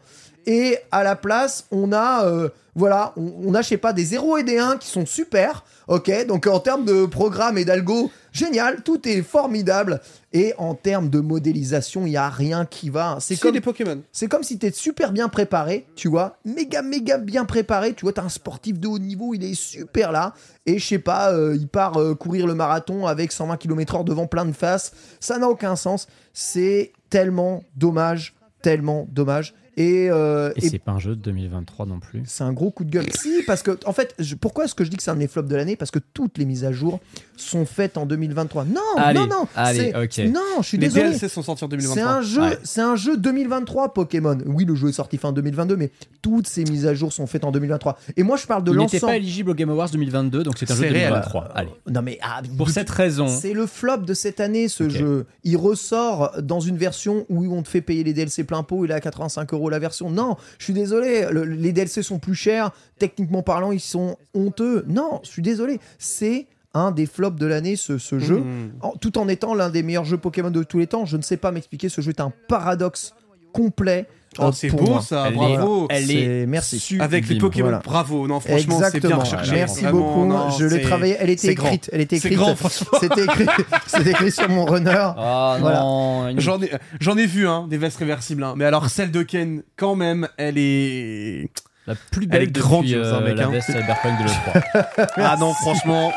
Et 0.48 0.78
à 0.92 1.04
la 1.04 1.16
place, 1.16 1.68
on 1.70 1.92
a, 1.94 2.26
euh, 2.26 2.50
voilà, 2.76 3.14
on, 3.15 3.34
on 3.45 3.53
a, 3.56 3.61
je 3.61 3.69
sais 3.69 3.77
pas, 3.77 3.93
des 3.93 4.03
0 4.03 4.38
et 4.38 4.43
des 4.43 4.57
1 4.57 4.77
qui 4.77 4.89
sont 4.89 5.06
super. 5.06 5.64
Ok, 5.88 6.11
donc 6.27 6.47
en 6.47 6.60
termes 6.60 6.84
de 6.84 7.06
programme 7.06 7.57
et 7.57 7.65
d'algo, 7.65 8.11
génial, 8.31 8.81
tout 8.84 9.07
est 9.07 9.22
formidable. 9.22 10.02
Et 10.34 10.53
en 10.57 10.73
termes 10.73 11.10
de 11.10 11.22
modélisation, 11.22 12.06
il 12.06 12.11
y 12.11 12.18
a 12.18 12.27
rien 12.27 12.65
qui 12.65 12.89
va. 12.89 13.18
C'est 13.22 13.39
comme 13.39 13.53
les 13.53 13.61
Pokémon. 13.61 14.02
c'est 14.11 14.27
comme 14.27 14.43
si 14.43 14.60
t'es 14.60 14.72
super 14.72 15.14
bien 15.14 15.30
préparé, 15.30 15.85
tu 15.95 16.10
vois, 16.10 16.38
méga 16.43 16.81
méga 16.81 17.18
bien 17.18 17.45
préparé, 17.45 17.93
tu 17.93 18.03
vois, 18.03 18.11
t'as 18.11 18.23
un 18.23 18.30
sportif 18.30 18.80
de 18.80 18.88
haut 18.88 18.99
niveau, 18.99 19.34
il 19.34 19.43
est 19.43 19.53
super 19.53 20.11
là, 20.11 20.34
et 20.65 20.77
je 20.77 20.85
sais 20.85 20.99
pas, 20.99 21.31
euh, 21.31 21.56
il 21.57 21.69
part 21.69 21.97
euh, 21.97 22.15
courir 22.15 22.47
le 22.47 22.56
marathon 22.56 23.07
avec 23.07 23.31
120 23.31 23.56
km/h 23.56 24.03
devant 24.03 24.27
plein 24.27 24.45
de 24.45 24.52
faces, 24.52 24.91
ça 25.22 25.38
n'a 25.38 25.47
aucun 25.47 25.77
sens, 25.77 26.07
c'est 26.34 26.91
tellement 27.10 27.64
dommage, 27.77 28.35
tellement 28.61 29.07
dommage, 29.10 29.53
et, 29.77 30.10
euh, 30.10 30.52
Et, 30.56 30.65
et 30.65 30.69
c'est 30.69 30.80
pas 30.80 30.91
un 30.93 30.99
jeu 30.99 31.15
de 31.15 31.22
2023 31.22 31.85
non 31.85 31.99
plus. 31.99 32.23
c'est 32.26 32.43
un 32.43 32.53
gros 32.53 32.72
coup 32.72 32.84
de 32.85 32.91
gueule. 32.91 33.06
Si, 33.14 33.43
parce 33.45 33.61
que, 33.64 33.77
en 33.85 33.93
fait, 33.93 34.14
je- 34.19 34.35
pourquoi 34.35 34.65
est-ce 34.65 34.76
que 34.76 34.84
je 34.84 34.89
dis 34.89 34.97
que 34.97 35.03
c'est 35.03 35.11
un 35.11 35.15
des 35.15 35.27
flops 35.27 35.49
de 35.49 35.56
l'année? 35.56 35.76
Parce 35.76 35.91
que 35.91 35.99
toutes 35.99 36.38
les 36.38 36.45
mises 36.45 36.64
à 36.64 36.72
jour 36.72 36.99
sont 37.38 37.66
faites 37.66 37.98
en 37.98 38.06
2023. 38.06 38.66
Non, 38.66 38.82
Allez, 38.98 39.20
non, 39.20 39.28
non. 39.28 39.48
allez, 39.56 39.91
c'est- 39.91 40.24
ok. 40.26 40.32
Non, 40.34 40.41
je 40.62 40.68
suis 40.68 40.78
Les 40.78 40.88
désolé. 40.88 41.03
DLC 41.10 41.28
sont 41.28 41.41
sortis 41.44 41.64
en 41.64 41.68
C'est 41.68 41.78
2023. 41.78 42.12
un 42.12 42.22
jeu, 42.22 42.41
Ouais. 42.41 42.57
c'est 42.64 42.82
un 42.82 42.95
jeu 42.95 43.18
2023 43.18 43.94
Pokémon. 43.94 44.38
Oui, 44.45 44.66
le 44.66 44.76
jeu 44.76 44.90
est 44.90 44.94
sorti 44.94 45.18
fin 45.18 45.32
2022, 45.34 45.76
mais 45.76 45.91
toutes 46.22 46.48
ces 46.48 46.64
mises 46.64 46.86
à 46.88 46.94
jour 46.94 47.12
sont 47.14 47.28
faites 47.28 47.44
en 47.44 47.52
2023. 47.52 47.98
Et 48.18 48.24
moi, 48.24 48.38
je 48.38 48.45
parle 48.48 48.64
de 48.64 48.72
Il 48.72 48.78
n'était 48.78 48.98
l'ensemble. 48.98 49.12
pas 49.12 49.18
éligible 49.18 49.52
au 49.52 49.53
Game 49.53 49.70
Awards 49.70 49.90
2022, 49.90 50.44
donc 50.44 50.56
c'est 50.57 50.70
un 50.72 50.76
jeu 50.76 50.84
C'est 50.84 50.90
de 50.90 50.94
réel. 50.94 51.10
2023. 51.10 51.49
Allez. 51.56 51.70
Non 51.90 52.02
mais 52.02 52.20
ah, 52.22 52.41
Pour 52.57 52.70
cette 52.70 52.90
raison, 52.90 53.28
c'est 53.28 53.53
le 53.53 53.66
flop 53.66 53.98
de 53.98 54.14
cette 54.14 54.40
année 54.40 54.68
ce 54.68 54.90
jeu. 54.90 55.26
Il 55.44 55.57
ressort 55.57 56.41
dans 56.41 56.60
une 56.60 56.78
version 56.78 57.26
où 57.30 57.45
on 57.56 57.62
te 57.64 57.68
fait 57.70 57.82
payer 57.82 58.03
les 58.03 58.14
DLC 58.14 58.44
plein 58.44 58.64
pot, 58.64 58.86
il 58.86 58.91
est 58.91 58.94
à 58.94 58.99
85 59.02 59.53
euros 59.53 59.70
la 59.70 59.80
version. 59.80 60.10
Non, 60.10 60.36
je 60.57 60.64
suis 60.66 60.74
désolé, 60.74 61.26
le- 61.32 61.44
les 61.44 61.72
DLC 61.74 62.02
sont 62.03 62.20
plus 62.20 62.36
chers, 62.36 62.72
techniquement 62.99 63.41
parlant 63.44 63.72
ils 63.72 63.80
sont 63.80 64.18
honteux. 64.34 64.84
Non, 64.88 65.20
je 65.24 65.30
suis 65.30 65.41
désolé, 65.41 65.80
c'est 65.99 66.48
un 66.76 66.91
des 66.91 67.07
flops 67.07 67.39
de 67.39 67.47
l'année 67.47 67.76
ce, 67.76 67.97
ce 67.97 68.19
jeu. 68.19 68.43
En- 68.81 68.91
tout 68.91 69.18
en 69.18 69.27
étant 69.27 69.56
l'un 69.56 69.69
des 69.69 69.81
meilleurs 69.81 70.06
jeux 70.06 70.18
Pokémon 70.18 70.52
de 70.52 70.61
tous 70.61 70.77
les 70.77 70.88
temps. 70.88 71.06
Je 71.06 71.18
ne 71.18 71.22
sais 71.23 71.38
pas 71.38 71.49
m'expliquer, 71.52 71.89
ce 71.89 72.02
jeu 72.02 72.10
est 72.11 72.22
un 72.22 72.31
paradoxe 72.47 73.14
complet. 73.53 74.06
Oh, 74.38 74.52
c'est 74.52 74.68
pour 74.68 74.81
beau 74.81 74.91
moi. 74.91 75.02
ça, 75.02 75.27
Elle 75.27 75.34
est- 75.34 75.38
bravo. 75.38 75.88
elle 75.89 76.06
C'est- 76.07 76.14
est 76.41 76.45
merci. 76.45 76.97
Avec 76.99 77.30
les 77.30 77.38
Pokémon, 77.38 77.69
Voilà. 77.69 77.81
bravo. 77.81 78.27
Non, 78.27 78.41
franchement, 78.41 78.57
c'est 78.60 78.65
bien 78.80 78.88
Exactement. 78.88 79.19
recherché. 79.22 79.52
Merci 79.53 79.81
Vraiment, 79.84 79.99
beaucoup. 80.02 80.26
non, 80.26 80.49
je 80.49 80.65
l'ai 80.65 80.81
travaillé. 80.81 81.15
Elle 81.18 81.30
était 81.30 81.47
écrite. 81.53 81.89
Elle 81.93 82.02
était 82.02 82.19
C'est 82.19 82.27
écrite. 82.27 82.39
grand, 82.41 82.53
franchement. 82.57 82.97
C'était 82.99 83.23
écrit. 83.23 83.45
C'était 83.88 84.11
écrit 84.11 84.31
sur 84.31 84.49
mon 84.49 84.65
runner. 84.65 84.91
Ah 85.15 85.56
Voilà. 85.61 85.80
non, 85.80 86.27
une- 86.27 86.41
J'en 86.41 86.61
ai, 86.61 86.69
j'en 86.99 87.15
ai 87.15 87.26
vu, 87.26 87.47
hein, 87.47 87.65
des 87.69 87.77
vestes 87.77 87.97
réversibles. 87.99 88.43
hein. 88.43 88.56
Mais 88.57 88.65
alors, 88.65 88.89
celle 88.89 89.11
de 89.11 89.23
Ken, 89.23 89.64
quand 89.77 89.95
même, 89.95 90.27
elle 90.35 90.57
est. 90.57 91.49
la 91.88 91.95
plus 91.95 92.23
Elle 92.23 92.27
belle 92.27 92.41
est 92.43 92.47
depuis 92.47 92.61
grandiose, 92.61 93.07
euh, 93.07 93.15
hein, 93.15 93.22
mec, 93.22 93.38
la 93.38 93.45
hein. 93.47 93.52
veste 93.52 93.68
Cyberpunk 93.68 94.19
de 94.19 94.23
l'E3. 94.26 95.07
Ah 95.15 95.38
non, 95.39 95.53
franchement. 95.53 96.11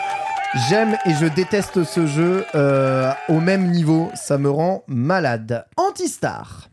J'aime 0.55 0.97
et 1.05 1.13
je 1.13 1.27
déteste 1.27 1.85
ce 1.85 2.07
jeu 2.07 2.47
euh, 2.55 3.13
au 3.29 3.39
même 3.39 3.71
niveau. 3.71 4.11
Ça 4.15 4.39
me 4.39 4.49
rend 4.49 4.83
malade. 4.87 5.67
Antistar. 5.77 6.71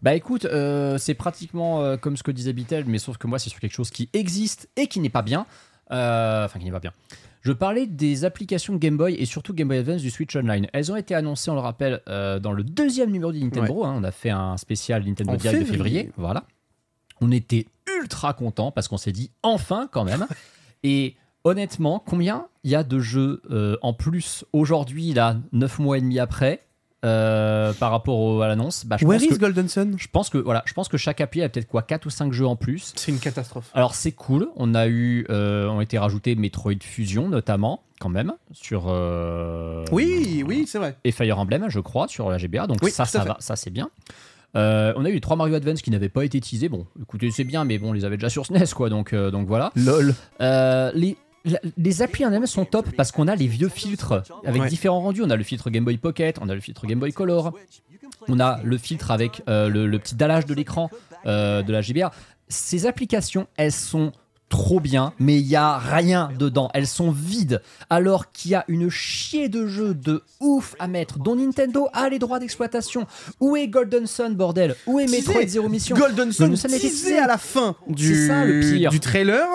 Bah 0.00 0.14
écoute, 0.14 0.46
euh, 0.46 0.96
c'est 0.96 1.12
pratiquement 1.12 1.82
euh, 1.82 1.98
comme 1.98 2.16
ce 2.16 2.22
que 2.22 2.30
disait 2.30 2.54
Bitel, 2.54 2.84
mais 2.86 2.98
sauf 2.98 3.18
que 3.18 3.26
moi 3.26 3.38
c'est 3.38 3.50
sur 3.50 3.60
quelque 3.60 3.74
chose 3.74 3.90
qui 3.90 4.08
existe 4.14 4.70
et 4.76 4.86
qui 4.86 5.00
n'est 5.00 5.10
pas 5.10 5.20
bien. 5.20 5.46
Enfin, 5.90 6.58
qui 6.58 6.64
n'est 6.64 6.70
pas 6.70 6.80
bien. 6.80 6.92
Je 7.42 7.52
parlais 7.52 7.86
des 7.86 8.24
applications 8.24 8.76
Game 8.76 8.96
Boy 8.96 9.14
et 9.14 9.26
surtout 9.26 9.52
Game 9.52 9.68
Boy 9.68 9.78
Advance 9.78 10.00
du 10.00 10.10
Switch 10.10 10.34
Online. 10.36 10.66
Elles 10.72 10.90
ont 10.90 10.96
été 10.96 11.14
annoncées, 11.14 11.50
on 11.50 11.54
le 11.54 11.60
rappelle, 11.60 12.00
dans 12.06 12.52
le 12.52 12.64
deuxième 12.64 13.10
numéro 13.10 13.32
du 13.32 13.42
Nintendo. 13.42 13.84
hein. 13.84 13.94
on 13.96 14.04
a 14.04 14.10
fait 14.12 14.30
un 14.30 14.56
spécial 14.56 15.04
Nintendo 15.04 15.32
En 15.32 15.36
Direct 15.36 15.60
de 15.60 15.64
février. 15.66 16.12
Voilà. 16.16 16.44
On 17.20 17.30
était 17.30 17.66
ultra 17.98 18.32
contents 18.32 18.70
parce 18.70 18.88
qu'on 18.88 18.96
s'est 18.96 19.12
dit 19.12 19.30
enfin 19.42 19.88
quand 19.92 20.04
même. 20.04 20.26
et 20.82 21.16
honnêtement, 21.44 22.02
combien 22.04 22.46
il 22.64 22.70
y 22.70 22.74
a 22.74 22.82
de 22.82 22.98
jeux 23.00 23.42
euh, 23.50 23.76
en 23.82 23.92
plus 23.92 24.44
aujourd'hui, 24.52 25.12
là, 25.12 25.36
9 25.52 25.78
mois 25.78 25.98
et 25.98 26.00
demi 26.00 26.18
après 26.18 26.60
euh, 27.04 27.72
par 27.72 27.90
rapport 27.92 28.18
au- 28.18 28.42
à 28.42 28.48
l'annonce? 28.48 28.84
Bah, 28.84 28.96
je 29.00 29.06
Where 29.06 29.18
pense 29.18 29.26
is 29.26 29.30
que- 29.30 29.40
Golden 29.40 29.68
Sun 29.68 29.94
Je 29.96 30.08
pense 30.12 30.28
que 30.28 30.36
voilà, 30.38 30.62
je 30.66 30.74
pense 30.74 30.88
que 30.88 30.98
chaque 30.98 31.20
appli 31.22 31.42
a 31.42 31.48
peut-être 31.48 31.66
quoi 31.68 31.82
4 31.82 32.04
ou 32.06 32.10
5 32.10 32.32
jeux 32.32 32.46
en 32.46 32.56
plus. 32.56 32.92
C'est 32.96 33.10
une 33.10 33.18
catastrophe. 33.18 33.70
Alors 33.74 33.94
c'est 33.94 34.12
cool, 34.12 34.48
on 34.56 34.74
a 34.74 34.86
eu, 34.88 35.24
euh, 35.30 35.66
ont 35.68 35.80
été 35.80 35.98
rajoutés 35.98 36.34
Metroid 36.34 36.74
Fusion 36.82 37.28
notamment, 37.28 37.82
quand 38.00 38.10
même, 38.10 38.32
sur 38.52 38.84
euh, 38.88 39.84
Oui, 39.92 40.44
oui, 40.46 40.64
c'est 40.66 40.78
vrai. 40.78 40.96
et 41.04 41.10
Fire 41.12 41.38
Emblem, 41.38 41.66
je 41.68 41.80
crois, 41.80 42.06
sur 42.08 42.28
la 42.30 42.36
GBA. 42.38 42.66
Donc 42.66 42.78
Oui, 42.82 42.90
ça, 42.90 43.06
ça 43.06 43.22
fait. 43.22 43.28
va, 43.28 43.36
ça 43.40 43.56
c'est 43.56 43.70
bien. 43.70 43.88
Euh, 44.56 44.92
on 44.96 45.04
a 45.04 45.08
eu 45.10 45.14
les 45.14 45.20
3 45.20 45.36
Mario 45.36 45.54
Advance 45.54 45.80
qui 45.80 45.90
n'avaient 45.92 46.08
pas 46.08 46.24
été 46.24 46.40
teasés. 46.40 46.68
Bon, 46.68 46.84
écoutez, 47.00 47.30
c'est 47.30 47.44
bien, 47.44 47.64
mais 47.64 47.78
bon, 47.78 47.90
on 47.90 47.92
les 47.92 48.04
avait 48.04 48.16
déjà 48.16 48.28
sur 48.28 48.44
SNES, 48.44 48.74
quoi. 48.74 48.90
Donc, 48.90 49.12
euh, 49.12 49.30
donc 49.30 49.46
voilà. 49.46 49.70
LOL. 49.76 50.12
Euh, 50.40 50.90
les, 50.94 51.16
les 51.76 52.02
applis 52.02 52.24
en 52.26 52.32
elles 52.32 52.46
sont 52.46 52.64
top 52.64 52.86
parce 52.96 53.12
qu'on 53.12 53.28
a 53.28 53.34
les 53.34 53.46
vieux 53.46 53.68
filtres 53.68 54.22
avec 54.44 54.62
Ouais. 54.62 54.68
différents 54.68 55.00
rendus. 55.00 55.22
On 55.22 55.30
a 55.30 55.36
le 55.36 55.44
filtre 55.44 55.70
Game 55.70 55.84
Boy 55.84 55.96
Pocket, 55.96 56.36
on 56.40 56.48
a 56.48 56.54
le 56.54 56.60
filtre 56.60 56.86
Game 56.86 56.98
Boy 56.98 57.12
Color, 57.12 57.52
on 58.28 58.38
a 58.40 58.60
le 58.62 58.76
filtre 58.78 59.10
avec 59.10 59.42
euh, 59.48 59.68
le, 59.68 59.86
le 59.86 59.98
petit 59.98 60.14
dallage 60.14 60.46
de 60.46 60.54
l'écran 60.54 60.90
euh, 61.26 61.62
de 61.62 61.72
la 61.72 61.80
GBA. 61.80 62.10
Ces 62.48 62.86
applications, 62.86 63.46
elles 63.56 63.72
sont 63.72 64.12
trop 64.48 64.80
bien, 64.80 65.12
mais 65.20 65.38
il 65.38 65.46
y 65.46 65.54
a 65.54 65.78
rien 65.78 66.28
dedans. 66.36 66.70
Elles 66.74 66.88
sont 66.88 67.12
vides, 67.12 67.62
alors 67.88 68.32
qu'il 68.32 68.50
y 68.50 68.54
a 68.56 68.64
une 68.66 68.90
chier 68.90 69.48
de 69.48 69.68
jeux 69.68 69.94
de 69.94 70.24
ouf 70.40 70.74
à 70.80 70.88
mettre, 70.88 71.20
dont 71.20 71.36
Nintendo 71.36 71.86
a 71.92 72.08
les 72.08 72.18
droits 72.18 72.40
d'exploitation. 72.40 73.06
Où 73.38 73.56
est 73.56 73.68
Golden 73.68 74.08
Sun, 74.08 74.34
bordel? 74.34 74.74
Où 74.88 74.98
est. 74.98 75.06
Metroid 75.06 75.46
Zero 75.46 75.68
Mission? 75.68 75.96
Golden 75.96 76.32
Sun 76.32 76.56
Sun 76.56 76.68
teasé 76.70 76.88
teasé. 76.88 77.18
à 77.18 77.28
la 77.28 77.38
fin 77.38 77.76
du, 77.86 78.08
C'est 78.12 78.26
ça, 78.26 78.44
le 78.44 78.58
pire. 78.60 78.90
du 78.90 78.98
trailer. 78.98 79.46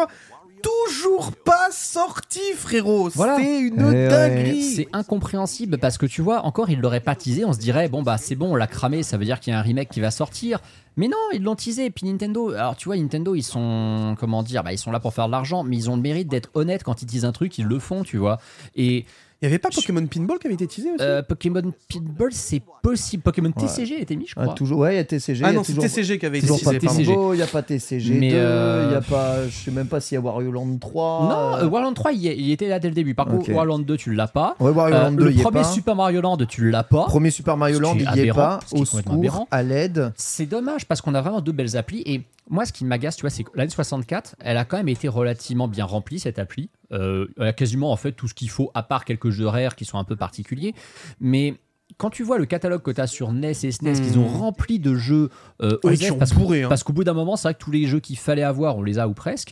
Toujours 0.61 1.31
pas 1.31 1.69
sorti, 1.71 2.39
frérot. 2.55 3.09
Voilà. 3.13 3.37
C'est 3.37 3.59
une 3.59 3.91
Eh 3.93 4.07
dinguerie. 4.07 4.63
C'est 4.63 4.87
incompréhensible 4.93 5.77
parce 5.77 5.97
que 5.97 6.05
tu 6.05 6.21
vois, 6.21 6.41
encore 6.41 6.69
ils 6.69 6.79
l'auraient 6.79 6.99
pas 6.99 7.15
teasé, 7.15 7.45
on 7.45 7.53
se 7.53 7.59
dirait 7.59 7.89
bon 7.89 8.03
bah 8.03 8.17
c'est 8.17 8.35
bon, 8.35 8.53
on 8.53 8.55
l'a 8.55 8.67
cramé, 8.67 9.03
ça 9.03 9.17
veut 9.17 9.25
dire 9.25 9.39
qu'il 9.39 9.53
y 9.53 9.55
a 9.55 9.59
un 9.59 9.61
remake 9.61 9.89
qui 9.89 10.01
va 10.01 10.11
sortir. 10.11 10.59
Mais 10.97 11.07
non, 11.07 11.17
ils 11.33 11.43
l'ont 11.43 11.55
teasé. 11.55 11.85
Et 11.85 11.89
puis 11.91 12.05
Nintendo, 12.07 12.51
alors 12.51 12.75
tu 12.75 12.87
vois, 12.89 12.97
Nintendo 12.97 13.35
ils 13.35 13.43
sont 13.43 14.15
comment 14.19 14.43
dire, 14.43 14.63
bah 14.63 14.73
ils 14.73 14.77
sont 14.77 14.91
là 14.91 14.99
pour 14.99 15.13
faire 15.13 15.27
de 15.27 15.31
l'argent, 15.31 15.63
mais 15.63 15.75
ils 15.75 15.89
ont 15.89 15.95
le 15.95 16.01
mérite 16.01 16.27
d'être 16.27 16.49
honnêtes 16.53 16.83
quand 16.83 17.01
ils 17.01 17.05
teasent 17.05 17.25
un 17.25 17.31
truc, 17.31 17.57
ils 17.57 17.65
le 17.65 17.79
font, 17.79 18.03
tu 18.03 18.17
vois. 18.17 18.39
Et 18.75 19.05
Il 19.45 19.49
y 19.49 19.53
avait 19.53 19.59
pas 19.59 19.69
Pokémon 19.69 20.05
Pinball 20.07 20.39
qui 20.39 20.47
avait 20.47 20.55
été 20.55 20.65
teasé 20.65 20.89
aussi 20.91 21.03
euh, 21.03 21.21
Pokémon 21.21 21.61
Pinball, 21.87 22.29
c'est 22.31 22.63
possible. 22.81 23.21
Pokémon 23.21 23.51
TCG 23.51 23.97
a 23.97 23.99
été 23.99 24.15
mis, 24.15 24.25
je 24.25 24.33
Ah, 24.37 24.41
crois. 24.43 24.53
toujours, 24.55 24.79
ouais, 24.79 24.93
il 24.93 24.97
y 24.97 24.99
a 24.99 25.03
TCG. 25.03 25.43
Ah 25.45 25.53
non, 25.53 25.63
c'est 25.63 25.73
toujours- 25.73 25.83
TCG 25.83 26.17
qui 26.17 26.25
avait 26.25 26.39
été 26.39 26.47
Toujours 26.47 26.63
pas 26.63 26.71
teasé. 26.79 26.87
TCG. 27.03 27.11
Il 27.13 27.35
n'y 27.35 27.41
a 27.43 27.47
pas 27.47 27.61
TCG2, 27.61 28.19
Mais, 28.19 28.29
il 28.29 28.35
euh, 28.35 28.89
y 28.91 28.95
a 28.95 29.01
pas, 29.01 29.47
je 29.47 29.53
sais 29.55 29.69
même 29.71 29.85
pas 29.87 29.99
s'il 29.99 30.15
y 30.15 30.17
a 30.17 30.21
Wario 30.21 30.51
Land 30.51 30.77
3. 30.79 31.21
Non, 31.29 31.57
euh, 31.63 31.67
Wario 31.67 31.87
Land 31.89 31.93
3, 31.93 32.11
il, 32.13 32.21
y 32.21 32.27
est- 32.29 32.37
il 32.37 32.51
était 32.51 32.67
là 32.67 32.79
dès 32.79 32.87
le 32.89 32.95
début. 32.95 33.13
Par 33.13 33.27
contre, 33.27 33.49
Ok. 33.49 33.55
Wario 33.55 33.69
Land 33.71 33.79
2, 33.79 33.97
tu 33.97 34.13
l'as 34.13 34.27
pas. 34.27 34.55
Ouais, 34.59 34.71
Wario 34.71 34.95
Euh, 34.95 35.03
Land 35.03 35.11
2, 35.11 35.23
le 35.25 35.31
il 35.31 35.37
y 35.37 35.39
est 35.39 35.43
premier 35.43 35.61
pas. 35.61 35.63
Super 35.65 35.95
Mario 35.95 36.21
Land, 36.21 36.37
tu 36.49 36.71
l'as 36.71 36.83
pas. 36.83 37.05
Premier 37.05 37.29
Super 37.29 37.55
Mario 37.55 37.79
Land, 37.79 37.95
il 37.99 38.15
y 38.17 38.27
est 38.27 38.33
pas. 38.33 38.59
ce 38.65 38.69
qui 38.73 38.77
est 38.77 38.81
Au 38.81 38.85
secours, 38.85 39.47
à 39.51 39.61
l'aide. 39.63 40.11
C'est 40.15 40.45
dommage 40.47 40.85
parce 40.85 41.01
qu'on 41.01 41.13
a 41.13 41.21
vraiment 41.21 41.41
deux 41.41 41.51
belles 41.51 41.77
applis 41.77 42.01
et 42.05 42.21
moi 42.49 42.65
ce 42.65 42.71
qui 42.73 42.85
m'agace 42.85 43.15
tu 43.15 43.21
vois 43.21 43.31
c'est 43.31 43.43
que 43.43 43.49
l'année 43.55 43.71
64 43.71 44.35
elle 44.39 44.57
a 44.57 44.65
quand 44.65 44.77
même 44.77 44.87
été 44.87 45.07
relativement 45.07 45.67
bien 45.67 45.83
remplie 45.83 46.19
cette 46.19 46.37
appli 46.37 46.69
Euh, 46.91 47.27
elle 47.37 47.47
a 47.47 47.53
quasiment 47.53 47.91
en 47.91 47.95
fait 47.95 48.11
tout 48.11 48.27
ce 48.27 48.33
qu'il 48.33 48.49
faut 48.49 48.71
à 48.73 48.83
part 48.83 49.05
quelques 49.05 49.29
jeux 49.29 49.47
rares 49.47 49.75
qui 49.75 49.85
sont 49.85 49.97
un 49.97 50.03
peu 50.03 50.15
particuliers. 50.15 50.73
Mais 51.19 51.55
quand 51.97 52.09
tu 52.09 52.23
vois 52.23 52.37
le 52.37 52.45
catalogue 52.45 52.81
que 52.81 52.91
tu 52.91 53.01
as 53.01 53.07
sur 53.07 53.31
NES 53.31 53.51
et 53.63 53.71
SNES 53.71 53.93
qu'ils 53.93 54.19
ont 54.19 54.27
rempli 54.27 54.79
de 54.79 54.95
jeux 54.95 55.29
euh, 55.61 55.77
Ouais, 55.83 55.95
parce, 56.17 56.33
bourrés, 56.33 56.63
hein. 56.63 56.69
parce 56.69 56.83
qu'au 56.83 56.93
bout 56.93 57.03
d'un 57.03 57.13
moment 57.13 57.35
c'est 57.35 57.47
vrai 57.47 57.53
que 57.53 57.59
tous 57.59 57.71
les 57.71 57.85
jeux 57.85 57.99
qu'il 57.99 58.17
fallait 58.17 58.43
avoir 58.43 58.77
on 58.77 58.83
les 58.83 58.99
a 58.99 59.07
ou 59.07 59.13
presque 59.13 59.51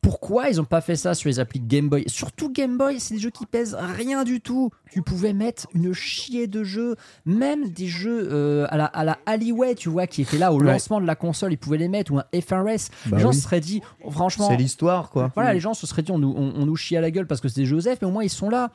pourquoi 0.00 0.48
ils 0.48 0.60
ont 0.60 0.64
pas 0.64 0.80
fait 0.80 0.96
ça 0.96 1.14
sur 1.14 1.28
les 1.28 1.40
applis 1.40 1.60
Game 1.60 1.88
Boy? 1.88 2.04
Surtout 2.06 2.52
Game 2.52 2.76
Boy, 2.78 3.00
c'est 3.00 3.14
des 3.14 3.20
jeux 3.20 3.30
qui 3.30 3.46
pèsent 3.46 3.76
rien 3.80 4.24
du 4.24 4.40
tout. 4.40 4.70
Tu 4.90 5.02
pouvais 5.02 5.32
mettre 5.32 5.66
une 5.74 5.92
chier 5.92 6.46
de 6.46 6.64
jeux, 6.64 6.96
même 7.24 7.68
des 7.70 7.86
jeux 7.86 8.28
euh, 8.32 8.66
à, 8.70 8.76
la, 8.76 8.84
à 8.86 9.04
la 9.04 9.18
Alleyway, 9.26 9.74
tu 9.74 9.88
vois, 9.88 10.06
qui 10.06 10.22
étaient 10.22 10.38
là 10.38 10.52
au 10.52 10.60
Ouais. 10.60 10.72
lancement 10.72 11.00
de 11.00 11.06
la 11.06 11.16
console, 11.16 11.52
ils 11.52 11.58
pouvaient 11.58 11.78
les 11.78 11.88
mettre, 11.88 12.12
ou 12.12 12.18
un 12.18 12.24
FRS. 12.40 12.88
Bah 13.06 13.16
les 13.16 13.22
gens 13.22 13.28
oui. 13.30 13.34
se 13.34 13.42
seraient 13.42 13.60
dit, 13.60 13.82
oh, 14.04 14.10
franchement, 14.10 14.48
C'est 14.48 14.56
l'histoire, 14.56 15.10
quoi. 15.10 15.30
voilà, 15.34 15.52
les 15.52 15.60
gens 15.60 15.74
se 15.74 15.86
seraient 15.86 16.02
dit, 16.02 16.12
on 16.12 16.18
nous, 16.18 16.34
on, 16.36 16.52
on 16.56 16.66
nous 16.66 16.76
chie 16.76 16.96
à 16.96 17.00
la 17.00 17.10
gueule 17.10 17.26
parce 17.26 17.40
que 17.40 17.48
c'est 17.48 17.60
des 17.60 17.66
Joseph, 17.66 17.98
mais 18.02 18.08
au 18.08 18.10
moins 18.12 18.24
ils 18.24 18.30
sont 18.30 18.48
là. 18.50 18.70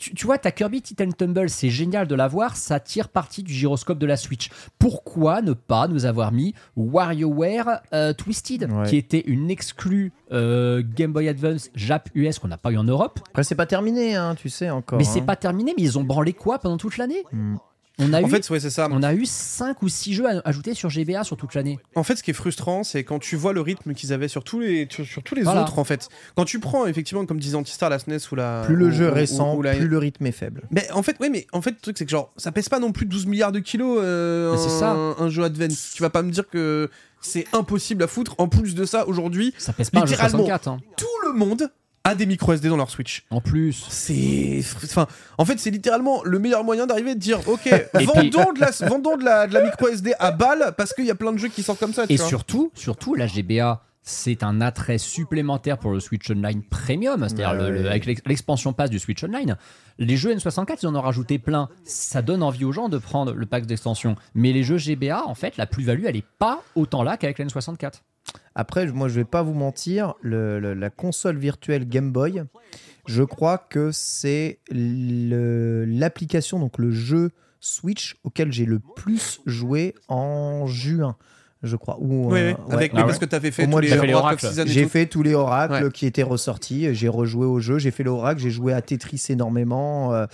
Tu, 0.00 0.14
tu 0.14 0.24
vois, 0.24 0.38
ta 0.38 0.50
Kirby 0.50 0.80
Titan 0.80 1.10
Tumble, 1.12 1.50
c'est 1.50 1.68
génial 1.68 2.08
de 2.08 2.14
l'avoir, 2.14 2.56
ça 2.56 2.80
tire 2.80 3.10
parti 3.10 3.42
du 3.42 3.52
gyroscope 3.52 3.98
de 3.98 4.06
la 4.06 4.16
Switch. 4.16 4.48
Pourquoi 4.78 5.42
ne 5.42 5.52
pas 5.52 5.88
nous 5.88 6.06
avoir 6.06 6.32
mis 6.32 6.54
WarioWare 6.74 7.82
euh, 7.92 8.14
Twisted, 8.14 8.70
Ouais. 8.70 8.88
qui 8.88 8.96
était 8.96 9.22
une 9.26 9.50
exclue 9.50 10.12
euh, 10.32 10.82
Game 10.82 11.12
Boy 11.12 11.28
Advance 11.28 11.68
Jap 11.74 12.08
US 12.14 12.38
qu'on 12.38 12.48
n'a 12.48 12.56
pas 12.56 12.70
eu 12.70 12.78
en 12.78 12.84
Europe? 12.84 13.20
Après, 13.28 13.44
c'est 13.44 13.54
pas 13.54 13.66
terminé, 13.66 14.14
hein, 14.14 14.36
tu 14.36 14.48
sais, 14.48 14.70
encore. 14.70 14.96
Mais 14.98 15.04
c'est 15.04 15.20
hein. 15.20 15.24
pas 15.24 15.36
terminé, 15.36 15.74
mais 15.76 15.82
ils 15.82 15.98
ont 15.98 16.04
branlé 16.04 16.32
quoi 16.32 16.58
pendant 16.58 16.78
toute 16.78 16.96
l'année? 16.96 17.22
Hmm. 17.30 17.56
On 18.00 18.12
a 18.12 18.22
En 18.22 18.26
eu. 18.26 18.30
fait, 18.30 18.48
ouais, 18.50 18.60
c'est 18.60 18.70
ça. 18.70 18.88
on 18.90 19.02
a 19.02 19.12
eu 19.14 19.26
5 19.26 19.82
ou 19.82 19.88
6 19.88 20.14
jeux 20.14 20.26
à- 20.26 20.40
ajoutés 20.44 20.74
sur 20.74 20.88
GBA 20.90 21.22
sur 21.24 21.36
toute 21.36 21.54
l'année. 21.54 21.78
En 21.94 22.02
fait, 22.02 22.16
ce 22.16 22.22
qui 22.22 22.30
est 22.30 22.34
frustrant, 22.34 22.82
c'est 22.82 23.04
quand 23.04 23.18
tu 23.18 23.36
vois 23.36 23.52
le 23.52 23.60
rythme 23.60 23.94
qu'ils 23.94 24.12
avaient 24.12 24.28
sur 24.28 24.42
tous 24.44 24.60
les, 24.60 24.88
sur, 24.90 25.04
sur 25.04 25.22
tous 25.22 25.34
les 25.34 25.42
Voilà. 25.42 25.62
autres, 25.62 25.78
en 25.78 25.84
fait. 25.84 26.08
Quand 26.36 26.44
tu 26.44 26.58
prends, 26.60 26.86
effectivement, 26.86 27.24
comme 27.26 27.38
disait 27.38 27.56
Antistar, 27.56 27.90
la 27.90 27.98
SNES 27.98 28.18
ou 28.32 28.34
la. 28.36 28.62
Plus 28.64 28.76
le 28.76 28.86
ou- 28.86 28.90
jeu 28.90 29.10
ou- 29.10 29.14
récent, 29.14 29.54
ou- 29.54 29.62
la- 29.62 29.74
plus 29.74 29.88
le 29.88 29.98
rythme 29.98 30.26
est 30.26 30.32
faible. 30.32 30.62
Mais 30.70 30.90
en 30.92 31.02
fait, 31.02 31.16
oui, 31.20 31.28
mais 31.30 31.46
en 31.52 31.60
fait, 31.62 31.70
le 31.72 31.76
truc, 31.80 31.98
c'est 31.98 32.04
que 32.06 32.10
genre, 32.10 32.32
ça 32.36 32.52
pèse 32.52 32.68
pas 32.68 32.78
non 32.78 32.92
plus 32.92 33.06
12 33.06 33.26
milliards 33.26 33.52
de 33.52 33.58
kilos, 33.60 33.98
euh, 34.02 34.56
c'est 34.56 34.70
un, 34.70 34.78
ça. 34.78 34.92
un 35.18 35.28
jeu 35.28 35.44
Advance. 35.44 35.92
Tu 35.94 36.02
vas 36.02 36.10
pas 36.10 36.22
me 36.22 36.30
dire 36.30 36.48
que 36.48 36.88
c'est 37.20 37.44
impossible 37.52 38.02
à 38.02 38.06
foutre. 38.06 38.34
En 38.38 38.48
plus 38.48 38.74
de 38.74 38.84
ça, 38.86 39.06
aujourd'hui, 39.06 39.52
Ça 39.58 39.72
pèse 39.74 39.90
pas 39.90 39.98
un 40.00 40.06
jeu 40.06 40.12
Littéralement. 40.12 40.38
64. 40.38 40.68
hein. 40.68 40.78
tout 40.96 41.06
le 41.26 41.38
monde 41.38 41.68
a 42.04 42.14
des 42.14 42.24
micro 42.26 42.52
SD 42.52 42.68
dans 42.68 42.76
leur 42.76 42.90
Switch. 42.90 43.24
En 43.30 43.40
plus. 43.40 43.84
C'est. 43.90 44.60
Enfin, 44.84 45.06
en 45.38 45.44
fait, 45.44 45.58
c'est 45.58 45.70
littéralement 45.70 46.22
le 46.24 46.38
meilleur 46.38 46.64
moyen 46.64 46.86
d'arriver 46.86 47.14
de 47.14 47.20
dire 47.20 47.40
Ok, 47.48 47.68
vendons, 47.94 48.52
de 48.52 48.60
la, 48.60 48.70
vendons 48.88 49.16
de, 49.16 49.24
la, 49.24 49.46
de 49.46 49.54
la 49.54 49.62
micro 49.62 49.88
SD 49.88 50.14
à 50.18 50.30
balle 50.30 50.74
parce 50.76 50.94
qu'il 50.94 51.04
y 51.04 51.10
a 51.10 51.14
plein 51.14 51.32
de 51.32 51.38
jeux 51.38 51.48
qui 51.48 51.62
sortent 51.62 51.80
comme 51.80 51.92
ça. 51.92 52.06
tu 52.06 52.14
Et 52.14 52.16
vois. 52.16 52.26
surtout, 52.26 52.72
surtout, 52.74 53.14
la 53.14 53.26
GBA, 53.26 53.82
c'est 54.02 54.42
un 54.42 54.62
attrait 54.62 54.96
supplémentaire 54.96 55.76
pour 55.76 55.92
le 55.92 56.00
Switch 56.00 56.30
Online 56.30 56.62
Premium, 56.62 57.20
c'est-à-dire 57.28 57.52
le- 57.52 57.86
avec 57.90 58.06
l'ex- 58.06 58.22
l'expansion 58.24 58.72
pass 58.72 58.88
du 58.88 58.98
Switch 58.98 59.22
Online. 59.22 59.56
Les 59.98 60.16
jeux 60.16 60.34
N64, 60.34 60.78
ils 60.82 60.86
en 60.86 60.94
ont 60.94 61.02
rajouté 61.02 61.38
plein. 61.38 61.68
Ça 61.84 62.22
donne 62.22 62.42
envie 62.42 62.64
aux 62.64 62.72
gens 62.72 62.88
de 62.88 62.96
prendre 62.96 63.34
le 63.34 63.44
pack 63.44 63.66
d'extension. 63.66 64.16
Mais 64.34 64.52
les 64.54 64.62
jeux 64.62 64.78
GBA, 64.78 65.22
en 65.26 65.34
fait, 65.34 65.58
la 65.58 65.66
plus-value, 65.66 66.04
elle 66.06 66.16
est 66.16 66.24
pas 66.38 66.62
autant 66.74 67.02
là 67.02 67.18
qu'avec 67.18 67.38
la 67.38 67.44
N64. 67.44 68.00
Après, 68.54 68.86
moi, 68.86 69.08
je 69.08 69.14
vais 69.14 69.24
pas 69.24 69.42
vous 69.42 69.54
mentir, 69.54 70.14
la 70.22 70.90
console 70.90 71.38
virtuelle 71.38 71.88
Game 71.88 72.12
Boy, 72.12 72.42
je 73.06 73.22
crois 73.22 73.58
que 73.58 73.90
c'est 73.92 74.60
l'application, 74.70 76.58
donc 76.58 76.78
le 76.78 76.90
jeu 76.90 77.30
Switch 77.60 78.16
auquel 78.24 78.52
j'ai 78.52 78.64
le 78.64 78.78
plus 78.78 79.40
joué 79.46 79.94
en 80.08 80.66
juin, 80.66 81.16
je 81.62 81.76
crois. 81.76 81.98
Ou, 82.00 82.32
Oui, 82.32 82.38
euh, 82.40 82.52
oui, 82.58 82.64
ouais. 82.68 82.74
avec, 82.74 82.92
Ah 82.94 82.98
ouais. 83.00 83.04
parce 83.06 83.18
que 83.18 83.24
t'avais 83.26 83.50
fait 83.50 83.66
Au 83.66 83.70
tous 83.70 83.78
les, 83.80 83.88
fait 83.88 84.06
les 84.06 84.14
Oracle 84.14 84.46
oracles. 84.46 84.66
J'ai 84.68 84.86
fait 84.88 85.06
tous 85.06 85.22
les 85.22 85.34
oracles 85.34 85.84
Ouais. 85.84 85.90
qui 85.92 86.06
étaient 86.06 86.22
ressortis, 86.22 86.94
j'ai 86.94 87.08
rejoué 87.08 87.46
au 87.46 87.60
jeu, 87.60 87.78
j'ai 87.78 87.90
fait 87.90 88.02
les 88.04 88.10
oracles, 88.10 88.40
j'ai 88.40 88.50
joué 88.50 88.72
à 88.72 88.80
Tetris 88.82 89.22
énormément. 89.28 90.14
euh, 90.14 90.26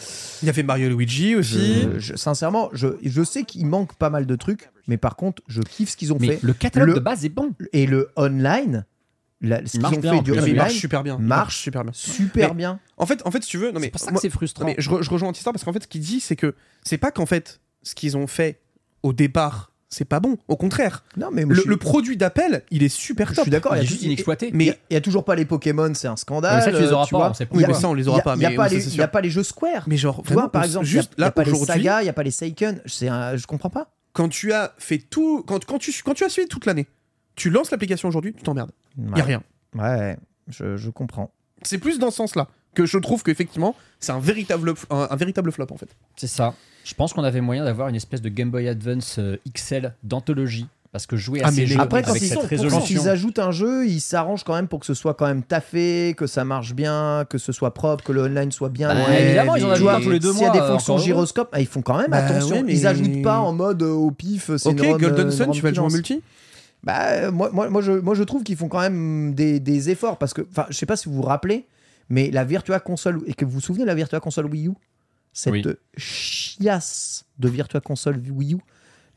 Il 0.42 0.46
y 0.46 0.48
avait 0.48 0.62
Mario 0.62 0.88
Luigi 0.88 1.34
aussi. 1.34 1.82
je- 1.94 1.98
je- 1.98 2.16
sincèrement, 2.16 2.70
je, 2.72 2.88
je 3.04 3.22
sais 3.24 3.42
qu'il 3.44 3.66
manque 3.66 3.94
pas 3.94 4.10
mal 4.10 4.26
de 4.26 4.36
trucs, 4.36 4.70
mais 4.86 4.96
par 4.96 5.16
contre, 5.16 5.42
je 5.48 5.62
kiffe 5.62 5.90
ce 5.90 5.96
qu'ils 5.96 6.12
ont 6.12 6.18
Mais 6.20 6.28
fait. 6.36 6.38
le 6.42 6.52
catalogue 6.52 6.88
Le- 6.90 6.94
de 6.94 7.00
base 7.00 7.24
est 7.24 7.28
bon. 7.30 7.50
Et 7.72 7.86
le 7.86 8.10
online, 8.16 8.84
la- 9.40 9.66
ce 9.66 9.72
qu'ils 9.78 9.84
ont 9.86 9.90
bien, 9.90 10.00
fait 10.12 10.18
en 10.18 10.22
du 10.22 10.32
online 10.32 10.56
marche 10.56 10.74
super 10.74 11.02
bien. 11.02 11.18
Marche 11.18 11.58
super 11.58 11.82
bien. 11.82 11.92
super 11.92 12.48
Mais- 12.50 12.54
bien. 12.54 12.80
En 12.96 13.04
fait, 13.06 13.20
en 13.26 13.30
fait, 13.30 13.42
si 13.42 13.50
tu 13.50 13.58
veux, 13.58 13.72
non 13.72 13.80
mais 13.80 13.86
C'est 13.86 13.90
pour 13.90 14.00
ça 14.00 14.10
moi- 14.12 14.14
que 14.14 14.22
c'est 14.22 14.30
frustrant. 14.30 14.64
non, 14.64 14.70
mais 14.70 14.76
je, 14.80 14.88
re- 14.90 15.02
je 15.02 15.10
rejoins 15.10 15.28
Antistar 15.28 15.52
parce 15.52 15.64
qu'en 15.64 15.72
fait, 15.72 15.82
ce 15.82 15.88
qu'il 15.88 16.00
dit, 16.00 16.20
c'est 16.20 16.36
que 16.36 16.54
c'est 16.84 16.98
pas 16.98 17.10
qu'en 17.10 17.26
fait, 17.26 17.60
ce 17.82 17.94
qu'ils 17.94 18.16
ont 18.16 18.26
fait 18.28 18.60
au 19.02 19.12
départ, 19.12 19.72
c'est 19.96 20.04
pas 20.04 20.20
bon. 20.20 20.36
Au 20.48 20.56
contraire, 20.56 21.04
Non, 21.16 21.28
mais 21.32 21.44
le, 21.44 21.54
je, 21.54 21.60
suis- 21.62 21.70
le 21.70 21.76
produit 21.76 22.16
d'appel, 22.16 22.62
il 22.70 22.82
est 22.82 22.88
super 22.88 23.30
je 23.30 23.34
top. 23.34 23.44
suis 23.44 23.50
d'accord. 23.50 23.74
Il 23.76 23.78
est 23.78 23.82
y 23.82 23.86
a 23.86 23.88
juste 23.88 24.02
inexploité. 24.02 24.50
mais 24.52 24.64
il 24.64 24.76
y 24.90 24.94
a- 24.94 24.98
y 24.98 25.02
toujours 25.02 25.24
pas 25.24 25.34
les 25.34 25.44
Pokémon, 25.46 25.92
c'est 25.94 26.08
un 26.08 26.16
scandale. 26.16 26.56
Mais 26.58 26.64
ça, 26.64 26.72
tu 26.76 26.82
les 26.82 26.92
auras 26.92 27.06
tu 27.06 27.12
pas, 27.12 27.28
vois. 27.30 27.32
y 27.40 27.56
Oui, 27.56 27.64
mais 27.66 27.74
ça, 27.74 27.88
on 27.88 27.94
les 27.94 28.08
aura 28.08 28.18
y 28.18 28.20
a- 28.20 28.24
pas, 28.24 28.34
Il 28.34 28.38
n'y 28.40 28.44
a, 28.46 28.50
mais 28.50 28.56
pas 28.56 28.68
les- 28.68 28.80
c'est 28.80 28.90
il 28.90 28.96
y 28.96 29.00
a 29.00 29.04
sûr. 29.04 29.10
pas 29.10 29.20
les 29.20 29.30
jeux 29.30 29.42
Square. 29.42 29.84
Mais 29.86 29.96
genre, 29.96 30.22
Tu 30.26 30.32
vois, 30.34 30.50
par 30.52 30.64
exemple, 30.64 30.84
juste 30.86 31.12
il 31.16 31.20
n'y 31.20 31.24
a, 31.24 31.26
là 31.28 31.30
pas 31.32 31.44
les 31.44 31.54
sagas, 31.54 32.00
il 32.00 32.04
n'y 32.04 32.08
a 32.10 32.12
pas 32.12 32.22
les 32.22 32.30
Seiken. 32.30 32.80
C'est 32.86 33.08
un- 33.08 33.36
je 33.36 33.46
comprends 33.46 33.70
pas. 33.70 33.88
quand 34.12 34.28
tu 34.28 34.52
as 34.52 34.72
fait 34.78 34.98
tout, 34.98 35.42
quand, 35.46 35.64
quand 35.64 35.78
tu 35.78 35.92
quand 36.04 36.14
tu 36.14 36.24
as 36.24 36.28
suivi 36.28 36.48
toute 36.48 36.64
l'année, 36.66 36.86
tu 37.34 37.50
lances 37.50 37.70
l'application 37.70 38.08
aujourd'hui, 38.08 38.32
tu 38.34 38.42
t'emmerdes. 38.42 38.70
Il 38.98 39.16
y 39.16 39.20
a 39.20 39.24
rien. 39.24 39.42
Ouais, 39.74 40.16
je, 40.48 40.76
je 40.76 40.88
comprends. 40.90 41.30
C'est 41.62 41.78
plus 41.78 41.98
dans 41.98 42.10
ce 42.10 42.16
sens-là 42.16 42.48
que 42.76 42.86
je 42.86 42.98
trouve 42.98 43.22
qu'effectivement, 43.24 43.74
c'est 43.98 44.12
un 44.12 44.20
véritable 44.20 44.74
un, 44.90 45.08
un 45.10 45.16
véritable 45.16 45.50
flop 45.50 45.66
en 45.70 45.76
fait. 45.76 45.88
C'est 46.16 46.26
ça. 46.28 46.54
Je 46.84 46.94
pense 46.94 47.12
qu'on 47.12 47.24
avait 47.24 47.40
moyen 47.40 47.64
d'avoir 47.64 47.88
une 47.88 47.96
espèce 47.96 48.22
de 48.22 48.28
Game 48.28 48.50
Boy 48.50 48.68
Advance 48.68 49.16
euh, 49.18 49.36
XL 49.52 49.94
d'anthologie. 50.04 50.66
Parce 50.92 51.04
que 51.04 51.16
jouer 51.16 51.42
à 51.42 51.48
Ah, 51.48 51.52
ces 51.52 51.66
jeux 51.66 51.78
Après, 51.78 52.02
quand 52.02 52.10
avec 52.10 52.22
ils, 52.22 52.28
cette 52.28 52.38
quand 52.40 52.46
résolution. 52.46 52.80
ils 52.88 53.08
ajoutent 53.08 53.38
un 53.38 53.50
jeu, 53.50 53.86
ils 53.86 54.00
s'arrangent 54.00 54.44
quand 54.44 54.54
même 54.54 54.68
pour 54.68 54.80
que 54.80 54.86
ce 54.86 54.94
soit 54.94 55.12
quand 55.12 55.26
même 55.26 55.42
taffé, 55.42 56.14
que 56.16 56.26
ça 56.26 56.44
marche 56.44 56.74
bien, 56.74 57.26
que 57.28 57.36
ce 57.36 57.52
soit 57.52 57.74
propre, 57.74 58.02
que 58.04 58.12
le 58.12 58.22
online 58.22 58.50
soit 58.50 58.70
bien. 58.70 58.88
Bah, 58.94 59.04
Ouais, 59.08 59.24
évidemment, 59.26 59.56
ils 59.56 59.64
en 59.66 59.70
ajoutent 59.72 60.02
tous 60.04 60.10
les 60.10 60.20
deux 60.20 60.32
S'il 60.32 60.42
y 60.42 60.44
a 60.46 60.52
mois, 60.52 60.60
des 60.60 60.66
fonctions 60.66 60.96
gyroscope, 60.96 61.48
ah, 61.52 61.60
ils 61.60 61.66
font 61.66 61.82
quand 61.82 61.98
même 61.98 62.10
Bah 62.10 62.18
attention. 62.24 62.56
ouais, 62.56 62.62
mais- 62.62 62.72
Ils 62.72 62.86
ajoutent 62.86 63.20
pas 63.22 63.40
en 63.40 63.52
mode 63.52 63.82
euh, 63.82 63.90
au 63.90 64.10
pif. 64.10 64.50
c'est 64.56 64.68
Ok, 64.70 64.76
Golden 64.98 65.26
euh, 65.26 65.30
Sun, 65.30 65.50
tu 65.50 65.60
vas 65.60 65.68
le 65.70 65.74
jouer 65.74 65.84
en 65.84 65.90
multi 65.90 66.22
Bah, 66.82 67.30
moi, 67.30 67.50
moi, 67.52 67.68
moi, 67.68 67.82
je, 67.82 67.92
moi, 67.92 68.14
je 68.14 68.22
trouve 68.22 68.42
qu'ils 68.42 68.56
font 68.56 68.68
quand 68.68 68.80
même 68.80 69.34
des, 69.34 69.60
des 69.60 69.90
efforts 69.90 70.16
parce 70.18 70.32
que, 70.32 70.42
enfin, 70.50 70.66
je 70.70 70.76
sais 70.78 70.86
pas 70.86 70.96
si 70.96 71.08
vous 71.10 71.16
vous 71.16 71.22
rappelez, 71.22 71.66
mais 72.08 72.30
la 72.30 72.44
Virtua 72.44 72.80
Console, 72.80 73.20
et 73.26 73.34
que 73.34 73.44
vous 73.44 73.52
vous 73.52 73.60
souvenez 73.60 73.84
de 73.84 73.88
la 73.88 73.94
Virtua 73.94 74.20
Console 74.20 74.46
Wii 74.46 74.68
U? 74.68 74.72
Cette 75.32 75.52
Oui. 75.52 75.64
chiasse 75.96 77.26
de 77.38 77.48
Virtua 77.48 77.80
Console 77.80 78.18
Wii 78.30 78.54
U. 78.54 78.58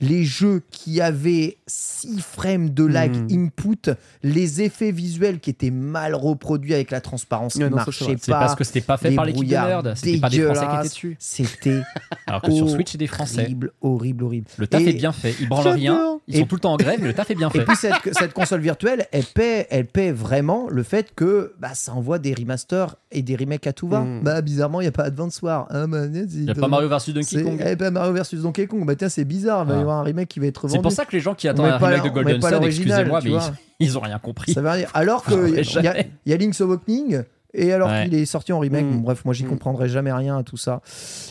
Les 0.01 0.23
jeux 0.23 0.61
qui 0.71 1.01
avaient 1.01 1.57
6 1.67 2.21
frames 2.21 2.69
de 2.69 2.85
lag 2.85 3.11
Mhm. 3.15 3.27
input, 3.47 3.91
les 4.23 4.61
effets 4.61 4.91
visuels 4.91 5.39
qui 5.39 5.49
étaient 5.49 5.71
mal 5.71 6.15
reproduits 6.15 6.73
avec 6.73 6.89
la 6.91 7.01
transparence 7.01 7.53
qui 7.53 7.59
ne 7.59 7.67
marchait 7.69 8.05
vrai. 8.05 8.15
C'est 8.21 8.31
pas. 8.31 8.39
parce 8.39 8.55
que 8.55 8.63
c'était 8.63 8.81
pas 8.81 8.97
fait 8.97 9.11
par 9.11 9.25
l'équipe 9.25 9.45
de 9.45 9.49
Nerd. 9.53 9.93
C'était 9.95 10.17
pas 10.19 10.29
des 10.29 10.41
Français 10.41 10.65
qui 10.67 10.75
étaient 10.75 10.87
dessus. 10.87 11.15
C'était 11.19 11.81
Alors 12.27 12.41
que 12.41 12.51
sur 12.51 12.69
Switch, 12.69 12.91
c'est 12.91 12.97
des 12.97 13.07
Français. 13.07 13.41
horrible, 13.43 13.71
horrible, 13.81 14.23
horrible. 14.23 14.47
Le 14.57 14.67
taf 14.67 14.81
Et- 14.81 14.89
est 14.89 14.93
bien 14.93 15.11
fait. 15.11 15.35
Ils 15.41 15.49
branlent 15.49 15.67
rien. 15.67 16.19
Ils 16.27 16.35
Et- 16.35 16.39
sont 16.39 16.45
tout 16.45 16.55
le 16.55 16.61
temps 16.61 16.73
en 16.73 16.77
grève, 16.77 16.99
mais 17.01 17.07
le 17.07 17.13
taf 17.13 17.29
est 17.31 17.35
bien 17.35 17.49
Et 17.49 17.57
fait. 17.59 17.65
puis 17.65 17.75
cette, 17.75 17.93
cette 18.17 18.33
console 18.33 18.61
virtuelle, 18.61 19.05
elle 19.11 19.25
paie, 19.25 19.67
elle 19.69 19.85
paie 19.87 20.11
vraiment 20.11 20.67
le 20.69 20.83
fait 20.83 21.13
que 21.15 21.53
bah, 21.59 21.73
ça 21.73 21.93
envoie 21.93 22.19
des 22.19 22.33
remasters 22.33 22.95
et 23.11 23.21
des 23.21 23.35
remakes 23.35 23.67
à 23.67 23.73
tout 23.73 23.87
va. 23.87 24.01
Mm. 24.01 24.21
Bah 24.23 24.41
bizarrement, 24.41 24.79
il 24.81 24.83
n'y 24.85 24.89
a 24.89 24.91
pas 24.93 25.03
Advance 25.03 25.41
War. 25.41 25.67
Ah, 25.71 25.87
bah, 25.87 26.05
Il 26.05 26.43
n'y 26.45 26.49
a 26.49 26.55
pas 26.55 26.67
Mario 26.67 26.87
vs 26.87 27.11
Donkey 27.13 27.43
Kong. 27.43 27.63
Eh 27.65 27.75
ben, 27.75 27.91
Mario 27.91 28.13
versus 28.13 28.41
Donkey 28.43 28.67
Kong. 28.67 28.85
Bah 28.85 28.95
tiens, 28.95 29.09
c'est 29.09 29.25
bizarre. 29.25 29.65
Il 29.67 29.71
y 29.71 29.73
Ah. 29.73 29.88
Avoir 29.89 30.01
un 30.01 30.03
remake 30.05 30.29
qui 30.29 30.39
va 30.39 30.47
être 30.47 30.61
vendu. 30.67 30.73
C'est 30.75 30.81
pour 30.81 30.91
ça 30.91 31.05
que 31.05 31.11
les 31.11 31.19
gens 31.19 31.35
qui 31.35 31.47
attendent 31.47 31.65
un 31.67 31.79
pas 31.79 31.87
remake 31.87 32.03
la- 32.03 32.09
de 32.09 32.13
Golden 32.13 32.41
Sun, 32.41 32.63
excusez-moi, 32.63 33.19
mais 33.23 33.29
ils, 33.31 33.85
ils 33.87 33.97
ont 33.97 34.01
rien 34.01 34.19
compris. 34.19 34.53
Ça 34.53 34.61
veut 34.61 34.69
rien 34.69 34.79
dire. 34.79 34.91
Alors 34.93 35.23
qu'il 35.25 35.33
y, 35.83 35.87
a- 35.87 36.03
y 36.25 36.33
a 36.33 36.37
Link's 36.37 36.61
Awakening. 36.61 37.23
Et 37.55 37.73
alors 37.73 37.89
Ouais. 37.89 38.03
qu'il 38.05 38.13
est 38.13 38.25
sorti 38.27 38.53
en 38.53 38.59
remake, 38.59 38.85
Mm. 38.85 38.91
bon, 38.91 38.97
bref, 38.99 39.25
moi 39.25 39.33
j'y 39.33 39.43
Mm. 39.43 39.49
comprendrai 39.49 39.89
jamais 39.89 40.13
rien 40.13 40.37
à 40.37 40.43
tout 40.43 40.55
ça. 40.57 40.81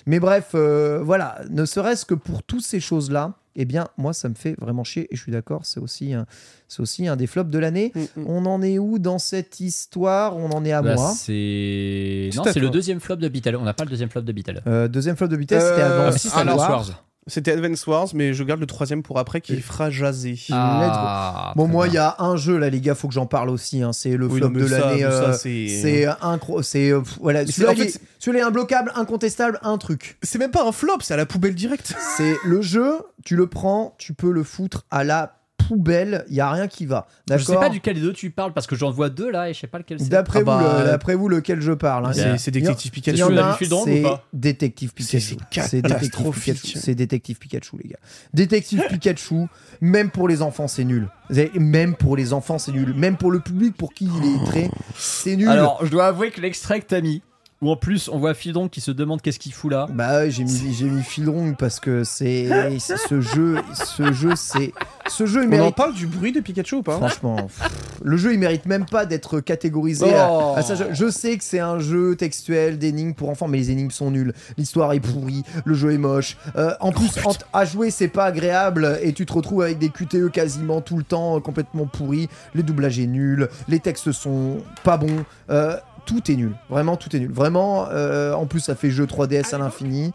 Mais 0.04 0.18
bref, 0.18 0.50
euh, 0.56 1.00
voilà, 1.00 1.38
ne 1.48 1.64
serait-ce 1.64 2.04
que 2.04 2.14
pour 2.14 2.42
toutes 2.42 2.64
ces 2.64 2.80
choses-là, 2.80 3.34
eh 3.54 3.64
bien, 3.64 3.86
moi 3.98 4.12
ça 4.12 4.28
me 4.28 4.34
fait 4.34 4.56
vraiment 4.60 4.82
chier 4.82 5.06
et 5.12 5.16
je 5.16 5.22
suis 5.22 5.30
d'accord, 5.30 5.60
c'est 5.62 5.78
aussi, 5.78 6.14
un- 6.14 6.26
c'est 6.66 6.80
aussi 6.80 7.06
un 7.06 7.14
des 7.14 7.28
flops 7.28 7.50
de 7.52 7.58
l'année. 7.60 7.92
Mm. 7.94 8.00
On 8.26 8.46
en 8.46 8.62
est 8.62 8.80
où 8.80 8.98
dans 8.98 9.20
cette 9.20 9.60
histoire? 9.60 10.36
On 10.36 10.50
en 10.50 10.64
est 10.64 10.72
à 10.72 10.82
Bah, 10.82 10.94
moi. 10.96 11.12
c'est 11.16 12.30
non, 12.34 12.42
c'est 12.52 12.58
le 12.58 12.70
deuxième 12.70 12.98
flop 12.98 13.14
de 13.16 13.28
Beatle. 13.28 13.54
On 13.54 13.62
n'a 13.62 13.74
pas 13.74 13.84
le 13.84 13.90
deuxième 13.90 14.10
flop 14.10 14.22
de 14.22 14.32
Beatle. 14.32 14.60
Euh, 14.66 14.88
deuxième 14.88 15.14
flop 15.16 15.28
de 15.28 15.36
vitesse, 15.36 15.62
c'était 15.62 15.82
avant 15.82 16.06
Ah, 16.08 16.12
si, 16.18 16.28
War. 16.28 16.56
Wars. 16.56 17.04
C'était 17.28 17.52
Advance 17.52 17.86
Wars, 17.86 18.08
mais 18.14 18.32
je 18.34 18.42
garde 18.42 18.58
le 18.60 18.66
troisième 18.66 19.02
pour 19.02 19.18
après 19.18 19.40
qui 19.40 19.60
fera 19.60 19.90
jaser. 19.90 20.38
Ah, 20.50 21.52
Bon, 21.56 21.66
moi, 21.68 21.86
il 21.88 21.94
y 21.94 21.98
a 21.98 22.16
un 22.18 22.36
jeu 22.36 22.56
là, 22.58 22.70
les 22.70 22.80
gars, 22.80 22.94
faut 22.94 23.06
que 23.08 23.14
j'en 23.14 23.26
parle 23.26 23.50
aussi. 23.50 23.82
hein, 23.82 23.92
c'est 23.92 24.16
le 24.16 24.26
Oui, 24.26 24.38
flop 24.38 24.48
non, 24.50 24.60
de 24.60 24.66
l'année. 24.66 25.04
euh, 25.04 25.32
c'est- 25.34 25.68
c'est 25.68 26.06
incro... 26.22 26.62
c'est 26.62 26.90
euh, 26.90 27.00
voilà. 27.20 27.46
Celui-là, 27.46 27.74
fait, 27.76 28.00
celui-là 28.18 28.42
est 28.44 28.46
imbloquable, 28.46 28.92
incontestable, 28.96 29.58
un 29.62 29.78
truc. 29.78 30.16
C'est 30.22 30.38
même 30.38 30.50
pas 30.50 30.66
un 30.66 30.72
flop, 30.72 30.98
c'est 31.02 31.14
à 31.14 31.16
la 31.16 31.26
poubelle 31.26 31.54
directe. 31.54 31.94
C'est 32.16 32.36
le 32.44 32.62
jeu, 32.62 32.98
tu 33.24 33.36
le 33.36 33.46
prends, 33.46 33.94
tu 33.98 34.14
peux 34.14 34.30
le 34.32 34.42
foutre 34.42 34.84
à 34.90 35.04
la 35.04 35.37
poubelle, 35.68 36.24
il 36.28 36.34
y 36.34 36.40
a 36.40 36.50
rien 36.50 36.66
qui 36.66 36.86
va. 36.86 37.06
Je 37.30 37.36
sais 37.38 37.54
pas 37.54 37.68
duquel 37.68 37.94
des 37.94 38.00
deux 38.00 38.12
tu 38.14 38.30
parles 38.30 38.52
parce 38.54 38.66
que 38.66 38.74
j'en 38.74 38.90
vois 38.90 39.10
deux 39.10 39.30
là 39.30 39.50
et 39.50 39.54
je 39.54 39.60
sais 39.60 39.66
pas 39.66 39.78
lequel 39.78 40.00
c'est. 40.00 40.08
D'après 40.08 40.40
Ah 40.40 40.44
bah, 40.44 40.56
vous, 40.58 40.64
le- 40.64 40.80
euh, 40.80 40.84
d'après 40.92 41.14
vous, 41.14 41.28
lequel 41.28 41.60
je 41.60 41.72
parle 41.72 42.06
hein. 42.06 42.12
C'est- 42.12 42.50
Détective 42.50 42.90
Il 42.96 42.98
y 42.98 43.12
Pikachu. 43.12 43.66
c'est 43.84 44.04
Détective 44.32 44.92
Pikachu. 44.94 45.20
C'est 45.20 45.82
catastrophique. 45.82 46.54
Pikachu. 46.62 46.78
C'est 46.78 46.94
Détective 46.94 47.38
Pikachu, 47.38 47.76
les 47.82 47.90
gars. 47.90 47.98
Détective 48.32 48.82
Pikachu, 48.88 49.46
même 49.80 50.10
pour 50.10 50.26
les 50.28 50.42
enfants, 50.42 50.68
c'est 50.68 50.84
nul. 50.84 51.08
Même 51.54 51.94
pour 51.94 52.16
les 52.16 52.32
enfants, 52.32 52.58
c'est 52.58 52.72
nul. 52.72 52.94
Même 52.94 53.16
pour 53.16 53.30
le 53.30 53.40
public 53.40 53.76
pour 53.76 53.92
qui 53.92 54.06
il 54.06 54.34
est 54.34 54.44
très, 54.46 54.70
c'est 54.96 55.36
nul. 55.36 55.48
Alors, 55.48 55.84
je 55.84 55.90
dois 55.90 56.06
avouer 56.06 56.30
que 56.30 56.40
l'extrait 56.40 56.80
que 56.80 56.86
t'as 56.86 57.00
mis, 57.02 57.22
où 57.60 57.70
en 57.70 57.76
plus 57.76 58.08
on 58.08 58.18
voit 58.18 58.34
Fidon 58.34 58.68
qui 58.68 58.80
se 58.80 58.90
demande 58.92 59.20
qu'est-ce 59.20 59.38
qu'il 59.38 59.52
fout 59.52 59.70
là. 59.72 59.86
Bah 59.92 60.18
ouais, 60.18 60.30
j'ai 60.30 60.44
mis 60.44 60.74
j'ai 60.78 60.84
mis 60.86 61.02
Fildrong 61.02 61.56
parce 61.56 61.80
que 61.80 62.04
c'est 62.04 62.48
ce 62.78 63.20
jeu 63.20 63.56
ce 63.74 64.12
jeu 64.12 64.34
c'est 64.36 64.72
ce 65.08 65.26
jeu 65.26 65.42
il 65.42 65.48
On 65.48 65.54
en 65.54 65.58
mérite 65.58 65.74
parle 65.74 65.94
du 65.94 66.06
bruit 66.06 66.32
de 66.32 66.40
Pikachu 66.40 66.76
ou 66.76 66.82
pas? 66.82 66.96
Franchement 66.98 67.36
pff, 67.36 67.68
le 68.02 68.16
jeu 68.16 68.32
il 68.34 68.38
mérite 68.38 68.66
même 68.66 68.84
pas 68.86 69.06
d'être 69.06 69.40
catégorisé 69.40 70.14
à- 70.14 70.28
Oh. 70.30 70.52
à 70.56 70.62
ça. 70.62 70.74
Je, 70.76 70.84
je 70.92 71.10
sais 71.10 71.36
que 71.36 71.42
c'est 71.44 71.58
un 71.58 71.78
jeu 71.78 72.14
textuel 72.14 72.78
d'énigmes 72.78 73.14
pour 73.14 73.28
enfants 73.30 73.48
mais 73.48 73.58
les 73.58 73.70
énigmes 73.72 73.90
sont 73.90 74.10
nulles 74.10 74.34
l'histoire 74.56 74.92
est 74.92 75.00
pourrie 75.00 75.42
le 75.64 75.74
jeu 75.74 75.92
est 75.92 75.98
moche 75.98 76.36
Euh, 76.56 76.74
en 76.80 76.92
plus 76.92 77.10
en- 77.24 77.32
à 77.52 77.64
jouer 77.64 77.90
c'est 77.90 78.08
pas 78.08 78.26
agréable 78.26 78.98
et 79.02 79.12
tu 79.12 79.26
te 79.26 79.32
retrouves 79.32 79.62
avec 79.62 79.78
des 79.78 79.88
QTE 79.88 80.30
quasiment 80.30 80.80
tout 80.80 80.96
le 80.96 81.02
temps 81.04 81.36
euh, 81.36 81.40
complètement 81.40 81.86
pourris 81.86 82.28
les 82.54 82.62
doublages 82.62 82.98
est 83.00 83.06
nul 83.06 83.48
les 83.68 83.80
textes 83.80 84.12
sont 84.12 84.58
pas 84.84 84.96
bons 84.96 85.24
Euh, 85.50 85.76
tout 86.08 86.30
est 86.30 86.36
nul, 86.36 86.52
vraiment 86.70 86.96
tout 86.96 87.14
est 87.14 87.20
nul. 87.20 87.30
Vraiment, 87.30 87.86
euh, 87.90 88.32
en 88.32 88.46
plus 88.46 88.60
ça 88.60 88.74
fait 88.74 88.90
jeu 88.90 89.04
3DS 89.04 89.54
à 89.54 89.58
l'infini. 89.58 90.12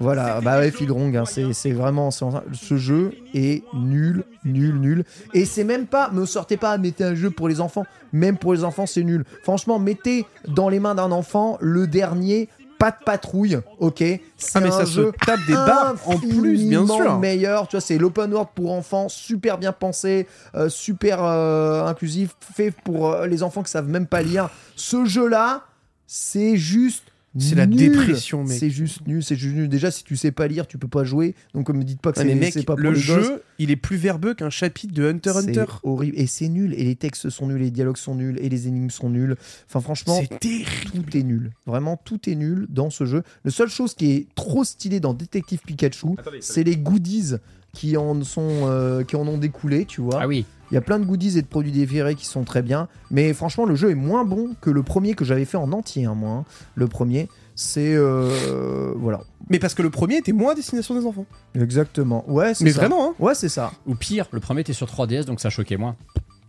Voilà, 0.00 0.40
bah 0.40 0.58
ouais, 0.58 0.70
Fildrong, 0.70 1.14
hein, 1.14 1.24
c'est 1.26 1.72
vraiment. 1.72 2.10
Ce 2.10 2.76
jeu 2.78 3.12
est 3.34 3.62
nul, 3.74 4.24
nul, 4.44 4.74
nul. 4.80 5.04
Et 5.34 5.44
c'est 5.44 5.64
même 5.64 5.86
pas. 5.86 6.10
Me 6.10 6.24
sortez 6.24 6.56
pas, 6.56 6.78
mettez 6.78 7.04
un 7.04 7.14
jeu 7.14 7.30
pour 7.30 7.48
les 7.48 7.60
enfants. 7.60 7.84
Même 8.14 8.38
pour 8.38 8.54
les 8.54 8.64
enfants, 8.64 8.86
c'est 8.86 9.04
nul. 9.04 9.24
Franchement, 9.42 9.78
mettez 9.78 10.24
dans 10.48 10.70
les 10.70 10.80
mains 10.80 10.94
d'un 10.94 11.12
enfant 11.12 11.58
le 11.60 11.86
dernier. 11.86 12.48
Pas 12.84 12.90
de 12.90 13.02
patrouille, 13.02 13.58
ok. 13.78 13.96
C'est 13.98 14.20
Ah, 14.56 14.60
mais 14.60 14.68
un 14.68 14.70
ça 14.72 14.84
se 14.84 15.00
tape 15.24 15.40
des 15.46 15.54
barres 15.54 15.94
en 16.04 16.18
plus, 16.18 16.68
bien 16.68 16.86
sûr. 16.86 17.18
meilleur. 17.18 17.66
Tu 17.66 17.76
vois, 17.76 17.80
c'est 17.80 17.96
l'open 17.96 18.30
world 18.30 18.50
pour 18.54 18.72
enfants, 18.72 19.08
super 19.08 19.56
bien 19.56 19.72
pensé, 19.72 20.26
euh, 20.54 20.68
super 20.68 21.24
euh, 21.24 21.86
inclusif, 21.86 22.36
fait 22.54 22.72
pour 22.84 23.10
euh, 23.10 23.26
les 23.26 23.42
enfants 23.42 23.62
qui 23.62 23.70
savent 23.70 23.88
même 23.88 24.06
pas 24.06 24.20
lire. 24.20 24.50
Ce 24.76 25.06
jeu-là, 25.06 25.62
c'est 26.06 26.58
juste. 26.58 27.04
C'est 27.38 27.54
la 27.56 27.66
dépression, 27.66 28.44
mec. 28.44 28.58
C'est 28.58 28.70
juste 28.70 29.06
nul, 29.06 29.22
c'est 29.22 29.34
juste 29.36 29.54
nul. 29.56 29.68
Déjà, 29.68 29.90
si 29.90 30.04
tu 30.04 30.16
sais 30.16 30.30
pas 30.30 30.46
lire, 30.46 30.66
tu 30.66 30.78
peux 30.78 30.88
pas 30.88 31.02
jouer. 31.04 31.34
Donc, 31.52 31.68
me 31.70 31.82
dites 31.82 32.00
pas 32.00 32.12
que 32.12 32.20
Ouais, 32.20 32.28
c'est 32.28 32.34
mec, 32.34 32.54
pas 32.66 32.74
pour 32.74 32.82
le 32.82 32.92
les 32.92 32.98
jeu, 33.00 33.16
gosses. 33.20 33.40
il 33.58 33.70
est 33.72 33.76
plus 33.76 33.96
verbeux 33.96 34.34
qu'un 34.34 34.50
chapitre 34.50 34.94
de 34.94 35.04
Hunter 35.08 35.30
x 35.34 35.40
C'est 35.44 35.58
Hunter. 35.58 35.72
horrible 35.82 36.16
et 36.18 36.26
c'est 36.26 36.48
nul 36.48 36.74
et 36.74 36.84
les 36.84 36.94
textes 36.96 37.30
sont 37.30 37.48
nuls, 37.48 37.60
et 37.60 37.64
les 37.64 37.70
dialogues 37.70 37.96
sont 37.96 38.14
nuls 38.14 38.38
et 38.40 38.48
les 38.48 38.68
énigmes 38.68 38.90
sont 38.90 39.10
nuls. 39.10 39.36
Enfin 39.68 39.80
franchement, 39.80 40.20
tout 40.40 41.16
est 41.16 41.22
nul. 41.22 41.50
Vraiment 41.66 41.96
tout 42.04 42.28
est 42.30 42.36
nul 42.36 42.66
dans 42.68 42.90
ce 42.90 43.04
jeu. 43.04 43.22
La 43.44 43.50
seule 43.50 43.68
chose 43.68 43.94
qui 43.94 44.12
est 44.12 44.26
trop 44.34 44.62
stylée 44.64 45.00
dans 45.00 45.14
Détective 45.14 45.60
Pikachu, 45.66 46.14
c'est 46.40 46.62
les 46.64 46.76
goodies 46.76 47.34
qui 47.72 47.96
en 47.96 48.22
sont 48.22 48.68
euh, 48.68 49.02
qui 49.02 49.16
en 49.16 49.26
ont 49.26 49.38
découlé, 49.38 49.84
tu 49.84 50.00
vois. 50.00 50.20
Ah 50.22 50.28
oui. 50.28 50.44
Il 50.70 50.74
y 50.74 50.76
a 50.78 50.80
plein 50.80 50.98
de 50.98 51.04
goodies 51.04 51.38
et 51.38 51.42
de 51.42 51.46
produits 51.46 51.72
déférés 51.72 52.14
qui 52.14 52.26
sont 52.26 52.44
très 52.44 52.62
bien, 52.62 52.88
mais 53.10 53.32
franchement 53.34 53.64
le 53.66 53.74
jeu 53.74 53.90
est 53.90 53.94
moins 53.94 54.24
bon 54.24 54.50
que 54.60 54.70
le 54.70 54.82
premier 54.82 55.14
que 55.14 55.24
j'avais 55.24 55.44
fait 55.44 55.56
en 55.56 55.72
entier, 55.72 56.04
hein, 56.06 56.14
moi. 56.14 56.30
hein. 56.30 56.44
Le 56.74 56.86
premier, 56.88 57.28
c'est 57.54 57.94
euh, 57.94 58.92
voilà, 58.96 59.20
Mais 59.50 59.58
parce 59.58 59.74
que 59.74 59.82
le 59.82 59.90
premier 59.90 60.16
était 60.16 60.32
moins 60.32 60.52
à 60.52 60.54
destination 60.54 60.98
des 60.98 61.06
enfants. 61.06 61.26
exactement. 61.54 62.24
Ouais, 62.28 62.54
c'est 62.54 62.64
Mais 62.64 62.72
ça. 62.72 62.80
vraiment, 62.80 63.10
hein. 63.10 63.14
Ouais, 63.18 63.34
c'est 63.34 63.48
ça. 63.48 63.72
Ou 63.86 63.94
pire, 63.94 64.26
le 64.32 64.40
premier 64.40 64.62
était 64.62 64.72
sur 64.72 64.86
3DS 64.88 65.24
donc 65.24 65.40
ça 65.40 65.50
choquait 65.50 65.76
moins. 65.76 65.96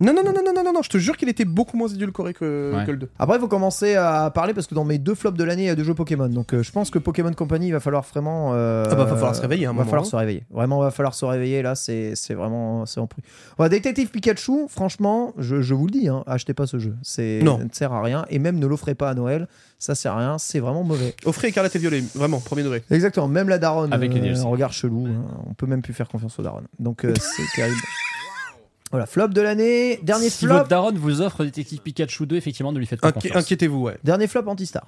Non, 0.02 0.14
non, 0.14 0.24
non, 0.26 0.34
non, 0.34 0.42
non, 0.46 0.54
non, 0.54 0.64
non, 0.64 0.74
non, 0.74 0.82
je 0.82 0.90
te 0.90 0.98
jure 0.98 1.16
qu'il 1.16 1.30
était 1.30 1.46
beaucoup 1.46 1.78
moins 1.78 1.88
édulcoré 1.88 2.34
que, 2.34 2.74
Ouais. 2.76 2.86
que 2.86 2.92
le 2.92 2.98
2. 2.98 3.10
Après, 3.18 3.38
il 3.38 3.40
faut 3.40 3.48
commencer 3.48 3.96
à 3.96 4.30
parler 4.30 4.54
parce 4.54 4.68
que 4.68 4.76
dans 4.76 4.84
mes 4.84 4.98
deux 4.98 5.16
flops 5.16 5.38
de 5.38 5.44
l'année, 5.46 5.64
il 5.64 5.68
y 5.68 5.70
a 5.70 5.76
deux 5.76 5.84
jeux 5.86 5.94
Pokémon. 5.94 6.28
Donc, 6.28 6.54
euh, 6.54 6.64
je 6.64 6.72
pense 6.72 6.90
que 6.90 7.00
Pokémon 7.00 7.32
Company, 7.32 7.68
il 7.68 7.72
va 7.72 7.80
falloir 7.80 8.04
vraiment. 8.04 8.52
euh, 8.54 8.86
Ah 8.92 8.96
bah, 8.96 9.06
va 9.06 9.16
falloir 9.16 9.36
se 9.36 9.42
réveiller 9.42 9.68
un 9.68 9.74
va 9.74 9.86
falloir 9.86 10.02
hein. 10.02 10.06
se 10.06 10.16
réveiller. 10.16 10.44
Vraiment, 10.52 10.80
va 10.82 10.92
falloir 10.92 11.14
se 11.16 11.24
réveiller. 11.24 11.62
Là, 11.62 11.76
c'est 11.76 12.14
c'est 12.16 12.34
vraiment. 12.34 12.86
C'est 12.86 13.00
en 13.00 13.08
prix. 13.08 13.22
Voilà, 13.58 13.70
Détective 13.70 14.10
Pikachu, 14.10 14.68
franchement, 14.68 15.34
je, 15.38 15.62
je 15.62 15.74
vous 15.74 15.86
le 15.86 15.92
dis, 15.92 16.10
hein, 16.10 16.24
achetez 16.28 16.54
pas 16.54 16.68
ce 16.68 16.78
jeu. 16.78 16.96
C'est 17.02 17.40
Non. 17.44 17.58
ça 17.60 17.64
ne 17.64 17.70
sert 17.72 17.94
à 17.94 18.02
rien. 18.02 18.26
Et 18.30 18.38
même 18.40 18.60
ne 18.60 18.68
l'offrez 18.68 18.96
pas 18.96 19.10
à 19.10 19.14
Noël. 19.14 19.48
Ça 19.80 19.96
sert 19.96 20.14
à 20.14 20.18
rien. 20.20 20.38
C'est 20.38 20.60
vraiment 20.60 20.84
mauvais. 20.84 21.16
Offrez 21.26 21.48
écarlate 21.50 21.76
et 21.76 21.80
violet, 21.80 22.04
vraiment, 22.16 22.40
premier 22.42 22.64
degré. 22.64 22.84
Exactement. 22.92 23.28
Même 23.30 23.48
la 23.50 23.60
daronne. 23.60 23.94
Avec 23.94 24.14
euh, 24.16 24.36
un 24.36 24.44
regard 24.48 24.74
chelou. 24.74 25.08
hein. 25.08 25.26
On 25.50 25.54
peut 25.54 25.68
même 25.68 25.82
plus 25.82 25.94
faire 25.94 26.08
confiance 26.10 26.38
aux 26.40 26.44
daronnes. 26.44 26.68
Donc, 26.80 27.06
euh, 27.06 27.14
c'est 27.18 27.44
terrible. 27.56 27.80
Voilà, 28.96 29.06
flop 29.08 29.28
de 29.28 29.42
l'année. 29.42 30.00
Dernier 30.04 30.30
si 30.30 30.46
flop. 30.46 30.56
votre 30.56 30.70
daron 30.70 30.92
vous 30.94 31.20
offre 31.22 31.44
Détective 31.44 31.80
Pikachu 31.82 32.26
2, 32.26 32.38
effectivement, 32.38 32.72
ne 32.72 32.80
lui 32.80 32.86
faites 32.86 33.02
pas 33.02 33.10
Inqui- 33.10 33.14
confiance. 33.16 33.36
Inquiétez-vous, 33.44 33.82
ouais. 33.82 33.98
Dernier 34.06 34.28
flop 34.28 34.44
anti-star. 34.48 34.88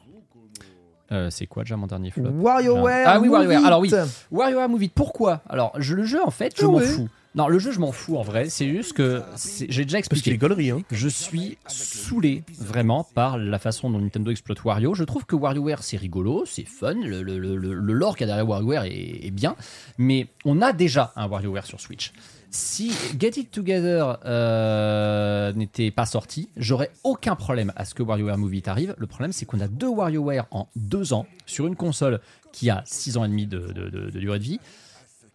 Euh, 1.12 1.30
c'est 1.30 1.46
quoi 1.46 1.64
déjà 1.64 1.76
mon 1.78 1.88
dernier 1.88 2.12
flop 2.12 2.30
WarioWare. 2.34 3.04
Ah 3.08 3.20
oui, 3.20 3.28
WarioWare. 3.30 3.66
Alors 3.66 3.80
oui. 3.82 3.92
WarioWare 4.32 4.70
Move 4.70 4.84
It. 4.84 4.94
Pourquoi 4.94 5.42
Alors, 5.50 5.74
je, 5.78 5.94
le 5.94 6.04
jeu, 6.06 6.20
en 6.26 6.32
fait, 6.32 6.54
je 6.58 6.66
m'en 6.66 6.76
ouais. 6.76 6.86
fous. 6.86 7.08
Non, 7.36 7.48
le 7.50 7.60
jeu, 7.60 7.72
je 7.72 7.80
m'en 7.80 7.92
fous 7.92 8.18
en 8.18 8.24
vrai. 8.24 8.50
C'est 8.50 8.68
juste 8.70 8.94
que 8.94 9.22
c'est- 9.36 9.68
j'ai 9.70 9.84
déjà 9.84 9.98
Parce 10.00 10.08
qu'il 10.08 10.32
est 10.32 10.36
expliqué. 10.36 10.38
gaulerie, 10.38 10.72
hein. 10.72 10.82
Je 10.92 11.08
suis 11.08 11.58
saoulé 11.68 12.44
vraiment 12.60 13.06
par 13.14 13.38
la 13.38 13.60
façon 13.60 13.90
dont 13.90 14.00
Nintendo 14.00 14.32
exploite 14.32 14.64
Wario. 14.64 14.96
Je 14.96 15.04
trouve 15.04 15.26
que 15.26 15.36
WarioWare 15.36 15.84
c'est 15.84 15.98
rigolo, 15.98 16.44
c'est 16.46 16.66
fun, 16.66 16.94
le, 16.96 17.22
le, 17.22 17.38
le, 17.38 17.56
le- 17.58 17.74
le 17.76 17.94
lore 17.94 18.16
qu'il 18.18 18.26
y 18.26 18.30
a 18.32 18.34
derrière 18.36 18.48
WarioWare 18.50 18.86
est, 18.86 19.26
est 19.28 19.32
bien, 19.32 19.56
mais 20.00 20.28
on 20.46 20.62
a 20.62 20.74
déjà 20.74 21.12
un 21.16 21.28
WarioWare 21.28 21.66
sur 21.68 21.80
Switch. 21.80 22.12
Si 22.50 22.92
Get 23.20 23.32
It 23.40 23.52
Together 23.52 24.18
euh, 24.26 25.52
n'était 25.54 25.92
pas 25.92 26.06
sorti, 26.06 26.50
j'aurais 26.56 26.92
aucun 27.04 27.36
problème 27.36 27.74
à 27.76 27.84
ce 27.86 27.94
que 27.94 28.02
WarioWare 28.04 28.38
Move 28.38 28.56
It 28.56 28.68
arrive. 28.68 28.96
Le 28.98 29.06
problème, 29.08 29.34
c'est 29.34 29.46
qu'on 29.46 29.60
a 29.60 29.68
deux 29.68 29.90
WarioWare 29.90 30.48
en 30.52 30.68
deux 30.76 31.14
ans 31.14 31.26
sur 31.46 31.68
une 31.68 31.76
console 31.76 32.22
qui 32.54 32.70
a 32.70 32.84
six 32.86 33.18
ans 33.18 33.26
et 33.26 33.28
demi 33.28 33.48
de, 33.48 33.60
de- 33.60 33.90
de- 33.90 34.10
de 34.10 34.20
durée 34.20 34.40
de 34.40 34.44
vie. 34.44 34.60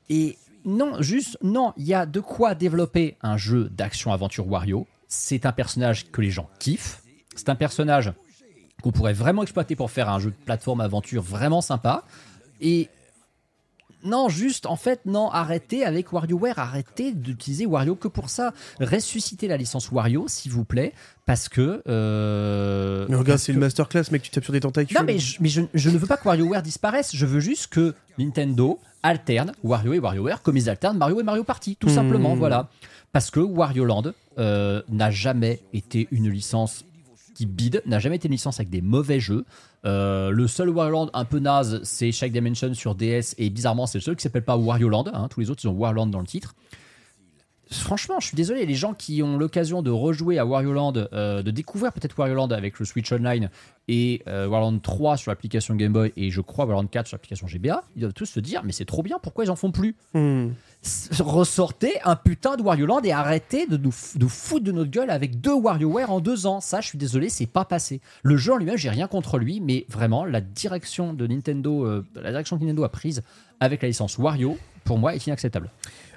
Et 0.09 0.39
non, 0.65 1.03
juste, 1.03 1.37
non, 1.43 1.75
il 1.77 1.85
y 1.85 1.95
a 1.95 2.07
de 2.07 2.21
quoi 2.21 2.55
développer 2.55 3.17
un 3.21 3.37
jeu 3.37 3.69
d'action-aventure 3.71 4.49
Wario. 4.49 4.87
C'est 5.09 5.45
un 5.45 5.53
personnage 5.53 6.11
que 6.11 6.23
les 6.23 6.31
gens 6.31 6.49
kiffent. 6.59 7.03
C'est 7.37 7.51
un 7.51 7.55
personnage 7.55 8.13
qu'on 8.83 8.91
pourrait 8.93 9.13
vraiment 9.13 9.43
exploiter 9.43 9.77
pour 9.77 9.91
faire 9.91 10.09
un 10.09 10.19
jeu 10.19 10.31
de 10.31 10.37
plateforme 10.45 10.81
aventure 10.81 11.23
vraiment 11.23 11.61
sympa. 11.61 12.05
Et 12.61 12.89
non, 14.05 14.29
juste, 14.29 14.67
en 14.67 14.77
fait, 14.77 15.01
non, 15.07 15.31
arrêtez 15.31 15.85
avec 15.85 16.13
WarioWare, 16.13 16.59
arrêtez 16.59 17.13
d'utiliser 17.13 17.67
Wario 17.67 17.95
que 17.95 18.09
pour 18.09 18.31
ça. 18.31 18.53
Ressuscitez 18.81 19.49
la 19.49 19.57
licence 19.57 19.91
Wario, 19.91 20.27
s'il 20.29 20.53
vous 20.53 20.65
plaît, 20.65 20.93
parce 21.27 21.49
que. 21.49 21.83
euh, 21.89 23.07
Mais 23.09 23.17
regarde, 23.17 23.39
c'est 23.39 23.53
que- 23.53 23.57
une 23.57 23.61
masterclass, 23.61 24.05
mec, 24.11 24.23
tu 24.23 24.31
tapes 24.31 24.45
sur 24.45 24.53
des 24.53 24.61
tentacules. 24.61 24.97
Non, 24.97 25.05
mais, 25.05 25.19
je, 25.19 25.37
mais 25.41 25.49
je, 25.49 25.63
je 25.75 25.91
ne 25.91 25.99
veux 25.99 26.07
pas 26.07 26.17
que 26.17 26.25
WarioWare 26.25 26.63
disparaisse, 26.63 27.15
je 27.15 27.27
veux 27.27 27.41
juste 27.41 27.69
que 27.69 27.95
Nintendo 28.19 28.79
alterne 29.03 29.53
Wario 29.63 29.95
et 29.95 29.99
WarioWare 29.99 30.43
comme 30.43 30.57
ils 30.57 30.69
alternent 30.71 30.99
Mario 30.99 31.21
et 31.21 31.25
Mario 31.25 31.45
Party, 31.45 31.77
tout 31.77 31.89
Hmm. 31.89 31.95
simplement, 31.95 32.35
voilà. 32.35 32.69
Parce 33.13 33.31
que 33.31 33.41
Wario 33.41 33.85
Land 33.85 34.13
euh, 34.39 34.83
n'a 34.89 35.11
jamais 35.11 35.61
été 35.73 36.09
une 36.13 36.31
licence 36.31 36.85
qui 37.35 37.47
bide, 37.47 37.83
n'a 37.87 37.99
jamais 37.99 38.17
été 38.17 38.29
une 38.29 38.33
licence 38.33 38.59
avec 38.61 38.71
des 38.71 38.81
mauvais 38.83 39.21
jeux. 39.21 39.45
Euh, 39.85 40.31
le 40.31 40.47
seul 40.47 40.69
Wario 40.69 40.93
Land 40.93 41.11
un 41.13 41.25
peu 41.25 41.39
naze, 41.39 41.81
c'est 41.83 42.13
Shake 42.13 42.33
Dimension 42.33 42.73
sur 42.75 42.95
DS, 42.95 43.35
et 43.39 43.51
bizarrement, 43.51 43.87
c'est 43.87 43.99
le 43.99 44.03
seul 44.03 44.17
qui 44.17 44.23
s'appelle 44.23 44.45
pas 44.45 44.57
Wario 44.57 44.89
Land. 44.89 45.07
hein. 45.13 45.29
tous 45.29 45.41
les 45.41 45.51
autres, 45.51 45.63
ils 45.65 45.69
ont 45.69 45.73
Wario 45.73 45.97
Land 45.97 46.07
dans 46.07 46.21
le 46.21 46.27
titre. 46.27 46.55
Franchement, 47.73 48.21
je 48.21 48.27
suis 48.27 48.37
désolé, 48.37 48.67
les 48.67 48.75
gens 48.75 48.95
qui 48.95 49.23
ont 49.23 49.37
l'occasion 49.37 49.83
de 49.83 49.91
rejouer 49.91 50.39
à 50.39 50.47
Wario 50.47 50.73
Land, 50.73 50.93
euh, 51.13 51.43
de 51.43 51.51
découvrir 51.51 51.93
peut-être 51.93 52.19
Wario 52.19 52.35
Land 52.35 52.51
avec 52.51 52.79
le 52.79 52.85
Switch 52.85 53.11
Online 53.13 53.51
et 53.89 54.23
euh, 54.29 54.47
Wario 54.47 54.71
Land 54.71 54.79
3 54.79 55.17
sur 55.17 55.31
l'application 55.31 55.75
Game 55.75 55.93
Boy 55.93 56.13
et 56.17 56.31
je 56.31 56.41
crois 56.41 56.65
Wario 56.65 56.83
Land 56.83 56.89
4 56.89 57.07
sur 57.09 57.15
l'application 57.17 57.47
GBA, 57.47 57.83
ils 57.97 58.01
doivent 58.01 58.13
tous 58.13 58.27
se 58.27 58.41
dire 58.41 58.63
mais 58.65 58.73
c'est 58.73 58.85
trop 58.85 59.03
bien, 59.03 59.19
pourquoi 59.23 59.45
ils 59.45 59.51
en 59.51 59.57
font 59.57 59.73
plus? 59.73 59.97
Hmm. 60.15 60.51
Ressortez 61.21 61.95
un 62.05 62.17
putain 62.17 62.57
de 62.57 62.63
Wario 62.63 62.87
Land 62.87 63.03
et 63.03 63.13
arrêtez 63.13 63.67
de 63.67 63.77
nous, 63.77 63.95
de 64.17 64.27
foutre 64.27 64.65
de 64.65 64.73
notre 64.73 64.91
gueule 64.91 65.11
avec 65.11 65.41
deux 65.41 65.55
WarioWare 65.55 66.11
en 66.11 66.21
deux 66.21 66.47
ans. 66.47 66.61
Ça, 66.61 66.81
je 66.81 66.89
suis 66.89 66.99
désolé, 66.99 67.29
c'est 67.29 67.47
pas 67.47 67.65
passé. 67.65 68.01
Le 68.25 68.37
jeu 68.37 68.53
en 68.53 68.57
lui-même, 68.57 68.77
j'ai 68.77 68.91
rien 68.91 69.07
contre 69.07 69.39
lui, 69.39 69.61
mais 69.61 69.87
vraiment, 69.89 70.25
la 70.25 70.41
direction 70.41 71.13
de 71.15 71.27
Nintendo, 71.29 71.87
euh, 71.87 72.05
la 72.17 72.31
direction 72.31 72.59
que 72.59 72.65
Nintendo 72.65 72.83
a 72.83 72.89
prise 72.89 73.23
avec 73.61 73.81
la 73.83 73.89
licence 73.89 74.19
Wario, 74.19 74.59
pour 74.83 74.99
moi, 74.99 75.15
est 75.15 75.25
inacceptable. 75.25 75.71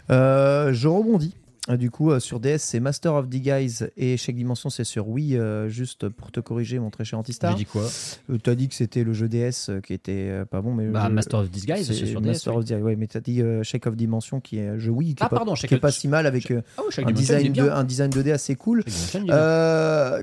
Euh, 0.10 0.74
je 0.74 0.88
rebondis. 0.88 1.36
Euh, 1.70 1.78
Du 1.78 1.90
coup, 1.90 2.12
euh, 2.12 2.20
sur 2.20 2.40
DS, 2.40 2.58
c'est 2.60 2.80
Master 2.80 3.16
of 3.16 3.28
the 3.28 3.38
Guys 3.42 3.80
et 3.98 4.18
chaque 4.18 4.36
dimension, 4.36 4.70
c'est 4.70 4.84
sur 4.84 5.08
Wii. 5.10 5.36
euh, 5.38 5.68
juste 5.68 6.10
pour 6.10 6.32
te 6.32 6.40
corriger, 6.40 6.78
mon 6.78 6.92
très 6.92 7.04
cher 7.06 7.18
Antistar. 7.18 7.52
J'ai 7.54 7.64
dit 7.64 7.66
quoi? 7.66 7.88
Euh, 8.30 8.38
T'as 8.38 8.54
dit 8.56 8.68
que 8.70 8.76
c'était 8.76 9.04
le 9.04 9.14
jeu 9.14 9.28
DS 9.28 9.70
euh, 9.70 9.82
qui 9.82 9.94
était 9.94 10.28
euh, 10.30 10.46
pas 10.46 10.62
bon, 10.62 10.74
mais 10.76 10.88
Bah, 10.88 11.06
je- 11.08 11.12
Master 11.14 11.40
of 11.40 11.50
Disguise, 11.50 11.88
c'est 11.88 12.06
sur 12.06 12.22
DS, 12.22 12.28
Master 12.28 12.54
oui. 12.56 12.60
of 12.60 12.66
the 12.66 12.84
ouais, 12.84 12.96
mais 12.96 13.08
t'as 13.08 13.20
dit 13.20 13.42
Shake 13.64 13.88
of 13.88 13.96
Dimension 13.96 14.40
qui 14.42 14.60
est 14.60 14.68
un 14.68 14.78
jeu 14.78 14.92
Wii, 14.92 15.16
qui 15.16 15.24
Ah, 15.24 15.26
est 15.26 15.30
pas, 15.30 15.36
pardon, 15.38 15.54
qui 15.56 15.62
Shake 15.62 15.72
est 15.72 15.80
pas 15.80 15.92
si 15.92 16.08
mal 16.08 16.28
avec 16.28 16.52
Ah 16.52 16.62
oui, 16.86 16.92
Shake 16.92 17.08
un, 17.08 17.12
design 17.12 17.52
de, 17.54 17.70
un 17.70 17.84
design 17.84 18.12
2D 18.12 18.32
assez 18.32 18.56
cool. 18.56 18.84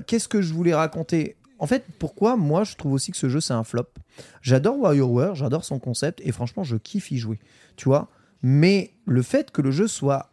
Qu'est-ce 0.07 0.27
que 0.27 0.41
je 0.41 0.53
voulais 0.53 0.73
raconter? 0.73 1.35
En 1.59 1.67
fait, 1.67 1.83
pourquoi 1.99 2.35
moi 2.35 2.63
je 2.63 2.75
trouve 2.75 2.93
aussi 2.93 3.11
que 3.11 3.17
ce 3.17 3.29
jeu 3.29 3.39
c'est 3.39 3.53
un 3.53 3.63
flop? 3.63 3.87
J'adore 4.41 4.77
WarioWare, 4.79 5.35
j'adore 5.35 5.63
son 5.63 5.79
concept 5.79 6.21
et 6.23 6.31
franchement 6.31 6.63
je 6.63 6.75
kiffe 6.75 7.11
y 7.11 7.17
jouer, 7.17 7.39
tu 7.77 7.85
vois. 7.85 8.09
Mais 8.41 8.91
le 9.05 9.21
fait 9.21 9.51
que 9.51 9.61
le 9.61 9.71
jeu 9.71 9.87
soit 9.87 10.29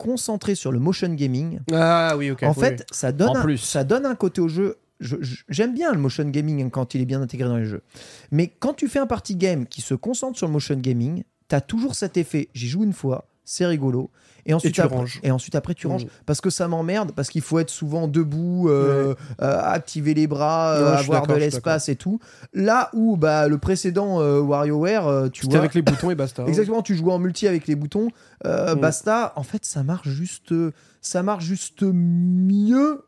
concentré 0.00 0.54
sur 0.54 0.72
le 0.72 0.78
motion 0.78 1.12
gaming, 1.12 1.60
Ah 1.72 2.14
oui, 2.16 2.30
ok. 2.30 2.42
en 2.44 2.48
oui, 2.52 2.60
fait, 2.60 2.76
oui. 2.80 2.84
ça 2.90 3.12
donne, 3.12 3.28
En 3.28 3.36
un, 3.36 3.42
plus. 3.42 3.58
ça 3.58 3.84
donne 3.84 4.06
un 4.06 4.14
côté 4.14 4.40
au 4.40 4.48
jeu. 4.48 4.78
je- 4.98 5.16
je- 5.20 5.42
J'aime 5.48 5.74
bien 5.74 5.92
le 5.92 5.98
motion 5.98 6.24
gaming 6.28 6.62
hein, 6.62 6.68
quand 6.70 6.94
il 6.94 7.00
est 7.02 7.06
bien 7.06 7.20
intégré 7.22 7.48
dans 7.48 7.56
les 7.58 7.64
jeux. 7.66 7.82
Mais 8.30 8.48
quand 8.48 8.72
tu 8.74 8.88
fais 8.88 8.98
un 8.98 9.06
party 9.06 9.36
game 9.36 9.66
qui 9.66 9.80
se 9.82 9.94
concentre 9.94 10.36
sur 10.38 10.46
le 10.46 10.52
motion 10.52 10.76
gaming, 10.76 11.22
tu 11.48 11.54
as 11.56 11.60
toujours 11.60 11.94
cet 11.94 12.16
effet. 12.16 12.48
J'y 12.54 12.68
joue 12.68 12.82
une 12.84 12.92
fois, 12.92 13.26
c'est 13.52 13.66
rigolo. 13.66 14.10
Et 14.46 14.54
ensuite, 14.54 14.74
tu 14.74 14.80
après, 14.80 14.96
ranges. 14.96 15.20
et 15.22 15.30
ensuite 15.32 15.54
après 15.54 15.74
tu 15.74 15.86
ranges 15.86 16.06
parce 16.24 16.40
que 16.40 16.48
ça 16.48 16.66
m'emmerde 16.66 17.12
parce 17.14 17.28
qu'il 17.28 17.42
faut 17.42 17.58
être 17.58 17.68
souvent 17.68 18.08
debout 18.08 18.68
euh, 18.70 19.14
euh, 19.42 19.60
activer 19.62 20.14
les 20.14 20.26
bras 20.26 20.70
euh, 20.76 20.92
Ouais, 20.94 20.98
avoir 20.98 21.26
de 21.26 21.34
l'espace 21.34 21.90
et 21.90 21.96
tout 21.96 22.20
là 22.54 22.88
où 22.94 23.16
bah 23.18 23.48
le 23.48 23.58
précédent 23.58 24.18
WarioWare 24.40 25.30
tu 25.30 25.44
vois 25.46 25.58
avec 25.58 25.74
les 25.74 25.82
boutons 25.82 26.10
et 26.10 26.14
basta. 26.14 26.42
hein. 26.42 26.46
Exactement, 26.46 26.80
tu 26.80 26.94
joues 26.94 27.10
en 27.10 27.18
multi 27.18 27.46
avec 27.48 27.66
les 27.66 27.74
boutons. 27.74 28.08
Euh, 28.46 28.74
Mm. 28.74 28.80
Basta, 28.80 29.32
en 29.36 29.42
fait, 29.42 29.64
ça 29.66 29.82
marche 29.82 30.08
juste, 30.08 30.54
ça 31.02 31.22
marche 31.22 31.44
juste 31.44 31.82
mieux 31.82 33.02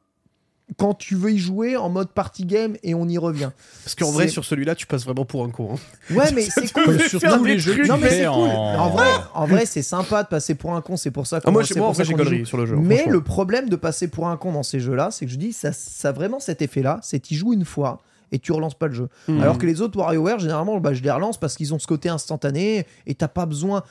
quand 0.77 0.95
tu 0.95 1.15
veux 1.17 1.33
y 1.33 1.39
jouer 1.39 1.77
en 1.77 1.89
mode 1.89 2.11
party 2.11 2.45
game 2.45 2.77
et 2.83 2.95
on 2.95 3.09
y 3.09 3.19
revient. 3.19 3.51
Parce 3.85 3.95
qu'en 3.95 4.11
vrai, 4.11 4.29
sur 4.29 4.45
celui-là, 4.45 4.75
tu 4.75 4.87
passes 4.87 5.05
vraiment 5.05 5.25
pour 5.25 5.45
un 5.45 5.51
con. 5.51 5.75
hein. 5.75 6.15
Ouais, 6.15 6.31
mais 6.35 6.43
c'est 6.43 6.73
cool. 6.73 6.99
fait 6.99 7.09
Sur 7.09 7.21
tous 7.21 7.45
les 7.45 7.59
jeux 7.59 7.75
que 7.77 7.87
Non, 7.89 7.97
mais 7.99 8.11
c'est 8.11 8.25
cool. 8.27 8.33
en... 8.49 8.79
En 8.85 8.91
vrai, 8.91 9.09
en 9.35 9.47
vrai, 9.47 9.67
c'est 9.67 9.83
sympa 9.83 10.23
de 10.23 10.29
passer 10.29 10.55
pour 10.55 10.75
un 10.75 10.81
con. 10.81 10.97
C'est 10.97 11.11
pour 11.11 11.27
ça 11.27 11.41
qu'on. 11.41 11.49
Ah, 11.49 11.53
moi, 11.53 11.63
moi, 11.77 11.87
en 11.89 11.93
ça 11.95 12.03
vrai, 12.03 12.05
j'ai 12.05 12.15
connerie 12.15 12.47
sur 12.47 12.57
le 12.59 12.67
jeu. 12.67 12.77
Mais 12.77 13.05
le 13.09 13.23
problème 13.23 13.69
de 13.69 13.77
passer 13.77 14.09
pour 14.09 14.29
un 14.29 14.37
con 14.37 14.53
dans 14.53 14.63
ces 14.63 14.81
jeux-là, 14.81 15.11
c'est 15.11 15.27
que 15.27 15.33
je 15.33 15.37
dis 15.39 15.53
ça, 15.53 15.73
ça 15.73 16.11
a 16.11 16.13
vraiment 16.13 16.41
cet 16.41 16.63
effet-là, 16.63 17.01
c'est 17.03 17.21
tu 17.21 17.35
joues 17.35 17.53
une 17.53 17.65
fois 17.65 18.01
et 18.31 18.39
tu 18.39 18.53
relances 18.53 18.75
pas 18.79 18.87
le 18.87 18.95
jeu. 18.95 19.09
Hmm. 19.29 19.41
Alors 19.43 19.59
que 19.59 19.67
les 19.67 19.81
autres 19.83 19.99
WarioWare, 19.99 20.39
généralement, 20.39 20.79
bah, 20.81 20.95
je 20.95 21.03
les 21.03 21.11
relance 21.11 21.39
parce 21.39 21.55
qu'ils 21.57 21.75
ont 21.75 21.79
ce 21.79 21.87
côté 21.87 22.09
instantané 22.09 22.87
et 23.07 23.15
t'as 23.15 23.29
pas 23.29 23.47
besoin. 23.47 23.83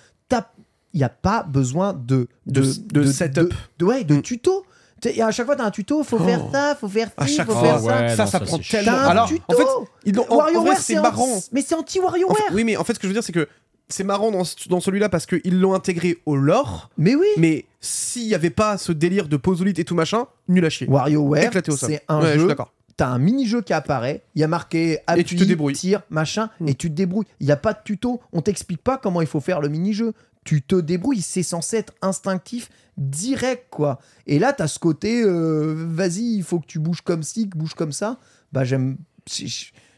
Il 0.93 0.97
n'y 0.97 1.03
a 1.05 1.09
pas 1.09 1.43
besoin 1.43 1.93
de. 1.93 2.27
De- 2.47 2.61
de 2.91 3.03
setup. 3.05 3.43
de- 3.43 3.49
de- 3.79 3.85
ouais, 3.85 4.03
de 4.03 4.15
Mm. 4.15 4.21
tuto. 4.23 4.65
Et 5.05 5.21
à 5.21 5.31
chaque 5.31 5.45
fois, 5.45 5.55
t'as 5.55 5.65
un 5.65 5.71
tuto, 5.71 6.03
faut 6.03 6.17
Oh. 6.19 6.23
faire 6.25 6.41
ça, 6.51 6.75
faut 6.79 6.87
faire 6.87 7.09
À 7.17 7.27
ci, 7.27 7.35
chaque 7.35 7.47
faut 7.47 7.53
fois, 7.53 7.61
faire 7.63 7.79
ça. 7.79 7.85
ouais, 7.85 8.09
ça, 8.09 8.09
non, 8.09 8.15
ça 8.17 8.27
ça, 8.27 8.39
prend 8.39 8.57
c'est 8.57 8.63
chiant. 8.63 8.79
T'as 8.79 8.85
tellement. 8.85 8.99
un 8.99 9.07
Alors, 9.09 9.27
tuto. 9.27 9.43
en 9.47 9.53
fait, 9.53 9.63
ils 10.05 10.19
ont- 10.19 10.23
en- 10.23 10.25
en, 10.33 10.35
vrai, 10.41 10.53
WarioWare, 10.53 10.77
c'est 10.77 10.93
anti- 10.97 11.01
marrant. 11.01 11.39
Mais 11.51 11.61
c'est 11.61 11.75
En 11.75 11.79
anti-WarioWare. 11.79 12.37
oui, 12.53 12.63
mais 12.63 12.77
en 12.77 12.83
fait, 12.83 12.93
ce 12.93 12.99
que 12.99 13.03
je 13.03 13.07
veux 13.09 13.13
dire, 13.13 13.23
c'est 13.23 13.31
que 13.33 13.47
c'est 13.89 14.03
marrant 14.03 14.31
dans, 14.31 14.43
ce- 14.43 14.69
dans 14.69 14.79
celui-là 14.79 15.09
parce 15.09 15.25
qu'ils 15.25 15.59
l'ont 15.59 15.73
intégré 15.73 16.17
au 16.25 16.35
lore. 16.35 16.89
Mais 16.97 17.15
oui. 17.15 17.27
Mais 17.37 17.65
s'il 17.81 18.23
y 18.27 18.35
avait 18.35 18.49
pas 18.49 18.77
ce 18.77 18.91
délire 18.91 19.27
de 19.27 19.37
posolite 19.37 19.79
et 19.79 19.83
tout 19.85 19.95
machin, 19.95 20.25
nul 20.47 20.63
à 20.65 20.69
chier. 20.69 20.87
WarioWare, 20.87 21.43
Éclaté 21.45 21.71
au 21.71 21.77
sol. 21.77 21.89
c'est 21.89 22.01
un 22.07 22.19
Ouais, 22.19 22.25
je 22.27 22.31
suis 22.31 22.39
jeu. 22.41 22.47
d'accord. 22.47 22.71
T'as 22.97 23.07
un 23.07 23.17
mini-jeu 23.17 23.61
qui 23.61 23.73
apparaît, 23.73 24.21
il 24.35 24.41
y 24.41 24.43
a 24.43 24.47
marqué 24.47 24.99
appui, 25.07 25.21
Et 25.21 25.23
tu 25.23 25.35
te 25.35 25.43
débrouilles. 25.43 25.73
tire, 25.73 26.01
machin, 26.11 26.49
Mm. 26.59 26.67
et 26.67 26.75
tu 26.75 26.89
te 26.89 26.93
débrouilles. 26.93 27.25
Il 27.39 27.47
n'y 27.47 27.51
a 27.51 27.55
pas 27.57 27.73
de 27.73 27.79
tuto, 27.83 28.21
on 28.31 28.41
t'explique 28.41 28.83
pas 28.83 28.97
comment 28.97 29.21
il 29.21 29.27
faut 29.27 29.39
faire 29.39 29.59
le 29.59 29.69
mini-jeu. 29.69 30.13
Tu 30.43 30.61
te 30.61 30.75
débrouilles, 30.75 31.21
c'est 31.21 31.43
censé 31.43 31.77
être 31.77 31.93
instinctif, 32.01 32.69
direct, 32.97 33.67
quoi. 33.69 33.99
Et 34.25 34.39
là, 34.39 34.53
t'as 34.53 34.67
ce 34.67 34.79
côté, 34.79 35.21
euh, 35.23 35.85
vas-y, 35.87 36.35
il 36.35 36.43
faut 36.43 36.59
que 36.59 36.65
tu 36.65 36.79
bouges 36.79 37.01
comme 37.01 37.23
ci, 37.23 37.49
que 37.49 37.57
bouge 37.57 37.75
comme 37.75 37.91
ça. 37.91 38.19
Bah, 38.51 38.63
j'aime. 38.63 38.97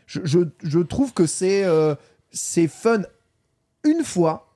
Je, 0.06 0.40
je, 0.62 0.80
trouve 0.80 1.14
que 1.14 1.26
c'est 1.26 1.64
euh, 1.64 1.96
c'est 2.32 2.68
fun 2.68 3.04
une 3.84 4.04
fois, 4.04 4.53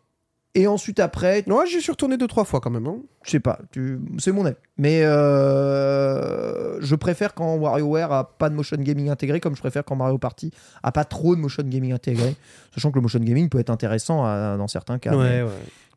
et 0.60 0.68
ensuite 0.68 1.00
après, 1.00 1.44
Ouais, 1.48 1.66
j'y 1.68 1.82
suis 1.82 1.92
retourné 1.92 2.18
deux 2.18 2.28
trois 2.28 2.44
fois 2.46 2.60
quand 2.60 2.70
même. 2.72 2.88
hein. 2.88 2.98
je 3.24 3.32
sais 3.32 3.40
pas, 3.40 3.60
tu... 3.72 4.00
c'est 4.18 4.32
mon 4.32 4.46
avis. 4.46 4.56
Mais 4.78 5.04
euh, 5.06 6.78
je 6.82 6.96
préfère 6.96 7.34
quand 7.34 7.56
WarioWare 7.58 8.12
a 8.12 8.38
pas 8.38 8.50
de 8.50 8.56
motion 8.56 8.78
gaming 8.78 9.10
intégré, 9.10 9.40
comme 9.40 9.56
je 9.56 9.62
préfère 9.62 9.84
quand 9.84 9.96
Mario 9.96 10.18
Party 10.18 10.52
a 10.84 10.92
pas 10.92 11.06
trop 11.06 11.36
de 11.36 11.42
motion 11.42 11.64
gaming 11.64 11.94
intégré. 11.94 12.36
Sachant 12.74 12.92
que 12.92 12.96
le 12.96 13.02
motion 13.02 13.20
gaming 13.20 13.50
peut 13.50 13.60
être 13.60 13.70
intéressant 13.70 14.24
à- 14.26 14.58
dans 14.58 14.68
certains 14.68 15.00
cas. 15.00 15.12
mais, 15.12 15.42
ouais. 15.44 15.50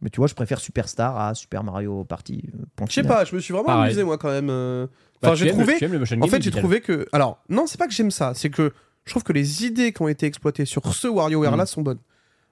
mais 0.02 0.10
tu 0.10 0.18
vois, 0.18 0.26
je 0.26 0.34
préfère 0.34 0.60
Superstar 0.60 1.18
à 1.18 1.34
Super 1.34 1.64
Mario 1.64 2.04
Party. 2.04 2.44
euh, 2.80 2.84
Je 2.88 2.92
sais 2.92 3.02
pas, 3.02 3.24
je 3.24 3.34
me 3.34 3.40
suis 3.40 3.52
vraiment 3.52 3.66
Pareil. 3.68 3.84
amusé 3.86 4.04
moi 4.04 4.18
quand 4.18 4.30
même. 4.30 4.48
euh. 4.50 4.86
Bah, 5.22 5.28
Enfin, 5.30 5.34
j'ai 5.34 5.48
trouvé. 5.50 5.74
En 5.74 5.78
gaming, 5.78 6.28
fait, 6.30 6.42
j'ai 6.42 6.50
trouvé 6.50 6.80
que. 6.80 7.06
Alors, 7.12 7.42
non, 7.48 7.66
c'est 7.66 7.76
pas 7.78 7.86
que 7.86 7.92
j'aime 7.92 8.10
ça, 8.10 8.32
c'est 8.34 8.48
que 8.50 8.72
je 9.04 9.10
trouve 9.10 9.22
que 9.22 9.32
les 9.32 9.64
idées 9.66 9.92
qui 9.92 10.00
ont 10.02 10.08
été 10.08 10.26
exploitées 10.26 10.64
sur 10.64 10.94
ce 10.94 11.08
WarioWare 11.08 11.56
là 11.56 11.66
sont 11.66 11.82
bonnes. 11.82 11.98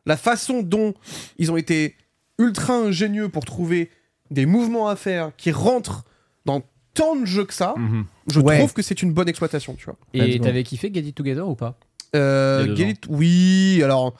La 0.06 0.16
façon 0.16 0.62
dont 0.62 0.94
ils 1.38 1.50
ont 1.52 1.56
été 1.56 1.96
ultra 2.38 2.74
ingénieux 2.74 3.28
pour 3.28 3.44
trouver 3.44 3.90
des 4.30 4.46
mouvements 4.46 4.88
à 4.88 4.96
faire 4.96 5.32
qui 5.36 5.50
rentrent 5.52 6.04
dans 6.44 6.62
tant 6.94 7.16
de 7.16 7.24
jeux 7.26 7.44
que 7.44 7.54
ça, 7.54 7.74
Mhm. 7.76 8.04
je 8.32 8.40
Ouais. 8.40 8.58
trouve 8.58 8.72
que 8.72 8.82
c'est 8.82 9.02
une 9.02 9.12
bonne 9.12 9.28
exploitation, 9.28 9.74
tu 9.74 9.84
vois. 9.86 9.96
Et 10.14 10.38
t'avais 10.40 10.62
kiffé 10.64 10.90
Get 10.92 11.00
It 11.00 11.14
Together 11.14 11.46
ou 11.48 11.54
pas? 11.54 11.78
Euh, 12.16 12.74
Get. 12.74 12.90
It, 12.90 13.04
oui, 13.08 13.80
alors. 13.84 14.14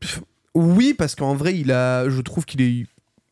pff, 0.00 0.22
oui, 0.54 0.94
parce 0.94 1.14
qu'en 1.14 1.34
vrai, 1.34 1.58
il 1.58 1.72
a. 1.72 2.08
Je 2.08 2.20
trouve 2.20 2.44
qu'il 2.44 2.60
est. 2.62 2.86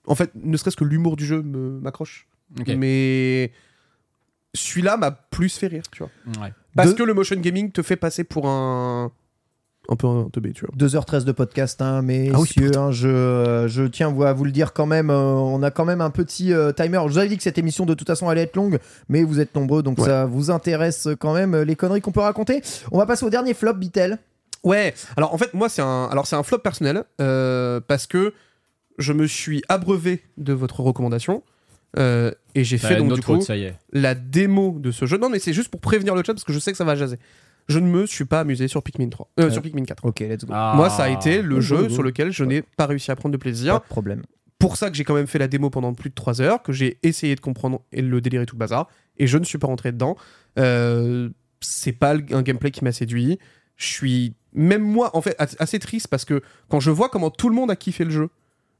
En 0.06 0.14
fait, 0.14 0.30
ne 0.34 0.56
serait-ce 0.56 0.76
que 0.76 0.84
l'humour 0.84 1.16
du 1.16 1.24
jeu 1.26 1.42
me- 1.42 1.78
m'accroche. 1.80 2.26
Mais. 2.66 3.52
Celui-là 4.54 4.96
m'a 4.96 5.12
plus 5.12 5.56
fait 5.56 5.68
rire, 5.68 5.84
tu 5.92 6.02
vois. 6.02 6.10
Ouais. 6.42 6.52
Parce 6.74 6.94
que 6.94 7.04
le 7.04 7.14
motion 7.14 7.36
gaming 7.36 7.70
te 7.70 7.82
fait 7.82 7.96
passer 7.96 8.24
pour 8.24 8.48
un. 8.48 9.12
Un 9.92 9.96
peu 9.96 10.06
teubé, 10.32 10.52
tu 10.52 10.64
vois. 10.64 10.74
2h13 10.78 11.24
de 11.24 11.32
podcast, 11.32 11.82
hein, 11.82 12.00
messieurs. 12.02 12.32
Ah 12.34 12.40
oui, 12.40 12.70
hein, 12.76 12.90
je, 12.92 13.64
je 13.68 13.82
tiens 13.84 14.08
à 14.24 14.32
vous 14.32 14.44
le 14.44 14.52
dire 14.52 14.72
quand 14.72 14.86
même. 14.86 15.10
euh, 15.10 15.32
on 15.34 15.62
a 15.64 15.70
quand 15.72 15.84
même 15.84 16.00
un 16.00 16.10
petit 16.10 16.52
euh, 16.52 16.70
timer. 16.72 17.00
Je 17.06 17.12
vous 17.12 17.18
avais 17.18 17.28
dit 17.28 17.36
que 17.36 17.42
cette 17.42 17.58
émission 17.58 17.86
de 17.86 17.94
toute 17.94 18.06
façon 18.06 18.28
allait 18.28 18.42
être 18.42 18.54
longue, 18.56 18.78
mais 19.08 19.24
vous 19.24 19.40
êtes 19.40 19.54
nombreux, 19.56 19.82
donc 19.82 19.98
Ouais. 19.98 20.04
ça 20.06 20.26
vous 20.26 20.50
intéresse 20.52 21.08
quand 21.18 21.34
même 21.34 21.54
euh, 21.54 21.64
les 21.64 21.74
conneries 21.74 22.00
qu'on 22.00 22.12
peut 22.12 22.20
raconter. 22.20 22.62
On 22.92 22.98
va 22.98 23.06
passer 23.06 23.26
au 23.26 23.30
dernier 23.30 23.52
flop, 23.52 23.74
Bitel. 23.74 24.18
Ouais, 24.62 24.94
alors 25.16 25.34
en 25.34 25.38
fait, 25.38 25.54
moi, 25.54 25.68
c'est 25.68 25.82
un, 25.82 26.04
alors, 26.12 26.26
c'est 26.26 26.36
un 26.36 26.42
flop 26.44 26.58
personnel 26.58 27.02
euh, 27.20 27.80
parce 27.86 28.06
que 28.06 28.32
je 28.98 29.12
me 29.12 29.26
suis 29.26 29.62
abreuvé 29.68 30.22
de 30.36 30.52
votre 30.52 30.80
recommandation 30.82 31.42
euh, 31.98 32.30
et 32.54 32.62
j'ai 32.62 32.78
fait 32.78 32.90
Bah, 32.90 32.94
donc 33.00 33.04
du 33.08 33.10
notre 33.14 33.24
coup 33.26 33.34
faute, 33.36 33.42
ça 33.42 33.56
y 33.56 33.64
est. 33.64 33.74
la 33.92 34.14
démo 34.14 34.76
de 34.78 34.90
ce 34.92 35.06
jeu. 35.06 35.16
Non, 35.18 35.30
mais 35.30 35.38
c'est 35.40 35.52
juste 35.54 35.70
pour 35.70 35.80
prévenir 35.80 36.14
le 36.14 36.22
chat 36.24 36.34
parce 36.34 36.44
que 36.44 36.52
je 36.52 36.58
sais 36.60 36.70
que 36.70 36.78
ça 36.78 36.84
va 36.84 36.94
jaser. 36.94 37.18
Je 37.70 37.78
ne 37.78 37.86
me 37.86 38.04
suis 38.06 38.24
pas 38.24 38.40
amusé 38.40 38.68
sur 38.68 38.82
Pikmin 38.82 39.08
3, 39.08 39.30
euh, 39.38 39.44
Ouais. 39.44 39.50
sur 39.50 39.62
Pikmin 39.62 39.84
4. 39.84 40.04
Ok, 40.04 40.20
let's 40.20 40.44
go. 40.44 40.52
Ah. 40.54 40.72
Moi, 40.76 40.90
ça 40.90 41.04
a 41.04 41.08
été 41.08 41.40
le 41.42 41.56
Oh, 41.56 41.60
jeu 41.60 41.88
sur 41.88 42.02
lequel 42.02 42.32
je 42.32 42.44
n'ai 42.44 42.62
pas 42.62 42.86
réussi 42.86 43.10
à 43.10 43.16
prendre 43.16 43.32
de 43.32 43.36
Pas 43.38 43.42
plaisir. 43.42 43.74
de 43.80 43.84
problème. 43.86 44.22
Pour 44.58 44.76
ça 44.76 44.90
que 44.90 44.96
j'ai 44.96 45.04
quand 45.04 45.14
même 45.14 45.26
fait 45.26 45.38
la 45.38 45.48
démo 45.48 45.70
pendant 45.70 45.94
plus 45.94 46.10
de 46.10 46.14
3 46.14 46.42
heures, 46.42 46.62
que 46.62 46.72
j'ai 46.72 46.98
essayé 47.02 47.34
de 47.34 47.40
comprendre 47.40 47.80
et 47.92 48.02
le 48.02 48.20
délire 48.20 48.42
et 48.42 48.46
tout 48.46 48.56
le 48.56 48.60
bazar, 48.60 48.88
et 49.18 49.26
je 49.26 49.38
ne 49.38 49.44
suis 49.44 49.56
pas 49.58 49.68
rentré 49.68 49.92
dedans. 49.92 50.16
Euh, 50.58 51.30
c'est 51.60 51.92
pas 51.92 52.14
un 52.14 52.42
gameplay 52.42 52.70
qui 52.70 52.84
m'a 52.84 52.92
séduit. 52.92 53.38
je 53.76 53.86
suis 53.86 54.34
même 54.52 54.82
moi 54.82 55.10
en 55.16 55.20
fait 55.22 55.34
as- 55.38 55.56
assez 55.60 55.78
triste 55.78 56.08
parce 56.08 56.24
que 56.26 56.42
quand 56.68 56.80
je 56.80 56.90
vois 56.90 57.08
comment 57.08 57.30
tout 57.30 57.48
le 57.48 57.54
monde 57.54 57.70
a 57.70 57.76
kiffé 57.76 58.04
le 58.04 58.10
jeu, 58.10 58.28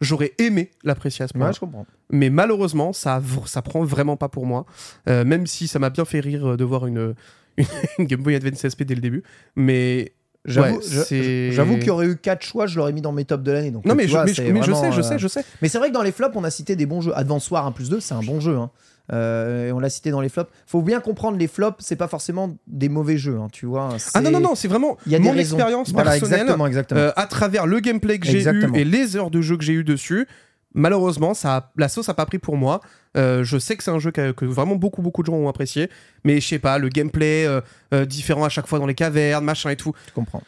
j'aurais 0.01 0.33
aimé 0.39 0.71
l'apprécier 0.83 1.25
à 1.25 1.29
ce 1.29 1.33
point. 1.33 1.47
Ouais, 1.47 1.53
je 1.55 1.61
comprends. 1.61 1.87
Mais 2.11 2.29
malheureusement, 2.29 2.93
ça, 2.93 3.23
ça 3.47 3.63
prend 3.63 3.85
vraiment 3.85 4.17
pas 4.17 4.29
pour 4.29 4.45
moi. 4.47 4.67
Euh, 5.09 5.25
même 5.25 5.47
si 5.47 5.69
ça 5.69 5.79
m'a 5.79 5.89
bien 5.91 6.05
fait 6.05 6.21
rire 6.21 6.57
de 6.57 6.65
voir 6.65 6.87
une, 6.87 7.15
une, 7.57 7.65
une 7.99 8.05
Game 8.07 8.23
Boy 8.23 8.35
Advance 8.35 8.67
SP 8.69 8.83
dès 8.85 8.95
le 8.95 9.01
début. 9.01 9.23
Mais 9.57 10.13
J'avoue 10.47 10.79
ouais, 10.79 11.79
qu'il 11.79 11.87
y 11.87 11.91
aurait 11.91 12.07
eu 12.07 12.17
4 12.17 12.43
choix, 12.43 12.67
je 12.67 12.79
l'aurais 12.79 12.93
mis 12.93 13.03
dans 13.03 13.13
mes 13.13 13.25
tops 13.27 13.45
de 13.45 13.53
l'année. 13.53 13.71
donc, 13.71 13.85
Non, 13.85 13.95
mais, 13.95 14.07
je, 14.07 14.11
vois, 14.13 14.25
mais, 14.25 14.33
je- 14.33 14.43
mais 14.43 14.63
sais, 14.63 14.91
je 14.93 15.01
euh, 15.01 15.03
sais, 15.03 15.19
je 15.19 15.29
sais. 15.29 15.45
Mais 15.61 15.69
c'est 15.69 15.77
vrai 15.79 15.89
que 15.89 15.95
dans 15.95 16.03
les 16.03 16.13
flops, 16.13 16.35
on 16.35 16.45
a 16.45 16.51
cité 16.51 16.77
des 16.77 16.87
bons 16.87 17.03
jeux. 17.03 17.13
Advance 17.15 17.51
War 17.51 17.67
1 17.67 17.73
plus 17.73 17.91
2, 17.91 18.01
c'est 18.01 18.15
un 18.15 18.23
bon 18.23 18.41
jeu. 18.41 18.57
hein. 18.57 18.71
Euh, 19.13 19.69
et 19.69 19.73
on 19.73 19.81
l'a 19.81 19.91
cité 19.91 20.11
dans 20.11 20.21
les 20.21 20.29
flops. 20.29 20.51
Faut 20.67 20.83
bien 20.83 21.01
comprendre, 21.01 21.37
les 21.37 21.49
flops, 21.49 21.85
c'est 21.85 21.97
pas 21.97 22.07
forcément 22.09 22.57
des 22.69 22.89
mauvais 22.89 23.19
jeux. 23.19 23.37
hein, 23.39 23.49
tu 23.53 23.67
vois. 23.67 23.97
Ah 24.15 24.21
non, 24.21 24.31
non, 24.31 24.41
non, 24.41 24.55
c'est 24.55 24.69
vraiment 24.69 24.97
y 25.07 25.15
a 25.17 25.19
mon 25.19 25.35
expérience 25.35 25.91
Voilà, 25.93 26.13
personnelle 26.13 26.41
exactement, 26.43 26.67
exactement. 26.67 27.01
euh, 27.01 27.11
à 27.17 27.27
travers 27.27 27.67
le 27.67 27.81
gameplay 27.81 28.19
que 28.19 28.27
j'ai 28.27 28.43
eu 28.43 28.67
et 28.77 28.85
les 28.85 29.17
heures 29.17 29.31
de 29.31 29.41
jeu 29.41 29.57
que 29.57 29.65
j'ai 29.65 29.73
eu 29.75 29.85
dessus. 29.85 30.27
Malheureusement, 30.75 31.35
ça 31.35 31.57
a- 31.57 31.71
la 31.77 31.89
sauce 31.89 32.09
a 32.09 32.15
pas 32.15 32.27
pris 32.27 32.39
pour 32.39 32.57
moi. 32.57 32.81
Euh, 33.17 33.43
je 33.43 33.59
sais 33.59 33.77
que 33.77 33.83
c'est 33.83 33.91
un 33.91 33.99
jeu 33.99 34.11
que, 34.13 34.31
que 34.33 34.45
vraiment 34.45 34.77
beaucoup 34.77 35.03
beaucoup 35.03 35.23
de 35.23 35.27
gens 35.27 35.35
ont 35.35 35.49
apprécié, 35.49 35.91
mais 36.25 36.41
je 36.41 36.47
sais 36.47 36.59
pas, 36.61 36.79
le 36.79 36.89
gameplay 36.89 37.45
euh, 37.45 37.61
euh, 37.93 38.05
différent 38.05 38.45
à 38.45 38.49
chaque 38.49 38.67
fois 38.69 38.79
dans 38.79 38.87
les 38.87 38.95
cavernes, 38.95 39.45
machin 39.45 39.71
et 39.71 39.77
tout. 39.77 39.93
Je 40.09 40.13
comprends. 40.13 40.43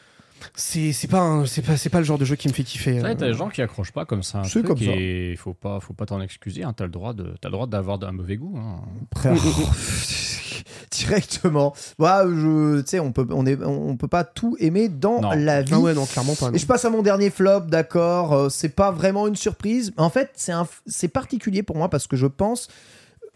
C'est 0.54 0.92
c'est 0.92 1.06
pas 1.08 1.20
un- 1.20 1.46
c'est 1.46 1.62
pas 1.62 1.76
c'est 1.76 1.88
pas 1.88 1.98
le 1.98 2.04
genre 2.04 2.18
de 2.18 2.24
jeu 2.24 2.34
qui 2.36 2.48
me 2.48 2.52
fait 2.52 2.64
kiffer. 2.64 2.98
Euh. 2.98 3.02
t'as 3.02 3.14
des 3.14 3.32
gens 3.34 3.48
qui 3.48 3.62
accrochent 3.62 3.92
pas 3.92 4.04
comme 4.04 4.22
ça. 4.24 4.42
C'est 4.44 4.62
comme 4.64 4.76
ça. 4.78 4.84
Et 4.86 5.36
faut 5.36 5.54
pas, 5.54 5.78
faut 5.80 5.92
pas 5.92 6.04
t'en 6.06 6.20
excuser. 6.20 6.64
Hein. 6.64 6.72
T'as 6.76 6.84
le 6.84 6.90
droit 6.90 7.14
de, 7.14 7.34
t'as 7.40 7.48
le 7.48 7.52
droit 7.52 7.66
d'avoir 7.68 8.02
un 8.02 8.12
mauvais 8.12 8.36
goût. 8.36 8.56
hein. 8.58 8.80
Directement. 10.90 11.74
Bah, 11.98 12.24
je, 12.26 12.80
tu 12.80 12.86
sais, 12.88 13.00
on 13.00 13.12
peut, 13.12 13.26
on 13.30 13.46
est, 13.46 13.62
on 13.62 13.96
peut 13.96 14.08
pas 14.08 14.24
tout 14.24 14.56
aimer 14.60 14.88
dans 14.88 15.20
Non. 15.20 15.30
la 15.32 15.62
vie. 15.62 15.72
Ah 15.74 15.80
ouais, 15.80 15.94
non, 15.94 16.06
clairement 16.06 16.34
pas. 16.34 16.48
non. 16.50 16.54
Et 16.54 16.58
je 16.58 16.66
passe 16.66 16.84
à 16.84 16.90
mon 16.90 17.02
dernier 17.02 17.30
flop, 17.30 17.60
d'accord. 17.62 18.32
euh, 18.32 18.48
c'est 18.48 18.68
pas 18.70 18.90
vraiment 18.90 19.26
une 19.26 19.36
surprise. 19.36 19.92
En 19.96 20.10
fait, 20.10 20.30
c'est 20.34 20.52
un, 20.52 20.66
c'est 20.86 21.08
particulier 21.08 21.62
pour 21.62 21.76
moi 21.76 21.88
parce 21.88 22.06
que 22.06 22.16
je 22.16 22.26
pense 22.26 22.68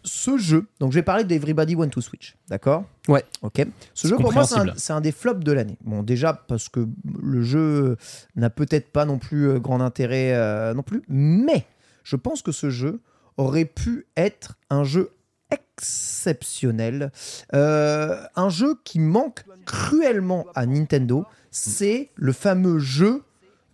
ce 0.03 0.37
jeu. 0.37 0.65
Donc, 0.79 0.91
je 0.91 0.95
vais 0.99 1.03
parler 1.03 1.23
d'Everybody 1.25 1.75
Want 1.75 1.89
to 1.89 1.99
Switch, 2.01 2.37
d'accord? 2.47 2.85
Ouais. 3.09 3.25
Ok. 3.41 3.65
Ce 3.93 4.07
jeu 4.07 4.15
pour 4.15 4.31
moi, 4.31 4.45
c'est 4.45 4.53
un, 4.53 4.57
compréhensible. 4.59 4.79
c'est 4.79 4.93
un 4.93 5.01
des 5.01 5.11
flops 5.11 5.43
de 5.43 5.51
l'année. 5.51 5.77
Bon, 5.83 6.01
déjà 6.03 6.33
parce 6.33 6.69
que 6.69 6.87
le 7.21 7.41
jeu 7.41 7.97
n'a 8.35 8.49
peut-être 8.49 8.89
pas 8.91 9.05
non 9.05 9.17
plus 9.17 9.49
euh, 9.49 9.59
grand 9.59 9.81
intérêt 9.81 10.33
euh, 10.33 10.73
non 10.73 10.83
plus, 10.83 11.03
mais 11.09 11.65
je 12.03 12.15
pense 12.15 12.41
que 12.41 12.51
ce 12.53 12.69
jeu 12.69 13.01
aurait 13.35 13.65
pu 13.65 14.07
être 14.15 14.55
un 14.69 14.83
jeu 14.83 15.11
exceptionnel, 15.51 17.11
Euh, 17.53 18.21
un 18.35 18.49
jeu 18.49 18.75
qui 18.83 18.99
manque 18.99 19.43
cruellement 19.65 20.45
à 20.55 20.65
Nintendo, 20.65 21.25
c'est 21.51 22.09
le 22.15 22.33
fameux 22.33 22.79
jeu 22.79 23.23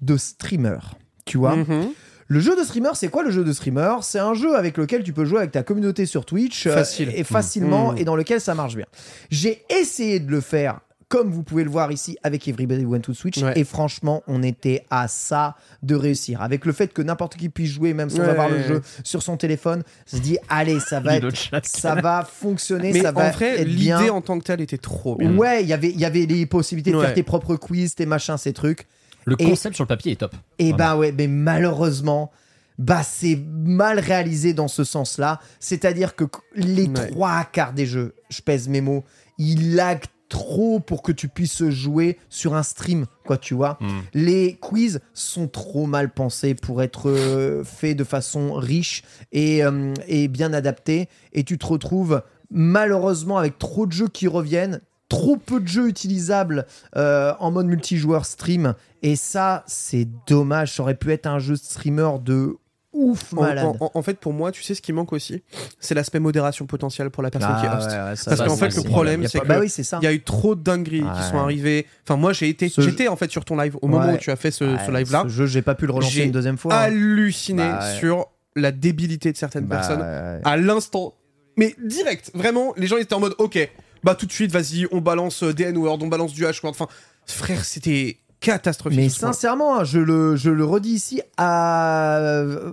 de 0.02 0.18
streamer. 0.18 0.80
Tu 1.26 1.38
vois 1.38 1.56
Mhm. 1.56 1.90
le 2.28 2.40
jeu 2.40 2.56
de 2.56 2.64
streamer, 2.64 2.92
c'est 2.96 3.08
quoi 3.10 3.24
le 3.24 3.32
jeu 3.32 3.44
de 3.44 3.54
streamer? 3.54 3.96
C'est 4.02 4.20
un 4.20 4.34
jeu 4.34 4.56
avec 4.56 4.78
lequel 4.78 5.04
tu 5.04 5.14
peux 5.14 5.26
jouer 5.26 5.40
avec 5.40 5.52
ta 5.52 5.64
communauté 5.64 6.06
sur 6.06 6.26
Twitch 6.26 6.68
euh, 6.68 6.84
et 7.00 7.24
facilement 7.24 7.94
Mm. 7.94 7.98
et 8.00 8.04
dans 8.06 8.16
lequel 8.16 8.42
ça 8.42 8.54
marche 8.56 8.76
bien. 8.76 8.86
J'ai 9.30 9.64
essayé 9.70 10.20
de 10.20 10.30
le 10.32 10.42
faire 10.42 10.80
comme 11.14 11.30
vous 11.32 11.44
pouvez 11.44 11.64
le 11.64 11.70
voir 11.70 11.92
ici 11.92 12.18
avec 12.24 12.48
Everybody 12.48 12.86
Want 12.86 13.02
to 13.02 13.14
Switch 13.14 13.38
Ouais. 13.38 13.54
et 13.56 13.64
franchement 13.64 14.24
on 14.26 14.42
était 14.42 14.84
à 14.90 15.08
ça 15.08 15.56
de 15.84 15.94
réussir 15.94 16.42
avec 16.42 16.66
le 16.66 16.74
fait 16.74 16.92
que 16.92 17.04
n'importe 17.04 17.36
qui 17.36 17.50
puisse 17.50 17.70
jouer 17.70 17.94
même 17.94 18.10
sans 18.10 18.22
Ouais. 18.24 18.30
avoir 18.30 18.50
le 18.50 18.64
jeu 18.64 18.82
sur 19.04 19.22
son 19.22 19.38
téléphone 19.38 19.84
se 20.08 20.18
dit 20.18 20.40
allez 20.50 20.80
ça 20.80 21.00
va 21.02 21.18
être, 21.18 21.32
ça 21.66 21.94
va 21.94 22.28
fonctionner 22.28 22.94
Mais 22.94 23.02
ça 23.04 23.12
va 23.12 23.28
en 23.28 23.32
vrai, 23.32 23.60
être 23.62 23.68
l'idée 23.68 24.10
en 24.10 24.22
tant 24.22 24.40
que 24.40 24.44
telle 24.44 24.62
était 24.62 24.80
trop 24.80 25.16
bien. 25.16 25.36
ouais 25.38 25.62
il 25.62 25.70
y 25.70 25.74
avait 25.74 25.90
il 25.92 26.00
y 26.00 26.06
avait 26.06 26.26
les 26.26 26.48
possibilités 26.48 26.90
de 26.92 26.96
Ouais. 26.98 27.06
faire 27.06 27.14
tes 27.14 27.22
propres 27.22 27.58
quiz 27.58 27.94
tes 27.94 28.08
machins 28.08 28.38
ces 28.38 28.52
trucs 28.54 28.88
Le 29.26 29.36
Et- 29.40 29.46
concept 29.46 29.76
sur 29.76 29.84
le 29.84 29.90
papier 29.90 30.14
est 30.14 30.16
top. 30.16 30.36
et 30.58 30.72
Vraiment. 30.72 30.78
ben 30.78 30.96
ouais, 30.98 31.12
mais 31.16 31.28
malheureusement, 31.28 32.32
bah 32.80 33.04
c'est 33.04 33.40
mal 33.54 34.00
réalisé 34.00 34.54
dans 34.54 34.68
ce 34.68 34.84
sens-là. 34.84 35.40
C'est-à-dire 35.60 36.16
que 36.16 36.26
les 36.56 36.88
Ouais. 36.88 37.08
trois 37.12 37.44
quarts 37.46 37.72
des 37.74 37.86
jeux, 37.86 38.16
je 38.30 38.42
pèse 38.42 38.68
mes 38.68 38.82
mots, 38.82 39.04
il 39.38 39.76
lag 39.76 40.00
trop 40.34 40.80
pour 40.80 41.04
que 41.04 41.12
tu 41.12 41.28
puisses 41.28 41.70
jouer 41.70 42.18
sur 42.28 42.56
un 42.56 42.64
stream, 42.64 43.06
quoi, 43.24 43.38
tu 43.38 43.54
vois. 43.54 43.78
Hmm. 43.80 44.02
Les 44.16 44.56
quiz 44.56 45.00
sont 45.14 45.48
trop 45.48 45.86
mal 45.86 46.12
pensés 46.12 46.56
pour 46.56 46.82
être 46.82 47.12
euh, 47.12 47.64
faits 47.64 47.96
de 47.96 48.04
façon 48.04 48.54
riche 48.54 49.04
et, 49.32 49.64
euh, 49.64 49.94
et 50.08 50.28
bien 50.28 50.52
adaptés. 50.52 51.08
Et 51.34 51.44
tu 51.44 51.60
te 51.60 51.68
retrouves 51.68 52.24
malheureusement 52.50 53.38
avec 53.38 53.60
trop 53.60 53.86
de 53.86 53.92
jeux 53.92 54.08
qui 54.08 54.28
reviennent, 54.28 54.82
trop 55.08 55.38
peu 55.38 55.60
de 55.60 55.68
jeux 55.68 55.88
utilisables 55.88 56.66
euh, 56.96 57.34
en 57.40 57.52
mode 57.52 57.68
multijoueur 57.68 58.26
stream. 58.26 58.74
Et 59.04 59.16
ça, 59.16 59.64
c'est 59.68 60.08
dommage. 60.26 60.74
Ça 60.74 60.82
aurait 60.82 60.96
pu 60.96 61.12
être 61.12 61.28
un 61.28 61.38
jeu 61.38 61.56
streamer 61.56 62.18
de 62.26 62.58
ouf 62.94 63.34
En, 63.36 63.42
malade. 63.42 63.66
en- 63.80 63.92
en 63.94 64.02
fait, 64.02 64.20
pour 64.20 64.34
moi, 64.34 64.52
tu 64.52 64.64
sais 64.64 64.76
ce 64.76 64.82
qui 64.82 64.94
manque 64.94 65.12
aussi 65.14 65.44
C'est 65.80 65.96
l'aspect 65.96 66.20
modération 66.20 66.66
potentielle 66.66 67.10
pour 67.10 67.24
la 67.24 67.32
personne 67.32 67.56
qui 67.60 67.66
Ah 67.68 67.78
host. 67.78 67.90
ouais, 67.90 68.04
ouais, 68.04 68.16
ça, 68.16 68.36
Parce 68.36 68.48
qu'en 68.50 68.56
fait, 68.58 68.66
le 68.68 68.72
c'est- 68.72 68.84
problème, 68.88 69.28
c'est 69.28 69.46
Bah 69.46 69.58
oui, 69.60 69.70
c'est 69.70 69.84
ça. 69.84 70.00
Il 70.02 70.06
y 70.06 70.08
a 70.08 70.14
eu 70.14 70.22
trop 70.22 70.56
de 70.56 70.62
dingueries 70.64 71.02
Ouais. 71.04 71.10
qui 71.18 71.24
sont 71.30 71.38
arrivées. 71.38 71.86
Enfin, 72.08 72.16
moi, 72.18 72.34
j'ai 72.34 72.50
été, 72.50 72.72
j'étais 72.78 73.08
en 73.08 73.16
fait 73.16 73.30
sur 73.32 73.44
ton 73.46 73.58
live 73.58 73.76
au 73.82 73.88
moment 73.88 74.06
Ouais. 74.08 74.14
où 74.14 74.18
tu 74.18 74.32
as 74.32 74.36
fait 74.36 74.52
ce, 74.52 74.64
live-là. 74.92 75.24
Ce 75.24 75.30
jeu, 75.30 75.46
j'ai 75.48 75.62
pas 75.62 75.76
pu 75.76 75.86
le 75.88 75.94
relancer 75.94 76.24
une 76.24 76.32
deuxième 76.32 76.58
fois. 76.58 76.74
hein. 76.76 76.78
halluciné 76.84 77.64
Bah 77.64 77.80
ouais. 77.82 78.00
sur 78.00 78.28
la 78.56 78.72
débilité 78.72 79.32
de 79.32 79.38
certaines 79.38 79.66
Bah, 79.66 79.78
personnes 79.78 80.02
ouais. 80.02 80.40
à 80.44 80.58
l'instant. 80.58 81.16
Mais 81.58 81.76
direct, 81.84 82.32
vraiment, 82.34 82.74
les 82.78 82.88
gens 82.88 82.98
étaient 82.98 83.14
en 83.14 83.20
mode, 83.20 83.36
ok, 83.38 83.70
bah 84.04 84.16
tout 84.16 84.26
de 84.26 84.32
suite, 84.32 84.52
vas-y, 84.52 84.88
on 84.92 85.02
balance 85.02 85.44
euh, 85.44 85.54
des 85.54 85.64
N-word, 85.66 86.00
on 86.02 86.08
balance 86.08 86.34
du 86.34 86.44
H-word. 86.46 86.72
Enfin, 86.72 86.88
frère, 87.26 87.64
c'était 87.66 88.18
catastrophique. 88.44 89.00
Mais 89.00 89.10
sincèrement, 89.10 89.80
hein, 89.80 89.84
je 89.84 90.00
le, 90.00 90.36
je 90.36 90.50
le 90.52 90.66
redis 90.66 90.92
ici, 90.94 91.22
à 91.38 92.18
euh, 92.20 92.72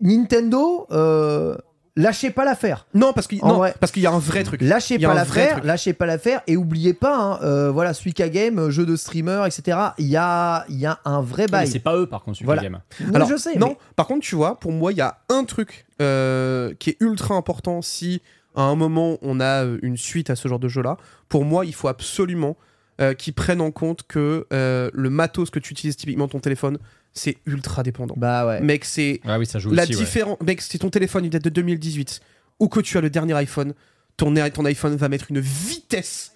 Nintendo, 0.00 0.86
euh, 0.90 1.56
lâchez 1.96 2.30
pas 2.30 2.44
l'affaire. 2.44 2.86
non, 2.94 3.12
parce 3.12 3.26
qu'il 3.26 3.38
y 3.38 4.06
a 4.06 4.10
un 4.12 4.18
vrai 4.18 4.44
truc. 4.44 4.60
Lâchez 4.62 4.98
pas 4.98 5.14
l'affaire, 5.14 5.64
lâchez 5.64 5.92
pas 5.94 6.06
l'affaire 6.06 6.42
et 6.46 6.56
oubliez 6.56 6.92
pas, 6.94 7.16
hein, 7.16 7.38
euh, 7.42 7.70
voilà, 7.70 7.94
Suika 7.94 8.28
Game, 8.28 8.68
jeu 8.70 8.84
de 8.86 8.96
streamer, 8.96 9.44
etc. 9.46 9.78
Il 9.98 10.06
y 10.06 10.16
a, 10.16 10.64
il 10.68 10.76
y 10.78 10.86
a 10.86 10.98
un 11.04 11.20
vrai 11.22 11.44
Mais 11.44 11.52
bail. 11.52 11.68
c'est 11.68 11.78
pas 11.78 11.96
eux 11.96 12.06
par 12.06 12.22
contre, 12.22 12.36
celui 12.38 12.46
Voilà. 12.46 12.62
game. 12.62 12.80
Non, 13.00 13.14
Alors, 13.14 13.28
je 13.28 13.36
sais. 13.36 13.56
non, 13.58 13.68
mais- 13.70 13.78
par 13.96 14.06
contre, 14.06 14.20
tu 14.26 14.36
vois, 14.36 14.58
pour 14.60 14.72
moi, 14.72 14.92
il 14.92 14.98
y 14.98 15.02
a 15.02 15.18
un 15.30 15.44
truc 15.44 15.86
euh, 16.02 16.74
qui 16.78 16.90
est 16.90 16.96
ultra 17.00 17.34
important 17.34 17.80
si 17.80 18.20
à 18.54 18.62
un 18.62 18.74
moment 18.74 19.16
on 19.22 19.40
a 19.40 19.64
une 19.82 19.96
suite 19.96 20.28
à 20.30 20.36
ce 20.36 20.46
genre 20.48 20.58
de 20.58 20.68
jeu-là. 20.68 20.98
Pour 21.28 21.44
moi, 21.44 21.64
il 21.64 21.74
faut 21.74 21.88
absolument 21.88 22.56
euh, 23.00 23.14
qu'ils 23.14 23.34
prennent 23.34 23.60
en 23.60 23.70
compte 23.70 24.02
que 24.06 24.46
euh, 24.52 24.90
le 24.92 25.10
matos 25.10 25.50
que 25.50 25.58
tu 25.58 25.72
utilises, 25.72 25.96
typiquement 25.96 26.28
ton 26.28 26.40
téléphone, 26.40 26.78
c'est 27.12 27.36
ultra 27.46 27.82
dépendant. 27.82 28.14
Bah 28.16 28.46
ouais. 28.46 28.60
Mec, 28.60 28.84
c'est 28.84 29.20
Ah 29.24 29.38
oui, 29.38 29.46
ça 29.46 29.58
joue 29.58 29.70
la 29.70 29.82
aussi. 29.82 29.92
ouais. 29.94 29.98
différence. 29.98 30.38
Mec, 30.42 30.60
si 30.60 30.78
ton 30.78 30.90
téléphone 30.90 31.24
il 31.24 31.30
date 31.30 31.44
de 31.44 31.50
2018 31.50 32.20
ou 32.60 32.68
que 32.68 32.80
tu 32.80 32.96
as 32.98 33.00
le 33.00 33.10
dernier 33.10 33.34
iPhone, 33.34 33.74
ton, 34.16 34.34
ton 34.50 34.64
iPhone 34.64 34.96
va 34.96 35.08
mettre 35.08 35.26
une 35.30 35.40
vitesse 35.40 36.32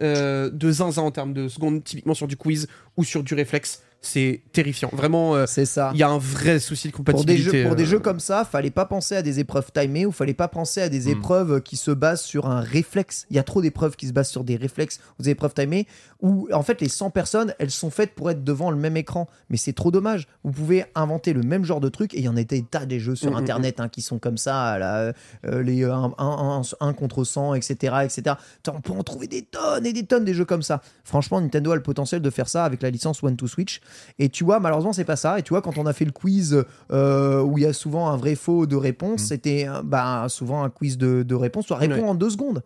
euh, 0.00 0.50
de 0.50 0.70
zinzin 0.70 1.02
en 1.02 1.10
termes 1.10 1.32
de 1.32 1.48
secondes, 1.48 1.84
typiquement 1.84 2.14
sur 2.14 2.26
du 2.26 2.36
quiz 2.36 2.66
ou 2.96 3.04
sur 3.04 3.22
du 3.22 3.34
réflexe. 3.34 3.82
C'est 4.04 4.42
terrifiant. 4.52 4.90
Vraiment, 4.92 5.36
euh, 5.36 5.44
C'est 5.46 5.64
ça. 5.64 5.92
il 5.94 6.00
y 6.00 6.02
a 6.02 6.08
un 6.10 6.18
vrai 6.18 6.58
souci 6.58 6.88
de 6.88 6.92
Pour 6.92 7.04
des, 7.04 7.12
compatibilité. 7.12 7.62
jeux, 7.62 7.66
pour 7.68 7.76
des 7.76 7.84
euh, 7.84 7.86
jeux 7.86 7.98
comme 8.00 8.18
ça, 8.18 8.44
fallait 8.44 8.70
pas 8.72 8.84
penser 8.84 9.14
à 9.14 9.22
des 9.22 9.38
épreuves 9.38 9.70
timées 9.72 10.06
ou 10.06 10.10
fallait 10.12 10.34
pas 10.34 10.48
penser 10.48 10.80
à 10.82 10.88
des 10.88 11.06
Hmm. 11.06 11.18
épreuves 11.18 11.60
qui 11.62 11.76
se 11.76 11.92
basent 11.92 12.22
sur 12.22 12.46
un 12.46 12.60
réflexe. 12.60 13.26
Il 13.30 13.36
y 13.36 13.38
a 13.38 13.44
trop 13.44 13.62
d'épreuves 13.62 13.94
qui 13.94 14.08
se 14.08 14.12
basent 14.12 14.28
sur 14.30 14.42
des 14.42 14.56
réflexes 14.56 14.98
ou 15.18 15.22
des 15.22 15.30
épreuves 15.30 15.54
timées 15.54 15.86
où 16.20 16.48
en 16.52 16.62
fait 16.62 16.80
les 16.80 16.88
100 16.88 17.10
personnes, 17.10 17.54
elles 17.60 17.70
sont 17.70 17.90
faites 17.90 18.14
pour 18.14 18.28
être 18.30 18.42
devant 18.44 18.70
le 18.72 18.76
même 18.76 18.96
écran. 18.96 19.28
Mais 19.50 19.56
c'est 19.56 19.72
trop 19.72 19.90
dommage. 19.92 20.26
Vous 20.42 20.50
pouvez 20.52 20.84
inventer 20.96 21.32
le 21.32 21.42
même 21.42 21.64
genre 21.64 21.80
de 21.80 21.88
truc 21.88 22.12
et 22.14 22.18
il 22.18 22.24
y 22.24 22.28
en 22.28 22.36
a 22.36 22.42
des 22.42 22.62
tas 22.62 22.86
des 22.86 22.98
jeux 22.98 23.14
sur 23.14 23.30
Mm, 23.30 23.34
mm, 23.34 23.36
internet 23.38 23.80
hein, 23.80 23.88
qui 23.88 24.02
sont 24.02 24.18
comme 24.18 24.36
ça, 24.36 24.78
là, 24.78 25.12
euh, 25.46 25.62
les 25.62 25.84
1 25.84 26.92
contre 26.96 27.24
100, 27.24 27.54
etc. 27.54 27.94
etc. 28.04 28.36
On 28.72 28.80
peut 28.80 28.92
en 28.92 29.02
trouver 29.02 29.26
des 29.28 29.42
tonnes 29.42 29.86
et 29.86 29.92
des 29.92 30.04
tonnes 30.06 30.24
des 30.24 30.34
jeux 30.34 30.44
comme 30.44 30.62
ça. 30.62 30.80
Franchement, 31.04 31.40
Nintendo 31.40 31.72
a 31.72 31.76
le 31.76 31.82
potentiel 31.82 32.20
de 32.20 32.30
faire 32.30 32.48
ça 32.48 32.64
avec 32.64 32.82
la 32.82 32.90
licence 32.90 33.22
One 33.22 33.36
to 33.36 33.46
Switch. 33.46 33.80
Et 34.18 34.28
tu 34.28 34.44
vois, 34.44 34.60
malheureusement, 34.60 34.92
c'est 34.92 35.04
pas 35.04 35.16
ça. 35.16 35.38
Et 35.38 35.42
tu 35.42 35.50
vois, 35.50 35.62
quand 35.62 35.78
on 35.78 35.86
a 35.86 35.92
fait 35.92 36.04
le 36.04 36.12
quiz 36.12 36.64
euh, 36.90 37.42
où 37.42 37.58
il 37.58 37.64
y 37.64 37.66
a 37.66 37.72
souvent 37.72 38.08
un 38.08 38.16
vrai 38.16 38.34
faux 38.34 38.66
de 38.66 38.76
réponse, 38.76 39.22
c'était 39.22 39.66
euh, 39.68 39.82
bah, 39.82 40.26
souvent 40.28 40.62
un 40.62 40.70
quiz 40.70 40.98
de, 40.98 41.22
de 41.22 41.34
réponse. 41.34 41.66
Tu 41.66 41.72
réponds 41.72 42.08
en 42.08 42.14
deux 42.14 42.30
secondes. 42.30 42.62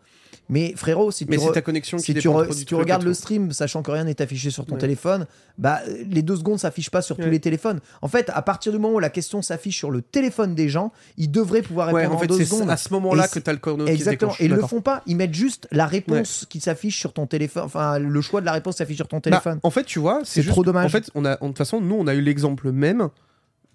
Mais 0.49 0.75
frérot, 0.77 1.11
si 1.11 1.27
Mais 1.29 1.37
tu, 1.37 1.43
c'est 1.43 1.49
re- 1.51 1.55
ta 1.55 1.61
connexion 1.63 1.99
si 1.99 2.15
tu, 2.15 2.29
re- 2.29 2.53
si 2.53 2.65
tu 2.65 2.75
regardes 2.77 3.03
le 3.03 3.15
stream, 3.15 3.51
sachant 3.53 3.83
que 3.83 3.91
rien 3.91 4.05
n'est 4.05 4.23
affiché 4.23 4.51
sur 4.51 4.65
ton 4.65 4.75
Ouais. 4.75 4.81
téléphone, 4.81 5.27
bah, 5.59 5.81
les 6.09 6.23
deux 6.23 6.37
secondes 6.37 6.59
s'affichent 6.61 6.91
pas 6.91 7.03
sur 7.03 7.17
tous 7.17 7.29
les 7.31 7.41
téléphones. 7.41 7.81
En 8.01 8.09
fait, 8.09 8.31
à 8.33 8.43
partir 8.43 8.71
du 8.73 8.79
moment 8.79 8.95
où 8.95 8.99
la 9.01 9.11
question 9.11 9.43
s'affiche 9.43 9.77
sur 9.77 9.91
le 9.91 10.03
téléphone 10.03 10.55
des 10.55 10.69
gens, 10.69 10.93
ils 11.17 11.31
devraient 11.31 11.63
pouvoir 11.63 11.89
répondre 11.89 12.05
Ouais, 12.11 12.17
en 12.17 12.21
en 12.23 12.27
deux 12.27 12.37
c'est 12.39 12.45
secondes. 12.45 12.71
à 12.71 12.77
ce 12.77 12.93
moment-là 12.93 13.27
que 13.27 13.35
c'est- 13.35 13.41
t'as 13.41 13.53
le 13.53 13.59
chrono 13.59 13.85
qui 13.87 13.91
se 13.91 13.95
Exactement. 13.97 14.31
déclenche. 14.33 14.41
Et 14.41 14.45
ils 14.45 14.53
le 14.55 14.63
font 14.67 14.81
pas. 14.81 15.03
Ils 15.07 15.17
mettent 15.17 15.35
juste 15.35 15.67
la 15.73 15.87
réponse 15.87 16.47
qui 16.49 16.61
s'affiche 16.61 16.99
sur 16.99 17.13
ton 17.13 17.27
téléphone. 17.27 17.65
Enfin, 17.65 17.99
le 17.99 18.21
choix 18.21 18.41
de 18.41 18.47
la 18.47 18.53
réponse 18.53 18.77
s'affiche 18.77 18.97
sur 18.97 19.09
ton 19.09 19.17
Bah, 19.17 19.23
téléphone. 19.23 19.59
en 19.63 19.71
fait, 19.71 19.85
tu 19.85 19.99
vois, 19.99 20.21
C'est 20.25 20.45
trop 20.47 20.63
dommage. 20.63 20.87
En 20.87 20.89
fait, 20.91 21.11
on 21.17 21.25
a, 21.25 21.35
de 21.37 21.41
toute 21.45 21.59
façon, 21.59 21.81
nous, 21.81 21.97
on 21.99 22.07
a 22.07 22.15
eu 22.15 22.21
l'exemple 22.21 22.71
même, 22.71 23.09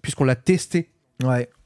puisqu'on 0.00 0.24
l'a 0.24 0.36
testé 0.36 0.88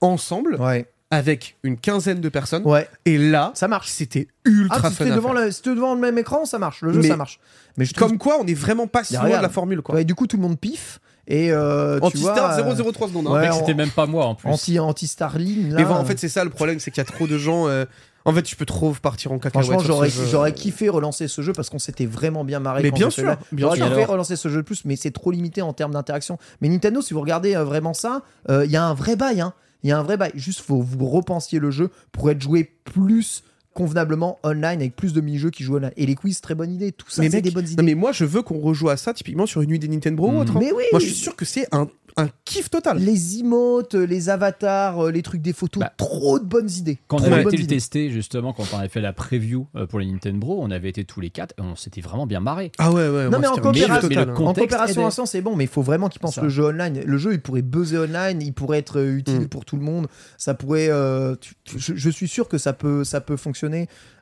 ensemble. 0.01 0.57
Ouais. 0.57 0.86
Avec 1.10 1.57
une 1.62 1.76
quinzaine 1.78 2.20
de 2.20 2.28
personnes. 2.28 2.65
Ouais. 2.65 2.89
Et 3.05 3.17
là, 3.18 3.52
ça 3.55 3.68
marche. 3.68 3.89
C'était 3.89 4.26
Ah, 4.44 4.49
ultra 4.51 4.91
si 4.91 4.97
fun. 4.97 5.05
devant, 5.07 5.35
si 5.51 5.62
devant 5.62 5.94
le 5.94 6.01
même 6.01 6.18
écran, 6.18 6.44
ça 6.47 6.59
marche. 6.59 6.83
Le 6.83 6.93
jeu, 6.93 7.01
Mais 7.01 7.09
ça 7.09 7.17
marche. 7.17 7.39
Mais 7.76 7.85
je 7.85 7.93
trouve- 7.94 8.09
Comme 8.09 8.18
quoi, 8.18 8.39
on 8.41 8.44
n'est 8.44 8.55
vraiment 8.55 8.86
pas 8.86 9.05
si 9.05 9.15
loin 9.15 9.28
de 9.36 9.43
la 9.43 9.49
formule. 9.49 9.83
Quoi. 9.83 9.97
Ouais, 9.97 10.05
du 10.05 10.15
coup, 10.15 10.26
tout 10.26 10.36
le 10.36 10.43
monde 10.43 10.59
piffe. 10.59 11.01
Et 11.28 11.51
euh, 11.52 11.94
tu 12.10 12.18
vois, 12.18 12.31
Anti-Star 12.33 12.59
euh, 12.68 12.75
003 12.93 13.09
secondes. 13.09 13.26
hein. 13.26 13.33
ouais, 13.33 13.51
c'était 13.52 13.75
même 13.75 13.91
pas 13.91 14.07
moi 14.07 14.26
en 14.26 14.36
plus. 14.36 14.49
Anti, 14.49 14.78
anti 14.78 15.09
Starling. 15.09 15.70
Là, 15.70 15.76
Mais 15.78 15.85
bon, 15.85 15.94
en 15.94 16.05
fait, 16.05 16.18
c'est 16.20 16.28
ça 16.28 16.44
le 16.44 16.51
problème, 16.51 16.78
c'est 16.78 16.93
qu'il 16.93 17.01
y 17.02 17.07
a 17.07 17.10
trop 17.10 17.26
de 17.26 17.36
gens. 17.36 17.67
euh, 17.67 17.85
En 18.25 18.33
fait, 18.33 18.43
tu 18.43 18.55
peux 18.55 18.65
trop 18.65 18.93
partir 18.93 19.33
en 19.33 19.39
cacahuète. 19.41 19.67
Franchement, 19.68 19.97
j'aurais, 20.31 20.52
kiffé 20.52 20.89
relancer 20.89 21.26
ce 21.26 21.43
jeu 21.43 21.52
parce 21.52 21.68
qu'on 21.68 21.81
s'était 21.81 22.07
vraiment 22.07 22.44
bien 22.44 22.60
marré. 22.60 22.83
Mais 22.83 22.91
quand 22.91 22.97
bien 22.97 23.10
sûr, 23.10 23.36
J'aurais 23.57 23.76
kiffé 23.78 23.93
Alors 23.94 24.09
relancer 24.10 24.36
ce 24.36 24.49
jeu 24.49 24.59
de 24.59 24.62
plus, 24.62 24.85
mais 24.85 24.94
c'est 24.97 25.10
trop 25.10 25.31
limité 25.33 25.62
en 25.62 25.73
termes 25.73 25.93
d'interaction. 25.93 26.39
Mais 26.60 26.68
Nintendo, 26.68 27.01
si 27.01 27.12
vous 27.15 27.20
regardez 27.20 27.57
euh, 27.57 27.65
vraiment 27.65 27.94
ça, 27.94 28.23
euh, 28.49 28.65
il 28.65 28.70
y 28.70 28.76
a 28.76 28.85
un 28.85 28.94
vrai 28.94 29.17
bail. 29.17 29.41
hein. 29.41 29.52
Il 29.86 29.90
y 29.90 29.92
a 29.92 30.00
un 30.00 30.02
vrai 30.02 30.16
bail. 30.16 30.32
Juste, 30.34 30.62
faut 30.62 30.82
vous 30.82 31.08
repensiez 31.08 31.60
le 31.60 31.70
jeu 31.70 31.92
pour 32.10 32.28
être 32.28 32.40
joué 32.40 32.65
plus 32.82 33.44
convenablement 33.77 34.39
online 34.43 34.81
avec 34.81 34.97
plus 34.97 35.13
de 35.13 35.21
mini-jeux 35.21 35.51
qui 35.51 35.63
jouent 35.63 35.77
online. 35.77 35.93
Et 35.97 36.07
les 36.07 36.15
quiz, 36.15 36.41
très 36.41 36.55
bonne 36.55 36.73
idée. 36.73 36.93
Tout 36.93 37.09
ça, 37.11 37.23
Mais 37.23 37.31
c'est 37.31 37.43
des 37.43 37.51
bonnes 37.51 37.65
Non, 37.67 37.71
idées. 37.73 37.83
mais 37.83 37.95
moi, 37.95 38.11
je 38.13 38.25
veux 38.25 38.43
qu'on 38.43 38.59
rejoue 38.59 38.89
à 38.89 38.97
ça, 38.97 39.13
typiquement 39.13 39.47
sur 39.47 39.61
une 39.63 39.69
nuit 39.71 39.79
des 39.79 39.89
Nintendo 39.89 40.25
ou 40.25 40.39
autre. 40.39 40.57
hein. 40.57 40.61
Mais 40.61 40.73
oui. 40.73 40.85
Moi, 40.93 41.01
je 41.01 41.07
suis 41.07 41.15
sûr 41.15 41.37
que 41.37 41.45
c'est 41.45 41.69
un, 41.73 41.87
un 42.17 42.29
kiff 42.47 42.71
total. 42.71 42.99
Les 42.99 43.41
emotes, 43.41 43.95
les 43.95 44.31
avatars, 44.31 44.99
euh, 45.07 45.11
les 45.11 45.21
trucs 45.23 45.43
des 45.43 45.53
photos, 45.53 45.83
Bah, 45.83 45.93
trop 45.99 46.39
de 46.39 46.45
bonnes 46.47 46.71
idées. 46.71 46.97
Quand 47.09 47.19
on 47.19 47.25
Trop 47.25 47.33
avait 47.35 47.43
été 47.43 47.59
le 47.59 47.67
tester, 47.67 48.09
justement, 48.11 48.55
quand 48.55 48.65
on 48.73 48.79
avait 48.79 48.89
fait 48.89 49.03
la 49.03 49.13
preview 49.13 49.67
euh, 49.77 49.87
pour 49.87 49.99
les 50.01 50.07
Nintendo, 50.07 50.47
on 50.59 50.71
avait 50.71 50.89
été 50.89 51.05
tous 51.05 51.21
les 51.21 51.29
quatre 51.29 51.53
et 51.59 51.63
on 51.63 51.77
s'était 51.77 52.01
vraiment 52.01 52.27
bien 52.27 52.41
marré. 52.41 52.73
Ah 52.79 52.91
ouais, 52.91 53.07
ouais. 53.09 53.25
Non, 53.25 53.31
moi, 53.33 53.39
mais 53.41 53.47
en 53.49 53.57
coopération- 53.57 54.09
total, 54.09 54.27
mais 54.27 54.33
hein. 54.33 54.35
con- 54.35 54.47
En 54.47 54.55
coopération 54.55 55.05
ensemble, 55.05 55.29
c'est 55.29 55.43
bon, 55.43 55.57
mais 55.57 55.65
il 55.65 55.71
faut 55.71 55.83
vraiment 55.83 56.09
qu'ils 56.09 56.21
pensent 56.23 56.39
le 56.41 56.49
jeu 56.49 56.65
online. 56.65 57.03
Le 57.05 57.19
jeu, 57.19 57.35
il 57.35 57.41
pourrait 57.43 57.61
buzzer 57.63 57.99
online, 57.99 58.41
il 58.41 58.55
pourrait 58.55 58.79
être 58.79 58.99
euh, 58.99 59.17
utile 59.19 59.41
Mm. 59.43 59.49
pour 59.49 59.67
tout 59.67 59.77
le 59.77 59.83
monde. 59.83 60.07
Ça 60.39 60.55
pourrait. 60.55 60.89
euh, 60.89 61.37
tu- 61.39 61.55
tu- 61.65 61.79
je, 61.79 61.95
je 61.97 62.11
suis 62.11 62.29
sûr 62.29 62.49
que 62.49 62.57
ça 62.57 62.73
peut, 62.73 63.05
ça 63.05 63.21
peut 63.21 63.37
fonctionner 63.37 63.66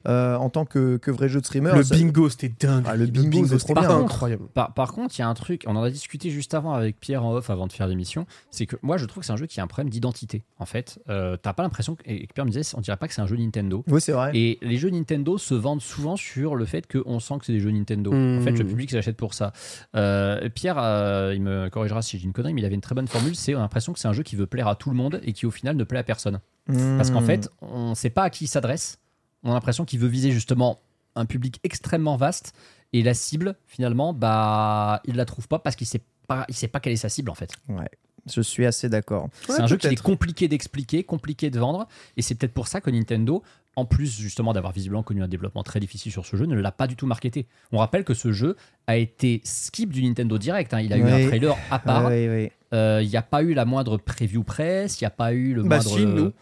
euh, 0.06 0.36
en 0.36 0.50
tant 0.50 0.64
que, 0.64 0.96
que 0.98 1.10
vrai 1.10 1.28
jeu 1.28 1.40
de 1.40 1.46
streamer. 1.46 1.72
Le 1.74 1.82
Ça- 1.82 1.94
bingo, 1.94 2.28
c'était 2.28 2.52
dingue. 2.66 2.84
Ah, 2.86 2.96
le 2.96 3.06
bingo, 3.06 3.44
c'est 3.46 3.56
trop 3.58 3.68
c'était 3.68 3.80
bien. 3.80 3.98
incroyable. 3.98 4.44
Par, 4.52 4.74
par 4.74 4.92
contre, 4.92 5.14
il 5.18 5.20
y 5.20 5.24
a 5.24 5.28
un 5.28 5.34
truc, 5.34 5.64
on 5.66 5.76
en 5.76 5.82
a 5.82 5.90
discuté 5.90 6.30
juste 6.30 6.52
avant 6.54 6.72
avec 6.74 7.00
Pierre 7.00 7.24
en 7.24 7.32
off 7.34 7.48
avant 7.50 7.66
de 7.66 7.72
faire 7.72 7.86
l'émission, 7.86 8.26
c'est 8.50 8.66
que 8.66 8.76
moi 8.82 8.96
je 8.98 9.06
trouve 9.06 9.20
que 9.22 9.26
c'est 9.26 9.32
un 9.32 9.36
jeu 9.36 9.46
qui 9.46 9.60
a 9.60 9.62
un 9.62 9.66
problème 9.66 9.88
d'identité. 9.90 10.42
En 10.58 10.66
fait, 10.66 10.98
euh, 11.08 11.36
t'as 11.40 11.52
pas 11.54 11.62
l'impression, 11.62 11.94
que- 11.94 12.02
et 12.06 12.26
Pierre 12.34 12.44
me 12.44 12.50
disait, 12.50 12.74
on 12.76 12.80
dirait 12.80 12.96
pas 12.96 13.08
que 13.08 13.14
c'est 13.14 13.22
un 13.22 13.26
jeu 13.26 13.36
Nintendo. 13.36 13.82
Oui, 13.88 14.00
c'est 14.00 14.12
vrai. 14.12 14.30
Et 14.34 14.58
les 14.62 14.76
jeux 14.76 14.90
Nintendo 14.90 15.38
se 15.38 15.54
vendent 15.54 15.80
souvent 15.82 16.16
sur 16.16 16.54
le 16.54 16.64
fait 16.66 16.86
qu'on 16.90 17.18
sent 17.20 17.34
que 17.38 17.46
c'est 17.46 17.52
des 17.52 17.60
jeux 17.60 17.70
Nintendo. 17.70 18.12
Hmm. 18.12 18.38
En 18.38 18.42
fait, 18.42 18.52
le 18.52 18.64
public 18.66 18.90
s'achète 18.90 19.16
pour 19.16 19.32
ça. 19.34 19.52
Euh, 19.96 20.48
Pierre, 20.50 20.76
euh, 20.78 21.32
il 21.34 21.40
me 21.42 21.68
corrigera 21.70 22.02
si 22.02 22.18
j'ai 22.18 22.24
une 22.24 22.32
connerie, 22.32 22.52
mais 22.54 22.60
il 22.60 22.64
avait 22.64 22.74
une 22.74 22.80
très 22.80 22.94
bonne 22.94 23.08
formule. 23.08 23.34
C'est 23.36 23.54
on 23.54 23.58
a 23.58 23.62
l'impression 23.62 23.92
que 23.92 23.98
c'est 23.98 24.08
un 24.08 24.12
jeu 24.12 24.22
qui 24.22 24.36
veut 24.36 24.46
plaire 24.46 24.68
à 24.68 24.74
tout 24.76 24.90
le 24.90 24.96
monde 24.96 25.20
et 25.24 25.32
qui 25.32 25.46
au 25.46 25.50
final 25.50 25.76
ne 25.76 25.84
plaît 25.84 25.98
à 25.98 26.04
personne. 26.04 26.40
Parce 26.66 27.10
qu'en 27.10 27.20
Hmm. 27.20 27.26
fait, 27.26 27.50
on 27.60 27.90
ne 27.90 27.94
sait 27.94 28.08
pas 28.10 28.22
à 28.22 28.30
qui 28.30 28.44
il 28.44 28.48
s'adresse. 28.48 28.98
On 29.44 29.50
a 29.50 29.54
l'impression 29.54 29.84
qu'il 29.84 29.98
veut 30.00 30.08
viser 30.08 30.30
justement 30.32 30.80
un 31.16 31.26
public 31.26 31.60
extrêmement 31.64 32.16
vaste 32.16 32.54
et 32.92 33.02
la 33.02 33.14
cible, 33.14 33.54
finalement, 33.66 34.12
bah, 34.12 35.00
il 35.04 35.16
la 35.16 35.24
trouve 35.24 35.46
pas 35.48 35.58
parce 35.58 35.76
qu'il 35.76 35.86
sait 35.86 36.00
pas, 36.26 36.44
il 36.48 36.54
sait 36.54 36.68
pas 36.68 36.80
quelle 36.80 36.92
est 36.92 36.96
sa 36.96 37.08
cible 37.08 37.30
en 37.30 37.34
fait. 37.34 37.50
Ouais, 37.68 37.88
je 38.32 38.40
suis 38.40 38.64
assez 38.66 38.88
d'accord. 38.88 39.28
c'est 39.46 39.60
un 39.60 39.66
jeu 39.66 39.76
qui 39.76 39.86
est 39.88 40.00
compliqué 40.00 40.48
d'expliquer, 40.48 41.04
compliqué 41.04 41.50
de 41.50 41.58
vendre, 41.58 41.86
et 42.16 42.22
c'est 42.22 42.34
peut-être 42.34 42.54
pour 42.54 42.66
ça 42.68 42.80
que 42.80 42.90
Nintendo, 42.90 43.42
en 43.76 43.84
plus 43.84 44.16
justement 44.18 44.52
d'avoir 44.52 44.72
visiblement 44.72 45.02
connu 45.02 45.22
un 45.22 45.28
développement 45.28 45.62
très 45.64 45.80
difficile 45.80 46.10
sur 46.12 46.24
ce 46.24 46.36
jeu, 46.36 46.46
ne 46.46 46.54
l'a 46.54 46.72
pas 46.72 46.86
du 46.86 46.96
tout 46.96 47.06
marketé. 47.06 47.46
On 47.72 47.78
rappelle 47.78 48.04
que 48.04 48.14
ce 48.14 48.32
jeu 48.32 48.56
a 48.86 48.96
été 48.96 49.40
skip 49.44 49.92
du 49.92 50.02
Nintendo 50.02 50.38
Direct. 50.38 50.72
hein. 50.72 50.80
Il 50.80 50.92
a 50.92 50.96
eu 50.96 51.02
un 51.02 51.26
trailer 51.28 51.56
à 51.70 51.78
part. 51.80 52.06
Oui, 52.06 52.28
oui. 52.28 52.50
Euh, 52.72 53.00
Il 53.02 53.08
n'y 53.08 53.16
a 53.16 53.22
pas 53.22 53.42
eu 53.42 53.52
la 53.54 53.64
moindre 53.64 53.98
preview 53.98 54.42
presse, 54.44 55.00
il 55.00 55.04
n'y 55.04 55.06
a 55.06 55.10
pas 55.10 55.32
eu 55.32 55.52
le 55.54 55.62
Bah 55.62 55.76
moindre. 55.80 55.90
si, 55.96 56.06
nous. 56.06 56.32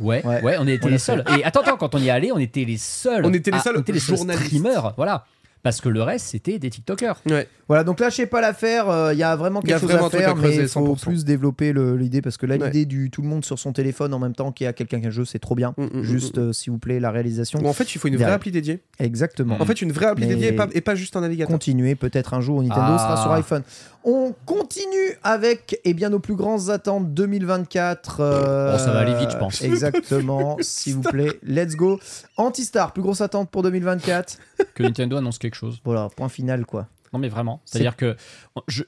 Ouais, 0.00 0.24
Ouais. 0.26 0.42
ouais, 0.42 0.56
on 0.58 0.66
était 0.66 0.86
On 0.86 0.88
les 0.88 0.98
seuls. 0.98 1.24
Et 1.38 1.44
attends, 1.44 1.60
attends, 1.60 1.76
quand 1.76 1.94
on 1.94 1.98
y 1.98 2.08
est 2.08 2.10
allé, 2.10 2.32
on 2.32 2.38
était 2.38 2.64
les 2.64 2.78
seuls. 2.78 3.24
On 3.24 3.32
était 3.32 3.50
les 3.50 3.58
à- 3.58 3.62
seuls 3.62 3.76
on 3.76 3.80
était 3.80 3.92
les 3.92 4.00
seuls 4.00 4.16
journalistes. 4.16 4.46
streamers, 4.46 4.94
voilà. 4.96 5.24
Parce 5.62 5.80
que 5.80 5.88
le 5.88 6.00
reste, 6.00 6.26
c'était 6.26 6.60
des 6.60 6.70
TikTokers. 6.70 7.16
Ouais. 7.28 7.48
Voilà, 7.66 7.82
donc 7.82 7.98
lâchez 7.98 8.26
pas 8.26 8.40
l'affaire. 8.40 8.88
euh, 8.88 9.12
Il 9.12 9.18
y 9.18 9.24
a 9.24 9.34
vraiment 9.34 9.58
a 9.58 9.62
quelque 9.62 9.80
chose 9.80 9.90
vraiment 9.90 10.04
à 10.04 10.06
à 10.06 10.10
faire, 10.10 10.36
mais 10.36 10.54
il 10.54 10.68
faut 10.68 10.94
100%. 10.94 11.00
plus 11.10 11.24
développer 11.24 11.72
l'idée 11.72 12.22
parce 12.22 12.36
que 12.36 12.46
là, 12.46 12.54
Ouais. 12.56 12.66
l'idée 12.66 12.84
du 12.84 13.10
tout 13.10 13.20
le 13.20 13.26
monde 13.26 13.44
sur 13.44 13.58
son 13.58 13.72
téléphone 13.72 14.14
en 14.14 14.20
même 14.20 14.34
temps 14.34 14.52
qu'il 14.52 14.64
y 14.66 14.68
a 14.68 14.72
quelqu'un 14.72 15.00
qui 15.00 15.06
a 15.06 15.08
un 15.08 15.10
jeu, 15.10 15.24
c'est 15.24 15.40
trop 15.40 15.56
bien. 15.56 15.74
Mm, 15.76 15.82
mm, 15.82 15.88
mm, 15.92 16.02
Juste, 16.04 16.38
mm. 16.38 16.40
euh, 16.40 16.52
s'il 16.52 16.70
vous 16.72 16.78
plaît, 16.78 17.00
la 17.00 17.10
réalisation. 17.10 17.66
En 17.66 17.72
fait, 17.72 17.92
il 17.92 17.98
faut 17.98 18.06
une 18.06 18.16
vraie 18.16 18.30
appli 18.30 18.52
dédiée. 18.52 18.78
Exactement. 19.00 19.56
En 19.60 19.64
fait, 19.64 19.82
une 19.82 19.90
vraie 19.90 20.06
appli 20.06 20.26
Mais- 20.26 20.34
dédiée 20.34 20.48
et 20.48 20.52
pas, 20.52 20.68
et 20.72 20.80
pas 20.82 20.94
juste 20.94 21.16
un 21.16 21.22
navigateur. 21.22 21.50
continuer 21.50 21.96
peut-être 21.96 22.34
un 22.34 22.40
jour 22.40 22.58
où 22.58 22.62
Nintendo 22.62 22.92
Ah. 22.96 22.98
sera 22.98 23.22
sur 23.22 23.32
iPhone. 23.32 23.62
On 24.08 24.32
continue 24.46 25.18
avec 25.24 25.80
eh 25.84 25.92
bien 25.92 26.10
nos 26.10 26.20
plus 26.20 26.36
grandes 26.36 26.70
attentes 26.70 27.12
2024. 27.12 28.20
euh, 28.20 28.72
Bon, 28.72 28.78
ça 28.78 28.92
va 28.92 29.00
aller 29.00 29.16
vite, 29.16 29.32
je 29.32 29.36
pense. 29.36 29.60
Exactement, 29.62 30.56
s'il 30.60 30.94
vous 30.94 31.02
plaît. 31.02 31.32
Let's 31.42 31.74
go. 31.74 31.98
Antistar, 32.36 32.92
plus 32.92 33.02
grosse 33.02 33.20
attente 33.20 33.50
pour 33.50 33.62
2024. 33.62 34.38
Que 34.74 34.84
Nintendo 34.84 35.16
annonce 35.16 35.38
quelque 35.38 35.56
chose. 35.56 35.80
Voilà, 35.84 36.08
point 36.16 36.28
final 36.28 36.64
quoi. 36.66 36.86
Non, 37.12 37.18
mais 37.18 37.28
vraiment. 37.28 37.60
C'est-à-dire 37.64 37.96
que 37.96 38.14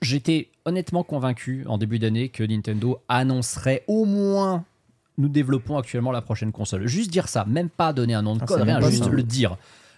j'étais 0.02 0.50
honnêtement 0.64 1.02
convaincu 1.02 1.64
en 1.66 1.78
début 1.78 1.98
d'année 1.98 2.28
que 2.28 2.44
Nintendo 2.44 3.00
annoncerait 3.08 3.82
au 3.88 4.04
moins. 4.04 4.64
Nous 5.16 5.28
développons 5.28 5.78
actuellement 5.78 6.12
la 6.12 6.22
prochaine 6.22 6.52
console. 6.52 6.86
Juste 6.86 7.10
dire 7.10 7.26
ça, 7.28 7.44
même 7.44 7.70
pas 7.70 7.92
donner 7.92 8.14
un 8.14 8.22
nom 8.22 8.36
de 8.36 8.40
Ah, 8.42 8.46
code, 8.46 8.60
rien, 8.62 8.80
juste 8.82 9.02
ça. 9.04 9.10
le 9.10 9.22
dire. 9.24 9.56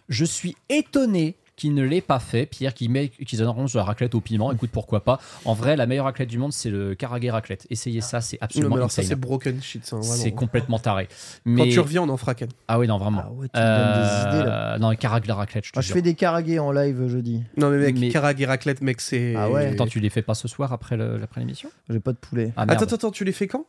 Je 0.08 0.24
suis 0.24 0.57
étonné 0.70 1.36
qu'ils 1.60 1.74
ne 1.74 1.82
l'aient 1.82 2.00
pas 2.00 2.18
fait, 2.20 2.47
Pierre, 2.47 2.72
qu'ils 2.72 2.90
met- 2.90 3.10
qu'ils 3.10 3.42
annoncent 3.42 3.78
la 3.78 3.84
raclette 3.84 4.14
au 4.14 4.20
piment. 4.20 4.50
Écoute, 4.50 4.70
pourquoi 4.72 5.05
pas. 5.05 5.20
En 5.44 5.52
vrai, 5.52 5.76
la 5.76 5.86
meilleure 5.86 6.06
raclette 6.06 6.28
du 6.30 6.39
monde, 6.39 6.52
c'est 6.52 6.70
le 6.70 6.94
Karage 6.94 7.26
raclette. 7.30 7.66
Essayez 7.68 8.00
ça, 8.00 8.20
c'est 8.22 8.36
Non, 8.40 8.44
absolument 8.47 8.74
mais 8.76 8.80
alors 8.80 8.90
ça, 8.90 9.02
c'est 9.02 9.14
broken 9.14 9.60
shit. 9.62 9.84
ça, 9.84 9.97
vraiment. 9.97 10.14
C'est 10.14 10.32
complètement 10.32 10.78
taré. 10.78 11.06
Quand 11.06 11.16
Mais... 11.44 11.68
tu 11.68 11.80
reviens, 11.80 12.02
on 12.02 12.08
en 12.08 12.16
fera. 12.16 12.34
Ah 12.68 12.78
oui, 12.78 12.86
non, 12.89 12.97
vraiment. 12.98 13.22
Ah 13.26 13.30
ouais, 13.32 13.48
tu 13.52 13.60
me 13.60 13.64
donnes 13.66 14.02
des 14.32 14.36
idées 14.39 14.48
là. 14.48 14.74
Euh, 14.74 14.78
Non, 14.78 14.94
Karag 14.94 15.26
la 15.26 15.34
raclette, 15.34 15.66
je 15.66 15.72
te 15.72 15.78
Ah, 15.78 15.82
je 15.82 15.92
fais 15.92 16.00
des 16.02 16.14
karagués 16.14 16.58
en 16.58 16.72
live 16.72 17.06
jeudi. 17.08 17.42
Non, 17.58 17.68
mais 17.70 17.76
mec, 17.78 17.98
Mais- 17.98 18.08
Karag 18.08 18.40
et 18.40 18.47
raclette, 18.47 18.80
mec, 18.80 19.00
c'est. 19.00 19.34
Ah 19.36 19.50
ouais. 19.50 19.66
Attends, 19.66 19.86
tu 19.86 20.00
les 20.00 20.08
fais 20.10 20.22
pas 20.22 20.34
ce 20.34 20.48
soir 20.48 20.72
après 20.72 20.97
le- 20.97 21.20
après 21.22 21.40
l'émission? 21.40 21.68
J'ai 21.90 22.00
pas 22.00 22.12
de 22.12 22.18
poulet. 22.18 22.52
Ah. 22.56 22.64
Attends, 22.68 22.86
attends, 22.86 23.10
tu 23.10 23.24
les 23.24 23.32
fais 23.32 23.47
quand? 23.48 23.66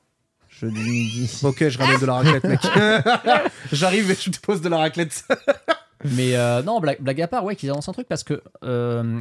Jeudi 0.50 0.80
midi. 0.80 1.40
Ok, 1.44 1.68
je 1.70 1.78
ramène 1.78 2.00
de 2.00 2.06
la 2.06 2.14
raclette, 2.14 2.44
mec. 2.44 2.60
J'arrive 3.72 4.12
et 4.12 4.16
je 4.16 4.30
te 4.30 4.40
pose 4.40 4.62
de 4.62 4.70
la 4.70 4.78
raclette. 4.78 5.24
Mais 6.04 6.36
euh, 6.36 6.64
non, 6.64 6.80
blague, 6.80 7.02
blague 7.02 7.22
à 7.22 7.28
part, 7.28 7.44
ouais, 7.44 7.56
qu'ils 7.56 7.70
annoncent 7.70 7.90
un 7.90 7.94
truc 7.94 8.08
parce 8.08 8.24
que. 8.24 8.42
euh, 8.64 9.20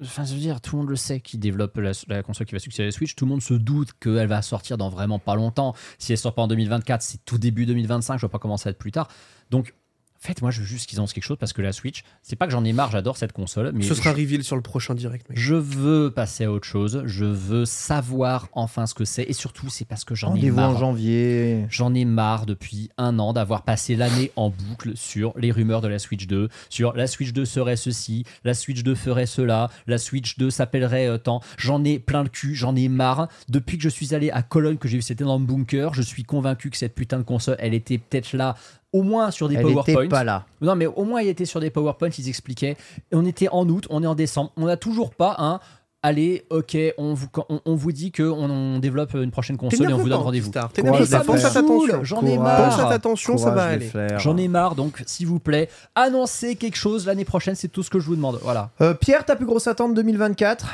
Enfin, 0.00 0.24
je 0.24 0.32
veux 0.34 0.40
dire, 0.40 0.60
tout 0.60 0.74
le 0.74 0.80
monde 0.82 0.90
le 0.90 0.96
sait 0.96 1.20
qu'ils 1.20 1.38
développent 1.38 1.76
la, 1.76 1.92
la 2.08 2.24
console 2.24 2.46
qui 2.48 2.54
va 2.54 2.58
succéder 2.58 2.84
à 2.84 2.86
la 2.86 2.92
Switch. 2.92 3.14
Tout 3.14 3.24
le 3.24 3.30
monde 3.30 3.42
se 3.42 3.54
doute 3.54 3.90
qu'elle 4.00 4.26
va 4.26 4.42
sortir 4.42 4.76
dans 4.76 4.88
vraiment 4.88 5.20
pas 5.20 5.36
longtemps. 5.36 5.76
Si 5.98 6.10
elle 6.10 6.18
sort 6.18 6.34
pas 6.34 6.42
en 6.42 6.48
2024, 6.48 7.02
c'est 7.02 7.24
tout 7.24 7.38
début 7.38 7.66
2025. 7.66 8.16
Je 8.16 8.22
vois 8.22 8.30
pas 8.30 8.40
comment 8.40 8.56
ça 8.56 8.64
va 8.64 8.70
être 8.72 8.78
plus 8.78 8.90
tard. 8.90 9.06
Donc, 9.50 9.74
en 10.22 10.26
fait, 10.26 10.40
moi, 10.40 10.52
je 10.52 10.60
veux 10.60 10.66
juste 10.66 10.88
qu'ils 10.88 10.98
annoncent 10.98 11.14
quelque 11.14 11.24
chose 11.24 11.36
parce 11.40 11.52
que 11.52 11.62
la 11.62 11.72
Switch, 11.72 12.04
c'est 12.22 12.36
pas 12.36 12.46
que 12.46 12.52
j'en 12.52 12.64
ai 12.64 12.72
marre, 12.72 12.92
j'adore 12.92 13.16
cette 13.16 13.32
console. 13.32 13.72
Mais 13.74 13.82
Ce 13.82 13.94
sera 13.94 14.12
reveal 14.12 14.44
sur 14.44 14.54
le 14.54 14.62
prochain 14.62 14.94
direct, 14.94 15.28
mec. 15.28 15.36
Je 15.36 15.56
veux 15.56 16.12
passer 16.14 16.44
à 16.44 16.52
autre 16.52 16.66
chose. 16.66 17.02
Je 17.06 17.24
veux 17.24 17.64
savoir 17.64 18.48
enfin 18.52 18.86
ce 18.86 18.94
que 18.94 19.04
c'est. 19.04 19.24
Et 19.24 19.32
surtout, 19.32 19.68
c'est 19.68 19.84
parce 19.84 20.04
que 20.04 20.14
j'en 20.14 20.28
ai 20.28 20.30
Rendez-vous 20.34 20.58
en 20.58 20.70
marre. 20.70 20.78
janvier. 20.78 21.66
J'en 21.70 21.92
ai 21.92 22.04
marre 22.04 22.46
depuis 22.46 22.88
un 22.98 23.18
an 23.18 23.32
d'avoir 23.32 23.62
passé 23.64 23.96
l'année 23.96 24.30
en 24.36 24.50
boucle 24.50 24.92
sur 24.96 25.32
les 25.36 25.50
rumeurs 25.50 25.80
de 25.80 25.88
la 25.88 25.98
Switch 25.98 26.28
2, 26.28 26.48
sur 26.68 26.92
la 26.92 27.08
Switch 27.08 27.32
2 27.32 27.44
serait 27.44 27.74
ceci, 27.74 28.24
la 28.44 28.54
Switch 28.54 28.84
2 28.84 28.94
ferait 28.94 29.26
cela, 29.26 29.70
la 29.88 29.98
Switch 29.98 30.38
2 30.38 30.50
s'appellerait 30.50 31.08
euh, 31.08 31.18
tant. 31.18 31.40
J'en 31.58 31.82
ai 31.82 31.98
plein 31.98 32.22
le 32.22 32.28
cul, 32.28 32.54
j'en 32.54 32.76
ai 32.76 32.88
marre. 32.88 33.26
Depuis 33.48 33.76
que 33.76 33.82
je 33.82 33.88
suis 33.88 34.14
allé 34.14 34.30
à 34.30 34.42
Cologne, 34.42 34.76
que 34.76 34.86
j'ai 34.86 34.98
vu 34.98 35.02
cet 35.02 35.20
énorme 35.20 35.46
bunker, 35.46 35.94
je 35.94 36.02
suis 36.02 36.22
convaincu 36.22 36.70
que 36.70 36.76
cette 36.76 36.94
putain 36.94 37.18
de 37.18 37.24
console, 37.24 37.56
elle 37.58 37.74
était 37.74 37.98
peut-être 37.98 38.34
là 38.34 38.54
au 38.92 39.02
moins 39.02 39.30
sur 39.30 39.48
des 39.48 39.56
Elle 39.56 39.62
PowerPoints. 39.62 39.92
était 40.02 40.08
pas 40.08 40.24
là. 40.24 40.44
Non, 40.60 40.74
mais 40.76 40.86
au 40.86 41.04
moins, 41.04 41.22
il 41.22 41.28
était 41.28 41.44
sur 41.44 41.60
des 41.60 41.70
PowerPoints, 41.70 42.10
ils 42.18 42.28
expliquaient. 42.28 42.76
Et 43.10 43.14
on 43.14 43.24
était 43.24 43.48
en 43.48 43.68
août, 43.68 43.86
on 43.90 44.02
est 44.02 44.06
en 44.06 44.14
décembre. 44.14 44.52
On 44.56 44.66
n'a 44.66 44.76
toujours 44.76 45.14
pas 45.14 45.36
un. 45.38 45.60
Allez, 46.04 46.44
ok, 46.50 46.76
on 46.98 47.14
vous, 47.14 47.28
on, 47.48 47.60
on 47.64 47.74
vous 47.76 47.92
dit 47.92 48.10
qu'on 48.10 48.50
on 48.50 48.80
développe 48.80 49.14
une 49.14 49.30
prochaine 49.30 49.56
console 49.56 49.88
et 49.88 49.94
on 49.94 49.98
vous 49.98 50.08
donne 50.08 50.18
rendez-vous. 50.18 50.50
Pense 50.50 51.44
à 51.44 51.50
ta 51.50 51.62
tension. 51.62 52.02
J'en 52.02 52.26
ai 52.26 52.34
Courage. 52.36 52.64
Pense 52.64 52.74
à 52.74 52.76
marre. 52.78 52.88
ta 52.90 52.98
tension, 52.98 53.38
ça 53.38 53.50
va 53.52 53.64
aller. 53.66 53.88
J'en 54.18 54.36
ai 54.36 54.48
marre, 54.48 54.74
donc 54.74 55.00
s'il 55.06 55.28
vous 55.28 55.38
plaît, 55.38 55.68
annoncez 55.94 56.56
quelque 56.56 56.76
chose 56.76 57.06
l'année 57.06 57.24
prochaine, 57.24 57.54
c'est 57.54 57.68
tout 57.68 57.84
ce 57.84 57.90
que 57.90 58.00
je 58.00 58.06
vous 58.06 58.16
demande. 58.16 58.40
Voilà. 58.42 58.70
Euh, 58.80 58.94
Pierre, 58.94 59.24
ta 59.24 59.36
plus 59.36 59.46
grosse 59.46 59.68
attente 59.68 59.94
2024 59.94 60.66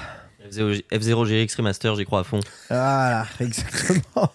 F0, 0.50 0.82
F0 0.90 1.26
GX 1.46 1.56
Remaster, 1.56 1.94
j'y 1.96 2.04
crois 2.04 2.20
à 2.20 2.24
fond. 2.24 2.40
Voilà, 2.68 3.26
exactement. 3.40 4.30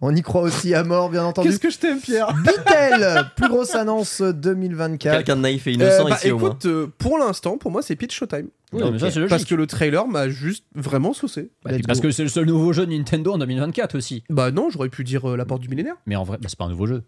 On 0.00 0.14
y 0.14 0.22
croit 0.22 0.42
aussi 0.42 0.74
à 0.74 0.84
mort, 0.84 1.10
bien 1.10 1.24
entendu. 1.24 1.48
Qu'est-ce 1.48 1.60
que 1.60 1.70
je 1.70 1.78
t'aime, 1.78 2.00
Pierre? 2.00 2.32
Bitel, 2.34 3.24
plus 3.36 3.48
grosse 3.48 3.74
annonce 3.74 4.20
2024. 4.22 5.16
Quelqu'un 5.16 5.36
de 5.36 5.40
naïf 5.42 5.66
et 5.66 5.72
innocent 5.72 6.06
Euh, 6.06 6.10
bah, 6.10 6.16
ici 6.16 6.30
au 6.30 6.38
moins. 6.38 6.50
écoute, 6.50 6.66
euh, 6.66 6.86
pour 6.98 7.18
l'instant, 7.18 7.58
pour 7.58 7.70
moi, 7.70 7.82
c'est 7.82 7.96
Pitch 7.96 8.14
Showtime. 8.14 8.48
Oui, 8.72 8.82
mais 8.92 8.98
ça, 8.98 9.10
c'est 9.10 9.18
logique. 9.18 9.30
Parce 9.30 9.44
que 9.44 9.54
le 9.54 9.66
trailer 9.66 10.06
m'a 10.06 10.28
juste 10.28 10.64
vraiment 10.74 11.12
saucé. 11.14 11.50
Bah, 11.64 11.70
parce 11.86 12.00
go. 12.00 12.08
que 12.08 12.10
c'est 12.12 12.22
le 12.22 12.28
seul 12.28 12.44
nouveau 12.46 12.72
jeu 12.72 12.86
de 12.86 12.92
Nintendo 12.92 13.32
en 13.32 13.38
2024 13.38 13.96
aussi. 13.96 14.24
Bah 14.28 14.50
non, 14.50 14.68
j'aurais 14.70 14.90
pu 14.90 15.04
dire 15.04 15.28
euh, 15.30 15.36
La 15.36 15.44
Porte 15.46 15.62
du 15.62 15.68
Millénaire. 15.68 15.94
Mais 16.06 16.16
en 16.16 16.24
vrai, 16.24 16.36
bah, 16.40 16.48
c'est 16.48 16.58
pas 16.58 16.66
un 16.66 16.70
nouveau 16.70 16.86
jeu. 16.86 17.02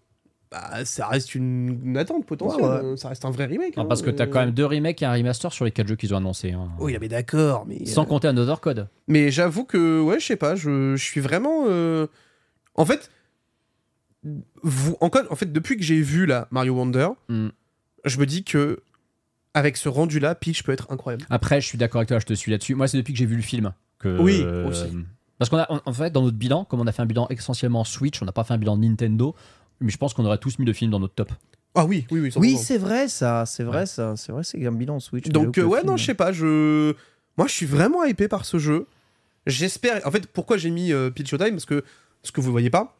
Bah, 0.50 0.84
ça 0.84 1.06
reste 1.06 1.34
une, 1.36 1.80
une 1.84 1.96
attente 1.96 2.26
potentielle. 2.26 2.62
Ouais, 2.64 2.68
ouais. 2.68 2.84
euh, 2.84 2.96
Ça 2.96 3.08
reste 3.10 3.24
un 3.24 3.30
vrai 3.30 3.46
remake. 3.46 3.76
Non, 3.76 3.84
hein, 3.84 3.86
parce 3.86 4.02
que 4.02 4.10
t'as 4.10 4.24
euh. 4.24 4.26
quand 4.26 4.40
même 4.40 4.50
deux 4.50 4.66
remakes 4.66 5.00
et 5.00 5.04
un 5.06 5.12
remaster 5.12 5.52
sur 5.52 5.64
les 5.64 5.70
quatre 5.70 5.86
jeux 5.86 5.94
qu'ils 5.96 6.12
ont 6.12 6.16
annoncés. 6.16 6.50
hein. 6.52 6.68
Oui, 6.80 6.96
mais 7.00 7.06
d'accord. 7.08 7.64
Mais, 7.66 7.86
Sans 7.86 8.02
euh, 8.02 8.06
compter 8.06 8.26
Another 8.28 8.60
Code. 8.60 8.88
mais 9.06 9.30
j'avoue 9.30 9.64
que, 9.64 10.00
ouais, 10.00 10.18
je 10.18 10.26
sais 10.26 10.36
pas, 10.36 10.56
je, 10.56 10.96
je 10.96 11.04
suis 11.04 11.20
vraiment. 11.20 11.66
euh, 11.68 12.08
En 12.74 12.84
fait, 12.84 13.10
vous, 14.62 14.96
encore, 15.00 15.22
en 15.30 15.36
fait, 15.36 15.50
depuis 15.52 15.76
que 15.76 15.82
j'ai 15.82 16.00
vu 16.02 16.26
là 16.26 16.48
Mario 16.50 16.74
Wonder, 16.74 17.08
Mm. 17.28 17.48
je 18.04 18.18
me 18.18 18.26
dis 18.26 18.44
que 18.44 18.80
avec 19.54 19.76
ce 19.76 19.88
rendu 19.88 20.20
là, 20.20 20.34
Peach 20.34 20.62
peut 20.62 20.72
être 20.72 20.90
incroyable. 20.92 21.24
Après, 21.30 21.60
je 21.60 21.66
suis 21.66 21.78
d'accord 21.78 22.00
avec 22.00 22.08
toi, 22.08 22.18
je 22.18 22.26
te 22.26 22.34
suis 22.34 22.50
là-dessus. 22.52 22.74
Moi, 22.74 22.86
c'est 22.88 22.96
depuis 22.98 23.12
que 23.12 23.18
j'ai 23.18 23.26
vu 23.26 23.36
le 23.36 23.42
film 23.42 23.72
que. 23.98 24.18
Oui, 24.20 24.42
euh, 24.44 24.66
aussi. 24.68 24.86
Parce 25.38 25.48
qu'on 25.48 25.56
a, 25.58 25.72
en- 25.72 25.80
en 25.86 25.92
fait, 25.92 26.10
dans 26.10 26.22
notre 26.22 26.36
bilan, 26.36 26.64
comme 26.64 26.80
on 26.80 26.86
a 26.86 26.92
fait 26.92 27.02
un 27.02 27.06
bilan 27.06 27.26
essentiellement 27.30 27.82
Switch, 27.84 28.20
on 28.20 28.26
n'a 28.26 28.32
pas 28.32 28.44
fait 28.44 28.52
un 28.54 28.58
bilan 28.58 28.76
Nintendo, 28.76 29.34
mais 29.80 29.90
je 29.90 29.96
pense 29.98 30.14
qu'on 30.14 30.24
aurait 30.24 30.38
tous 30.38 30.58
mis 30.58 30.66
le 30.66 30.72
film 30.72 30.90
dans 30.90 31.00
notre 31.00 31.14
top. 31.14 31.32
Ah 31.74 31.84
oui, 31.84 32.06
oui, 32.10 32.20
oui. 32.20 32.32
Oui, 32.36 32.54
100%. 32.54 32.58
c'est 32.62 32.78
vrai 32.78 33.08
ça, 33.08 33.46
c'est 33.46 33.62
vrai 33.62 33.80
Ouais. 33.80 33.86
ça, 33.86 34.14
c'est 34.16 34.32
vrai, 34.32 34.42
c'est 34.44 34.64
un 34.66 34.72
bilan 34.72 34.98
Switch. 35.00 35.28
Donc 35.28 35.56
euh, 35.58 35.62
ouais, 35.64 35.82
non, 35.84 35.96
je 35.96 36.04
sais 36.04 36.14
pas, 36.14 36.32
je 36.32 36.94
moi 37.38 37.46
je 37.46 37.52
suis 37.52 37.66
vraiment 37.66 38.04
hypé 38.04 38.26
par 38.28 38.44
ce 38.44 38.58
jeu. 38.58 38.86
J'espère 39.46 40.04
en 40.06 40.10
fait 40.10 40.26
pourquoi 40.26 40.56
j'ai 40.56 40.70
mis 40.70 40.92
euh, 40.92 41.10
Peach 41.10 41.28
Showtime? 41.28 41.50
Parce 41.52 41.64
que 41.64 41.84
ce 42.22 42.32
que 42.32 42.40
vous 42.40 42.50
voyez 42.50 42.70
pas 42.70 42.96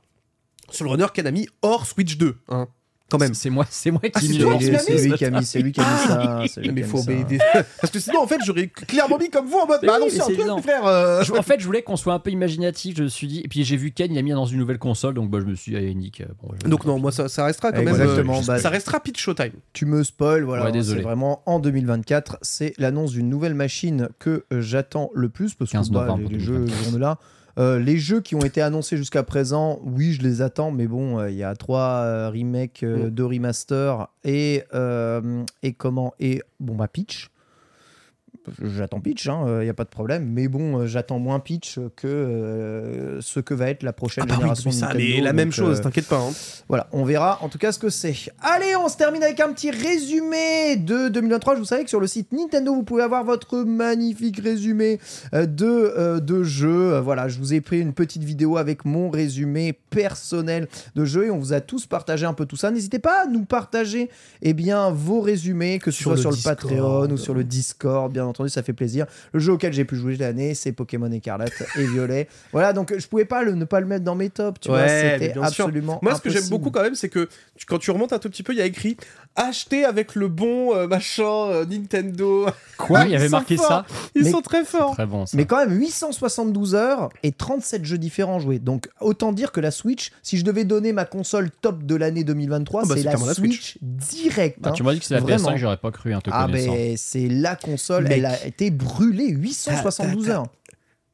sur 0.70 0.84
le 0.84 0.90
runner 0.92 1.06
Kanami 1.12 1.48
hors 1.62 1.84
Switch 1.84 2.16
2 2.16 2.36
hein, 2.48 2.68
quand 3.10 3.18
même. 3.18 3.34
C'est 3.34 3.50
moi, 3.50 3.66
c'est 3.68 3.90
moi 3.90 4.00
Ah, 4.04 4.20
qui 4.20 4.28
qui 4.28 4.38
C'est 4.38 4.70
l'as 4.72 4.78
c'est 4.78 4.94
mis 4.94 5.02
lui 5.10 5.12
qui 5.14 5.24
a 5.24 5.30
mis, 5.30 5.44
c'est 5.44 5.60
lui 5.62 5.72
qui 5.72 5.80
a 5.80 5.84
mis 5.84 5.98
ça. 6.08 6.42
c'est 6.54 6.60
lui 6.60 6.70
mais 6.72 6.80
qui 6.82 6.86
a 6.86 6.90
faut 6.90 6.96
mis 6.98 7.02
ça. 7.04 7.10
obéir. 7.12 7.40
parce 7.80 7.92
que 7.92 7.98
sinon 8.00 8.20
en 8.22 8.26
fait 8.26 8.38
j'aurais 8.44 8.68
clairement 8.68 9.18
mis 9.18 9.28
comme 9.30 9.46
vous 9.46 9.58
en 9.58 9.66
mode 9.66 9.80
bah 9.84 9.98
oui, 10.02 10.16
non 10.18 10.24
c'est 10.26 10.40
un 10.48 10.62
frère. 10.62 10.86
euh. 10.86 11.22
Je- 11.24 11.32
en 11.32 11.42
fait, 11.42 11.60
je 11.60 11.66
voulais 11.66 11.82
qu'on 11.82 11.96
soit 11.96 12.14
un 12.14 12.18
peu 12.18 12.30
imaginatif. 12.30 12.96
Je 12.96 13.02
me 13.04 13.08
suis 13.08 13.26
dit, 13.26 13.40
et 13.44 13.48
puis 13.48 13.64
j'ai 13.64 13.76
vu 13.76 13.90
Ken, 13.92 14.12
il 14.12 14.18
a 14.18 14.22
mis 14.22 14.30
dans 14.30 14.46
une 14.46 14.58
nouvelle 14.58 14.78
console, 14.78 15.14
donc 15.14 15.30
bah, 15.30 15.38
je 15.40 15.46
me 15.46 15.54
suis 15.54 15.72
dit, 15.74 15.94
Nick. 15.94 16.20
euh, 16.20 16.24
bon, 16.42 16.50
je- 16.62 16.68
Donc 16.68 16.84
non, 16.84 16.98
moi 16.98 17.12
ça, 17.12 17.28
ça 17.28 17.44
restera 17.44 17.72
quand 17.72 17.80
Exactement, 17.80 18.34
même. 18.34 18.42
euh, 18.42 18.46
bah, 18.46 18.58
ça 18.58 18.68
restera 18.70 19.00
Peach 19.00 19.18
Showtime. 19.20 19.52
Tu 19.72 19.86
me 19.86 20.02
spoil, 20.04 20.42
voilà. 20.44 20.64
Ouais, 20.66 20.72
désolé. 20.72 21.00
c'est 21.00 21.04
vraiment 21.04 21.42
en 21.46 21.58
2024. 21.58 22.38
C'est 22.42 22.74
l'annonce 22.78 23.12
d'une 23.12 23.28
nouvelle 23.28 23.54
machine 23.54 24.08
que 24.18 24.44
j'attends 24.50 25.10
le 25.14 25.28
plus 25.28 25.54
parce 25.54 25.70
15 25.70 25.88
que 25.88 25.94
bah, 25.94 26.16
les, 26.30 26.38
jeux 26.40 26.54
2024. 26.66 26.90
sont 26.92 26.98
là. 26.98 27.18
Euh, 27.58 27.78
les 27.78 27.98
jeux 27.98 28.20
qui 28.20 28.34
ont 28.34 28.40
été 28.44 28.60
annoncés 28.62 28.96
jusqu'à 28.96 29.22
présent, 29.22 29.80
oui, 29.84 30.12
je 30.12 30.22
les 30.22 30.42
attends, 30.42 30.70
mais 30.70 30.86
bon, 30.86 31.18
euh, 31.18 31.30
il 31.30 31.36
y 31.36 31.42
a 31.44 31.54
trois 31.54 32.02
euh, 32.04 32.30
remakes, 32.30 32.82
Mm. 32.82 33.10
deux 33.10 33.26
remasters 33.26 34.08
et 34.24 34.62
et 35.62 35.72
comment 35.72 36.14
et 36.20 36.42
bon 36.60 36.74
bah 36.74 36.88
Peach. 36.88 37.30
J'attends 38.62 39.00
Peach, 39.00 39.26
il 39.26 39.62
n'y 39.64 39.68
a 39.68 39.74
pas 39.74 39.84
de 39.84 39.90
problème, 39.90 40.24
mais 40.32 40.48
bon, 40.48 40.78
euh, 40.80 40.86
j'attends 40.86 41.18
moins 41.18 41.40
Peach 41.40 41.78
que 41.96 42.06
euh, 42.08 43.20
ce 43.20 43.38
que 43.40 43.54
va 43.54 43.68
être 43.70 43.82
la 43.82 43.92
prochaine 43.92 44.24
Ah 44.24 44.26
bah 44.28 44.34
oui, 44.36 44.40
génération 44.40 44.70
mais 44.70 44.76
ça, 44.76 44.86
Nintendo. 44.88 45.04
mais 45.16 45.20
la 45.20 45.32
même 45.32 45.52
chose, 45.52 45.78
euh, 45.78 45.82
t'inquiète 45.82 46.06
pas. 46.08 46.18
hein. 46.18 46.32
voilà, 46.68 46.88
on 46.92 47.04
verra 47.04 47.38
en 47.42 47.48
tout 47.48 47.58
cas 47.58 47.70
ce 47.72 47.78
que 47.78 47.90
c'est. 47.90 48.14
Allez, 48.40 48.74
on 48.76 48.88
se 48.88 48.96
termine 48.96 49.22
avec 49.22 49.38
un 49.40 49.52
petit 49.52 49.70
résumé 49.70 50.76
de 50.76 51.08
2023. 51.08 51.54
Je 51.54 51.58
vous 51.60 51.64
savez 51.66 51.84
que 51.84 51.90
sur 51.90 52.00
le 52.00 52.06
site 52.06 52.32
Nintendo, 52.32 52.74
vous 52.74 52.82
pouvez 52.82 53.02
avoir 53.02 53.24
votre 53.24 53.58
magnifique 53.58 54.40
résumé 54.42 54.98
euh, 55.34 55.46
de, 55.46 55.66
euh, 55.66 56.20
de 56.20 56.42
jeux. 56.42 56.94
Euh, 56.94 57.00
Voilà, 57.00 57.28
je 57.28 57.38
vous 57.38 57.52
ai 57.54 57.60
pris 57.60 57.80
une 57.80 57.92
petite 57.92 58.24
vidéo 58.24 58.56
avec 58.56 58.84
mon 58.84 59.10
résumé 59.10 59.74
personnel 59.90 60.66
de 60.96 61.04
jeux 61.04 61.26
et 61.26 61.30
on 61.30 61.38
vous 61.38 61.52
a 61.52 61.60
tous 61.60 61.86
partagé 61.86 62.24
un 62.26 62.32
peu 62.34 62.46
tout 62.46 62.56
ça. 62.56 62.70
N'hésitez 62.70 62.98
pas 62.98 63.24
à 63.24 63.26
nous 63.26 63.44
partager 63.44 64.08
eh 64.42 64.54
bien, 64.54 64.90
vos 64.90 65.20
résumés, 65.20 65.78
que 65.78 65.90
ce 65.90 65.98
Sur 65.98 66.16
soit 66.18 66.30
le 66.30 66.36
sur 66.36 66.50
le. 66.50 66.56
Patreon 66.56 67.10
ou 67.10 67.16
sur 67.16 67.34
le 67.34 67.44
Discord. 67.44 68.12
Bien 68.12 68.29
entendu, 68.30 68.48
ça 68.50 68.62
fait 68.62 68.72
plaisir. 68.72 69.06
Le 69.32 69.40
jeu 69.40 69.52
auquel 69.52 69.72
j'ai 69.72 69.84
pu 69.84 69.96
jouer 69.96 70.16
l'année, 70.16 70.54
c'est 70.54 70.72
Pokémon 70.72 71.10
Écarlate 71.12 71.62
et 71.76 71.86
Violet. 71.86 72.28
Voilà, 72.52 72.72
donc 72.72 72.92
je 72.96 73.06
pouvais 73.06 73.24
pas 73.24 73.42
le, 73.42 73.52
ne 73.54 73.64
pas 73.64 73.80
le 73.80 73.86
mettre 73.86 74.04
dans 74.04 74.14
mes 74.14 74.30
tops. 74.30 74.60
Tu 74.60 74.68
vois, 74.68 74.82
Ouais, 74.82 75.16
c'était 75.20 75.32
sûr. 75.34 75.44
absolument 75.44 75.98
Moi, 76.02 76.14
ce 76.14 76.20
que 76.22 76.30
j'aime 76.30 76.48
beaucoup 76.48 76.70
quand 76.70 76.82
même, 76.82 76.94
c'est 76.94 77.08
que 77.08 77.28
tu- 77.56 77.66
quand 77.66 77.78
tu 77.78 77.90
remontes 77.90 78.12
un 78.12 78.18
tout 78.18 78.30
petit 78.30 78.42
peu, 78.42 78.52
il 78.52 78.58
y 78.58 78.62
a 78.62 78.66
écrit 78.66 78.96
acheter 79.36 79.84
avec 79.84 80.14
le 80.14 80.28
bon 80.28 80.74
euh, 80.74 80.86
machin 80.86 81.24
euh, 81.24 81.64
Nintendo. 81.66 82.46
Quoi 82.76 83.04
Il 83.04 83.12
y 83.12 83.16
avait 83.16 83.28
marqué 83.28 83.56
ça. 83.56 83.86
Ils 84.14 84.24
Mais- 84.24 84.30
sont 84.30 84.40
très 84.42 84.64
forts. 84.64 84.92
Très 84.94 85.06
bon 85.06 85.24
ça. 85.26 85.36
Mais 85.36 85.46
quand 85.46 85.56
même 85.58 85.72
872 85.78 86.74
heures 86.74 87.08
et 87.22 87.32
37 87.32 87.84
jeux 87.84 87.98
différents 87.98 88.38
joués. 88.40 88.58
Donc 88.58 88.88
autant 89.00 89.32
dire 89.32 89.52
que 89.52 89.60
la 89.60 89.70
Switch, 89.70 90.10
si 90.22 90.36
je 90.36 90.44
devais 90.44 90.64
donner 90.64 90.92
ma 90.92 91.04
console 91.04 91.50
top 91.50 91.84
de 91.84 91.94
l'année 91.94 92.24
2023, 92.24 92.82
Ah 92.84 92.86
bah, 92.88 92.94
c'est 92.96 93.02
la 93.04 93.16
Switch, 93.34 93.78
direct. 93.82 94.58
Bah, 94.60 94.70
hein. 94.70 94.72
tu 94.72 94.82
m'as 94.82 94.92
dit 94.94 95.00
que 95.00 95.06
c'est 95.06 95.14
la 95.14 95.20
Vraiment. 95.20 95.50
PS5, 95.52 95.56
j'aurais 95.56 95.76
pas 95.76 95.90
cru, 95.90 96.12
hein, 96.12 96.20
te 96.20 96.30
Ah 96.32 96.46
ben 96.48 96.96
c'est 96.96 97.28
la 97.28 97.56
console, 97.56 98.04
Mec. 98.04 98.12
elle 98.18 98.26
a 98.26 98.46
été 98.46 98.70
brûlée 98.70 99.28
872 99.28 100.24
T'as- 100.26 100.32
t'as- 100.32 100.38
heures. 100.38 100.46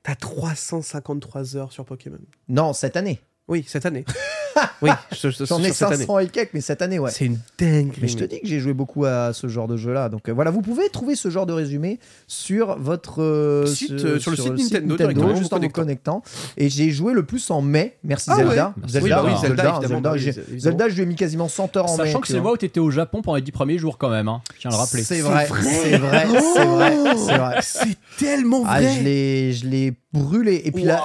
T'as 0.03 0.15
353 0.15 1.57
heures 1.57 1.73
sur 1.73 1.85
Pokémon. 1.85 2.19
Non, 2.49 2.73
cette 2.73 2.97
année. 2.97 3.21
Oui, 3.49 3.65
cette 3.67 3.87
année. 3.87 4.05
oui, 4.83 4.91
je, 5.13 5.31
je, 5.31 5.45
J'en 5.45 5.63
ai 5.63 5.71
cette 5.73 5.83
année. 5.89 5.97
500 5.99 6.19
et 6.19 6.27
quelques, 6.29 6.55
mais 6.55 6.61
cette 6.61 6.83
année, 6.83 6.99
ouais. 6.99 7.11
C'est 7.13 7.27
une 7.27 7.39
dinguerie. 7.59 7.99
Mais 8.03 8.09
je 8.09 8.17
te 8.17 8.25
dis 8.25 8.41
que 8.41 8.47
j'ai 8.47 8.59
joué 8.59 8.73
beaucoup 8.73 9.05
à 9.05 9.33
ce 9.33 9.47
genre 9.47 9.69
de 9.69 9.77
jeu-là. 9.77 10.09
Donc 10.09 10.29
euh, 10.29 10.33
voilà, 10.33 10.51
vous 10.51 10.63
pouvez 10.63 10.89
trouver 10.89 11.15
ce 11.15 11.31
genre 11.31 11.47
de 11.47 11.53
résumé 11.53 12.01
sur 12.27 12.77
votre 12.79 13.23
euh, 13.23 13.67
Site, 13.67 13.93
euh, 13.93 14.19
sur 14.19 14.31
le 14.33 14.37
site 14.37 14.47
Nintendo, 14.49 14.71
Nintendo 14.81 14.97
directement, 14.97 15.37
juste 15.37 15.53
en 15.53 15.57
vous 15.59 15.63
vous 15.65 15.69
connectant. 15.69 16.23
Et 16.57 16.69
j'ai 16.69 16.91
joué 16.91 17.13
le 17.13 17.25
plus 17.25 17.49
en 17.51 17.63
mai. 17.63 17.97
Merci 18.03 18.31
Ah 18.33 18.37
Zelda. 18.37 18.75
ouais. 18.83 18.89
Zelda, 18.89 19.05
Oui, 19.05 19.11
bah 19.11 19.23
oui, 19.33 19.41
Zelda, 19.41 19.63
évidemment, 19.63 19.81
Zelda, 19.89 20.11
bah 20.11 20.17
j'ai-. 20.17 20.59
Zelda, 20.59 20.89
je 20.89 20.95
lui 20.97 21.03
ai 21.03 21.07
mis 21.07 21.15
quasiment 21.17 21.49
100 21.49 21.77
heures 21.77 21.91
en 21.91 21.97
mai. 21.99 22.07
Sachant 22.07 22.21
que 22.21 22.27
c'est 22.29 22.41
moi 22.41 22.53
où 22.53 22.57
t'étais 22.57 22.81
au 22.81 22.91
Japon 22.91 23.23
pendant 23.23 23.37
les 23.37 23.43
10 23.43 23.53
premiers 23.53 23.79
jours 23.79 23.97
quand 23.99 24.11
même, 24.11 24.27
hein. 24.27 24.41
je 24.57 24.61
tiens 24.63 24.71
à 24.71 24.75
le 24.75 24.79
rappeler. 24.81 25.03
C'est 25.05 25.21
vrai, 25.21 25.47
c'est 25.63 25.99
vrai, 25.99 26.27
c'est 26.55 26.65
vrai, 26.65 26.97
c'est 27.17 27.37
vrai. 27.39 27.59
C'est 27.63 27.97
tellement 28.19 28.65
Ah, 28.67 28.81
vrai. 28.81 28.93
je 28.99 29.03
l'ai, 29.05 29.53
je 29.53 29.67
l'ai 29.67 29.93
brûlé. 30.13 30.63
Et 30.65 30.73
puis 30.73 30.83
là, 30.85 31.05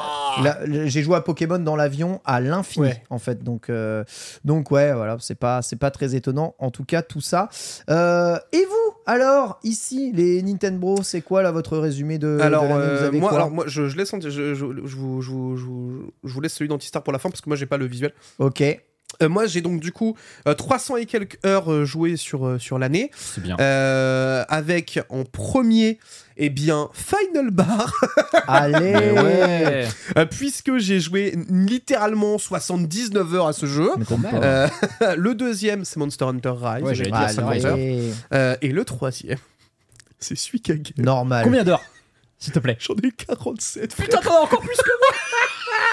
j'ai 0.86 1.04
joué 1.04 1.18
à 1.18 1.22
Pokémon 1.22 1.60
dans 1.60 1.76
l'avion 1.76 2.22
à 2.32 2.40
l'infini, 2.40 2.86
Ouais. 2.88 3.04
en 3.10 3.20
fait. 3.20 3.44
Donc, 3.44 3.70
euh, 3.70 4.04
donc 4.46 4.72
ouais, 4.72 4.94
voilà, 4.94 5.18
c'est 5.20 5.36
pas, 5.36 5.62
c'est 5.62 5.76
pas 5.76 5.92
très 5.92 6.16
étonnant. 6.16 6.56
En 6.60 6.72
tout 6.72 6.86
cas, 6.86 7.02
tout 7.02 7.22
ça. 7.22 7.50
Euh, 7.90 8.38
et 8.54 8.64
vous, 8.66 8.96
alors, 9.06 9.60
ici, 9.64 10.12
les 10.16 10.42
Nintendo, 10.42 10.98
c'est 11.04 11.22
quoi 11.22 11.42
là 11.42 11.52
votre 11.52 11.78
résumé 11.78 12.18
de, 12.18 12.38
de 12.38 12.42
alors, 12.42 12.66
Vous 12.66 12.72
euh, 12.74 13.08
avez 13.08 13.20
moi, 13.20 13.30
quoi 13.30 13.38
alors 13.38 13.52
moi, 13.52 13.66
je, 13.68 13.88
je 13.90 13.98
laisse, 13.98 14.12
je, 14.22 14.30
je, 14.30 14.54
je 14.56 14.64
vous, 14.64 15.22
je, 15.22 15.30
vous, 15.32 15.58
je, 15.58 15.66
vous, 15.66 16.12
je 16.24 16.34
vous 16.34 16.42
laisse 16.42 16.54
celui 16.54 16.70
d'Antistar 16.70 17.04
pour 17.04 17.12
la 17.12 17.20
fin 17.20 17.30
parce 17.30 17.42
que 17.42 17.50
moi 17.50 17.58
j'ai 17.58 17.66
pas 17.66 17.78
le 17.78 17.86
visuel. 17.86 18.14
Ok. 18.40 18.62
Euh, 19.22 19.28
moi 19.28 19.46
j'ai 19.46 19.60
donc 19.60 19.82
du 19.82 19.92
coup 19.92 20.16
euh, 20.48 20.54
300 20.54 20.96
et 20.96 21.06
quelques 21.06 21.38
heures 21.46 21.70
euh, 21.70 21.84
jouées 21.84 22.16
sur, 22.16 22.48
euh, 22.48 22.58
sur 22.60 22.80
l'année, 22.80 23.12
C'est 23.14 23.42
bien. 23.42 23.58
Euh, 23.60 24.46
avec 24.48 25.02
en 25.10 25.26
premier, 25.26 26.00
eh 26.38 26.50
bien 26.50 26.90
Final 26.94 27.52
Bar, 27.52 27.94
Allez. 28.48 28.94
Ouais. 28.94 29.88
euh, 30.18 30.26
puisque 30.26 30.78
j'ai 30.78 31.00
joué 31.00 31.36
littéralement 31.50 32.38
79 32.38 33.36
heures 33.36 33.48
à 33.48 33.54
ce 33.54 33.66
jeu. 33.66 33.90
Euh, 34.34 34.68
le 35.18 35.36
deuxième 35.36 35.86
c'est 35.86 35.98
Monster 35.98 36.26
Hunter 36.26 36.54
Rise, 36.60 36.84
Ouais, 36.84 36.96
j'allais 36.96 37.12
dire 37.12 37.30
ça, 37.30 37.36
50 37.36 37.66
heures. 37.66 37.74
Allez. 37.74 38.12
Euh, 38.34 38.56
et 38.62 38.70
le 38.70 38.86
troisième, 38.86 39.38
c'est 40.20 40.36
Suika 40.38 40.74
Game. 40.76 40.94
Normal. 40.98 41.44
Combien 41.44 41.64
d'heures 41.64 41.84
S'il 42.40 42.54
te 42.54 42.60
plaît? 42.60 42.78
J'en 42.80 42.96
ai 42.96 43.12
47. 43.12 43.96
Putain, 43.96 44.18
t'en 44.20 44.32
as 44.32 44.42
encore 44.42 44.62
plus 44.62 44.78
que 44.78 44.90
moi 45.00 45.18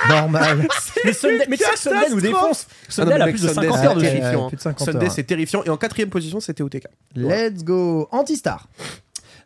Normal. 0.21 0.69
Mais 1.05 1.13
Sunday, 1.13 1.47
mais 1.49 1.57
tu 1.57 1.65
sais 1.65 1.71
que 1.73 1.79
Sunday 1.79 2.09
nous 2.11 2.21
défonce 2.21 2.67
Sunday, 2.89 3.13
elle 3.17 3.23
a 3.23 3.29
plus 3.29 3.43
de 3.43 3.49
Sunday, 3.49 3.69
50 3.69 3.79
c'est 3.81 3.87
heures 3.87 3.99
terrifiant. 4.01 4.49
De 4.51 4.59
50 4.61 4.91
Sunday, 4.93 5.07
heures. 5.07 5.13
c'est 5.13 5.25
terrifiant. 5.25 5.65
Et 5.65 5.71
en 5.71 5.77
quatrième 5.77 6.09
position, 6.09 6.39
c'était 6.41 6.63
OTK. 6.63 6.85
Let's 7.17 7.65
go. 7.65 8.09
Antistar. 8.13 8.69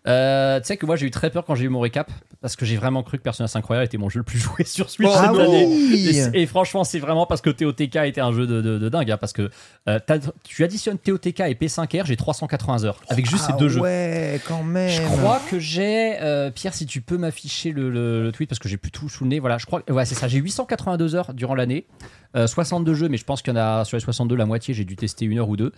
Euh, 0.09 0.59
tu 0.59 0.67
sais 0.67 0.77
que 0.77 0.85
moi 0.85 0.97
j'ai 0.97 1.07
eu 1.07 1.13
très 1.13 1.31
peur 1.31 1.45
quand 1.45 1.55
j'ai 1.55 1.65
eu 1.65 1.69
mon 1.69 1.79
récap 1.79 2.11
parce 2.41 2.57
que 2.57 2.65
j'ai 2.67 2.77
vraiment 2.77 3.05
cru 3.05 3.19
que 3.19 3.23
Persona 3.23 3.47
5 3.47 3.65
Royal 3.65 3.85
était 3.85 3.99
mon 3.99 4.09
jeu 4.09 4.19
le 4.19 4.25
plus 4.25 4.39
joué 4.41 4.65
sur 4.65 4.91
Switch 4.91 5.09
Oh, 5.09 5.15
cette 5.15 5.31
ah 5.39 5.43
année. 5.45 5.65
oui. 5.65 6.21
Et, 6.35 6.45
franchement, 6.47 6.83
c'est 6.83 6.99
vraiment 6.99 7.25
parce 7.25 7.41
que 7.41 7.51
TOTK 7.51 7.97
était 8.07 8.21
un 8.21 8.33
jeu 8.33 8.49
de, 8.49 8.61
de- 8.61 8.79
de 8.79 8.89
dingue. 8.89 9.13
hein, 9.13 9.17
parce 9.17 9.33
que 9.33 9.49
euh, 9.89 10.01
tu 10.43 10.65
additionnes 10.65 10.99
TOTK 10.99 11.41
et 11.41 11.55
P5R, 11.55 12.05
j'ai 12.07 12.17
380 12.17 12.85
heures 12.85 13.01
avec 13.09 13.31
juste 13.31 13.45
Ah 13.47 13.53
ces 13.53 13.59
deux 13.59 13.69
jeux. 13.69 13.81
Ouais, 13.81 14.41
quand 14.49 14.65
même. 14.65 14.91
Je 14.91 15.03
crois 15.03 15.41
que 15.49 15.61
j'ai 15.61 16.17
euh, 16.21 16.51
Pierre, 16.51 16.75
si 16.75 16.87
tu 16.87 17.01
peux 17.01 17.17
m'afficher 17.17 17.71
le, 17.71 17.89
le- 17.89 18.25
le 18.25 18.33
tweet 18.33 18.49
parce 18.49 18.59
que 18.59 18.69
j'ai 18.69 18.79
plus 18.79 18.91
tout 18.91 19.09
sous 19.09 19.23
le 19.23 19.31
nez. 19.31 19.39
Voilà, 19.39 19.59
je 19.59 19.67
crois. 19.67 19.83
que- 19.83 19.93
Ouais, 19.93 20.05
c'est 20.05 20.17
ça. 20.17 20.27
J'ai 20.27 20.39
882 20.39 21.15
heures 21.15 21.33
durant 21.35 21.55
l'année, 21.55 21.87
Euh, 22.37 22.47
62 22.47 22.95
jeux, 22.95 23.09
mais 23.09 23.17
je 23.17 23.25
pense 23.25 23.43
qu'il 23.43 23.53
y 23.55 23.57
en 23.57 23.61
a 23.61 23.85
sur 23.85 23.97
les 23.97 24.01
62 24.01 24.35
la 24.37 24.47
moitié. 24.47 24.75
J'ai 24.75 24.85
dû 24.85 24.97
tester 24.97 25.25
une 25.25 25.39
heure 25.39 25.49
ou 25.49 25.57
deux. 25.57 25.73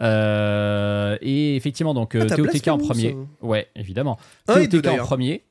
Euh, 0.00 1.16
et 1.20 1.56
effectivement, 1.56 1.94
donc 1.94 2.14
euh, 2.14 2.26
Ah, 2.30 2.36
TOTK 2.36 2.68
en 2.68 2.76
Blasphemous, 2.76 2.86
premier. 2.86 3.10
ça. 3.40 3.46
Ouais, 3.46 3.68
évidemment. 3.76 4.18
Un 4.48 4.64
TOTK 4.66 4.86
en 4.86 4.96
premier. 4.98 5.44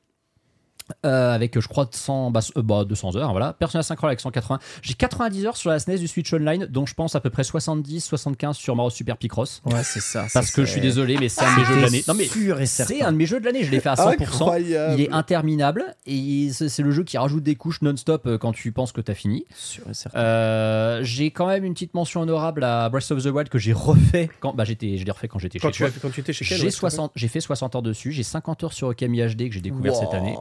Euh, 1.06 1.34
avec 1.34 1.58
je 1.58 1.66
crois 1.66 1.88
100, 1.90 2.30
bah, 2.30 2.40
euh, 2.58 2.62
bah, 2.62 2.84
200 2.84 3.16
heures 3.16 3.30
voilà 3.30 3.54
Persona 3.54 3.82
5 3.82 3.98
Royal 3.98 4.10
avec 4.10 4.20
180 4.20 4.58
j'ai 4.82 4.92
90 4.92 5.46
heures 5.46 5.56
sur 5.56 5.70
la 5.70 5.78
SNES 5.78 5.96
du 5.96 6.06
Switch 6.08 6.30
Online 6.34 6.66
dont 6.66 6.84
je 6.84 6.92
pense 6.92 7.14
à 7.14 7.20
peu 7.20 7.30
près 7.30 7.42
70 7.42 8.00
75 8.04 8.54
sur 8.54 8.76
Mario 8.76 8.90
Super 8.90 9.16
Picross 9.16 9.62
Ouais, 9.64 9.82
c'est 9.82 10.02
ça. 10.02 10.26
parce 10.34 10.50
que 10.50 10.62
je 10.66 10.70
suis 10.70 10.82
désolé 10.82 11.16
mais 11.18 11.30
c'est 11.30 11.42
un 11.42 11.54
de 11.54 11.58
mes 11.60 11.64
jeux 11.64 11.76
de 11.76 11.80
l'année 11.80 12.04
non 12.06 12.12
mais 12.12 12.66
c'est 12.66 13.00
un 13.00 13.12
de 13.12 13.16
mes 13.16 13.24
jeux 13.24 13.40
de 13.40 13.46
l'année 13.46 13.64
je 13.64 13.70
l'ai 13.70 13.80
fait 13.80 13.88
à 13.88 13.94
100% 13.94 14.22
Incroyable. 14.24 14.94
il 15.00 15.04
est 15.06 15.10
interminable 15.10 15.96
et 16.06 16.50
c'est 16.52 16.82
le 16.82 16.90
jeu 16.90 17.02
qui 17.02 17.16
rajoute 17.16 17.42
des 17.42 17.54
couches 17.54 17.80
non-stop 17.80 18.26
euh, 18.26 18.36
quand 18.36 18.52
tu 18.52 18.70
penses 18.70 18.92
que 18.92 19.00
t'as 19.00 19.14
fini. 19.14 19.46
Sûr 19.54 19.84
et 19.88 19.94
certain. 19.94 20.18
Euh, 20.18 21.00
j'ai 21.02 21.30
quand 21.30 21.46
même 21.46 21.64
une 21.64 21.72
petite 21.72 21.94
mention 21.94 22.20
honorable 22.20 22.62
à 22.62 22.90
Breath 22.90 23.10
of 23.10 23.22
the 23.22 23.26
Wild 23.28 23.48
que 23.48 23.58
j'ai 23.58 23.72
refait 23.72 24.28
quand 24.40 24.54
bah 24.54 24.64
j'étais 24.64 24.98
je 24.98 25.04
l'ai 25.06 25.10
refait 25.12 25.28
quand 25.28 25.38
j'étais 25.38 25.58
chez 25.58 25.70
tu, 25.70 25.82
toi. 25.82 25.90
quand 26.02 26.10
tu 26.10 26.20
étais 26.20 26.34
chez 26.34 26.44
J'ai 26.44 26.56
ouais, 26.56 26.60
tout 26.60 26.66
à 26.66 26.70
fait. 26.70 26.76
60 26.76 27.12
j'ai 27.16 27.28
fait 27.28 27.40
60 27.40 27.74
heures 27.76 27.82
dessus, 27.82 28.12
j'ai 28.12 28.22
50 28.22 28.64
heures 28.64 28.72
sur 28.74 28.88
Okami 28.88 29.20
HD 29.22 29.48
que 29.48 29.54
j'ai 29.54 29.60
découvert 29.62 29.94
Wow. 29.94 30.00
cette 30.00 30.12
année. 30.14 30.36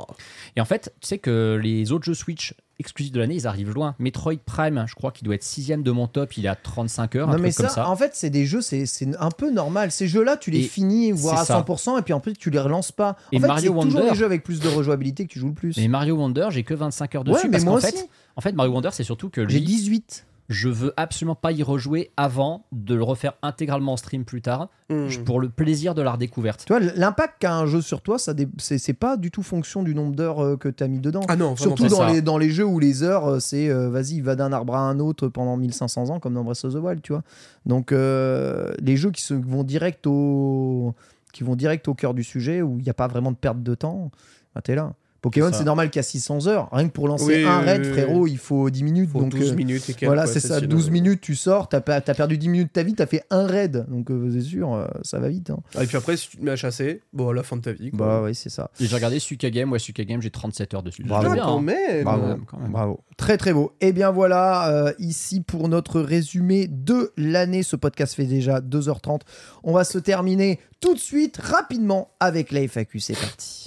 Et 0.55 0.61
en 0.61 0.65
fait, 0.65 0.93
tu 1.01 1.07
sais 1.07 1.17
que 1.17 1.59
les 1.61 1.91
autres 1.91 2.05
jeux 2.05 2.13
Switch 2.13 2.53
exclusifs 2.79 3.11
de 3.13 3.19
l'année, 3.19 3.35
ils 3.35 3.47
arrivent 3.47 3.71
loin. 3.73 3.95
Metroid 3.99 4.33
Prime, 4.45 4.83
je 4.87 4.95
crois 4.95 5.11
qu'il 5.11 5.25
doit 5.25 5.35
être 5.35 5.43
sixième 5.43 5.83
de 5.83 5.91
mon 5.91 6.07
top, 6.07 6.35
il 6.37 6.45
est 6.45 6.49
à 6.49 6.55
35 6.55 7.15
heures, 7.15 7.29
un 7.29 7.33
Non 7.33 7.37
mais 7.39 7.51
truc 7.51 7.53
ça, 7.53 7.73
comme 7.75 7.83
ça. 7.85 7.89
en 7.89 7.95
fait, 7.95 8.11
c'est 8.15 8.29
des 8.31 8.45
jeux, 8.45 8.61
c'est 8.61 8.85
un 9.19 9.29
peu 9.31 9.51
normal. 9.51 9.91
Ces 9.91 10.07
jeux-là, 10.07 10.37
tu 10.37 10.49
les 10.51 10.59
Et 10.59 10.63
finis, 10.63 11.11
voire 11.11 11.35
à 11.39 11.45
c'est 11.45 11.53
ça. 11.53 11.59
100%, 11.61 11.99
et 11.99 12.01
puis 12.01 12.13
en 12.13 12.19
plus, 12.19 12.33
tu 12.33 12.49
les 12.49 12.59
relances 12.59 12.91
pas. 12.91 13.11
En 13.11 13.15
Et 13.31 13.39
fait, 13.39 13.47
Mario 13.47 13.73
c'est 13.73 13.79
toujours 13.85 13.99
Wonder- 14.01 14.11
les 14.11 14.17
jeux 14.17 14.25
avec 14.25 14.43
plus 14.43 14.59
de 14.59 14.67
rejouabilité 14.67 15.25
que 15.27 15.31
tu 15.31 15.39
joues 15.39 15.49
le 15.49 15.53
plus. 15.53 15.77
Mais 15.77 15.87
Mario 15.87 16.15
Wonder, 16.15 16.47
j'ai 16.49 16.63
que 16.63 16.73
25 16.73 17.15
heures 17.15 17.25
Ouais, 17.27 17.33
dessus 17.33 17.45
mais 17.47 17.51
parce 17.53 17.63
moi 17.63 17.73
qu'en 17.79 17.87
aussi. 17.87 17.95
fait, 17.97 18.09
en 18.35 18.41
fait 18.41 18.51
Mario 18.53 18.73
Wonder, 18.73 18.89
c'est 18.91 19.03
surtout 19.03 19.29
que 19.29 19.47
J'ai 19.47 19.59
lui 19.59 19.65
18. 19.65 20.25
Je 20.49 20.67
veux 20.69 20.93
absolument 20.97 21.35
pas 21.35 21.51
y 21.51 21.63
rejouer 21.63 22.11
avant 22.17 22.65
de 22.71 22.95
le 22.95 23.03
refaire 23.03 23.33
intégralement 23.41 23.93
en 23.93 23.97
stream 23.97 24.25
plus 24.25 24.41
tard, 24.41 24.69
Hmm. 24.89 25.07
pour 25.25 25.39
le 25.39 25.49
plaisir 25.49 25.95
de 25.95 26.01
la 26.01 26.11
redécouverte. 26.11 26.65
Tu 26.67 26.73
vois, 26.73 26.79
l'impact 26.79 27.35
qu'a 27.39 27.55
un 27.55 27.65
jeu 27.65 27.81
sur 27.81 28.01
toi, 28.01 28.19
ça 28.19 28.33
dé- 28.33 28.47
c'est 28.59 28.93
pas 28.93 29.17
du 29.17 29.31
tout 29.31 29.41
fonction 29.41 29.81
du 29.81 29.95
nombre 29.95 30.13
d'heures 30.15 30.43
euh, 30.43 30.57
que 30.57 30.69
tu 30.69 30.83
as 30.83 30.87
mis 30.87 30.99
dedans. 30.99 31.21
Ah 31.29 31.35
non, 31.35 31.55
Surtout 31.55 31.87
dans 31.87 31.97
ça. 31.97 32.11
les, 32.11 32.21
dans 32.21 32.37
les 32.37 32.49
jeux 32.51 32.65
où 32.65 32.77
les 32.79 33.01
heures, 33.01 33.25
euh, 33.27 33.39
c'est 33.39 33.69
euh, 33.69 33.89
vas-y, 33.89 34.19
va 34.21 34.35
d'un 34.35 34.51
arbre 34.53 34.75
à 34.75 34.79
un 34.81 34.99
autre 34.99 35.29
pendant 35.29 35.57
1500 35.57 36.09
ans, 36.09 36.19
comme 36.19 36.33
dans 36.35 36.43
Breath 36.43 36.65
of 36.65 36.73
the 36.73 36.77
Wild, 36.77 37.01
tu 37.01 37.13
vois. 37.13 37.23
Donc, 37.65 37.91
euh, 37.91 38.73
les 38.79 38.97
jeux 38.97 39.11
qui 39.11 39.21
se 39.23 39.33
vont 39.33 39.63
direct 39.63 40.05
au, 40.05 40.93
qui 41.31 41.43
vont 41.43 41.55
direct 41.55 41.87
au 41.87 41.93
cœur 41.95 42.13
du 42.13 42.23
sujet, 42.23 42.61
où 42.61 42.77
il 42.77 42.83
n'y 42.83 42.89
a 42.89 42.93
pas 42.93 43.07
vraiment 43.07 43.31
de 43.31 43.37
perte 43.37 43.63
de 43.63 43.73
temps, 43.75 44.11
bah, 44.53 44.61
t'es 44.61 44.75
là. 44.75 44.93
Pokémon, 45.23 45.47
C'est 45.47 45.53
ça. 45.53 45.57
c'est 45.59 45.63
normal 45.63 45.89
qu'à 45.89 46.03
600 46.03 46.47
heures. 46.47 46.67
Rien 46.73 46.87
que 46.89 46.93
pour 46.93 47.07
lancer 47.07 47.23
Oui, 47.25 47.45
un 47.45 47.59
oui, 47.61 47.65
raid, 47.65 47.81
oui, 47.85 47.91
frérot, 47.93 48.27
il 48.27 48.37
faut 48.37 48.69
10 48.69 48.83
minutes. 48.83 49.09
Faut 49.09 49.21
donc, 49.21 49.31
12 49.31 49.51
euh, 49.51 49.55
minutes 49.55 49.89
et 49.89 50.05
voilà, 50.05 50.27
c'est 50.27 50.41
ça. 50.41 50.55
facile. 50.55 50.67
12 50.67 50.89
minutes, 50.91 51.21
tu 51.21 51.35
sors, 51.35 51.69
t'as 51.69 51.77
as 51.87 52.01
perdu 52.13 52.37
10 52.37 52.49
minutes 52.49 52.67
de 52.67 52.73
ta 52.73 52.83
vie, 52.83 52.93
t'as 52.93 53.05
fait 53.05 53.23
un 53.29 53.47
raid. 53.47 53.85
Donc, 53.89 54.11
euh, 54.11 54.29
c'est 54.33 54.41
sûr, 54.41 54.73
euh, 54.73 54.85
ça 55.01 55.19
va 55.19 55.29
vite. 55.29 55.49
hein. 55.49 55.59
Ah, 55.75 55.83
Et 55.83 55.87
puis 55.87 55.95
après, 55.97 56.17
si 56.17 56.29
tu 56.29 56.37
te 56.37 56.43
mets 56.43 56.51
à 56.51 56.55
chasser, 56.57 57.01
bon, 57.13 57.29
à 57.29 57.33
la 57.33 57.41
fin 57.41 57.55
de 57.55 57.61
ta 57.61 57.71
vie. 57.71 57.89
Quoi. 57.89 58.05
Bah, 58.05 58.21
oui, 58.25 58.35
c'est 58.35 58.49
ça. 58.49 58.69
J'ai 58.79 58.93
regardé 58.93 59.17
Suka 59.19 59.49
Game, 59.49 59.71
ouais, 59.71 59.79
Suka 59.79 60.03
Game, 60.03 60.21
j'ai 60.21 60.29
37 60.29 60.73
heures 60.73 60.83
dessus. 60.83 61.03
Bravo. 61.03 61.23
J'aime 61.23 61.31
Ah, 61.31 61.35
bien, 61.35 61.43
quand 61.45 61.57
hein. 61.57 61.61
même. 61.61 62.03
Bravo, 62.03 62.23
quand 62.45 62.57
même. 62.59 62.71
bravo. 62.71 62.99
Très 63.15 63.37
très 63.37 63.53
beau. 63.53 63.71
Et 63.79 63.93
bien 63.93 64.11
voilà, 64.11 64.67
euh, 64.69 64.91
ici 64.99 65.39
pour 65.39 65.69
notre 65.69 66.01
résumé 66.01 66.67
de 66.69 67.13
l'année. 67.15 67.63
Ce 67.63 67.77
podcast 67.77 68.13
fait 68.13 68.25
déjà 68.25 68.59
2h30. 68.59 69.21
On 69.63 69.71
va 69.71 69.85
se 69.85 69.97
terminer 69.99 70.59
tout 70.81 70.93
de 70.93 70.99
suite, 70.99 71.37
rapidement, 71.37 72.09
avec 72.19 72.51
la 72.51 72.61
FAQ. 72.67 72.99
C'est 72.99 73.13
parti. 73.17 73.62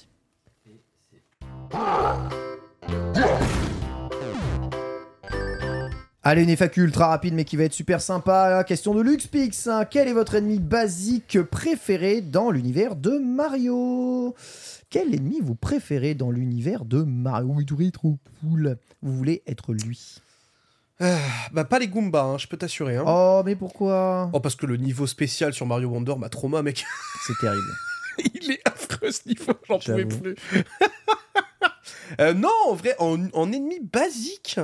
Allez, 6.23 6.43
une 6.43 6.51
FAQ 6.51 6.83
ultra 6.83 7.07
rapide 7.07 7.35
mais 7.35 7.45
qui 7.45 7.57
va 7.57 7.65
être 7.65 7.73
super 7.73 8.01
sympa. 8.01 8.65
Question 8.65 8.95
de 8.95 9.01
LuxPix. 9.01 9.69
hein. 9.69 9.85
Quel 9.85 10.09
est 10.09 10.12
votre 10.12 10.35
ennemi 10.35 10.59
basique 10.59 11.41
préféré 11.43 12.20
dans 12.20 12.51
l'univers 12.51 12.97
de 12.97 13.19
Mario? 13.19 14.35
Quel 14.91 15.15
ennemi 15.15 15.41
vous 15.41 15.55
préférez 15.55 16.15
dans 16.15 16.33
l'univers 16.33 16.85
de 16.85 17.03
Mario? 17.03 17.57
Trop 17.93 18.19
cool. 18.41 18.77
Vous 19.03 19.12
voulez 19.17 19.43
être 19.47 19.73
lui? 19.73 20.17
Ah, 20.99 21.19
bah, 21.53 21.65
pas 21.65 21.78
les 21.78 21.89
Goombas, 21.89 22.25
hein, 22.25 22.39
je 22.39 22.47
peux 22.49 22.57
t'assurer. 22.57 22.97
Hein. 22.97 23.05
Oh, 23.07 23.43
mais 23.45 23.55
pourquoi? 23.55 24.31
Oh, 24.33 24.41
parce 24.41 24.57
que 24.57 24.67
le 24.67 24.78
niveau 24.78 25.07
spécial 25.07 25.53
sur 25.53 25.67
Mario 25.67 25.91
Wonder 25.91 26.15
m'a 26.19 26.28
trauma, 26.31 26.62
mec. 26.62 26.85
C'est 27.27 27.39
terrible. 27.39 27.70
Il 28.43 28.51
est 28.51 28.61
affreux 28.67 29.11
ce 29.12 29.28
niveau, 29.28 29.53
j'en 29.69 29.78
pouvais 29.78 30.07
plus. 30.07 30.35
Euh, 32.20 32.35
non, 32.35 32.49
en 32.68 32.75
vrai, 32.75 32.94
en, 32.99 33.17
en 33.33 33.52
ennemi 33.52 33.81
basique. 33.81 34.59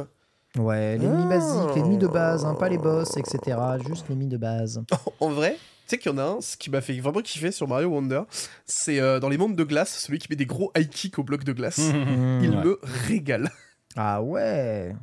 Ouais, 0.59 0.99
l'ennemi 0.99 1.23
Ah. 1.25 1.29
basique, 1.39 1.77
l'ennemi 1.77 1.97
de 1.99 2.07
base, 2.07 2.45
hein, 2.45 2.55
pas 2.55 2.69
les 2.69 2.79
boss, 2.79 3.17
etc. 3.17 3.57
Juste 3.89 4.09
l'ennemi 4.09 4.27
de 4.29 4.37
base. 4.37 4.83
En 5.21 5.31
vrai, 5.31 5.53
tu 5.53 5.59
sais 5.87 5.99
qu'il 5.99 6.13
y 6.13 6.15
en 6.15 6.19
a 6.19 6.23
un, 6.25 6.41
ce 6.41 6.57
qui 6.59 6.69
m'a 6.71 6.81
fait 6.83 6.99
vraiment 7.01 7.21
kiffer 7.21 7.51
sur 7.53 7.67
Mario 7.69 7.89
Wonder, 7.89 8.23
c'est 8.67 9.01
euh, 9.01 9.19
dans 9.19 9.29
les 9.31 9.39
mondes 9.39 9.57
de 9.57 9.65
glace, 9.65 9.99
celui 9.99 10.19
qui 10.19 10.27
met 10.31 10.37
des 10.37 10.47
gros 10.47 10.71
high 10.77 10.89
kicks 10.89 11.19
au 11.19 11.23
bloc 11.23 11.45
de 11.45 11.53
glace. 11.53 11.79
Mmh. 11.93 12.41
Il 12.45 12.51
Ouais. 12.51 12.65
me 12.65 12.79
régale. 13.09 13.51
Ah 13.97 14.23
ouais, 14.23 14.95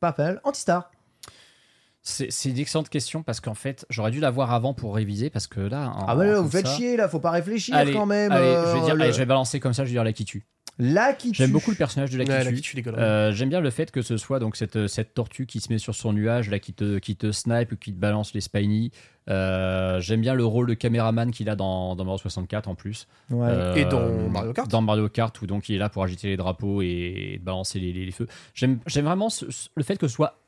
pas 0.00 0.14
mal. 0.18 0.40
Antistar. 0.44 0.90
C'est 2.02 2.30
c'est 2.32 2.48
une 2.48 2.58
excellente 2.58 2.88
question 2.88 3.22
parce 3.22 3.40
qu'en 3.40 3.52
fait, 3.54 3.84
j'aurais 3.90 4.10
dû 4.10 4.20
l'avoir 4.20 4.52
avant 4.54 4.72
pour 4.72 4.94
réviser 4.94 5.28
parce 5.28 5.46
que 5.46 5.60
là. 5.60 5.92
en- 5.94 6.06
Ah 6.08 6.16
bah 6.16 6.24
là, 6.24 6.40
vous 6.40 6.48
faites 6.50 6.66
ça- 6.66 6.74
chier 6.74 6.96
là, 6.96 7.08
faut 7.10 7.20
pas 7.20 7.30
réfléchir 7.30 7.74
Allez, 7.76 7.92
quand 7.92 8.06
même. 8.06 8.32
allez, 8.32 8.46
euh, 8.46 8.72
je 8.74 8.78
vais 8.80 8.84
dire, 8.86 8.94
le- 8.94 9.02
allez, 9.02 9.12
je 9.12 9.18
vais 9.18 9.26
balancer 9.26 9.60
comme 9.60 9.74
ça, 9.74 9.84
je 9.84 9.88
vais 9.90 9.94
dire 9.94 10.04
la 10.04 10.14
qui 10.14 10.24
tue. 10.24 10.46
Qui 11.18 11.34
J'aime 11.34 11.50
beaucoup 11.52 11.70
le 11.70 11.76
personnage 11.76 12.10
de 12.10 12.18
la 12.18 12.24
Ouais, 12.24 12.54
qui 12.54 12.60
tue. 12.62 12.82
Euh, 12.86 13.32
J'aime 13.32 13.48
bien 13.50 13.60
le 13.60 13.70
fait 13.70 13.90
que 13.90 14.02
ce 14.02 14.16
soit 14.16 14.38
donc 14.38 14.56
cette, 14.56 14.86
cette 14.86 15.14
tortue 15.14 15.46
qui 15.46 15.60
se 15.60 15.72
met 15.72 15.78
sur 15.78 15.94
son 15.94 16.12
nuage, 16.12 16.48
là, 16.50 16.58
qui 16.58 16.72
te, 16.72 16.98
qui 16.98 17.16
te 17.16 17.30
snipe 17.32 17.72
ou 17.72 17.76
qui 17.76 17.92
te 17.92 17.98
balance 17.98 18.32
les 18.34 18.40
spiny. 18.40 18.90
Euh, 19.28 20.00
J'aime 20.00 20.20
bien 20.22 20.34
le 20.34 20.44
rôle 20.44 20.66
de 20.66 20.74
caméraman 20.74 21.30
qu'il 21.30 21.48
a 21.50 21.56
dans, 21.56 21.94
dans 21.94 22.04
Mario 22.04 22.18
64 22.18 22.68
en 22.68 22.74
plus. 22.74 23.06
Ouais. 23.30 23.46
Euh, 23.48 23.74
Et 23.76 23.84
dans 23.84 24.28
Mario 24.30 24.52
Kart 24.52 24.68
Dans 24.70 24.80
Mario 24.80 25.08
Kart, 25.08 25.40
où 25.42 25.46
donc 25.46 25.68
il 25.68 25.74
est 25.76 25.78
là 25.78 25.88
pour 25.88 26.02
agiter 26.02 26.28
les 26.28 26.36
drapeaux 26.36 26.82
et, 26.82 27.38
balancer 27.42 27.78
les, 27.78 27.92
les- 27.92 28.06
les 28.06 28.10
feux. 28.12 28.26
J'aime 28.54 28.80
j'aime 28.86 29.04
vraiment 29.04 29.28
ce- 29.28 29.50
ce- 29.50 29.68
le 29.76 29.82
fait 29.84 29.96
que 29.98 30.08
ce 30.08 30.14
soit 30.14 30.39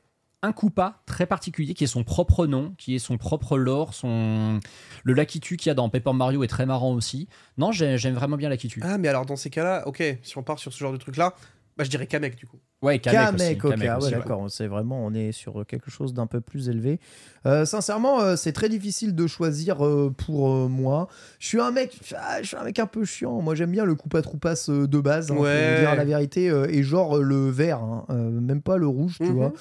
un 0.43 0.51
Koopa 0.51 1.01
très 1.07 1.25
particulier 1.25 1.73
qui 1.73 1.85
ait 1.85 1.87
son 1.87 2.03
propre 2.03 2.45
nom, 2.45 2.73
qui 2.77 2.93
ait 2.95 2.99
son 2.99 3.17
propre 3.17 3.57
lore, 3.57 3.93
son 3.93 4.59
le 5.03 5.13
Lakitu 5.13 5.57
qu'il 5.57 5.69
y 5.69 5.71
a 5.71 5.73
dans 5.73 5.89
Paper 5.89 6.13
Mario 6.13 6.43
est 6.43 6.47
très 6.47 6.65
marrant 6.65 6.93
aussi. 6.93 7.27
Non, 7.57 7.71
j'ai- 7.71 7.97
j'aime 7.97 8.13
vraiment 8.13 8.37
bien 8.37 8.49
Lakitu. 8.49 8.81
Ah, 8.83 8.97
mais 8.97 9.07
alors 9.07 9.25
dans 9.25 9.35
ces 9.37 9.49
cas-là, 9.49 9.87
ok, 9.87 10.03
si 10.21 10.37
on 10.37 10.43
part 10.43 10.59
sur 10.59 10.71
ce 10.73 10.77
genre 10.79 10.91
de 10.91 10.97
truc-là, 10.97 11.33
bah 11.77 11.83
je 11.83 11.89
dirais 11.89 12.05
Kamek 12.05 12.35
du 12.35 12.45
coup. 12.45 12.59
Ouais, 12.83 12.99
Kamek, 12.99 13.33
aussi. 13.35 13.37
Kamek, 13.37 13.63
ok, 13.65 13.71
Kamek 13.71 13.89
ah 13.89 13.97
ouais, 13.97 14.03
ouais. 14.03 14.11
d'accord, 14.11 14.51
c'est 14.51 14.67
vraiment, 14.67 15.03
on 15.05 15.13
est 15.13 15.31
sur 15.31 15.65
quelque 15.65 15.89
chose 15.89 16.13
d'un 16.13 16.27
peu 16.27 16.41
plus 16.41 16.67
élevé. 16.67 16.99
Euh, 17.45 17.63
sincèrement, 17.65 18.19
euh, 18.21 18.35
c'est 18.35 18.51
très 18.51 18.67
difficile 18.67 19.15
de 19.15 19.25
choisir 19.25 19.83
euh, 19.85 20.13
pour 20.15 20.49
euh, 20.51 20.67
moi. 20.67 21.07
Je 21.39 21.47
suis 21.47 21.61
un 21.61 21.71
mec, 21.71 21.97
ah, 22.17 22.41
je 22.41 22.47
suis 22.49 22.57
un 22.57 22.63
mec 22.65 22.77
un 22.79 22.85
peu 22.85 23.05
chiant. 23.05 23.41
Moi, 23.41 23.55
j'aime 23.55 23.71
bien 23.71 23.85
le 23.85 23.95
Koopa 23.95 24.21
Troopas 24.21 24.65
euh, 24.69 24.85
de 24.85 24.99
base, 24.99 25.31
hein, 25.31 25.37
Ouais. 25.37 25.77
dire 25.79 25.95
la 25.95 26.03
vérité, 26.03 26.49
euh, 26.49 26.67
et 26.69 26.83
genre 26.83 27.17
euh, 27.17 27.21
le 27.21 27.49
vert, 27.49 27.79
hein, 27.81 28.05
euh, 28.09 28.29
même 28.29 28.61
pas 28.61 28.75
le 28.75 28.87
rouge, 28.87 29.15
tu 29.17 29.23
Mhm. 29.29 29.31
vois. 29.33 29.53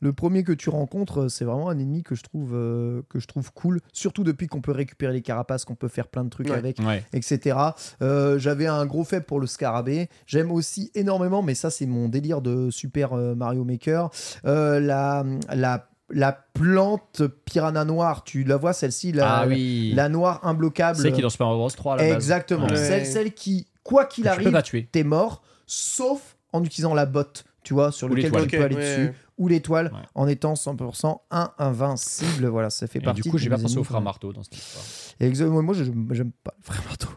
Le 0.00 0.12
premier 0.12 0.42
que 0.44 0.52
tu 0.52 0.70
rencontres, 0.70 1.28
c'est 1.28 1.44
vraiment 1.44 1.68
un 1.68 1.78
ennemi 1.78 2.02
que 2.02 2.14
je 2.14 2.22
trouve 2.22 2.52
euh, 2.54 3.02
que 3.08 3.18
je 3.20 3.26
trouve 3.26 3.52
cool, 3.52 3.80
surtout 3.92 4.24
depuis 4.24 4.46
qu'on 4.46 4.60
peut 4.60 4.72
récupérer 4.72 5.12
les 5.12 5.22
carapaces, 5.22 5.64
qu'on 5.64 5.74
peut 5.74 5.88
faire 5.88 6.08
plein 6.08 6.24
de 6.24 6.30
trucs 6.30 6.48
Ouais. 6.48 6.56
avec 6.56 6.78
Ouais. 6.78 7.04
etc. 7.12 7.56
Euh, 8.02 8.38
J'avais 8.38 8.66
un 8.66 8.86
gros 8.86 9.04
faible 9.04 9.26
pour 9.26 9.40
le 9.40 9.46
scarabée. 9.46 10.08
J'aime 10.26 10.50
aussi 10.50 10.90
énormément, 10.94 11.42
mais 11.42 11.54
ça 11.54 11.70
c'est 11.70 11.86
mon 11.86 12.08
délire 12.08 12.40
de 12.40 12.70
Super 12.70 13.12
euh, 13.12 13.34
Mario 13.34 13.64
Maker, 13.64 14.10
euh, 14.46 14.80
la, 14.80 15.24
la, 15.54 15.88
la 16.08 16.32
plante 16.54 17.22
piranha 17.44 17.84
noire. 17.84 18.24
Tu 18.24 18.44
la 18.44 18.56
vois 18.56 18.72
celle-ci, 18.72 19.12
la, 19.12 19.40
ah 19.40 19.46
oui. 19.46 19.92
la 19.94 20.08
noire 20.08 20.40
imbloquable. 20.44 20.98
C'est 20.98 21.12
qui 21.12 21.20
est 21.20 21.22
dans 21.22 21.30
Super 21.30 21.46
Mario 21.48 21.60
Bros 21.60 21.70
3 21.70 21.94
à 21.94 21.96
la 21.96 22.02
base. 22.04 22.12
Exactement. 22.14 22.66
Ouais. 22.68 22.76
Celle, 22.76 23.06
celle 23.06 23.32
qui, 23.34 23.66
quoi 23.82 24.06
qu'il 24.06 24.26
arrive, 24.28 24.52
t'es 24.92 25.04
mort, 25.04 25.42
sauf 25.66 26.36
en 26.52 26.64
utilisant 26.64 26.94
la 26.94 27.06
botte, 27.06 27.44
tu 27.62 27.74
vois, 27.74 27.92
sur 27.92 28.10
Ou 28.10 28.14
lequel 28.14 28.32
tu 28.48 28.56
peux 28.56 28.64
aller 28.64 28.74
ouais. 28.76 28.80
dessus, 28.82 29.12
ou 29.40 29.48
l'étoile, 29.48 29.90
Ouais. 29.92 29.98
en 30.14 30.28
étant 30.28 30.54
100% 30.54 31.22
un 31.32 31.50
invincible. 31.58 32.46
Voilà, 32.46 32.70
ça 32.70 32.86
fait 32.86 32.98
Et 33.00 33.02
partie 33.02 33.22
du 33.22 33.30
coup, 33.30 33.38
j'ai 33.38 33.48
pas 33.50 33.58
pensé 33.58 33.78
au 33.78 33.84
frère 33.84 34.00
marteau 34.02 34.32
dans 34.32 34.42
cette 34.44 34.54
histoire. 34.56 34.84
Exactement. 35.20 35.62
Moi, 35.62 35.74
je- 35.74 35.84
j'aime 36.12 36.30
pas 36.42 36.54
le 36.58 36.64
frère 36.64 36.82
marteau. 36.86 37.08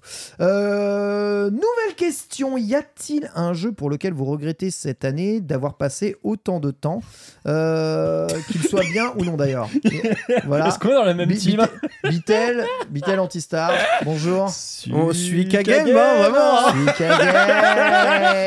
Euh, 0.41 1.49
nouvelle 1.49 1.95
question. 1.95 2.57
Y 2.57 2.75
a-t-il 2.75 3.31
un 3.35 3.53
jeu 3.53 3.71
pour 3.71 3.89
lequel 3.89 4.11
vous 4.13 4.25
regrettez 4.25 4.71
cette 4.71 5.05
année 5.05 5.39
d'avoir 5.39 5.75
passé 5.77 6.17
autant 6.23 6.59
de 6.59 6.71
temps 6.71 7.01
euh, 7.47 8.27
Qu'il 8.51 8.61
soit 8.63 8.83
bien 8.91 9.13
ou 9.17 9.23
non 9.23 9.35
d'ailleurs 9.37 9.69
Voilà. 10.45 10.67
Est-ce 10.67 10.79
qu'on 10.79 10.89
est 10.89 10.93
dans 10.95 11.05
la 11.05 11.13
même 11.13 11.29
Bi- 11.29 11.37
team 11.37 11.61
Bite- 12.03 12.11
Bitel, 12.11 12.65
Bitel 12.89 13.19
Antistar, 13.19 13.71
bonjour. 14.03 14.49
On 14.91 15.13
suit 15.13 15.47
Kagame, 15.47 15.87
hein, 15.95 16.13
vraiment. 16.17 16.67
hein. 16.67 16.73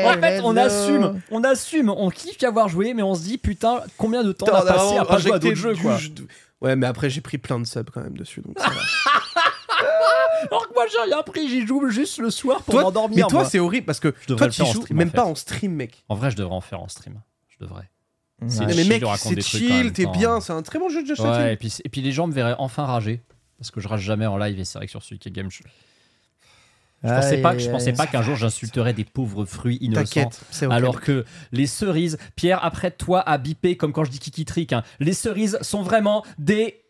En 0.05 0.21
fait, 0.21 0.41
on 0.43 0.55
assume, 0.57 1.21
on 1.31 1.43
assume, 1.43 1.89
on 1.89 2.09
kiffe 2.09 2.39
y 2.41 2.45
avoir 2.45 2.69
joué, 2.69 2.93
mais 2.93 3.03
on 3.03 3.15
se 3.15 3.23
dit 3.23 3.37
putain, 3.37 3.81
combien 3.97 4.23
de 4.23 4.31
temps 4.31 4.45
on 4.51 4.55
a 4.55 4.61
passé 4.61 4.97
à 4.97 5.05
pas 5.05 5.17
jouer 5.17 5.33
à 5.33 5.39
d'autres 5.39 5.55
jeux 5.55 5.75
quoi. 5.75 5.97
Ouais, 6.61 6.75
mais 6.75 6.87
après 6.87 7.09
j'ai 7.09 7.21
pris 7.21 7.37
plein 7.37 7.59
de 7.59 7.65
subs 7.65 7.89
quand 7.93 8.01
même 8.01 8.17
dessus, 8.17 8.41
donc 8.41 8.57
ça 8.59 8.69
va. 8.69 8.75
Alors 10.51 10.67
que 10.67 10.73
moi 10.73 10.85
j'ai 10.91 11.11
rien 11.11 11.23
pris, 11.23 11.47
j'y 11.49 11.65
joue 11.65 11.87
juste 11.89 12.19
le 12.19 12.29
soir 12.29 12.61
pour 12.63 12.73
Toi- 12.75 12.83
m'endormir. 12.83 13.25
mais 13.25 13.29
toi, 13.29 13.41
moi. 13.41 13.49
c'est 13.49 13.59
horrible 13.59 13.85
parce 13.85 13.99
que 13.99 14.13
Je 14.21 14.27
devrais 14.27 14.37
toi, 14.37 14.47
le 14.47 14.51
tu 14.53 14.57
faire 14.57 14.67
en 14.69 14.73
joues 14.73 14.81
stream, 14.81 14.97
même 14.97 15.07
en 15.09 15.11
pas 15.11 15.25
en 15.25 15.35
stream, 15.35 15.73
mec. 15.73 16.03
En 16.09 16.15
vrai, 16.15 16.31
je 16.31 16.35
devrais 16.35 16.55
en 16.55 16.61
faire 16.61 16.81
en 16.81 16.87
stream. 16.87 17.21
Je 17.47 17.57
devrais. 17.65 17.89
C'est 18.47 18.59
Ouais. 18.59 18.65
mais 18.67 18.73
chill 18.73 18.89
mec, 18.89 19.03
c'est 19.17 19.35
des 19.35 19.41
trucs 19.41 19.61
en 19.63 19.65
chill, 19.67 19.83
même 19.85 19.91
t'es 19.93 20.03
temps. 20.03 20.11
bien, 20.11 20.41
c'est 20.41 20.53
un 20.53 20.61
très 20.61 20.77
bon 20.79 20.89
jeu 20.89 21.01
de 21.01 21.07
Josh 21.07 21.19
Ouais, 21.19 21.53
et 21.53 21.57
puis, 21.57 21.73
et 21.83 21.89
puis 21.89 22.01
les 22.01 22.11
gens 22.11 22.27
me 22.27 22.33
verraient 22.33 22.55
enfin 22.59 22.85
rager. 22.85 23.23
Parce 23.57 23.71
que 23.71 23.79
je 23.79 23.87
rage 23.87 24.01
jamais 24.01 24.27
en 24.27 24.37
live 24.37 24.59
et 24.59 24.65
c'est 24.65 24.77
vrai 24.77 24.85
que 24.85 24.91
sur 24.91 25.01
Suika 25.01 25.31
Game, 25.31 25.49
je, 25.49 25.63
je 27.03 27.09
pensais 27.09 27.37
pas, 27.41 27.57
je 27.57 27.69
pensais 27.69 27.89
aïe. 27.89 27.95
pas 27.95 28.07
qu'un 28.07 28.21
jour 28.21 28.35
j'insulterais 28.35 28.93
des 28.93 29.03
pauvres 29.03 29.45
fruits 29.45 29.77
innocents. 29.81 30.29
Alors 30.69 30.99
que 31.01 31.25
les 31.51 31.67
cerises, 31.67 32.17
Pierre, 32.35 32.63
après 32.63 32.91
toi, 32.91 33.21
a 33.21 33.37
bipé 33.37 33.77
comme 33.77 33.93
quand 33.93 34.03
je 34.03 34.11
dis 34.11 34.19
Kiki 34.19 34.45
Trick. 34.45 34.73
hein. 34.73 34.83
Les 34.99 35.13
cerises 35.13 35.57
sont 35.61 35.81
vraiment 35.83 36.25
des. 36.39 36.81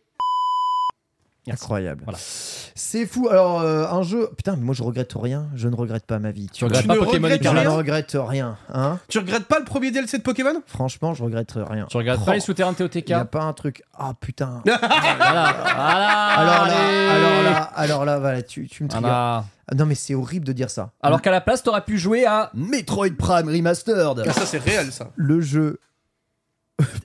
Merci. 1.47 1.63
Incroyable. 1.63 2.01
Voilà. 2.03 2.19
C'est 2.21 3.05
fou. 3.05 3.29
Alors, 3.29 3.61
euh, 3.61 3.87
un 3.87 4.03
jeu. 4.03 4.29
Putain, 4.37 4.55
mais 4.55 4.63
moi 4.63 4.75
je 4.75 4.83
regrette 4.83 5.13
rien. 5.15 5.47
Je 5.55 5.67
ne 5.67 5.75
regrette 5.75 6.05
pas 6.05 6.19
ma 6.19 6.31
vie. 6.31 6.49
Tu 6.53 6.63
regrettes 6.65 6.81
Tu 6.81 6.87
pas 6.87 6.95
ne 6.95 6.99
Pokémon 6.99 7.23
regrettes 7.27 7.43
Je 7.43 7.49
ne 7.49 7.57
rien 7.59 7.69
regrette 7.69 8.17
rien. 8.19 8.57
Hein 8.73 8.99
Tu 9.07 9.17
regrettes 9.17 9.45
pas 9.47 9.59
le 9.59 9.65
premier 9.65 9.91
DLC 9.91 10.17
de 10.17 10.23
Pokémon? 10.23 10.61
Franchement, 10.67 11.13
je 11.13 11.23
regrette 11.23 11.53
rien. 11.55 11.85
Tu 11.89 11.97
regardes 11.97 12.19
Oh, 12.21 12.25
pas 12.25 12.33
les 12.35 12.39
souterrains 12.41 12.73
de 12.73 12.77
Il 12.83 12.89
TOTK 12.89 13.07
n'y 13.07 13.13
a 13.13 13.25
pas 13.25 13.43
un 13.43 13.53
truc. 13.53 13.81
Ah 13.97 14.13
putain. 14.19 14.61
Voilà. 14.65 15.55
Voilà. 15.65 16.07
Alors 16.37 16.67
là, 16.67 17.11
alors 17.11 17.43
là, 17.43 17.61
alors 17.75 18.05
là, 18.05 18.19
voilà, 18.19 18.41
tu, 18.43 18.67
tu 18.67 18.83
me 18.83 18.89
triggers. 18.89 19.07
Voilà. 19.07 19.45
Ah 19.69 19.75
non, 19.75 19.85
mais 19.85 19.95
c'est 19.95 20.15
horrible 20.15 20.45
de 20.45 20.53
dire 20.53 20.69
ça. 20.69 20.91
Alors 21.01 21.21
qu'à 21.21 21.31
la 21.31 21.41
place, 21.41 21.61
t'aurais 21.63 21.81
pu 21.81 21.97
jouer 21.97 22.25
à 22.25 22.51
Metroid 22.53 23.09
Prime 23.17 23.49
Remastered. 23.49 24.23
Ah, 24.25 24.31
Ça, 24.33 24.45
c'est 24.45 24.59
réel, 24.59 24.91
ça. 24.91 25.09
Le 25.15 25.41
jeu. 25.41 25.79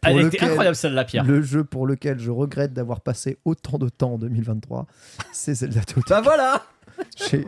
Elle 0.04 0.16
était 0.18 0.24
lequel- 0.36 0.48
incroyable 0.50 0.76
celle-là, 0.76 1.04
Pierre. 1.04 1.24
Le 1.24 1.40
jeu 1.42 1.64
pour 1.64 1.86
lequel 1.86 2.18
je 2.18 2.30
regrette 2.30 2.72
d'avoir 2.72 3.00
passé 3.00 3.38
autant 3.44 3.78
de 3.78 3.88
temps 3.88 4.14
en 4.14 4.18
2023, 4.18 4.86
c'est 5.32 5.54
Zelda 5.54 5.80
Total. 5.82 6.02
Bah 6.08 6.20
voilà 6.22 6.62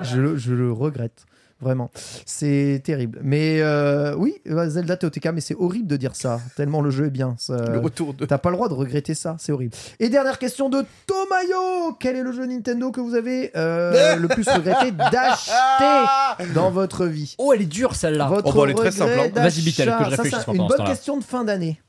je, 0.02 0.18
le- 0.20 0.36
je 0.36 0.52
le 0.54 0.72
regrette. 0.72 1.26
Vraiment, 1.60 1.90
c'est 2.26 2.82
terrible. 2.84 3.20
Mais 3.22 3.60
euh, 3.60 4.14
oui, 4.16 4.34
Zelda 4.44 4.96
TOTK, 4.96 5.26
mais 5.32 5.40
c'est 5.40 5.54
horrible 5.54 5.86
de 5.86 5.96
dire 5.96 6.14
ça, 6.16 6.40
tellement 6.56 6.80
le 6.82 6.90
jeu 6.90 7.06
est 7.06 7.10
bien. 7.10 7.36
Ça- 7.38 7.56
Le 7.72 7.78
retour 7.78 8.12
de. 8.12 8.26
T'as 8.26 8.38
pas 8.38 8.50
le 8.50 8.56
droit 8.56 8.68
de 8.68 8.74
regretter 8.74 9.14
ça, 9.14 9.36
c'est 9.38 9.52
horrible. 9.52 9.72
Et 10.00 10.08
dernière 10.08 10.38
question 10.38 10.68
de 10.68 10.84
Tomayo 11.06 11.94
Quel 12.00 12.16
est 12.16 12.22
le 12.22 12.32
jeu 12.32 12.44
Nintendo 12.46 12.90
que 12.90 13.00
vous 13.00 13.14
avez 13.14 13.50
euh, 13.56 14.16
le 14.16 14.28
plus 14.28 14.46
regretté 14.48 14.90
d'acheter 14.90 16.52
dans 16.54 16.70
votre 16.70 17.06
vie? 17.06 17.34
Oh, 17.38 17.52
elle 17.54 17.62
est 17.62 17.66
dure 17.66 17.94
celle-là. 17.94 18.26
Votre 18.28 18.48
Oh, 18.48 18.52
bah, 18.52 18.60
elle 18.64 18.70
est 18.70 18.74
très 18.74 18.88
regret 18.88 18.98
simple, 18.98 19.38
hein. 19.38 19.42
Vas-y, 19.42 19.62
Bitel, 19.62 19.86
que 19.86 19.92
je 20.04 20.10
d'achat. 20.10 20.16
Ça, 20.16 20.22
réfléchisse 20.22 20.44
pendant 20.44 20.68
Une 20.68 20.76
bonne 20.76 20.86
question 20.86 21.18
de 21.18 21.24
fin 21.24 21.44
d'année. 21.44 21.80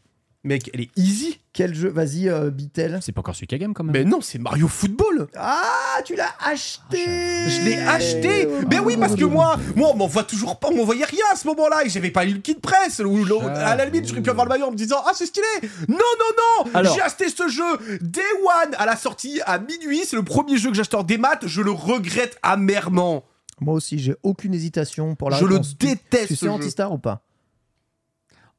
Mec, 0.45 0.69
elle 0.75 0.81
est 0.81 0.91
easy. 0.95 1.39
Quel 1.53 1.73
jeu? 1.73 1.89
Vas-y, 1.89 2.29
euh, 2.29 2.51
Bitel. 2.51 2.99
C'est 3.01 3.11
pas 3.11 3.21
encore 3.21 3.35
Suika 3.35 3.57
Game 3.57 3.73
quand 3.73 3.83
même. 3.83 3.93
Mais 3.93 4.03
non, 4.03 4.21
c'est 4.21 4.37
Mario 4.37 4.67
Football. 4.67 5.27
Ah, 5.35 5.97
tu 6.05 6.15
l'as 6.15 6.35
acheté 6.39 7.03
Je 7.49 7.61
l'ai 7.65 7.77
acheté. 7.77 8.47
Mais 8.69 8.77
oui, 8.77 8.95
parce 8.95 9.15
que 9.15 9.23
moi, 9.25 9.57
moi, 9.75 9.89
on 9.93 9.95
m'envoie 9.97 10.23
toujours 10.23 10.59
pas, 10.59 10.67
on 10.69 10.75
m'envoyait 10.75 11.05
rien 11.05 11.23
à 11.33 11.35
ce 11.35 11.47
moment-là. 11.47 11.83
Et 11.85 11.89
j'avais 11.89 12.11
pas 12.11 12.25
eu 12.25 12.33
le 12.33 12.39
kit 12.39 12.53
presse. 12.53 12.99
Ou, 12.99 13.25
ou- 13.25 13.39
à 13.43 13.75
la 13.75 13.85
limite, 13.85 14.07
j'aurais 14.07 14.21
pu 14.21 14.29
avoir 14.29 14.45
le 14.45 14.49
maillot 14.49 14.67
en 14.67 14.71
me 14.71 14.77
disant, 14.77 14.97
ah, 15.05 15.11
c'est 15.15 15.25
stylé. 15.25 15.45
Non, 15.89 15.97
non, 15.97 16.65
non. 16.65 16.71
Alors- 16.75 16.93
J'ai 16.93 17.01
acheté 17.01 17.27
ce 17.29 17.47
jeu 17.47 17.97
Day 18.01 18.21
One 18.43 18.75
à 18.77 18.85
la 18.85 18.95
sortie 18.97 19.41
à 19.47 19.57
minuit. 19.57 20.01
C'est 20.05 20.15
le 20.15 20.23
premier 20.23 20.57
jeu 20.57 20.69
que 20.69 20.75
j'ai 20.75 20.81
acheté 20.81 20.95
en 20.97 21.03
démat. 21.03 21.39
Je 21.43 21.61
le 21.63 21.71
regrette 21.71 22.37
amèrement. 22.43 23.23
Moi 23.61 23.73
aussi, 23.73 23.97
j'ai 23.97 24.15
aucune 24.21 24.53
hésitation 24.53 25.15
pour 25.15 25.31
la 25.31 25.37
Je 25.39 25.45
le 25.45 25.53
réponse. 25.55 25.75
déteste, 25.77 26.27
Tu 26.27 26.35
ce 26.35 26.41
sais 26.41 26.45
jeu. 26.45 26.51
Antistar 26.51 26.91
ou 26.91 26.99
pas? 26.99 27.23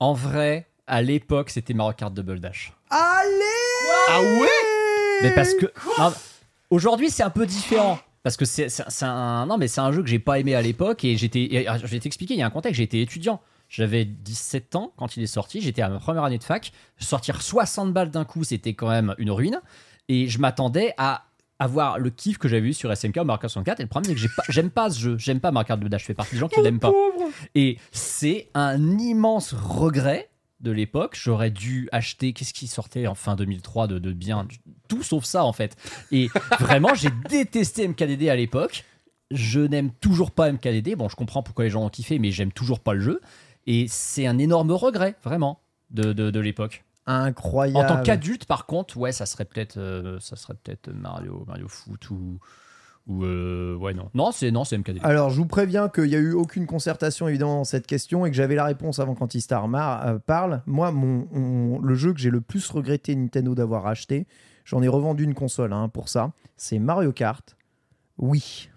En 0.00 0.14
vrai, 0.14 0.66
à 0.86 1.02
l'époque, 1.02 1.50
c'était 1.50 1.74
Mario 1.74 1.94
Kart 1.94 2.12
Double 2.14 2.40
Dash. 2.40 2.72
Allez 2.90 3.30
Ah 4.10 4.22
ouais 4.22 4.48
Mais 5.22 5.34
parce 5.34 5.54
que 5.54 5.66
non, 5.98 6.12
aujourd'hui 6.70 7.10
c'est 7.10 7.22
un 7.22 7.30
peu 7.30 7.46
différent. 7.46 7.98
Parce 8.22 8.36
que 8.36 8.44
c'est 8.44 8.68
c'est- 8.68 8.84
c'est 8.88 9.04
un 9.04 9.46
non 9.46 9.56
mais 9.58 9.68
c'est 9.68 9.80
un 9.80 9.92
jeu 9.92 10.02
que 10.02 10.08
j'ai 10.08 10.18
pas 10.18 10.38
aimé 10.38 10.54
à 10.54 10.62
l'époque 10.62 11.04
et 11.04 11.16
j'étais 11.16 11.42
et, 11.42 11.68
ah, 11.68 11.78
je 11.78 11.86
vais 11.86 11.98
t'expliquer 12.00 12.34
il 12.34 12.40
y 12.40 12.42
a 12.42 12.46
un 12.46 12.50
contexte. 12.50 12.78
J'étais 12.78 13.00
étudiant. 13.00 13.40
J'avais 13.68 14.04
17 14.04 14.76
ans 14.76 14.92
quand 14.96 15.16
il 15.16 15.22
est 15.24 15.26
sorti. 15.28 15.60
J'étais 15.60 15.82
à 15.82 15.88
ma 15.88 15.98
première 15.98 16.22
année 16.24 16.38
de 16.38 16.44
fac. 16.44 16.72
Sortir 16.98 17.42
60 17.42 17.92
balles 17.92 18.10
d'un 18.10 18.24
coup 18.24 18.44
c'était 18.44 18.74
quand 18.74 18.88
même 18.88 19.14
une 19.18 19.30
ruine. 19.30 19.60
Et 20.08 20.28
je 20.28 20.38
m'attendais 20.38 20.92
à 20.98 21.24
avoir 21.58 21.98
le 21.98 22.10
kiff 22.10 22.36
que 22.38 22.48
j'avais 22.48 22.68
eu 22.68 22.72
sur 22.74 22.92
SMK 22.92 23.16
ou 23.16 23.24
Mario 23.24 23.40
Kart 23.40 23.50
64 23.52 23.80
et 23.80 23.82
le 23.84 23.88
problème 23.88 24.08
c'est 24.10 24.14
que 24.14 24.20
j'ai 24.20 24.28
pas- 24.36 24.42
j'aime 24.48 24.70
pas 24.70 24.90
ce 24.90 25.00
jeu. 25.00 25.16
J'aime 25.18 25.40
pas 25.40 25.50
Mario 25.50 25.66
Kart 25.66 25.80
Double 25.80 25.90
Dash. 25.90 26.02
Je 26.02 26.06
fais 26.06 26.14
partie 26.14 26.34
des 26.34 26.38
gens 26.40 26.48
qui 26.48 26.60
l'aiment 26.60 26.78
pas. 26.80 26.92
et 27.54 27.78
c'est 27.92 28.48
un 28.54 28.98
immense 28.98 29.52
regret 29.54 30.28
de 30.60 30.70
l'époque. 30.70 31.18
J'aurais 31.20 31.50
dû 31.50 31.88
acheter, 31.92 32.32
qu'est-ce 32.32 32.54
qui 32.54 32.66
sortait 32.66 33.06
en 33.06 33.14
fin 33.14 33.36
2003 33.36 33.86
de, 33.86 33.98
de 33.98 34.12
bien 34.12 34.46
Tout 34.88 35.02
sauf 35.02 35.24
ça, 35.24 35.44
en 35.44 35.52
fait. 35.52 35.76
Et 36.10 36.28
vraiment, 36.60 36.94
j'ai 36.94 37.10
détesté 37.28 37.86
MKDD 37.86 38.28
à 38.28 38.36
l'époque. 38.36 38.84
Je 39.30 39.60
n'aime 39.60 39.90
toujours 39.90 40.30
pas 40.30 40.50
MKDD. 40.52 40.96
Bon, 40.96 41.08
je 41.08 41.16
comprends 41.16 41.42
pourquoi 41.42 41.64
les 41.64 41.70
gens 41.70 41.84
ont 41.84 41.90
kiffé, 41.90 42.18
mais 42.18 42.30
j'aime 42.30 42.52
toujours 42.52 42.80
pas 42.80 42.94
le 42.94 43.00
jeu. 43.00 43.20
Et 43.66 43.86
c'est 43.88 44.26
un 44.26 44.38
énorme 44.38 44.70
regret, 44.72 45.16
vraiment, 45.24 45.60
de, 45.90 46.12
de, 46.12 46.30
de 46.30 46.40
l'époque. 46.40 46.84
Incroyable. 47.06 47.78
En 47.78 47.96
tant 47.96 48.02
qu'adulte, 48.02 48.46
par 48.46 48.66
contre, 48.66 48.96
ouais, 48.96 49.12
ça 49.12 49.26
serait 49.26 49.44
peut-être 49.44 49.76
euh, 49.76 50.18
ça 50.20 50.34
serait 50.34 50.54
peut-être 50.54 50.90
Mario, 50.90 51.44
Mario 51.46 51.68
Foot 51.68 52.10
ou. 52.10 52.38
Ou 53.06 53.24
euh, 53.24 53.76
ouais, 53.76 53.94
non. 53.94 54.10
Non, 54.14 54.32
c'est 54.32 54.50
non, 54.50 54.64
c'est 54.64 54.76
MKDD. 54.78 54.98
Alors, 55.02 55.30
je 55.30 55.36
vous 55.36 55.46
préviens 55.46 55.88
qu'il 55.88 56.04
n'y 56.04 56.16
a 56.16 56.18
eu 56.18 56.32
aucune 56.32 56.66
concertation 56.66 57.28
évidemment 57.28 57.58
dans 57.58 57.64
cette 57.64 57.86
question 57.86 58.26
et 58.26 58.30
que 58.30 58.36
j'avais 58.36 58.56
la 58.56 58.64
réponse 58.64 58.98
avant 58.98 59.14
qu'Antistar 59.14 59.68
Mar 59.68 60.04
euh, 60.06 60.18
parle. 60.18 60.62
Moi, 60.66 60.90
mon, 60.90 61.28
mon- 61.30 61.78
le 61.80 61.94
jeu 61.94 62.12
que 62.12 62.18
j'ai 62.18 62.30
le 62.30 62.40
plus 62.40 62.68
regretté 62.70 63.14
Nintendo 63.14 63.54
d'avoir 63.54 63.86
acheté, 63.86 64.26
j'en 64.64 64.82
ai 64.82 64.88
revendu 64.88 65.22
une 65.24 65.34
console 65.34 65.72
hein, 65.72 65.88
pour 65.88 66.08
ça, 66.08 66.32
c'est 66.56 66.78
Mario 66.80 67.12
Kart. 67.12 67.56
Oui, 68.18 68.70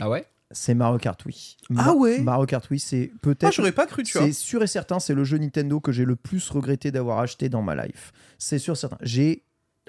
Ah 0.00 0.08
ouais? 0.10 0.26
C'est 0.52 0.74
Mario 0.74 0.98
Kart, 0.98 1.24
oui. 1.26 1.56
Ah 1.76 1.92
ouais? 1.94 2.18
Mario 2.22 2.44
Kart, 2.46 2.68
oui, 2.72 2.80
c'est 2.80 3.12
peut-être. 3.22 3.44
Ah, 3.44 3.50
j'aurais 3.52 3.70
pas 3.70 3.86
cru, 3.86 4.02
tu 4.02 4.18
vois. 4.18 4.26
C'est 4.26 4.32
sûr 4.32 4.60
et 4.64 4.66
certain, 4.66 4.98
c'est 4.98 5.14
le 5.14 5.22
jeu 5.22 5.38
Nintendo 5.38 5.78
que 5.78 5.92
j'ai 5.92 6.04
le 6.04 6.16
plus 6.16 6.50
regretté 6.50 6.90
d'avoir 6.90 7.20
acheté 7.20 7.48
dans 7.48 7.62
ma 7.62 7.76
life. 7.86 8.12
C'est 8.36 8.58
sûr 8.58 8.72
et 8.72 8.76
certain. 8.76 8.98
J'ai 9.02 9.44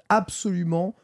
absolument 0.09 0.95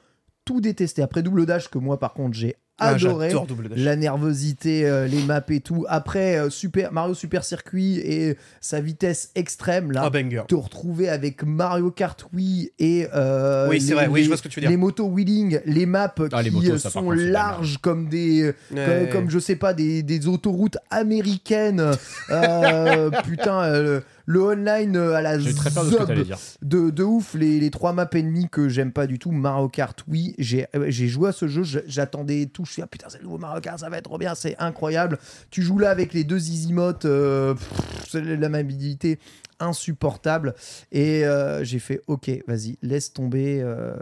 tout 0.45 0.61
détesté. 0.61 1.01
Après 1.01 1.23
Double 1.23 1.45
Dash, 1.47 1.69
que 1.69 1.77
moi 1.79 1.97
par 1.99 2.13
contre 2.13 2.37
j'ai 2.37 2.55
adoré. 2.79 3.29
Double 3.47 3.69
Dash. 3.69 3.79
la 3.79 3.95
nervosité, 3.95 4.85
euh, 4.85 5.07
les 5.07 5.21
maps 5.23 5.41
et 5.49 5.59
tout. 5.61 5.85
Après 5.89 6.37
euh, 6.37 6.49
Super 6.49 6.91
Mario 6.93 7.13
Super 7.13 7.43
Circuit 7.43 7.97
et 7.99 8.37
sa 8.61 8.79
vitesse 8.81 9.31
extrême, 9.35 9.91
là, 9.91 10.01
Ah, 10.05 10.09
banger. 10.09 10.43
te 10.47 10.55
retrouver 10.55 11.09
avec 11.09 11.43
Mario 11.43 11.91
Kart 11.91 12.23
Wii 12.33 12.71
et 12.79 13.07
euh, 13.15 13.67
Oui, 13.69 13.81
c'est 13.81 13.89
les- 13.89 13.93
vrai, 13.95 14.07
oui, 14.07 14.23
je 14.23 14.27
vois 14.27 14.37
ce 14.37 14.41
que 14.43 14.47
tu 14.47 14.59
veux 14.59 14.61
dire. 14.61 14.69
Les 14.69 14.77
motos 14.77 15.07
wheeling, 15.07 15.59
les 15.65 15.85
maps 15.85 16.13
Ah, 16.31 16.41
les 16.41 16.49
qui 16.49 16.55
motos, 16.55 16.77
ça, 16.77 16.89
par 16.89 17.01
sont 17.01 17.07
contre, 17.09 17.21
larges 17.21 17.77
comme 17.79 18.09
des, 18.09 18.53
Ouais. 18.71 18.85
comme, 18.85 19.09
comme, 19.23 19.29
je 19.29 19.39
sais 19.39 19.55
pas 19.55 19.73
des, 19.73 20.03
des 20.03 20.27
autoroutes 20.27 20.77
américaines. 20.89 21.83
Euh, 22.29 23.09
putain, 23.25 23.63
euh, 23.63 24.01
le 24.29 24.41
online 24.43 24.95
euh, 24.97 25.13
à 25.15 25.21
la 25.21 25.37
très 25.39 25.71
peur 25.71 25.85
de 25.85 25.89
ce 25.89 25.95
que 25.95 25.99
zob 25.99 26.07
t'allais 26.07 26.23
dire. 26.25 26.37
de, 26.61 26.89
de 26.89 27.03
ouf 27.03 27.33
les, 27.33 27.59
les 27.61 27.71
trois 27.71 27.93
maps 27.93 28.09
ennemies 28.13 28.49
que 28.49 28.67
j'aime 28.67 28.91
pas 28.91 29.07
du 29.07 29.19
tout 29.19 29.31
Mario 29.31 29.69
Kart 29.69 29.97
oui 30.07 30.35
j'ai 30.37 30.67
euh, 30.75 30.85
j'ai 30.89 31.07
joué 31.07 31.29
à 31.29 31.31
ce 31.31 31.47
jeu 31.47 31.63
je- 31.63 31.79
j'attendais 31.87 32.45
tout 32.45 32.65
je 32.65 32.73
suis 32.73 32.81
ah 32.81 32.87
putain 32.87 33.07
c'est 33.09 33.19
le 33.19 33.23
nouveau 33.23 33.37
Mario 33.37 33.61
Kart 33.61 33.79
ça 33.79 33.89
va 33.89 33.97
être 33.97 34.03
trop 34.03 34.17
bien 34.17 34.35
c'est 34.35 34.55
incroyable 34.59 35.17
tu 35.49 35.61
joues 35.61 35.79
là 35.79 35.89
avec 35.91 36.13
les 36.13 36.25
deux 36.25 36.49
easymotes 36.49 37.05
euh, 37.05 37.53
pff, 37.53 37.71
c'est 38.09 38.21
la 38.21 38.49
maniabilité 38.49 39.17
insupportable 39.59 40.53
et 40.91 41.25
euh, 41.25 41.63
j'ai 41.63 41.79
fait 41.79 42.01
ok 42.07 42.29
vas-y 42.47 42.77
laisse 42.81 43.13
tomber 43.13 43.61
euh, 43.61 43.93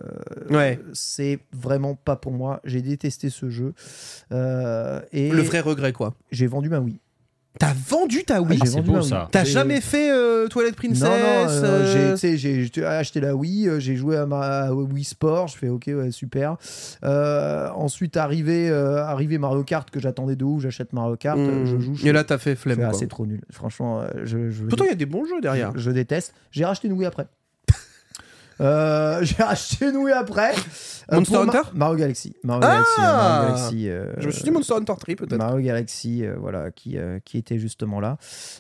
Ouais. 0.50 0.80
c'est 0.94 1.40
vraiment 1.54 1.96
pas 1.96 2.16
pour 2.16 2.32
moi 2.32 2.60
j'ai 2.66 2.82
détesté 2.82 3.30
ce 3.30 3.50
jeu 3.50 3.74
Euh, 4.32 5.02
et 5.12 5.30
Le 5.30 5.42
vrai 5.44 5.60
regret, 5.60 5.94
quoi. 5.94 6.14
j'ai 6.32 6.48
vendu 6.48 6.68
ma 6.70 6.80
Wii 6.80 7.00
T'as 7.58 7.74
vendu 7.74 8.24
ta 8.26 8.42
Wii 8.42 8.60
Ah, 8.62 8.66
j'ai 8.66 8.70
c'est 8.72 8.78
vendu 8.78 8.90
beau, 8.90 8.96
ma 8.98 9.02
ça. 9.04 9.28
T'as 9.32 9.46
jamais 9.46 9.80
fait 9.82 10.12
euh, 10.12 10.48
Toilette 10.48 10.76
Princess 10.76 11.04
non, 11.04 11.10
non, 11.10 11.50
euh, 11.50 12.16
euh, 12.22 12.36
j'ai, 12.36 12.86
acheté 12.86 13.22
la 13.22 13.36
Wii, 13.36 13.70
j'ai 13.80 13.96
joué 13.96 14.18
à 14.18 14.26
ma 14.26 14.72
Wii 14.72 15.04
Sport, 15.04 15.48
je 15.48 15.58
fais 15.58 15.70
ok, 15.70 15.86
ouais, 15.88 16.12
super. 16.12 16.58
Euh, 17.04 17.70
ensuite, 17.76 18.18
arrivé, 18.18 18.70
euh, 18.70 19.04
arrivé 19.06 19.38
Mario 19.38 19.64
Kart, 19.64 19.90
que 19.90 20.00
j'attendais 20.00 20.36
de 20.36 20.44
ouf, 20.44 20.62
j'achète 20.62 20.92
Mario 20.94 21.16
Kart, 21.16 21.38
je 21.40 21.78
joue. 21.80 21.96
je 21.96 22.06
Et 22.08 22.12
là, 22.12 22.24
t'as 22.24 22.38
fait 22.38 22.56
flemme. 22.56 22.82
ah, 22.86 22.94
c'est 22.94 23.08
trop 23.08 23.26
nul. 23.26 23.42
Franchement, 23.52 24.04
je, 24.24 24.50
je, 24.50 24.64
Pourtant, 24.66 24.84
il 24.86 24.90
y 24.90 24.94
a 24.94 24.96
des 24.96 25.06
bons 25.06 25.26
jeux 25.26 25.40
derrière. 25.42 25.72
je, 25.76 25.80
je 25.80 25.92
déteste. 25.92 26.34
J'ai 26.52 26.66
racheté 26.66 26.88
une 26.88 26.94
Wii 26.94 27.06
après. 27.06 27.28
Euh, 28.62 29.20
j'ai 29.24 29.42
acheté 29.44 29.90
une 29.90 29.98
Wii 29.98 30.14
après. 30.14 30.54
Euh, 31.12 31.18
Monster 31.18 31.34
Ma- 31.36 31.42
Hunter 31.42 31.62
Mario 31.74 31.96
Galaxy. 31.98 32.36
Mario 32.44 32.62
Ah 32.66 32.68
Galaxy. 32.74 33.02
Mario 33.02 33.46
Galaxy 33.56 33.90
euh, 33.90 34.14
Je 34.18 34.26
me 34.28 34.32
suis 34.32 34.44
dit 34.44 34.52
Monster 34.52 34.74
Hunter 34.76 34.94
3 34.98 35.16
peut-être. 35.16 35.38
Mario 35.38 35.64
Galaxy, 35.66 36.26
euh, 36.26 36.36
voilà, 36.40 36.72
qui, 36.72 36.98
euh, 36.98 37.20
qui 37.24 37.38
était 37.38 37.60
justement 37.60 38.00
là. 38.00 38.18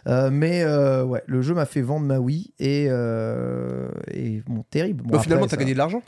Euh, 0.07 0.29
mais 0.31 0.63
euh, 0.63 1.03
ouais, 1.03 1.23
le 1.27 1.41
jeu 1.41 1.53
m'a 1.53 1.65
fait 1.65 1.81
vendre 1.81 2.05
ma 2.05 2.19
Wii 2.19 2.53
et, 2.59 2.87
euh, 2.89 3.89
et 4.11 4.41
bon, 4.47 4.63
terrible. 4.69 5.03
Bon, 5.03 5.09
Bah, 5.09 5.15
après, 5.17 5.23
finalement, 5.25 5.45
t'as 5.45 5.51
ça- 5.51 5.57
gagné 5.57 5.73
de 5.73 5.77
l'argent. 5.77 6.03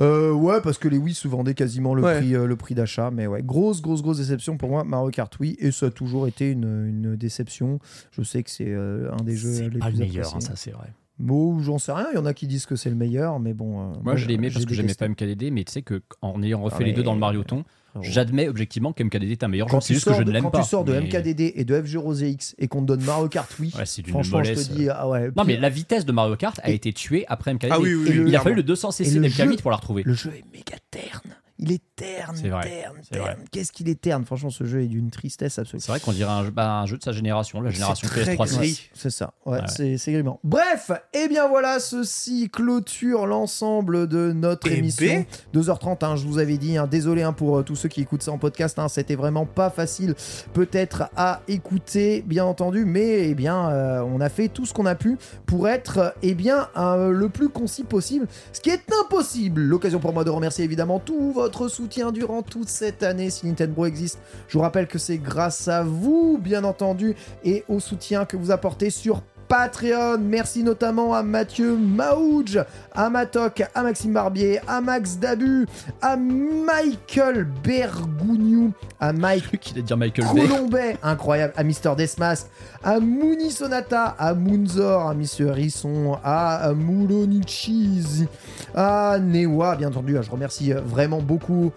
Euh, 0.00 0.32
ouais, 0.32 0.60
parce 0.60 0.78
que 0.78 0.88
les 0.88 0.98
Wii 0.98 1.14
se 1.14 1.28
vendaient 1.28 1.54
quasiment 1.54 1.94
le 1.94 2.02
Ouais. 2.02 2.16
prix, 2.18 2.34
euh, 2.34 2.46
le 2.46 2.56
prix 2.56 2.74
d'achat. 2.74 3.10
Mais 3.12 3.28
ouais, 3.28 3.42
grosse, 3.44 3.80
grosse, 3.80 4.02
grosse 4.02 4.18
déception 4.18 4.56
pour 4.56 4.68
moi, 4.68 4.82
Mario 4.82 5.10
Kart 5.10 5.38
Wii. 5.38 5.56
Et 5.60 5.70
ça 5.70 5.86
a 5.86 5.90
toujours 5.90 6.26
été 6.26 6.50
une, 6.50 6.64
une 6.88 7.14
déception. 7.16 7.78
Je 8.10 8.22
sais 8.22 8.42
que 8.42 8.50
c'est 8.50 8.66
euh, 8.68 9.08
un 9.12 9.22
des 9.22 9.36
jeux 9.36 9.68
les 9.68 9.78
pas 9.78 9.86
plus 9.86 9.98
le 9.98 10.04
meilleur, 10.04 10.26
hein, 10.26 10.28
appréciés. 10.30 10.48
ça 10.50 10.56
c'est 10.56 10.70
vrai. 10.72 10.88
Bon, 11.18 11.60
j'en 11.60 11.78
sais 11.78 11.92
rien. 11.92 12.06
Il 12.12 12.16
y 12.16 12.18
en 12.18 12.26
a 12.26 12.34
qui 12.34 12.46
disent 12.48 12.66
que 12.66 12.74
c'est 12.74 12.90
le 12.90 12.96
meilleur, 12.96 13.38
mais 13.38 13.54
bon. 13.54 13.80
euh, 13.80 13.92
Moi, 14.02 14.16
je 14.16 14.26
l'ai 14.26 14.34
aimé 14.34 14.50
parce 14.52 14.64
que 14.66 14.74
j'aimais 14.74 14.94
pas 14.94 15.08
MKDD, 15.08 15.50
mais 15.52 15.62
tu 15.64 15.72
sais 15.72 15.82
que 15.82 16.02
en 16.22 16.42
ayant 16.42 16.60
refait 16.62 16.78
Ah, 16.80 16.84
les 16.84 16.92
deux 16.92 17.04
dans 17.04 17.14
le 17.14 17.20
Marioton, 17.20 17.64
frérot. 17.92 18.04
j'admets 18.10 18.48
objectivement 18.48 18.92
que 18.92 19.02
MKDD 19.04 19.30
est 19.30 19.44
un 19.44 19.48
meilleur 19.48 19.68
jeu. 19.68 19.72
Quand 19.76 19.80
C'est 19.80 19.94
juste 19.94 20.06
que 20.08 20.14
je 20.14 20.22
ne 20.24 20.32
l'aime 20.32 20.42
quand 20.42 20.50
pas. 20.50 20.62
tu 20.62 20.68
sors 20.68 20.84
de 20.84 20.92
mais- 20.92 21.02
MKDD 21.02 21.52
et 21.54 21.64
de 21.64 21.80
F0ZX 21.80 22.54
et 22.58 22.66
qu'on 22.66 22.80
te 22.82 22.86
donne 22.86 23.04
Mario 23.04 23.28
Kart 23.28 23.48
Wii, 23.60 23.72
Ouais, 23.78 23.84
franchement, 24.08 24.22
je 24.42 24.50
mollesse. 24.50 24.68
te 24.68 24.74
dis, 24.74 24.88
ah 24.90 25.08
ouais. 25.08 25.30
Non, 25.36 25.44
mais 25.44 25.56
la 25.56 25.68
vitesse 25.68 26.04
de 26.04 26.10
Mario 26.10 26.34
Kart 26.36 26.58
a 26.64 26.70
Et- 26.70 26.74
été 26.74 26.92
tuée 26.92 27.24
après 27.28 27.52
MKDD. 27.54 27.68
Ah 27.72 27.78
oui, 27.80 27.94
oui, 27.94 28.24
Il 28.26 28.34
a 28.34 28.40
fallu 28.40 28.56
le 28.56 28.64
200 28.64 28.90
Et 28.90 29.04
cc 29.04 29.14
le 29.20 29.28
d'MK8 29.28 29.50
jeu- 29.52 29.56
pour 29.62 29.70
la 29.70 29.76
retrouver. 29.76 30.02
Le 30.04 30.14
jeu 30.14 30.32
est 30.36 30.44
méga 30.52 30.76
terne. 30.90 31.36
Il 31.60 31.70
est 31.70 31.80
terne, 31.94 32.34
C'est 32.34 32.48
vrai, 32.48 32.64
terne, 32.68 32.96
terne. 33.08 33.44
Qu'est-ce 33.52 33.70
qu'il 33.70 33.88
est 33.88 34.00
terne? 34.00 34.24
Franchement, 34.24 34.50
ce 34.50 34.64
jeu 34.64 34.82
est 34.82 34.88
d'une 34.88 35.10
tristesse 35.12 35.56
absolue. 35.60 35.80
C'est 35.80 35.92
vrai 35.92 36.00
qu'on 36.00 36.10
dirait 36.12 36.32
un 36.32 36.44
jeu, 36.44 36.50
bah, 36.50 36.80
un 36.80 36.86
jeu 36.86 36.96
de 36.98 37.02
sa 37.04 37.12
génération, 37.12 37.60
la 37.60 37.70
génération 37.70 38.08
très 38.08 38.24
PS3. 38.24 38.56
gris. 38.58 38.68
6. 38.70 38.90
C'est 38.92 39.10
ça, 39.10 39.34
ouais, 39.46 39.58
Ouais. 39.60 39.64
c'est 39.68 39.96
c'est 39.96 40.10
grimant. 40.12 40.40
Bref, 40.42 40.90
et 41.12 41.28
bien 41.28 41.46
voilà, 41.46 41.78
ceci 41.78 42.50
clôture 42.50 43.26
l'ensemble 43.26 44.08
de 44.08 44.32
notre 44.32 44.66
Eh 44.68 44.78
émission. 44.78 45.06
ben. 45.06 45.60
2h30, 45.62 46.04
hein, 46.04 46.16
je 46.16 46.26
vous 46.26 46.38
avais 46.38 46.58
dit, 46.58 46.76
hein, 46.76 46.88
désolé 46.88 47.22
hein, 47.22 47.32
pour 47.32 47.58
euh, 47.58 47.62
tous 47.62 47.76
ceux 47.76 47.88
qui 47.88 48.00
écoutent 48.00 48.24
ça 48.24 48.32
en 48.32 48.38
podcast, 48.38 48.76
hein, 48.80 48.88
c'était 48.88 49.14
vraiment 49.14 49.46
pas 49.46 49.70
facile 49.70 50.16
peut-être 50.54 51.04
à 51.16 51.42
écouter, 51.46 52.22
bien 52.26 52.44
entendu, 52.46 52.84
mais 52.84 53.28
eh 53.28 53.34
bien, 53.36 53.68
euh, 53.70 54.00
on 54.00 54.20
a 54.20 54.28
fait 54.28 54.48
tout 54.48 54.66
ce 54.66 54.74
qu'on 54.74 54.86
a 54.86 54.96
pu 54.96 55.16
pour 55.46 55.68
être 55.68 55.98
euh, 55.98 56.10
eh 56.22 56.34
bien, 56.34 56.68
euh, 56.76 57.10
le 57.10 57.28
plus 57.28 57.48
concis 57.48 57.84
possible, 57.84 58.26
ce 58.52 58.60
qui 58.60 58.70
est 58.70 58.82
impossible. 59.04 59.60
L'occasion 59.60 60.00
pour 60.00 60.12
moi 60.12 60.24
de 60.24 60.30
remercier 60.30 60.64
évidemment 60.64 60.98
tout 60.98 61.43
votre 61.44 61.68
soutien 61.68 62.10
durant 62.10 62.40
toute 62.40 62.70
cette 62.70 63.02
année 63.02 63.28
si 63.28 63.46
Nintendo 63.46 63.84
existe. 63.84 64.18
Je 64.48 64.56
vous 64.56 64.62
rappelle 64.62 64.86
que 64.86 64.98
c'est 64.98 65.18
grâce 65.18 65.68
à 65.68 65.82
vous, 65.82 66.38
bien 66.40 66.64
entendu, 66.64 67.16
et 67.44 67.64
au 67.68 67.80
soutien 67.80 68.24
que 68.24 68.38
vous 68.38 68.50
apportez 68.50 68.88
sur 68.88 69.22
Patreon. 69.56 70.18
Merci 70.18 70.64
notamment 70.64 71.14
à 71.14 71.22
Mathieu 71.22 71.76
Maouj, 71.76 72.58
à 72.92 73.08
Matok, 73.08 73.62
à 73.72 73.84
Maxime 73.84 74.12
Barbier, 74.12 74.60
à 74.66 74.80
Max 74.80 75.16
Dabu, 75.16 75.66
à 76.02 76.16
Michael 76.16 77.46
Bergougnou, 77.62 78.72
à 78.98 79.12
Mike 79.12 79.78
dire 79.78 79.96
Michael. 79.96 80.26
Colombet, 80.26 80.96
incroyable, 81.04 81.52
à 81.56 81.62
Mister 81.62 81.92
Desmas, 81.96 82.48
à 82.82 82.98
Mouni 82.98 83.52
Sonata, 83.52 84.16
à 84.18 84.34
Moonzor, 84.34 85.08
à 85.08 85.14
Monsieur 85.14 85.52
Risson, 85.52 86.18
à 86.24 86.72
Moulonichis, 86.74 88.26
à 88.74 89.18
Newa, 89.20 89.76
bien 89.76 89.86
entendu, 89.86 90.16
je 90.20 90.30
remercie 90.32 90.72
euh, 90.72 90.80
vraiment 90.80 91.22
beaucoup, 91.22 91.70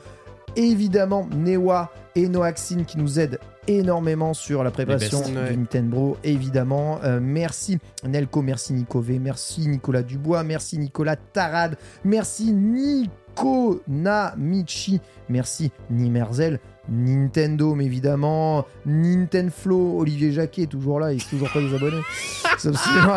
évidemment, 0.56 1.30
Newa 1.32 1.92
et 2.16 2.28
Noaxine 2.28 2.86
qui 2.86 2.98
nous 2.98 3.20
aident 3.20 3.38
énormément 3.68 4.34
sur 4.34 4.64
la 4.64 4.72
préparation 4.72 5.20
best. 5.20 5.32
du 5.32 5.38
Ouais. 5.38 5.56
Nintendo, 5.56 6.18
évidemment. 6.24 7.00
Euh, 7.04 7.20
merci 7.22 7.78
Nelco, 8.08 8.42
merci 8.42 8.74
Nico 8.74 9.00
V, 9.02 9.20
merci 9.20 9.68
Nicolas 9.68 10.04
Dubois, 10.04 10.44
merci 10.44 10.78
Nicolas 10.78 11.16
Tarad, 11.16 11.76
merci 12.04 12.54
Nico 12.54 13.82
Namichi, 13.88 15.00
merci 15.30 15.72
Nimerzel, 15.90 16.60
Nintendo, 16.90 17.76
mais 17.76 17.86
évidemment, 17.86 18.66
Nintendo 18.86 19.98
Olivier 20.00 20.32
Jacquet 20.32 20.64
est 20.64 20.68
toujours 20.68 21.00
là, 21.00 21.14
il 21.14 21.22
est 21.22 21.30
toujours 21.30 21.52
pas 21.52 21.60
des 21.60 21.74
abonnés. 21.74 22.02
C'est 22.58 22.72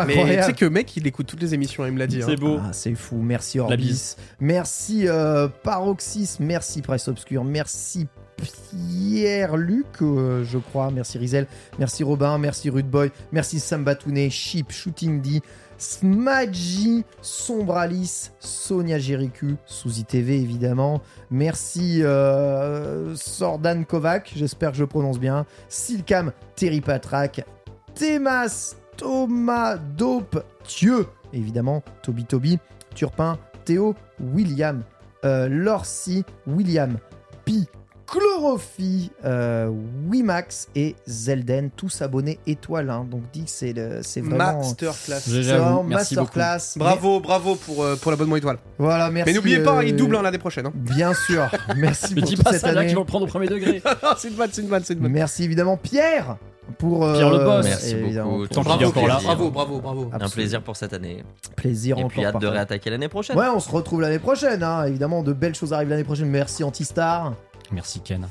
Mais 0.05 0.37
tu 0.37 0.43
sais 0.43 0.53
que 0.53 0.65
le 0.65 0.71
mec, 0.71 0.95
il 0.97 1.07
écoute 1.07 1.25
toutes 1.25 1.41
les 1.41 1.53
émissions, 1.55 1.83
il 1.85 1.93
me 1.93 1.97
l'a 1.99 2.05
dit. 2.05 2.21
hein. 2.21 2.25
C'est 2.27 2.35
beau. 2.35 2.59
Ah, 2.61 2.69
c'est 2.73 2.93
fou. 2.93 3.15
Merci 3.23 3.59
Orbis. 3.59 4.15
Merci 4.39 5.07
euh, 5.07 5.47
Paroxys. 5.63 6.35
Merci 6.39 6.83
Presse 6.83 7.07
Obscure. 7.07 7.43
Merci 7.43 8.07
Pierre-Luc, 8.41 10.01
euh, 10.01 10.43
je 10.43 10.57
crois. 10.57 10.91
Merci 10.91 11.17
Rizel. 11.17 11.47
Merci 11.79 12.03
Robin. 12.03 12.37
Merci 12.37 12.69
Rude 12.69 12.89
Boy. 12.89 13.11
Merci 13.31 13.59
Sambatouné. 13.59 14.29
Chip, 14.29 14.71
Shooting 14.71 15.21
D. 15.21 15.41
Smadji, 15.81 17.03
Sombralis, 17.23 18.29
Sonia 18.39 18.99
Jericu, 18.99 19.55
Suzy 19.65 20.05
TV 20.05 20.39
évidemment. 20.39 21.01
Merci 21.31 22.03
euh, 22.03 23.15
Sordan 23.15 23.83
Kovac, 23.83 24.31
j'espère 24.35 24.71
que 24.71 24.77
je 24.77 24.83
prononce 24.83 25.19
bien. 25.19 25.47
Silcam, 25.69 26.33
Terry 26.55 26.81
Patrak, 26.81 27.43
Thémas, 27.95 28.75
Thomas 28.95 29.77
Dope, 29.77 30.45
Thieu, 30.65 31.07
évidemment, 31.33 31.81
Toby 32.03 32.25
Toby, 32.25 32.59
Turpin, 32.93 33.39
Théo, 33.65 33.95
William, 34.19 34.83
euh, 35.25 35.49
Lorcy, 35.49 36.23
William, 36.45 36.97
Pi, 37.43 37.67
Chlorophy, 38.11 39.09
euh, 39.23 39.69
Wimax 40.09 40.67
et 40.75 40.95
Zelden, 41.07 41.69
tous 41.75 42.01
abonnés 42.01 42.39
étoiles. 42.45 42.89
hein. 42.89 43.05
donc 43.09 43.21
dit 43.31 43.45
que 43.45 43.49
c'est 43.49 43.71
le- 43.73 43.99
c'est 44.03 44.19
vraiment, 44.21 44.57
Masterclass. 44.59 45.19
C'est 45.21 45.41
vraiment 45.43 45.83
masterclass. 45.83 46.59
Bravo, 46.77 47.19
bravo 47.21 47.55
pour, 47.55 47.83
euh, 47.83 47.95
pour 47.95 48.11
l'abonnement 48.11 48.35
étoile. 48.35 48.57
Voilà, 48.77 49.09
merci. 49.09 49.31
Mais 49.31 49.35
n'oubliez 49.37 49.59
pas, 49.59 49.77
euh, 49.77 49.83
il 49.85 49.95
double 49.95 50.17
hein, 50.17 50.21
l'année 50.23 50.37
prochaine. 50.37 50.65
hein. 50.65 50.73
Bien 50.75 51.13
sûr. 51.13 51.49
Merci 51.77 52.13
Me 52.15 52.19
pour 52.19 52.29
dis 52.29 52.35
toute 52.35 52.43
pas 52.43 52.51
cette 52.51 52.61
ça 52.61 52.71
là 52.73 52.79
année. 52.81 52.87
qu'ils 52.87 52.95
vont 52.95 53.01
le 53.03 53.07
prendre 53.07 53.25
au 53.25 53.29
premier 53.29 53.47
degré. 53.47 53.81
c'est 54.17 54.27
une 54.27 54.35
vanne, 54.35 54.49
c'est 54.51 54.61
une 54.61 54.67
vanne, 54.67 54.83
c'est 54.83 54.93
une 54.93 54.99
vanne. 54.99 55.11
Merci 55.11 55.43
évidemment 55.45 55.77
Pierre 55.77 56.37
pour 56.77 57.05
euh, 57.05 57.13
Pierre 57.15 57.29
le 57.31 57.39
boss. 57.39 57.65
Merci 57.65 57.95
beaucoup. 57.95 58.47
Tant 58.47 58.63
est 58.79 58.85
encore 58.85 59.07
là. 59.07 59.19
Bravo, 59.23 59.49
bravo, 59.51 59.79
bravo. 59.79 60.09
Un 60.13 60.29
plaisir 60.29 60.61
pour 60.61 60.75
cette 60.75 60.93
année. 60.93 61.23
Plaisir 61.55 61.95
Et 61.97 61.99
encore. 61.99 62.11
puis 62.11 62.25
hâte 62.25 62.39
de 62.41 62.47
réattaquer 62.47 62.89
l'année 62.89 63.07
prochaine. 63.09 63.37
Ouais, 63.37 63.47
on 63.53 63.59
se 63.59 63.69
retrouve 63.69 64.01
l'année 64.01 64.19
prochaine, 64.19 64.61
hein. 64.63 64.85
évidemment. 64.85 65.23
De 65.23 65.33
belles 65.33 65.55
choses 65.55 65.71
arrivent 65.73 65.89
l'année 65.89 66.03
prochaine. 66.03 66.27
Merci 66.27 66.63
Antistar. 66.63 67.33
Merci 67.71 68.01
Ken. 68.01 68.27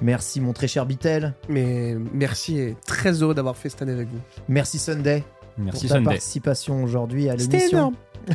Merci 0.00 0.40
mon 0.40 0.52
très 0.52 0.68
cher 0.68 0.86
Bitel. 0.86 1.34
Mais 1.48 1.96
merci 2.12 2.58
et 2.58 2.76
très 2.86 3.22
heureux 3.22 3.34
d'avoir 3.34 3.56
fait 3.56 3.68
cette 3.68 3.82
année 3.82 3.92
avec 3.92 4.08
vous. 4.08 4.20
Merci 4.48 4.78
Sunday 4.78 5.24
Merci 5.58 5.80
pour 5.82 5.88
ta 5.88 5.94
Sunday. 5.96 6.10
participation 6.10 6.82
aujourd'hui 6.84 7.28
à 7.28 7.36
C'était 7.38 7.56
l'émission. 7.58 7.78
énorme. 7.78 7.94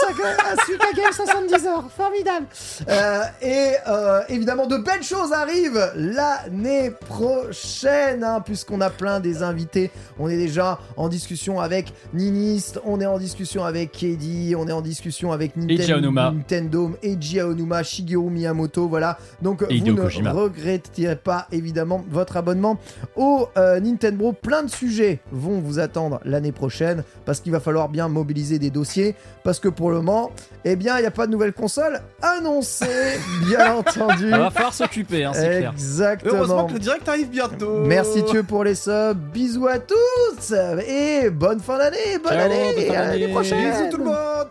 Suika 0.65 0.87
Game 0.97 1.13
70 1.13 1.67
heures, 1.67 1.85
formidable 1.97 2.47
Euh, 2.89 3.23
Et 3.43 3.75
euh, 3.89 4.21
évidemment, 4.29 4.67
de 4.67 4.77
belles 4.79 5.03
choses 5.03 5.33
arrivent 5.33 5.93
l'année 5.95 6.91
prochaine, 6.91 8.25
hein, 8.25 8.41
puisqu'on 8.45 8.81
a 8.81 8.91
plein 8.91 9.21
des 9.21 9.43
invités. 9.43 9.91
On 10.19 10.29
est 10.29 10.37
déjà 10.37 10.79
en 10.97 11.09
discussion 11.09 11.61
avec 11.61 11.93
Ninist, 12.13 12.81
on 12.85 13.01
est 13.01 13.07
en 13.07 13.19
discussion 13.19 13.65
avec 13.65 13.93
Kedi, 13.93 14.55
on 14.57 14.67
est 14.69 14.73
en 14.73 14.81
discussion 14.83 15.31
avec 15.33 15.57
Ninten- 15.57 15.81
Eiji 15.81 15.93
Aonuma. 15.93 16.33
Nintendo, 16.33 16.91
Eiji 17.03 17.41
Aonuma, 17.41 17.83
Shigeru 17.83 18.31
Miyamoto, 18.31 18.89
voilà. 18.89 19.19
Donc 19.43 19.63
Et 19.63 19.67
vous 19.67 19.73
Hideo 19.73 19.95
ne 19.95 20.01
Kojima. 20.03 20.33
regretterez 20.33 21.17
pas 21.17 21.47
évidemment 21.53 22.05
votre 22.11 22.37
abonnement 22.37 22.79
au 23.17 23.49
euh, 23.57 23.79
Nintendo. 23.81 24.33
Plein 24.33 24.63
de 24.65 24.71
sujets 24.71 25.21
vont 25.31 25.61
vous 25.61 25.70
attendre 25.79 26.21
l'année 26.25 26.53
prochaine 26.53 27.05
parce 27.25 27.41
qu'il 27.41 27.53
va 27.53 27.61
falloir 27.61 27.89
bien 27.89 28.09
mobiliser 28.09 28.59
des 28.59 28.71
dossiers 28.71 29.15
parce 29.45 29.61
que 29.61 29.69
pour 29.69 29.91
le 29.91 29.97
moment, 29.97 30.33
eh 30.65 30.77
bien, 30.77 30.99
il 30.99 31.03
n'y 31.03 31.07
a 31.07 31.11
pas 31.11 31.27
de 31.27 31.33
nouvelle 31.33 31.53
console 31.53 32.01
annoncée, 32.23 33.19
bien 33.47 33.75
entendu. 33.75 34.25
Il 34.25 34.31
va 34.31 34.51
falloir 34.51 34.75
s'occuper, 34.75 35.25
hein, 35.25 35.33
c'est 35.35 35.59
clair. 35.59 35.73
Exactement. 35.73 36.35
Heureusement 36.35 36.67
que 36.67 36.75
le 36.75 36.79
direct 36.79 37.09
arrive 37.09 37.29
bientôt. 37.29 37.85
Merci 37.85 38.25
Thieu 38.25 38.43
pour 38.43 38.65
les 38.65 38.75
subs. 38.75 39.19
Bisous 39.33 39.67
à 39.67 39.79
tous 39.79 40.55
et 40.87 41.31
bonne 41.31 41.61
fin 41.61 41.79
d'année, 41.79 42.19
bonne 42.23 42.33
Ciao, 42.33 42.47
année, 42.47 42.87
bonne 42.89 42.97
à 42.97 43.07
l'année 43.07 43.29
prochaine. 43.29 43.71
Bisous 43.71 43.91
tout 43.91 43.99
le 43.99 44.05
monde. 44.05 44.49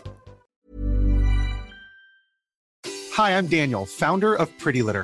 Hi, 3.17 3.31
I'm 3.31 3.47
Daniel, 3.47 3.85
founder 3.85 4.33
of 4.33 4.49
Pretty 4.59 4.81
Litter. 4.81 5.03